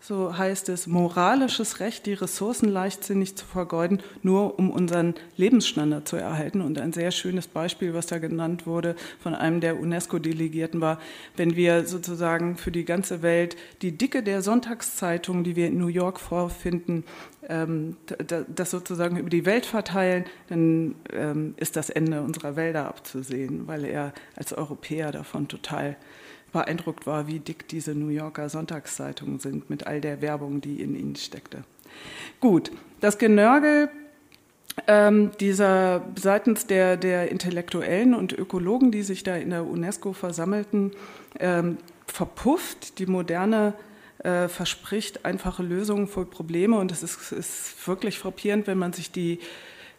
so 0.03 0.37
heißt 0.37 0.67
es, 0.67 0.85
moralisches 0.85 1.79
Recht, 1.79 2.05
die 2.07 2.13
Ressourcen 2.13 2.67
leichtsinnig 2.67 3.37
zu 3.37 3.45
vergeuden, 3.45 4.03
nur 4.21 4.59
um 4.59 4.69
unseren 4.69 5.15
Lebensstandard 5.37 6.05
zu 6.05 6.17
erhalten. 6.17 6.59
Und 6.59 6.77
ein 6.77 6.91
sehr 6.91 7.11
schönes 7.11 7.47
Beispiel, 7.47 7.93
was 7.93 8.07
da 8.07 8.17
genannt 8.17 8.67
wurde 8.67 8.97
von 9.19 9.33
einem 9.33 9.61
der 9.61 9.79
UNESCO-Delegierten, 9.79 10.81
war, 10.81 10.99
wenn 11.37 11.55
wir 11.55 11.85
sozusagen 11.85 12.57
für 12.57 12.69
die 12.69 12.83
ganze 12.83 13.21
Welt 13.21 13.55
die 13.81 13.97
Dicke 13.97 14.23
der 14.23 14.41
Sonntagszeitung, 14.41 15.45
die 15.45 15.55
wir 15.55 15.67
in 15.67 15.77
New 15.77 15.87
York 15.87 16.19
vorfinden, 16.19 17.05
ähm, 17.47 17.95
das 18.53 18.71
sozusagen 18.71 19.15
über 19.15 19.29
die 19.29 19.45
Welt 19.45 19.65
verteilen, 19.65 20.25
dann 20.49 20.95
ähm, 21.13 21.53
ist 21.55 21.77
das 21.77 21.89
Ende 21.89 22.21
unserer 22.21 22.57
Wälder 22.57 22.89
abzusehen, 22.89 23.67
weil 23.67 23.85
er 23.85 24.13
als 24.35 24.51
Europäer 24.51 25.13
davon 25.13 25.47
total 25.47 25.95
beeindruckt 26.53 27.05
war, 27.05 27.27
wie 27.27 27.39
dick 27.39 27.67
diese 27.67 27.93
New 27.93 28.07
Yorker 28.07 28.47
Sonntagszeitungen 28.47 29.39
sind 29.39 29.69
mit 29.69 29.85
all 29.85 29.99
der 29.99 30.21
Werbung, 30.21 30.61
die 30.61 30.81
in 30.81 30.95
ihnen 30.95 31.15
steckte. 31.15 31.63
Gut, 32.39 32.71
das 33.01 33.17
Genörgel 33.17 33.89
ähm, 34.87 35.31
dieser 35.39 36.03
seitens 36.15 36.65
der, 36.65 36.97
der 36.97 37.29
Intellektuellen 37.29 38.13
und 38.15 38.33
Ökologen, 38.33 38.91
die 38.91 39.03
sich 39.03 39.23
da 39.23 39.35
in 39.35 39.51
der 39.51 39.65
UNESCO 39.65 40.13
versammelten, 40.13 40.91
ähm, 41.39 41.77
verpufft. 42.07 42.99
Die 42.99 43.05
moderne 43.05 43.73
äh, 44.19 44.47
verspricht 44.47 45.25
einfache 45.25 45.63
Lösungen 45.63 46.07
für 46.07 46.25
Probleme 46.25 46.77
und 46.77 46.91
es 46.91 47.03
ist, 47.03 47.31
ist 47.31 47.87
wirklich 47.87 48.17
frappierend, 48.17 48.67
wenn 48.67 48.77
man 48.77 48.93
sich 48.93 49.11
die 49.11 49.39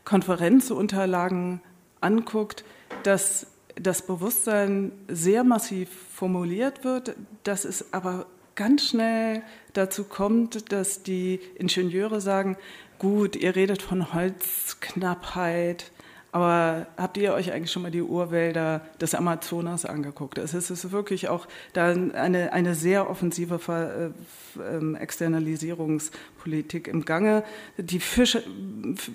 Konferenzunterlagen 0.04 1.60
anguckt, 2.00 2.64
dass 3.04 3.46
das 3.76 4.02
Bewusstsein 4.02 4.92
sehr 5.08 5.44
massiv 5.44 5.88
formuliert 6.14 6.84
wird, 6.84 7.16
dass 7.42 7.64
es 7.64 7.92
aber 7.92 8.26
ganz 8.54 8.88
schnell 8.88 9.42
dazu 9.72 10.04
kommt, 10.04 10.72
dass 10.72 11.02
die 11.02 11.40
Ingenieure 11.56 12.20
sagen, 12.20 12.56
gut, 12.98 13.36
ihr 13.36 13.56
redet 13.56 13.82
von 13.82 14.14
Holzknappheit, 14.14 15.90
aber 16.34 16.88
habt 16.96 17.16
ihr 17.16 17.32
euch 17.32 17.52
eigentlich 17.52 17.70
schon 17.70 17.82
mal 17.82 17.92
die 17.92 18.02
Urwälder 18.02 18.80
des 19.00 19.14
Amazonas 19.14 19.84
angeguckt? 19.84 20.36
Es 20.36 20.52
ist 20.52 20.90
wirklich 20.90 21.28
auch 21.28 21.46
da 21.74 21.90
eine, 21.92 22.52
eine 22.52 22.74
sehr 22.74 23.08
offensive 23.08 23.60
Ver, 23.60 24.10
äh, 24.58 24.76
ähm, 24.76 24.96
Externalisierungspolitik 24.96 26.88
im 26.88 27.04
Gange. 27.04 27.44
Die 27.78 28.00
Fisch, 28.00 28.36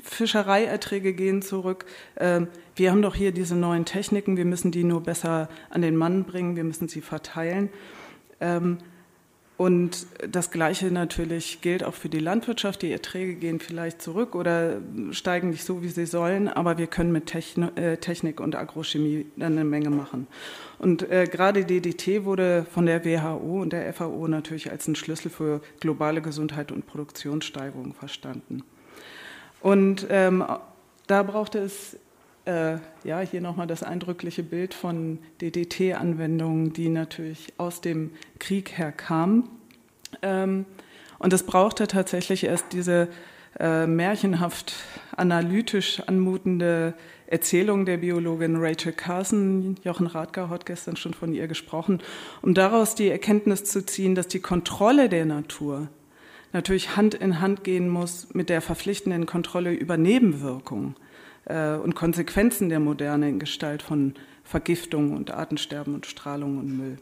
Fischereierträge 0.02 1.12
gehen 1.12 1.42
zurück. 1.42 1.84
Ähm, 2.16 2.48
wir 2.78 2.90
haben 2.90 3.02
doch 3.02 3.16
hier 3.16 3.34
diese 3.34 3.58
neuen 3.58 3.84
Techniken, 3.84 4.38
wir 4.38 4.46
müssen 4.46 4.72
die 4.72 4.86
nur 4.86 5.04
besser 5.04 5.50
an 5.70 5.82
den 5.82 5.98
Mann 5.98 6.24
bringen, 6.24 6.56
wir 6.56 6.64
müssen 6.64 6.88
sie 6.88 7.02
verteilen. 7.02 7.68
Ähm, 8.40 8.78
und 9.60 10.08
das 10.26 10.52
Gleiche 10.52 10.86
natürlich 10.86 11.60
gilt 11.60 11.84
auch 11.84 11.94
für 11.94 12.08
die 12.08 12.20
Landwirtschaft. 12.20 12.82
Die 12.82 12.94
Erträge 12.94 13.36
gehen 13.36 13.60
vielleicht 13.60 14.02
zurück 14.02 14.34
oder 14.34 14.78
steigen 15.12 15.50
nicht 15.50 15.66
so, 15.66 15.84
wie 15.84 15.90
sie 15.90 16.06
sollen, 16.06 16.48
aber 16.48 16.78
wir 16.78 16.88
können 16.88 17.12
mit 17.12 17.36
äh, 17.76 17.98
Technik 17.98 18.40
und 18.40 18.56
Agrochemie 18.56 19.26
eine 19.38 19.66
Menge 19.66 19.90
machen. 19.90 20.28
Und 20.78 21.12
äh, 21.12 21.26
gerade 21.30 21.66
DDT 21.66 22.24
wurde 22.24 22.68
von 22.72 22.86
der 22.86 23.04
WHO 23.04 23.62
und 23.62 23.74
der 23.74 23.94
FAO 23.94 24.30
natürlich 24.30 24.72
als 24.72 24.88
ein 24.88 24.96
Schlüssel 24.96 25.30
für 25.30 25.60
globale 25.82 26.22
Gesundheit 26.22 26.72
und 26.72 26.88
Produktionssteigerung 26.88 27.94
verstanden. 27.94 28.64
Und 29.60 30.08
ähm, 30.10 30.42
da 31.08 31.24
brauchte 31.24 31.60
es 31.60 31.98
äh, 32.50 32.80
ja, 33.04 33.20
hier 33.20 33.42
nochmal 33.42 33.68
das 33.68 33.84
eindrückliche 33.84 34.42
Bild 34.42 34.74
von 34.74 35.20
DDT-Anwendungen, 35.42 36.74
die 36.74 36.90
natürlich 36.90 37.54
aus 37.58 37.82
dem 37.82 38.12
Krieg 38.40 38.78
herkamen. 38.78 39.50
Ähm, 40.24 40.66
und 41.20 41.32
es 41.32 41.44
brauchte 41.44 41.88
tatsächlich 41.88 42.46
erst 42.46 42.74
diese 42.74 43.10
äh, 43.60 43.86
märchenhaft 43.86 44.74
analytisch 45.16 46.02
anmutende 46.02 46.96
Erzählung 47.28 47.86
der 47.86 47.98
Biologin 47.98 48.56
Rachel 48.56 48.94
Carson, 48.94 49.76
Jochen 49.84 50.08
Radker 50.08 50.50
hat 50.50 50.66
gestern 50.66 50.96
schon 50.96 51.14
von 51.14 51.34
ihr 51.34 51.48
gesprochen, 51.48 52.02
um 52.42 52.56
daraus 52.56 52.96
die 52.96 53.10
Erkenntnis 53.10 53.66
zu 53.66 53.86
ziehen, 53.86 54.16
dass 54.16 54.28
die 54.28 54.40
Kontrolle 54.40 55.10
der 55.10 55.26
Natur 55.26 55.90
natürlich 56.54 56.96
Hand 56.96 57.14
in 57.14 57.42
Hand 57.42 57.64
gehen 57.64 57.90
muss 57.90 58.34
mit 58.34 58.50
der 58.50 58.62
verpflichtenden 58.62 59.28
Kontrolle 59.28 59.72
über 59.72 59.98
Nebenwirkungen 59.98 60.96
äh, 61.50 61.76
und 61.76 61.96
Konsequenzen 61.96 62.70
der 62.70 62.80
Moderne 62.80 63.28
in 63.28 63.40
Gestalt 63.40 63.82
von 63.82 64.14
Vergiftung 64.44 65.16
und 65.16 65.32
Artensterben 65.32 65.94
und 65.94 66.06
Strahlung 66.06 66.58
und 66.58 66.78
Müll. 66.78 66.98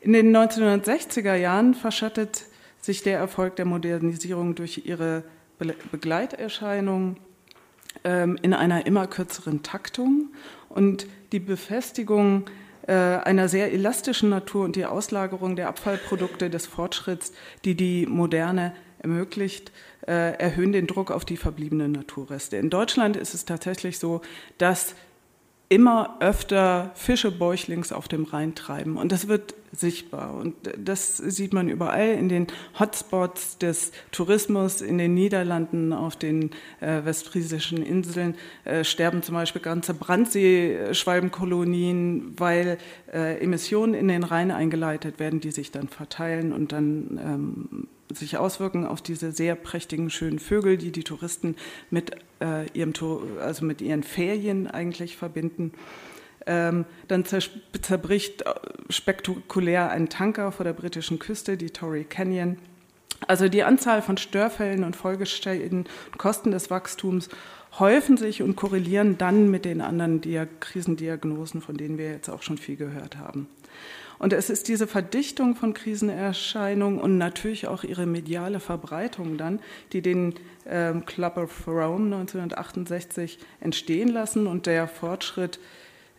In 0.00 0.12
den 0.12 0.34
1960er 0.34 1.34
Jahren 1.34 1.74
verschattet 1.74 2.44
sich 2.80 3.02
der 3.02 3.18
Erfolg 3.18 3.56
der 3.56 3.64
Modernisierung 3.64 4.54
durch 4.54 4.86
ihre 4.86 5.24
Begleiterscheinungen 5.90 7.16
ähm, 8.04 8.38
in 8.42 8.54
einer 8.54 8.86
immer 8.86 9.06
kürzeren 9.06 9.62
Taktung 9.62 10.28
und 10.68 11.06
die 11.32 11.40
Befestigung 11.40 12.44
äh, 12.86 12.92
einer 12.92 13.48
sehr 13.48 13.72
elastischen 13.72 14.30
Natur 14.30 14.64
und 14.64 14.76
die 14.76 14.86
Auslagerung 14.86 15.56
der 15.56 15.68
Abfallprodukte 15.68 16.50
des 16.50 16.66
Fortschritts, 16.66 17.32
die 17.64 17.74
die 17.74 18.06
Moderne 18.06 18.74
ermöglicht, 19.00 19.72
erhöhen 20.06 20.72
den 20.72 20.86
Druck 20.86 21.10
auf 21.10 21.24
die 21.24 21.36
verbliebenen 21.36 21.92
Naturreste. 21.92 22.56
In 22.56 22.70
Deutschland 22.70 23.16
ist 23.16 23.34
es 23.34 23.44
tatsächlich 23.44 23.98
so, 23.98 24.20
dass 24.58 24.94
immer 25.68 26.16
öfter 26.20 26.92
Fische 26.94 27.32
bäuchlings 27.32 27.90
auf 27.90 28.06
dem 28.06 28.22
Rhein 28.24 28.54
treiben. 28.54 28.96
Und 28.96 29.10
das 29.10 29.26
wird 29.26 29.56
sichtbar. 29.72 30.32
Und 30.34 30.54
das 30.78 31.16
sieht 31.16 31.52
man 31.52 31.68
überall 31.68 32.10
in 32.10 32.28
den 32.28 32.46
Hotspots 32.78 33.58
des 33.58 33.90
Tourismus, 34.12 34.80
in 34.80 34.98
den 34.98 35.14
Niederlanden, 35.14 35.92
auf 35.92 36.14
den 36.14 36.52
äh, 36.80 37.04
westfriesischen 37.04 37.82
Inseln 37.82 38.36
äh, 38.64 38.84
sterben 38.84 39.24
zum 39.24 39.34
Beispiel 39.34 39.60
ganze 39.60 39.94
Brandseeschwalbenkolonien, 39.94 42.38
weil 42.38 42.78
äh, 43.12 43.42
Emissionen 43.42 43.94
in 43.94 44.06
den 44.06 44.22
Rhein 44.22 44.52
eingeleitet 44.52 45.18
werden, 45.18 45.40
die 45.40 45.50
sich 45.50 45.72
dann 45.72 45.88
verteilen 45.88 46.52
und 46.52 46.70
dann 46.70 47.20
ähm, 47.22 47.88
sich 48.12 48.36
auswirken 48.36 48.86
auf 48.86 49.02
diese 49.02 49.32
sehr 49.32 49.54
prächtigen, 49.54 50.10
schönen 50.10 50.38
Vögel, 50.38 50.76
die 50.76 50.92
die 50.92 51.04
Touristen 51.04 51.56
mit, 51.90 52.12
äh, 52.40 52.68
ihrem, 52.72 52.92
also 53.40 53.64
mit 53.64 53.80
ihren 53.80 54.02
Ferien 54.02 54.66
eigentlich 54.66 55.16
verbinden. 55.16 55.72
Ähm, 56.46 56.84
dann 57.08 57.24
zerbricht 57.24 58.42
äh, 58.42 58.54
spektakulär 58.88 59.90
ein 59.90 60.08
Tanker 60.08 60.52
vor 60.52 60.64
der 60.64 60.72
britischen 60.72 61.18
Küste, 61.18 61.56
die 61.56 61.70
Torrey 61.70 62.04
Canyon. 62.04 62.56
Also 63.26 63.48
die 63.48 63.64
Anzahl 63.64 64.02
von 64.02 64.16
Störfällen 64.16 64.84
und 64.84 64.94
Folgeschäden 64.94 65.86
und 66.12 66.18
Kosten 66.18 66.50
des 66.52 66.70
Wachstums 66.70 67.28
häufen 67.78 68.16
sich 68.16 68.42
und 68.42 68.56
korrelieren 68.56 69.18
dann 69.18 69.50
mit 69.50 69.64
den 69.64 69.80
anderen 69.80 70.20
Dia 70.20 70.46
Krisendiagnosen, 70.60 71.60
von 71.60 71.76
denen 71.76 71.98
wir 71.98 72.10
jetzt 72.10 72.28
auch 72.28 72.42
schon 72.42 72.58
viel 72.58 72.76
gehört 72.76 73.16
haben. 73.16 73.48
Und 74.18 74.32
es 74.32 74.50
ist 74.50 74.68
diese 74.68 74.86
Verdichtung 74.86 75.56
von 75.56 75.74
Krisenerscheinungen 75.74 77.00
und 77.00 77.18
natürlich 77.18 77.68
auch 77.68 77.84
ihre 77.84 78.06
mediale 78.06 78.60
Verbreitung 78.60 79.36
dann, 79.36 79.60
die 79.92 80.00
den 80.00 80.34
ähm, 80.66 81.04
Club 81.04 81.36
of 81.36 81.66
Rome 81.66 82.14
1968 82.16 83.38
entstehen 83.60 84.08
lassen. 84.08 84.46
Und 84.46 84.66
der 84.66 84.88
Fortschritt 84.88 85.58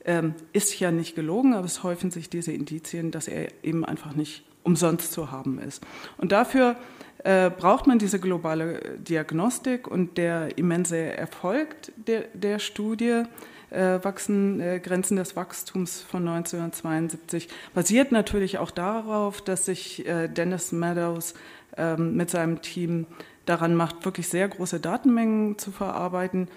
ähm, 0.05 0.35
ist 0.53 0.79
ja 0.79 0.91
nicht 0.91 1.15
gelogen, 1.15 1.53
aber 1.53 1.65
es 1.65 1.83
häufen 1.83 2.11
sich 2.11 2.29
diese 2.29 2.51
Indizien, 2.51 3.11
dass 3.11 3.27
er 3.27 3.47
eben 3.63 3.83
einfach 3.83 4.13
nicht 4.13 4.43
umsonst 4.63 5.11
zu 5.11 5.31
haben 5.31 5.59
ist. 5.59 5.81
Und 6.17 6.31
dafür 6.31 6.75
äh, 7.23 7.49
braucht 7.49 7.87
man 7.87 7.99
diese 7.99 8.19
globale 8.19 8.97
Diagnostik 8.99 9.87
und 9.87 10.17
der 10.17 10.57
immense 10.57 10.97
Erfolg 10.97 11.75
der, 11.95 12.25
der 12.33 12.59
Studie 12.59 13.23
äh, 13.23 13.25
wachsen, 13.71 14.61
äh, 14.61 14.79
Grenzen 14.79 15.17
des 15.17 15.35
Wachstums 15.35 16.01
von 16.01 16.27
1972 16.27 17.49
basiert 17.73 18.11
natürlich 18.11 18.57
auch 18.57 18.71
darauf, 18.71 19.41
dass 19.41 19.65
sich 19.65 20.07
äh, 20.07 20.27
Dennis 20.27 20.71
Meadows 20.71 21.33
ähm, 21.75 22.15
mit 22.15 22.29
seinem 22.29 22.61
Team 22.61 23.07
daran 23.45 23.75
macht, 23.75 24.05
wirklich 24.05 24.27
sehr 24.29 24.47
große 24.47 24.79
Datenmengen 24.79 25.57
zu 25.57 25.71
verarbeiten, 25.71 26.47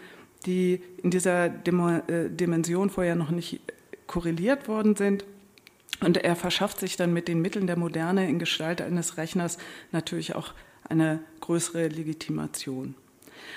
die 0.46 0.82
in 1.02 1.10
dieser 1.10 1.46
äh, 1.46 2.30
Dimension 2.30 2.90
vorher 2.90 3.14
noch 3.14 3.30
nicht 3.30 3.60
korreliert 4.06 4.68
worden 4.68 4.96
sind. 4.96 5.24
Und 6.00 6.16
er 6.16 6.34
verschafft 6.34 6.80
sich 6.80 6.96
dann 6.96 7.12
mit 7.12 7.28
den 7.28 7.42
Mitteln 7.42 7.66
der 7.66 7.76
Moderne 7.76 8.28
in 8.28 8.38
Gestalt 8.38 8.80
eines 8.80 9.16
Rechners 9.18 9.58
natürlich 9.92 10.34
auch 10.34 10.54
eine 10.88 11.20
größere 11.40 11.88
Legitimation. 11.88 12.94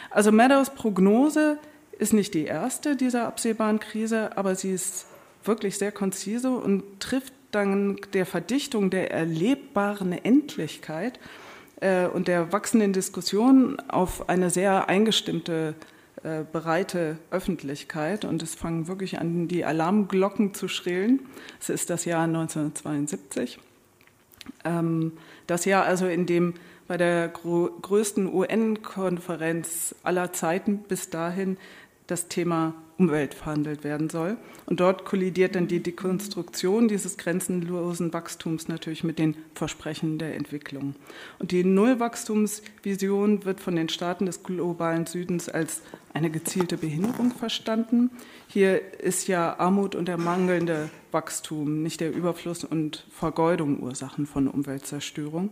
Also 0.09 0.31
Meadows 0.31 0.71
Prognose 0.71 1.57
ist 1.99 2.13
nicht 2.13 2.33
die 2.33 2.45
erste 2.45 2.95
dieser 2.95 3.27
absehbaren 3.27 3.79
Krise, 3.79 4.37
aber 4.37 4.55
sie 4.55 4.71
ist 4.71 5.05
wirklich 5.43 5.77
sehr 5.77 5.91
konzise 5.91 6.51
und 6.51 6.99
trifft 6.99 7.33
dank 7.51 8.11
der 8.11 8.25
Verdichtung 8.25 8.89
der 8.89 9.11
erlebbaren 9.11 10.11
Endlichkeit 10.11 11.19
äh, 11.81 12.07
und 12.07 12.27
der 12.27 12.51
wachsenden 12.51 12.93
Diskussion 12.93 13.79
auf 13.87 14.29
eine 14.29 14.49
sehr 14.49 14.89
eingestimmte, 14.89 15.75
äh, 16.23 16.43
breite 16.51 17.17
Öffentlichkeit. 17.31 18.25
Und 18.25 18.41
es 18.41 18.55
fangen 18.55 18.87
wirklich 18.87 19.19
an, 19.19 19.47
die 19.47 19.65
Alarmglocken 19.65 20.53
zu 20.53 20.67
schrillen. 20.67 21.19
Es 21.59 21.69
ist 21.69 21.89
das 21.89 22.05
Jahr 22.05 22.23
1972. 22.23 23.59
Ähm, 24.65 25.13
das 25.47 25.65
Jahr 25.65 25.85
also, 25.85 26.07
in 26.07 26.25
dem 26.25 26.53
bei 26.87 26.97
der 26.97 27.29
größten 27.29 28.31
UN-Konferenz 28.31 29.95
aller 30.03 30.33
Zeiten 30.33 30.79
bis 30.79 31.09
dahin 31.09 31.57
das 32.13 32.27
Thema 32.27 32.75
Umwelt 32.99 33.33
verhandelt 33.33 33.83
werden 33.83 34.07
soll. 34.07 34.37
Und 34.67 34.79
dort 34.79 35.03
kollidiert 35.03 35.55
dann 35.55 35.67
die 35.67 35.81
Dekonstruktion 35.81 36.87
dieses 36.87 37.17
grenzenlosen 37.17 38.13
Wachstums 38.13 38.67
natürlich 38.67 39.03
mit 39.03 39.17
den 39.17 39.35
Versprechen 39.55 40.19
der 40.19 40.35
Entwicklung. 40.35 40.93
Und 41.39 41.51
die 41.51 41.63
Nullwachstumsvision 41.63 43.45
wird 43.45 43.59
von 43.59 43.75
den 43.75 43.89
Staaten 43.89 44.27
des 44.27 44.43
globalen 44.43 45.07
Südens 45.07 45.49
als 45.49 45.81
eine 46.13 46.29
gezielte 46.29 46.77
Behinderung 46.77 47.31
verstanden. 47.31 48.11
Hier 48.47 48.99
ist 48.99 49.27
ja 49.27 49.57
Armut 49.57 49.95
und 49.95 50.07
der 50.07 50.19
mangelnde 50.19 50.91
Wachstum, 51.11 51.81
nicht 51.81 51.99
der 51.99 52.13
Überfluss 52.13 52.63
und 52.63 53.07
Vergeudung 53.09 53.81
Ursachen 53.81 54.27
von 54.27 54.47
Umweltzerstörung. 54.47 55.49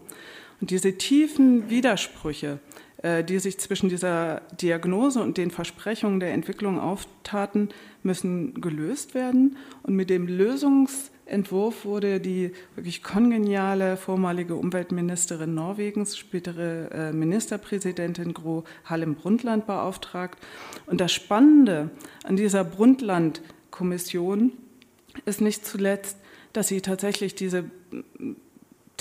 Und 0.62 0.70
diese 0.70 0.98
tiefen 0.98 1.70
Widersprüche, 1.70 2.60
äh, 3.02 3.24
die 3.24 3.40
sich 3.40 3.60
zwischen 3.60 3.90
dieser 3.90 4.42
Diagnose 4.62 5.22
und 5.22 5.38
den 5.38 5.50
Versprechungen 5.50 6.20
der 6.20 6.34
Entwicklung 6.34 6.80
auftaten, 6.80 7.70
müssen 8.04 8.62
gelöst 8.62 9.16
werden. 9.16 9.58
Und 9.82 9.96
mit 9.96 10.12
dem 10.12 10.28
Lösungsentwurf 10.28 11.84
wurde 11.84 12.20
die 12.20 12.52
wirklich 12.76 13.02
kongeniale 13.02 13.98
vormalige 13.98 14.54
Umweltministerin 14.54 15.56
Norwegens, 15.56 16.16
spätere 16.16 16.92
äh, 16.92 17.12
Ministerpräsidentin 17.12 18.36
Gro 18.36 18.64
Harlem 18.86 19.16
Brundtland 19.16 19.66
beauftragt. 19.66 20.38
Und 20.86 21.02
das 21.02 21.12
Spannende 21.12 21.90
an 22.24 22.36
dieser 22.36 22.64
Brundtland-Kommission 22.64 24.52
ist 25.26 25.42
nicht 25.42 25.66
zuletzt, 25.66 26.18
dass 26.54 26.68
sie 26.68 26.82
tatsächlich 26.82 27.34
diese 27.34 27.64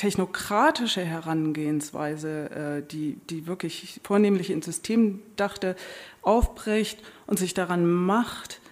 technokratische 0.00 1.04
Herangehensweise, 1.04 2.50
äh, 2.50 2.82
die, 2.90 3.18
die 3.28 3.46
wirklich 3.46 4.00
vornehmlich 4.02 4.48
ins 4.50 4.64
System 4.64 5.20
dachte, 5.36 5.76
aufbricht 6.22 7.02
und 7.26 7.38
sich 7.38 7.52
daran 7.52 7.84
macht, 7.84 8.62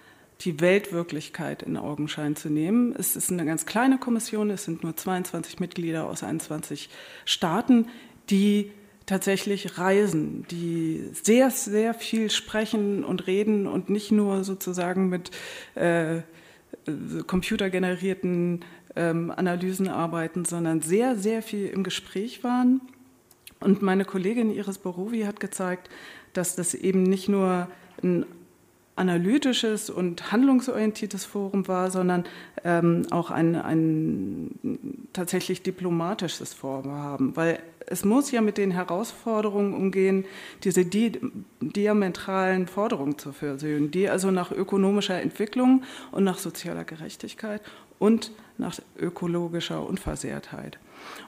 die 0.41 0.59
Weltwirklichkeit 0.59 1.61
in 1.61 1.77
Augenschein 1.77 2.35
zu 2.35 2.49
nehmen. 2.49 2.95
Es 2.97 3.15
ist 3.15 3.31
eine 3.31 3.45
ganz 3.45 3.67
kleine 3.67 3.99
Kommission, 3.99 4.49
es 4.49 4.63
sind 4.63 4.81
nur 4.81 4.95
22 4.95 5.59
Mitglieder 5.59 6.07
aus 6.07 6.23
21 6.23 6.89
Staaten, 7.25 7.89
die 8.31 8.71
tatsächlich 9.05 9.77
reisen, 9.77 10.47
die 10.49 11.11
sehr, 11.13 11.51
sehr 11.51 11.93
viel 11.93 12.31
sprechen 12.31 13.03
und 13.03 13.27
reden 13.27 13.67
und 13.67 13.91
nicht 13.91 14.11
nur 14.11 14.43
sozusagen 14.43 15.09
mit 15.09 15.29
äh, 15.75 16.21
computergenerierten 17.27 18.65
ähm, 18.99 19.31
Analysen 19.35 19.87
arbeiten, 19.87 20.43
sondern 20.43 20.81
sehr, 20.81 21.15
sehr 21.15 21.41
viel 21.41 21.67
im 21.67 21.83
Gespräch 21.83 22.43
waren. 22.43 22.81
Und 23.61 23.81
meine 23.81 24.05
Kollegin 24.05 24.51
Iris 24.51 24.77
Borowi 24.77 25.21
hat 25.21 25.39
gezeigt, 25.39 25.89
dass 26.33 26.55
das 26.55 26.73
eben 26.73 27.03
nicht 27.03 27.29
nur 27.29 27.67
ein 28.03 28.25
analytisches 28.97 29.89
und 29.89 30.33
handlungsorientiertes 30.33 31.23
Forum 31.23 31.69
war, 31.69 31.89
sondern 31.89 32.25
ähm, 32.65 33.03
auch 33.11 33.31
ein, 33.31 33.55
ein 33.55 35.07
tatsächlich 35.13 35.63
diplomatisches 35.63 36.53
Vorhaben, 36.53 37.35
weil 37.37 37.59
es 37.87 38.03
muss 38.03 38.29
ja 38.31 38.41
mit 38.41 38.57
den 38.57 38.71
Herausforderungen 38.71 39.73
umgehen, 39.73 40.25
diese 40.65 40.83
di 40.85 41.17
diametralen 41.61 42.67
Forderungen 42.67 43.17
zu 43.17 43.31
versöhnen, 43.31 43.89
die 43.89 44.09
also 44.09 44.31
nach 44.31 44.51
ökonomischer 44.51 45.21
Entwicklung 45.21 45.83
und 46.11 46.25
nach 46.25 46.37
sozialer 46.37 46.83
Gerechtigkeit 46.83 47.61
und 47.99 48.31
nach 48.59 48.79
ökologischer 48.97 49.85
Unversehrtheit. 49.85 50.77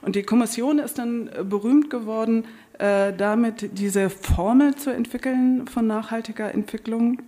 Und 0.02 0.16
die 0.16 0.22
Kommission 0.22 0.78
ist 0.78 0.98
dann 0.98 1.28
äh, 1.28 1.42
berühmt 1.44 1.90
geworden, 1.90 2.44
äh, 2.78 3.12
damit 3.12 3.78
diese 3.78 4.10
Formel 4.10 4.74
zu 4.76 4.90
entwickeln 4.90 5.66
von 5.66 5.86
nachhaltiger 5.86 6.52
Entwicklung, 6.52 7.22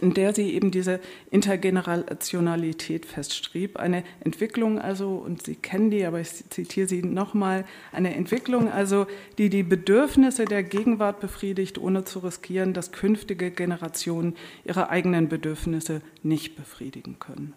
in 0.00 0.14
der 0.14 0.34
sie 0.34 0.52
eben 0.52 0.70
diese 0.70 1.00
Intergenerationalität 1.30 3.06
festschrieb. 3.06 3.78
Eine 3.78 4.04
Entwicklung 4.20 4.78
also, 4.78 5.16
und 5.16 5.42
Sie 5.42 5.56
kennen 5.56 5.90
die, 5.90 6.04
aber 6.04 6.20
ich 6.20 6.48
zitiere 6.50 6.86
sie 6.86 7.02
nochmal, 7.02 7.64
eine 7.90 8.14
Entwicklung 8.14 8.70
also, 8.70 9.06
die 9.38 9.50
die 9.50 9.62
Bedürfnisse 9.62 10.44
der 10.44 10.62
Gegenwart 10.62 11.20
befriedigt, 11.20 11.78
ohne 11.78 12.04
zu 12.04 12.20
riskieren, 12.20 12.74
dass 12.74 12.92
künftige 12.92 13.50
Generationen 13.50 14.36
ihre 14.64 14.90
eigenen 14.90 15.28
Bedürfnisse 15.28 16.02
nicht 16.22 16.54
befriedigen 16.54 17.18
können. 17.18 17.54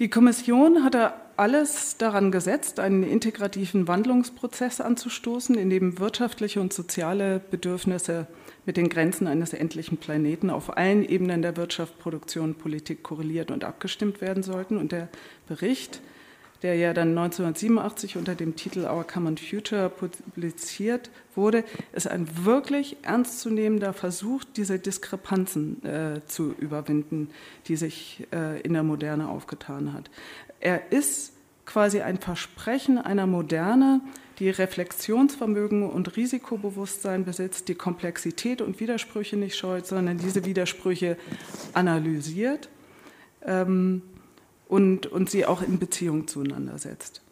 Die 0.00 0.08
Kommission 0.08 0.82
hatte 0.82 1.12
alles 1.36 1.98
daran 1.98 2.32
gesetzt, 2.32 2.80
einen 2.80 3.02
integrativen 3.02 3.86
Wandlungsprozess 3.86 4.80
anzustoßen, 4.80 5.56
in 5.56 5.68
dem 5.68 5.98
wirtschaftliche 5.98 6.58
und 6.62 6.72
soziale 6.72 7.38
Bedürfnisse 7.38 8.26
mit 8.64 8.78
den 8.78 8.88
Grenzen 8.88 9.26
eines 9.26 9.52
endlichen 9.52 9.98
Planeten 9.98 10.48
auf 10.48 10.78
allen 10.78 11.06
Ebenen 11.06 11.42
der 11.42 11.58
Wirtschaft, 11.58 11.98
Produktion, 11.98 12.54
Politik 12.54 13.02
korreliert 13.02 13.50
und 13.50 13.62
abgestimmt 13.62 14.22
werden 14.22 14.42
sollten. 14.42 14.78
Und 14.78 14.90
der 14.90 15.10
Bericht 15.46 16.00
der 16.62 16.74
ja 16.74 16.92
dann 16.92 17.16
1987 17.16 18.16
unter 18.16 18.34
dem 18.34 18.56
Titel 18.56 18.84
Our 18.84 19.04
Common 19.04 19.38
Future 19.38 19.90
publiziert 19.90 21.10
wurde, 21.34 21.64
ist 21.92 22.08
ein 22.08 22.28
wirklich 22.44 22.98
ernstzunehmender 23.02 23.92
Versuch, 23.92 24.44
diese 24.44 24.78
Diskrepanzen 24.78 25.84
äh, 25.84 26.20
zu 26.26 26.54
überwinden, 26.58 27.30
die 27.66 27.76
sich 27.76 28.26
äh, 28.32 28.60
in 28.60 28.74
der 28.74 28.82
Moderne 28.82 29.28
aufgetan 29.28 29.92
hat. 29.92 30.10
Er 30.60 30.92
ist 30.92 31.32
quasi 31.64 32.00
ein 32.00 32.18
Versprechen 32.18 32.98
einer 32.98 33.26
Moderne, 33.26 34.00
die 34.38 34.50
Reflexionsvermögen 34.50 35.88
und 35.88 36.16
Risikobewusstsein 36.16 37.24
besitzt, 37.24 37.68
die 37.68 37.74
Komplexität 37.74 38.60
und 38.60 38.80
Widersprüche 38.80 39.36
nicht 39.36 39.56
scheut, 39.56 39.86
sondern 39.86 40.18
diese 40.18 40.44
Widersprüche 40.44 41.16
analysiert. 41.74 42.68
Ähm, 43.44 44.02
und, 44.70 45.06
und 45.06 45.28
sie 45.28 45.44
auch 45.44 45.62
in 45.62 45.78
Beziehung 45.78 46.28
zueinander 46.28 46.78
setzt. 46.78 47.22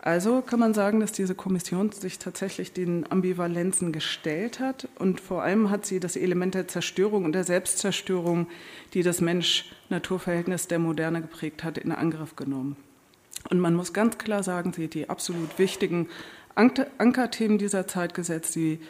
Also 0.00 0.42
kann 0.42 0.58
man 0.58 0.74
sagen, 0.74 0.98
dass 0.98 1.12
diese 1.12 1.36
Kommission 1.36 1.92
sich 1.92 2.18
tatsächlich 2.18 2.72
den 2.72 3.10
Ambivalenzen 3.10 3.92
gestellt 3.92 4.58
hat 4.58 4.88
und 4.98 5.20
vor 5.20 5.44
allem 5.44 5.70
hat 5.70 5.86
sie 5.86 6.00
das 6.00 6.16
Element 6.16 6.56
der 6.56 6.66
Zerstörung 6.66 7.24
und 7.24 7.32
der 7.32 7.44
Selbstzerstörung, 7.44 8.48
die 8.94 9.04
das 9.04 9.20
Mensch-Natur-Verhältnis 9.20 10.66
der 10.66 10.80
Moderne 10.80 11.20
geprägt 11.20 11.62
hat, 11.62 11.78
in 11.78 11.92
Angriff 11.92 12.34
genommen. 12.34 12.76
Und 13.48 13.60
man 13.60 13.74
muss 13.74 13.92
ganz 13.92 14.18
klar 14.18 14.42
sagen, 14.42 14.72
sie 14.72 14.84
hat 14.84 14.94
die 14.94 15.08
absolut 15.08 15.56
wichtigen 15.60 16.08
Ankerthemen 16.56 17.58
dieser 17.58 17.86
Zeit 17.86 18.14
gesetzt. 18.14 18.52
Sie 18.52 18.80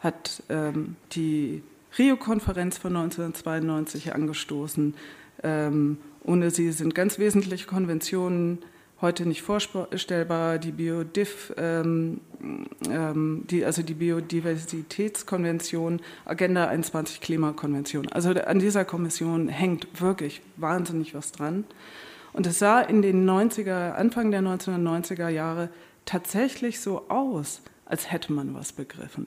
hat 0.00 0.42
ähm, 0.48 0.96
die 1.12 1.62
Rio-Konferenz 1.98 2.78
von 2.78 2.96
1992 2.96 4.14
angestoßen. 4.14 4.94
Ähm, 5.42 5.98
ohne 6.24 6.50
sie 6.50 6.72
sind 6.72 6.94
ganz 6.94 7.18
wesentliche 7.18 7.66
Konventionen 7.66 8.58
heute 9.02 9.26
nicht 9.26 9.42
vorstellbar. 9.42 10.58
Die 10.58 10.72
Biodiv, 10.72 11.52
ähm, 11.58 12.20
ähm, 12.88 13.44
die, 13.50 13.64
also 13.64 13.82
die 13.82 13.94
Biodiversitätskonvention, 13.94 16.00
Agenda 16.24 16.68
21 16.68 17.20
Klimakonvention. 17.20 18.08
Also 18.10 18.30
an 18.30 18.60
dieser 18.60 18.84
Kommission 18.84 19.48
hängt 19.48 20.00
wirklich 20.00 20.40
wahnsinnig 20.56 21.14
was 21.14 21.32
dran. 21.32 21.64
Und 22.32 22.46
es 22.46 22.58
sah 22.58 22.80
in 22.80 23.02
den 23.02 23.28
90er, 23.28 23.92
Anfang 23.92 24.30
der 24.30 24.40
1990er 24.40 25.28
Jahre 25.28 25.68
tatsächlich 26.06 26.80
so 26.80 27.04
aus, 27.08 27.60
als 27.84 28.10
hätte 28.10 28.32
man 28.32 28.54
was 28.54 28.72
begriffen. 28.72 29.26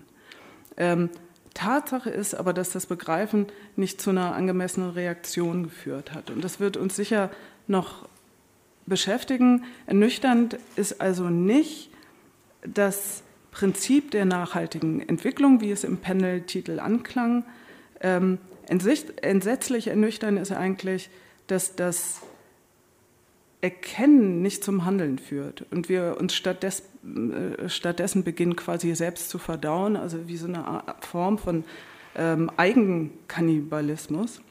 Ähm, 0.78 1.10
Tatsache 1.56 2.12
ist 2.12 2.36
aber, 2.36 2.54
dass 2.54 2.70
das 2.70 2.86
Begreifen 2.86 3.48
nicht 3.76 4.00
zu 4.00 4.12
einer 4.12 4.36
angemessenen 4.36 4.92
Reaktion 4.92 5.64
geführt 5.64 6.14
hat. 6.14 6.30
Und 6.30 6.44
das 6.44 6.60
wird 6.60 6.78
uns 6.78 6.96
sicher 6.96 7.32
noch 7.66 8.08
beschäftigen. 8.86 9.64
Ernüchternd 9.88 10.60
ist 10.76 11.02
also 11.02 11.30
nicht 11.30 11.90
das 12.62 13.24
Prinzip 13.52 14.12
der 14.12 14.26
nachhaltigen 14.26 15.00
Entwicklung, 15.08 15.62
wie 15.62 15.72
es 15.72 15.84
im 15.86 15.98
Panel-Titel 15.98 16.80
anklang. 16.80 17.46
Ähm, 18.02 18.38
entsetzlich 18.68 19.88
ernüchternd 19.88 20.38
ist 20.38 20.52
eigentlich, 20.52 21.10
dass 21.48 21.76
das 21.76 22.22
Erkennen 23.62 24.42
nicht 24.42 24.64
zum 24.64 24.84
Handeln 24.84 25.20
führt 25.20 25.66
und 25.72 25.88
wir 25.88 26.18
uns 26.20 26.36
stattdessen, 26.36 26.84
stattdessen 27.68 28.24
beginnen 28.24 28.56
quasi 28.56 28.94
selbst 28.96 29.30
zu 29.30 29.38
verdauen, 29.38 29.96
also 29.96 30.28
wie 30.28 30.38
so 30.38 30.48
eine 30.48 30.84
Form 31.02 31.38
von 31.38 31.64
ähm, 32.16 32.52
Eigenkannibalismus. 32.58 34.42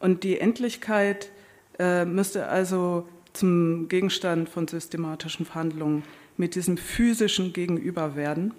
Und 0.00 0.22
die 0.22 0.38
Endlichkeit 0.38 1.30
äh, 1.78 2.04
müsste 2.04 2.48
also 2.48 3.08
zum 3.32 3.88
Gegenstand 3.88 4.48
von 4.48 4.68
systematischen 4.68 5.46
Verhandlungen 5.46 6.04
mit 6.36 6.54
diesem 6.54 6.76
physischen 6.76 7.52
Gegenüber 7.52 8.16
werden. 8.16 8.54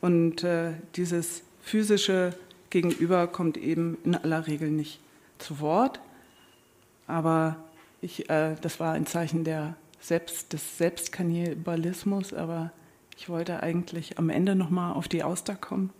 Und 0.00 0.44
äh, 0.44 0.72
dieses 0.94 1.42
physische 1.62 2.34
Gegenüber 2.70 3.26
kommt 3.26 3.56
eben 3.56 3.98
in 4.04 4.14
aller 4.14 4.46
Regel 4.46 4.70
nicht 4.70 5.00
zu 5.38 5.60
Wort, 5.60 6.00
aber 7.06 7.56
ich, 8.00 8.28
äh, 8.30 8.56
das 8.60 8.80
war 8.80 8.92
ein 8.94 9.06
Zeichen 9.06 9.44
der 9.44 9.76
Selbst, 10.06 10.52
des 10.52 10.78
Selbstkannibalismus, 10.78 12.32
aber 12.32 12.72
ich 13.16 13.28
wollte 13.28 13.62
eigentlich 13.62 14.18
am 14.18 14.30
Ende 14.30 14.54
nochmal 14.54 14.92
auf 14.92 15.08
die 15.08 15.24
Auster 15.24 15.54
kommen. 15.54 15.90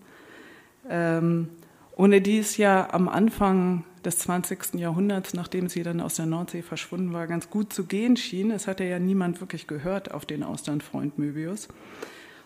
Ähm, 0.89 1.49
ohne 1.97 2.21
die 2.21 2.39
es 2.39 2.57
ja 2.59 2.93
am 2.93 3.09
Anfang 3.09 3.85
des 4.05 4.19
20. 4.19 4.75
Jahrhunderts, 4.75 5.35
nachdem 5.35 5.69
sie 5.69 5.83
dann 5.83 6.01
aus 6.01 6.17
der 6.17 6.27
Nordsee 6.27 6.63
verschwunden 6.63 7.13
war, 7.13 7.27
ganz 7.27 7.51
gut 7.51 7.73
zu 7.73 7.85
gehen 7.85 8.17
schien. 8.17 8.51
Es 8.51 8.69
hatte 8.69 8.85
ja 8.85 8.99
niemand 8.99 9.41
wirklich 9.41 9.67
gehört 9.67 10.13
auf 10.13 10.27
den 10.27 10.43
Austernfreund 10.43 11.19
Möbius. 11.19 11.69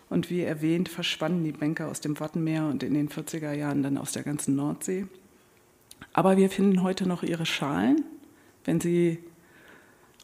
Und 0.09 0.29
wie 0.29 0.41
erwähnt, 0.41 0.89
verschwanden 0.89 1.43
die 1.43 1.51
Bänke 1.51 1.85
aus 1.85 2.01
dem 2.01 2.19
Wattenmeer 2.19 2.65
und 2.65 2.81
in 2.81 2.93
den 2.93 3.09
40er 3.09 3.53
Jahren 3.53 3.83
dann 3.83 3.97
aus 3.97 4.13
der 4.13 4.23
ganzen 4.23 4.55
Nordsee. 4.55 5.05
Aber 6.13 6.37
wir 6.37 6.49
finden 6.49 6.81
heute 6.81 7.07
noch 7.07 7.23
ihre 7.23 7.45
Schalen, 7.45 8.03
wenn 8.65 8.81
sie 8.81 9.19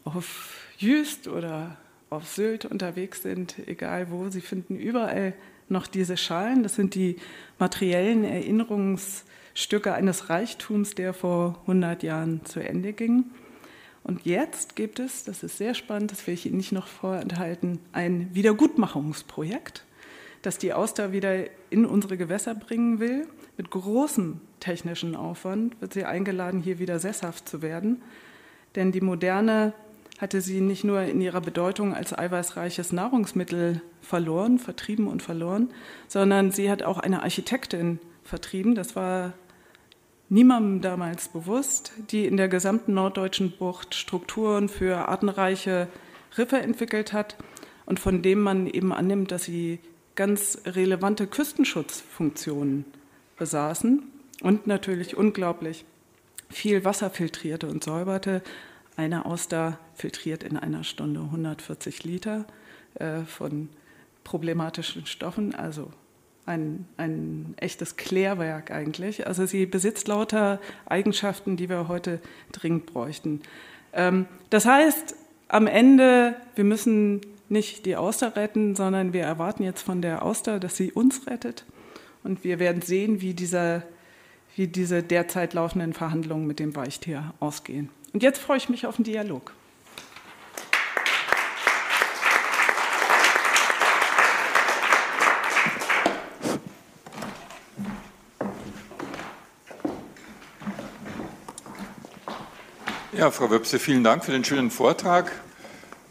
auf 0.04 0.67
Jüst 0.78 1.26
oder 1.26 1.76
auf 2.08 2.26
Sylt 2.26 2.64
unterwegs 2.64 3.22
sind, 3.22 3.56
egal 3.66 4.10
wo, 4.10 4.28
sie 4.28 4.40
finden 4.40 4.76
überall 4.76 5.34
noch 5.68 5.86
diese 5.86 6.16
Schalen. 6.16 6.62
Das 6.62 6.76
sind 6.76 6.94
die 6.94 7.16
materiellen 7.58 8.24
Erinnerungsstücke 8.24 9.92
eines 9.92 10.30
Reichtums, 10.30 10.94
der 10.94 11.12
vor 11.12 11.58
100 11.62 12.02
Jahren 12.04 12.44
zu 12.44 12.60
Ende 12.60 12.92
ging. 12.92 13.24
Und 14.04 14.24
jetzt 14.24 14.76
gibt 14.76 15.00
es, 15.00 15.24
das 15.24 15.42
ist 15.42 15.58
sehr 15.58 15.74
spannend, 15.74 16.12
das 16.12 16.26
will 16.26 16.34
ich 16.34 16.46
Ihnen 16.46 16.56
nicht 16.56 16.72
noch 16.72 16.86
vorenthalten, 16.86 17.80
ein 17.92 18.32
Wiedergutmachungsprojekt, 18.32 19.84
das 20.42 20.56
die 20.56 20.72
Auster 20.72 21.12
wieder 21.12 21.44
in 21.68 21.84
unsere 21.84 22.16
Gewässer 22.16 22.54
bringen 22.54 23.00
will. 23.00 23.26
Mit 23.56 23.70
großem 23.70 24.40
technischen 24.60 25.16
Aufwand 25.16 25.78
wird 25.80 25.92
sie 25.92 26.04
eingeladen, 26.04 26.60
hier 26.60 26.78
wieder 26.78 27.00
sesshaft 27.00 27.48
zu 27.48 27.60
werden. 27.60 28.00
Denn 28.76 28.92
die 28.92 29.00
moderne 29.00 29.74
hatte 30.18 30.40
sie 30.40 30.60
nicht 30.60 30.84
nur 30.84 31.02
in 31.02 31.20
ihrer 31.20 31.40
Bedeutung 31.40 31.94
als 31.94 32.16
eiweißreiches 32.16 32.92
Nahrungsmittel 32.92 33.80
verloren, 34.00 34.58
vertrieben 34.58 35.06
und 35.06 35.22
verloren, 35.22 35.70
sondern 36.08 36.50
sie 36.50 36.70
hat 36.70 36.82
auch 36.82 36.98
eine 36.98 37.22
Architektin 37.22 38.00
vertrieben. 38.24 38.74
Das 38.74 38.96
war 38.96 39.32
niemandem 40.28 40.80
damals 40.80 41.28
bewusst, 41.28 41.92
die 42.10 42.26
in 42.26 42.36
der 42.36 42.48
gesamten 42.48 42.94
norddeutschen 42.94 43.52
Bucht 43.56 43.94
Strukturen 43.94 44.68
für 44.68 45.08
artenreiche 45.08 45.88
Riffe 46.36 46.58
entwickelt 46.58 47.12
hat 47.12 47.36
und 47.86 48.00
von 48.00 48.20
dem 48.20 48.40
man 48.40 48.66
eben 48.66 48.92
annimmt, 48.92 49.30
dass 49.30 49.44
sie 49.44 49.78
ganz 50.16 50.58
relevante 50.66 51.28
Küstenschutzfunktionen 51.28 52.84
besaßen 53.38 54.02
und 54.42 54.66
natürlich 54.66 55.16
unglaublich 55.16 55.84
viel 56.50 56.84
Wasser 56.84 57.08
filtrierte 57.10 57.68
und 57.68 57.84
säuberte, 57.84 58.42
eine 58.96 59.26
Auster 59.26 59.78
filtriert 59.98 60.42
in 60.42 60.56
einer 60.56 60.84
Stunde 60.84 61.20
140 61.20 62.04
Liter 62.04 62.46
äh, 62.94 63.20
von 63.22 63.68
problematischen 64.24 65.06
Stoffen, 65.06 65.54
also 65.54 65.90
ein, 66.46 66.86
ein 66.96 67.54
echtes 67.56 67.96
Klärwerk 67.96 68.70
eigentlich. 68.70 69.26
Also 69.26 69.46
sie 69.46 69.66
besitzt 69.66 70.08
lauter 70.08 70.60
Eigenschaften, 70.86 71.56
die 71.56 71.68
wir 71.68 71.88
heute 71.88 72.20
dringend 72.52 72.86
bräuchten. 72.86 73.42
Ähm, 73.92 74.26
das 74.50 74.64
heißt, 74.64 75.14
am 75.48 75.66
Ende, 75.66 76.36
wir 76.54 76.64
müssen 76.64 77.20
nicht 77.48 77.86
die 77.86 77.96
Auster 77.96 78.36
retten, 78.36 78.76
sondern 78.76 79.12
wir 79.12 79.22
erwarten 79.22 79.62
jetzt 79.62 79.82
von 79.82 80.02
der 80.02 80.22
Auster, 80.22 80.60
dass 80.60 80.76
sie 80.76 80.92
uns 80.92 81.26
rettet. 81.26 81.64
Und 82.24 82.44
wir 82.44 82.58
werden 82.58 82.82
sehen, 82.82 83.20
wie, 83.20 83.34
dieser, 83.34 83.82
wie 84.56 84.66
diese 84.66 85.02
derzeit 85.02 85.54
laufenden 85.54 85.92
Verhandlungen 85.92 86.46
mit 86.46 86.58
dem 86.58 86.76
Weichtier 86.76 87.32
ausgehen. 87.40 87.90
Und 88.12 88.22
jetzt 88.22 88.38
freue 88.38 88.58
ich 88.58 88.68
mich 88.68 88.86
auf 88.86 88.96
den 88.96 89.04
Dialog. 89.04 89.52
Ja, 103.18 103.32
Frau 103.32 103.50
Wöpse, 103.50 103.80
vielen 103.80 104.04
Dank 104.04 104.24
für 104.24 104.30
den 104.30 104.44
schönen 104.44 104.70
Vortrag. 104.70 105.32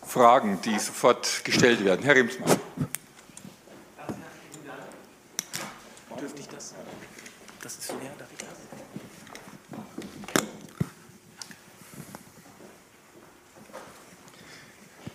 Fragen, 0.05 0.59
die 0.59 0.77
sofort 0.77 1.45
gestellt 1.45 1.85
werden. 1.85 2.03
Herr 2.03 2.15
Remsmann. 2.15 2.59
Dürfte 6.19 6.41
ich 6.41 6.49
das? 6.49 6.75
Das 7.61 7.77
ist 7.77 7.91
leer, 7.91 8.11
darf 8.19 8.27
ich 8.29 8.39
das? 8.39 8.49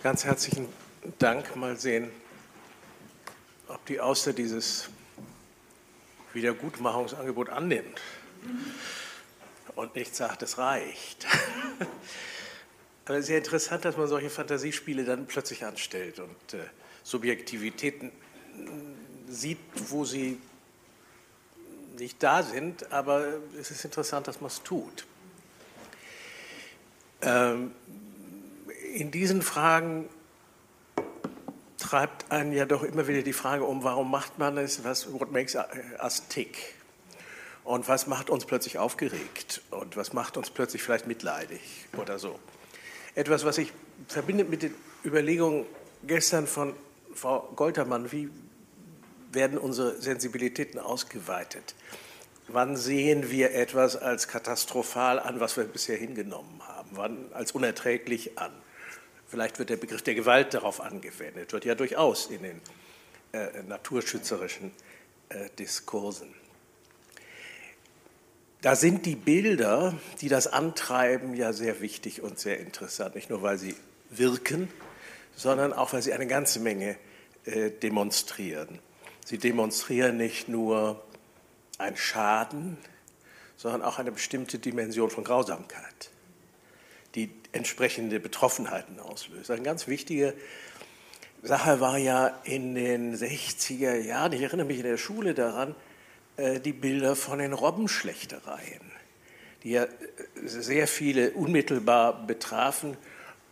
Ganz 0.01 0.25
herzlichen 0.25 0.67
Dank. 1.19 1.55
Mal 1.55 1.77
sehen, 1.77 2.09
ob 3.67 3.85
die 3.85 3.99
Auster 3.99 4.33
dieses 4.33 4.89
Wiedergutmachungsangebot 6.33 7.49
annimmt 7.49 8.01
und 9.75 9.95
nicht 9.95 10.15
sagt, 10.15 10.41
es 10.43 10.57
reicht. 10.57 11.25
Aber 13.05 13.17
es 13.17 13.25
ist 13.25 13.29
ja 13.29 13.37
interessant, 13.37 13.83
dass 13.85 13.97
man 13.97 14.07
solche 14.07 14.29
Fantasiespiele 14.29 15.03
dann 15.03 15.27
plötzlich 15.27 15.65
anstellt 15.65 16.19
und 16.19 16.53
äh, 16.53 16.63
Subjektivitäten 17.03 18.11
sieht, 19.27 19.57
wo 19.89 20.05
sie 20.05 20.39
nicht 21.99 22.21
da 22.23 22.43
sind, 22.43 22.91
aber 22.91 23.25
es 23.59 23.71
ist 23.71 23.85
interessant, 23.85 24.27
dass 24.27 24.41
man 24.41 24.47
es 24.47 24.63
tut. 24.63 25.05
Ähm, 27.21 27.71
in 28.93 29.11
diesen 29.11 29.41
Fragen 29.41 30.09
treibt 31.77 32.31
einen 32.31 32.53
ja 32.53 32.65
doch 32.65 32.83
immer 32.83 33.07
wieder 33.07 33.21
die 33.21 33.33
Frage 33.33 33.65
um, 33.65 33.83
warum 33.83 34.09
macht 34.09 34.39
man 34.39 34.57
es, 34.57 34.83
was, 34.83 35.11
what 35.11 35.31
makes 35.31 35.55
us 35.55 36.27
tick? 36.29 36.75
Und 37.63 37.87
was 37.87 38.07
macht 38.07 38.29
uns 38.29 38.45
plötzlich 38.45 38.77
aufgeregt? 38.77 39.61
Und 39.71 39.95
was 39.95 40.13
macht 40.13 40.37
uns 40.37 40.49
plötzlich 40.49 40.83
vielleicht 40.83 41.07
mitleidig 41.07 41.61
oder 41.97 42.19
so? 42.19 42.39
Etwas, 43.15 43.45
was 43.45 43.57
ich 43.57 43.71
verbindet 44.07 44.49
mit 44.49 44.63
den 44.63 44.73
Überlegungen 45.05 45.65
gestern 46.05 46.47
von 46.47 46.75
Frau 47.13 47.41
Goltermann, 47.55 48.11
wie 48.11 48.29
werden 49.31 49.57
unsere 49.57 50.01
Sensibilitäten 50.01 50.79
ausgeweitet? 50.79 51.75
Wann 52.47 52.75
sehen 52.75 53.31
wir 53.31 53.53
etwas 53.53 53.95
als 53.95 54.27
katastrophal 54.27 55.19
an, 55.19 55.39
was 55.39 55.55
wir 55.55 55.63
bisher 55.63 55.97
hingenommen 55.97 56.61
haben? 56.67 56.89
Wann 56.93 57.33
als 57.33 57.53
unerträglich 57.53 58.37
an? 58.37 58.51
Vielleicht 59.27 59.57
wird 59.59 59.69
der 59.69 59.77
Begriff 59.77 60.01
der 60.01 60.15
Gewalt 60.15 60.53
darauf 60.53 60.81
angewendet, 60.81 61.53
wird 61.53 61.65
ja 61.65 61.73
durchaus 61.73 62.27
in 62.27 62.43
den 62.43 62.61
äh, 63.31 63.63
naturschützerischen 63.63 64.71
äh, 65.29 65.49
Diskursen. 65.57 66.33
Da 68.63 68.77
sind 68.77 69.05
die 69.05 69.17
Bilder, 69.17 69.93
die 70.21 70.29
das 70.29 70.47
antreiben, 70.47 71.33
ja 71.33 71.51
sehr 71.51 71.81
wichtig 71.81 72.21
und 72.21 72.39
sehr 72.39 72.61
interessant, 72.61 73.13
nicht 73.13 73.29
nur 73.29 73.41
weil 73.41 73.57
sie 73.57 73.75
wirken, 74.09 74.69
sondern 75.35 75.73
auch 75.73 75.91
weil 75.91 76.01
sie 76.01 76.13
eine 76.13 76.27
ganze 76.27 76.61
Menge 76.61 76.95
äh, 77.43 77.71
demonstrieren. 77.71 78.79
Sie 79.25 79.37
demonstrieren 79.37 80.15
nicht 80.15 80.47
nur 80.47 81.03
ein 81.77 81.97
Schaden, 81.97 82.77
sondern 83.57 83.81
auch 83.81 83.99
eine 83.99 84.13
bestimmte 84.13 84.59
Dimension 84.59 85.09
von 85.09 85.25
Grausamkeit, 85.25 86.11
die 87.15 87.31
entsprechende 87.51 88.21
Betroffenheiten 88.21 88.97
auslöst. 89.01 89.51
Eine 89.51 89.63
ganz 89.63 89.87
wichtige 89.87 90.33
Sache 91.41 91.81
war 91.81 91.97
ja 91.97 92.27
in 92.45 92.75
den 92.75 93.13
60er 93.13 93.95
Jahren, 93.95 94.31
ich 94.31 94.41
erinnere 94.41 94.67
mich 94.67 94.77
in 94.77 94.85
der 94.85 94.97
Schule 94.97 95.33
daran, 95.33 95.75
die 96.37 96.73
Bilder 96.73 97.15
von 97.15 97.39
den 97.39 97.53
Robbenschlechtereien, 97.53 98.91
die 99.63 99.71
ja 99.71 99.83
äh, 99.83 99.89
sehr 100.43 100.87
viele 100.87 101.31
unmittelbar 101.31 102.25
betrafen, 102.25 102.97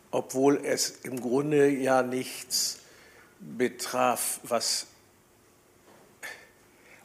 obwohl 0.10 0.66
es 0.66 1.02
im 1.04 1.22
Grunde 1.22 1.70
ja 1.70 2.04
nichts 2.04 2.80
betraf, 3.40 4.40
was 4.44 4.88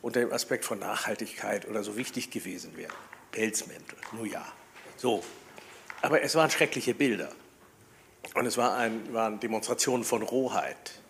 unter 0.03 0.21
dem 0.21 0.33
Aspekt 0.33 0.65
von 0.65 0.79
Nachhaltigkeit 0.79 1.67
oder 1.69 1.83
so 1.83 1.97
wichtig 1.97 2.31
gewesen 2.31 2.77
wäre. 2.77 2.93
Pelzmäntel, 3.33 3.99
nun 4.13 4.31
ja. 4.31 4.47
So. 4.97 5.23
Aber 6.03 6.23
es 6.23 6.35
waren 6.35 6.51
schreckliche 6.51 6.95
Bilder. 6.95 7.33
Und 8.35 8.47
es 8.47 8.57
war 8.57 8.77
ein, 8.77 9.13
waren 9.13 9.41
Demonstrationen 9.41 10.05
von 10.05 10.23
Rohheit. 10.23 11.01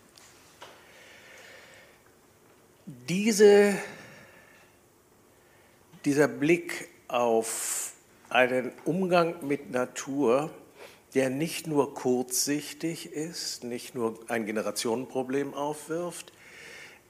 Diese, 2.85 3.77
dieser 6.07 6.29
Blick 6.29 6.87
auf 7.09 7.91
einen 8.29 8.71
Umgang 8.85 9.45
mit 9.45 9.71
Natur, 9.71 10.49
der 11.13 11.29
nicht 11.29 11.67
nur 11.67 11.95
kurzsichtig 11.95 13.11
ist, 13.11 13.65
nicht 13.65 13.93
nur 13.93 14.17
ein 14.29 14.45
Generationenproblem 14.45 15.53
aufwirft, 15.53 16.31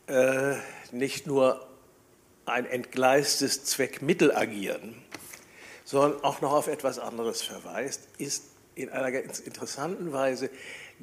äh, 0.07 0.55
nicht 0.91 1.27
nur 1.27 1.67
ein 2.47 2.65
entgleistes 2.65 3.65
Zweckmittelagieren, 3.65 4.95
sondern 5.83 6.23
auch 6.23 6.41
noch 6.41 6.53
auf 6.53 6.65
etwas 6.65 6.97
anderes 6.97 7.43
verweist, 7.43 8.01
ist 8.17 8.45
in 8.73 8.89
einer 8.89 9.11
ganz 9.11 9.39
interessanten 9.39 10.11
Weise 10.11 10.49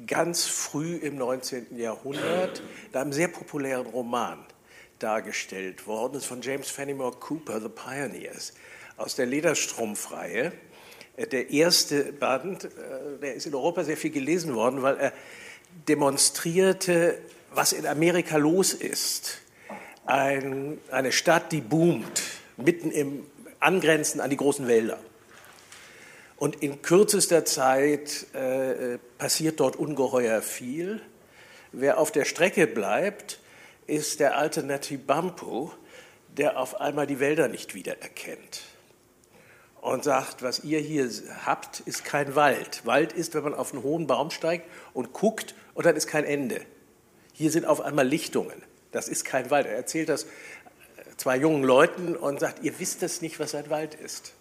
ganz 0.05 0.43
früh 0.43 0.97
im 0.97 1.15
19. 1.15 1.77
Jahrhundert 1.77 2.61
in 2.91 2.99
einem 2.99 3.13
sehr 3.13 3.29
populären 3.29 3.85
Roman 3.85 4.45
dargestellt 4.99 5.87
worden. 5.87 6.17
Ist 6.17 6.25
von 6.25 6.41
James 6.41 6.69
Fenimore 6.69 7.17
Cooper, 7.19 7.61
The 7.61 7.69
Pioneers, 7.69 8.53
aus 8.97 9.15
der 9.15 9.25
Lederstrumpfreihe. 9.25 10.51
Äh, 11.17 11.27
der 11.27 11.49
erste 11.49 12.13
Band, 12.13 12.65
äh, 12.65 12.69
der 13.21 13.35
ist 13.35 13.45
in 13.45 13.55
Europa 13.55 13.83
sehr 13.83 13.97
viel 13.97 14.11
gelesen 14.11 14.55
worden, 14.55 14.81
weil 14.81 14.97
er 14.97 15.13
demonstrierte, 15.87 17.19
was 17.51 17.73
in 17.73 17.85
Amerika 17.85 18.37
los 18.37 18.73
ist 18.73 19.41
ein, 20.05 20.79
eine 20.91 21.11
Stadt, 21.11 21.51
die 21.51 21.61
boomt, 21.61 22.21
mitten 22.57 22.91
im 22.91 23.25
Angrenzen 23.59 24.21
an 24.21 24.29
die 24.29 24.37
großen 24.37 24.67
Wälder. 24.67 24.99
Und 26.37 26.61
in 26.61 26.81
kürzester 26.81 27.45
Zeit 27.45 28.27
äh, 28.33 28.97
passiert 29.17 29.59
dort 29.59 29.77
ungeheuer 29.77 30.41
viel. 30.41 31.01
Wer 31.71 31.97
auf 31.97 32.11
der 32.11 32.25
Strecke 32.25 32.67
bleibt, 32.67 33.39
ist 33.87 34.19
der 34.19 34.37
alte 34.37 34.63
Natibampu, 34.63 35.71
der 36.37 36.59
auf 36.59 36.79
einmal 36.81 37.07
die 37.07 37.19
Wälder 37.19 37.47
nicht 37.47 37.75
wiedererkennt 37.75 38.63
und 39.85 40.03
sagt, 40.03 40.41
was 40.41 40.63
ihr 40.63 40.79
hier 40.79 41.07
habt, 41.45 41.81
ist 41.81 42.03
kein 42.03 42.33
Wald. 42.33 42.87
Wald 42.87 43.13
ist, 43.13 43.35
wenn 43.35 43.43
man 43.43 43.53
auf 43.53 43.71
einen 43.71 43.83
hohen 43.83 44.07
Baum 44.07 44.31
steigt 44.31 44.67
und 44.93 45.13
guckt 45.13 45.53
und 45.75 45.85
dann 45.85 45.95
ist 45.95 46.07
kein 46.07 46.23
Ende. 46.23 46.59
Hier 47.33 47.51
sind 47.51 47.67
auf 47.67 47.81
einmal 47.81 48.07
Lichtungen. 48.07 48.63
Das 48.91 49.07
ist 49.07 49.25
kein 49.25 49.51
Wald. 49.51 49.67
Er 49.67 49.75
erzählt 49.75 50.09
das 50.09 50.25
zwei 51.17 51.37
jungen 51.37 51.63
Leuten 51.63 52.15
und 52.15 52.39
sagt, 52.39 52.63
ihr 52.63 52.79
wisst 52.79 53.03
es 53.03 53.21
nicht, 53.21 53.39
was 53.39 53.53
ein 53.53 53.69
Wald 53.69 53.93
ist. 53.93 54.33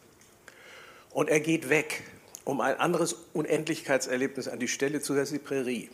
Und 1.10 1.28
er 1.28 1.40
geht 1.40 1.68
weg, 1.68 2.04
um 2.44 2.62
ein 2.62 2.80
anderes 2.80 3.14
Unendlichkeitserlebnis 3.34 4.48
an 4.48 4.58
die 4.58 4.68
Stelle 4.68 5.02
zu 5.02 5.12
setzen, 5.12 5.34
die 5.34 5.40
Prärie. 5.40 5.90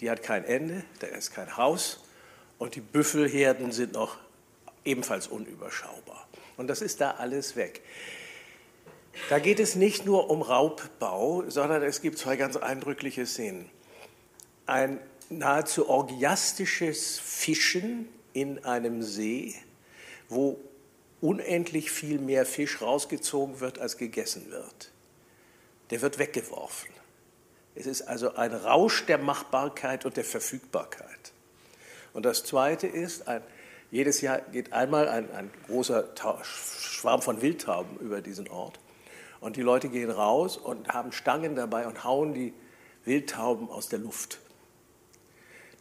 Die 0.00 0.10
hat 0.10 0.22
kein 0.22 0.44
Ende, 0.44 0.84
da 1.00 1.06
ist 1.06 1.32
kein 1.32 1.56
Haus 1.56 2.00
und 2.58 2.74
die 2.74 2.80
Büffelherden 2.80 3.72
sind 3.72 3.92
noch 3.92 4.16
ebenfalls 4.84 5.26
unüberschaubar. 5.26 6.28
Und 6.56 6.66
das 6.68 6.82
ist 6.82 7.00
da 7.00 7.12
alles 7.12 7.56
weg. 7.56 7.82
Da 9.28 9.38
geht 9.38 9.60
es 9.60 9.74
nicht 9.74 10.06
nur 10.06 10.30
um 10.30 10.42
Raubbau, 10.42 11.44
sondern 11.48 11.82
es 11.82 12.00
gibt 12.00 12.18
zwei 12.18 12.36
ganz 12.36 12.56
eindrückliche 12.56 13.26
Szenen. 13.26 13.68
Ein 14.66 15.00
nahezu 15.28 15.88
orgiastisches 15.88 17.18
Fischen 17.18 18.08
in 18.32 18.64
einem 18.64 19.02
See, 19.02 19.54
wo 20.28 20.58
unendlich 21.20 21.90
viel 21.90 22.18
mehr 22.18 22.46
Fisch 22.46 22.80
rausgezogen 22.80 23.60
wird, 23.60 23.78
als 23.78 23.96
gegessen 23.96 24.50
wird. 24.50 24.92
Der 25.90 26.00
wird 26.00 26.18
weggeworfen. 26.18 26.90
Es 27.74 27.86
ist 27.86 28.02
also 28.02 28.34
ein 28.34 28.52
Rausch 28.52 29.06
der 29.06 29.18
Machbarkeit 29.18 30.04
und 30.04 30.16
der 30.16 30.24
Verfügbarkeit. 30.24 31.32
Und 32.18 32.24
das 32.24 32.42
Zweite 32.42 32.88
ist, 32.88 33.28
ein, 33.28 33.44
jedes 33.92 34.22
Jahr 34.22 34.40
geht 34.40 34.72
einmal 34.72 35.08
ein, 35.08 35.30
ein 35.30 35.52
großer 35.68 36.08
Schwarm 36.42 37.22
von 37.22 37.42
Wildtauben 37.42 37.96
über 38.00 38.20
diesen 38.20 38.48
Ort. 38.48 38.80
Und 39.38 39.54
die 39.54 39.62
Leute 39.62 39.88
gehen 39.88 40.10
raus 40.10 40.56
und 40.56 40.88
haben 40.88 41.12
Stangen 41.12 41.54
dabei 41.54 41.86
und 41.86 42.02
hauen 42.02 42.34
die 42.34 42.52
Wildtauben 43.04 43.70
aus 43.70 43.88
der 43.88 44.00
Luft. 44.00 44.40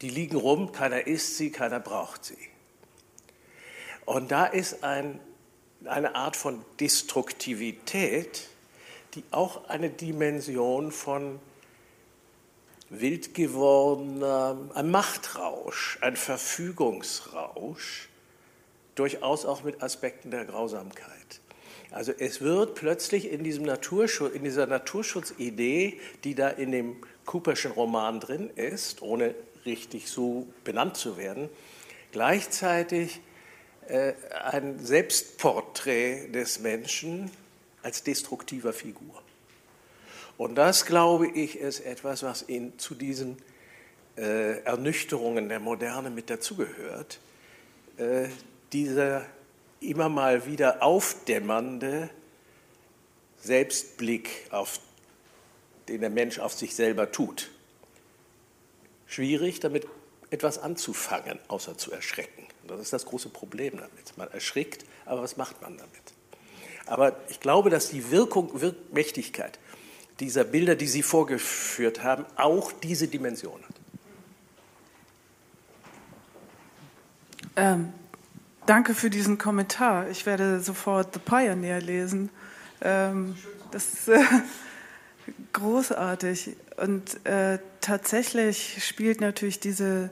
Die 0.04 0.12
liegen 0.12 0.38
rum, 0.38 0.72
keiner 0.72 1.08
isst 1.08 1.38
sie, 1.38 1.50
keiner 1.50 1.80
braucht 1.80 2.26
sie. 2.26 2.38
Und 4.06 4.30
da 4.30 4.46
ist 4.46 4.84
ein, 4.84 5.20
eine 5.86 6.14
Art 6.14 6.36
von 6.36 6.64
Destruktivität, 6.80 8.48
die 9.16 9.24
auch 9.32 9.68
eine 9.70 9.90
Dimension 9.90 10.92
von 10.92 11.40
wild 12.90 13.34
gewordener, 13.34 14.58
ein 14.74 14.90
Machtrausch, 14.92 15.98
ein 16.02 16.16
Verfügungsrausch, 16.16 18.10
durchaus 18.96 19.46
auch 19.46 19.64
mit 19.64 19.84
Aspekten 19.84 20.32
der 20.32 20.46
Grausamkeit. 20.46 21.42
Also 21.92 22.12
es 22.18 22.42
wird 22.42 22.76
plötzlich 22.76 23.32
in, 23.32 23.44
diesem 23.44 23.64
Naturschutz, 23.64 24.34
in 24.34 24.44
dieser 24.44 24.68
Naturschutzidee, 24.68 26.00
die 26.24 26.36
da 26.36 26.50
in 26.50 26.72
dem 26.72 26.98
Cooperschen 27.26 27.72
Roman 27.72 28.20
drin 28.20 28.50
ist, 28.56 29.02
ohne 29.02 29.36
richtig 29.66 30.10
so 30.10 30.48
benannt 30.64 30.98
zu 30.98 31.18
werden, 31.18 31.50
gleichzeitig 32.12 33.22
äh, 33.88 34.14
ein 34.44 34.80
Selbstporträt 34.80 36.30
des 36.30 36.60
Menschen 36.60 37.32
als 37.84 38.04
destruktiver 38.04 38.74
Figur. 38.74 39.22
Und 40.38 40.56
das, 40.56 40.86
glaube 40.86 41.28
ich, 41.28 41.58
ist 41.58 41.80
etwas, 41.80 42.24
was 42.24 42.48
ihn 42.48 42.78
zu 42.78 42.94
diesen 42.94 43.38
äh, 44.18 44.62
Ernüchterungen 44.62 45.50
der 45.50 45.60
Moderne 45.60 46.10
mit 46.10 46.30
dazugehört. 46.30 47.20
Äh, 47.98 48.28
dieser 48.72 49.26
immer 49.80 50.10
mal 50.10 50.46
wieder 50.46 50.84
aufdämmernde 50.84 52.10
Selbstblick, 53.40 54.30
auf, 54.52 54.80
den 55.88 56.02
der 56.02 56.10
Mensch 56.10 56.40
auf 56.40 56.54
sich 56.54 56.76
selber 56.76 57.12
tut. 57.12 57.50
Schwierig, 59.06 59.60
damit 59.60 59.88
etwas 60.30 60.60
anzufangen, 60.60 61.40
außer 61.48 61.78
zu 61.78 61.92
erschrecken. 61.92 62.46
Das 62.68 62.82
ist 62.82 62.92
das 62.92 63.06
große 63.06 63.30
Problem 63.30 63.78
damit. 63.78 64.18
Man 64.18 64.30
erschrickt, 64.32 64.86
aber 65.06 65.22
was 65.22 65.38
macht 65.38 65.62
man 65.62 65.78
damit? 65.78 65.92
Aber 66.86 67.18
ich 67.30 67.40
glaube, 67.40 67.70
dass 67.70 67.90
die 67.90 68.12
Wirkung, 68.12 68.60
Wirkmächtigkeit 68.60 69.60
dieser 70.20 70.44
Bilder, 70.44 70.76
die 70.76 70.88
Sie 70.88 71.04
vorgeführt 71.04 72.04
haben, 72.04 72.26
auch 72.36 72.72
diese 72.72 73.08
Dimension 73.08 73.62
hat. 73.62 73.76
Ähm, 77.56 77.94
danke 78.66 78.94
für 78.94 79.10
diesen 79.10 79.38
Kommentar. 79.38 80.10
Ich 80.10 80.26
werde 80.26 80.60
sofort 80.60 81.14
The 81.14 81.20
Pioneer 81.20 81.82
lesen. 81.82 82.30
Ähm, 82.82 83.36
das 83.72 83.94
ist 83.94 84.08
äh, 84.10 84.24
großartig. 85.54 86.56
Und 86.78 87.26
äh, 87.26 87.60
tatsächlich 87.82 88.86
spielt 88.86 89.22
natürlich 89.22 89.60
diese 89.60 90.10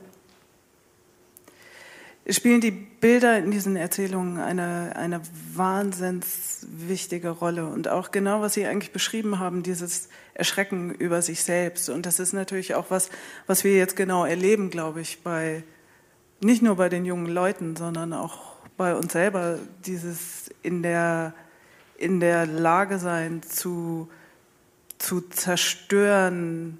spielen 2.28 2.60
die 2.60 2.72
Bilder 2.72 3.38
in 3.38 3.50
diesen 3.50 3.76
Erzählungen 3.76 4.38
eine, 4.38 4.96
eine 4.96 5.20
wahnsinns 5.54 6.66
wichtige 6.68 7.30
Rolle. 7.30 7.66
Und 7.66 7.88
auch 7.88 8.10
genau, 8.10 8.40
was 8.40 8.54
Sie 8.54 8.66
eigentlich 8.66 8.92
beschrieben 8.92 9.38
haben, 9.38 9.62
dieses 9.62 10.08
Erschrecken 10.34 10.92
über 10.92 11.22
sich 11.22 11.42
selbst. 11.42 11.88
Und 11.88 12.04
das 12.04 12.18
ist 12.18 12.32
natürlich 12.32 12.74
auch 12.74 12.86
was, 12.90 13.10
was 13.46 13.64
wir 13.64 13.76
jetzt 13.76 13.96
genau 13.96 14.24
erleben, 14.24 14.70
glaube 14.70 15.00
ich, 15.00 15.22
bei, 15.22 15.62
nicht 16.40 16.62
nur 16.62 16.76
bei 16.76 16.88
den 16.88 17.04
jungen 17.04 17.26
Leuten, 17.26 17.76
sondern 17.76 18.12
auch 18.12 18.56
bei 18.76 18.94
uns 18.94 19.12
selber, 19.12 19.58
dieses 19.84 20.50
in 20.62 20.82
der, 20.82 21.32
in 21.96 22.20
der 22.20 22.46
Lage 22.46 22.98
sein 22.98 23.42
zu, 23.42 24.08
zu 24.98 25.20
zerstören, 25.20 26.78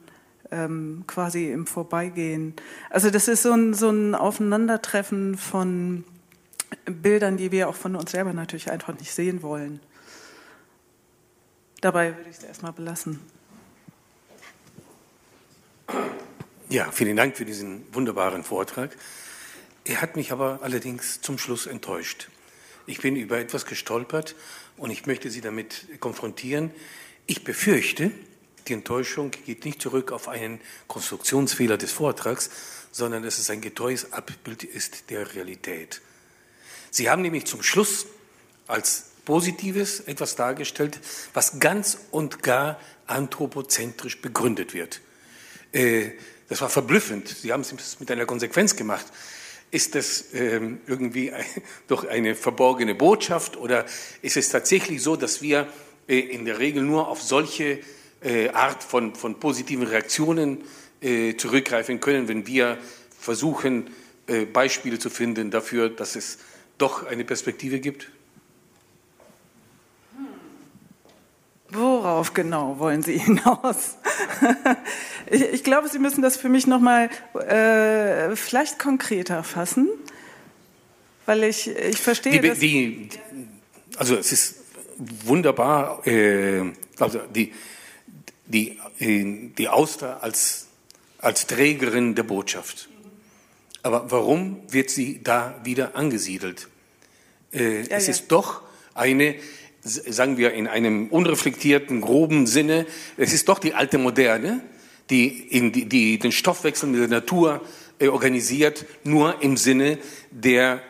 ähm, 0.57 1.05
quasi 1.07 1.51
im 1.51 1.67
Vorbeigehen. 1.67 2.55
Also 2.91 3.11
das 3.11 3.29
ist 3.29 3.43
so 3.43 3.53
ein, 3.53 3.75
so 3.75 3.91
ein 3.91 4.15
Aufeinandertreffen 4.15 5.37
von 5.37 6.05
Bildern, 6.87 7.37
die 7.37 7.53
wir 7.53 7.69
auch 7.69 7.75
von 7.75 7.97
uns 7.97 8.11
selber 8.13 8.33
natürlich 8.33 8.71
einfach 8.71 8.99
nicht 8.99 9.13
sehen 9.13 9.43
wollen. 9.43 9.81
Dabei 11.81 12.17
würde 12.17 12.31
ich 12.31 12.39
es 12.39 12.45
erstmal 12.45 12.73
belassen. 12.73 13.21
Ja, 16.69 16.91
vielen 16.91 17.17
Dank 17.17 17.37
für 17.37 17.45
diesen 17.45 17.85
wunderbaren 17.95 18.43
Vortrag. 18.43 18.91
Er 19.85 20.01
hat 20.01 20.17
mich 20.17 20.33
aber 20.33 20.61
allerdings 20.63 21.21
zum 21.21 21.39
Schluss 21.39 21.67
enttäuscht. 21.67 22.29
Ich 22.87 23.01
bin 23.01 23.15
über 23.15 23.39
etwas 23.39 23.67
gestolpert 23.67 24.35
und 24.77 24.91
ich 24.91 25.07
möchte 25.07 25.31
Sie 25.31 25.41
damit 25.41 26.01
konfrontieren. 26.01 26.73
Ich 27.27 27.45
befürchte, 27.45 28.11
die 28.69 28.75
Enttäuschung 28.75 29.31
geht 29.31 29.65
nicht 29.65 29.81
zurück 29.81 30.13
auf 30.13 30.29
einen 30.29 30.61
Konstruktionsfehler 30.87 31.77
des 31.77 31.93
Vortrags, 31.93 32.51
sondern 32.93 33.25
es 33.25 33.51
ein 33.51 33.61
getreues 33.61 34.13
Abbild 34.13 34.65
ist 34.65 35.11
der 35.11 35.35
Realität. 35.35 36.01
Sie 36.91 37.11
haben 37.11 37.23
nämlich 37.23 37.47
zum 37.47 37.63
Schluss 37.63 38.07
als 38.67 39.11
Positives 39.25 40.01
etwas 40.01 40.37
dargestellt, 40.37 41.01
was 41.35 41.61
ganz 41.61 41.99
und 42.11 42.43
gar 42.43 42.81
anthropozentrisch 43.07 44.23
begründet 44.23 44.73
wird. 44.73 45.01
Äh, 45.73 46.13
das 46.49 46.61
war 46.61 46.71
verblüffend. 46.71 47.29
Sie 47.29 47.53
haben 47.53 47.61
es 47.61 48.01
mit 48.01 48.11
einer 48.11 48.25
Konsequenz 48.25 48.77
gemacht. 48.77 49.07
Ist 49.71 49.95
das 49.95 50.27
ähm, 50.33 50.81
irgendwie 50.87 51.33
doch 51.89 52.07
eine 52.07 52.35
verborgene 52.35 52.95
Botschaft 52.95 53.57
oder 53.57 53.85
ist 54.23 54.37
es 54.37 54.49
tatsächlich 54.49 55.03
so, 55.03 55.17
dass 55.17 55.43
wir 55.43 55.69
äh, 56.09 56.19
in 56.19 56.45
der 56.45 56.59
Regel 56.59 56.83
nur 56.83 57.09
auf 57.09 57.21
solche 57.21 57.81
äh, 58.23 58.49
Art 58.51 58.83
von, 58.83 59.15
von 59.15 59.39
positiven 59.39 59.87
Reaktionen 59.87 60.65
äh, 61.01 61.37
zurückgreifen 61.37 62.01
können, 62.01 62.29
wenn 62.29 62.47
wir 62.47 62.79
versuchen, 63.19 63.91
äh, 64.27 64.45
Beispiele 64.45 64.99
zu 64.99 65.11
finden 65.11 65.51
dafür, 65.51 65.89
dass 65.89 66.17
es 66.17 66.39
doch 66.79 67.07
eine 67.07 67.25
Perspektive 67.25 67.81
gibt? 67.81 68.09
Worauf 71.71 72.33
genau 72.33 72.79
wollen 72.79 73.03
Sie 73.03 73.19
hinaus? 73.19 73.97
ich, 75.31 75.43
ich, 75.43 75.65
glaube, 75.65 75.89
Sie 75.89 75.99
müssen 75.99 76.23
das 76.23 76.37
für 76.37 76.49
mich 76.49 76.67
nochmal 76.67 77.11
äh, 77.35 78.35
vielleicht 78.37 78.79
konkreter 78.79 79.43
fassen, 79.43 79.89
weil 81.27 81.45
ich, 81.45 81.69
ich 81.69 81.99
verstehe. 81.99 82.41
Die, 82.41 82.55
die, 82.55 83.09
also 83.97 84.17
es 84.17 84.33
ist 84.33 84.57
wunderbar, 84.97 86.07
äh, 86.07 86.63
also 86.99 87.19
die, 87.35 87.53
die, 88.47 88.79
die 89.01 89.69
Auster 89.69 90.23
als, 90.23 90.67
als 91.19 91.47
Trägerin 91.47 92.15
der 92.15 92.23
Botschaft. 92.23 92.89
Aber 93.83 94.11
warum 94.11 94.63
wird 94.69 94.91
sie 94.91 95.21
da 95.23 95.61
wieder 95.65 95.95
angesiedelt? 95.95 96.69
Äh, 97.53 97.83
ja, 97.83 97.97
es 97.97 98.07
ja. 98.07 98.13
ist 98.13 98.29
doch 98.29 98.63
eine, 98.95 99.37
sagen 99.83 100.37
wir 100.39 100.53
in 100.55 100.67
einem 100.67 101.09
unreflektierten, 101.09 102.01
groben 102.01 102.47
Sinne, 102.47 102.87
es 103.17 103.33
ist 103.33 103.49
doch 103.49 103.59
die 103.59 103.75
alte 103.75 103.99
Moderne, 103.99 104.63
die, 105.11 105.29
in 105.29 105.71
die, 105.73 105.85
die 105.85 106.19
den 106.19 106.33
Stoffwechsel 106.33 106.89
mit 106.89 107.01
der 107.01 107.09
Natur 107.09 107.63
äh, 107.99 108.09
organisiert, 108.09 108.85
nur 109.05 109.41
im 109.43 109.57
Sinne 109.57 109.99
der, 110.31 110.83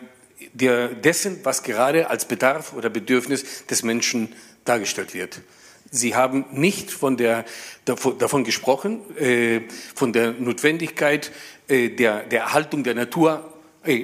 der 0.55 0.89
dessen, 0.89 1.41
was 1.43 1.63
gerade 1.63 2.09
als 2.09 2.25
Bedarf 2.27 2.73
oder 2.73 2.89
Bedürfnis 2.89 3.67
des 3.67 3.83
Menschen 3.83 4.33
dargestellt 4.65 5.15
wird. 5.15 5.43
Sie 5.91 6.15
haben 6.15 6.45
nicht 6.53 6.91
von 6.91 7.17
der, 7.17 7.45
davon 7.85 8.45
gesprochen, 8.45 9.01
äh, 9.17 9.63
von 9.95 10.13
der 10.13 10.33
Notwendigkeit 10.33 11.33
äh, 11.69 11.91
der, 11.91 12.25
der 12.25 12.41
Erhaltung 12.41 12.85
der 12.85 12.95
Natur, 12.95 13.53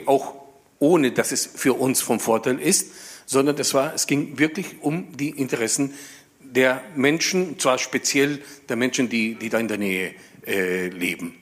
auch 0.06 0.34
ohne 0.78 1.10
dass 1.10 1.32
es 1.32 1.46
für 1.46 1.74
uns 1.74 2.00
vom 2.00 2.20
Vorteil 2.20 2.60
ist, 2.60 2.92
sondern 3.26 3.56
es, 3.58 3.74
war, 3.74 3.94
es 3.94 4.06
ging 4.06 4.38
wirklich 4.38 4.82
um 4.82 5.16
die 5.16 5.30
Interessen 5.30 5.94
der 6.40 6.82
Menschen, 6.94 7.58
zwar 7.58 7.78
speziell 7.78 8.42
der 8.68 8.76
Menschen, 8.76 9.08
die, 9.08 9.34
die 9.36 9.48
da 9.48 9.58
in 9.58 9.68
der 9.68 9.78
Nähe 9.78 10.14
äh, 10.46 10.88
leben. 10.88 11.34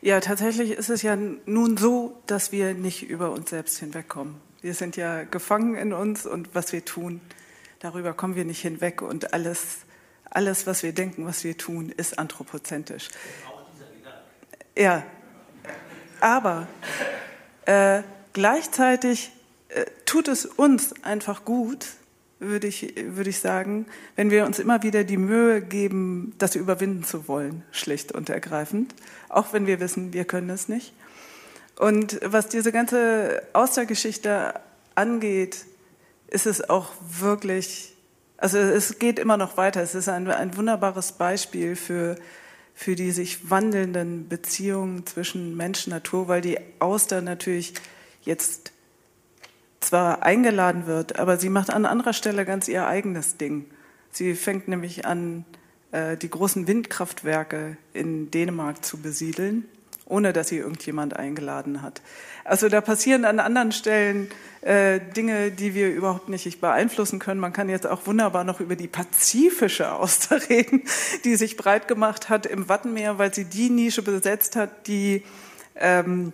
Ja, 0.00 0.20
tatsächlich 0.20 0.70
ist 0.70 0.90
es 0.90 1.02
ja 1.02 1.16
nun 1.16 1.76
so, 1.76 2.16
dass 2.26 2.52
wir 2.52 2.74
nicht 2.74 3.02
über 3.02 3.32
uns 3.32 3.50
selbst 3.50 3.78
hinwegkommen. 3.78 4.36
Wir 4.60 4.74
sind 4.74 4.96
ja 4.96 5.24
gefangen 5.24 5.74
in 5.74 5.92
uns 5.92 6.24
und 6.24 6.54
was 6.54 6.72
wir 6.72 6.84
tun, 6.84 7.20
Darüber 7.80 8.12
kommen 8.12 8.34
wir 8.34 8.44
nicht 8.44 8.60
hinweg 8.60 9.02
und 9.02 9.32
alles, 9.32 9.78
alles, 10.30 10.66
was 10.66 10.82
wir 10.82 10.92
denken, 10.92 11.26
was 11.26 11.44
wir 11.44 11.56
tun, 11.56 11.90
ist 11.96 12.18
anthropozentisch. 12.18 13.08
Ja, 14.76 15.04
aber 16.20 16.66
äh, 17.66 18.02
gleichzeitig 18.32 19.30
äh, 19.68 19.84
tut 20.06 20.28
es 20.28 20.44
uns 20.44 20.94
einfach 21.04 21.44
gut, 21.44 21.86
würde 22.40 22.66
ich, 22.66 22.94
würde 22.96 23.30
ich 23.30 23.40
sagen, 23.40 23.86
wenn 24.16 24.30
wir 24.30 24.44
uns 24.44 24.58
immer 24.58 24.82
wieder 24.82 25.04
die 25.04 25.16
Mühe 25.16 25.60
geben, 25.60 26.34
das 26.38 26.54
überwinden 26.54 27.04
zu 27.04 27.28
wollen, 27.28 27.62
schlicht 27.72 28.12
und 28.12 28.28
ergreifend, 28.28 28.94
auch 29.28 29.52
wenn 29.52 29.66
wir 29.66 29.80
wissen, 29.80 30.12
wir 30.12 30.24
können 30.24 30.50
es 30.50 30.68
nicht. 30.68 30.92
Und 31.76 32.20
was 32.24 32.48
diese 32.48 32.72
ganze 32.72 33.42
Austergeschichte 33.52 34.54
angeht, 34.94 35.64
ist 36.28 36.46
es 36.46 36.68
auch 36.68 36.92
wirklich, 37.18 37.94
also 38.36 38.58
es 38.58 38.98
geht 38.98 39.18
immer 39.18 39.36
noch 39.36 39.56
weiter. 39.56 39.82
Es 39.82 39.94
ist 39.94 40.08
ein, 40.08 40.28
ein 40.28 40.56
wunderbares 40.56 41.12
Beispiel 41.12 41.74
für, 41.74 42.16
für 42.74 42.94
die 42.94 43.10
sich 43.10 43.50
wandelnden 43.50 44.28
Beziehungen 44.28 45.06
zwischen 45.06 45.56
Mensch 45.56 45.86
und 45.86 45.92
Natur, 45.92 46.28
weil 46.28 46.40
die 46.40 46.58
Auster 46.78 47.20
natürlich 47.20 47.74
jetzt 48.22 48.72
zwar 49.80 50.22
eingeladen 50.22 50.86
wird, 50.86 51.18
aber 51.18 51.38
sie 51.38 51.48
macht 51.48 51.70
an 51.70 51.86
anderer 51.86 52.12
Stelle 52.12 52.44
ganz 52.44 52.68
ihr 52.68 52.86
eigenes 52.86 53.36
Ding. 53.36 53.66
Sie 54.10 54.34
fängt 54.34 54.68
nämlich 54.68 55.06
an, 55.06 55.44
äh, 55.92 56.16
die 56.16 56.28
großen 56.28 56.66
Windkraftwerke 56.66 57.76
in 57.92 58.30
Dänemark 58.30 58.84
zu 58.84 58.98
besiedeln, 58.98 59.66
ohne 60.08 60.32
dass 60.32 60.48
sie 60.48 60.58
irgendjemand 60.58 61.16
eingeladen 61.16 61.82
hat. 61.82 62.00
Also 62.44 62.68
da 62.68 62.80
passieren 62.80 63.24
an 63.24 63.40
anderen 63.40 63.72
Stellen 63.72 64.28
äh, 64.62 65.00
Dinge, 65.16 65.50
die 65.50 65.74
wir 65.74 65.90
überhaupt 65.90 66.28
nicht 66.28 66.60
beeinflussen 66.60 67.18
können. 67.18 67.40
Man 67.40 67.52
kann 67.52 67.68
jetzt 67.68 67.86
auch 67.86 68.06
wunderbar 68.06 68.44
noch 68.44 68.60
über 68.60 68.74
die 68.74 68.88
pazifische 68.88 69.92
Auster 69.92 70.40
reden, 70.48 70.82
die 71.24 71.36
sich 71.36 71.56
breit 71.56 71.88
gemacht 71.88 72.28
hat 72.28 72.46
im 72.46 72.68
Wattenmeer, 72.68 73.18
weil 73.18 73.34
sie 73.34 73.44
die 73.44 73.70
Nische 73.70 74.02
besetzt 74.02 74.56
hat, 74.56 74.86
die 74.86 75.22
ähm, 75.76 76.32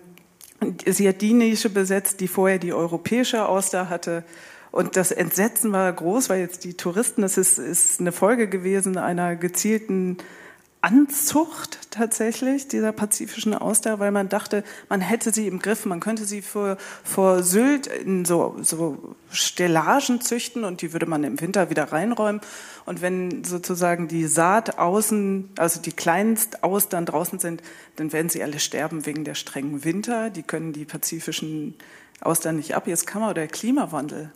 sie 0.85 1.07
hat 1.07 1.21
die 1.21 1.33
Nische 1.33 1.69
besetzt, 1.69 2.19
die 2.21 2.27
vorher 2.27 2.59
die 2.59 2.73
europäische 2.73 3.47
Auster 3.47 3.89
hatte. 3.89 4.23
Und 4.71 4.97
das 4.97 5.11
Entsetzen 5.11 5.71
war 5.71 5.91
groß, 5.91 6.29
weil 6.29 6.39
jetzt 6.39 6.63
die 6.63 6.73
Touristen, 6.73 7.21
das 7.21 7.37
ist, 7.37 7.59
ist 7.59 7.99
eine 7.99 8.11
Folge 8.11 8.47
gewesen 8.47 8.97
einer 8.97 9.35
gezielten 9.35 10.17
Anzucht 10.85 11.79
tatsächlich 11.89 12.67
dieser 12.67 12.91
pazifischen 12.91 13.55
Auster, 13.55 13.97
weil 13.97 14.11
man 14.11 14.29
dachte, 14.29 14.63
man 14.87 15.01
hätte 15.01 15.33
sie 15.33 15.47
im 15.47 15.57
Griff, 15.57 15.87
man 15.87 15.99
könnte 15.99 16.25
sie 16.25 16.43
vor, 16.43 16.77
vor 17.03 17.41
Sylt 17.41 17.87
in 17.87 18.23
so, 18.23 18.55
so 18.61 19.15
Stellagen 19.31 20.21
züchten 20.21 20.63
und 20.63 20.83
die 20.83 20.93
würde 20.93 21.07
man 21.07 21.23
im 21.23 21.41
Winter 21.41 21.71
wieder 21.71 21.91
reinräumen. 21.91 22.39
Und 22.85 23.01
wenn 23.01 23.43
sozusagen 23.43 24.07
die 24.07 24.27
Saat 24.27 24.77
außen, 24.77 25.49
also 25.57 25.81
die 25.81 25.91
kleinst 25.91 26.63
Austern 26.63 27.07
draußen 27.07 27.39
sind, 27.39 27.63
dann 27.95 28.13
werden 28.13 28.29
sie 28.29 28.43
alle 28.43 28.59
sterben 28.59 29.07
wegen 29.07 29.23
der 29.23 29.33
strengen 29.33 29.83
Winter. 29.83 30.29
Die 30.29 30.43
können 30.43 30.71
die 30.71 30.85
pazifischen 30.85 31.73
Austern 32.21 32.57
nicht 32.57 32.75
ab. 32.75 32.85
Jetzt 32.85 33.07
kann 33.07 33.23
man 33.23 33.33
der 33.33 33.47
Klimawandel 33.47 34.31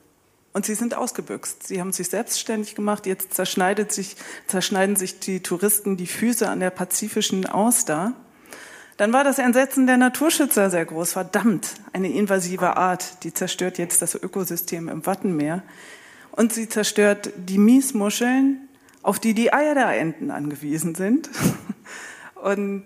und 0.53 0.65
sie 0.65 0.75
sind 0.75 0.95
ausgebüxt. 0.95 1.67
Sie 1.67 1.79
haben 1.79 1.93
sich 1.93 2.09
selbstständig 2.09 2.75
gemacht. 2.75 3.05
Jetzt 3.05 3.33
zerschneidet 3.33 3.91
sich, 3.91 4.15
zerschneiden 4.47 4.95
sich 4.95 5.19
die 5.19 5.41
Touristen 5.41 5.95
die 5.95 6.07
Füße 6.07 6.49
an 6.49 6.59
der 6.59 6.71
pazifischen 6.71 7.45
Auster. 7.45 8.13
Dann 8.97 9.13
war 9.13 9.23
das 9.23 9.39
Entsetzen 9.39 9.87
der 9.87 9.97
Naturschützer 9.97 10.69
sehr 10.69 10.85
groß. 10.85 11.13
Verdammt, 11.13 11.75
eine 11.93 12.11
invasive 12.11 12.77
Art, 12.77 13.23
die 13.23 13.33
zerstört 13.33 13.77
jetzt 13.77 14.01
das 14.01 14.15
Ökosystem 14.15 14.89
im 14.89 15.05
Wattenmeer. 15.05 15.63
Und 16.31 16.51
sie 16.53 16.67
zerstört 16.67 17.31
die 17.37 17.57
Miesmuscheln, 17.57 18.67
auf 19.01 19.19
die 19.19 19.33
die 19.33 19.53
Eier 19.53 19.75
der 19.75 19.97
Enten 19.97 20.31
angewiesen 20.31 20.95
sind. 20.95 21.29
Und 22.35 22.85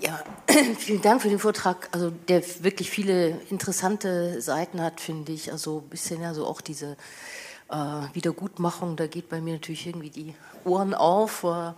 Ja, 0.00 0.22
vielen 0.78 1.02
Dank 1.02 1.22
für 1.22 1.28
den 1.28 1.38
Vortrag, 1.38 1.88
also 1.92 2.10
der 2.10 2.42
wirklich 2.64 2.90
viele 2.90 3.40
interessante 3.50 4.40
Seiten 4.40 4.80
hat, 4.82 5.00
finde 5.00 5.32
ich. 5.32 5.52
Also 5.52 5.78
ein 5.84 5.88
bisschen 5.88 6.20
ja 6.22 6.34
so 6.34 6.46
auch 6.46 6.60
diese 6.60 6.96
äh, 7.70 7.74
Wiedergutmachung, 8.12 8.96
da 8.96 9.06
geht 9.06 9.28
bei 9.28 9.40
mir 9.40 9.54
natürlich 9.54 9.86
irgendwie 9.86 10.10
die 10.10 10.34
Ohren 10.64 10.94
auf. 10.94 11.44
Äh, 11.44 11.72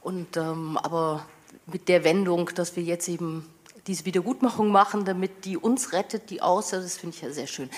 und 0.00 0.36
ähm, 0.36 0.78
aber 0.78 1.26
mit 1.66 1.88
der 1.88 2.04
Wendung, 2.04 2.50
dass 2.54 2.74
wir 2.76 2.82
jetzt 2.82 3.08
eben 3.08 3.46
diese 3.86 4.04
Wiedergutmachung 4.04 4.68
machen, 4.68 5.04
damit 5.04 5.44
die 5.44 5.56
uns 5.56 5.92
rettet, 5.92 6.30
die 6.30 6.42
außer, 6.42 6.80
das 6.80 6.96
finde 6.96 7.16
ich 7.16 7.22
ja 7.22 7.30
sehr 7.30 7.46
schön. 7.46 7.70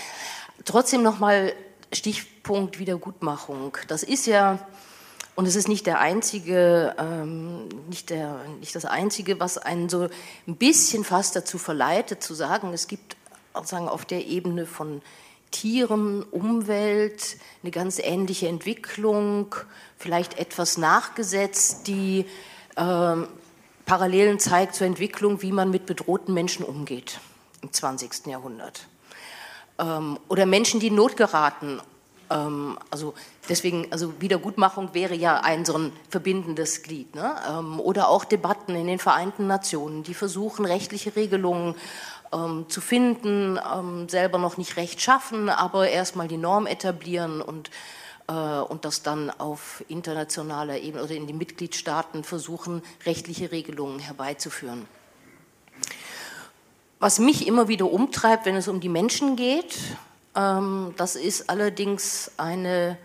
Trotzdem 0.65 1.03
nochmal 1.03 1.53
Stichpunkt 1.93 2.79
Wiedergutmachung. 2.79 3.77
Das 3.89 4.03
ist 4.03 4.27
ja, 4.27 4.59
und 5.35 5.47
es 5.47 5.57
ist 5.57 5.69
nicht 5.69 5.87
der 5.87 6.01
einzige, 6.01 6.95
ähm, 6.99 7.69
nicht, 7.89 8.11
der, 8.11 8.41
nicht 8.61 8.75
das 8.75 8.85
einzige, 8.85 9.41
was 9.41 9.59
einen 9.59 9.89
so 9.89 10.09
ein 10.47 10.57
bisschen 10.57 11.05
fast 11.05 11.37
dazu 11.37 11.59
verleitet, 11.59 12.23
zu 12.23 12.35
sagen, 12.35 12.73
es 12.73 12.87
gibt 12.87 13.17
sozusagen 13.55 13.89
auf 13.89 14.05
der 14.05 14.27
Ebene 14.27 14.67
von 14.67 15.03
Tieren, 15.51 16.23
Umwelt 16.23 17.37
eine 17.63 17.71
ganz 17.71 17.99
ähnliche 17.99 18.49
Entwicklung, 18.49 19.55
vielleicht 19.99 20.39
etwas 20.39 20.79
nachgesetzt, 20.79 21.87
die 21.87 22.25
ähm, 22.77 23.29
Parallelen 23.85 24.39
zeigt 24.39 24.75
zur 24.75 24.87
Entwicklung, 24.87 25.43
wie 25.43 25.53
man 25.53 25.71
mit 25.71 25.85
bedrohten 25.85 26.33
Menschen 26.33 26.65
umgeht 26.65 27.21
im 27.61 27.73
20. 27.73 28.27
Jahrhundert 28.27 28.89
ähm, 29.83 30.19
oder 30.29 30.47
Menschen, 30.47 30.81
die 30.81 30.89
in 30.89 30.95
Not 30.95 31.17
geraten. 31.17 31.81
Ähm, 32.31 32.79
also 32.91 33.15
deswegen, 33.49 33.89
also 33.91 34.21
Wiedergutmachung 34.21 34.95
wäre 34.95 35.15
ja 35.15 35.41
ein 35.41 35.65
so 35.65 35.77
ein 35.77 35.93
verbindendes 36.09 36.83
Glied. 36.83 37.15
Ne? 37.15 37.35
Ähm, 37.49 37.81
oder 37.81 38.09
auch 38.09 38.25
Debatten 38.25 38.75
in 38.75 38.87
den 38.87 38.99
Vereinten 38.99 39.47
Nationen, 39.47 40.03
die 40.03 40.15
versuchen, 40.15 40.65
rechtliche 40.65 41.17
Regelungen 41.17 41.75
ähm, 42.33 42.67
zu 42.69 42.81
finden, 42.81 43.59
ähm, 43.59 44.09
selber 44.09 44.39
noch 44.39 44.57
nicht 44.57 44.77
recht 44.77 45.01
schaffen, 45.01 45.49
aber 45.49 45.89
erstmal 45.89 46.29
die 46.29 46.37
Norm 46.39 46.67
etablieren 46.67 47.43
und 47.43 47.71
äh, 48.29 48.33
und 48.33 48.85
das 48.85 49.03
dann 49.03 49.31
auf 49.31 49.85
internationaler 49.89 50.79
Ebene 50.79 51.03
oder 51.03 51.15
in 51.15 51.27
den 51.27 51.39
Mitgliedstaaten 51.39 52.25
versuchen, 52.25 52.83
rechtliche 53.05 53.51
Regelungen 53.51 53.99
herbeizuführen. 53.99 54.87
Was 57.03 57.19
mich 57.19 57.49
immer 57.49 57.67
wieder 57.67 57.91
umtreibt, 57.91 58.47
wenn 58.47 58.55
es 58.55 58.69
um 58.69 58.79
die 58.79 58.89
Menschen 58.89 59.35
geht, 59.35 59.77
ähm, 60.37 60.95
das 60.97 61.17
ist 61.17 61.51
allerdings 61.51 62.31
eine 62.37 62.97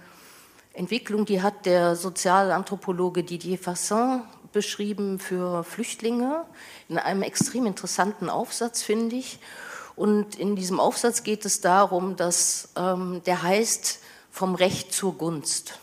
Entwicklung, 0.74 1.26
die 1.26 1.42
hat 1.42 1.66
der 1.66 1.95
Sozialanthropologe 1.95 3.24
Didier 3.24 3.58
Fassin 3.58 4.22
beschrieben 4.53 5.17
für 5.17 5.64
Flüchtlinge 5.64 6.45
in 6.90 7.00
einem 7.00 7.24
extrem 7.24 7.66
interessanten 7.66 8.30
Aufsatz, 8.30 8.84
finde 8.84 9.16
ich. 9.16 9.40
Und 9.95 10.35
in 10.35 10.56
diesem 10.56 10.80
Aufsatz 10.80 11.24
geht 11.24 11.43
es 11.43 11.61
darum, 11.61 12.16
dass 12.17 12.69
ähm, 12.76 13.24
der 13.26 13.42
heißt 13.42 13.98
vom 14.30 14.53
Recht 14.53 14.93
zur 14.93 15.16
Gunst. 15.17 15.80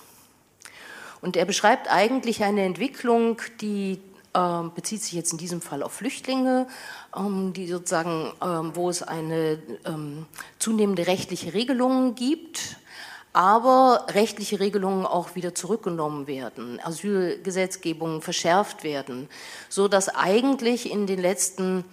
Und 1.21 1.37
er 1.37 1.47
beschreibt 1.47 1.91
eigentlich 1.91 2.45
eine 2.45 2.63
Entwicklung, 2.63 3.39
die 3.61 4.01
ähm, 4.35 4.73
bezieht 4.75 5.03
sich 5.03 5.13
jetzt 5.13 5.33
in 5.33 5.39
diesem 5.39 5.61
Fall 5.61 5.83
auf 5.83 5.93
Flüchtlinge, 5.93 6.67
die 7.55 7.67
sozusagen, 7.67 8.33
ähm, 8.43 8.73
wo 8.75 8.91
es 8.91 9.03
eine 9.03 9.59
zunehmende 10.59 11.07
rechtliche 11.07 11.55
Regelung 11.55 12.15
gibt, 12.15 12.77
aber 13.35 14.07
rechtliche 14.11 14.61
Regelungen 14.61 15.07
auch 15.07 15.35
wieder 15.35 15.55
zurückgenommen 15.55 16.29
werden, 16.29 16.81
Asylgesetzgebungen 16.83 18.23
verschärft 18.23 18.85
werden, 18.85 19.29
so 19.69 19.89
dass 19.89 20.09
eigentlich 20.09 20.91
in 20.91 21.09
den 21.09 21.21
letzten 21.21 21.85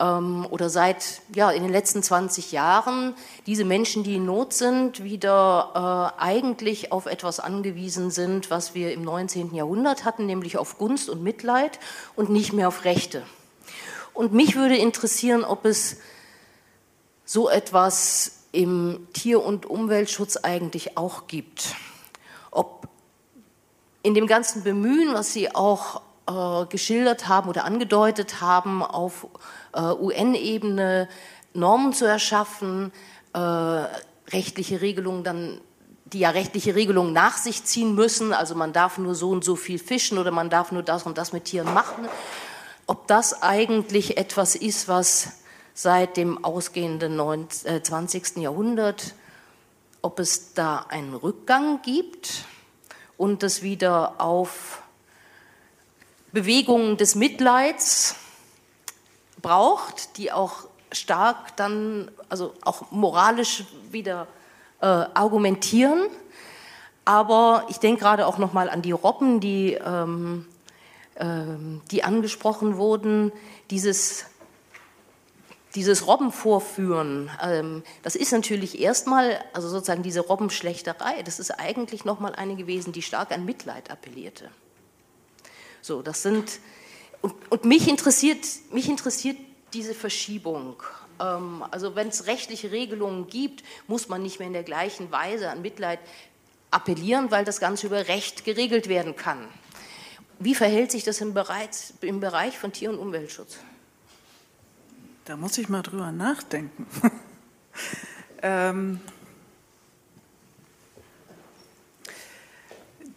ähm, 0.00 0.46
oder 0.50 0.70
seit 0.70 1.20
ja, 1.34 1.50
in 1.50 1.62
den 1.62 1.72
letzten 1.72 2.02
20 2.02 2.52
Jahren 2.52 3.14
diese 3.46 3.66
Menschen, 3.66 4.02
die 4.02 4.16
in 4.16 4.24
Not 4.24 4.54
sind, 4.54 5.04
wieder 5.04 6.14
äh, 6.18 6.22
eigentlich 6.22 6.90
auf 6.90 7.04
etwas 7.04 7.38
angewiesen 7.38 8.10
sind, 8.10 8.50
was 8.50 8.74
wir 8.74 8.92
im 8.92 9.02
19. 9.02 9.54
Jahrhundert 9.54 10.06
hatten, 10.06 10.24
nämlich 10.24 10.56
auf 10.56 10.78
Gunst 10.78 11.10
und 11.10 11.22
Mitleid 11.22 11.78
und 12.16 12.30
nicht 12.30 12.54
mehr 12.54 12.68
auf 12.68 12.84
Rechte. 12.84 13.22
Und 14.18 14.32
mich 14.32 14.56
würde 14.56 14.76
interessieren, 14.76 15.44
ob 15.44 15.64
es 15.64 15.98
so 17.24 17.48
etwas 17.48 18.46
im 18.50 19.06
Tier- 19.12 19.44
und 19.44 19.64
Umweltschutz 19.64 20.38
eigentlich 20.38 20.98
auch 20.98 21.28
gibt. 21.28 21.76
Ob 22.50 22.88
in 24.02 24.14
dem 24.14 24.26
ganzen 24.26 24.64
Bemühen, 24.64 25.14
was 25.14 25.32
Sie 25.32 25.54
auch 25.54 26.02
äh, 26.26 26.66
geschildert 26.66 27.28
haben 27.28 27.48
oder 27.48 27.64
angedeutet 27.64 28.40
haben, 28.40 28.82
auf 28.82 29.28
äh, 29.72 29.82
UN-Ebene 29.82 31.08
Normen 31.54 31.92
zu 31.92 32.04
erschaffen, 32.04 32.90
äh, 33.34 33.38
rechtliche 33.38 34.80
Regelungen 34.80 35.22
dann 35.22 35.60
die 36.12 36.20
ja 36.20 36.30
rechtliche 36.30 36.74
Regelungen 36.74 37.12
nach 37.12 37.36
sich 37.36 37.64
ziehen 37.64 37.94
müssen, 37.94 38.32
also 38.32 38.54
man 38.54 38.72
darf 38.72 38.98
nur 38.98 39.14
so 39.14 39.30
und 39.30 39.44
so 39.44 39.56
viel 39.56 39.78
fischen 39.78 40.18
oder 40.18 40.30
man 40.30 40.48
darf 40.48 40.72
nur 40.72 40.82
das 40.82 41.04
und 41.04 41.18
das 41.18 41.32
mit 41.32 41.44
Tieren 41.44 41.72
machen, 41.74 42.08
ob 42.88 43.06
das 43.06 43.42
eigentlich 43.42 44.16
etwas 44.16 44.56
ist, 44.56 44.88
was 44.88 45.28
seit 45.74 46.16
dem 46.16 46.42
ausgehenden 46.42 47.20
20. 47.82 48.36
Äh, 48.36 48.40
Jahrhundert, 48.40 49.14
ob 50.02 50.18
es 50.18 50.54
da 50.54 50.86
einen 50.88 51.14
Rückgang 51.14 51.82
gibt 51.82 52.46
und 53.18 53.42
es 53.42 53.62
wieder 53.62 54.20
auf 54.20 54.82
Bewegungen 56.32 56.96
des 56.96 57.14
Mitleids 57.14 58.16
braucht, 59.42 60.16
die 60.16 60.32
auch 60.32 60.64
stark 60.90 61.56
dann, 61.56 62.10
also 62.30 62.54
auch 62.62 62.90
moralisch 62.90 63.64
wieder 63.90 64.26
äh, 64.80 64.86
argumentieren. 64.86 66.06
Aber 67.04 67.66
ich 67.68 67.78
denke 67.78 68.00
gerade 68.00 68.26
auch 68.26 68.38
nochmal 68.38 68.70
an 68.70 68.80
die 68.80 68.92
Robben, 68.92 69.40
die, 69.40 69.74
ähm, 69.74 70.46
die 71.20 72.04
angesprochen 72.04 72.76
wurden. 72.76 73.32
Dieses, 73.70 74.24
dieses 75.74 76.06
Robbenvorführen, 76.06 77.30
ähm, 77.42 77.82
das 78.02 78.16
ist 78.16 78.32
natürlich 78.32 78.80
erstmal, 78.80 79.38
also 79.52 79.68
sozusagen 79.68 80.02
diese 80.02 80.20
Robbenschlechterei, 80.20 81.22
das 81.22 81.38
ist 81.38 81.50
eigentlich 81.50 82.04
nochmal 82.04 82.34
eine 82.34 82.56
gewesen, 82.56 82.92
die 82.92 83.02
stark 83.02 83.32
an 83.32 83.44
Mitleid 83.44 83.90
appellierte. 83.90 84.50
So, 85.82 86.02
das 86.02 86.22
sind, 86.22 86.60
und, 87.20 87.34
und 87.50 87.64
mich, 87.64 87.88
interessiert, 87.88 88.44
mich 88.70 88.88
interessiert 88.88 89.36
diese 89.72 89.94
Verschiebung. 89.94 90.82
Ähm, 91.20 91.64
also 91.70 91.94
wenn 91.94 92.08
es 92.08 92.26
rechtliche 92.26 92.70
Regelungen 92.70 93.26
gibt, 93.26 93.62
muss 93.86 94.08
man 94.08 94.22
nicht 94.22 94.38
mehr 94.38 94.48
in 94.48 94.54
der 94.54 94.64
gleichen 94.64 95.10
Weise 95.12 95.50
an 95.50 95.62
Mitleid 95.62 96.00
appellieren, 96.70 97.30
weil 97.30 97.44
das 97.44 97.60
Ganze 97.60 97.86
über 97.86 98.08
Recht 98.08 98.44
geregelt 98.44 98.88
werden 98.88 99.16
kann. 99.16 99.48
Wie 100.38 100.54
verhält 100.54 100.92
sich 100.92 101.02
das 101.04 101.20
im 101.20 101.34
Bereich, 101.34 101.92
im 102.00 102.20
Bereich 102.20 102.58
von 102.58 102.72
Tier- 102.72 102.90
und 102.90 102.98
Umweltschutz? 102.98 103.58
Da 105.24 105.36
muss 105.36 105.58
ich 105.58 105.68
mal 105.68 105.82
drüber 105.82 106.12
nachdenken. 106.12 106.86
ähm, 108.42 109.00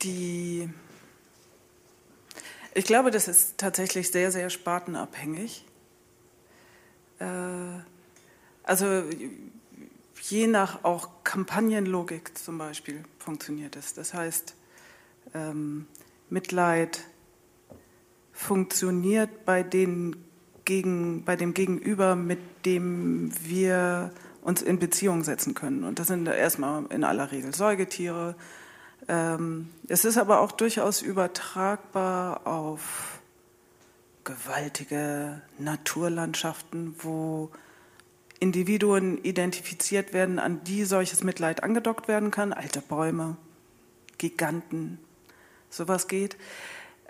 die, 0.02 0.68
ich 2.74 2.86
glaube, 2.86 3.12
das 3.12 3.28
ist 3.28 3.58
tatsächlich 3.58 4.12
sehr, 4.12 4.32
sehr 4.32 4.50
spartenabhängig. 4.50 5.64
Äh, 7.20 7.26
also 8.64 9.04
je 10.24 10.48
nach 10.48 10.84
auch 10.84 11.10
Kampagnenlogik 11.24 12.38
zum 12.38 12.58
Beispiel 12.58 13.04
funktioniert 13.20 13.76
es. 13.76 13.94
Das 13.94 14.14
heißt, 14.14 14.56
ähm, 15.34 15.88
Mitleid 16.30 17.02
funktioniert 18.42 19.46
bei, 19.46 19.64
den 19.64 20.16
gegen, 20.66 21.24
bei 21.24 21.36
dem 21.36 21.54
Gegenüber, 21.54 22.16
mit 22.16 22.40
dem 22.66 23.32
wir 23.44 24.12
uns 24.42 24.62
in 24.62 24.80
Beziehung 24.80 25.24
setzen 25.24 25.54
können. 25.54 25.84
Und 25.84 26.00
das 26.00 26.08
sind 26.08 26.28
erstmal 26.28 26.86
in 26.90 27.04
aller 27.04 27.32
Regel 27.32 27.54
Säugetiere. 27.54 28.36
Ähm, 29.08 29.70
es 29.88 30.06
ist 30.06 30.18
aber 30.18 30.40
auch 30.40 30.52
durchaus 30.52 31.02
übertragbar 31.02 32.48
auf 32.48 33.20
gewaltige 34.24 35.42
Naturlandschaften, 35.60 36.96
wo 37.00 37.52
Individuen 38.40 39.24
identifiziert 39.24 40.14
werden, 40.14 40.40
an 40.40 40.64
die 40.64 40.86
solches 40.86 41.24
Mitleid 41.24 41.64
angedockt 41.64 42.08
werden 42.08 42.32
kann. 42.32 42.54
Alte 42.54 42.82
Bäume, 42.82 43.38
Giganten, 44.18 45.00
sowas 45.70 46.08
geht. 46.08 46.38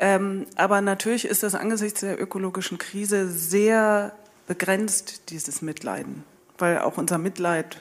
Ähm, 0.01 0.47
aber 0.55 0.81
natürlich 0.81 1.25
ist 1.25 1.43
das 1.43 1.53
angesichts 1.53 1.99
der 1.99 2.19
ökologischen 2.19 2.79
Krise 2.79 3.29
sehr 3.29 4.13
begrenzt, 4.47 5.29
dieses 5.29 5.61
Mitleiden, 5.61 6.23
weil 6.57 6.79
auch 6.79 6.97
unser 6.97 7.19
Mitleid 7.19 7.79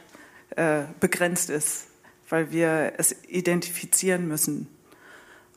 äh, 0.50 0.82
begrenzt 1.00 1.49
ist, 1.49 1.86
weil 2.28 2.52
wir 2.52 2.92
es 2.99 3.16
identifizieren 3.26 4.28
müssen. 4.28 4.68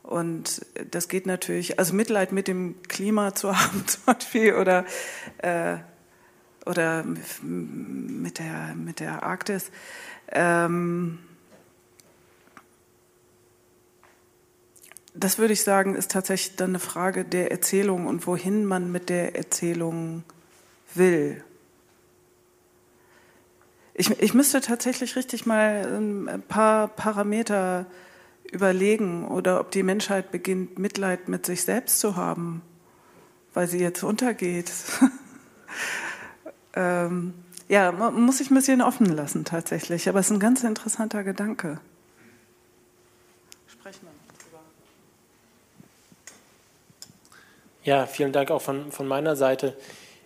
Und 0.04 0.66
das 0.90 1.10
geht 1.10 1.26
natürlich, 1.26 1.80
also 1.80 1.94
Mitleid 1.94 2.32
mit 2.32 2.48
dem 2.48 2.82
Klima 2.84 3.36
zu 3.36 3.60
haben 3.60 3.86
zum 3.86 4.04
Beispiel 4.06 4.54
oder 4.54 4.86
äh, 5.40 5.80
oder 6.66 7.04
mit 7.04 8.40
der, 8.40 8.74
mit 8.74 9.02
der 9.02 9.24
Arktis. 9.24 9.70
Ähm, 10.32 11.20
das 15.14 15.38
würde 15.38 15.54
ich 15.54 15.64
sagen, 15.64 15.96
ist 15.96 16.12
tatsächlich 16.12 16.56
dann 16.56 16.72
eine 16.72 16.80
Frage 16.80 17.24
der 17.24 17.52
Erzählung 17.52 18.08
und 18.08 18.26
wohin 18.26 18.66
man 18.66 18.92
mit 18.92 19.10
der 19.10 19.36
Erzählung 19.36 20.24
will. 20.96 21.44
Ich, 23.94 24.10
ich 24.10 24.34
müsste 24.34 24.60
tatsächlich 24.62 25.16
richtig 25.16 25.46
mal 25.46 26.28
ein 26.28 26.44
paar 26.48 26.88
Parameter 26.88 27.86
überlegen 28.52 29.28
oder 29.28 29.60
ob 29.60 29.72
die 29.72 29.84
Menschheit 29.84 30.32
beginnt, 30.32 30.80
Mitleid 30.80 31.28
mit 31.28 31.46
sich 31.46 31.64
selbst 31.64 32.00
zu 32.00 32.16
haben, 32.16 32.62
weil 33.54 33.68
sie 33.68 33.80
jetzt 33.80 34.04
untergeht. 34.04 34.72
ähm, 36.76 37.34
ja, 37.68 37.92
muss 37.92 38.42
ich 38.42 38.50
ein 38.50 38.56
bisschen 38.56 38.82
offen 38.82 39.06
lassen 39.06 39.46
tatsächlich. 39.46 40.10
Aber 40.10 40.20
es 40.20 40.28
ist 40.28 40.34
ein 40.34 40.40
ganz 40.40 40.64
interessanter 40.64 41.24
Gedanke. 41.24 41.80
Sprechen 43.68 44.02
wir 44.04 44.13
Ja, 47.86 48.06
vielen 48.06 48.32
Dank 48.32 48.50
auch 48.50 48.62
von, 48.62 48.94
von 48.94 49.06
meiner 49.10 49.36
Seite. 49.36 49.76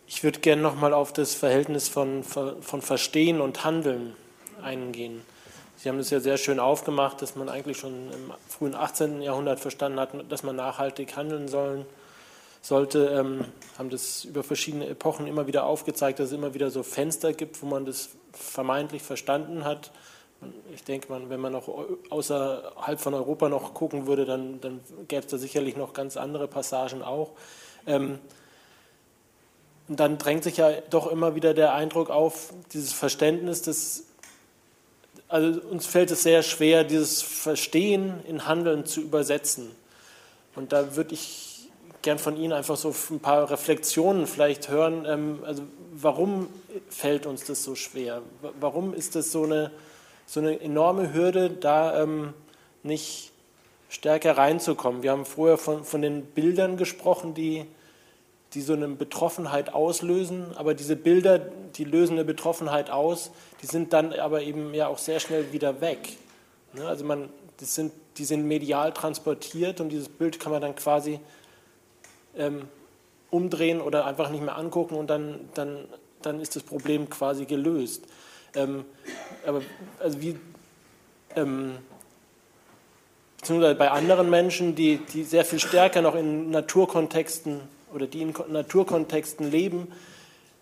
Ich 0.05 0.23
würde 0.23 0.41
gerne 0.41 0.61
nochmal 0.61 0.93
auf 0.93 1.11
das 1.11 1.33
Verhältnis 1.33 1.89
von, 1.89 2.23
von 2.23 2.81
Verstehen 2.83 3.41
und 3.41 3.63
Handeln 3.63 4.13
eingehen. 4.61 5.23
Sie 5.75 5.89
haben 5.89 5.97
es 5.97 6.11
ja 6.11 6.19
sehr 6.19 6.37
schön 6.37 6.59
aufgemacht, 6.59 7.19
dass 7.23 7.35
man 7.35 7.49
eigentlich 7.49 7.77
schon 7.77 8.11
im 8.11 8.31
frühen 8.47 8.75
18. 8.75 9.23
Jahrhundert 9.23 9.59
verstanden 9.59 9.99
hat, 9.99 10.11
dass 10.29 10.43
man 10.43 10.55
nachhaltig 10.55 11.15
handeln 11.15 11.47
sollen 11.47 11.87
sollte, 12.61 13.07
ähm, 13.07 13.45
haben 13.79 13.89
das 13.89 14.25
über 14.25 14.43
verschiedene 14.43 14.87
Epochen 14.87 15.25
immer 15.25 15.47
wieder 15.47 15.65
aufgezeigt, 15.65 16.19
dass 16.19 16.27
es 16.27 16.33
immer 16.33 16.53
wieder 16.53 16.69
so 16.69 16.83
Fenster 16.83 17.33
gibt, 17.33 17.63
wo 17.63 17.65
man 17.65 17.85
das 17.85 18.09
vermeintlich 18.33 19.01
verstanden 19.01 19.65
hat. 19.65 19.91
Ich 20.74 20.83
denke, 20.83 21.11
man, 21.11 21.30
wenn 21.30 21.40
man 21.40 21.53
noch 21.53 21.67
außerhalb 22.09 22.99
von 22.99 23.14
Europa 23.14 23.49
noch 23.49 23.74
gucken 23.74 24.06
würde, 24.07 24.25
dann, 24.25 24.61
dann 24.61 24.82
gäbe 25.07 25.25
es 25.25 25.32
da 25.32 25.38
sicherlich 25.38 25.75
noch 25.75 25.93
ganz 25.93 26.17
andere 26.17 26.48
Passagen 26.48 27.01
auch. 27.01 27.32
Ähm, 27.85 28.19
und 29.88 29.99
dann 29.99 30.17
drängt 30.17 30.43
sich 30.43 30.57
ja 30.57 30.72
doch 30.90 31.07
immer 31.07 31.35
wieder 31.35 31.53
der 31.53 31.74
Eindruck 31.74 32.09
auf, 32.09 32.53
dieses 32.74 32.93
Verständnis, 32.93 33.61
dass 33.61 34.03
also 35.30 35.59
uns 35.61 35.85
fällt 35.85 36.11
es 36.11 36.24
sehr 36.24 36.41
schwer, 36.41 36.83
dieses 36.83 37.22
Verstehen 37.22 38.24
in 38.27 38.48
Handeln 38.48 38.85
zu 38.85 39.01
übersetzen. 39.01 39.72
Und 40.56 40.72
da 40.72 40.95
würde 40.95 41.14
ich 41.14 41.69
gern 42.01 42.19
von 42.19 42.38
Ihnen 42.38 42.53
einfach 42.53 42.77
so 42.77 42.95
ein 43.09 43.19
paar 43.19 43.49
Reflexionen 43.49 44.27
vielleicht 44.27 44.69
hören. 44.69 45.06
Ähm, 45.06 45.40
also 45.45 45.64
warum 45.93 46.48
fällt 46.90 47.25
uns 47.25 47.43
das 47.43 47.64
so 47.64 47.75
schwer? 47.75 48.22
Warum 48.59 48.93
ist 48.93 49.16
das 49.16 49.32
so 49.32 49.43
eine, 49.43 49.72
so 50.27 50.41
eine 50.41 50.59
enorme 50.59 51.14
Hürde, 51.14 51.49
da 51.49 52.03
ähm, 52.03 52.33
nicht 52.83 53.31
stärker 53.89 54.38
reinzukommen? 54.38 55.01
Wir 55.01 55.11
haben 55.11 55.25
vorher 55.25 55.57
von, 55.57 55.83
von 55.83 56.03
den 56.03 56.23
Bildern 56.23 56.77
gesprochen, 56.77 57.33
die, 57.33 57.65
die 58.53 58.61
so 58.61 58.73
eine 58.73 58.88
Betroffenheit 58.89 59.73
auslösen, 59.73 60.45
aber 60.56 60.75
diese 60.75 60.95
Bilder, 60.95 61.39
die 61.39 61.85
lösen 61.85 62.14
eine 62.14 62.25
Betroffenheit 62.25 62.91
aus, 62.91 63.31
die 63.64 63.67
sind 63.67 63.93
dann 63.93 64.14
aber 64.14 64.43
eben 64.43 64.73
ja 64.73 64.88
auch 64.88 64.99
sehr 64.99 65.19
schnell 65.19 65.51
wieder 65.53 65.81
weg. 65.81 66.17
Ne? 66.73 66.85
Also 66.85 67.06
man, 67.06 67.30
das 67.59 67.73
sind, 67.73 67.93
die 68.17 68.25
sind 68.25 68.45
medial 68.45 68.93
transportiert 68.93 69.80
und 69.80 69.89
dieses 69.89 70.09
Bild 70.09 70.39
kann 70.39 70.51
man 70.51 70.61
dann 70.61 70.75
quasi 70.75 71.19
ähm, 72.35 72.67
umdrehen 73.30 73.81
oder 73.81 74.06
einfach 74.06 74.30
nicht 74.30 74.43
mehr 74.43 74.57
angucken 74.57 74.95
und 74.95 75.09
dann, 75.09 75.49
dann, 75.53 75.85
dann 76.22 76.41
ist 76.41 76.56
das 76.56 76.64
Problem 76.64 77.09
quasi 77.09 77.45
gelöst. 77.45 78.06
Ähm, 78.56 78.85
aber 79.45 79.61
also 80.00 80.22
wie, 80.22 80.38
ähm, 81.35 81.77
beziehungsweise 83.38 83.76
bei 83.76 83.92
anderen 83.92 84.30
Menschen, 84.30 84.76
die, 84.76 84.98
die 84.98 85.24
sehr 85.24 85.45
viel 85.45 85.59
stärker 85.59 86.01
noch 86.01 86.16
in 86.16 86.50
Naturkontexten 86.51 87.61
oder 87.93 88.08
die 88.08 88.22
in 88.22 88.34
Naturkontexten 88.50 89.50
leben, 89.50 89.92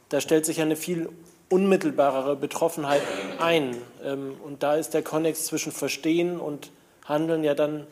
da 0.09 0.21
stellt 0.21 0.45
sich 0.45 0.61
eine 0.61 0.75
viel 0.75 1.09
unmittelbarere 1.49 2.35
Betroffenheit 2.35 3.01
ein. 3.39 3.77
Ähm, 4.03 4.35
und 4.43 4.63
da 4.63 4.75
ist 4.75 4.93
der 4.93 5.03
Konnex 5.03 5.45
zwischen 5.45 5.71
Verstehen 5.71 6.39
und 6.39 6.71
Handeln 7.05 7.43
ja 7.43 7.53
dann 7.53 7.87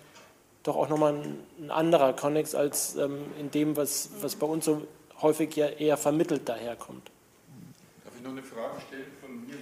doch 0.64 0.76
auch 0.76 0.90
nochmal 0.90 1.14
ein, 1.14 1.72
anderer 1.72 2.14
Konnex 2.14 2.56
als 2.56 2.96
ähm, 2.96 3.26
in 3.40 3.52
dem, 3.52 3.78
was, 3.78 4.10
was 4.22 4.36
bei 4.36 4.48
uns 4.48 4.66
so 4.66 4.86
häufig 5.22 5.56
ja 5.56 5.68
eher 5.68 5.98
vermittelt 5.98 6.48
daherkommt. 6.48 7.10
Darf 8.04 8.14
ich 8.18 8.24
noch 8.24 8.32
eine 8.32 8.44
Frage 8.44 8.82
stellen? 8.88 9.06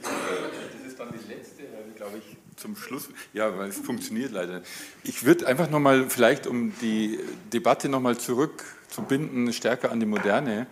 Das 0.01 0.91
ist 0.91 0.99
dann 0.99 1.09
die 1.11 1.33
letzte, 1.33 1.63
glaube 1.95 2.17
ich, 2.17 2.37
zum 2.57 2.75
Schluss. 2.75 3.09
Ja, 3.33 3.57
weil 3.57 3.69
es 3.69 3.79
funktioniert 3.79 4.31
leider. 4.31 4.61
Ich 5.03 5.25
würde 5.25 5.47
einfach 5.47 5.69
nochmal, 5.69 6.09
vielleicht 6.09 6.47
um 6.47 6.73
die 6.81 7.19
Debatte 7.51 7.89
nochmal 7.89 8.17
zurückzubinden, 8.17 9.51
stärker 9.53 9.91
an 9.91 9.99
die 9.99 10.05
moderne 10.05 10.67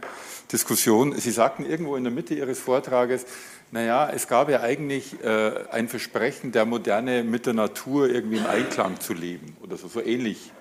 Diskussion. 0.51 1.17
Sie 1.17 1.31
sagten 1.31 1.65
irgendwo 1.65 1.95
in 1.95 2.03
der 2.03 2.13
Mitte 2.13 2.33
Ihres 2.35 2.59
Vortrages, 2.59 3.25
naja, 3.71 4.09
es 4.09 4.27
gab 4.27 4.49
ja 4.49 4.61
eigentlich 4.61 5.23
äh, 5.23 5.51
ein 5.71 5.87
Versprechen 5.87 6.51
der 6.51 6.65
Moderne 6.65 7.23
mit 7.23 7.45
der 7.45 7.53
Natur 7.53 8.09
irgendwie 8.09 8.37
in 8.37 8.45
Einklang 8.45 8.99
zu 8.99 9.13
leben 9.13 9.55
oder 9.61 9.77
so, 9.77 9.87
so 9.87 10.01
ähnlich 10.01 10.51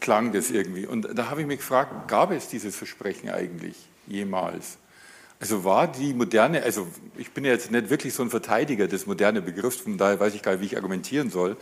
klang 0.00 0.32
das 0.32 0.50
irgendwie. 0.50 0.86
Und 0.86 1.08
da 1.14 1.30
habe 1.30 1.40
ich 1.42 1.46
mich 1.46 1.58
gefragt, 1.58 2.08
gab 2.08 2.32
es 2.32 2.48
dieses 2.48 2.76
Versprechen 2.76 3.30
eigentlich 3.30 3.76
jemals? 4.06 4.78
Also 5.40 5.64
war 5.64 5.88
die 5.88 6.12
moderne, 6.12 6.62
also 6.62 6.86
ich 7.16 7.30
bin 7.30 7.46
jetzt 7.46 7.70
nicht 7.70 7.88
wirklich 7.88 8.12
so 8.12 8.22
ein 8.22 8.28
Verteidiger 8.28 8.88
des 8.88 9.06
modernen 9.06 9.42
Begriffs, 9.42 9.76
von 9.76 9.96
daher 9.96 10.20
weiß 10.20 10.34
ich 10.34 10.42
gar 10.42 10.52
nicht, 10.52 10.60
wie 10.60 10.66
ich 10.66 10.76
argumentieren 10.76 11.30
soll, 11.30 11.56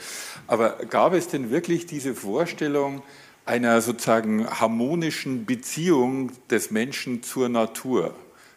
aber 0.49 0.71
gab 0.91 1.15
es 1.15 1.29
denn 1.29 1.51
wirklich 1.51 1.87
diese 1.87 2.13
Vorstellung 2.17 3.03
einer 3.45 3.81
sozusagen 3.81 4.51
harmonischen 4.51 5.47
Beziehung 5.47 6.33
des 6.51 6.73
Menschen 6.73 7.23
zur 7.23 7.49
Natur? 7.49 8.15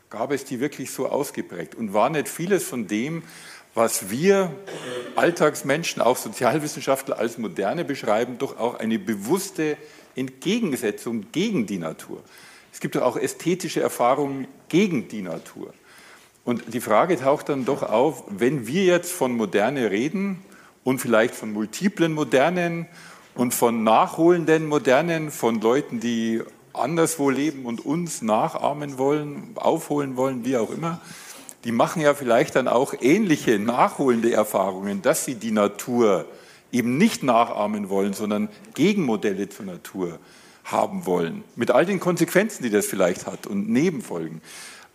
Gab 0.10 0.32
es 0.32 0.44
die 0.44 0.60
wirklich 0.60 0.92
so 0.92 1.08
ausgeprägt? 1.08 1.76
Und 1.76 1.94
war 1.94 2.10
nicht 2.10 2.28
vieles 2.28 2.66
von 2.66 2.88
dem, 2.88 3.22
was 3.76 4.10
wir 4.10 4.52
Alltagsmenschen, 5.16 6.02
auch 6.02 6.18
Sozialwissenschaftler 6.18 7.20
als 7.20 7.38
Moderne 7.38 7.86
beschreiben, 7.86 8.38
doch 8.38 8.58
auch 8.58 8.80
eine 8.80 9.00
bewusste 9.00 9.78
Entgegensetzung 10.16 11.32
gegen 11.32 11.68
die 11.68 11.78
Natur? 11.78 12.22
Es 12.74 12.80
gibt 12.80 12.96
doch 12.96 13.04
auch 13.04 13.18
ästhetische 13.18 13.82
Erfahrungen 13.82 14.48
gegen 14.72 15.10
die 15.10 15.22
Natur. 15.22 15.74
Und 16.46 16.74
die 16.74 16.80
Frage 16.80 17.20
taucht 17.20 17.50
dann 17.50 17.66
doch 17.66 17.84
auf, 17.84 18.24
wenn 18.30 18.66
wir 18.66 18.86
jetzt 18.86 19.12
von 19.12 19.36
Moderne 19.36 19.92
reden 19.92 20.40
und 20.84 21.00
vielleicht 21.00 21.36
von 21.36 21.52
multiplen 21.52 22.14
Modernen 22.14 22.88
und 23.36 23.54
von 23.54 23.84
nachholenden 23.84 24.68
Modernen, 24.68 25.30
von 25.30 25.60
Leuten, 25.60 26.00
die 26.00 26.42
anderswo 26.74 27.30
leben 27.30 27.66
und 27.66 27.86
uns 27.86 28.22
nachahmen 28.22 28.98
wollen, 28.98 29.52
aufholen 29.56 30.16
wollen, 30.16 30.46
wie 30.46 30.56
auch 30.56 30.72
immer, 30.72 31.02
die 31.66 31.74
machen 31.74 32.02
ja 32.02 32.14
vielleicht 32.14 32.56
dann 32.56 32.70
auch 32.70 32.94
ähnliche 33.02 33.60
nachholende 33.60 34.32
Erfahrungen, 34.32 35.02
dass 35.02 35.26
sie 35.26 35.36
die 35.36 35.52
Natur 35.52 36.26
eben 36.72 36.98
nicht 36.98 37.24
nachahmen 37.24 37.90
wollen, 37.90 38.14
sondern 38.14 38.48
Gegenmodelle 38.74 39.50
zur 39.50 39.66
Natur 39.66 40.18
haben 40.64 41.06
wollen, 41.06 41.44
mit 41.56 41.72
all 41.72 41.86
den 41.86 42.00
Konsequenzen, 42.00 42.64
die 42.64 42.70
das 42.70 42.86
vielleicht 42.86 43.26
hat 43.26 43.48
und 43.48 43.70
Nebenfolgen. 43.70 44.42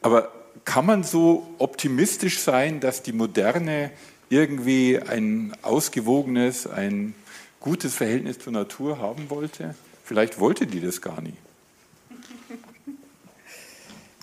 Aber 0.02 0.32
kann 0.64 0.86
man 0.86 1.04
so 1.04 1.46
optimistisch 1.58 2.40
sein, 2.40 2.80
dass 2.80 3.02
die 3.02 3.12
Moderne 3.12 3.90
irgendwie 4.28 4.98
ein 4.98 5.52
ausgewogenes, 5.62 6.66
ein 6.66 7.14
gutes 7.60 7.94
Verhältnis 7.94 8.38
zur 8.38 8.52
Natur 8.52 8.98
haben 8.98 9.30
wollte? 9.30 9.74
Vielleicht 10.04 10.40
wollte 10.40 10.66
die 10.66 10.80
das 10.80 11.00
gar 11.00 11.20
nicht. 11.20 11.36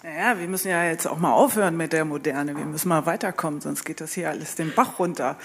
Naja, 0.06 0.38
wir 0.38 0.50
müssen 0.50 0.68
ja 0.68 0.84
jetzt 0.84 1.08
auch 1.08 1.18
mal 1.18 1.32
aufhören 1.32 1.78
mit 1.78 1.94
der 1.94 2.04
Moderne. 2.04 2.58
Wir 2.58 2.66
müssen 2.66 2.90
mal 2.90 3.06
weiterkommen, 3.06 3.62
sonst 3.62 3.86
geht 3.86 4.02
das 4.02 4.12
hier 4.12 4.30
alles 4.30 4.56
den 4.56 4.74
Bach 4.76 5.00
runter, 5.00 5.38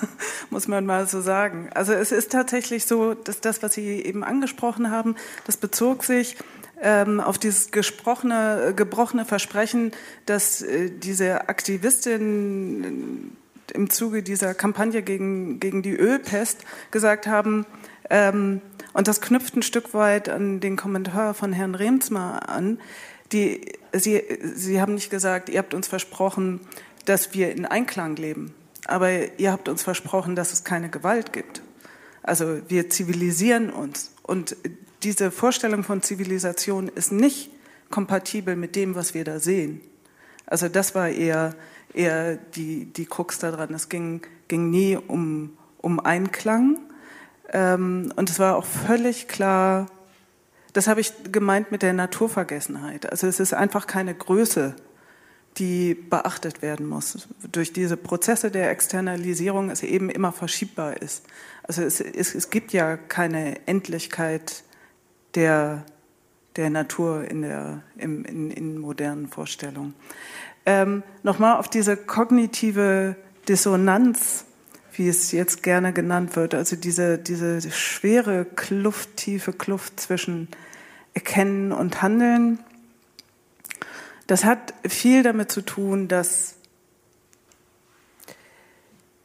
muss 0.50 0.68
man 0.68 0.84
mal 0.84 1.08
so 1.08 1.22
sagen. 1.22 1.70
Also 1.72 1.94
es 1.94 2.12
ist 2.12 2.30
tatsächlich 2.30 2.84
so, 2.84 3.14
dass 3.14 3.40
das, 3.40 3.62
was 3.62 3.72
Sie 3.72 4.02
eben 4.02 4.22
angesprochen 4.22 4.90
haben, 4.90 5.16
das 5.46 5.56
bezog 5.56 6.04
sich 6.04 6.36
ähm, 6.82 7.18
auf 7.18 7.38
dieses 7.38 7.70
gesprochene, 7.70 8.74
gebrochene 8.76 9.24
Versprechen, 9.24 9.92
dass 10.26 10.60
äh, 10.60 10.90
diese 10.90 11.48
Aktivistinnen 11.48 13.34
im 13.72 13.88
Zuge 13.88 14.22
dieser 14.22 14.52
Kampagne 14.52 15.00
gegen, 15.00 15.60
gegen 15.60 15.80
die 15.80 15.96
Ölpest 15.96 16.66
gesagt 16.90 17.26
haben, 17.26 17.64
ähm, 18.10 18.60
und 18.92 19.08
das 19.08 19.22
knüpft 19.22 19.56
ein 19.56 19.62
Stück 19.62 19.94
weit 19.94 20.28
an 20.28 20.60
den 20.60 20.76
Kommentar 20.76 21.32
von 21.32 21.54
Herrn 21.54 21.74
Remsmar 21.74 22.50
an, 22.50 22.78
die, 23.32 23.62
Sie, 23.94 24.22
Sie 24.54 24.80
haben 24.80 24.94
nicht 24.94 25.10
gesagt, 25.10 25.48
ihr 25.48 25.58
habt 25.58 25.74
uns 25.74 25.88
versprochen, 25.88 26.60
dass 27.04 27.34
wir 27.34 27.52
in 27.52 27.66
Einklang 27.66 28.16
leben. 28.16 28.54
Aber 28.86 29.38
ihr 29.38 29.52
habt 29.52 29.68
uns 29.68 29.82
versprochen, 29.82 30.36
dass 30.36 30.52
es 30.52 30.64
keine 30.64 30.90
Gewalt 30.90 31.32
gibt. 31.32 31.62
Also 32.22 32.58
wir 32.68 32.90
zivilisieren 32.90 33.70
uns. 33.70 34.12
Und 34.22 34.56
diese 35.02 35.30
Vorstellung 35.30 35.84
von 35.84 36.02
Zivilisation 36.02 36.88
ist 36.88 37.12
nicht 37.12 37.50
kompatibel 37.90 38.56
mit 38.56 38.76
dem, 38.76 38.94
was 38.94 39.14
wir 39.14 39.24
da 39.24 39.38
sehen. 39.38 39.80
Also 40.46 40.68
das 40.68 40.94
war 40.94 41.08
eher, 41.08 41.54
eher 41.92 42.36
die, 42.36 42.86
die 42.86 43.06
Krux 43.06 43.38
daran. 43.38 43.72
Es 43.74 43.88
ging, 43.88 44.22
ging 44.48 44.70
nie 44.70 44.96
um, 44.96 45.56
um 45.78 46.00
Einklang. 46.00 46.78
Ähm, 47.52 48.12
und 48.16 48.30
es 48.30 48.38
war 48.38 48.56
auch 48.56 48.64
völlig 48.64 49.28
klar, 49.28 49.86
das 50.74 50.88
habe 50.88 51.00
ich 51.00 51.12
gemeint 51.30 51.72
mit 51.72 51.82
der 51.82 51.92
Naturvergessenheit. 51.92 53.10
Also 53.10 53.26
es 53.28 53.40
ist 53.40 53.54
einfach 53.54 53.86
keine 53.86 54.12
Größe, 54.14 54.74
die 55.56 55.94
beachtet 55.94 56.62
werden 56.62 56.86
muss. 56.86 57.28
Durch 57.50 57.72
diese 57.72 57.96
Prozesse 57.96 58.50
der 58.50 58.70
Externalisierung 58.70 59.70
es 59.70 59.84
eben 59.84 60.10
immer 60.10 60.32
verschiebbar 60.32 61.00
ist. 61.00 61.24
Also 61.62 61.82
es, 61.82 62.00
es, 62.00 62.34
es 62.34 62.50
gibt 62.50 62.72
ja 62.72 62.96
keine 62.96 63.66
Endlichkeit 63.66 64.64
der, 65.36 65.86
der 66.56 66.70
Natur 66.70 67.24
in, 67.30 67.42
der, 67.42 67.82
im, 67.96 68.24
in, 68.24 68.50
in 68.50 68.78
modernen 68.78 69.28
Vorstellungen. 69.28 69.94
Ähm, 70.66 71.04
Nochmal 71.22 71.56
auf 71.56 71.68
diese 71.68 71.96
kognitive 71.96 73.14
Dissonanz 73.48 74.44
wie 74.96 75.08
es 75.08 75.32
jetzt 75.32 75.62
gerne 75.62 75.92
genannt 75.92 76.36
wird, 76.36 76.54
also 76.54 76.76
diese, 76.76 77.18
diese 77.18 77.60
schwere 77.70 78.44
Kluft, 78.44 79.16
tiefe 79.16 79.52
Kluft 79.52 80.00
zwischen 80.00 80.48
Erkennen 81.14 81.72
und 81.72 82.02
Handeln. 82.02 82.58
Das 84.26 84.44
hat 84.44 84.74
viel 84.86 85.22
damit 85.22 85.52
zu 85.52 85.60
tun, 85.62 86.08
dass 86.08 86.54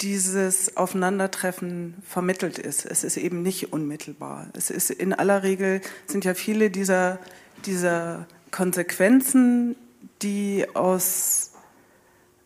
dieses 0.01 0.77
Aufeinandertreffen 0.77 1.95
vermittelt 2.07 2.57
ist. 2.57 2.85
Es 2.85 3.03
ist 3.03 3.17
eben 3.17 3.41
nicht 3.41 3.73
unmittelbar. 3.73 4.47
Es 4.53 4.69
ist 4.69 4.91
in 4.91 5.13
aller 5.13 5.43
Regel 5.43 5.81
sind 6.07 6.25
ja 6.25 6.33
viele 6.33 6.69
dieser, 6.69 7.19
dieser 7.65 8.27
Konsequenzen, 8.51 9.75
die 10.21 10.65
aus 10.73 11.51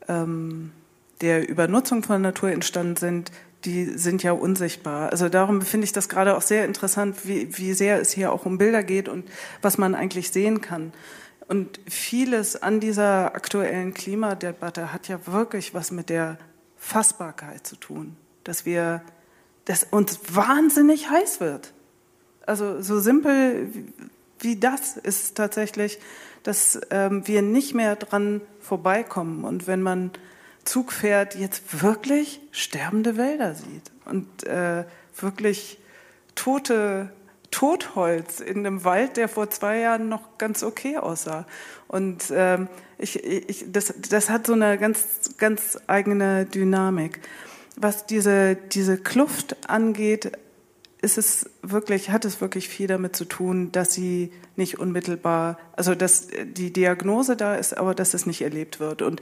ähm, 0.08 0.72
der 1.24 1.50
Übernutzung 1.50 2.04
von 2.04 2.22
Natur 2.22 2.52
entstanden 2.52 2.98
sind, 2.98 3.32
die 3.66 3.86
sind 3.86 4.24
ja 4.24 4.34
unsichtbar. 4.34 5.10
Also 5.12 5.30
darum 5.30 5.62
finde 5.62 5.86
ich 5.86 5.94
das 5.94 6.10
gerade 6.10 6.36
auch 6.36 6.42
sehr 6.42 6.66
interessant, 6.66 7.26
wie, 7.26 7.58
wie 7.58 7.74
sehr 7.74 8.00
es 8.02 8.12
hier 8.12 8.34
auch 8.34 8.46
um 8.46 8.58
Bilder 8.58 8.84
geht 8.84 9.08
und 9.08 9.30
was 9.62 9.78
man 9.78 9.96
eigentlich 9.96 10.32
sehen 10.32 10.60
kann. 10.60 10.92
Und 11.48 11.80
vieles 11.88 12.62
an 12.62 12.82
dieser 12.82 13.36
aktuellen 13.36 13.94
Klimadebatte 13.94 14.92
hat 14.92 15.08
ja 15.08 15.26
wirklich 15.26 15.74
was 15.74 15.92
mit 15.92 16.10
der 16.10 16.38
Fassbarkeit 16.78 17.66
zu 17.66 17.78
tun, 17.78 18.18
dass 18.44 18.66
wir, 18.66 19.02
dass 19.64 19.86
uns 19.86 20.20
wahnsinnig 20.30 21.10
heiß 21.10 21.40
wird. 21.40 21.74
Also 22.46 22.82
so 22.82 23.00
simpel 23.00 23.70
wie 24.40 24.58
das 24.58 24.98
ist 24.98 25.36
tatsächlich, 25.36 26.00
dass 26.44 26.82
ähm, 26.90 27.26
wir 27.26 27.42
nicht 27.42 27.74
mehr 27.74 27.96
dran 27.96 28.42
vorbeikommen. 28.60 29.46
Und 29.46 29.68
wenn 29.68 29.82
man 29.82 30.12
Zug 30.66 30.92
fährt, 30.92 31.36
jetzt 31.36 31.82
wirklich 31.82 32.40
sterbende 32.52 33.18
Wälder 33.18 33.56
sieht 33.56 33.92
und 34.06 34.44
äh, 34.44 34.86
wirklich 35.16 35.80
tote 36.36 37.12
Totholz 37.54 38.40
in 38.40 38.66
einem 38.66 38.84
Wald, 38.84 39.16
der 39.16 39.30
vor 39.30 39.50
zwei 39.52 39.78
Jahren 39.78 40.10
noch 40.10 40.40
ganz 40.40 40.64
okay 40.64 40.98
aussah. 40.98 41.46
Und 41.88 42.34
ähm, 42.36 42.68
ich, 42.98 43.24
ich, 43.24 43.66
das, 43.72 43.94
das 44.10 44.32
hat 44.32 44.48
so 44.48 44.54
eine 44.54 44.80
ganz, 44.80 45.38
ganz 45.38 45.78
eigene 45.86 46.46
Dynamik. 46.46 47.20
Was 47.76 48.08
diese, 48.08 48.56
diese 48.56 48.98
Kluft 48.98 49.70
angeht, 49.70 50.32
ist 51.04 51.18
es 51.18 51.50
wirklich, 51.62 52.10
hat 52.10 52.24
es 52.24 52.40
wirklich 52.40 52.70
viel 52.70 52.88
damit 52.88 53.16
zu 53.16 53.26
tun, 53.26 53.72
dass 53.74 53.94
sie 53.94 54.32
nicht 54.56 54.80
unmittelbar, 54.80 55.60
also 55.74 55.96
dass 55.96 56.28
die 56.46 56.72
Diagnose 56.72 57.36
da 57.36 57.56
ist, 57.56 57.78
aber 57.78 57.94
dass 57.94 58.14
es 58.14 58.26
nicht 58.26 58.42
erlebt 58.42 58.80
wird. 58.80 59.02
Und 59.02 59.20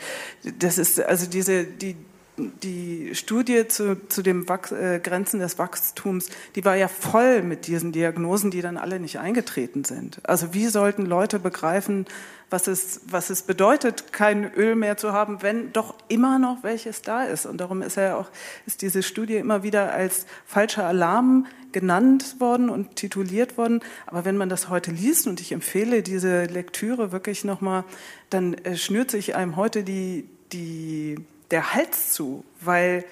das 0.59 0.77
ist, 0.77 1.01
also 1.01 1.25
diese, 1.25 1.65
die, 1.65 1.95
die 2.37 3.13
Studie 3.13 3.67
zu, 3.67 4.07
zu 4.07 4.21
den 4.21 4.45
äh, 4.47 4.99
Grenzen 4.99 5.39
des 5.39 5.59
Wachstums, 5.59 6.29
die 6.55 6.65
war 6.65 6.75
ja 6.75 6.87
voll 6.87 7.41
mit 7.41 7.67
diesen 7.67 7.91
Diagnosen, 7.91 8.51
die 8.51 8.61
dann 8.61 8.77
alle 8.77 8.99
nicht 8.99 9.19
eingetreten 9.19 9.83
sind. 9.83 10.19
Also 10.23 10.53
wie 10.53 10.67
sollten 10.67 11.05
Leute 11.05 11.39
begreifen, 11.39 12.05
was 12.49 12.67
es, 12.67 13.01
was 13.05 13.29
es 13.29 13.43
bedeutet, 13.43 14.11
kein 14.11 14.53
Öl 14.53 14.75
mehr 14.75 14.97
zu 14.97 15.13
haben, 15.13 15.41
wenn 15.41 15.71
doch 15.71 15.95
immer 16.09 16.37
noch 16.37 16.63
welches 16.63 17.01
da 17.01 17.23
ist. 17.23 17.45
Und 17.45 17.57
darum 17.59 17.81
ist 17.81 17.95
ja 17.95 18.17
auch, 18.17 18.29
ist 18.65 18.81
diese 18.81 19.03
Studie 19.03 19.37
immer 19.37 19.63
wieder 19.63 19.93
als 19.93 20.25
falscher 20.45 20.85
Alarm 20.85 21.47
genannt 21.71 22.35
worden 22.39 22.69
und 22.69 22.97
tituliert 22.97 23.57
worden. 23.57 23.79
Aber 24.05 24.25
wenn 24.25 24.35
man 24.35 24.49
das 24.49 24.67
heute 24.67 24.91
liest, 24.91 25.27
und 25.27 25.39
ich 25.39 25.53
empfehle 25.53 26.03
diese 26.03 26.43
Lektüre 26.45 27.13
wirklich 27.13 27.45
nochmal, 27.45 27.85
dann 28.29 28.53
äh, 28.53 28.75
schnürt 28.75 29.11
sich 29.11 29.35
einem 29.35 29.55
heute 29.55 29.83
die, 29.83 30.27
die, 30.51 31.15
der 31.51 31.73
Hals 31.73 32.13
zu, 32.13 32.43
weil 32.61 33.05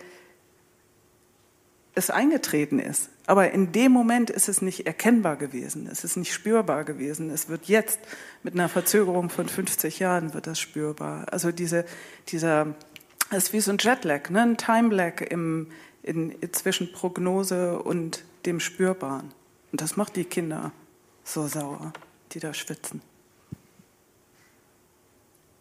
es 1.95 2.09
eingetreten 2.09 2.79
ist. 2.79 3.09
Aber 3.25 3.51
in 3.51 3.71
dem 3.71 3.91
Moment 3.91 4.29
ist 4.29 4.49
es 4.49 4.61
nicht 4.61 4.87
erkennbar 4.87 5.35
gewesen, 5.35 5.87
es 5.91 6.03
ist 6.03 6.15
nicht 6.15 6.33
spürbar 6.33 6.83
gewesen. 6.83 7.29
Es 7.29 7.49
wird 7.49 7.65
jetzt 7.65 7.99
mit 8.41 8.55
einer 8.55 8.69
Verzögerung 8.69 9.29
von 9.29 9.47
50 9.47 9.99
Jahren 9.99 10.33
wird 10.33 10.47
das 10.47 10.59
spürbar. 10.59 11.27
Also 11.31 11.51
diese, 11.51 11.85
dieser, 12.29 12.73
es 13.29 13.45
ist 13.45 13.53
wie 13.53 13.59
so 13.59 13.71
ein 13.71 13.77
Jetlag, 13.79 14.29
ne? 14.29 14.41
ein 14.41 14.57
Timelag 14.57 15.21
im, 15.21 15.67
in, 16.01 16.35
zwischen 16.53 16.91
Prognose 16.91 17.79
und 17.79 18.23
dem 18.45 18.59
Spürbaren. 18.59 19.31
Und 19.71 19.81
das 19.81 19.95
macht 19.95 20.15
die 20.15 20.25
Kinder 20.25 20.71
so 21.23 21.47
sauer, 21.47 21.93
die 22.31 22.39
da 22.39 22.53
schwitzen. 22.53 23.01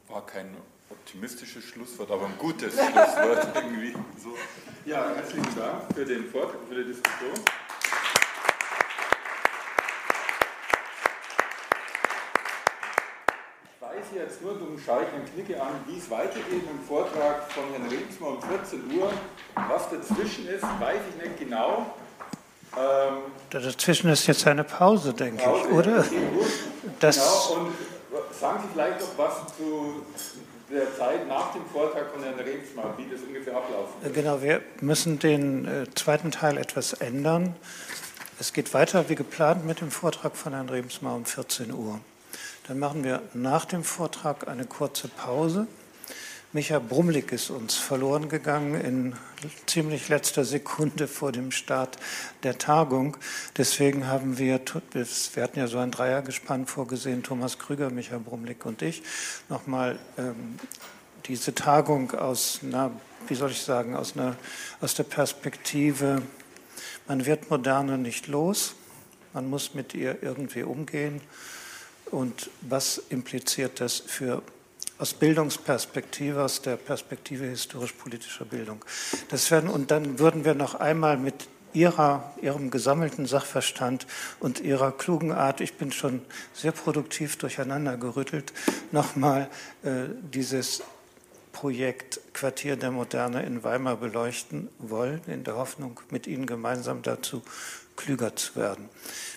War 0.09 0.25
kein 0.25 0.57
optimistisches 1.09 1.65
Schlusswort, 1.65 2.11
aber 2.11 2.27
ein 2.27 2.37
gutes 2.37 2.75
Schlusswort 2.75 3.49
irgendwie. 3.55 3.95
So. 4.23 4.37
Ja, 4.85 5.11
herzlichen 5.15 5.57
Dank 5.57 5.85
für 5.95 6.05
den 6.05 6.31
Vortrag, 6.31 6.61
für 6.69 6.75
die 6.75 6.85
Diskussion. 6.85 7.33
Ich 13.75 13.81
weise 13.81 14.23
jetzt 14.23 14.43
nur 14.43 14.55
dumm 14.59 14.79
Scheich 14.79 15.07
und 15.15 15.33
Knicke 15.33 15.63
an, 15.63 15.81
wie 15.87 15.97
es 15.97 16.11
weitergeht 16.11 16.65
im 16.71 16.87
Vortrag 16.87 17.51
von 17.53 17.65
Herrn 17.71 17.89
Regensmann 17.89 18.37
um 18.37 18.43
14 18.43 18.99
Uhr. 18.99 19.11
Was 19.67 19.89
dazwischen 19.89 20.47
ist, 20.47 20.63
weiß 20.63 21.01
ich 21.09 21.23
nicht 21.23 21.39
genau. 21.39 21.95
Ähm, 22.77 23.33
dazwischen 23.49 24.11
ist 24.11 24.27
jetzt 24.27 24.47
eine 24.47 24.63
Pause, 24.63 25.15
denke 25.15 25.43
Pause, 25.43 25.69
ich, 25.69 25.75
oder? 25.75 26.05
Das 27.01 27.17
genau, 27.17 27.61
und 27.61 27.73
sagen 28.39 28.61
Sie 28.63 28.69
vielleicht 28.75 29.01
noch 29.01 29.17
was 29.17 29.57
zu 29.57 30.05
der 30.71 30.95
Zeit 30.97 31.27
nach 31.27 31.53
dem 31.53 31.65
Vortrag 31.67 32.11
von 32.13 32.23
Herrn 32.23 32.39
Regensmann, 32.39 32.93
wie 32.97 33.07
das 33.11 33.21
ungefähr 33.23 33.57
ablaufen 33.57 34.03
wird. 34.03 34.15
Genau, 34.15 34.43
wir 34.43 34.61
müssen 34.81 35.19
den 35.19 35.67
äh, 35.67 35.87
zweiten 35.95 36.31
Teil 36.31 36.59
etwas 36.59 36.93
ändern. 36.93 37.55
Es 38.39 38.53
geht 38.53 38.73
weiter 38.75 39.09
wie 39.09 39.15
geplant 39.15 39.67
mit 39.67 39.81
dem 39.81 39.91
Vortrag 39.91 40.37
von 40.37 40.53
Herrn 40.53 40.69
Rebensmar 40.69 41.15
um 41.15 41.25
14 41.25 41.73
Uhr. 41.73 42.01
Dann 42.69 42.79
machen 42.79 43.03
wir 43.03 43.23
nach 43.33 43.65
dem 43.65 43.83
Vortrag 43.83 44.47
eine 44.47 44.67
kurze 44.67 45.09
Pause. 45.09 45.67
Micha 46.55 46.79
Brumlik 46.79 47.33
ist 47.33 47.51
uns 47.51 47.75
verloren 47.75 48.31
gegangen 48.31 48.81
in 48.81 49.15
ziemlich 49.67 50.09
letzter 50.09 50.47
Sekunde 50.47 51.07
vor 51.07 51.31
dem 51.31 51.51
Start 51.51 51.99
der 52.43 52.57
Tagung. 52.57 53.19
Deswegen 53.59 54.07
haben 54.07 54.39
wir, 54.39 54.59
wir 54.95 55.43
hatten 55.43 55.59
ja 55.59 55.67
so 55.67 55.77
ein 55.77 55.91
Dreiergespann 55.91 56.65
vorgesehen, 56.65 57.23
Thomas 57.23 57.59
Krüger, 57.59 57.91
Micha 57.91 58.17
Brumlik 58.17 58.65
und 58.65 58.81
ich, 58.81 59.03
nochmal 59.51 59.99
ähm, 60.17 60.59
diese 61.27 61.55
Tagung 61.55 62.13
aus 62.13 62.61
einer, 62.63 62.93
wie 63.27 63.35
soll 63.35 63.51
ich 63.51 63.61
sagen, 63.61 63.95
aus, 63.95 64.17
einer, 64.17 64.35
aus 64.81 64.95
der 64.95 65.05
Perspektive, 65.05 66.23
man 67.07 67.27
wird 67.27 67.51
Moderne 67.51 67.99
nicht 67.99 68.27
los, 68.27 68.75
man 69.35 69.51
muss 69.51 69.75
mit 69.75 69.93
ihr 69.93 70.23
irgendwie 70.23 70.63
umgehen. 70.63 71.21
Und 72.11 72.49
was 72.63 72.97
impliziert 73.11 73.81
das 73.81 73.99
für 73.99 74.43
aus 74.99 75.15
Bildungsperspektive, 75.15 76.43
aus 76.43 76.61
der 76.63 76.77
Perspektive 76.77 77.47
historisch-politischer 77.47 78.45
Bildung. 78.45 78.85
Das 79.31 79.51
werden, 79.51 79.71
und 79.71 79.91
dann 79.91 80.19
würden 80.19 80.45
wir 80.45 80.55
noch 80.55 80.75
einmal 80.75 81.17
mit 81.17 81.49
ihrer, 81.73 82.35
Ihrem 82.43 82.71
gesammelten 82.71 83.27
Sachverstand 83.27 84.07
und 84.41 84.61
Ihrer 84.61 84.93
klugen 84.93 85.33
Art, 85.33 85.61
ich 85.61 85.75
bin 85.75 85.93
schon 85.93 86.23
sehr 86.55 86.73
produktiv 86.73 87.37
durcheinander 87.37 87.97
gerüttelt, 87.97 88.53
nochmal 88.91 89.49
äh, 89.83 90.07
dieses 90.33 90.83
Projekt 91.53 92.21
Quartier 92.35 92.77
der 92.77 92.91
Moderne 92.91 93.43
in 93.43 93.65
Weimar 93.65 93.97
beleuchten 93.97 94.69
wollen, 94.79 95.21
in 95.27 95.45
der 95.45 95.57
Hoffnung, 95.57 96.01
mit 96.11 96.27
Ihnen 96.27 96.47
gemeinsam 96.47 97.03
dazu 97.03 97.43
klüger 97.97 98.37
zu 98.37 98.55
werden. 98.55 98.89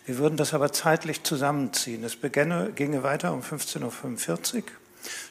Wir 0.06 0.20
würden 0.20 0.38
das 0.38 0.54
aber 0.54 0.72
zeitlich 0.72 1.24
zusammenziehen. 1.24 2.04
Es 2.04 2.16
beginne, 2.16 2.72
ginge 2.76 3.02
weiter 3.02 3.34
um 3.34 3.42
15.45 3.42 4.58
Uhr 4.58 4.64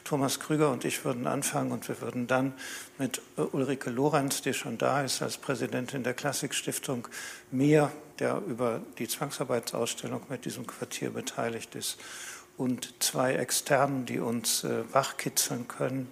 Thomas 0.03 0.39
Krüger 0.39 0.71
und 0.71 0.85
ich 0.85 1.05
würden 1.05 1.27
anfangen 1.27 1.71
und 1.71 1.87
wir 1.87 2.01
würden 2.01 2.27
dann 2.27 2.53
mit 2.97 3.21
äh, 3.37 3.41
Ulrike 3.41 3.89
Lorenz, 3.89 4.41
die 4.41 4.53
schon 4.53 4.77
da 4.77 5.03
ist 5.03 5.21
als 5.21 5.37
Präsidentin 5.37 6.03
der 6.03 6.13
Klassikstiftung, 6.13 7.07
mir, 7.51 7.91
der 8.19 8.41
über 8.47 8.81
die 8.97 9.07
Zwangsarbeitsausstellung 9.07 10.21
mit 10.29 10.45
diesem 10.45 10.67
Quartier 10.67 11.11
beteiligt 11.11 11.75
ist, 11.75 11.97
und 12.57 12.93
zwei 12.99 13.33
Externen, 13.33 14.05
die 14.05 14.19
uns 14.19 14.63
äh, 14.63 14.83
wachkitzeln 14.93 15.67
können, 15.67 16.07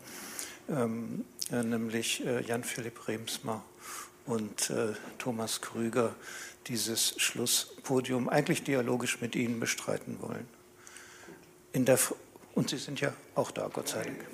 ähm, 0.70 1.26
äh, 1.52 1.64
nämlich 1.64 2.26
äh, 2.26 2.42
Jan-Philipp 2.42 3.08
Remsmar 3.08 3.64
und 4.26 4.70
äh, 4.70 4.94
Thomas 5.18 5.62
Krüger, 5.62 6.16
dieses 6.68 7.20
Schlusspodium 7.22 8.30
eigentlich 8.30 8.64
dialogisch 8.64 9.22
mit 9.22 9.36
Ihnen 9.36 9.60
bestreiten 9.60 10.18
wollen. 10.22 10.48
In 11.74 11.86
der 11.86 12.00
und 12.56 12.69
Sie 12.69 12.78
sind 12.78 13.02
ja 13.02 13.14
auch 13.36 13.52
da, 13.52 13.69
Gott 13.72 13.90
sei 13.90 14.03
Dank. 14.03 14.26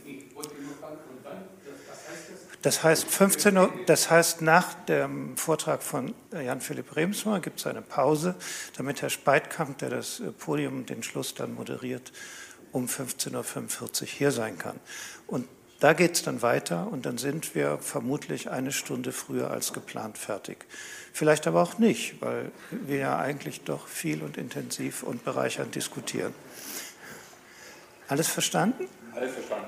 Das 2.66 2.84
heißt, 2.84 3.06
15 3.06 3.58
Uhr, 3.58 3.72
das 3.86 4.10
heißt, 4.10 4.42
nach 4.42 4.74
dem 4.86 5.38
Vortrag 5.38 5.84
von 5.84 6.16
Jan-Philipp 6.32 6.96
Remsmar 6.96 7.40
gibt 7.40 7.60
es 7.60 7.68
eine 7.68 7.84
Pause, 7.84 8.34
damit 8.76 9.04
Herr 9.04 9.12
Speitkamp, 9.12 9.78
der 9.78 9.92
das 9.92 10.24
Podium, 10.40 10.88
den 10.88 11.04
Schluss 11.04 11.36
dann 11.36 11.54
moderiert, 11.54 12.12
um 12.72 12.88
15.45 12.88 14.02
Uhr 14.02 14.08
hier 14.08 14.32
sein 14.32 14.58
kann. 14.58 14.80
Und 15.28 15.48
da 15.80 15.94
geht 15.94 16.16
es 16.16 16.24
dann 16.24 16.42
weiter 16.42 16.88
und 16.92 17.06
dann 17.06 17.20
sind 17.20 17.54
wir 17.54 17.78
vermutlich 17.78 18.50
eine 18.50 18.72
Stunde 18.72 19.12
früher 19.12 19.52
als 19.52 19.72
geplant 19.72 20.18
fertig. 20.18 20.66
Vielleicht 21.14 21.46
aber 21.46 21.62
auch 21.62 21.78
nicht, 21.78 22.20
weil 22.20 22.52
wir 22.72 22.98
ja 22.98 23.20
eigentlich 23.20 23.62
doch 23.62 23.88
viel 23.88 24.24
und 24.24 24.38
intensiv 24.38 25.04
und 25.04 25.24
bereichernd 25.24 25.76
diskutieren. 25.76 26.34
Alles 28.08 28.28
verstanden? 28.30 28.88
Alles 29.16 29.34
verstanden. 29.34 29.68